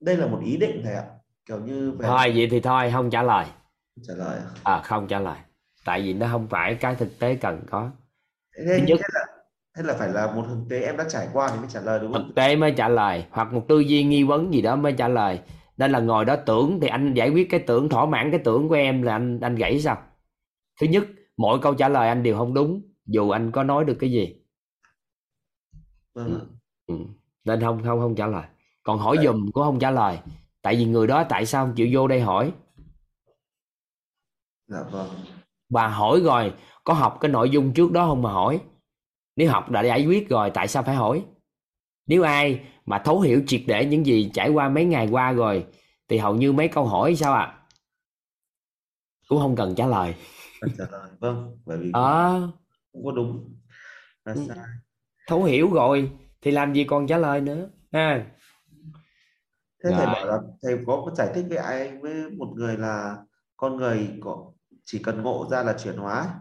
Đây 0.00 0.16
là 0.16 0.26
một 0.26 0.40
ý 0.44 0.56
định 0.56 0.80
thầy 0.84 0.94
ạ 0.94 1.19
kiểu 1.50 1.60
như 1.60 1.92
về 1.92 2.06
thôi 2.08 2.32
vậy 2.34 2.48
thì 2.50 2.60
thôi 2.60 2.90
không 2.92 3.10
trả 3.10 3.22
lời. 3.22 3.46
Trả 4.08 4.14
lời 4.14 4.38
ạ. 4.38 4.50
à 4.64 4.80
không 4.84 5.08
trả 5.08 5.18
lời. 5.18 5.38
Tại 5.84 6.02
vì 6.02 6.12
nó 6.12 6.28
không 6.32 6.46
phải 6.48 6.74
cái 6.74 6.94
thực 6.94 7.18
tế 7.18 7.34
cần 7.34 7.60
có. 7.70 7.90
Thế, 8.58 8.64
Thứ 8.66 8.72
thế, 8.78 8.84
nhất- 8.86 9.00
là 9.14 9.20
thế 9.76 9.82
là 9.82 9.94
phải 9.98 10.08
là 10.08 10.34
một 10.34 10.44
thực 10.48 10.58
tế 10.70 10.80
em 10.82 10.96
đã 10.96 11.04
trải 11.08 11.28
qua 11.32 11.48
thì 11.52 11.58
mới 11.58 11.66
trả 11.70 11.80
lời 11.80 11.98
đúng 12.02 12.12
không? 12.12 12.22
Thực 12.26 12.34
tế 12.34 12.56
mới 12.56 12.72
trả 12.76 12.88
lời 12.88 13.24
hoặc 13.30 13.52
một 13.52 13.64
tư 13.68 13.80
duy 13.80 14.04
nghi 14.04 14.24
vấn 14.24 14.54
gì 14.54 14.62
đó 14.62 14.76
mới 14.76 14.92
trả 14.92 15.08
lời. 15.08 15.40
Nên 15.76 15.90
là 15.90 16.00
ngồi 16.00 16.24
đó 16.24 16.36
tưởng 16.46 16.78
thì 16.82 16.88
anh 16.88 17.14
giải 17.14 17.30
quyết 17.30 17.50
cái 17.50 17.60
tưởng 17.60 17.88
thỏa 17.88 18.06
mãn 18.06 18.30
cái 18.30 18.40
tưởng 18.44 18.68
của 18.68 18.74
em 18.74 19.02
là 19.02 19.12
anh 19.12 19.40
anh 19.40 19.54
gãy 19.54 19.80
sao? 19.80 20.02
Thứ 20.80 20.86
nhất 20.86 21.04
mỗi 21.36 21.58
câu 21.62 21.74
trả 21.74 21.88
lời 21.88 22.08
anh 22.08 22.22
đều 22.22 22.38
không 22.38 22.54
đúng 22.54 22.82
dù 23.06 23.30
anh 23.30 23.52
có 23.52 23.62
nói 23.64 23.84
được 23.84 23.96
cái 24.00 24.10
gì. 24.12 24.34
Vâng 26.14 26.40
ạ. 26.40 26.42
ừ. 26.86 26.94
nên 27.44 27.60
không 27.60 27.82
không 27.84 28.00
không 28.00 28.14
trả 28.14 28.26
lời. 28.26 28.44
Còn 28.82 28.98
hỏi 28.98 29.16
dùm 29.24 29.50
cũng 29.52 29.64
không 29.64 29.78
trả 29.78 29.90
lời 29.90 30.18
tại 30.62 30.76
vì 30.76 30.84
người 30.84 31.06
đó 31.06 31.24
tại 31.28 31.46
sao 31.46 31.66
không 31.66 31.74
chịu 31.74 31.88
vô 31.92 32.08
đây 32.08 32.20
hỏi? 32.20 32.52
Dạ 34.68 34.82
vâng. 34.90 35.08
Và 35.70 35.88
hỏi 35.88 36.20
rồi 36.24 36.54
có 36.84 36.94
học 36.94 37.18
cái 37.20 37.30
nội 37.30 37.50
dung 37.50 37.72
trước 37.74 37.92
đó 37.92 38.06
không 38.06 38.22
mà 38.22 38.32
hỏi? 38.32 38.60
Nếu 39.36 39.50
học 39.50 39.70
đã 39.70 39.82
giải 39.82 40.06
quyết 40.06 40.28
rồi 40.28 40.50
tại 40.54 40.68
sao 40.68 40.82
phải 40.82 40.94
hỏi? 40.94 41.24
Nếu 42.06 42.22
ai 42.22 42.60
mà 42.86 42.98
thấu 43.04 43.20
hiểu 43.20 43.42
triệt 43.46 43.62
để 43.66 43.86
những 43.86 44.06
gì 44.06 44.30
trải 44.34 44.50
qua 44.50 44.68
mấy 44.68 44.84
ngày 44.84 45.08
qua 45.10 45.32
rồi 45.32 45.66
thì 46.08 46.18
hầu 46.18 46.34
như 46.34 46.52
mấy 46.52 46.68
câu 46.68 46.86
hỏi 46.86 47.16
sao 47.16 47.32
ạ? 47.32 47.56
Cũng 49.28 49.40
không 49.40 49.56
cần 49.56 49.74
trả 49.74 49.86
lời. 49.86 50.14
Phải 50.60 50.70
trả 50.78 50.84
lời. 50.90 51.10
Vâng 51.18 51.56
bởi 51.66 51.78
vì 51.78 51.90
ờ. 51.92 52.40
không 52.92 53.04
có 53.04 53.12
đúng. 53.12 53.56
Là 54.24 54.32
Ừ. 54.32 54.44
sai. 54.48 54.56
Thấu 55.28 55.44
hiểu 55.44 55.72
rồi 55.72 56.10
thì 56.42 56.50
làm 56.50 56.72
gì 56.72 56.84
còn 56.84 57.06
trả 57.06 57.18
lời 57.18 57.40
nữa 57.40 57.70
ha 57.92 58.26
thế 59.84 59.90
thầy 59.90 60.06
bảo 60.06 60.26
là 60.26 60.38
thầy 60.62 60.78
có 60.86 61.10
giải 61.16 61.28
thích 61.34 61.44
với 61.48 61.58
ai 61.58 61.98
với 61.98 62.30
một 62.30 62.52
người 62.54 62.76
là 62.76 63.16
con 63.56 63.76
người 63.76 64.18
có 64.20 64.52
chỉ 64.84 65.02
cần 65.02 65.22
ngộ 65.22 65.48
ra 65.50 65.62
là 65.62 65.72
chuyển 65.78 65.96
hóa 65.96 66.34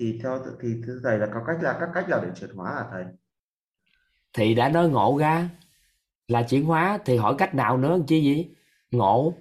thì 0.00 0.18
theo 0.22 0.42
thì 0.62 0.68
thưa 0.86 1.00
thầy 1.04 1.18
là 1.18 1.26
có 1.34 1.40
cách 1.46 1.56
là 1.60 1.76
các 1.80 1.88
cách 1.94 2.08
nào 2.08 2.20
để 2.24 2.28
chuyển 2.40 2.50
hóa 2.50 2.74
hả 2.74 2.84
thầy? 2.90 3.04
Thì 4.32 4.54
đã 4.54 4.68
nói 4.68 4.88
ngộ 4.88 5.18
ra 5.20 5.50
là 6.28 6.42
chuyển 6.42 6.64
hóa 6.64 6.98
thì 7.04 7.16
hỏi 7.16 7.34
cách 7.38 7.54
nào 7.54 7.76
nữa 7.76 7.98
chi 8.06 8.22
gì 8.22 8.54
ngộ. 8.90 9.34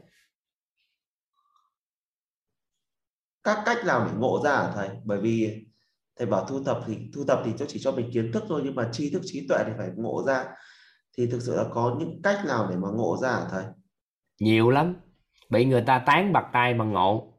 Các 3.43 3.63
cách 3.65 3.85
nào 3.85 4.05
để 4.05 4.11
ngộ 4.17 4.41
ra 4.45 4.55
hả 4.55 4.71
thầy? 4.75 4.89
Bởi 5.03 5.21
vì 5.21 5.65
thầy 6.15 6.27
bảo 6.27 6.45
thu 6.45 6.63
thập 6.63 6.79
thì 6.87 6.97
thu 7.13 7.25
thập 7.27 7.41
thì 7.45 7.51
cho 7.57 7.65
chỉ 7.69 7.79
cho 7.83 7.91
mình 7.91 8.09
kiến 8.13 8.31
thức 8.31 8.43
thôi 8.47 8.61
nhưng 8.63 8.75
mà 8.75 8.89
tri 8.91 9.09
thức 9.09 9.21
trí 9.25 9.47
tuệ 9.47 9.63
thì 9.67 9.71
phải 9.77 9.89
ngộ 9.95 10.23
ra 10.27 10.45
thì 11.17 11.27
thực 11.27 11.39
sự 11.41 11.55
là 11.55 11.65
có 11.73 11.95
những 11.99 12.21
cách 12.23 12.45
nào 12.45 12.67
để 12.69 12.75
mà 12.75 12.87
ngộ 12.93 13.17
ra 13.21 13.29
hả 13.29 13.47
thầy? 13.51 13.63
Nhiều 14.39 14.69
lắm. 14.69 14.95
Bị 15.49 15.65
người 15.65 15.83
ta 15.87 16.03
tán 16.05 16.33
bạc 16.33 16.49
tay 16.53 16.73
mà 16.73 16.85
ngộ. 16.85 17.33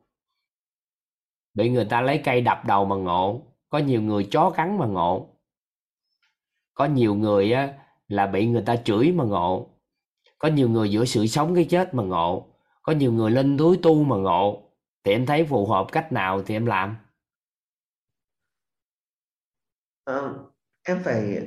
Bị 1.55 1.71
người 1.71 1.85
ta 1.85 2.01
lấy 2.01 2.21
cây 2.25 2.41
đập 2.41 2.63
đầu 2.67 2.85
mà 2.85 2.97
ngộ. 2.97 3.43
Có 3.69 3.79
nhiều 3.79 4.03
người 4.03 4.29
chó 4.31 4.51
cắn 4.51 4.79
mà 4.79 4.87
ngộ. 4.87 5.41
Có 6.75 6.85
nhiều 6.85 7.15
người 7.15 7.53
á, 7.53 7.79
là 8.09 8.27
bị 8.27 8.47
người 8.47 8.63
ta 8.67 8.77
chửi 8.77 9.13
mà 9.13 9.25
ngộ. 9.25 9.71
Có 10.39 10.49
nhiều 10.49 10.69
người 10.69 10.91
giữa 10.91 11.05
sự 11.05 11.27
sống 11.27 11.55
cái 11.55 11.67
chết 11.71 11.95
mà 11.95 12.03
ngộ. 12.03 12.55
Có 12.83 12.93
nhiều 12.93 13.13
người 13.13 13.31
lên 13.31 13.59
túi 13.59 13.79
tu 13.83 14.05
mà 14.05 14.17
ngộ. 14.17 14.71
Thì 15.05 15.13
em 15.13 15.27
thấy 15.27 15.45
phù 15.45 15.67
hợp 15.67 15.87
cách 15.93 16.13
nào 16.13 16.43
thì 16.43 16.57
em 16.57 16.67
làm? 16.67 16.97
Ờ, 20.05 20.45
em 20.83 21.03
phải 21.05 21.41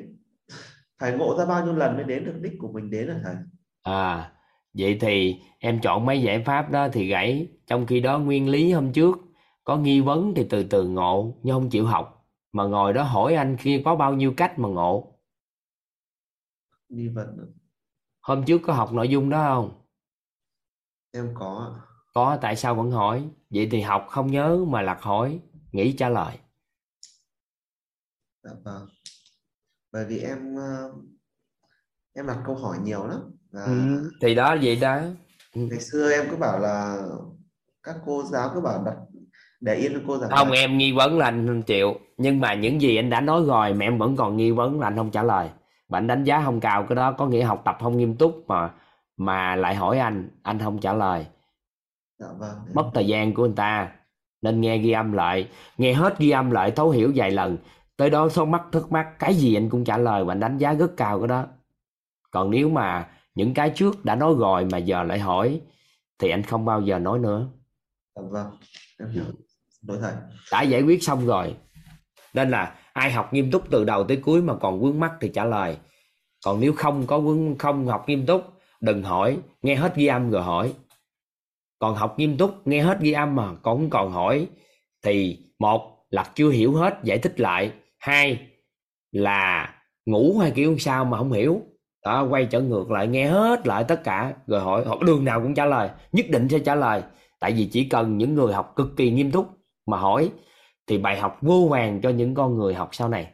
phải 1.00 1.12
ngộ 1.18 1.38
ra 1.38 1.46
bao 1.46 1.66
nhiêu 1.66 1.74
lần 1.76 1.96
mới 1.96 2.04
đến 2.04 2.26
được 2.26 2.40
đích 2.42 2.54
của 2.60 2.72
mình 2.72 2.90
đến 2.90 3.08
hả 3.08 3.20
thầy 3.24 3.36
À, 3.82 4.32
vậy 4.74 4.98
thì 5.02 5.42
em 5.60 5.80
chọn 5.82 6.06
mấy 6.06 6.22
giải 6.22 6.44
pháp 6.46 6.72
đó 6.72 6.88
thì 6.94 7.08
gãy. 7.08 7.48
Trong 7.68 7.86
khi 7.88 8.00
đó 8.00 8.20
nguyên 8.20 8.50
lý 8.50 8.72
hôm 8.72 8.94
trước 8.94 9.18
có 9.64 9.78
nghi 9.78 10.02
vấn 10.02 10.34
thì 10.36 10.46
từ 10.50 10.64
từ 10.64 10.88
ngộ 10.88 11.40
nhưng 11.44 11.56
không 11.56 11.70
chịu 11.70 11.86
học. 11.86 12.26
Mà 12.52 12.64
ngồi 12.64 12.94
đó 12.94 13.04
hỏi 13.04 13.36
anh 13.36 13.58
kia 13.64 13.82
có 13.86 13.96
bao 13.96 14.14
nhiêu 14.14 14.34
cách 14.38 14.60
mà 14.60 14.70
ngộ. 14.70 15.14
nghi 16.90 17.08
vấn 17.08 17.54
Hôm 18.22 18.44
trước 18.46 18.62
có 18.64 18.74
học 18.74 18.94
nội 18.94 19.10
dung 19.10 19.30
đó 19.30 19.44
không? 19.56 19.82
em 21.14 21.34
có. 21.36 21.82
Có 22.14 22.38
tại 22.42 22.56
sao 22.56 22.76
vẫn 22.76 22.92
hỏi? 22.92 23.30
Vậy 23.50 23.68
thì 23.72 23.82
học 23.82 24.06
không 24.10 24.28
nhớ 24.32 24.66
mà 24.68 24.82
lạc 24.82 25.02
hỏi, 25.02 25.40
nghĩ 25.72 25.96
trả 25.98 26.10
lời. 26.10 26.38
Dạ 28.44 28.52
vâng. 28.64 28.88
Bởi 29.94 30.06
vì 30.06 30.20
em 30.20 30.56
ờ, 30.56 30.92
em 32.14 32.28
đặt 32.28 32.38
câu 32.46 32.56
hỏi 32.56 32.78
nhiều 32.84 33.08
lắm. 33.08 33.20
Và 33.52 33.64
Ừ, 33.66 34.12
thì 34.22 34.36
đó 34.36 34.56
vậy 34.62 34.76
đó. 34.76 35.00
ngày 35.56 35.80
xưa 35.80 36.12
em 36.12 36.26
cứ 36.30 36.36
bảo 36.36 36.60
là 36.60 36.98
các 37.84 37.96
cô 38.06 38.24
giáo 38.24 38.52
cứ 38.54 38.62
bảo 38.62 38.84
đặt 38.86 38.96
để 39.62 39.76
yên 39.76 39.94
cho 39.94 40.00
cô 40.08 40.18
giảng 40.18 40.30
Không 40.30 40.52
em 40.52 40.78
nghi 40.78 40.92
vấn 40.92 41.18
là 41.18 41.26
anh 41.26 41.48
không 41.48 41.62
chịu. 41.62 41.94
Nhưng 42.18 42.40
mà 42.40 42.54
những 42.54 42.82
gì 42.82 42.96
anh 42.96 43.10
đã 43.10 43.22
nói 43.22 43.44
rồi 43.46 43.74
mà 43.74 43.86
em 43.86 43.98
vẫn 43.98 44.16
còn 44.16 44.38
nghi 44.38 44.52
vấn 44.52 44.80
là 44.80 44.88
anh 44.88 44.96
không 44.96 45.12
trả 45.12 45.24
lời. 45.24 45.50
Và 45.90 45.98
anh 45.98 46.08
đánh 46.08 46.24
giá 46.24 46.42
không 46.46 46.60
cao 46.60 46.86
cái 46.90 46.96
đó 46.96 47.12
có 47.12 47.28
nghĩa 47.28 47.44
học 47.44 47.62
tập 47.66 47.78
không 47.82 47.98
nghiêm 47.98 48.16
túc 48.16 48.44
mà 48.48 48.74
mà 49.18 49.56
lại 49.56 49.76
hỏi 49.76 50.00
anh, 50.00 50.30
anh 50.44 50.60
không 50.60 50.80
trả 50.80 50.94
lời. 50.94 51.26
Dạ 52.20 52.28
vâng. 52.40 52.58
mất 52.74 52.92
thời 52.94 53.08
gian 53.08 53.34
của 53.34 53.44
người 53.46 53.54
ta 53.56 53.92
nên 54.42 54.62
nghe 54.62 54.78
ghi 54.78 54.92
âm 54.92 55.14
lại 55.14 55.50
nghe 55.78 55.94
hết 55.94 56.20
ghi 56.20 56.30
âm 56.30 56.52
lại 56.52 56.72
thấu 56.72 56.90
hiểu 56.90 57.12
vài 57.16 57.32
lần 57.32 57.58
tới 57.98 58.10
đó 58.10 58.30
số 58.30 58.46
mắc 58.46 58.64
thắc 58.72 58.92
mắc 58.92 59.08
cái 59.20 59.34
gì 59.34 59.56
anh 59.56 59.70
cũng 59.70 59.84
trả 59.84 59.98
lời 59.98 60.24
và 60.24 60.32
anh 60.34 60.40
đánh 60.40 60.58
giá 60.58 60.74
rất 60.74 60.92
cao 60.98 61.20
cái 61.20 61.28
đó 61.28 61.46
còn 62.32 62.52
nếu 62.52 62.70
mà 62.70 63.10
những 63.36 63.54
cái 63.54 63.72
trước 63.76 64.06
đã 64.06 64.16
nói 64.16 64.34
rồi 64.38 64.66
mà 64.72 64.78
giờ 64.78 65.04
lại 65.04 65.20
hỏi 65.20 65.62
thì 66.20 66.30
anh 66.30 66.44
không 66.44 66.66
bao 66.66 66.82
giờ 66.82 67.00
nói 67.00 67.20
nữa 67.20 67.48
Dạ 68.16 68.22
vâng. 68.30 68.58
Em 69.00 69.10
hiểu. 69.10 69.24
Lỗi 69.88 69.98
thầy. 70.02 70.14
đã 70.52 70.62
giải 70.62 70.82
quyết 70.82 71.04
xong 71.04 71.26
rồi 71.26 71.56
nên 72.34 72.50
là 72.50 72.76
ai 72.94 73.12
học 73.12 73.34
nghiêm 73.34 73.52
túc 73.52 73.70
từ 73.70 73.84
đầu 73.84 74.04
tới 74.04 74.18
cuối 74.18 74.42
mà 74.42 74.54
còn 74.56 74.80
vướng 74.80 75.00
mắc 75.00 75.14
thì 75.22 75.30
trả 75.34 75.46
lời 75.46 75.78
còn 76.46 76.60
nếu 76.60 76.74
không 76.74 77.08
có 77.08 77.20
vướng 77.20 77.58
không 77.58 77.88
học 77.88 78.04
nghiêm 78.08 78.26
túc 78.26 78.44
đừng 78.82 79.04
hỏi 79.04 79.38
nghe 79.62 79.76
hết 79.76 79.96
ghi 79.96 80.08
âm 80.08 80.32
rồi 80.32 80.44
hỏi 80.44 80.74
còn 81.80 81.96
học 81.96 82.20
nghiêm 82.20 82.38
túc 82.38 82.68
nghe 82.68 82.82
hết 82.82 83.00
ghi 83.00 83.12
âm 83.12 83.36
mà 83.36 83.56
còn 83.64 83.90
còn 83.90 84.12
hỏi 84.12 84.48
thì 85.02 85.40
một 85.60 86.06
là 86.10 86.32
chưa 86.36 86.50
hiểu 86.50 86.76
hết 86.76 87.00
giải 87.04 87.18
thích 87.18 87.40
lại 87.40 87.72
hai 88.08 88.48
là 89.12 89.76
ngủ 90.06 90.38
hay 90.40 90.52
kiểu 90.52 90.78
sao 90.78 91.06
mà 91.06 91.18
không 91.18 91.32
hiểu. 91.32 91.62
Đó 92.06 92.28
quay 92.30 92.46
trở 92.46 92.62
ngược 92.62 92.92
lại 92.92 93.08
nghe 93.08 93.28
hết 93.28 93.68
lại 93.68 93.84
tất 93.88 94.04
cả 94.04 94.34
rồi 94.48 94.62
hỏi 94.62 94.86
hỏi 94.86 94.98
đường 95.06 95.26
nào 95.26 95.42
cũng 95.42 95.54
trả 95.54 95.66
lời 95.66 95.90
nhất 96.12 96.26
định 96.30 96.48
sẽ 96.50 96.60
trả 96.60 96.76
lời. 96.76 97.04
Tại 97.40 97.52
vì 97.52 97.70
chỉ 97.72 97.90
cần 97.90 98.18
những 98.18 98.36
người 98.36 98.54
học 98.54 98.74
cực 98.76 98.88
kỳ 98.98 99.12
nghiêm 99.12 99.32
túc 99.32 99.48
mà 99.86 99.98
hỏi 99.98 100.32
thì 100.88 100.98
bài 100.98 101.20
học 101.20 101.38
vô 101.42 101.68
vàng 101.72 102.02
cho 102.02 102.10
những 102.10 102.36
con 102.36 102.58
người 102.58 102.74
học 102.74 102.90
sau 102.92 103.10
này. 103.10 103.32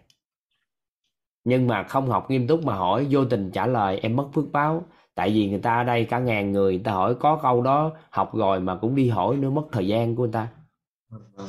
Nhưng 1.43 1.67
mà 1.67 1.83
không 1.83 2.09
học 2.09 2.31
nghiêm 2.31 2.47
túc 2.47 2.63
mà 2.65 2.75
hỏi 2.75 3.07
vô 3.09 3.25
tình 3.25 3.51
trả 3.51 3.67
lời 3.67 3.99
em 3.99 4.15
mất 4.15 4.29
phước 4.33 4.45
báo. 4.51 4.85
Tại 5.15 5.29
vì 5.29 5.49
người 5.49 5.59
ta 5.59 5.75
ở 5.75 5.83
đây 5.83 6.05
cả 6.05 6.19
ngàn 6.19 6.51
người 6.51 6.73
người 6.73 6.83
ta 6.83 6.91
hỏi 6.91 7.15
có 7.19 7.39
câu 7.43 7.61
đó 7.61 7.91
học 8.09 8.35
rồi 8.35 8.59
mà 8.59 8.75
cũng 8.75 8.95
đi 8.95 9.09
hỏi 9.09 9.35
nữa 9.37 9.49
mất 9.49 9.63
thời 9.71 9.87
gian 9.87 10.15
của 10.15 10.23
người 10.23 10.31
ta. 10.33 10.47
Vâng. 11.09 11.47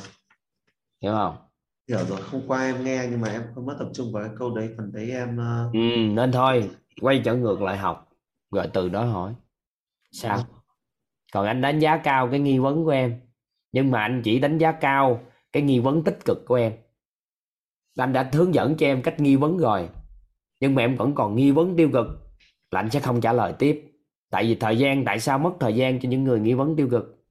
hiểu 1.01 1.13
không 1.13 1.44
Hiểu 1.87 2.05
rồi. 2.09 2.21
Hôm 2.21 2.41
qua 2.47 2.63
em 2.63 2.83
nghe 2.83 3.07
nhưng 3.11 3.21
mà 3.21 3.31
em 3.31 3.43
không 3.55 3.65
mất 3.65 3.75
tập 3.79 3.89
trung 3.93 4.11
vào 4.11 4.23
cái 4.23 4.35
câu 4.39 4.55
đấy. 4.55 4.69
Phần 4.77 4.91
đấy 4.91 5.11
em 5.11 5.37
ờ, 5.37 5.69
ừ, 5.73 5.79
nên 6.13 6.31
thôi 6.31 6.69
quay 7.01 7.21
trở 7.25 7.35
ngược 7.35 7.61
lại 7.61 7.77
học. 7.77 8.09
Rồi 8.51 8.67
từ 8.73 8.89
đó 8.89 9.05
hỏi 9.05 9.35
sao? 10.11 10.43
Còn 11.33 11.45
anh 11.45 11.61
đánh 11.61 11.79
giá 11.79 11.97
cao 11.97 12.27
cái 12.31 12.39
nghi 12.39 12.59
vấn 12.59 12.85
của 12.85 12.91
em 12.91 13.21
nhưng 13.71 13.91
mà 13.91 14.01
anh 14.01 14.21
chỉ 14.23 14.39
đánh 14.39 14.57
giá 14.57 14.71
cao 14.71 15.21
cái 15.51 15.63
nghi 15.63 15.79
vấn 15.79 16.03
tích 16.03 16.19
cực 16.25 16.37
của 16.45 16.55
em. 16.55 16.73
Anh 17.97 18.13
đã 18.13 18.29
hướng 18.33 18.53
dẫn 18.53 18.77
cho 18.77 18.85
em 18.85 19.01
cách 19.01 19.19
nghi 19.19 19.35
vấn 19.35 19.57
rồi 19.57 19.89
nhưng 20.59 20.75
mà 20.75 20.81
em 20.81 20.95
vẫn 20.95 21.15
còn 21.15 21.35
nghi 21.35 21.51
vấn 21.51 21.75
tiêu 21.75 21.89
cực 21.93 22.07
là 22.71 22.79
anh 22.79 22.89
sẽ 22.89 22.99
không 22.99 23.21
trả 23.21 23.33
lời 23.33 23.53
tiếp. 23.59 23.91
Tại 24.29 24.43
vì 24.43 24.55
thời 24.55 24.77
gian 24.77 25.05
tại 25.05 25.19
sao 25.19 25.39
mất 25.39 25.51
thời 25.59 25.75
gian 25.75 25.99
cho 25.99 26.09
những 26.09 26.23
người 26.23 26.39
nghi 26.39 26.53
vấn 26.53 26.75
tiêu 26.75 26.87
cực? 26.91 27.25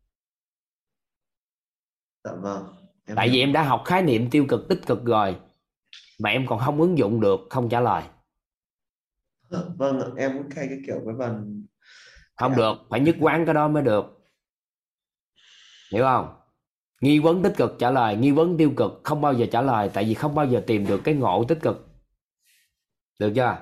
Dạ 2.25 2.33
vâng 2.35 2.84
em 3.07 3.17
tại 3.17 3.29
hiểu. 3.29 3.35
vì 3.35 3.41
em 3.41 3.53
đã 3.53 3.63
học 3.63 3.83
khái 3.85 4.03
niệm 4.03 4.31
tiêu 4.31 4.47
cực 4.49 4.69
tích 4.69 4.81
cực 4.87 5.05
rồi 5.05 5.37
mà 6.19 6.31
em 6.31 6.47
còn 6.47 6.59
không 6.59 6.81
ứng 6.81 6.99
dụng 6.99 7.21
được 7.21 7.41
không 7.51 7.69
trả 7.69 7.81
lời. 7.81 8.03
Vâng 9.51 10.01
ạ, 10.01 10.07
em 10.17 10.33
cũng 10.39 10.49
hay 10.57 10.67
cái 10.69 10.79
kiểu 10.87 11.01
với 11.05 11.15
phần 11.19 11.65
không 12.37 12.57
được 12.57 12.75
phải 12.91 13.01
nhất 13.01 13.17
quán 13.21 13.45
cái 13.47 13.55
đó 13.55 13.69
mới 13.69 13.83
được. 13.83 14.05
Hiểu 15.93 16.05
không? 16.05 16.35
Nghi 17.01 17.19
vấn 17.19 17.43
tích 17.43 17.53
cực 17.57 17.77
trả 17.79 17.91
lời 17.91 18.17
nghi 18.17 18.31
vấn 18.31 18.57
tiêu 18.57 18.73
cực 18.77 19.01
không 19.05 19.21
bao 19.21 19.35
giờ 19.35 19.47
trả 19.53 19.63
lời 19.63 19.91
tại 19.95 20.05
vì 20.05 20.15
không 20.15 20.35
bao 20.35 20.47
giờ 20.47 20.63
tìm 20.67 20.87
được 20.87 21.01
cái 21.05 21.15
ngộ 21.15 21.45
tích 21.49 21.59
cực. 21.63 21.89
Được 23.19 23.33
chưa? 23.35 23.59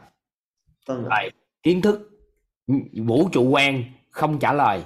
Vâng 0.86 1.04
rồi 1.04 1.30
kiến 1.62 1.82
thức 1.82 2.10
vũ 3.06 3.28
trụ 3.32 3.48
quan 3.50 3.84
không 4.10 4.38
trả 4.38 4.52
lời. 4.52 4.84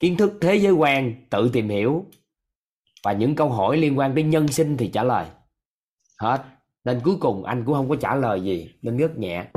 Kiến 0.00 0.16
thức 0.16 0.32
thế 0.40 0.56
giới 0.56 0.72
quan 0.72 1.14
tự 1.30 1.50
tìm 1.52 1.68
hiểu 1.68 2.06
và 3.04 3.12
những 3.12 3.34
câu 3.34 3.50
hỏi 3.50 3.76
liên 3.76 3.98
quan 3.98 4.14
đến 4.14 4.30
nhân 4.30 4.48
sinh 4.48 4.76
thì 4.76 4.88
trả 4.88 5.02
lời. 5.02 5.26
Hết. 6.18 6.44
Nên 6.84 7.00
cuối 7.04 7.16
cùng 7.20 7.44
anh 7.44 7.64
cũng 7.66 7.74
không 7.74 7.88
có 7.88 7.96
trả 7.96 8.14
lời 8.14 8.40
gì 8.40 8.74
nên 8.82 8.96
rất 8.96 9.18
nhẹ. 9.18 9.50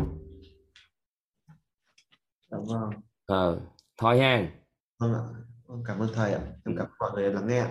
Dạ 2.52 2.58
vâng. 2.68 2.90
Ờ 3.26 3.60
thôi 3.98 4.20
ha. 4.20 4.52
Vâng 5.00 5.14
ạ. 5.14 5.22
Vâng, 5.66 5.84
cảm 5.88 6.00
ơn 6.00 6.10
thầy 6.14 6.34
ạ. 6.34 6.42
Em 6.66 6.76
cảm 6.78 6.86
ơn 6.86 6.92
mọi 7.00 7.12
người 7.14 7.34
lắng 7.34 7.48
nghe 7.48 7.66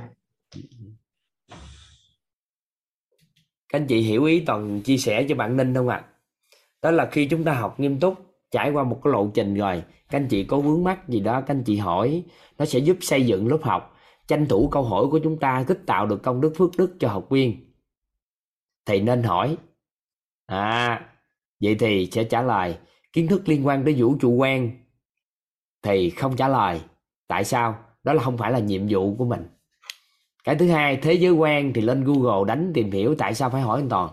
các 3.72 3.78
anh 3.78 3.86
chị 3.86 4.00
hiểu 4.00 4.24
ý 4.24 4.42
toàn 4.46 4.82
chia 4.82 4.96
sẻ 4.96 5.26
cho 5.28 5.34
bạn 5.34 5.56
Ninh 5.56 5.74
không 5.74 5.88
ạ? 5.88 6.04
Đó 6.82 6.90
là 6.90 7.08
khi 7.12 7.26
chúng 7.26 7.44
ta 7.44 7.52
học 7.52 7.80
nghiêm 7.80 8.00
túc 8.00 8.14
trải 8.50 8.70
qua 8.70 8.84
một 8.84 9.00
cái 9.04 9.12
lộ 9.12 9.30
trình 9.34 9.54
rồi 9.54 9.82
các 10.08 10.18
anh 10.18 10.28
chị 10.28 10.44
có 10.44 10.58
vướng 10.58 10.84
mắc 10.84 11.08
gì 11.08 11.20
đó 11.20 11.40
các 11.40 11.54
anh 11.54 11.64
chị 11.64 11.76
hỏi 11.76 12.24
nó 12.58 12.64
sẽ 12.64 12.78
giúp 12.78 12.96
xây 13.00 13.26
dựng 13.26 13.48
lớp 13.48 13.58
học 13.62 13.96
tranh 14.26 14.46
thủ 14.48 14.68
câu 14.68 14.82
hỏi 14.82 15.06
của 15.10 15.20
chúng 15.24 15.38
ta 15.38 15.64
kích 15.68 15.80
tạo 15.86 16.06
được 16.06 16.22
công 16.22 16.40
đức 16.40 16.52
phước 16.56 16.70
đức 16.78 16.96
cho 17.00 17.08
học 17.08 17.26
viên. 17.30 17.72
Thì 18.86 19.00
nên 19.00 19.22
hỏi. 19.22 19.56
À 20.46 21.08
vậy 21.60 21.76
thì 21.78 22.08
sẽ 22.12 22.24
trả 22.24 22.42
lời. 22.42 22.78
Kiến 23.12 23.28
thức 23.28 23.48
liên 23.48 23.66
quan 23.66 23.84
tới 23.84 23.94
vũ 23.98 24.16
trụ 24.20 24.30
quan 24.30 24.70
thì 25.82 26.10
không 26.10 26.36
trả 26.36 26.48
lời. 26.48 26.80
Tại 27.28 27.44
sao? 27.44 27.84
Đó 28.02 28.12
là 28.12 28.22
không 28.22 28.38
phải 28.38 28.52
là 28.52 28.58
nhiệm 28.58 28.82
vụ 28.88 29.16
của 29.16 29.24
mình. 29.24 29.48
Cái 30.44 30.56
thứ 30.56 30.68
hai, 30.68 30.96
thế 30.96 31.12
giới 31.12 31.32
quan 31.32 31.72
thì 31.72 31.80
lên 31.80 32.04
google 32.04 32.48
đánh 32.48 32.72
tìm 32.74 32.90
hiểu 32.90 33.14
tại 33.18 33.34
sao 33.34 33.50
phải 33.50 33.62
hỏi 33.62 33.80
anh 33.80 33.88
toàn. 33.88 34.10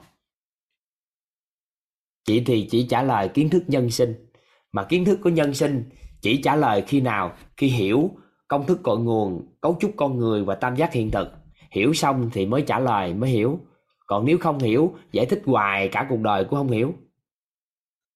Chị 2.25 2.43
thì 2.45 2.67
chỉ 2.71 2.87
trả 2.89 3.03
lời 3.03 3.29
kiến 3.33 3.49
thức 3.49 3.63
nhân 3.67 3.89
sinh. 3.89 4.29
Mà 4.71 4.83
kiến 4.83 5.05
thức 5.05 5.19
của 5.23 5.29
nhân 5.29 5.53
sinh 5.53 5.89
chỉ 6.21 6.41
trả 6.41 6.55
lời 6.55 6.83
khi 6.87 7.01
nào, 7.01 7.35
khi 7.57 7.67
hiểu 7.67 8.11
công 8.49 8.65
thức 8.65 8.79
cội 8.83 8.99
nguồn, 8.99 9.55
cấu 9.61 9.77
trúc 9.79 9.93
con 9.97 10.17
người 10.17 10.43
và 10.43 10.55
tam 10.55 10.75
giác 10.75 10.93
hiện 10.93 11.11
thực. 11.11 11.27
Hiểu 11.71 11.93
xong 11.93 12.29
thì 12.33 12.45
mới 12.45 12.63
trả 12.67 12.79
lời, 12.79 13.13
mới 13.13 13.29
hiểu. 13.29 13.59
Còn 14.07 14.25
nếu 14.25 14.37
không 14.37 14.59
hiểu, 14.59 14.95
giải 15.11 15.25
thích 15.25 15.41
hoài 15.45 15.89
cả 15.91 16.05
cuộc 16.09 16.19
đời 16.19 16.43
cũng 16.43 16.59
không 16.59 16.71
hiểu. 16.71 16.93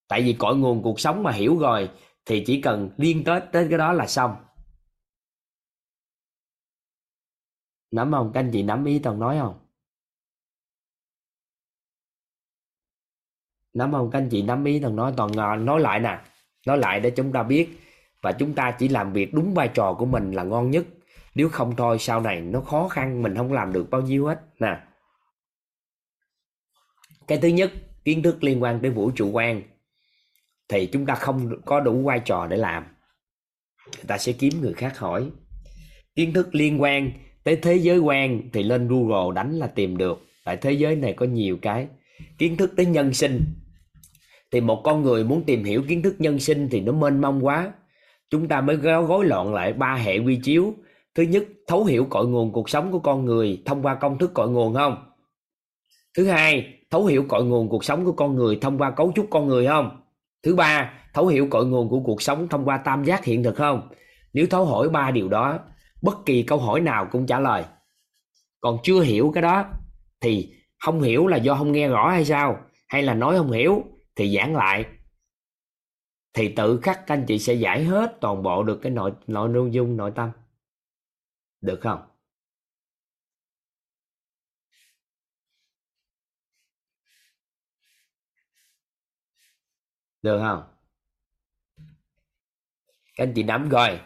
Tại 0.07 0.21
vì 0.21 0.33
cội 0.33 0.55
nguồn 0.57 0.83
cuộc 0.83 0.99
sống 0.99 1.23
mà 1.23 1.31
hiểu 1.31 1.59
rồi, 1.59 1.89
thì 2.25 2.43
chỉ 2.45 2.61
cần 2.61 2.89
liên 2.97 3.23
kết 3.23 3.49
tới 3.51 3.67
cái 3.69 3.77
đó 3.77 3.93
là 3.93 4.07
xong. 4.07 4.35
Nắm 7.91 8.11
không? 8.11 8.31
Các 8.33 8.39
anh 8.39 8.49
chị 8.53 8.63
nắm 8.63 8.85
ý 8.85 8.99
toàn 8.99 9.19
nói 9.19 9.37
không? 9.39 9.59
Nắm 13.73 13.91
không? 13.91 14.09
Các 14.11 14.19
anh 14.19 14.29
chị 14.31 14.41
nắm 14.41 14.63
ý 14.63 14.79
toàn 14.79 14.95
nói 14.95 15.13
toàn 15.17 15.31
à, 15.37 15.55
nói 15.55 15.81
lại 15.81 15.99
nè. 15.99 16.21
Nói 16.67 16.77
lại 16.77 16.99
để 16.99 17.13
chúng 17.15 17.31
ta 17.31 17.43
biết 17.43 17.82
và 18.23 18.31
chúng 18.31 18.53
ta 18.53 18.71
chỉ 18.71 18.87
làm 18.87 19.13
việc 19.13 19.33
đúng 19.33 19.53
vai 19.53 19.67
trò 19.67 19.93
của 19.93 20.05
mình 20.05 20.31
là 20.31 20.43
ngon 20.43 20.71
nhất. 20.71 20.85
Nếu 21.35 21.49
không 21.49 21.75
thôi, 21.75 21.99
sau 21.99 22.21
này 22.21 22.41
nó 22.41 22.61
khó 22.61 22.87
khăn, 22.87 23.21
mình 23.21 23.35
không 23.35 23.53
làm 23.53 23.73
được 23.73 23.89
bao 23.89 24.01
nhiêu 24.01 24.25
hết. 24.25 24.41
Nè. 24.59 24.77
Cái 27.27 27.37
thứ 27.37 27.47
nhất, 27.47 27.71
kiến 28.05 28.23
thức 28.23 28.43
liên 28.43 28.63
quan 28.63 28.79
tới 28.81 28.91
vũ 28.91 29.11
trụ 29.11 29.29
quan. 29.31 29.61
Thì 30.67 30.89
chúng 30.93 31.05
ta 31.05 31.15
không 31.15 31.61
có 31.65 31.79
đủ 31.79 32.03
vai 32.03 32.19
trò 32.19 32.47
để 32.47 32.57
làm. 32.57 32.83
Người 33.95 34.05
ta 34.07 34.17
sẽ 34.17 34.31
kiếm 34.31 34.53
người 34.61 34.73
khác 34.73 34.97
hỏi. 34.97 35.29
Kiến 36.15 36.33
thức 36.33 36.55
liên 36.55 36.81
quan 36.81 37.11
tới 37.43 37.55
thế 37.55 37.75
giới 37.75 37.99
quan 37.99 38.49
thì 38.53 38.63
lên 38.63 38.87
google 38.87 39.35
đánh 39.35 39.51
là 39.51 39.67
tìm 39.67 39.97
được. 39.97 40.21
Tại 40.45 40.57
thế 40.57 40.71
giới 40.71 40.95
này 40.95 41.13
có 41.13 41.25
nhiều 41.25 41.57
cái. 41.61 41.87
Kiến 42.37 42.57
thức 42.57 42.73
tới 42.77 42.85
nhân 42.85 43.13
sinh. 43.13 43.45
Thì 44.51 44.61
một 44.61 44.81
con 44.83 45.01
người 45.01 45.23
muốn 45.23 45.43
tìm 45.45 45.63
hiểu 45.63 45.83
kiến 45.87 46.01
thức 46.01 46.15
nhân 46.19 46.39
sinh 46.39 46.67
thì 46.71 46.81
nó 46.81 46.91
mênh 46.91 47.21
mông 47.21 47.45
quá 47.45 47.71
chúng 48.29 48.47
ta 48.47 48.61
mới 48.61 48.75
gói, 48.75 49.03
gọn 49.05 49.27
loạn 49.27 49.53
lại 49.53 49.73
ba 49.73 49.95
hệ 49.95 50.17
quy 50.17 50.39
chiếu. 50.43 50.73
Thứ 51.15 51.23
nhất 51.23 51.43
thấu 51.67 51.85
hiểu 51.85 52.05
cội 52.09 52.27
nguồn 52.27 52.51
cuộc 52.51 52.69
sống 52.69 52.91
của 52.91 52.99
con 52.99 53.25
người 53.25 53.61
thông 53.65 53.81
qua 53.81 53.95
công 53.95 54.17
thức 54.17 54.33
cội 54.33 54.49
nguồn 54.49 54.73
không? 54.73 54.95
Thứ 56.17 56.25
hai 56.25 56.73
thấu 56.91 57.05
hiểu 57.05 57.25
cội 57.29 57.45
nguồn 57.45 57.69
cuộc 57.69 57.85
sống 57.85 58.05
của 58.05 58.11
con 58.11 58.35
người 58.35 58.57
thông 58.61 58.77
qua 58.77 58.91
cấu 58.91 59.11
trúc 59.15 59.27
con 59.29 59.47
người 59.47 59.67
không? 59.67 60.01
Thứ 60.43 60.55
ba 60.55 60.93
thấu 61.13 61.27
hiểu 61.27 61.47
cội 61.51 61.65
nguồn 61.65 61.89
của 61.89 61.99
cuộc 61.99 62.21
sống 62.21 62.47
thông 62.49 62.65
qua 62.65 62.77
tam 62.77 63.03
giác 63.03 63.25
hiện 63.25 63.43
thực 63.43 63.55
không? 63.55 63.89
Nếu 64.33 64.47
thấu 64.49 64.65
hỏi 64.65 64.89
ba 64.89 65.11
điều 65.11 65.29
đó 65.29 65.59
bất 66.01 66.25
kỳ 66.25 66.43
câu 66.43 66.59
hỏi 66.59 66.79
nào 66.79 67.07
cũng 67.11 67.25
trả 67.25 67.39
lời. 67.39 67.63
Còn 68.59 68.77
chưa 68.83 69.01
hiểu 69.01 69.31
cái 69.33 69.41
đó 69.41 69.65
thì 70.21 70.53
không 70.79 71.01
hiểu 71.01 71.27
là 71.27 71.37
do 71.37 71.55
không 71.55 71.71
nghe 71.71 71.87
rõ 71.87 72.09
hay 72.09 72.25
sao? 72.25 72.57
Hay 72.87 73.03
là 73.03 73.13
nói 73.13 73.37
không 73.37 73.51
hiểu 73.51 73.83
thì 74.15 74.35
giảng 74.35 74.55
lại 74.55 74.85
thì 76.33 76.53
tự 76.55 76.79
khắc 76.83 77.03
các 77.07 77.13
anh 77.13 77.25
chị 77.27 77.39
sẽ 77.39 77.53
giải 77.53 77.83
hết 77.83 78.17
toàn 78.21 78.43
bộ 78.43 78.63
được 78.63 78.79
cái 78.81 78.91
nội 78.91 79.11
nội 79.27 79.49
nội 79.49 79.71
dung, 79.71 79.97
nội 79.97 80.11
tâm. 80.15 80.31
Được 81.61 81.79
không? 81.81 82.01
Được 90.21 90.39
không? 90.39 90.63
Các 93.15 93.23
anh 93.23 93.33
chị 93.35 93.43
nắm 93.43 93.69
rồi 93.69 93.99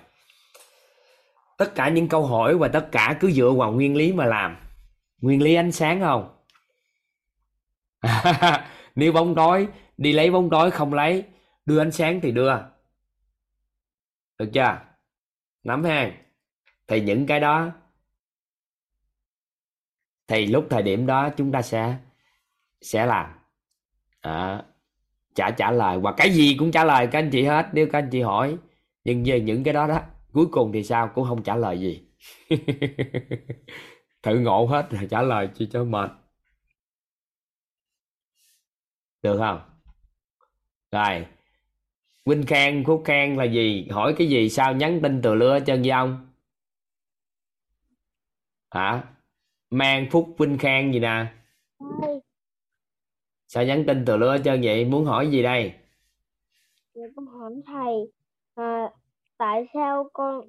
tất 1.57 1.75
cả 1.75 1.89
những 1.89 2.07
câu 2.07 2.25
hỏi 2.25 2.57
và 2.57 2.67
tất 2.67 2.89
cả 2.91 3.17
cứ 3.19 3.31
dựa 3.31 3.51
vào 3.51 3.71
nguyên 3.71 3.95
lý 3.95 4.13
mà 4.13 4.25
làm. 4.25 4.57
Nguyên 5.21 5.41
lý 5.41 5.55
ánh 5.55 5.71
sáng 5.71 5.99
không? 5.99 6.37
Nếu 8.95 9.11
bóng 9.11 9.35
tối, 9.35 9.67
đi 9.97 10.13
lấy 10.13 10.31
bóng 10.31 10.49
tối 10.49 10.71
không 10.71 10.93
lấy 10.93 11.23
đưa 11.67 11.79
ánh 11.79 11.91
sáng 11.91 12.19
thì 12.23 12.31
đưa. 12.31 12.53
Được 14.39 14.49
chưa? 14.53 14.79
Nắm 15.63 15.83
ha. 15.83 16.11
Thì 16.87 17.01
những 17.01 17.27
cái 17.27 17.39
đó 17.39 17.71
thì 20.27 20.45
lúc 20.45 20.67
thời 20.69 20.83
điểm 20.83 21.05
đó 21.05 21.29
chúng 21.37 21.51
ta 21.51 21.61
sẽ 21.61 21.97
sẽ 22.81 23.05
làm. 23.05 23.31
À, 24.21 24.63
trả 25.35 25.51
trả 25.51 25.71
lời. 25.71 25.97
Hoặc 25.97 26.15
cái 26.17 26.31
gì 26.33 26.55
cũng 26.59 26.71
trả 26.71 26.83
lời 26.83 27.07
các 27.11 27.19
anh 27.19 27.29
chị 27.31 27.43
hết. 27.43 27.69
Nếu 27.73 27.87
các 27.91 27.99
anh 27.99 28.09
chị 28.11 28.21
hỏi. 28.21 28.57
Nhưng 29.03 29.23
về 29.25 29.41
những 29.41 29.63
cái 29.63 29.73
đó 29.73 29.87
đó 29.87 30.01
cuối 30.33 30.45
cùng 30.51 30.71
thì 30.73 30.83
sao? 30.83 31.11
Cũng 31.15 31.27
không 31.27 31.43
trả 31.43 31.55
lời 31.55 31.79
gì. 31.79 32.03
Thử 34.23 34.39
ngộ 34.39 34.65
hết 34.65 34.87
rồi 34.91 35.07
trả 35.09 35.21
lời 35.21 35.49
chi 35.55 35.69
cho 35.71 35.83
mệt. 35.83 36.11
Được 39.21 39.37
không? 39.37 39.61
Rồi. 40.91 41.36
Vinh 42.27 42.45
Khang 42.45 42.83
Phúc 42.87 43.01
Khang 43.05 43.37
là 43.37 43.43
gì? 43.43 43.87
Hỏi 43.91 44.15
cái 44.17 44.27
gì 44.29 44.49
sao 44.49 44.73
nhắn 44.73 44.99
tin 45.03 45.21
từ 45.21 45.35
lưa 45.35 45.59
chân 45.59 45.81
với 45.81 45.89
ông? 45.89 46.27
Hả? 48.71 49.03
Mang 49.69 50.07
Phúc 50.11 50.35
Vinh 50.37 50.57
Khang 50.57 50.93
gì 50.93 50.99
nè? 50.99 51.25
Sao 53.47 53.63
nhắn 53.63 53.83
tin 53.87 54.05
từ 54.05 54.17
lưa 54.17 54.37
chân 54.43 54.61
vậy? 54.63 54.85
Muốn 54.85 55.05
hỏi 55.05 55.27
gì 55.31 55.43
đây? 55.43 55.73
Dạ 56.93 57.03
con 57.15 57.25
hỏi 57.25 57.51
thầy 57.65 58.11
à, 58.55 58.91
tại 59.37 59.65
sao 59.73 60.09
con 60.13 60.41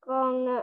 con 0.00 0.48
à, 0.48 0.62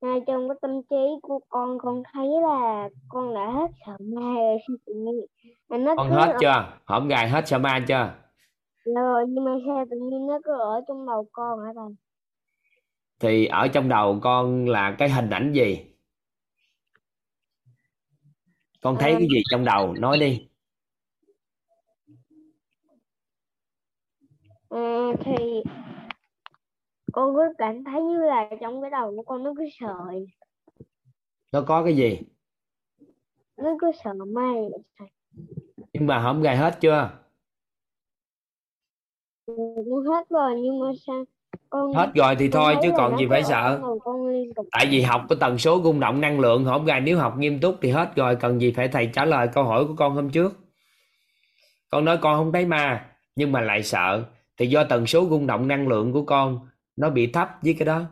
ngay 0.00 0.20
trong 0.26 0.48
cái 0.48 0.58
tâm 0.62 0.70
trí 0.90 1.06
của 1.22 1.40
con 1.48 1.78
con 1.78 2.02
thấy 2.12 2.28
là 2.42 2.88
con 3.08 3.34
đã 3.34 3.50
hết 3.50 3.70
sợ 3.86 3.96
ma 4.00 4.34
rồi 4.34 4.78
tự 4.86 4.92
nhiên 4.94 5.14
nó 5.84 5.94
hết 6.02 6.36
chưa? 6.40 6.78
Hổm 6.84 7.08
gài 7.08 7.28
hết 7.28 7.48
sợ 7.48 7.58
ma 7.58 7.84
chưa 7.88 8.27
rồi 8.94 9.24
nhưng 9.28 9.44
mà 9.44 9.50
sao 9.66 9.84
tự 9.90 9.96
nhiên 9.96 10.26
nó 10.26 10.38
cứ 10.44 10.52
ở 10.58 10.80
trong 10.88 11.06
đầu 11.06 11.28
con 11.32 11.60
hả 11.64 11.72
thầy? 11.74 11.94
Thì 13.20 13.46
ở 13.46 13.68
trong 13.68 13.88
đầu 13.88 14.18
con 14.22 14.68
là 14.68 14.96
cái 14.98 15.08
hình 15.10 15.30
ảnh 15.30 15.52
gì? 15.52 15.84
Con 18.82 18.96
thấy 19.00 19.12
Ờ. 19.12 19.18
cái 19.18 19.28
gì 19.32 19.42
trong 19.50 19.64
đầu? 19.64 19.94
Nói 19.94 20.18
đi. 20.18 20.48
À, 24.70 25.12
thì 25.24 25.62
con 27.12 27.34
cứ 27.34 27.42
cảm 27.58 27.84
thấy 27.84 28.02
như 28.02 28.20
là 28.20 28.50
trong 28.60 28.80
cái 28.82 28.90
đầu 28.90 29.16
của 29.16 29.22
con 29.22 29.42
nó 29.42 29.54
cứ 29.58 29.64
sợi. 29.80 30.26
Nó 31.52 31.62
có 31.66 31.84
cái 31.84 31.96
gì? 31.96 32.18
Nó 33.56 33.76
cứ 33.80 33.90
sợ 34.04 34.14
may 34.14 34.54
nhưng 35.92 36.06
mà 36.06 36.22
không 36.22 36.42
gài 36.42 36.56
hết 36.56 36.78
chưa 36.80 37.10
con 39.56 40.04
hết 40.06 40.28
rồi 40.30 40.54
nhưng 40.62 40.80
mà 40.80 40.86
sao 41.06 41.24
con 41.70 41.92
hết 41.94 42.10
rồi 42.14 42.36
thì 42.38 42.48
thôi 42.48 42.76
chứ 42.82 42.90
còn 42.96 43.18
gì 43.18 43.26
phải 43.30 43.44
sợ. 43.44 43.80
tại 44.72 44.86
vì 44.90 45.02
học 45.02 45.22
cái 45.28 45.36
tần 45.40 45.58
số 45.58 45.80
rung 45.84 46.00
động 46.00 46.20
năng 46.20 46.40
lượng 46.40 46.64
không 46.64 46.84
gài 46.84 47.00
nếu 47.00 47.18
học 47.18 47.38
nghiêm 47.38 47.60
túc 47.60 47.76
thì 47.80 47.90
hết 47.90 48.16
rồi 48.16 48.36
cần 48.36 48.60
gì 48.60 48.72
phải 48.72 48.88
thầy 48.88 49.10
trả 49.12 49.24
lời 49.24 49.48
câu 49.54 49.64
hỏi 49.64 49.84
của 49.86 49.94
con 49.96 50.14
hôm 50.14 50.30
trước. 50.30 50.58
Con 51.90 52.04
nói 52.04 52.18
con 52.22 52.36
không 52.36 52.52
thấy 52.52 52.66
ma 52.66 53.06
nhưng 53.36 53.52
mà 53.52 53.60
lại 53.60 53.82
sợ 53.82 54.24
thì 54.56 54.66
do 54.66 54.84
tần 54.84 55.06
số 55.06 55.26
rung 55.30 55.46
động 55.46 55.68
năng 55.68 55.88
lượng 55.88 56.12
của 56.12 56.22
con 56.22 56.68
nó 56.96 57.10
bị 57.10 57.32
thấp 57.32 57.48
với 57.62 57.74
cái 57.78 57.86
đó. 57.86 58.04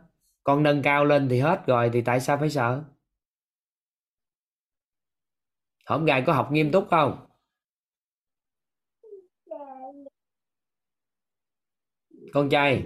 Con 0.44 0.62
nâng 0.62 0.82
cao 0.82 1.04
lên 1.04 1.28
thì 1.28 1.40
hết 1.40 1.66
rồi 1.66 1.90
thì 1.92 2.00
tại 2.00 2.20
sao 2.20 2.36
phải 2.36 2.50
sợ? 2.50 2.82
Không 5.84 6.04
gài 6.04 6.22
có 6.26 6.32
học 6.32 6.52
nghiêm 6.52 6.72
túc 6.72 6.86
không 6.90 7.25
con 12.32 12.48
trai. 12.48 12.82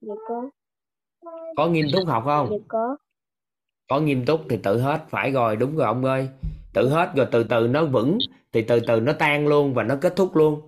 Dạ 0.00 0.14
có. 0.28 0.50
Có 1.56 1.68
nghiêm 1.68 1.86
túc 1.92 2.08
học 2.08 2.22
không? 2.26 2.48
Dạ 2.50 2.56
có. 2.68 2.96
Có 3.88 4.00
nghiêm 4.00 4.24
túc 4.26 4.40
thì 4.48 4.58
tự 4.62 4.80
hết. 4.80 5.04
Phải 5.08 5.30
rồi 5.30 5.56
đúng 5.56 5.76
rồi 5.76 5.86
ông 5.86 6.04
ơi. 6.04 6.28
Tự 6.72 6.88
hết 6.88 7.12
rồi 7.16 7.26
từ 7.30 7.44
từ 7.44 7.68
nó 7.68 7.84
vững 7.84 8.18
thì 8.52 8.62
từ 8.62 8.80
từ 8.80 9.00
nó 9.00 9.12
tan 9.12 9.46
luôn 9.46 9.74
và 9.74 9.82
nó 9.82 9.96
kết 10.00 10.16
thúc 10.16 10.36
luôn. 10.36 10.60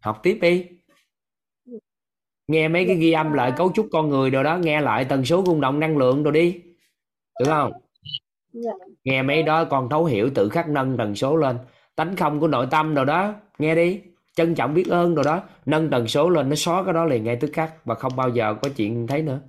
Học 0.00 0.20
tiếp 0.22 0.38
đi. 0.42 0.66
Nghe 2.48 2.68
mấy 2.68 2.86
cái 2.86 2.96
ghi 2.96 3.12
âm 3.12 3.32
lại 3.32 3.52
cấu 3.56 3.72
trúc 3.74 3.88
con 3.92 4.08
người 4.08 4.30
rồi 4.30 4.44
đó 4.44 4.56
nghe 4.56 4.80
lại 4.80 5.04
tần 5.04 5.24
số 5.24 5.42
rung 5.46 5.60
động 5.60 5.80
năng 5.80 5.96
lượng 5.96 6.22
rồi 6.22 6.32
đi. 6.32 6.60
Được 7.40 7.46
không? 7.46 7.72
Dạ. 8.52 8.72
Nghe 9.04 9.22
mấy 9.22 9.42
đó 9.42 9.64
con 9.64 9.88
thấu 9.88 10.04
hiểu 10.04 10.30
tự 10.34 10.48
khắc 10.48 10.68
nâng 10.68 10.96
tần 10.96 11.14
số 11.14 11.36
lên. 11.36 11.58
Tánh 11.96 12.16
không 12.16 12.40
của 12.40 12.48
nội 12.48 12.66
tâm 12.70 12.94
rồi 12.94 13.04
đó 13.04 13.34
nghe 13.58 13.74
đi 13.74 14.00
trân 14.36 14.54
trọng 14.54 14.74
biết 14.74 14.88
ơn 14.88 15.14
rồi 15.14 15.24
đó. 15.24 15.42
Nâng 15.66 15.90
tần 15.90 16.08
số 16.08 16.28
lên, 16.28 16.48
nó 16.48 16.54
xóa 16.56 16.84
cái 16.84 16.94
đó 16.94 17.04
liền 17.04 17.24
ngay 17.24 17.36
tức 17.40 17.50
khắc 17.52 17.84
và 17.84 17.94
không 17.94 18.16
bao 18.16 18.28
giờ 18.28 18.54
có 18.62 18.68
chuyện 18.76 19.06
thấy 19.06 19.22
nữa. 19.22 19.40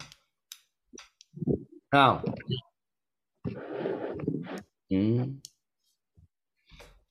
Thấy 1.92 2.02
không? 2.08 2.26
Ừ. 4.90 4.98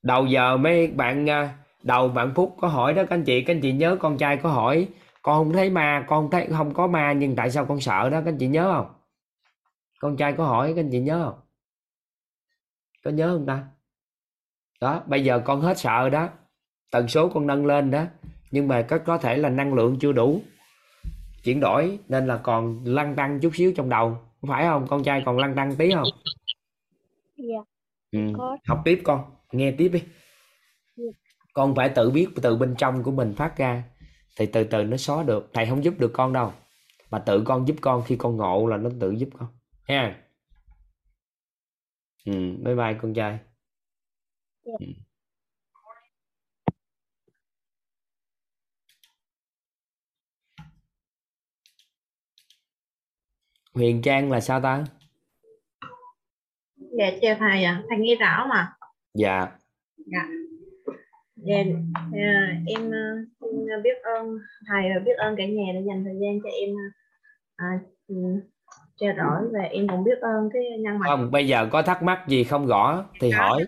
đầu 0.02 0.26
giờ 0.26 0.56
mấy 0.56 0.86
bạn 0.86 1.30
à, 1.30 1.58
đầu 1.82 2.08
bạn 2.08 2.32
phúc 2.34 2.56
có 2.60 2.68
hỏi 2.68 2.94
đó, 2.94 3.02
các 3.02 3.16
anh 3.16 3.24
chị, 3.24 3.42
các 3.42 3.54
anh 3.54 3.60
chị 3.60 3.72
nhớ 3.72 3.96
con 4.00 4.18
trai 4.18 4.36
có 4.36 4.48
hỏi, 4.50 4.88
con 5.22 5.38
không 5.38 5.52
thấy 5.52 5.70
ma, 5.70 6.04
con 6.08 6.22
không 6.22 6.30
thấy, 6.30 6.48
không 6.50 6.74
có 6.74 6.86
ma 6.86 7.12
nhưng 7.12 7.36
tại 7.36 7.50
sao 7.50 7.66
con 7.66 7.80
sợ 7.80 8.10
đó? 8.10 8.20
Các 8.20 8.28
anh 8.30 8.38
chị 8.38 8.46
nhớ 8.46 8.72
không? 8.74 8.94
Con 10.00 10.16
trai 10.16 10.34
có 10.38 10.44
hỏi, 10.44 10.72
các 10.76 10.80
anh 10.80 10.88
chị 10.92 11.00
nhớ 11.00 11.22
không? 11.24 11.40
Có 13.04 13.10
nhớ 13.10 13.34
không 13.38 13.46
ta? 13.46 13.64
Đó, 14.80 15.02
bây 15.06 15.24
giờ 15.24 15.42
con 15.44 15.60
hết 15.60 15.78
sợ 15.78 16.10
đó 16.10 16.28
tần 16.96 17.08
số 17.08 17.28
con 17.28 17.46
nâng 17.46 17.66
lên 17.66 17.90
đó 17.90 18.04
nhưng 18.50 18.68
mà 18.68 18.82
có 18.82 18.98
có 18.98 19.18
thể 19.18 19.36
là 19.36 19.48
năng 19.48 19.74
lượng 19.74 19.96
chưa 20.00 20.12
đủ 20.12 20.42
chuyển 21.44 21.60
đổi 21.60 21.98
nên 22.08 22.26
là 22.26 22.36
còn 22.36 22.84
lăn 22.84 23.14
tăng 23.16 23.40
chút 23.40 23.50
xíu 23.54 23.72
trong 23.76 23.88
đầu 23.88 24.18
phải 24.48 24.64
không 24.64 24.86
con 24.88 25.04
trai 25.04 25.22
còn 25.26 25.38
lăn 25.38 25.54
tăng 25.54 25.76
tí 25.76 25.90
không 25.94 26.08
dạ 27.36 27.58
ừ. 28.12 28.18
Có. 28.38 28.56
học 28.68 28.82
tiếp 28.84 29.00
con 29.04 29.24
nghe 29.52 29.74
tiếp 29.78 29.88
đi 29.88 30.02
Dạ. 30.96 31.04
con 31.52 31.74
phải 31.74 31.88
tự 31.88 32.10
biết 32.10 32.28
từ 32.42 32.56
bên 32.56 32.74
trong 32.78 33.02
của 33.02 33.10
mình 33.10 33.34
phát 33.36 33.58
ra 33.58 33.82
thì 34.36 34.46
từ 34.46 34.64
từ 34.64 34.84
nó 34.84 34.96
xóa 34.96 35.22
được 35.22 35.50
thầy 35.52 35.66
không 35.66 35.84
giúp 35.84 35.94
được 35.98 36.10
con 36.14 36.32
đâu 36.32 36.52
mà 37.10 37.18
tự 37.18 37.42
con 37.44 37.68
giúp 37.68 37.76
con 37.80 38.02
khi 38.06 38.16
con 38.16 38.36
ngộ 38.36 38.66
là 38.66 38.76
nó 38.76 38.90
tự 39.00 39.10
giúp 39.10 39.28
con 39.38 39.48
ha 39.82 40.22
ừ 42.24 42.32
bye 42.64 42.74
bye 42.74 42.94
con 43.02 43.14
trai 43.14 43.38
Dạ. 44.64 44.72
Ừ. 44.80 44.86
Huyền 53.76 54.02
Trang 54.02 54.30
là 54.30 54.40
sao 54.40 54.60
ta? 54.60 54.84
dạ 56.98 57.10
chào 57.22 57.36
thầy 57.38 57.64
ạ. 57.64 57.82
Thầy 57.88 57.98
nghe 57.98 58.14
rõ 58.14 58.46
mà. 58.50 58.72
Dạ, 59.14 59.48
dạ. 59.96 60.28
Dạ 61.36 61.56
à, 62.12 62.56
em 62.66 62.90
ờ, 62.90 62.98
xin 63.40 63.66
biết 63.82 64.02
ơn 64.02 64.38
thầy 64.68 64.82
và 64.94 65.00
biết 65.04 65.16
ơn 65.16 65.36
cả 65.36 65.46
nhà 65.46 65.72
đã 65.74 65.80
dành 65.80 66.04
thời 66.04 66.14
gian 66.22 66.38
cho 66.42 66.48
em 66.48 66.70
à, 67.56 67.66
ừ, 68.08 68.14
trao 68.96 69.12
đổi 69.12 69.48
và 69.52 69.60
em 69.60 69.88
cũng 69.88 70.04
biết 70.04 70.18
ơn 70.20 70.48
cái 70.52 70.62
nhân 70.78 70.98
mạch. 70.98 71.08
Không, 71.08 71.30
bây 71.30 71.48
giờ 71.48 71.68
có 71.72 71.82
thắc 71.82 72.02
mắc 72.02 72.24
gì 72.28 72.44
không 72.44 72.66
rõ 72.66 73.04
thì 73.20 73.30
hỏi. 73.30 73.64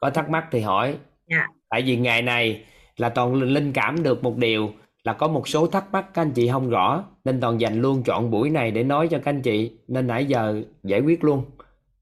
Có 0.00 0.10
thắc 0.10 0.30
mắc 0.30 0.48
thì 0.50 0.60
hỏi. 0.60 0.98
dạ. 1.30 1.46
Tại 1.68 1.82
vì 1.82 1.96
ngày 1.96 2.22
này 2.22 2.64
là 2.96 3.08
toàn 3.08 3.34
linh 3.34 3.72
cảm 3.72 4.02
được 4.02 4.22
một 4.22 4.36
điều 4.36 4.72
là 5.06 5.12
có 5.12 5.28
một 5.28 5.48
số 5.48 5.66
thắc 5.66 5.84
mắc 5.92 6.06
các 6.14 6.22
anh 6.22 6.30
chị 6.30 6.48
không 6.52 6.70
rõ 6.70 7.04
nên 7.24 7.40
toàn 7.40 7.60
dành 7.60 7.80
luôn 7.80 8.02
chọn 8.02 8.30
buổi 8.30 8.50
này 8.50 8.70
để 8.70 8.82
nói 8.82 9.08
cho 9.10 9.18
các 9.18 9.30
anh 9.30 9.42
chị 9.42 9.78
nên 9.88 10.06
nãy 10.06 10.24
giờ 10.24 10.62
giải 10.82 11.00
quyết 11.00 11.24
luôn. 11.24 11.44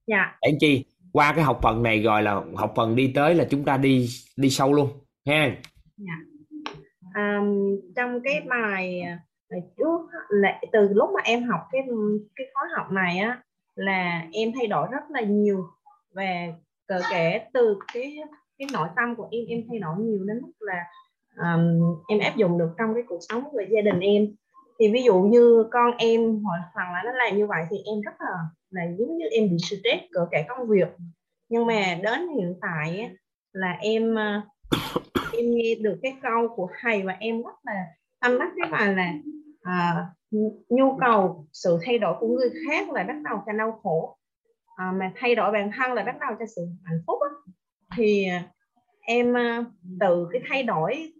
dạ 0.06 0.38
Để 0.42 0.56
chi 0.60 0.84
qua 1.12 1.32
cái 1.32 1.44
học 1.44 1.58
phần 1.62 1.82
này 1.82 2.02
rồi 2.02 2.22
là 2.22 2.42
học 2.56 2.72
phần 2.76 2.96
đi 2.96 3.12
tới 3.14 3.34
là 3.34 3.44
chúng 3.50 3.64
ta 3.64 3.76
đi 3.76 4.08
đi 4.36 4.50
sâu 4.50 4.72
luôn 4.72 4.88
ha. 5.26 5.56
Dạ. 5.96 6.14
À, 7.14 7.40
trong 7.96 8.20
cái 8.24 8.40
bài 8.48 9.02
bài 9.50 9.60
trước 9.76 10.00
là 10.28 10.60
từ 10.72 10.88
lúc 10.92 11.10
mà 11.14 11.20
em 11.24 11.42
học 11.42 11.60
cái 11.72 11.82
cái 12.36 12.46
khóa 12.54 12.62
học 12.76 12.92
này 12.92 13.18
á 13.18 13.42
là 13.74 14.22
em 14.32 14.52
thay 14.54 14.66
đổi 14.66 14.88
rất 14.92 15.02
là 15.10 15.20
nhiều 15.20 15.64
và 16.14 16.24
kể 17.10 17.40
từ 17.54 17.78
cái 17.94 18.16
cái 18.58 18.68
nội 18.72 18.88
tâm 18.96 19.16
của 19.16 19.28
em 19.30 19.44
em 19.48 19.60
thay 19.68 19.78
đổi 19.78 19.94
nhiều 19.98 20.24
đến 20.24 20.40
mức 20.42 20.52
là 20.60 20.84
um, 21.36 21.80
em 22.08 22.18
áp 22.18 22.36
dụng 22.36 22.58
được 22.58 22.70
trong 22.78 22.94
cái 22.94 23.02
cuộc 23.08 23.18
sống 23.28 23.44
của 23.52 23.62
gia 23.70 23.80
đình 23.80 24.00
em. 24.00 24.26
Thì 24.80 24.92
ví 24.92 25.02
dụ 25.02 25.20
như 25.20 25.64
con 25.70 25.90
em 25.98 26.42
hoặc 26.42 26.92
là 26.92 27.02
nó 27.04 27.12
làm 27.12 27.36
như 27.36 27.46
vậy 27.46 27.64
thì 27.70 27.76
em 27.76 28.00
rất 28.00 28.14
là 28.20 28.36
là 28.70 28.82
giống 28.98 29.18
như 29.18 29.24
em 29.30 29.50
bị 29.50 29.56
stress 29.58 30.02
cỡ 30.12 30.26
cả 30.30 30.44
công 30.48 30.68
việc. 30.68 30.88
Nhưng 31.48 31.66
mà 31.66 31.98
đến 32.02 32.28
hiện 32.28 32.54
tại 32.60 33.10
là 33.52 33.76
em 33.80 34.14
ờ, 34.14 34.40
em 35.32 35.46
nghe 35.50 35.74
được 35.80 35.98
cái 36.02 36.16
câu 36.22 36.48
của 36.56 36.68
thầy 36.80 37.02
và 37.02 37.16
em 37.20 37.42
rất 37.42 37.54
là 37.62 37.84
tâm 38.20 38.38
đắc 38.38 38.48
cái 38.56 38.70
bài 38.70 38.94
là 38.94 39.12
à, 39.62 40.06
nhu 40.68 40.96
cầu 41.00 41.46
sự 41.52 41.78
thay 41.84 41.98
đổi 41.98 42.14
của 42.20 42.28
người 42.28 42.50
khác 42.66 42.90
là 42.90 43.04
bắt 43.04 43.16
đầu 43.24 43.42
cho 43.46 43.52
đau 43.52 43.80
khổ. 43.82 44.16
À, 44.76 44.92
mà 44.96 45.12
thay 45.16 45.34
đổi 45.34 45.52
bản 45.52 45.70
thân 45.76 45.92
là 45.92 46.04
bắt 46.04 46.16
đầu 46.20 46.30
cho 46.38 46.46
sự 46.56 46.62
hạnh 46.84 47.02
phúc 47.06 47.18
á. 47.20 47.52
thì 47.96 48.26
em 49.00 49.36
à, 49.36 49.64
từ 50.00 50.28
cái 50.32 50.42
thay 50.48 50.62
đổi 50.62 51.12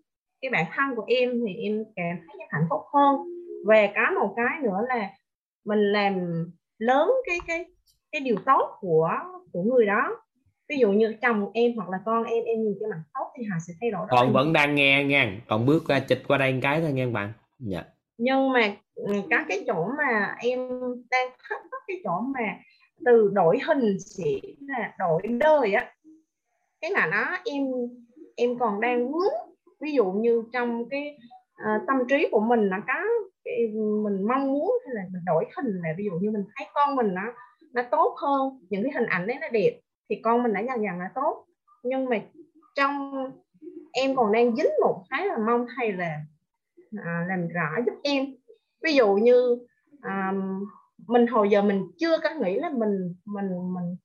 cái 0.45 0.51
bản 0.51 0.73
thân 0.77 0.97
của 0.97 1.05
em 1.07 1.31
thì 1.47 1.55
em 1.55 1.85
cảm 1.97 2.17
thấy 2.27 2.47
hạnh 2.51 2.67
phúc 2.71 2.81
hơn 2.95 3.17
và 3.67 3.89
có 3.95 4.21
một 4.21 4.35
cái 4.37 4.59
nữa 4.63 4.79
là 4.89 5.11
mình 5.65 5.79
làm 5.79 6.45
lớn 6.79 7.11
cái 7.27 7.39
cái 7.47 7.65
cái 8.13 8.21
điều 8.21 8.37
tốt 8.47 8.77
của 8.81 9.09
của 9.53 9.63
người 9.63 9.87
đó 9.87 10.17
ví 10.69 10.77
dụ 10.79 10.93
như 10.93 11.15
chồng 11.23 11.51
em 11.55 11.73
hoặc 11.77 11.89
là 11.89 11.99
con 12.05 12.25
em 12.25 12.45
em 12.45 12.63
nhìn 12.63 12.75
cái 12.81 12.91
mặt 12.91 13.03
tốt 13.15 13.33
thì 13.39 13.45
họ 13.45 13.57
sẽ 13.67 13.75
thay 13.81 13.91
đổi 13.91 14.07
Còn 14.11 14.33
vẫn 14.33 14.53
đang 14.53 14.75
nghe 14.75 15.05
nha, 15.05 15.41
còn 15.49 15.67
bước 15.67 15.89
ra 15.89 16.01
chịch 16.01 16.23
qua 16.29 16.39
đây 16.39 16.53
một 16.53 16.59
cái 16.63 16.81
thôi 16.81 16.93
nha 16.93 17.07
bạn. 17.13 17.33
Dạ. 17.59 17.85
nhưng 18.19 18.53
mà 18.53 18.77
ừ, 18.95 19.15
các 19.31 19.47
cái 19.49 19.65
chỗ 19.67 19.87
mà 19.99 20.37
em 20.41 20.59
đang 21.11 21.29
thắc 21.49 21.61
mắc 21.71 21.83
cái 21.87 21.97
chỗ 22.05 22.21
mà 22.21 22.59
từ 23.05 23.31
đổi 23.33 23.59
hình 23.67 23.97
sẽ 24.01 24.31
là 24.61 24.95
đổi 24.99 25.23
đời 25.27 25.73
á 25.73 25.93
cái 26.81 26.91
là 26.91 27.07
nó 27.07 27.39
em 27.45 27.65
em 28.37 28.59
còn 28.59 28.81
đang 28.81 29.13
vướng 29.13 29.54
ví 29.81 29.93
dụ 29.93 30.13
như 30.13 30.45
trong 30.53 30.89
cái 30.89 31.19
à, 31.55 31.81
tâm 31.87 31.97
trí 32.09 32.29
của 32.31 32.41
mình 32.41 32.69
là 32.69 32.81
có 32.87 32.95
cái, 33.45 33.55
mình 33.75 34.29
mong 34.29 34.53
muốn 34.53 34.73
hay 34.87 34.95
là 34.95 35.03
mình 35.13 35.23
đổi 35.27 35.45
hình 35.57 35.81
là 35.83 35.89
ví 35.99 36.05
dụ 36.05 36.13
như 36.21 36.31
mình 36.31 36.45
thấy 36.57 36.67
con 36.75 36.97
mình 36.97 37.15
nó 37.15 37.23
nó 37.73 37.83
tốt 37.91 38.15
hơn 38.23 38.67
những 38.71 38.83
cái 38.83 38.93
hình 38.95 39.07
ảnh 39.07 39.27
đấy 39.27 39.37
nó 39.41 39.49
đẹp 39.49 39.81
thì 40.11 40.21
con 40.23 40.43
mình 40.43 40.53
đã 40.53 40.61
dần 40.61 40.83
dần 40.83 40.99
là 40.99 41.11
tốt. 41.15 41.47
Nhưng 41.83 42.05
mà 42.05 42.17
trong 42.75 43.13
em 43.93 44.17
còn 44.17 44.33
đang 44.33 44.57
dính 44.57 44.71
một 44.83 45.05
cái 45.11 45.27
là 45.27 45.39
mong 45.47 45.67
thầy 45.77 45.93
là 45.93 46.21
à, 47.05 47.25
làm 47.29 47.49
rõ 47.49 47.69
giúp 47.87 47.95
em. 48.03 48.25
Ví 48.83 48.95
dụ 48.95 49.15
như 49.15 49.59
à, 50.01 50.33
mình 51.07 51.27
hồi 51.27 51.51
giờ 51.51 51.63
mình 51.63 51.87
chưa 51.99 52.19
có 52.23 52.31
nghĩ 52.31 52.59
là 52.59 52.71
mình 52.71 53.15
mình 53.25 53.49
mình 53.75 53.97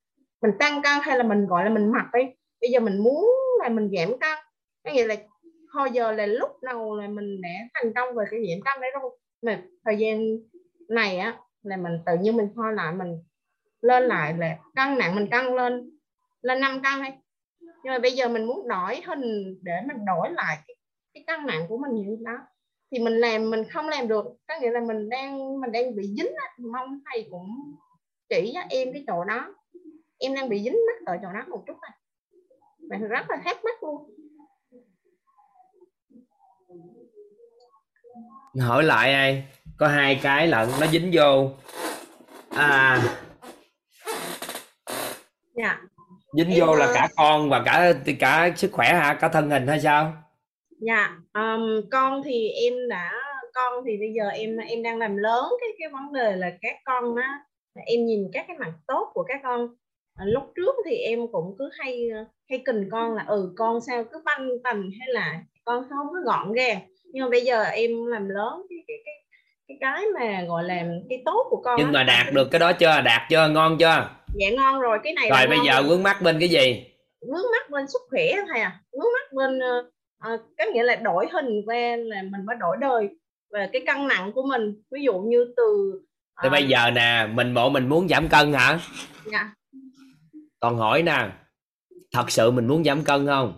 mình 0.41 0.51
tăng 0.59 0.81
cân 0.81 0.93
hay 1.01 1.17
là 1.17 1.23
mình 1.23 1.47
gọi 1.47 1.63
là 1.63 1.69
mình 1.69 1.91
mặc 1.91 2.05
đi. 2.13 2.23
Bây 2.61 2.69
giờ 2.69 2.79
mình 2.79 3.03
muốn 3.03 3.29
là 3.59 3.69
mình 3.69 3.89
giảm 3.97 4.19
cân 4.19 4.37
có 4.83 4.91
nghĩa 4.91 5.07
là 5.07 5.15
hồi 5.71 5.89
giờ 5.93 6.11
là 6.11 6.25
lúc 6.25 6.49
đầu 6.61 6.97
là 6.97 7.07
mình 7.07 7.41
đã 7.41 7.49
thành 7.73 7.93
công 7.93 8.15
về 8.15 8.25
cái 8.31 8.39
giảm 8.49 8.61
cân 8.65 8.81
đấy 8.81 8.91
rồi. 8.93 9.17
Mà 9.41 9.61
thời 9.85 9.97
gian 9.97 10.21
này 10.89 11.17
á 11.17 11.37
là 11.63 11.77
mình 11.77 11.99
tự 12.05 12.11
nhiên 12.21 12.37
mình 12.37 12.49
thôi 12.55 12.73
lại 12.73 12.93
mình 12.93 13.23
lên 13.81 14.03
lại 14.03 14.33
là 14.37 14.57
cân 14.75 14.97
nặng 14.97 15.15
mình 15.15 15.27
cân 15.31 15.55
lên 15.55 15.89
lên 16.41 16.59
5 16.59 16.81
cân 16.83 17.01
hay 17.01 17.17
nhưng 17.83 17.93
mà 17.93 17.99
bây 17.99 18.11
giờ 18.11 18.27
mình 18.27 18.45
muốn 18.45 18.67
đổi 18.67 19.01
hình 19.05 19.55
để 19.61 19.73
mình 19.87 20.05
đổi 20.05 20.29
lại 20.31 20.57
cái, 20.67 20.75
cái 21.13 21.23
cân 21.27 21.45
nặng 21.45 21.65
của 21.69 21.77
mình 21.77 21.91
như 21.95 22.17
đó. 22.25 22.37
Thì 22.91 22.99
mình 22.99 23.17
làm 23.17 23.49
mình 23.49 23.63
không 23.69 23.89
làm 23.89 24.07
được. 24.07 24.25
Có 24.47 24.59
nghĩa 24.61 24.71
là 24.71 24.79
mình 24.79 25.09
đang 25.09 25.61
mình 25.61 25.71
đang 25.71 25.95
bị 25.95 26.07
dính 26.17 26.31
á. 26.37 26.53
mong 26.73 26.99
thầy 27.05 27.27
cũng 27.31 27.49
chỉ 28.29 28.51
cho 28.53 28.61
em 28.69 28.93
cái 28.93 29.03
chỗ 29.07 29.23
đó. 29.23 29.55
Em 30.17 30.35
đang 30.35 30.49
bị 30.49 30.63
dính 30.63 30.77
mắt 30.87 31.05
ở 31.05 31.17
chỗ 31.21 31.27
đó 31.33 31.43
một 31.47 31.63
chút 31.67 31.77
này 31.81 31.91
mình 32.89 33.07
rất 33.07 33.29
là 33.29 33.41
thắc 33.45 33.63
mắc 33.63 33.83
luôn. 33.83 34.13
Hỏi 38.57 38.83
lại 38.83 39.13
ai? 39.13 39.43
Có 39.77 39.87
hai 39.87 40.19
cái 40.23 40.47
lận 40.47 40.69
nó 40.79 40.87
dính 40.87 41.09
vô. 41.13 41.49
À 42.49 43.01
dạ. 45.55 45.81
dính 46.33 46.49
Em, 46.49 46.59
vô 46.59 46.75
là 46.75 46.85
ờ, 46.85 46.93
cả 46.93 47.07
con 47.15 47.49
và 47.49 47.63
cả 47.65 47.93
cả 48.19 48.51
sức 48.55 48.71
khỏe 48.71 48.93
hả? 48.93 49.13
Cả 49.13 49.29
thân 49.29 49.49
hình 49.49 49.67
hay 49.67 49.79
sao? 49.79 50.13
Dạ 50.81 51.17
um, 51.33 51.89
con 51.91 52.21
thì 52.25 52.49
em 52.49 52.73
đã 52.89 53.11
con 53.53 53.83
thì 53.85 53.97
bây 53.97 54.13
giờ 54.17 54.29
em 54.29 54.57
em 54.57 54.83
đang 54.83 54.97
làm 54.97 55.17
lớn 55.17 55.45
cái 55.61 55.69
cái 55.79 55.89
vấn 55.89 56.13
đề 56.13 56.35
là 56.35 56.51
các 56.61 56.75
con 56.85 57.15
á 57.15 57.39
em 57.85 58.05
nhìn 58.05 58.29
các 58.33 58.45
cái 58.47 58.57
mặt 58.57 58.73
tốt 58.87 59.11
của 59.13 59.23
các 59.23 59.39
con. 59.43 59.67
À, 60.15 60.25
lúc 60.25 60.43
trước 60.55 60.75
thì 60.85 60.95
em 60.95 61.19
cũng 61.31 61.55
cứ 61.59 61.69
hay 61.77 62.09
hay 62.49 62.61
kình 62.65 62.89
con 62.91 63.15
là 63.15 63.25
ừ 63.27 63.53
con 63.57 63.81
sao 63.81 64.03
cứ 64.03 64.21
banh 64.25 64.49
tầm 64.63 64.89
hay 64.99 65.07
là 65.07 65.41
con 65.65 65.85
không 65.89 66.07
có 66.13 66.19
gọn 66.25 66.53
gàng 66.53 66.79
nhưng 67.13 67.23
mà 67.23 67.29
bây 67.29 67.41
giờ 67.41 67.63
em 67.63 68.05
làm 68.05 68.29
lớn 68.29 68.61
cái 68.69 68.77
cái 68.87 68.97
cái 69.05 69.13
cái 69.67 69.77
cái 69.81 70.05
mà 70.19 70.43
gọi 70.47 70.63
là 70.63 70.85
cái 71.09 71.21
tốt 71.25 71.47
của 71.49 71.61
con 71.65 71.75
nhưng 71.79 71.91
mà 71.91 72.03
đạt 72.03 72.33
được 72.33 72.47
cái 72.51 72.59
đó 72.59 72.73
chưa? 72.73 73.01
Đạt 73.05 73.21
chưa? 73.29 73.49
Ngon 73.49 73.77
chưa? 73.77 74.09
Dạ 74.35 74.49
ngon 74.49 74.79
rồi 74.79 74.97
cái 75.03 75.13
này 75.13 75.29
rồi 75.29 75.47
bây 75.47 75.57
giờ 75.65 75.83
vướng 75.83 76.03
mắc 76.03 76.21
bên 76.21 76.39
cái 76.39 76.49
gì? 76.49 76.85
Vướng 77.21 77.51
mắt 77.51 77.69
bên 77.69 77.87
sức 77.87 78.01
khỏe 78.09 78.31
thầy 78.47 78.61
à. 78.61 78.79
Vướng 78.91 79.13
mắt 79.13 79.33
bên 79.33 79.59
ờ, 79.59 79.89
ờ, 80.19 80.37
có 80.57 80.65
nghĩa 80.73 80.83
là 80.83 80.95
đổi 80.95 81.27
hình 81.33 81.61
qua 81.65 81.95
là 81.97 82.21
mình 82.21 82.41
phải 82.47 82.55
đổi 82.59 82.77
đời 82.81 83.09
về 83.53 83.69
cái 83.73 83.81
cân 83.87 84.07
nặng 84.07 84.31
của 84.31 84.43
mình. 84.43 84.83
Ví 84.91 85.01
dụ 85.03 85.13
như 85.13 85.53
từ 85.57 85.99
thì 86.43 86.49
bây 86.49 86.67
giờ 86.67 86.91
nè 86.91 87.27
mình 87.33 87.53
bộ 87.53 87.69
mình 87.69 87.89
muốn 87.89 88.07
giảm 88.07 88.27
cân 88.27 88.53
hả? 88.53 88.79
Dạ. 89.31 89.53
Còn 90.59 90.77
hỏi 90.77 91.03
nè 91.03 91.29
thật 92.13 92.31
sự 92.31 92.51
mình 92.51 92.67
muốn 92.67 92.83
giảm 92.83 93.03
cân 93.03 93.27
không 93.27 93.53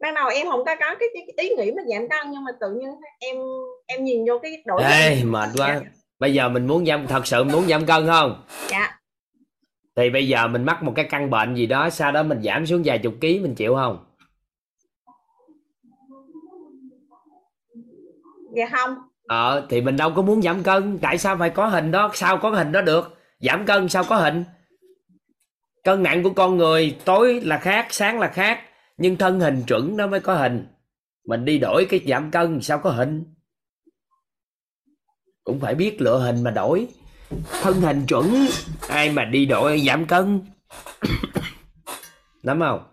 ban 0.00 0.14
đầu 0.14 0.28
em 0.28 0.46
không 0.46 0.64
có 0.64 0.74
có 0.80 0.94
cái, 1.00 1.08
cái, 1.14 1.26
cái 1.36 1.48
ý 1.48 1.54
nghĩ 1.56 1.72
mà 1.76 1.82
giảm 1.88 2.08
cân 2.08 2.30
nhưng 2.30 2.44
mà 2.44 2.52
tự 2.60 2.66
nhiên 2.70 2.90
em 3.18 3.36
em 3.86 4.04
nhìn 4.04 4.24
vô 4.28 4.38
cái 4.42 4.62
đổi 4.64 4.82
ê 4.82 5.24
mệt 5.24 5.48
quá. 5.56 5.80
bây 6.18 6.34
giờ 6.34 6.48
mình 6.48 6.66
muốn 6.66 6.86
giảm 6.86 7.06
thật 7.06 7.26
sự 7.26 7.44
muốn 7.44 7.66
giảm 7.68 7.86
cân 7.86 8.06
không? 8.06 8.44
Dạ. 8.70 8.98
Thì 9.96 10.10
bây 10.10 10.28
giờ 10.28 10.48
mình 10.48 10.64
mắc 10.64 10.82
một 10.82 10.92
cái 10.96 11.06
căn 11.10 11.30
bệnh 11.30 11.54
gì 11.54 11.66
đó 11.66 11.90
sau 11.90 12.12
đó 12.12 12.22
mình 12.22 12.42
giảm 12.42 12.66
xuống 12.66 12.82
vài 12.84 12.98
chục 12.98 13.14
ký 13.20 13.38
mình 13.38 13.54
chịu 13.54 13.74
không? 13.74 14.04
Dạ 18.56 18.68
không. 18.72 18.94
Ờ 19.26 19.66
thì 19.68 19.80
mình 19.80 19.96
đâu 19.96 20.12
có 20.16 20.22
muốn 20.22 20.42
giảm 20.42 20.62
cân. 20.62 20.98
Tại 21.02 21.18
sao 21.18 21.36
phải 21.38 21.50
có 21.50 21.66
hình 21.66 21.90
đó? 21.90 22.10
Sao 22.14 22.38
có 22.38 22.50
hình 22.50 22.72
đó 22.72 22.80
được? 22.80 23.16
Giảm 23.40 23.66
cân 23.66 23.88
sao 23.88 24.04
có 24.04 24.16
hình? 24.16 24.44
Cân 25.84 26.02
nặng 26.02 26.22
của 26.22 26.30
con 26.30 26.56
người 26.56 26.96
tối 27.04 27.40
là 27.44 27.58
khác 27.58 27.86
sáng 27.90 28.20
là 28.20 28.28
khác 28.28 28.60
nhưng 28.96 29.16
thân 29.16 29.40
hình 29.40 29.62
chuẩn 29.66 29.96
nó 29.96 30.06
mới 30.06 30.20
có 30.20 30.34
hình. 30.34 30.66
Mình 31.24 31.44
đi 31.44 31.58
đổi 31.58 31.86
cái 31.90 32.00
giảm 32.06 32.30
cân, 32.30 32.60
sao 32.62 32.78
có 32.78 32.90
hình? 32.90 33.24
Cũng 35.44 35.60
phải 35.60 35.74
biết 35.74 36.00
lựa 36.00 36.18
hình 36.18 36.42
mà 36.42 36.50
đổi. 36.50 36.88
Thân 37.62 37.80
hình 37.80 38.06
chuẩn, 38.06 38.46
ai 38.88 39.10
mà 39.10 39.24
đi 39.24 39.46
đổi 39.46 39.80
giảm 39.86 40.06
cân? 40.06 40.40
Nắm 42.42 42.60
không? 42.60 42.86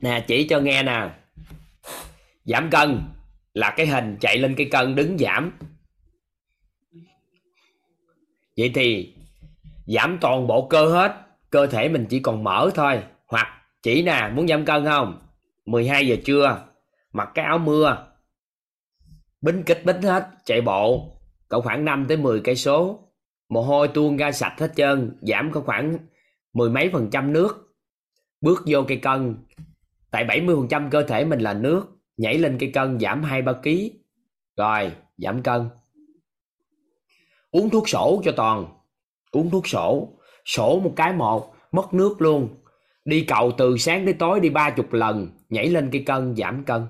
Nè, 0.00 0.24
chỉ 0.28 0.46
cho 0.48 0.60
nghe 0.60 0.82
nè. 0.82 1.10
Giảm 2.44 2.70
cân 2.70 3.00
là 3.54 3.74
cái 3.76 3.86
hình 3.86 4.16
chạy 4.20 4.38
lên 4.38 4.54
cái 4.54 4.68
cân 4.70 4.94
đứng 4.94 5.18
giảm. 5.18 5.58
Vậy 8.56 8.70
thì 8.74 9.14
giảm 9.86 10.18
toàn 10.20 10.46
bộ 10.46 10.66
cơ 10.70 10.86
hết 10.86 11.29
cơ 11.50 11.66
thể 11.66 11.88
mình 11.88 12.06
chỉ 12.08 12.20
còn 12.20 12.44
mỡ 12.44 12.70
thôi. 12.74 13.02
Hoặc, 13.26 13.46
chỉ 13.82 14.02
nè, 14.02 14.30
muốn 14.34 14.48
giảm 14.48 14.64
cân 14.64 14.84
không? 14.84 15.22
12 15.66 16.06
giờ 16.06 16.16
trưa, 16.24 16.64
mặc 17.12 17.28
cái 17.34 17.44
áo 17.44 17.58
mưa. 17.58 18.06
Bính 19.40 19.62
kích 19.62 19.84
bính 19.84 20.02
hết, 20.02 20.28
chạy 20.44 20.60
bộ. 20.60 21.16
Cỡ 21.48 21.60
khoảng 21.60 21.84
5 21.84 22.06
tới 22.08 22.16
10 22.16 22.40
cây 22.40 22.56
số. 22.56 22.98
Mồ 23.48 23.62
hôi 23.62 23.88
tuôn 23.88 24.16
ra 24.16 24.32
sạch 24.32 24.54
hết 24.58 24.72
trơn, 24.76 25.18
giảm 25.20 25.52
có 25.52 25.60
khoảng 25.60 25.98
mười 26.52 26.70
mấy 26.70 26.90
phần 26.92 27.08
trăm 27.12 27.32
nước. 27.32 27.76
Bước 28.40 28.62
vô 28.66 28.84
cây 28.88 28.96
cân. 28.96 29.36
Tại 30.10 30.24
70 30.24 30.56
phần 30.56 30.68
trăm 30.68 30.90
cơ 30.90 31.02
thể 31.02 31.24
mình 31.24 31.40
là 31.40 31.54
nước. 31.54 31.86
Nhảy 32.16 32.38
lên 32.38 32.56
cây 32.60 32.70
cân 32.74 33.00
giảm 33.00 33.22
hai 33.22 33.42
ba 33.42 33.52
ký. 33.52 33.92
Rồi, 34.56 34.92
giảm 35.16 35.42
cân. 35.42 35.68
Uống 37.50 37.70
thuốc 37.70 37.88
sổ 37.88 38.22
cho 38.24 38.32
toàn. 38.36 38.66
Uống 39.30 39.50
thuốc 39.50 39.68
sổ 39.68 40.19
sổ 40.44 40.80
một 40.80 40.92
cái 40.96 41.12
một 41.12 41.54
mất 41.72 41.94
nước 41.94 42.22
luôn. 42.22 42.48
Đi 43.04 43.24
cầu 43.28 43.52
từ 43.58 43.76
sáng 43.76 44.04
tới 44.04 44.14
tối 44.14 44.40
đi 44.40 44.50
ba 44.50 44.70
chục 44.70 44.92
lần 44.92 45.28
nhảy 45.48 45.68
lên 45.68 45.88
cây 45.92 46.02
cân 46.06 46.36
giảm 46.36 46.64
cân. 46.64 46.86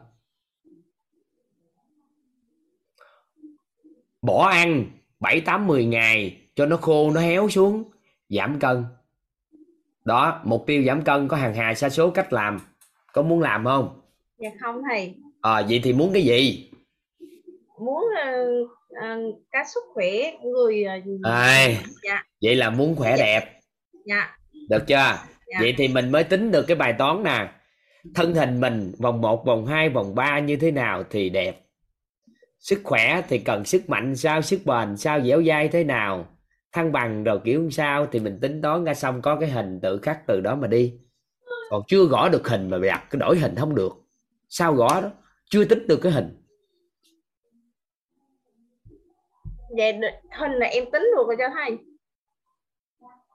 Bỏ 4.22 4.48
ăn 4.48 4.84
7 5.20 5.40
8 5.40 5.66
10 5.66 5.84
ngày 5.84 6.36
cho 6.54 6.66
nó 6.66 6.76
khô 6.76 7.10
nó 7.10 7.20
héo 7.20 7.48
xuống 7.48 7.84
giảm 8.28 8.58
cân. 8.58 8.84
Đó 10.04 10.40
mục 10.44 10.64
tiêu 10.66 10.82
giảm 10.82 11.02
cân 11.02 11.28
có 11.28 11.36
hàng 11.36 11.54
hà 11.54 11.74
sa 11.74 11.88
số 11.88 12.10
cách 12.10 12.32
làm. 12.32 12.58
Có 13.12 13.22
muốn 13.22 13.40
làm 13.40 13.64
không? 13.64 14.00
Dạ 14.38 14.48
không 14.60 14.82
thầy. 14.90 15.14
À, 15.40 15.62
vậy 15.68 15.80
thì 15.84 15.92
muốn 15.92 16.12
cái 16.12 16.22
gì? 16.22 16.70
Muốn 17.78 18.04
uh, 18.90 19.40
cái 19.50 19.64
sức 19.74 19.84
khỏe 19.94 20.32
người 20.42 20.84
uh, 20.98 21.26
à, 21.26 21.68
dạ. 22.02 22.22
vậy 22.42 22.54
là 22.54 22.70
muốn 22.70 22.96
khỏe 22.96 23.16
đẹp. 23.16 23.60
Dạ. 24.06 24.36
Được 24.68 24.86
chưa? 24.86 25.18
Vậy 25.60 25.74
thì 25.78 25.88
mình 25.88 26.12
mới 26.12 26.24
tính 26.24 26.50
được 26.50 26.62
cái 26.62 26.76
bài 26.76 26.94
toán 26.98 27.22
nè. 27.22 27.52
Thân 28.14 28.34
hình 28.34 28.60
mình 28.60 28.92
vòng 28.98 29.20
1, 29.20 29.46
vòng 29.46 29.66
2, 29.66 29.88
vòng 29.88 30.14
3 30.14 30.38
như 30.38 30.56
thế 30.56 30.70
nào 30.70 31.02
thì 31.10 31.30
đẹp? 31.30 31.60
Sức 32.58 32.80
khỏe 32.84 33.22
thì 33.28 33.38
cần 33.38 33.64
sức 33.64 33.88
mạnh 33.88 34.16
sao 34.16 34.42
sức 34.42 34.60
bền 34.64 34.96
sao 34.96 35.20
dẻo 35.20 35.42
dai 35.42 35.68
thế 35.68 35.84
nào? 35.84 36.26
Thăng 36.72 36.92
bằng 36.92 37.24
rồi 37.24 37.40
kiểu 37.44 37.70
sao 37.70 38.06
thì 38.12 38.20
mình 38.20 38.38
tính 38.40 38.62
toán 38.62 38.84
ra 38.84 38.94
xong 38.94 39.22
có 39.22 39.36
cái 39.36 39.50
hình 39.50 39.80
tự 39.82 39.98
khắc 39.98 40.26
từ 40.26 40.40
đó 40.40 40.56
mà 40.56 40.66
đi. 40.66 40.94
Còn 41.70 41.82
chưa 41.88 42.04
gõ 42.04 42.28
được 42.28 42.48
hình 42.48 42.70
mà 42.70 42.78
đặt 42.78 43.06
cái 43.10 43.18
đổi 43.20 43.38
hình 43.38 43.54
không 43.56 43.74
được. 43.74 43.92
Sao 44.48 44.74
gõ 44.74 45.00
đó? 45.00 45.10
Chưa 45.50 45.64
tính 45.64 45.86
được 45.86 46.00
cái 46.02 46.12
hình 46.12 46.39
vậy 49.76 49.92
hình 50.38 50.52
là 50.52 50.66
em 50.66 50.84
tính 50.92 51.02
được 51.16 51.24
rồi 51.26 51.36
cho 51.38 51.44
thầy. 51.54 51.78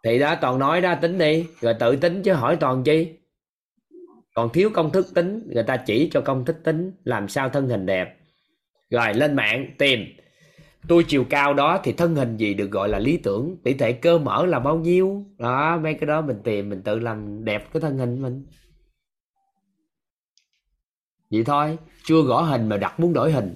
Thì 0.03 0.19
đó, 0.19 0.35
toàn 0.41 0.59
nói 0.59 0.81
ra 0.81 0.95
tính 0.95 1.17
đi. 1.17 1.47
Rồi 1.61 1.73
tự 1.80 1.95
tính 1.95 2.23
chứ 2.23 2.33
hỏi 2.33 2.57
toàn 2.59 2.83
chi. 2.83 3.19
Còn 4.35 4.49
thiếu 4.53 4.69
công 4.73 4.91
thức 4.91 5.07
tính, 5.15 5.47
người 5.53 5.64
ta 5.64 5.77
chỉ 5.77 6.09
cho 6.14 6.22
công 6.22 6.45
thức 6.45 6.57
tính, 6.64 6.91
làm 7.03 7.27
sao 7.27 7.49
thân 7.49 7.69
hình 7.69 7.85
đẹp. 7.85 8.17
Rồi 8.89 9.14
lên 9.14 9.35
mạng, 9.35 9.75
tìm. 9.77 9.99
Tôi 10.88 11.05
chiều 11.07 11.25
cao 11.30 11.53
đó 11.53 11.80
thì 11.83 11.93
thân 11.93 12.15
hình 12.15 12.38
gì 12.38 12.53
được 12.53 12.72
gọi 12.72 12.89
là 12.89 12.99
lý 12.99 13.17
tưởng? 13.17 13.57
Tỷ 13.64 13.73
lệ 13.73 13.91
cơ 13.91 14.17
mở 14.17 14.45
là 14.45 14.59
bao 14.59 14.77
nhiêu? 14.77 15.25
Đó, 15.38 15.77
mấy 15.77 15.93
cái 15.93 16.07
đó 16.07 16.22
mình 16.22 16.38
tìm, 16.43 16.69
mình 16.69 16.81
tự 16.81 16.99
làm 16.99 17.45
đẹp 17.45 17.73
cái 17.73 17.81
thân 17.81 17.97
hình 17.97 18.22
mình. 18.22 18.45
Vậy 21.31 21.43
thôi, 21.43 21.77
chưa 22.03 22.22
gõ 22.22 22.41
hình 22.41 22.69
mà 22.69 22.77
đặt 22.77 22.99
muốn 22.99 23.14
đổi 23.14 23.31
hình. 23.31 23.55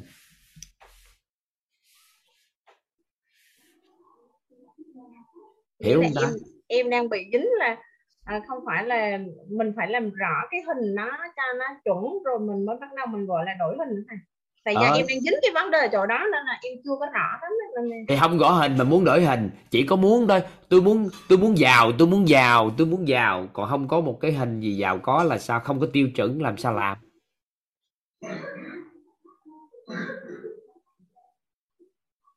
Hiểu 5.84 6.02
không 6.04 6.12
ta? 6.16 6.22
em 6.22 6.34
em 6.68 6.90
đang 6.90 7.10
bị 7.10 7.30
dính 7.34 7.48
là 7.60 7.78
à, 8.26 8.42
không 8.48 8.60
phải 8.66 8.86
là 8.86 9.20
mình 9.50 9.74
phải 9.76 9.88
làm 9.90 10.10
rõ 10.10 10.48
cái 10.52 10.62
hình 10.62 10.96
nó 10.96 11.12
cho 11.36 11.44
nó 11.60 11.66
chuẩn 11.86 12.24
rồi 12.26 12.40
mình 12.40 12.66
mới 12.66 12.76
bắt 12.82 12.90
đầu 12.98 13.06
mình 13.08 13.26
gọi 13.26 13.46
là 13.46 13.52
đổi 13.60 13.76
hình 13.78 14.04
thầy 14.10 14.18
tại 14.66 14.74
do 14.74 14.82
Ờ. 14.82 14.96
em 14.98 15.06
đang 15.10 15.20
dính 15.20 15.34
cái 15.42 15.52
vấn 15.54 15.72
đề 15.72 15.90
chỗ 15.92 16.06
đó 16.06 16.18
nên 16.18 16.46
là 16.46 16.60
em 16.64 16.74
chưa 16.84 16.92
có 17.00 17.06
rõ 17.06 17.40
lắm 17.42 17.52
nên 17.76 18.06
thì 18.08 18.16
không 18.20 18.38
gõ 18.38 18.52
hình 18.52 18.78
mà 18.78 18.84
muốn 18.84 19.06
đổi 19.06 19.22
hình 19.26 19.50
chỉ 19.70 19.86
có 19.86 19.96
muốn 19.96 20.28
thôi. 20.28 20.42
Tôi 20.70 20.82
muốn 20.82 21.10
tôi 21.30 21.38
muốn 21.38 21.58
giàu 21.58 21.92
tôi 21.98 22.08
muốn 22.08 22.28
giàu 22.30 22.72
tôi 22.78 22.88
muốn 22.88 23.08
giàu 23.08 23.48
còn 23.54 23.70
không 23.70 23.88
có 23.88 24.00
một 24.02 24.18
cái 24.22 24.32
hình 24.32 24.60
gì 24.60 24.78
giàu 24.78 25.00
có 25.00 25.24
là 25.24 25.38
sao 25.38 25.60
không 25.60 25.80
có 25.80 25.88
tiêu 25.94 26.10
chuẩn 26.16 26.42
làm 26.42 26.58
sao 26.58 26.74
làm. 26.74 26.98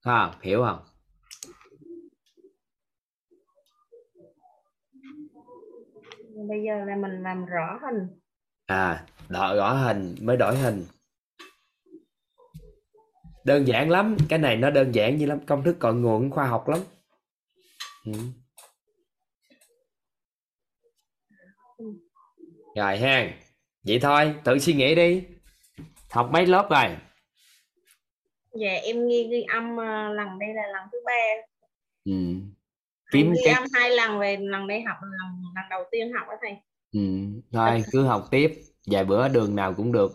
À, 0.03 0.31
hiểu 0.43 0.63
không 0.65 0.79
bây 6.49 6.63
giờ 6.63 6.85
là 6.85 6.97
mình 6.97 7.23
làm 7.23 7.47
rõ 7.47 7.79
hình. 7.83 8.07
À 8.67 9.07
đợi 9.29 9.57
gõ 9.57 9.73
hình 9.73 10.17
mới 10.21 10.37
đổi 10.37 10.57
hình. 10.57 10.85
Đơn 13.45 13.67
giản 13.67 13.91
lắm 13.91 14.17
cái 14.29 14.39
này 14.39 14.57
nó 14.57 14.71
đơn 14.71 14.95
giản 14.95 15.17
như 15.17 15.27
lắm 15.27 15.47
công 15.47 15.63
thức 15.63 15.77
cội 15.79 15.95
nguồn 15.95 16.31
khoa 16.31 16.47
học 16.47 16.69
lắm. 16.69 16.79
Ừ. 18.05 18.13
rồi 22.77 22.99
ha 22.99 23.35
vậy 23.87 23.99
thôi 24.03 24.35
tự 24.45 24.59
suy 24.59 24.73
nghĩ 24.73 24.95
đi. 24.95 25.25
Học 26.11 26.29
mấy 26.33 26.47
lớp 26.47 26.69
rồi? 26.71 26.97
Dạ 28.55 28.73
em 28.85 29.09
ghi 29.09 29.29
ghi 29.31 29.43
âm 29.43 29.77
ờ, 29.77 30.13
lần 30.13 30.39
đây 30.39 30.49
là 30.55 30.63
lần 30.73 30.89
thứ 30.93 30.99
ba. 31.07 31.13
Ừ. 32.05 32.13
Em 33.13 33.27
kiếm 33.27 33.35
cái 33.45 33.55
âm 33.55 33.65
hai 33.73 33.91
lần 33.91 34.19
về 34.19 34.37
lần 34.37 34.67
đây 34.67 34.83
học 34.83 34.97
lần 35.03 35.43
lần 35.55 35.65
đầu 35.71 35.85
tiên 35.91 36.13
học 36.13 36.27
đó 36.29 36.35
thầy. 36.43 36.57
Ừ. 36.93 37.01
thôi 37.53 37.85
cứ 37.93 38.05
học 38.05 38.29
tiếp 38.31 38.53
vài 38.87 39.05
bữa 39.05 39.29
đường 39.29 39.57
nào 39.57 39.75
cũng 39.75 39.93
được. 39.93 40.13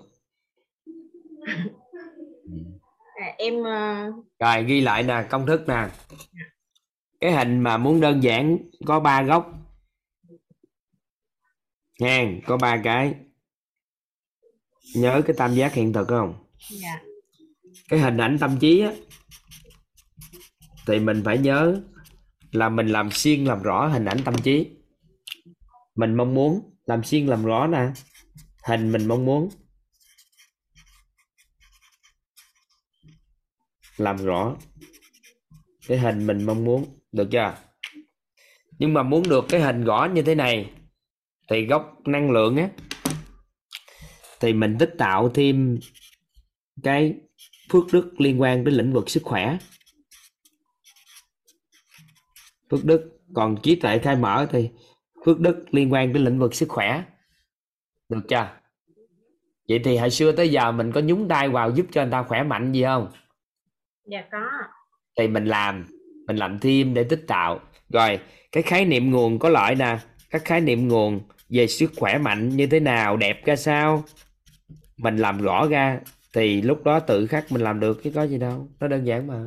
À, 3.15 3.35
em 3.37 3.63
ờ, 3.63 4.11
rồi 4.39 4.63
ghi 4.63 4.81
lại 4.81 5.03
nè 5.03 5.25
công 5.29 5.45
thức 5.45 5.67
nè. 5.67 5.87
Cái 7.19 7.31
hình 7.31 7.59
mà 7.59 7.77
muốn 7.77 8.01
đơn 8.01 8.23
giản 8.23 8.57
có 8.85 8.99
ba 8.99 9.23
góc. 9.23 9.53
Nha 11.99 12.25
có 12.47 12.57
ba 12.57 12.81
cái. 12.83 13.15
Nhớ 14.95 15.21
cái 15.25 15.35
tam 15.37 15.53
giác 15.53 15.73
hiện 15.73 15.93
thực 15.93 16.07
không? 16.07 16.45
Dạ. 16.69 17.01
Cái 17.89 17.99
hình 17.99 18.17
ảnh 18.17 18.37
tâm 18.39 18.57
trí 18.59 18.79
á 18.79 18.91
thì 20.87 20.99
mình 20.99 21.21
phải 21.25 21.37
nhớ 21.37 21.81
là 22.51 22.69
mình 22.69 22.87
làm 22.87 23.11
xuyên 23.11 23.45
làm 23.45 23.63
rõ 23.63 23.87
hình 23.87 24.05
ảnh 24.05 24.17
tâm 24.25 24.35
trí. 24.43 24.69
Mình 25.95 26.15
mong 26.15 26.33
muốn 26.33 26.77
làm 26.85 27.03
xuyên 27.03 27.27
làm 27.27 27.45
rõ 27.45 27.67
nè, 27.67 27.87
hình 28.63 28.91
mình 28.91 29.07
mong 29.07 29.25
muốn. 29.25 29.49
Làm 33.97 34.17
rõ 34.17 34.55
cái 35.87 35.97
hình 35.97 36.27
mình 36.27 36.45
mong 36.45 36.63
muốn, 36.63 36.99
được 37.11 37.27
chưa? 37.31 37.57
Nhưng 38.79 38.93
mà 38.93 39.03
muốn 39.03 39.29
được 39.29 39.45
cái 39.49 39.61
hình 39.61 39.83
rõ 39.83 40.09
như 40.13 40.21
thế 40.21 40.35
này, 40.35 40.71
thì 41.49 41.65
góc 41.65 42.01
năng 42.05 42.31
lượng 42.31 42.57
á, 42.57 42.69
thì 44.39 44.53
mình 44.53 44.75
tích 44.79 44.93
tạo 44.97 45.29
thêm 45.29 45.79
cái 46.83 47.15
phước 47.69 47.83
đức 47.93 48.13
liên 48.17 48.41
quan 48.41 48.63
đến 48.63 48.73
lĩnh 48.73 48.93
vực 48.93 49.09
sức 49.09 49.23
khỏe 49.23 49.57
phước 52.69 52.85
đức. 52.85 53.19
Còn 53.33 53.57
trí 53.63 53.75
tuệ 53.75 53.99
khai 53.99 54.15
mở 54.15 54.47
thì 54.51 54.69
phước 55.25 55.39
đức 55.39 55.65
liên 55.71 55.93
quan 55.93 56.13
đến 56.13 56.23
lĩnh 56.23 56.39
vực 56.39 56.55
sức 56.55 56.69
khỏe. 56.69 57.03
Được 58.09 58.21
chưa? 58.29 58.47
Vậy 59.69 59.79
thì 59.83 59.97
hồi 59.97 60.09
xưa 60.09 60.31
tới 60.31 60.49
giờ 60.49 60.71
mình 60.71 60.91
có 60.91 61.01
nhúng 61.01 61.27
tay 61.27 61.49
vào 61.49 61.71
giúp 61.71 61.85
cho 61.91 62.01
người 62.01 62.11
ta 62.11 62.23
khỏe 62.23 62.43
mạnh 62.43 62.71
gì 62.71 62.83
không? 62.83 63.11
Dạ 64.05 64.23
có. 64.31 64.49
Thì 65.17 65.27
mình 65.27 65.45
làm 65.45 65.85
mình 66.27 66.35
làm 66.35 66.59
thêm 66.59 66.93
để 66.93 67.03
tích 67.03 67.23
tạo. 67.27 67.59
Rồi 67.89 68.19
cái 68.51 68.63
khái 68.63 68.85
niệm 68.85 69.11
nguồn 69.11 69.39
có 69.39 69.49
lợi 69.49 69.75
nè. 69.75 69.97
Các 70.29 70.45
khái 70.45 70.61
niệm 70.61 70.87
nguồn 70.87 71.21
về 71.49 71.67
sức 71.67 71.91
khỏe 71.97 72.17
mạnh 72.17 72.49
như 72.49 72.67
thế 72.67 72.79
nào 72.79 73.17
đẹp 73.17 73.45
ra 73.45 73.55
sao? 73.55 74.03
Mình 74.97 75.17
làm 75.17 75.41
rõ 75.41 75.67
ra 75.67 75.99
thì 76.33 76.61
lúc 76.61 76.83
đó 76.83 76.99
tự 76.99 77.27
khắc 77.27 77.51
mình 77.51 77.61
làm 77.61 77.79
được 77.79 78.03
chứ 78.03 78.11
có 78.15 78.23
gì 78.23 78.37
đâu. 78.37 78.67
Nó 78.79 78.87
đơn 78.87 79.05
giản 79.05 79.27
mà 79.27 79.43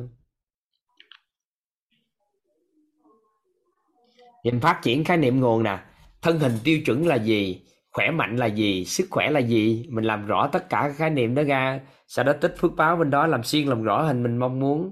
nhìn 4.43 4.59
phát 4.59 4.79
triển 4.83 5.03
khái 5.03 5.17
niệm 5.17 5.39
nguồn 5.39 5.63
nè. 5.63 5.79
Thân 6.21 6.39
hình 6.39 6.53
tiêu 6.63 6.79
chuẩn 6.85 7.07
là 7.07 7.15
gì? 7.15 7.61
Khỏe 7.91 8.11
mạnh 8.11 8.37
là 8.37 8.45
gì? 8.45 8.85
Sức 8.85 9.07
khỏe 9.09 9.29
là 9.29 9.39
gì? 9.39 9.85
Mình 9.89 10.03
làm 10.03 10.25
rõ 10.25 10.49
tất 10.51 10.69
cả 10.69 10.81
các 10.81 10.95
khái 10.97 11.09
niệm 11.09 11.35
đó 11.35 11.43
ra. 11.43 11.79
Sau 12.07 12.25
đó 12.25 12.33
tích 12.33 12.55
phước 12.57 12.75
báo 12.75 12.95
bên 12.95 13.09
đó 13.09 13.27
làm 13.27 13.43
xuyên, 13.43 13.67
làm 13.67 13.83
rõ 13.83 14.01
hình 14.01 14.23
mình 14.23 14.37
mong 14.37 14.59
muốn. 14.59 14.91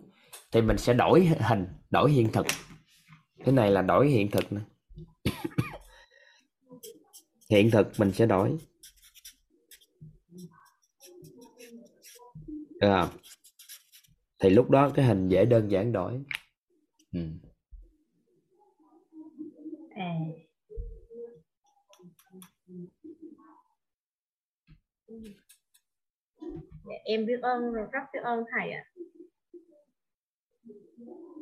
Thì 0.52 0.61
mình 0.61 0.78
sẽ 0.78 0.94
đổi 0.94 1.26
hình, 1.26 1.68
đổi 1.90 2.11
hiện 2.11 2.32
thực. 2.32 2.45
Cái 3.45 3.53
này 3.53 3.72
là 3.72 3.82
đổi 3.82 4.10
hiện 4.10 4.32
thực 4.32 4.53
nữa 4.53 4.61
hiện 7.50 7.72
thực 7.72 8.00
mình 8.00 8.11
sẽ 8.11 8.26
đổi. 8.26 8.58
Được 12.82 12.94
không 13.00 13.10
thì 14.40 14.50
lúc 14.50 14.69
đó 14.69 14.90
cái 14.90 15.06
hình 15.06 15.30
dễ 15.30 15.45
đơn 15.45 15.72
giản 15.72 15.92
đổi. 15.92 16.24
Ừ 17.14 17.19
à. 20.00 20.32
Dạ, 26.86 26.95
em 27.06 27.26
biết 27.26 27.40
ơn 27.42 27.74
rất 27.74 28.00
biết 28.14 28.19
ơn 28.24 28.44
thầy 28.52 28.72
ạ. 28.72 28.84
à, 31.08 31.39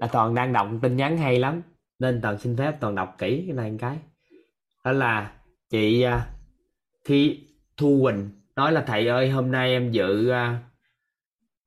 à 0.00 0.08
toàn 0.12 0.34
đang 0.34 0.52
đọc 0.52 0.68
tin 0.82 0.96
nhắn 0.96 1.18
hay 1.18 1.38
lắm. 1.38 1.62
Nên 1.98 2.20
toàn 2.22 2.38
xin 2.38 2.56
phép 2.56 2.76
toàn 2.80 2.94
đọc 2.94 3.14
kỹ 3.18 3.44
cái 3.46 3.56
này 3.56 3.70
một 3.70 3.76
cái. 3.80 3.98
Đó 4.84 4.92
là 4.92 5.40
chị 5.70 6.04
uh, 6.06 6.22
thi 7.04 7.48
thu 7.76 8.00
quỳnh 8.02 8.30
nói 8.56 8.72
là 8.72 8.84
thầy 8.86 9.06
ơi 9.06 9.30
hôm 9.30 9.50
nay 9.50 9.70
em 9.70 9.92
dự 9.92 10.30
uh, 10.30 10.34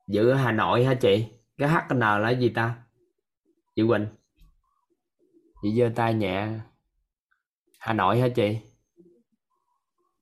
dự 0.07 0.29
ở 0.29 0.35
hà 0.35 0.51
nội 0.51 0.85
hả 0.85 0.93
chị? 0.93 1.25
Cái 1.57 1.69
hn 1.69 1.99
là 1.99 2.29
gì 2.29 2.49
ta? 2.49 2.75
Chị 3.75 3.83
quỳnh. 3.87 4.07
Chị 5.61 5.75
giơ 5.79 5.91
tay 5.95 6.13
nhẹ 6.13 6.49
hà 7.83 7.93
nội 7.93 8.19
hả 8.19 8.27
chị? 8.27 8.57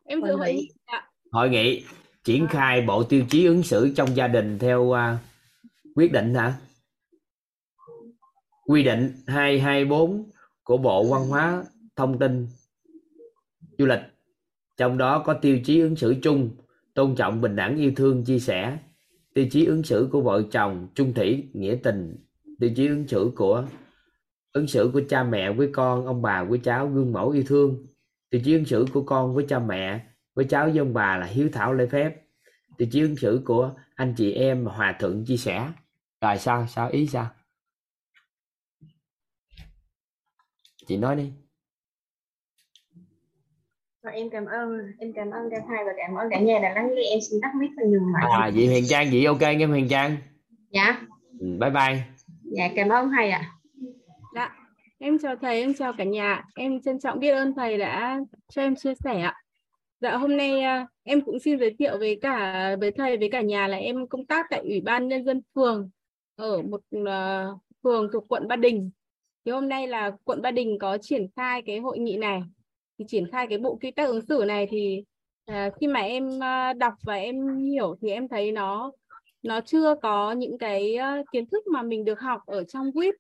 Em 0.06 0.22
dự 0.22 0.35
hội 0.35 0.53
nghị 0.53 0.69
ạ? 0.85 1.09
Hội 1.31 1.49
nghị 1.49 1.83
triển 2.23 2.48
khai 2.48 2.81
bộ 2.81 3.03
tiêu 3.03 3.25
chí 3.30 3.45
ứng 3.45 3.64
xử 3.64 3.93
trong 3.95 4.15
gia 4.15 4.27
đình 4.27 4.59
theo 4.59 4.91
à, 4.91 5.17
quyết 5.95 6.11
định 6.11 6.33
hả? 6.33 6.53
Quy 8.65 8.83
định 8.83 9.14
224 9.27 10.30
của 10.64 10.77
Bộ 10.77 11.03
Văn 11.03 11.27
hóa 11.27 11.64
Thông 11.95 12.19
tin 12.19 12.48
Du 13.77 13.85
lịch. 13.85 14.01
Trong 14.77 14.98
đó 14.98 15.23
có 15.25 15.33
tiêu 15.33 15.59
chí 15.65 15.80
ứng 15.80 15.95
xử 15.95 16.15
chung 16.22 16.49
tôn 16.93 17.15
trọng 17.15 17.41
bình 17.41 17.56
đẳng 17.56 17.77
yêu 17.77 17.91
thương 17.95 18.23
chia 18.25 18.40
sẻ. 18.40 18.77
Tiêu 19.33 19.45
chí 19.51 19.65
ứng 19.65 19.83
xử 19.83 20.09
của 20.11 20.22
vợ 20.22 20.43
chồng 20.51 20.88
chung 20.95 21.14
thủy 21.14 21.49
nghĩa 21.53 21.75
tình. 21.83 22.15
Tiêu 22.59 22.69
chí 22.75 22.88
ứng 22.88 23.07
xử 23.07 23.31
của 23.35 23.65
ứng 24.53 24.67
xử 24.67 24.89
của 24.93 25.01
cha 25.09 25.23
mẹ 25.23 25.51
với 25.51 25.69
con 25.73 26.05
ông 26.05 26.21
bà 26.21 26.43
với 26.43 26.59
cháu 26.63 26.88
gương 26.88 27.13
mẫu 27.13 27.30
yêu 27.30 27.43
thương. 27.47 27.85
Tiêu 28.30 28.41
chí 28.45 28.53
ứng 28.53 28.65
xử 28.65 28.85
của 28.93 29.03
con 29.03 29.35
với 29.35 29.45
cha 29.49 29.59
mẹ 29.59 30.05
với 30.33 30.45
cháu 30.45 30.65
với 30.65 30.77
ông 30.77 30.93
bà 30.93 31.17
là 31.17 31.25
hiếu 31.25 31.49
thảo 31.53 31.73
lễ 31.73 31.88
phép. 31.91 32.21
Tiêu 32.77 32.88
chí 32.91 33.01
ứng 33.01 33.15
xử 33.15 33.41
của 33.45 33.73
anh 33.95 34.13
chị 34.17 34.33
em 34.33 34.65
hòa 34.65 34.95
thuận 34.99 35.25
chia 35.25 35.38
sẻ. 35.38 35.71
Rồi 36.21 36.38
sao? 36.38 36.67
Sao? 36.67 36.89
Ý 36.89 37.07
sao? 37.07 37.27
Chị 40.88 40.97
nói 40.97 41.15
đi. 41.15 41.31
Và 44.03 44.11
em 44.11 44.30
cảm 44.30 44.45
ơn 44.45 44.69
em 44.99 45.13
cảm 45.15 45.31
ơn 45.31 45.49
cả 45.51 45.57
thầy 45.67 45.77
và 45.85 45.91
cảm 45.97 46.15
ơn 46.15 46.27
cả 46.31 46.39
nhà 46.39 46.59
đã 46.61 46.73
lắng 46.73 46.89
nghe 46.95 47.01
em 47.09 47.19
xin 47.30 47.41
tắt 47.41 47.51
mic 47.59 47.71
và 47.77 47.83
nhường 47.88 48.13
lại. 48.13 48.31
À 48.41 48.51
chị 48.53 48.67
Huyền 48.67 48.83
Trang 48.88 49.07
chị 49.11 49.25
ok 49.25 49.41
nghe 49.41 49.65
Huyền 49.65 49.88
Trang. 49.89 50.17
Dạ. 50.69 51.01
Ừ, 51.39 51.47
bye 51.59 51.69
bye. 51.69 52.03
Dạ 52.43 52.69
cảm 52.75 52.89
ơn 52.89 53.11
thầy 53.17 53.30
ạ. 53.31 53.41
Dạ, 53.41 53.60
em 55.01 55.19
chào 55.19 55.35
thầy, 55.35 55.61
em 55.61 55.73
chào 55.73 55.93
cả 55.93 56.03
nhà. 56.03 56.43
Em 56.55 56.81
trân 56.81 56.99
trọng 56.99 57.19
biết 57.19 57.30
ơn 57.30 57.53
thầy 57.55 57.77
đã 57.77 58.19
cho 58.49 58.61
em 58.61 58.75
chia 58.75 58.93
sẻ 58.95 59.21
ạ. 59.21 59.35
Dạ, 60.01 60.17
hôm 60.17 60.38
nay 60.38 60.61
à, 60.61 60.88
em 61.03 61.21
cũng 61.21 61.39
xin 61.39 61.59
giới 61.59 61.75
thiệu 61.80 61.97
với 61.97 62.19
cả 62.21 62.75
với 62.80 62.91
thầy 62.91 63.17
với 63.17 63.30
cả 63.31 63.41
nhà 63.41 63.67
là 63.67 63.77
em 63.77 64.07
công 64.07 64.25
tác 64.25 64.45
tại 64.49 64.59
Ủy 64.59 64.81
ban 64.81 65.07
nhân 65.07 65.25
dân 65.25 65.41
phường 65.55 65.89
ở 66.35 66.61
một 66.61 66.81
à, 67.05 67.47
phường 67.83 68.07
thuộc 68.13 68.25
quận 68.27 68.47
Ba 68.47 68.55
Đình. 68.55 68.91
Thì 69.45 69.51
hôm 69.51 69.69
nay 69.69 69.88
là 69.88 70.11
quận 70.23 70.41
Ba 70.41 70.51
Đình 70.51 70.77
có 70.80 70.97
triển 70.97 71.27
khai 71.35 71.61
cái 71.61 71.80
hội 71.80 71.99
nghị 71.99 72.17
này. 72.17 72.41
Thì 72.99 73.05
triển 73.07 73.31
khai 73.31 73.47
cái 73.49 73.57
bộ 73.57 73.75
quy 73.81 73.91
tắc 73.91 74.07
ứng 74.07 74.25
xử 74.25 74.43
này 74.47 74.67
thì 74.71 75.03
à, 75.45 75.69
khi 75.80 75.88
mà 75.88 75.99
em 75.99 76.39
đọc 76.77 76.93
và 77.03 77.15
em 77.15 77.57
hiểu 77.57 77.95
thì 78.01 78.09
em 78.09 78.27
thấy 78.27 78.51
nó 78.51 78.91
nó 79.43 79.61
chưa 79.61 79.95
có 80.01 80.31
những 80.31 80.57
cái 80.57 80.97
kiến 81.31 81.45
thức 81.45 81.67
mà 81.67 81.81
mình 81.81 82.05
được 82.05 82.19
học 82.19 82.41
ở 82.45 82.63
trong 82.63 82.91
WIP 82.91 83.13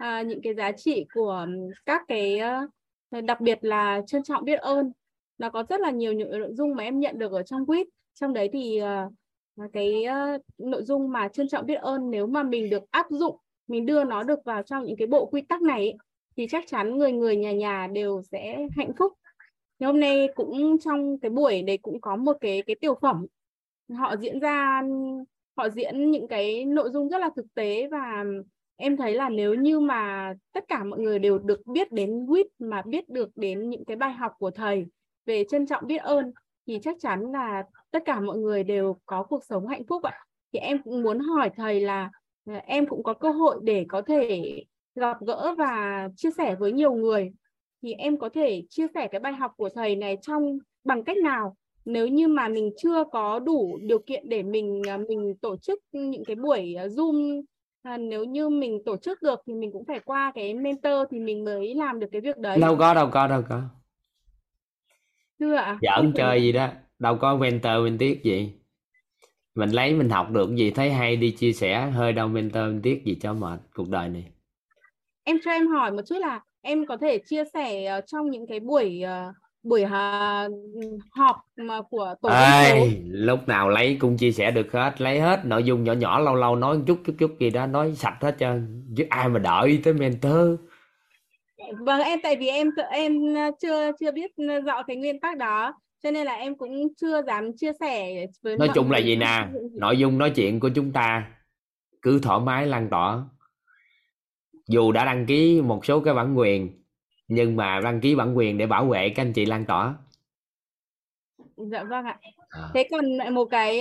à, 0.00 0.22
những 0.22 0.42
cái 0.42 0.54
giá 0.54 0.72
trị 0.72 1.06
của 1.14 1.46
các 1.86 2.02
cái 2.08 2.38
ờ, 2.38 3.20
đặc 3.20 3.40
biệt 3.40 3.58
là 3.62 4.02
trân 4.06 4.22
trọng 4.22 4.44
biết 4.44 4.60
ơn. 4.60 4.92
Nó 5.38 5.50
có 5.50 5.64
rất 5.68 5.80
là 5.80 5.90
nhiều 5.90 6.12
những 6.12 6.30
nội 6.30 6.52
dung 6.52 6.74
mà 6.74 6.84
em 6.84 7.00
nhận 7.00 7.18
được 7.18 7.32
ở 7.32 7.42
trong 7.42 7.66
quýt. 7.66 7.86
Trong 8.14 8.32
đấy 8.32 8.50
thì 8.52 8.80
uh, 8.82 9.72
cái 9.72 10.04
uh, 10.36 10.42
nội 10.58 10.82
dung 10.82 11.12
mà 11.12 11.28
trân 11.28 11.48
trọng 11.48 11.66
biết 11.66 11.74
ơn 11.74 12.10
nếu 12.10 12.26
mà 12.26 12.42
mình 12.42 12.70
được 12.70 12.90
áp 12.90 13.06
dụng 13.10 13.36
mình 13.68 13.86
đưa 13.86 14.04
nó 14.04 14.22
được 14.22 14.44
vào 14.44 14.62
trong 14.62 14.84
những 14.84 14.96
cái 14.96 15.06
bộ 15.06 15.26
quy 15.26 15.40
tắc 15.40 15.62
này 15.62 15.78
ấy, 15.78 15.96
thì 16.36 16.46
chắc 16.50 16.64
chắn 16.66 16.98
người 16.98 17.12
người 17.12 17.36
nhà 17.36 17.52
nhà 17.52 17.86
đều 17.92 18.22
sẽ 18.22 18.66
hạnh 18.76 18.92
phúc. 18.98 19.12
Thì 19.80 19.86
hôm 19.86 20.00
nay 20.00 20.28
cũng 20.34 20.78
trong 20.78 21.18
cái 21.18 21.30
buổi 21.30 21.62
đấy 21.62 21.78
cũng 21.78 22.00
có 22.00 22.16
một 22.16 22.36
cái 22.40 22.62
cái 22.66 22.76
tiểu 22.80 22.94
phẩm. 23.02 23.26
Họ 23.92 24.16
diễn 24.16 24.40
ra 24.40 24.82
họ 25.56 25.68
diễn 25.68 26.10
những 26.10 26.28
cái 26.28 26.64
nội 26.64 26.90
dung 26.90 27.08
rất 27.08 27.18
là 27.18 27.30
thực 27.36 27.54
tế 27.54 27.88
và 27.90 28.24
em 28.80 28.96
thấy 28.96 29.14
là 29.14 29.28
nếu 29.28 29.54
như 29.54 29.80
mà 29.80 30.32
tất 30.52 30.64
cả 30.68 30.84
mọi 30.84 30.98
người 30.98 31.18
đều 31.18 31.38
được 31.38 31.66
biết 31.66 31.92
đến 31.92 32.26
WIT 32.26 32.44
mà 32.58 32.82
biết 32.82 33.08
được 33.08 33.30
đến 33.36 33.68
những 33.68 33.84
cái 33.84 33.96
bài 33.96 34.12
học 34.12 34.32
của 34.38 34.50
thầy 34.50 34.86
về 35.26 35.44
trân 35.50 35.66
trọng 35.66 35.86
biết 35.86 35.96
ơn, 35.96 36.32
thì 36.66 36.78
chắc 36.82 36.96
chắn 37.00 37.32
là 37.32 37.64
tất 37.90 38.02
cả 38.04 38.20
mọi 38.20 38.38
người 38.38 38.64
đều 38.64 38.96
có 39.06 39.22
cuộc 39.22 39.44
sống 39.44 39.66
hạnh 39.66 39.86
phúc 39.88 40.02
ạ. 40.02 40.24
Thì 40.52 40.58
em 40.58 40.82
cũng 40.82 41.02
muốn 41.02 41.18
hỏi 41.18 41.50
thầy 41.56 41.80
là 41.80 42.10
ờ, 42.46 42.54
em 42.54 42.86
cũng 42.86 43.02
có 43.02 43.14
cơ 43.14 43.30
hội 43.30 43.58
để 43.62 43.86
có 43.88 44.02
thể 44.02 44.42
gặp 44.94 45.16
gỡ 45.26 45.54
và 45.58 46.08
chia 46.16 46.30
sẻ 46.38 46.54
với 46.54 46.72
nhiều 46.72 46.92
người 46.92 47.32
thì 47.82 47.92
em 47.92 48.18
có 48.18 48.28
thể 48.28 48.62
chia 48.70 48.86
sẻ 48.94 49.08
cái 49.08 49.20
bài 49.20 49.32
học 49.32 49.52
của 49.56 49.68
thầy 49.74 49.96
này 49.96 50.18
trong, 50.22 50.58
bằng 50.84 51.04
cách 51.04 51.16
nào 51.16 51.56
nếu 51.84 52.08
như 52.08 52.28
mà 52.28 52.48
mình 52.48 52.70
chưa 52.76 53.04
có 53.12 53.38
đủ 53.38 53.78
điều 53.82 53.98
kiện 53.98 54.28
để 54.28 54.42
mình 54.42 54.82
ờ, 54.88 54.98
mình 55.08 55.34
tổ 55.40 55.56
chức 55.56 55.78
những 55.92 56.24
cái 56.24 56.36
buổi 56.36 56.74
ờ, 56.74 56.86
zoom 56.86 57.42
à, 57.82 57.96
nếu 57.96 58.24
như 58.24 58.48
mình 58.48 58.78
tổ 58.86 58.96
chức 58.96 59.22
được 59.22 59.40
thì 59.46 59.54
mình 59.54 59.72
cũng 59.72 59.84
phải 59.84 60.00
qua 60.04 60.32
cái 60.34 60.54
mentor 60.54 61.08
thì 61.10 61.18
mình 61.18 61.44
mới 61.44 61.74
làm 61.74 62.00
được 62.00 62.06
cái 62.12 62.20
việc 62.20 62.38
đấy. 62.38 62.58
Đâu 62.60 62.76
có 62.76 62.94
đâu 62.94 63.08
có 63.12 63.26
đâu 63.26 63.42
có. 63.48 63.62
Chưa 65.38 65.54
ạ? 65.54 65.78
Giỡn 65.82 66.12
chơi 66.16 66.42
gì 66.42 66.52
đó. 66.52 66.68
Đâu 66.98 67.16
có 67.20 67.36
mentor 67.36 67.84
mentor 67.84 68.08
gì. 68.24 68.52
Mình 69.54 69.70
lấy 69.70 69.94
mình 69.94 70.10
học 70.10 70.30
được 70.30 70.56
gì 70.56 70.70
thấy 70.70 70.90
hay 70.90 71.16
đi 71.16 71.30
chia 71.30 71.52
sẻ 71.52 71.90
hơi 71.90 72.12
đâu 72.12 72.28
mentor 72.28 72.62
mentor 72.62 73.04
gì 73.04 73.18
cho 73.20 73.34
mệt 73.34 73.60
cuộc 73.74 73.88
đời 73.88 74.08
này. 74.08 74.24
Em 75.24 75.38
cho 75.44 75.50
em 75.50 75.66
hỏi 75.66 75.90
một 75.90 76.02
chút 76.06 76.18
là 76.18 76.40
em 76.60 76.86
có 76.86 76.96
thể 76.96 77.18
chia 77.18 77.44
sẻ 77.54 77.84
ờ, 77.84 78.00
trong 78.00 78.30
những 78.30 78.46
cái 78.46 78.60
buổi 78.60 79.02
ờ, 79.02 79.32
buổi 79.62 79.84
uh, 79.84 79.90
họp 81.10 81.36
mà 81.56 81.82
của 81.90 82.14
tổ 82.22 82.28
dân 82.28 82.38
phố. 82.38 82.84
Ê, 82.84 83.00
lúc 83.04 83.48
nào 83.48 83.68
lấy 83.68 83.96
cũng 84.00 84.16
chia 84.16 84.32
sẻ 84.32 84.50
được 84.50 84.72
hết 84.72 85.00
lấy 85.00 85.20
hết 85.20 85.44
nội 85.44 85.64
dung 85.64 85.84
nhỏ 85.84 85.92
nhỏ 85.92 86.20
lâu 86.20 86.34
lâu 86.34 86.56
nói 86.56 86.78
chút 86.86 86.98
chút 87.04 87.14
chút 87.18 87.30
gì 87.40 87.50
đó 87.50 87.66
nói 87.66 87.94
sạch 87.94 88.16
hết 88.20 88.36
trơn 88.38 88.84
chứ 88.96 89.04
ai 89.10 89.28
mà 89.28 89.38
đợi 89.38 89.80
tới 89.84 89.94
mentor. 89.94 90.60
Vâng 91.78 92.00
em 92.00 92.18
tại 92.22 92.36
vì 92.36 92.48
em 92.48 92.70
em 92.90 93.34
ờ, 93.34 93.50
chưa 93.62 93.92
chưa 94.00 94.12
biết 94.12 94.30
rõ 94.66 94.82
cái 94.82 94.96
nguyên 94.96 95.20
tắc 95.20 95.36
đó 95.36 95.74
cho 96.02 96.10
nên 96.10 96.26
là 96.26 96.34
em 96.34 96.54
cũng 96.54 96.94
chưa 97.00 97.22
dám 97.26 97.56
chia 97.56 97.72
sẻ 97.80 98.26
với 98.42 98.56
nói 98.56 98.68
chung 98.74 98.90
là 98.90 98.98
gì 98.98 99.16
nè 99.16 99.48
nội 99.72 99.98
dung 99.98 100.18
nói 100.18 100.30
chuyện 100.30 100.60
của 100.60 100.70
chúng 100.74 100.92
ta 100.92 101.30
cứ 102.02 102.20
thoải 102.22 102.40
mái 102.40 102.66
lan 102.66 102.88
tỏa. 102.90 103.22
Dù 104.68 104.92
đã 104.92 105.04
đăng 105.04 105.26
ký 105.26 105.60
một 105.60 105.84
số 105.84 106.00
cái 106.00 106.14
bản 106.14 106.38
quyền 106.38 106.79
nhưng 107.30 107.56
mà 107.56 107.80
đăng 107.84 108.00
ký 108.00 108.14
bản 108.14 108.36
quyền 108.36 108.58
để 108.58 108.66
bảo 108.66 108.86
vệ 108.86 109.08
các 109.08 109.22
anh 109.22 109.32
chị 109.32 109.46
lan 109.46 109.64
tỏa 109.64 109.94
Dạ 111.56 111.84
vâng 111.84 112.04
ạ. 112.04 112.18
À. 112.48 112.70
Thế 112.74 112.88
còn 112.90 113.34
một 113.34 113.44
cái 113.44 113.80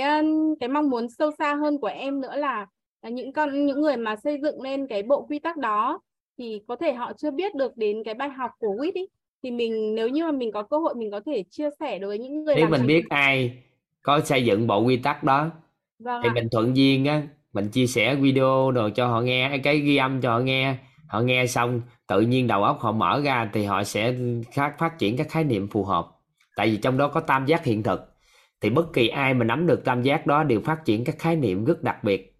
cái 0.59 0.69
mong 0.69 0.89
muốn 0.89 1.09
sâu 1.09 1.31
xa 1.39 1.55
hơn 1.55 1.79
của 1.79 1.87
em 1.87 2.21
nữa 2.21 2.35
là 2.35 2.67
là 3.01 3.09
những 3.09 3.33
con 3.33 3.65
những 3.65 3.81
người 3.81 3.97
mà 3.97 4.15
xây 4.15 4.37
dựng 4.41 4.61
lên 4.61 4.87
cái 4.87 5.03
bộ 5.03 5.25
quy 5.29 5.39
tắc 5.39 5.57
đó 5.57 6.01
thì 6.37 6.61
có 6.67 6.75
thể 6.75 6.93
họ 6.93 7.13
chưa 7.17 7.31
biết 7.31 7.55
được 7.55 7.77
đến 7.77 8.03
cái 8.05 8.13
bài 8.13 8.29
học 8.29 8.51
của 8.59 8.67
WIT 8.67 8.91
ý 8.93 9.07
thì 9.43 9.51
mình 9.51 9.95
nếu 9.95 10.09
như 10.09 10.23
mà 10.23 10.31
mình 10.31 10.51
có 10.51 10.63
cơ 10.63 10.77
hội 10.77 10.95
mình 10.95 11.11
có 11.11 11.21
thể 11.25 11.43
chia 11.49 11.69
sẻ 11.79 11.99
đối 11.99 12.07
với 12.07 12.19
những 12.19 12.43
người 12.43 12.55
nếu 12.55 12.69
mình 12.69 12.87
biết 12.87 13.03
ai 13.09 13.57
có 14.01 14.19
xây 14.19 14.45
dựng 14.45 14.67
bộ 14.67 14.83
quy 14.83 14.97
tắc 14.97 15.23
đó 15.23 15.49
Vâng 15.99 16.21
thì 16.23 16.29
ạ. 16.29 16.33
mình 16.33 16.47
thuận 16.51 16.75
duyên 16.77 17.05
á 17.05 17.21
mình 17.53 17.69
chia 17.69 17.87
sẻ 17.87 18.15
video 18.15 18.71
rồi 18.71 18.91
cho 18.91 19.07
họ 19.07 19.21
nghe 19.21 19.59
cái 19.63 19.79
ghi 19.79 19.97
âm 19.97 20.21
cho 20.21 20.31
họ 20.31 20.39
nghe 20.39 20.75
họ 21.07 21.21
nghe 21.21 21.47
xong 21.47 21.81
tự 22.09 22.21
nhiên 22.21 22.47
đầu 22.47 22.63
óc 22.63 22.79
họ 22.79 22.91
mở 22.91 23.21
ra 23.23 23.49
thì 23.53 23.65
họ 23.65 23.83
sẽ 23.83 24.15
phát 24.55 24.77
phát 24.77 24.97
triển 24.97 25.17
các 25.17 25.29
khái 25.29 25.43
niệm 25.43 25.67
phù 25.67 25.83
hợp. 25.83 26.07
Tại 26.55 26.69
vì 26.69 26.77
trong 26.77 26.97
đó 26.97 27.07
có 27.07 27.19
tam 27.19 27.45
giác 27.45 27.63
hiện 27.63 27.83
thực. 27.83 28.13
Thì 28.61 28.69
bất 28.69 28.93
kỳ 28.93 29.07
ai 29.07 29.33
mà 29.33 29.45
nắm 29.45 29.67
được 29.67 29.85
tam 29.85 30.01
giác 30.01 30.27
đó 30.27 30.43
đều 30.43 30.61
phát 30.61 30.85
triển 30.85 31.03
các 31.03 31.19
khái 31.19 31.35
niệm 31.35 31.65
rất 31.65 31.83
đặc 31.83 32.03
biệt. 32.03 32.39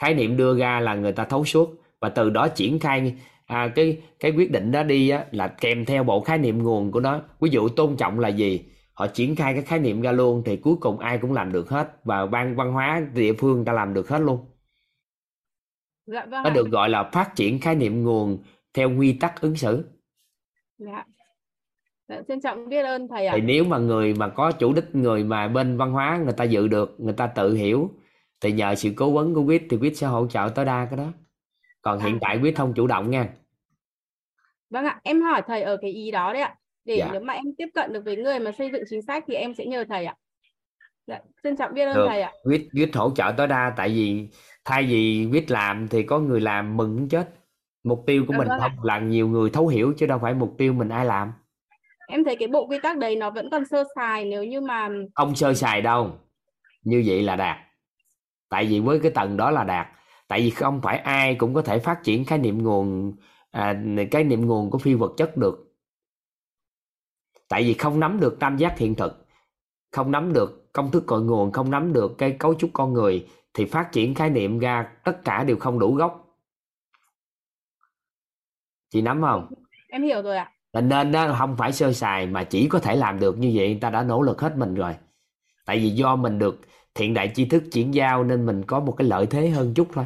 Khái 0.00 0.14
niệm 0.14 0.36
đưa 0.36 0.58
ra 0.58 0.80
là 0.80 0.94
người 0.94 1.12
ta 1.12 1.24
thấu 1.24 1.44
suốt 1.44 1.70
và 2.00 2.08
từ 2.08 2.30
đó 2.30 2.48
triển 2.48 2.78
khai 2.78 3.14
à, 3.46 3.68
cái 3.74 4.02
cái 4.20 4.32
quyết 4.32 4.50
định 4.50 4.72
đó 4.72 4.82
đi 4.82 5.08
á, 5.08 5.24
là 5.30 5.48
kèm 5.48 5.84
theo 5.84 6.04
bộ 6.04 6.20
khái 6.20 6.38
niệm 6.38 6.62
nguồn 6.62 6.92
của 6.92 7.00
nó. 7.00 7.20
Ví 7.40 7.50
dụ 7.50 7.68
tôn 7.68 7.96
trọng 7.96 8.20
là 8.20 8.28
gì? 8.28 8.64
Họ 8.92 9.06
triển 9.06 9.36
khai 9.36 9.54
cái 9.54 9.62
khái 9.62 9.78
niệm 9.78 10.00
ra 10.02 10.12
luôn 10.12 10.42
thì 10.46 10.56
cuối 10.56 10.76
cùng 10.80 10.98
ai 10.98 11.18
cũng 11.18 11.32
làm 11.32 11.52
được 11.52 11.68
hết 11.70 12.04
và 12.04 12.26
ban 12.26 12.56
văn 12.56 12.72
hóa 12.72 13.02
địa 13.14 13.32
phương 13.32 13.64
ta 13.64 13.72
làm 13.72 13.94
được 13.94 14.08
hết 14.08 14.18
luôn. 14.18 14.46
Dạ 16.12 16.20
vâng 16.26 16.42
nó 16.42 16.50
ạ. 16.50 16.52
được 16.54 16.70
gọi 16.70 16.88
là 16.88 17.10
phát 17.12 17.32
triển 17.36 17.60
khái 17.60 17.74
niệm 17.74 18.04
nguồn 18.04 18.38
theo 18.74 18.90
quy 18.98 19.12
tắc 19.12 19.40
ứng 19.40 19.56
xử 19.56 19.84
Dạ. 20.78 21.04
Dạ, 22.08 22.22
trân 22.28 22.40
trọng 22.40 22.68
biết 22.68 22.82
ơn 22.82 23.08
thầy 23.08 23.26
ạ. 23.26 23.32
thì 23.36 23.42
nếu 23.42 23.64
mà 23.64 23.78
người 23.78 24.14
mà 24.14 24.28
có 24.28 24.52
chủ 24.52 24.72
đích 24.72 24.94
người 24.94 25.24
mà 25.24 25.48
bên 25.48 25.76
văn 25.76 25.92
hóa 25.92 26.20
người 26.24 26.32
ta 26.32 26.44
dự 26.44 26.68
được 26.68 26.94
người 26.98 27.12
ta 27.14 27.26
tự 27.26 27.54
hiểu 27.54 27.90
thì 28.40 28.52
nhờ 28.52 28.74
sự 28.74 28.90
cố 28.96 29.10
vấn 29.10 29.34
của 29.34 29.44
quýt 29.46 29.62
thì 29.70 29.76
quýt 29.76 29.96
sẽ 29.96 30.06
hỗ 30.06 30.26
trợ 30.26 30.48
tối 30.54 30.64
đa 30.64 30.86
cái 30.90 30.96
đó 30.96 31.12
còn 31.82 31.98
hiện 32.00 32.18
tại 32.20 32.38
quýt 32.40 32.56
không 32.56 32.72
chủ 32.76 32.86
động 32.86 33.10
nha 33.10 33.28
Vâng 34.70 34.84
ạ, 34.84 35.00
em 35.04 35.22
hỏi 35.22 35.42
thầy 35.46 35.62
ở 35.62 35.76
cái 35.82 35.90
ý 35.90 36.10
đó 36.10 36.32
đấy 36.32 36.42
ạ. 36.42 36.54
Để 36.84 36.96
Dạ. 36.98 37.08
nếu 37.12 37.20
mà 37.20 37.32
em 37.34 37.44
tiếp 37.58 37.66
cận 37.74 37.92
được 37.92 38.04
với 38.04 38.16
người 38.16 38.38
mà 38.38 38.52
xây 38.52 38.70
dựng 38.72 38.82
chính 38.90 39.02
sách 39.02 39.24
thì 39.26 39.34
em 39.34 39.54
sẽ 39.54 39.66
nhờ 39.66 39.84
thầy 39.88 40.04
ạ. 40.04 40.14
Dạ, 41.06 41.20
trân 41.42 41.56
trọng 41.56 41.74
biết 41.74 41.82
ơn 41.84 41.94
được 41.96 42.06
thầy 42.08 42.22
ạ. 42.22 42.32
quýt 42.42 42.62
quýt 42.72 42.90
hỗ 42.96 43.10
trợ 43.16 43.32
tối 43.36 43.46
đa 43.46 43.74
tại 43.76 43.88
vì 43.88 44.28
thay 44.64 44.86
vì 44.86 45.28
quýt 45.30 45.50
làm 45.50 45.88
thì 45.88 46.02
có 46.02 46.18
người 46.18 46.40
làm 46.40 46.76
mừng 46.76 47.08
chết. 47.08 47.34
Mục 47.84 48.04
tiêu 48.06 48.24
của 48.26 48.32
Dạ 48.32 48.38
mình 48.38 48.48
vâng 48.48 48.60
ạ. 48.60 48.68
không 48.68 48.84
là 48.84 48.98
nhiều 48.98 49.28
người 49.28 49.50
thấu 49.50 49.68
hiểu 49.68 49.94
chứ 49.96 50.06
đâu 50.06 50.18
phải 50.22 50.34
mục 50.34 50.54
tiêu 50.58 50.72
mình 50.72 50.88
ai 50.88 51.04
làm. 51.04 51.32
Em 52.08 52.24
thấy 52.24 52.36
cái 52.36 52.48
bộ 52.48 52.66
quy 52.66 52.78
tắc 52.82 52.98
đấy 52.98 53.16
nó 53.16 53.30
vẫn 53.30 53.48
còn 53.50 53.64
sơ 53.64 53.84
sài 53.94 54.24
nếu 54.24 54.44
như 54.44 54.60
mà 54.60 54.88
không 55.14 55.34
sơ 55.34 55.54
sài 55.54 55.82
đâu. 55.82 56.12
Như 56.82 57.02
vậy 57.06 57.22
là 57.22 57.36
đạt. 57.36 57.56
Tại 58.48 58.66
vì 58.66 58.80
với 58.80 59.00
cái 59.00 59.10
tầng 59.10 59.36
đó 59.36 59.50
là 59.50 59.64
đạt. 59.64 59.88
Tại 60.28 60.40
vì 60.40 60.50
không 60.50 60.80
phải 60.82 60.98
ai 60.98 61.34
cũng 61.34 61.54
có 61.54 61.62
thể 61.62 61.78
phát 61.78 62.00
triển 62.04 62.24
khái 62.24 62.38
niệm 62.38 62.62
nguồn 62.62 63.12
à, 63.50 63.82
cái 64.10 64.24
niệm 64.24 64.46
nguồn 64.46 64.70
của 64.70 64.78
phi 64.78 64.94
vật 64.94 65.12
chất 65.16 65.36
được. 65.36 65.74
Tại 67.48 67.62
vì 67.62 67.74
không 67.74 68.00
nắm 68.00 68.20
được 68.20 68.36
tam 68.40 68.56
giác 68.56 68.78
hiện 68.78 68.94
thực. 68.94 69.26
Không 69.92 70.10
nắm 70.10 70.32
được 70.32 70.72
công 70.72 70.90
thức 70.90 71.04
cội 71.06 71.22
nguồn 71.22 71.52
không 71.52 71.70
nắm 71.70 71.92
được 71.92 72.14
cái 72.18 72.36
cấu 72.38 72.54
trúc 72.54 72.70
con 72.72 72.92
người 72.92 73.26
thì 73.54 73.64
phát 73.64 73.88
triển 73.92 74.14
khái 74.14 74.30
niệm 74.30 74.58
ra 74.58 74.88
tất 75.04 75.24
cả 75.24 75.44
đều 75.44 75.56
không 75.56 75.78
đủ 75.78 75.94
gốc 75.94 76.38
chị 78.90 79.02
nắm 79.02 79.22
không 79.22 79.52
em 79.88 80.02
hiểu 80.02 80.22
rồi 80.22 80.36
ạ. 80.36 80.52
Là 80.72 80.80
nên 80.80 81.12
đó 81.12 81.34
không 81.38 81.56
phải 81.56 81.72
sơ 81.72 81.92
sài 81.92 82.26
mà 82.26 82.44
chỉ 82.44 82.68
có 82.68 82.78
thể 82.78 82.96
làm 82.96 83.20
được 83.20 83.38
như 83.38 83.52
vậy 83.54 83.68
người 83.68 83.80
ta 83.80 83.90
đã 83.90 84.02
nỗ 84.02 84.22
lực 84.22 84.40
hết 84.40 84.56
mình 84.56 84.74
rồi 84.74 84.96
tại 85.66 85.78
vì 85.78 85.90
do 85.90 86.16
mình 86.16 86.38
được 86.38 86.60
thiện 86.94 87.14
đại 87.14 87.32
tri 87.34 87.44
thức 87.44 87.62
chuyển 87.72 87.94
giao 87.94 88.24
nên 88.24 88.46
mình 88.46 88.62
có 88.66 88.80
một 88.80 88.94
cái 88.98 89.08
lợi 89.08 89.26
thế 89.26 89.50
hơn 89.50 89.74
chút 89.74 89.88
thôi 89.92 90.04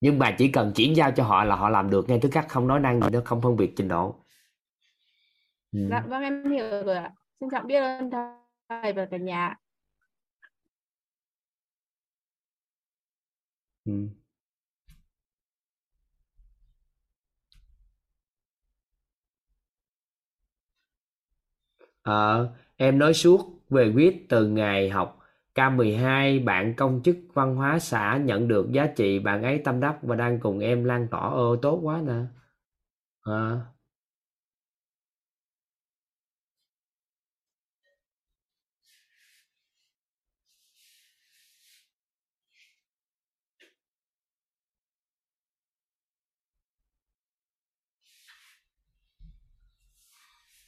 nhưng 0.00 0.18
mà 0.18 0.34
chỉ 0.38 0.48
cần 0.48 0.72
chuyển 0.76 0.96
giao 0.96 1.12
cho 1.12 1.24
họ 1.24 1.44
là 1.44 1.56
họ 1.56 1.68
làm 1.68 1.90
được 1.90 2.08
ngay 2.08 2.18
tức 2.22 2.28
khắc 2.32 2.48
không 2.48 2.66
nói 2.66 2.80
năng 2.80 3.00
gì 3.00 3.10
đó 3.10 3.20
không 3.24 3.40
phân 3.40 3.56
biệt 3.56 3.72
trình 3.76 3.88
độ 3.88 4.14
ừ. 5.72 5.80
Dạ 5.90 6.04
vâng 6.08 6.22
em 6.22 6.50
hiểu 6.50 6.82
rồi 6.84 6.96
ạ. 6.96 7.12
Trân 7.40 7.50
trọng 7.50 7.66
biết 7.66 7.76
ơn 7.76 8.10
thầy 8.68 8.92
và 8.92 9.06
cả 9.10 9.16
nhà. 9.16 9.56
Ờ, 22.02 22.48
em 22.76 22.98
nói 22.98 23.14
suốt 23.14 23.40
về 23.70 23.92
quyết 23.96 24.28
từ 24.28 24.46
ngày 24.48 24.88
học. 24.90 25.18
K12 25.54 26.38
bạn 26.38 26.74
công 26.76 27.00
chức 27.04 27.16
văn 27.34 27.56
hóa 27.56 27.78
xã 27.78 28.16
nhận 28.24 28.48
được 28.48 28.72
giá 28.72 28.86
trị 28.86 29.18
bạn 29.18 29.42
ấy 29.42 29.58
tâm 29.64 29.80
đắc 29.80 29.98
và 30.02 30.16
đang 30.16 30.40
cùng 30.40 30.58
em 30.58 30.84
lan 30.84 31.08
tỏa. 31.10 31.20
Ơ 31.30 31.56
tốt 31.62 31.80
quá 31.82 32.02
nè. 32.06 32.14
Ờ. 33.22 33.60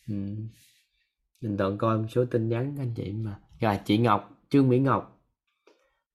Ừ. 0.09 0.15
Mình 1.41 1.57
tận 1.59 1.79
coi 1.79 1.99
một 1.99 2.07
số 2.09 2.25
tin 2.31 2.49
nhắn 2.49 2.75
anh 2.79 2.93
chị 2.95 3.13
mà. 3.13 3.39
Rồi 3.61 3.75
chị 3.85 3.99
Ngọc, 3.99 4.31
Trương 4.49 4.69
Mỹ 4.69 4.79
Ngọc. 4.79 5.21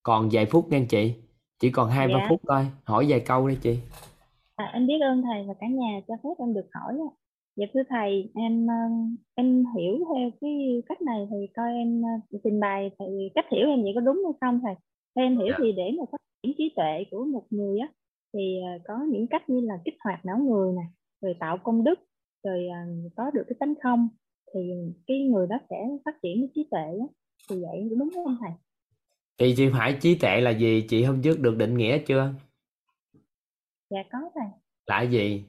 Còn 0.03 0.29
vài 0.31 0.45
phút 0.45 0.69
nha 0.69 0.77
anh 0.77 0.87
chị. 0.87 1.13
Chỉ 1.59 1.71
còn 1.71 1.89
hai 1.89 2.07
ba 2.07 2.13
Dạ. 2.13 2.25
phút 2.29 2.41
thôi. 2.47 2.65
Hỏi 2.83 3.05
vài 3.09 3.19
câu 3.19 3.47
đi 3.47 3.57
chị. 3.61 3.77
À, 4.55 4.65
em 4.73 4.87
biết 4.87 4.99
ơn 5.01 5.21
thầy 5.21 5.43
và 5.47 5.53
cả 5.59 5.67
nhà 5.67 5.99
cho 6.07 6.13
phép 6.23 6.29
em 6.39 6.53
được 6.53 6.67
hỏi 6.73 6.93
ạ. 6.93 7.11
Dạ 7.55 7.65
thưa 7.73 7.81
thầy, 7.89 8.31
em 8.35 8.67
ờ, 8.67 8.73
em 9.35 9.65
hiểu 9.77 9.97
theo 10.13 10.29
cái 10.41 10.81
cách 10.85 11.01
này 11.01 11.27
thì 11.31 11.37
coi 11.55 11.71
em 11.73 12.01
ờ, 12.31 12.37
trình 12.43 12.59
bày 12.59 12.91
thì 12.99 13.05
cách 13.35 13.45
hiểu 13.51 13.67
em 13.67 13.83
vậy 13.83 13.91
có 13.95 14.01
đúng 14.01 14.15
hay 14.25 14.33
không 14.41 14.59
thầy? 14.63 14.75
Theo 15.15 15.25
em 15.25 15.37
hiểu 15.37 15.47
Dạ. 15.49 15.55
thì 15.59 15.71
để 15.71 15.91
mà 15.99 16.03
phát 16.11 16.17
triển 16.43 16.53
trí 16.57 16.73
tuệ 16.75 17.03
của 17.11 17.25
một 17.25 17.43
người 17.49 17.79
á 17.79 17.87
thì 18.33 18.59
ờ, 18.63 18.79
có 18.87 19.05
những 19.11 19.27
cách 19.27 19.49
như 19.49 19.59
là 19.61 19.73
kích 19.85 19.93
hoạt 20.03 20.25
não 20.25 20.37
người 20.37 20.73
nè, 20.75 20.83
rồi 21.21 21.35
tạo 21.39 21.57
công 21.63 21.83
đức, 21.83 21.99
rồi 22.43 22.67
ờ, 22.67 23.09
có 23.17 23.31
được 23.33 23.43
cái 23.49 23.55
tánh 23.59 23.73
không 23.83 24.09
thì 24.53 24.59
cái 25.07 25.19
người 25.19 25.47
đó 25.47 25.57
sẽ 25.69 25.75
phát 26.05 26.15
triển 26.23 26.41
cái 26.41 26.49
trí 26.55 26.67
tuệ 26.71 26.99
thì 27.49 27.55
vậy 27.61 27.89
đúng 27.99 28.09
không 28.13 28.37
thầy? 28.41 28.51
Thì 29.37 29.53
chị 29.57 29.69
phải 29.73 29.97
trí 30.01 30.15
tuệ 30.15 30.41
là 30.41 30.51
gì? 30.51 30.85
Chị 30.89 31.03
hôm 31.03 31.21
trước 31.21 31.39
được 31.39 31.57
định 31.57 31.77
nghĩa 31.77 31.97
chưa? 31.97 32.33
Dạ 33.89 33.99
có 34.11 34.17
thầy. 34.35 34.47
Là 34.85 35.01
gì? 35.01 35.45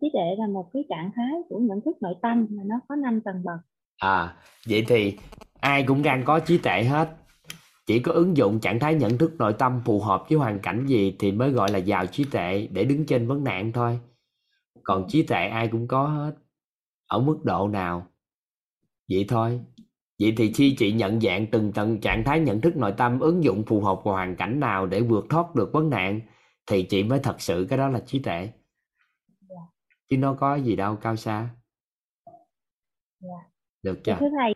Trí 0.00 0.10
tuệ 0.12 0.34
là 0.38 0.46
một 0.46 0.70
cái 0.72 0.84
trạng 0.88 1.10
thái 1.14 1.32
của 1.48 1.58
nhận 1.58 1.80
thức 1.80 1.96
nội 2.00 2.14
tâm 2.22 2.46
mà 2.50 2.62
nó 2.66 2.80
có 2.88 2.96
5 2.96 3.20
tầng 3.20 3.44
bậc. 3.44 3.60
À 3.98 4.36
vậy 4.68 4.84
thì 4.88 5.16
ai 5.60 5.84
cũng 5.86 6.02
đang 6.02 6.22
có 6.24 6.40
trí 6.40 6.58
tuệ 6.58 6.84
hết. 6.84 7.08
Chỉ 7.86 8.00
có 8.00 8.12
ứng 8.12 8.36
dụng 8.36 8.60
trạng 8.60 8.78
thái 8.78 8.94
nhận 8.94 9.18
thức 9.18 9.34
nội 9.38 9.54
tâm 9.58 9.80
phù 9.84 10.00
hợp 10.00 10.24
với 10.28 10.38
hoàn 10.38 10.58
cảnh 10.58 10.86
gì 10.86 11.16
thì 11.18 11.32
mới 11.32 11.50
gọi 11.50 11.72
là 11.72 11.78
giàu 11.78 12.06
trí 12.06 12.24
tuệ 12.24 12.68
để 12.72 12.84
đứng 12.84 13.06
trên 13.06 13.28
vấn 13.28 13.44
nạn 13.44 13.72
thôi 13.72 14.00
còn 14.84 15.04
trí 15.08 15.22
tuệ 15.22 15.46
ai 15.46 15.68
cũng 15.68 15.88
có 15.88 16.06
hết 16.06 16.34
ở 17.06 17.20
mức 17.20 17.38
độ 17.44 17.68
nào? 17.68 18.06
Vậy 19.08 19.24
thôi. 19.28 19.60
Vậy 20.18 20.34
thì 20.36 20.52
khi 20.52 20.74
chị 20.78 20.92
nhận 20.92 21.20
dạng 21.20 21.46
từng 21.46 21.72
tầng 21.72 22.00
trạng 22.00 22.24
thái 22.24 22.40
nhận 22.40 22.60
thức 22.60 22.76
nội 22.76 22.94
tâm 22.96 23.20
ứng 23.20 23.44
dụng 23.44 23.64
phù 23.66 23.80
hợp 23.80 24.00
vào 24.04 24.14
hoàn 24.14 24.36
cảnh 24.36 24.60
nào 24.60 24.86
để 24.86 25.00
vượt 25.00 25.26
thoát 25.30 25.54
được 25.54 25.72
vấn 25.72 25.90
nạn 25.90 26.20
thì 26.66 26.82
chị 26.82 27.02
mới 27.02 27.18
thật 27.18 27.40
sự 27.40 27.66
cái 27.70 27.78
đó 27.78 27.88
là 27.88 28.00
trí 28.06 28.18
tuệ. 28.18 28.48
Chứ 30.10 30.16
nó 30.16 30.34
có 30.34 30.54
gì 30.56 30.76
đâu 30.76 30.96
cao 30.96 31.16
xa. 31.16 31.48
Dạ. 33.20 33.50
được 33.82 34.00
chưa? 34.04 34.16
thưa 34.20 34.28
thầy 34.38 34.54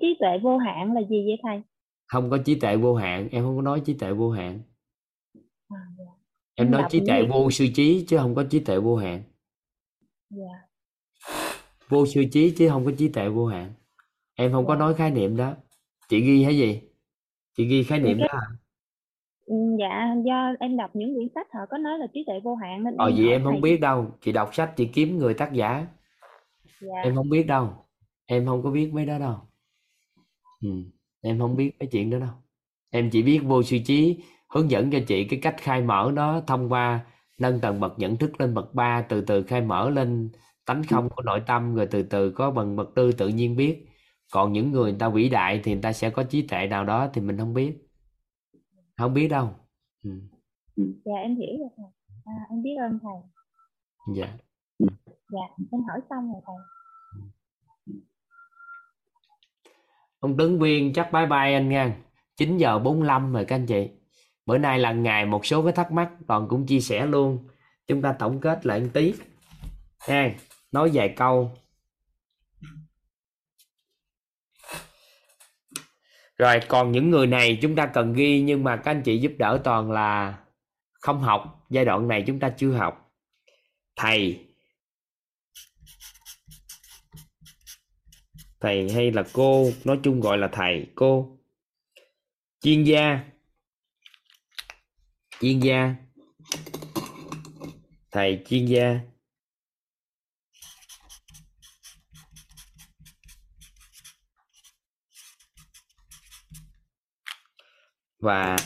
trí 0.00 0.16
tuệ 0.20 0.38
vô 0.42 0.58
hạn 0.58 0.92
là 0.92 1.00
gì 1.00 1.24
vậy 1.26 1.38
thầy? 1.42 1.62
Không 2.06 2.30
có 2.30 2.38
trí 2.44 2.60
tuệ 2.60 2.76
vô 2.76 2.94
hạn 2.94 3.28
em 3.32 3.44
không 3.44 3.56
có 3.56 3.62
nói 3.62 3.82
trí 3.84 3.94
tuệ 3.94 4.12
vô 4.12 4.30
hạn. 4.30 4.60
À, 5.68 5.80
dạ. 5.98 6.04
em 6.54 6.70
nói 6.70 6.84
trí 6.90 7.00
tuệ 7.06 7.22
vô 7.30 7.50
sư 7.50 7.66
trí 7.74 8.04
chứ 8.08 8.18
không 8.18 8.34
có 8.34 8.44
trí 8.50 8.60
tuệ 8.60 8.78
vô 8.78 8.96
hạn 8.96 9.22
dạ. 10.30 10.68
Vô 11.88 12.06
sư 12.06 12.24
trí 12.32 12.54
chứ 12.56 12.68
không 12.68 12.84
có 12.84 12.92
trí 12.98 13.08
tuệ 13.08 13.28
vô 13.28 13.46
hạn. 13.46 13.72
Em 14.34 14.52
không 14.52 14.66
có 14.66 14.74
nói 14.76 14.94
khái 14.94 15.10
niệm 15.10 15.36
đó. 15.36 15.54
Chị 16.08 16.20
ghi 16.20 16.44
hay 16.44 16.58
gì? 16.58 16.80
Chị 17.56 17.66
ghi 17.66 17.84
khái 17.84 17.98
niệm 18.00 18.18
đó? 18.18 18.26
Ừ, 19.46 19.54
dạ 19.80 20.14
do 20.24 20.52
em 20.60 20.76
đọc 20.76 20.90
những 20.94 21.14
quyển 21.14 21.28
sách 21.34 21.46
họ 21.54 21.60
có 21.70 21.78
nói 21.78 21.98
là 21.98 22.06
trí 22.14 22.24
tuệ 22.26 22.40
vô 22.44 22.54
hạn 22.54 22.84
nên 22.84 22.96
ờ 22.96 23.06
em 23.06 23.14
hỏi 23.16 23.26
em 23.28 23.44
không 23.44 23.52
thầy. 23.52 23.60
biết 23.60 23.80
đâu. 23.80 24.06
Chị 24.20 24.32
đọc 24.32 24.54
sách 24.54 24.72
chị 24.76 24.88
kiếm 24.92 25.18
người 25.18 25.34
tác 25.34 25.52
giả. 25.52 25.86
Dạ. 26.80 26.94
Em 27.04 27.14
không 27.14 27.28
biết 27.30 27.42
đâu. 27.46 27.86
Em 28.26 28.46
không 28.46 28.62
có 28.62 28.70
biết 28.70 28.90
mấy 28.94 29.06
đó 29.06 29.18
đâu. 29.18 29.36
Ừ. 30.62 30.68
em 31.20 31.38
không 31.38 31.56
biết 31.56 31.72
mấy 31.80 31.88
chuyện 31.92 32.10
đó 32.10 32.18
đâu. 32.18 32.30
Em 32.90 33.10
chỉ 33.10 33.22
biết 33.22 33.40
vô 33.44 33.62
sư 33.62 33.78
trí 33.86 34.18
hướng 34.48 34.70
dẫn 34.70 34.90
cho 34.90 34.98
chị 35.06 35.24
cái 35.24 35.38
cách 35.42 35.56
khai 35.58 35.82
mở 35.82 36.10
nó 36.14 36.40
thông 36.46 36.72
qua 36.72 37.06
nâng 37.38 37.60
tầng 37.60 37.80
bậc 37.80 37.98
nhận 37.98 38.16
thức 38.16 38.40
lên 38.40 38.54
bậc 38.54 38.74
3 38.74 39.02
từ 39.08 39.20
từ 39.20 39.42
khai 39.42 39.60
mở 39.60 39.90
lên 39.90 40.30
tánh 40.66 40.82
không 40.90 41.08
của 41.16 41.22
nội 41.22 41.42
tâm 41.46 41.74
rồi 41.74 41.88
từ 41.90 42.02
từ 42.02 42.30
có 42.30 42.50
bằng 42.50 42.76
bậc 42.76 42.88
tư 42.94 43.12
tự 43.12 43.28
nhiên 43.28 43.56
biết. 43.56 43.86
Còn 44.32 44.52
những 44.52 44.72
người 44.72 44.90
người 44.90 44.98
ta 45.00 45.08
vĩ 45.08 45.28
đại 45.28 45.60
thì 45.64 45.72
người 45.72 45.82
ta 45.82 45.92
sẽ 45.92 46.10
có 46.10 46.22
trí 46.22 46.46
tuệ 46.46 46.66
nào 46.66 46.84
đó 46.84 47.08
thì 47.12 47.20
mình 47.20 47.38
không 47.38 47.54
biết. 47.54 47.78
Không 48.96 49.14
biết 49.14 49.28
đâu. 49.28 49.50
Ừ. 50.02 50.10
dạ 50.76 51.14
em 51.22 51.36
hiểu 51.36 51.58
rồi 51.58 51.68
thầy. 51.76 51.86
À, 52.24 52.46
em 52.50 52.62
biết 52.62 52.74
ơn 52.90 52.98
thầy. 53.02 53.30
Dạ. 54.16 54.36
Dạ 55.32 55.66
em 55.72 55.80
hỏi 55.88 56.00
xong 56.10 56.32
rồi 56.32 56.42
thầy. 56.46 56.56
Ông 60.18 60.36
Tấn 60.36 60.58
Viên 60.58 60.92
chắc 60.92 61.12
bye 61.12 61.26
bye 61.26 61.54
anh 61.54 61.68
nha. 61.68 61.96
9 62.36 62.56
giờ 62.56 62.78
45 62.78 63.32
rồi 63.32 63.44
các 63.44 63.56
anh 63.56 63.66
chị 63.66 63.90
bữa 64.46 64.58
nay 64.58 64.78
là 64.78 64.92
ngày 64.92 65.26
một 65.26 65.46
số 65.46 65.62
cái 65.62 65.72
thắc 65.72 65.92
mắc, 65.92 66.10
toàn 66.26 66.48
cũng 66.48 66.66
chia 66.66 66.80
sẻ 66.80 67.06
luôn. 67.06 67.48
Chúng 67.86 68.02
ta 68.02 68.14
tổng 68.18 68.40
kết 68.40 68.66
lại 68.66 68.80
một 68.80 68.88
tí. 68.92 69.14
Ha 69.98 70.30
nói 70.72 70.90
vài 70.92 71.14
câu. 71.16 71.52
Rồi, 76.38 76.60
còn 76.68 76.92
những 76.92 77.10
người 77.10 77.26
này 77.26 77.58
chúng 77.62 77.76
ta 77.76 77.86
cần 77.86 78.12
ghi, 78.12 78.40
nhưng 78.40 78.64
mà 78.64 78.76
các 78.76 78.90
anh 78.90 79.02
chị 79.02 79.18
giúp 79.18 79.32
đỡ 79.38 79.60
toàn 79.64 79.90
là 79.90 80.38
không 80.92 81.20
học. 81.20 81.66
Giai 81.70 81.84
đoạn 81.84 82.08
này 82.08 82.24
chúng 82.26 82.40
ta 82.40 82.50
chưa 82.56 82.72
học. 82.72 83.12
Thầy. 83.96 84.46
Thầy 88.60 88.90
hay 88.90 89.10
là 89.10 89.22
cô? 89.32 89.70
Nói 89.84 89.98
chung 90.02 90.20
gọi 90.20 90.38
là 90.38 90.48
thầy, 90.52 90.86
cô. 90.94 91.38
Chuyên 92.60 92.84
gia 92.84 93.20
chuyên 95.40 95.60
gia. 95.60 95.94
Thầy 98.10 98.42
chuyên 98.48 98.66
gia. 98.66 99.00
Và 108.18 108.56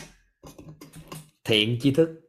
thiện 1.43 1.79
tri 1.81 1.91
thức. 1.91 2.20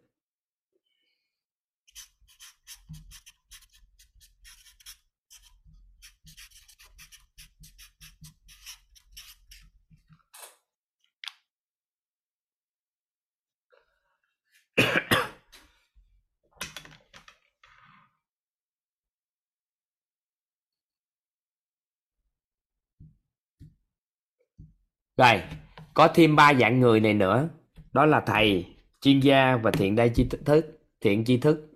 Rồi, 25.16 25.42
có 25.94 26.08
thêm 26.08 26.36
ba 26.36 26.54
dạng 26.54 26.80
người 26.80 27.00
này 27.00 27.14
nữa. 27.14 27.48
Đó 27.92 28.06
là 28.06 28.20
thầy, 28.20 28.66
chuyên 29.00 29.20
gia 29.20 29.56
và 29.56 29.70
thiện 29.70 29.96
đa 29.96 30.08
tri 30.08 30.24
thức, 30.24 30.80
thiện 31.00 31.24
tri 31.24 31.36
thức. 31.36 31.68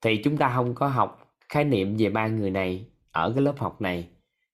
Thì 0.00 0.16
chúng 0.24 0.36
ta 0.36 0.52
không 0.54 0.74
có 0.74 0.88
học 0.88 1.34
khái 1.48 1.64
niệm 1.64 1.96
về 1.96 2.10
ba 2.10 2.26
người 2.26 2.50
này 2.50 2.86
ở 3.10 3.32
cái 3.34 3.42
lớp 3.42 3.54
học 3.58 3.80
này. 3.80 4.08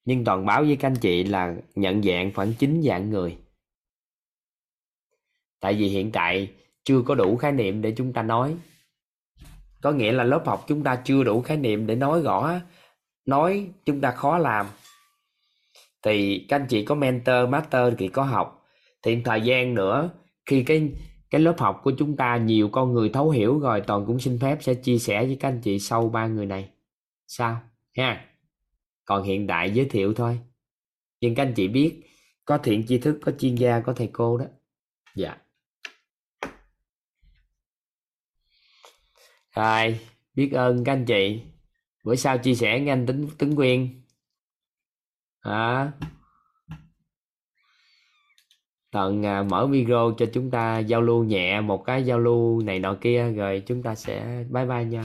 Nhưng 0.04 0.24
toàn 0.24 0.46
báo 0.46 0.62
với 0.62 0.76
các 0.76 0.88
anh 0.88 0.96
chị 0.96 1.24
là 1.24 1.54
nhận 1.74 2.02
dạng 2.02 2.32
khoảng 2.34 2.54
9 2.54 2.82
dạng 2.84 3.10
người. 3.10 3.36
Tại 5.60 5.74
vì 5.74 5.88
hiện 5.88 6.12
tại 6.12 6.52
chưa 6.84 7.02
có 7.02 7.14
đủ 7.14 7.36
khái 7.36 7.52
niệm 7.52 7.82
để 7.82 7.94
chúng 7.96 8.12
ta 8.12 8.22
nói. 8.22 8.56
Có 9.82 9.92
nghĩa 9.92 10.12
là 10.12 10.24
lớp 10.24 10.42
học 10.46 10.64
chúng 10.68 10.82
ta 10.82 10.96
chưa 11.04 11.24
đủ 11.24 11.42
khái 11.42 11.56
niệm 11.56 11.86
để 11.86 11.94
nói 11.94 12.22
rõ. 12.22 12.60
Nói 13.26 13.70
chúng 13.84 14.00
ta 14.00 14.10
khó 14.10 14.38
làm 14.38 14.66
thì 16.02 16.46
các 16.48 16.56
anh 16.56 16.66
chị 16.68 16.84
có 16.84 16.94
mentor, 16.94 17.48
master 17.48 17.94
thì 17.98 18.08
có 18.08 18.22
học. 18.22 18.66
Thì 19.02 19.22
thời 19.24 19.40
gian 19.40 19.74
nữa, 19.74 20.10
khi 20.46 20.62
cái 20.62 20.90
cái 21.30 21.40
lớp 21.40 21.54
học 21.58 21.80
của 21.84 21.92
chúng 21.98 22.16
ta 22.16 22.36
nhiều 22.36 22.68
con 22.68 22.92
người 22.92 23.08
thấu 23.08 23.30
hiểu 23.30 23.58
rồi, 23.58 23.80
toàn 23.80 24.06
cũng 24.06 24.20
xin 24.20 24.38
phép 24.38 24.58
sẽ 24.60 24.74
chia 24.74 24.98
sẻ 24.98 25.24
với 25.24 25.36
các 25.40 25.48
anh 25.48 25.60
chị 25.60 25.78
sau 25.78 26.08
ba 26.08 26.26
người 26.26 26.46
này. 26.46 26.70
Sao? 27.26 27.60
Ha? 27.96 28.24
Còn 29.04 29.22
hiện 29.22 29.46
đại 29.46 29.70
giới 29.70 29.86
thiệu 29.86 30.14
thôi. 30.14 30.40
Nhưng 31.20 31.34
các 31.34 31.42
anh 31.42 31.54
chị 31.54 31.68
biết, 31.68 32.02
có 32.44 32.58
thiện 32.58 32.86
tri 32.86 32.98
thức, 32.98 33.18
có 33.22 33.32
chuyên 33.38 33.54
gia, 33.54 33.80
có 33.80 33.92
thầy 33.92 34.10
cô 34.12 34.38
đó. 34.38 34.44
Dạ. 35.14 35.36
Rồi, 39.56 40.00
biết 40.34 40.52
ơn 40.52 40.84
các 40.84 40.92
anh 40.92 41.04
chị. 41.04 41.42
Bữa 42.04 42.14
sau 42.14 42.38
chia 42.38 42.54
sẻ 42.54 42.78
với 42.78 42.88
anh 42.88 43.06
tính 43.06 43.28
tính 43.38 43.56
quyên 43.56 44.02
à, 45.40 45.90
Tận 48.92 49.26
à, 49.26 49.42
mở 49.42 49.66
video 49.66 50.12
cho 50.18 50.26
chúng 50.32 50.50
ta 50.50 50.78
giao 50.78 51.00
lưu 51.00 51.24
nhẹ 51.24 51.60
một 51.60 51.84
cái 51.84 52.04
giao 52.04 52.18
lưu 52.18 52.62
này 52.62 52.78
nọ 52.78 52.96
kia 53.00 53.32
rồi 53.36 53.62
chúng 53.66 53.82
ta 53.82 53.94
sẽ 53.94 54.44
bye 54.50 54.64
bye 54.64 54.84
nhau. 54.84 55.04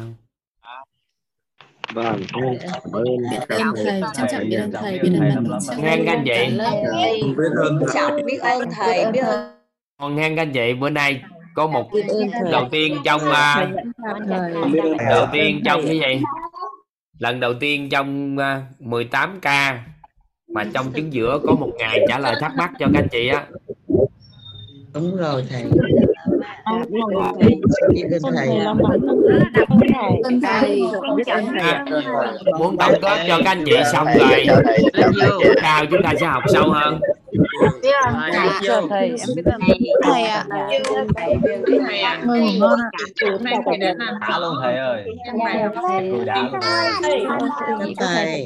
Vâng, 1.93 2.21
cảm 2.31 2.91
ơn 2.91 3.03
Biết 3.49 3.57
ơn 3.59 3.73
thầy, 3.75 4.01
trân 4.13 4.27
trọng 4.31 4.49
biết 4.49 4.57
ơn 4.57 4.71
thầy, 4.71 4.99
biết 4.99 5.09
ơn 5.35 5.43
bạn 5.49 5.59
Ngang 5.81 6.03
các 6.05 6.13
anh 6.13 6.23
chị. 6.25 6.57
biết 7.37 7.49
ơn 7.57 7.79
Trọng 7.93 8.25
biết 8.25 8.41
ơn 8.41 8.69
thầy, 8.71 9.11
biết 9.11 9.19
ơn. 9.19 9.59
Còn 9.97 10.15
ngang 10.15 10.35
các 10.35 10.41
anh 10.41 10.51
chị 10.53 10.73
bữa 10.73 10.89
nay 10.89 11.23
có 11.55 11.67
một 11.67 11.89
thầy. 11.91 12.51
đầu 12.51 12.67
tiên 12.71 12.97
trong 13.05 13.21
à, 13.21 13.55
thầy. 13.55 14.53
đầu 15.09 15.27
tiên 15.31 15.61
trong 15.65 15.81
cái 15.85 15.99
gì? 15.99 16.21
Lần 17.19 17.39
đầu 17.39 17.53
tiên 17.53 17.89
trong 17.89 18.37
à, 18.37 18.65
18 18.79 19.39
ca 19.41 19.83
mà 20.53 20.63
trong 20.73 20.91
chứng 20.91 21.13
giữa 21.13 21.39
có 21.47 21.55
một 21.55 21.69
ngày 21.77 22.05
trả 22.09 22.19
lời 22.19 22.35
thắc 22.39 22.51
mắc 22.57 22.71
cho 22.79 22.87
các 22.93 22.99
anh 22.99 23.07
chị 23.11 23.27
á. 23.27 23.45
Đúng 24.93 25.17
rồi 25.17 25.45
thầy. 25.49 25.63
À, 26.63 26.85
muốn 32.59 32.77
tổng 32.77 32.93
kết 33.01 33.25
cho 33.27 33.37
các 33.37 33.51
anh 33.51 33.63
chị 33.65 33.75
xong 33.93 34.07
rồi 34.19 34.45
sao 35.61 35.85
chúng 35.85 36.03
ta 36.03 36.13
sẽ 36.19 36.25
học 36.25 36.43
sâu 36.53 36.69
hơn 36.69 36.99
thầy 37.59 38.49
thầy 38.89 39.07
em 39.09 39.29
biết 39.35 39.43
ơn 39.45 39.61
thầy 40.03 40.23
ạ 40.23 40.45
thầy 41.87 41.99
ạ 42.01 42.19
Ngủ 42.25 42.33
ngon 42.59 42.79
ạ. 42.79 42.89
thầy 43.65 43.77
đã 43.77 43.93
làm 43.97 44.19
đã 44.29 44.39
luôn 44.39 44.55
thầy 44.63 44.77
ơi 44.77 45.03
Dạ, 45.37 45.69
thầy. 45.89 46.09
Tôi 46.11 46.25
đã 46.25 46.35
luôn 46.41 46.59
thầy 46.61 47.85
gì 47.87 47.95
thầy 47.99 48.45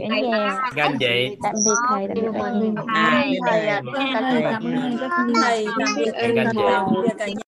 anh 0.81 0.97
chị 0.99 1.37
Tạm 1.43 1.53
biệt 1.65 1.75
thầy, 1.89 2.07
tạm 2.07 2.59
biệt. 2.59 2.81
À, 2.87 3.23
thầy 3.49 3.67
ạ 3.67 3.81
Thầy 3.95 4.43
thầy 5.41 5.67
tạm 5.79 5.93
biệt 5.97 6.11
chị 6.17 6.35
tạm 6.35 6.45
biệt 7.05 7.15
nhà 7.17 7.27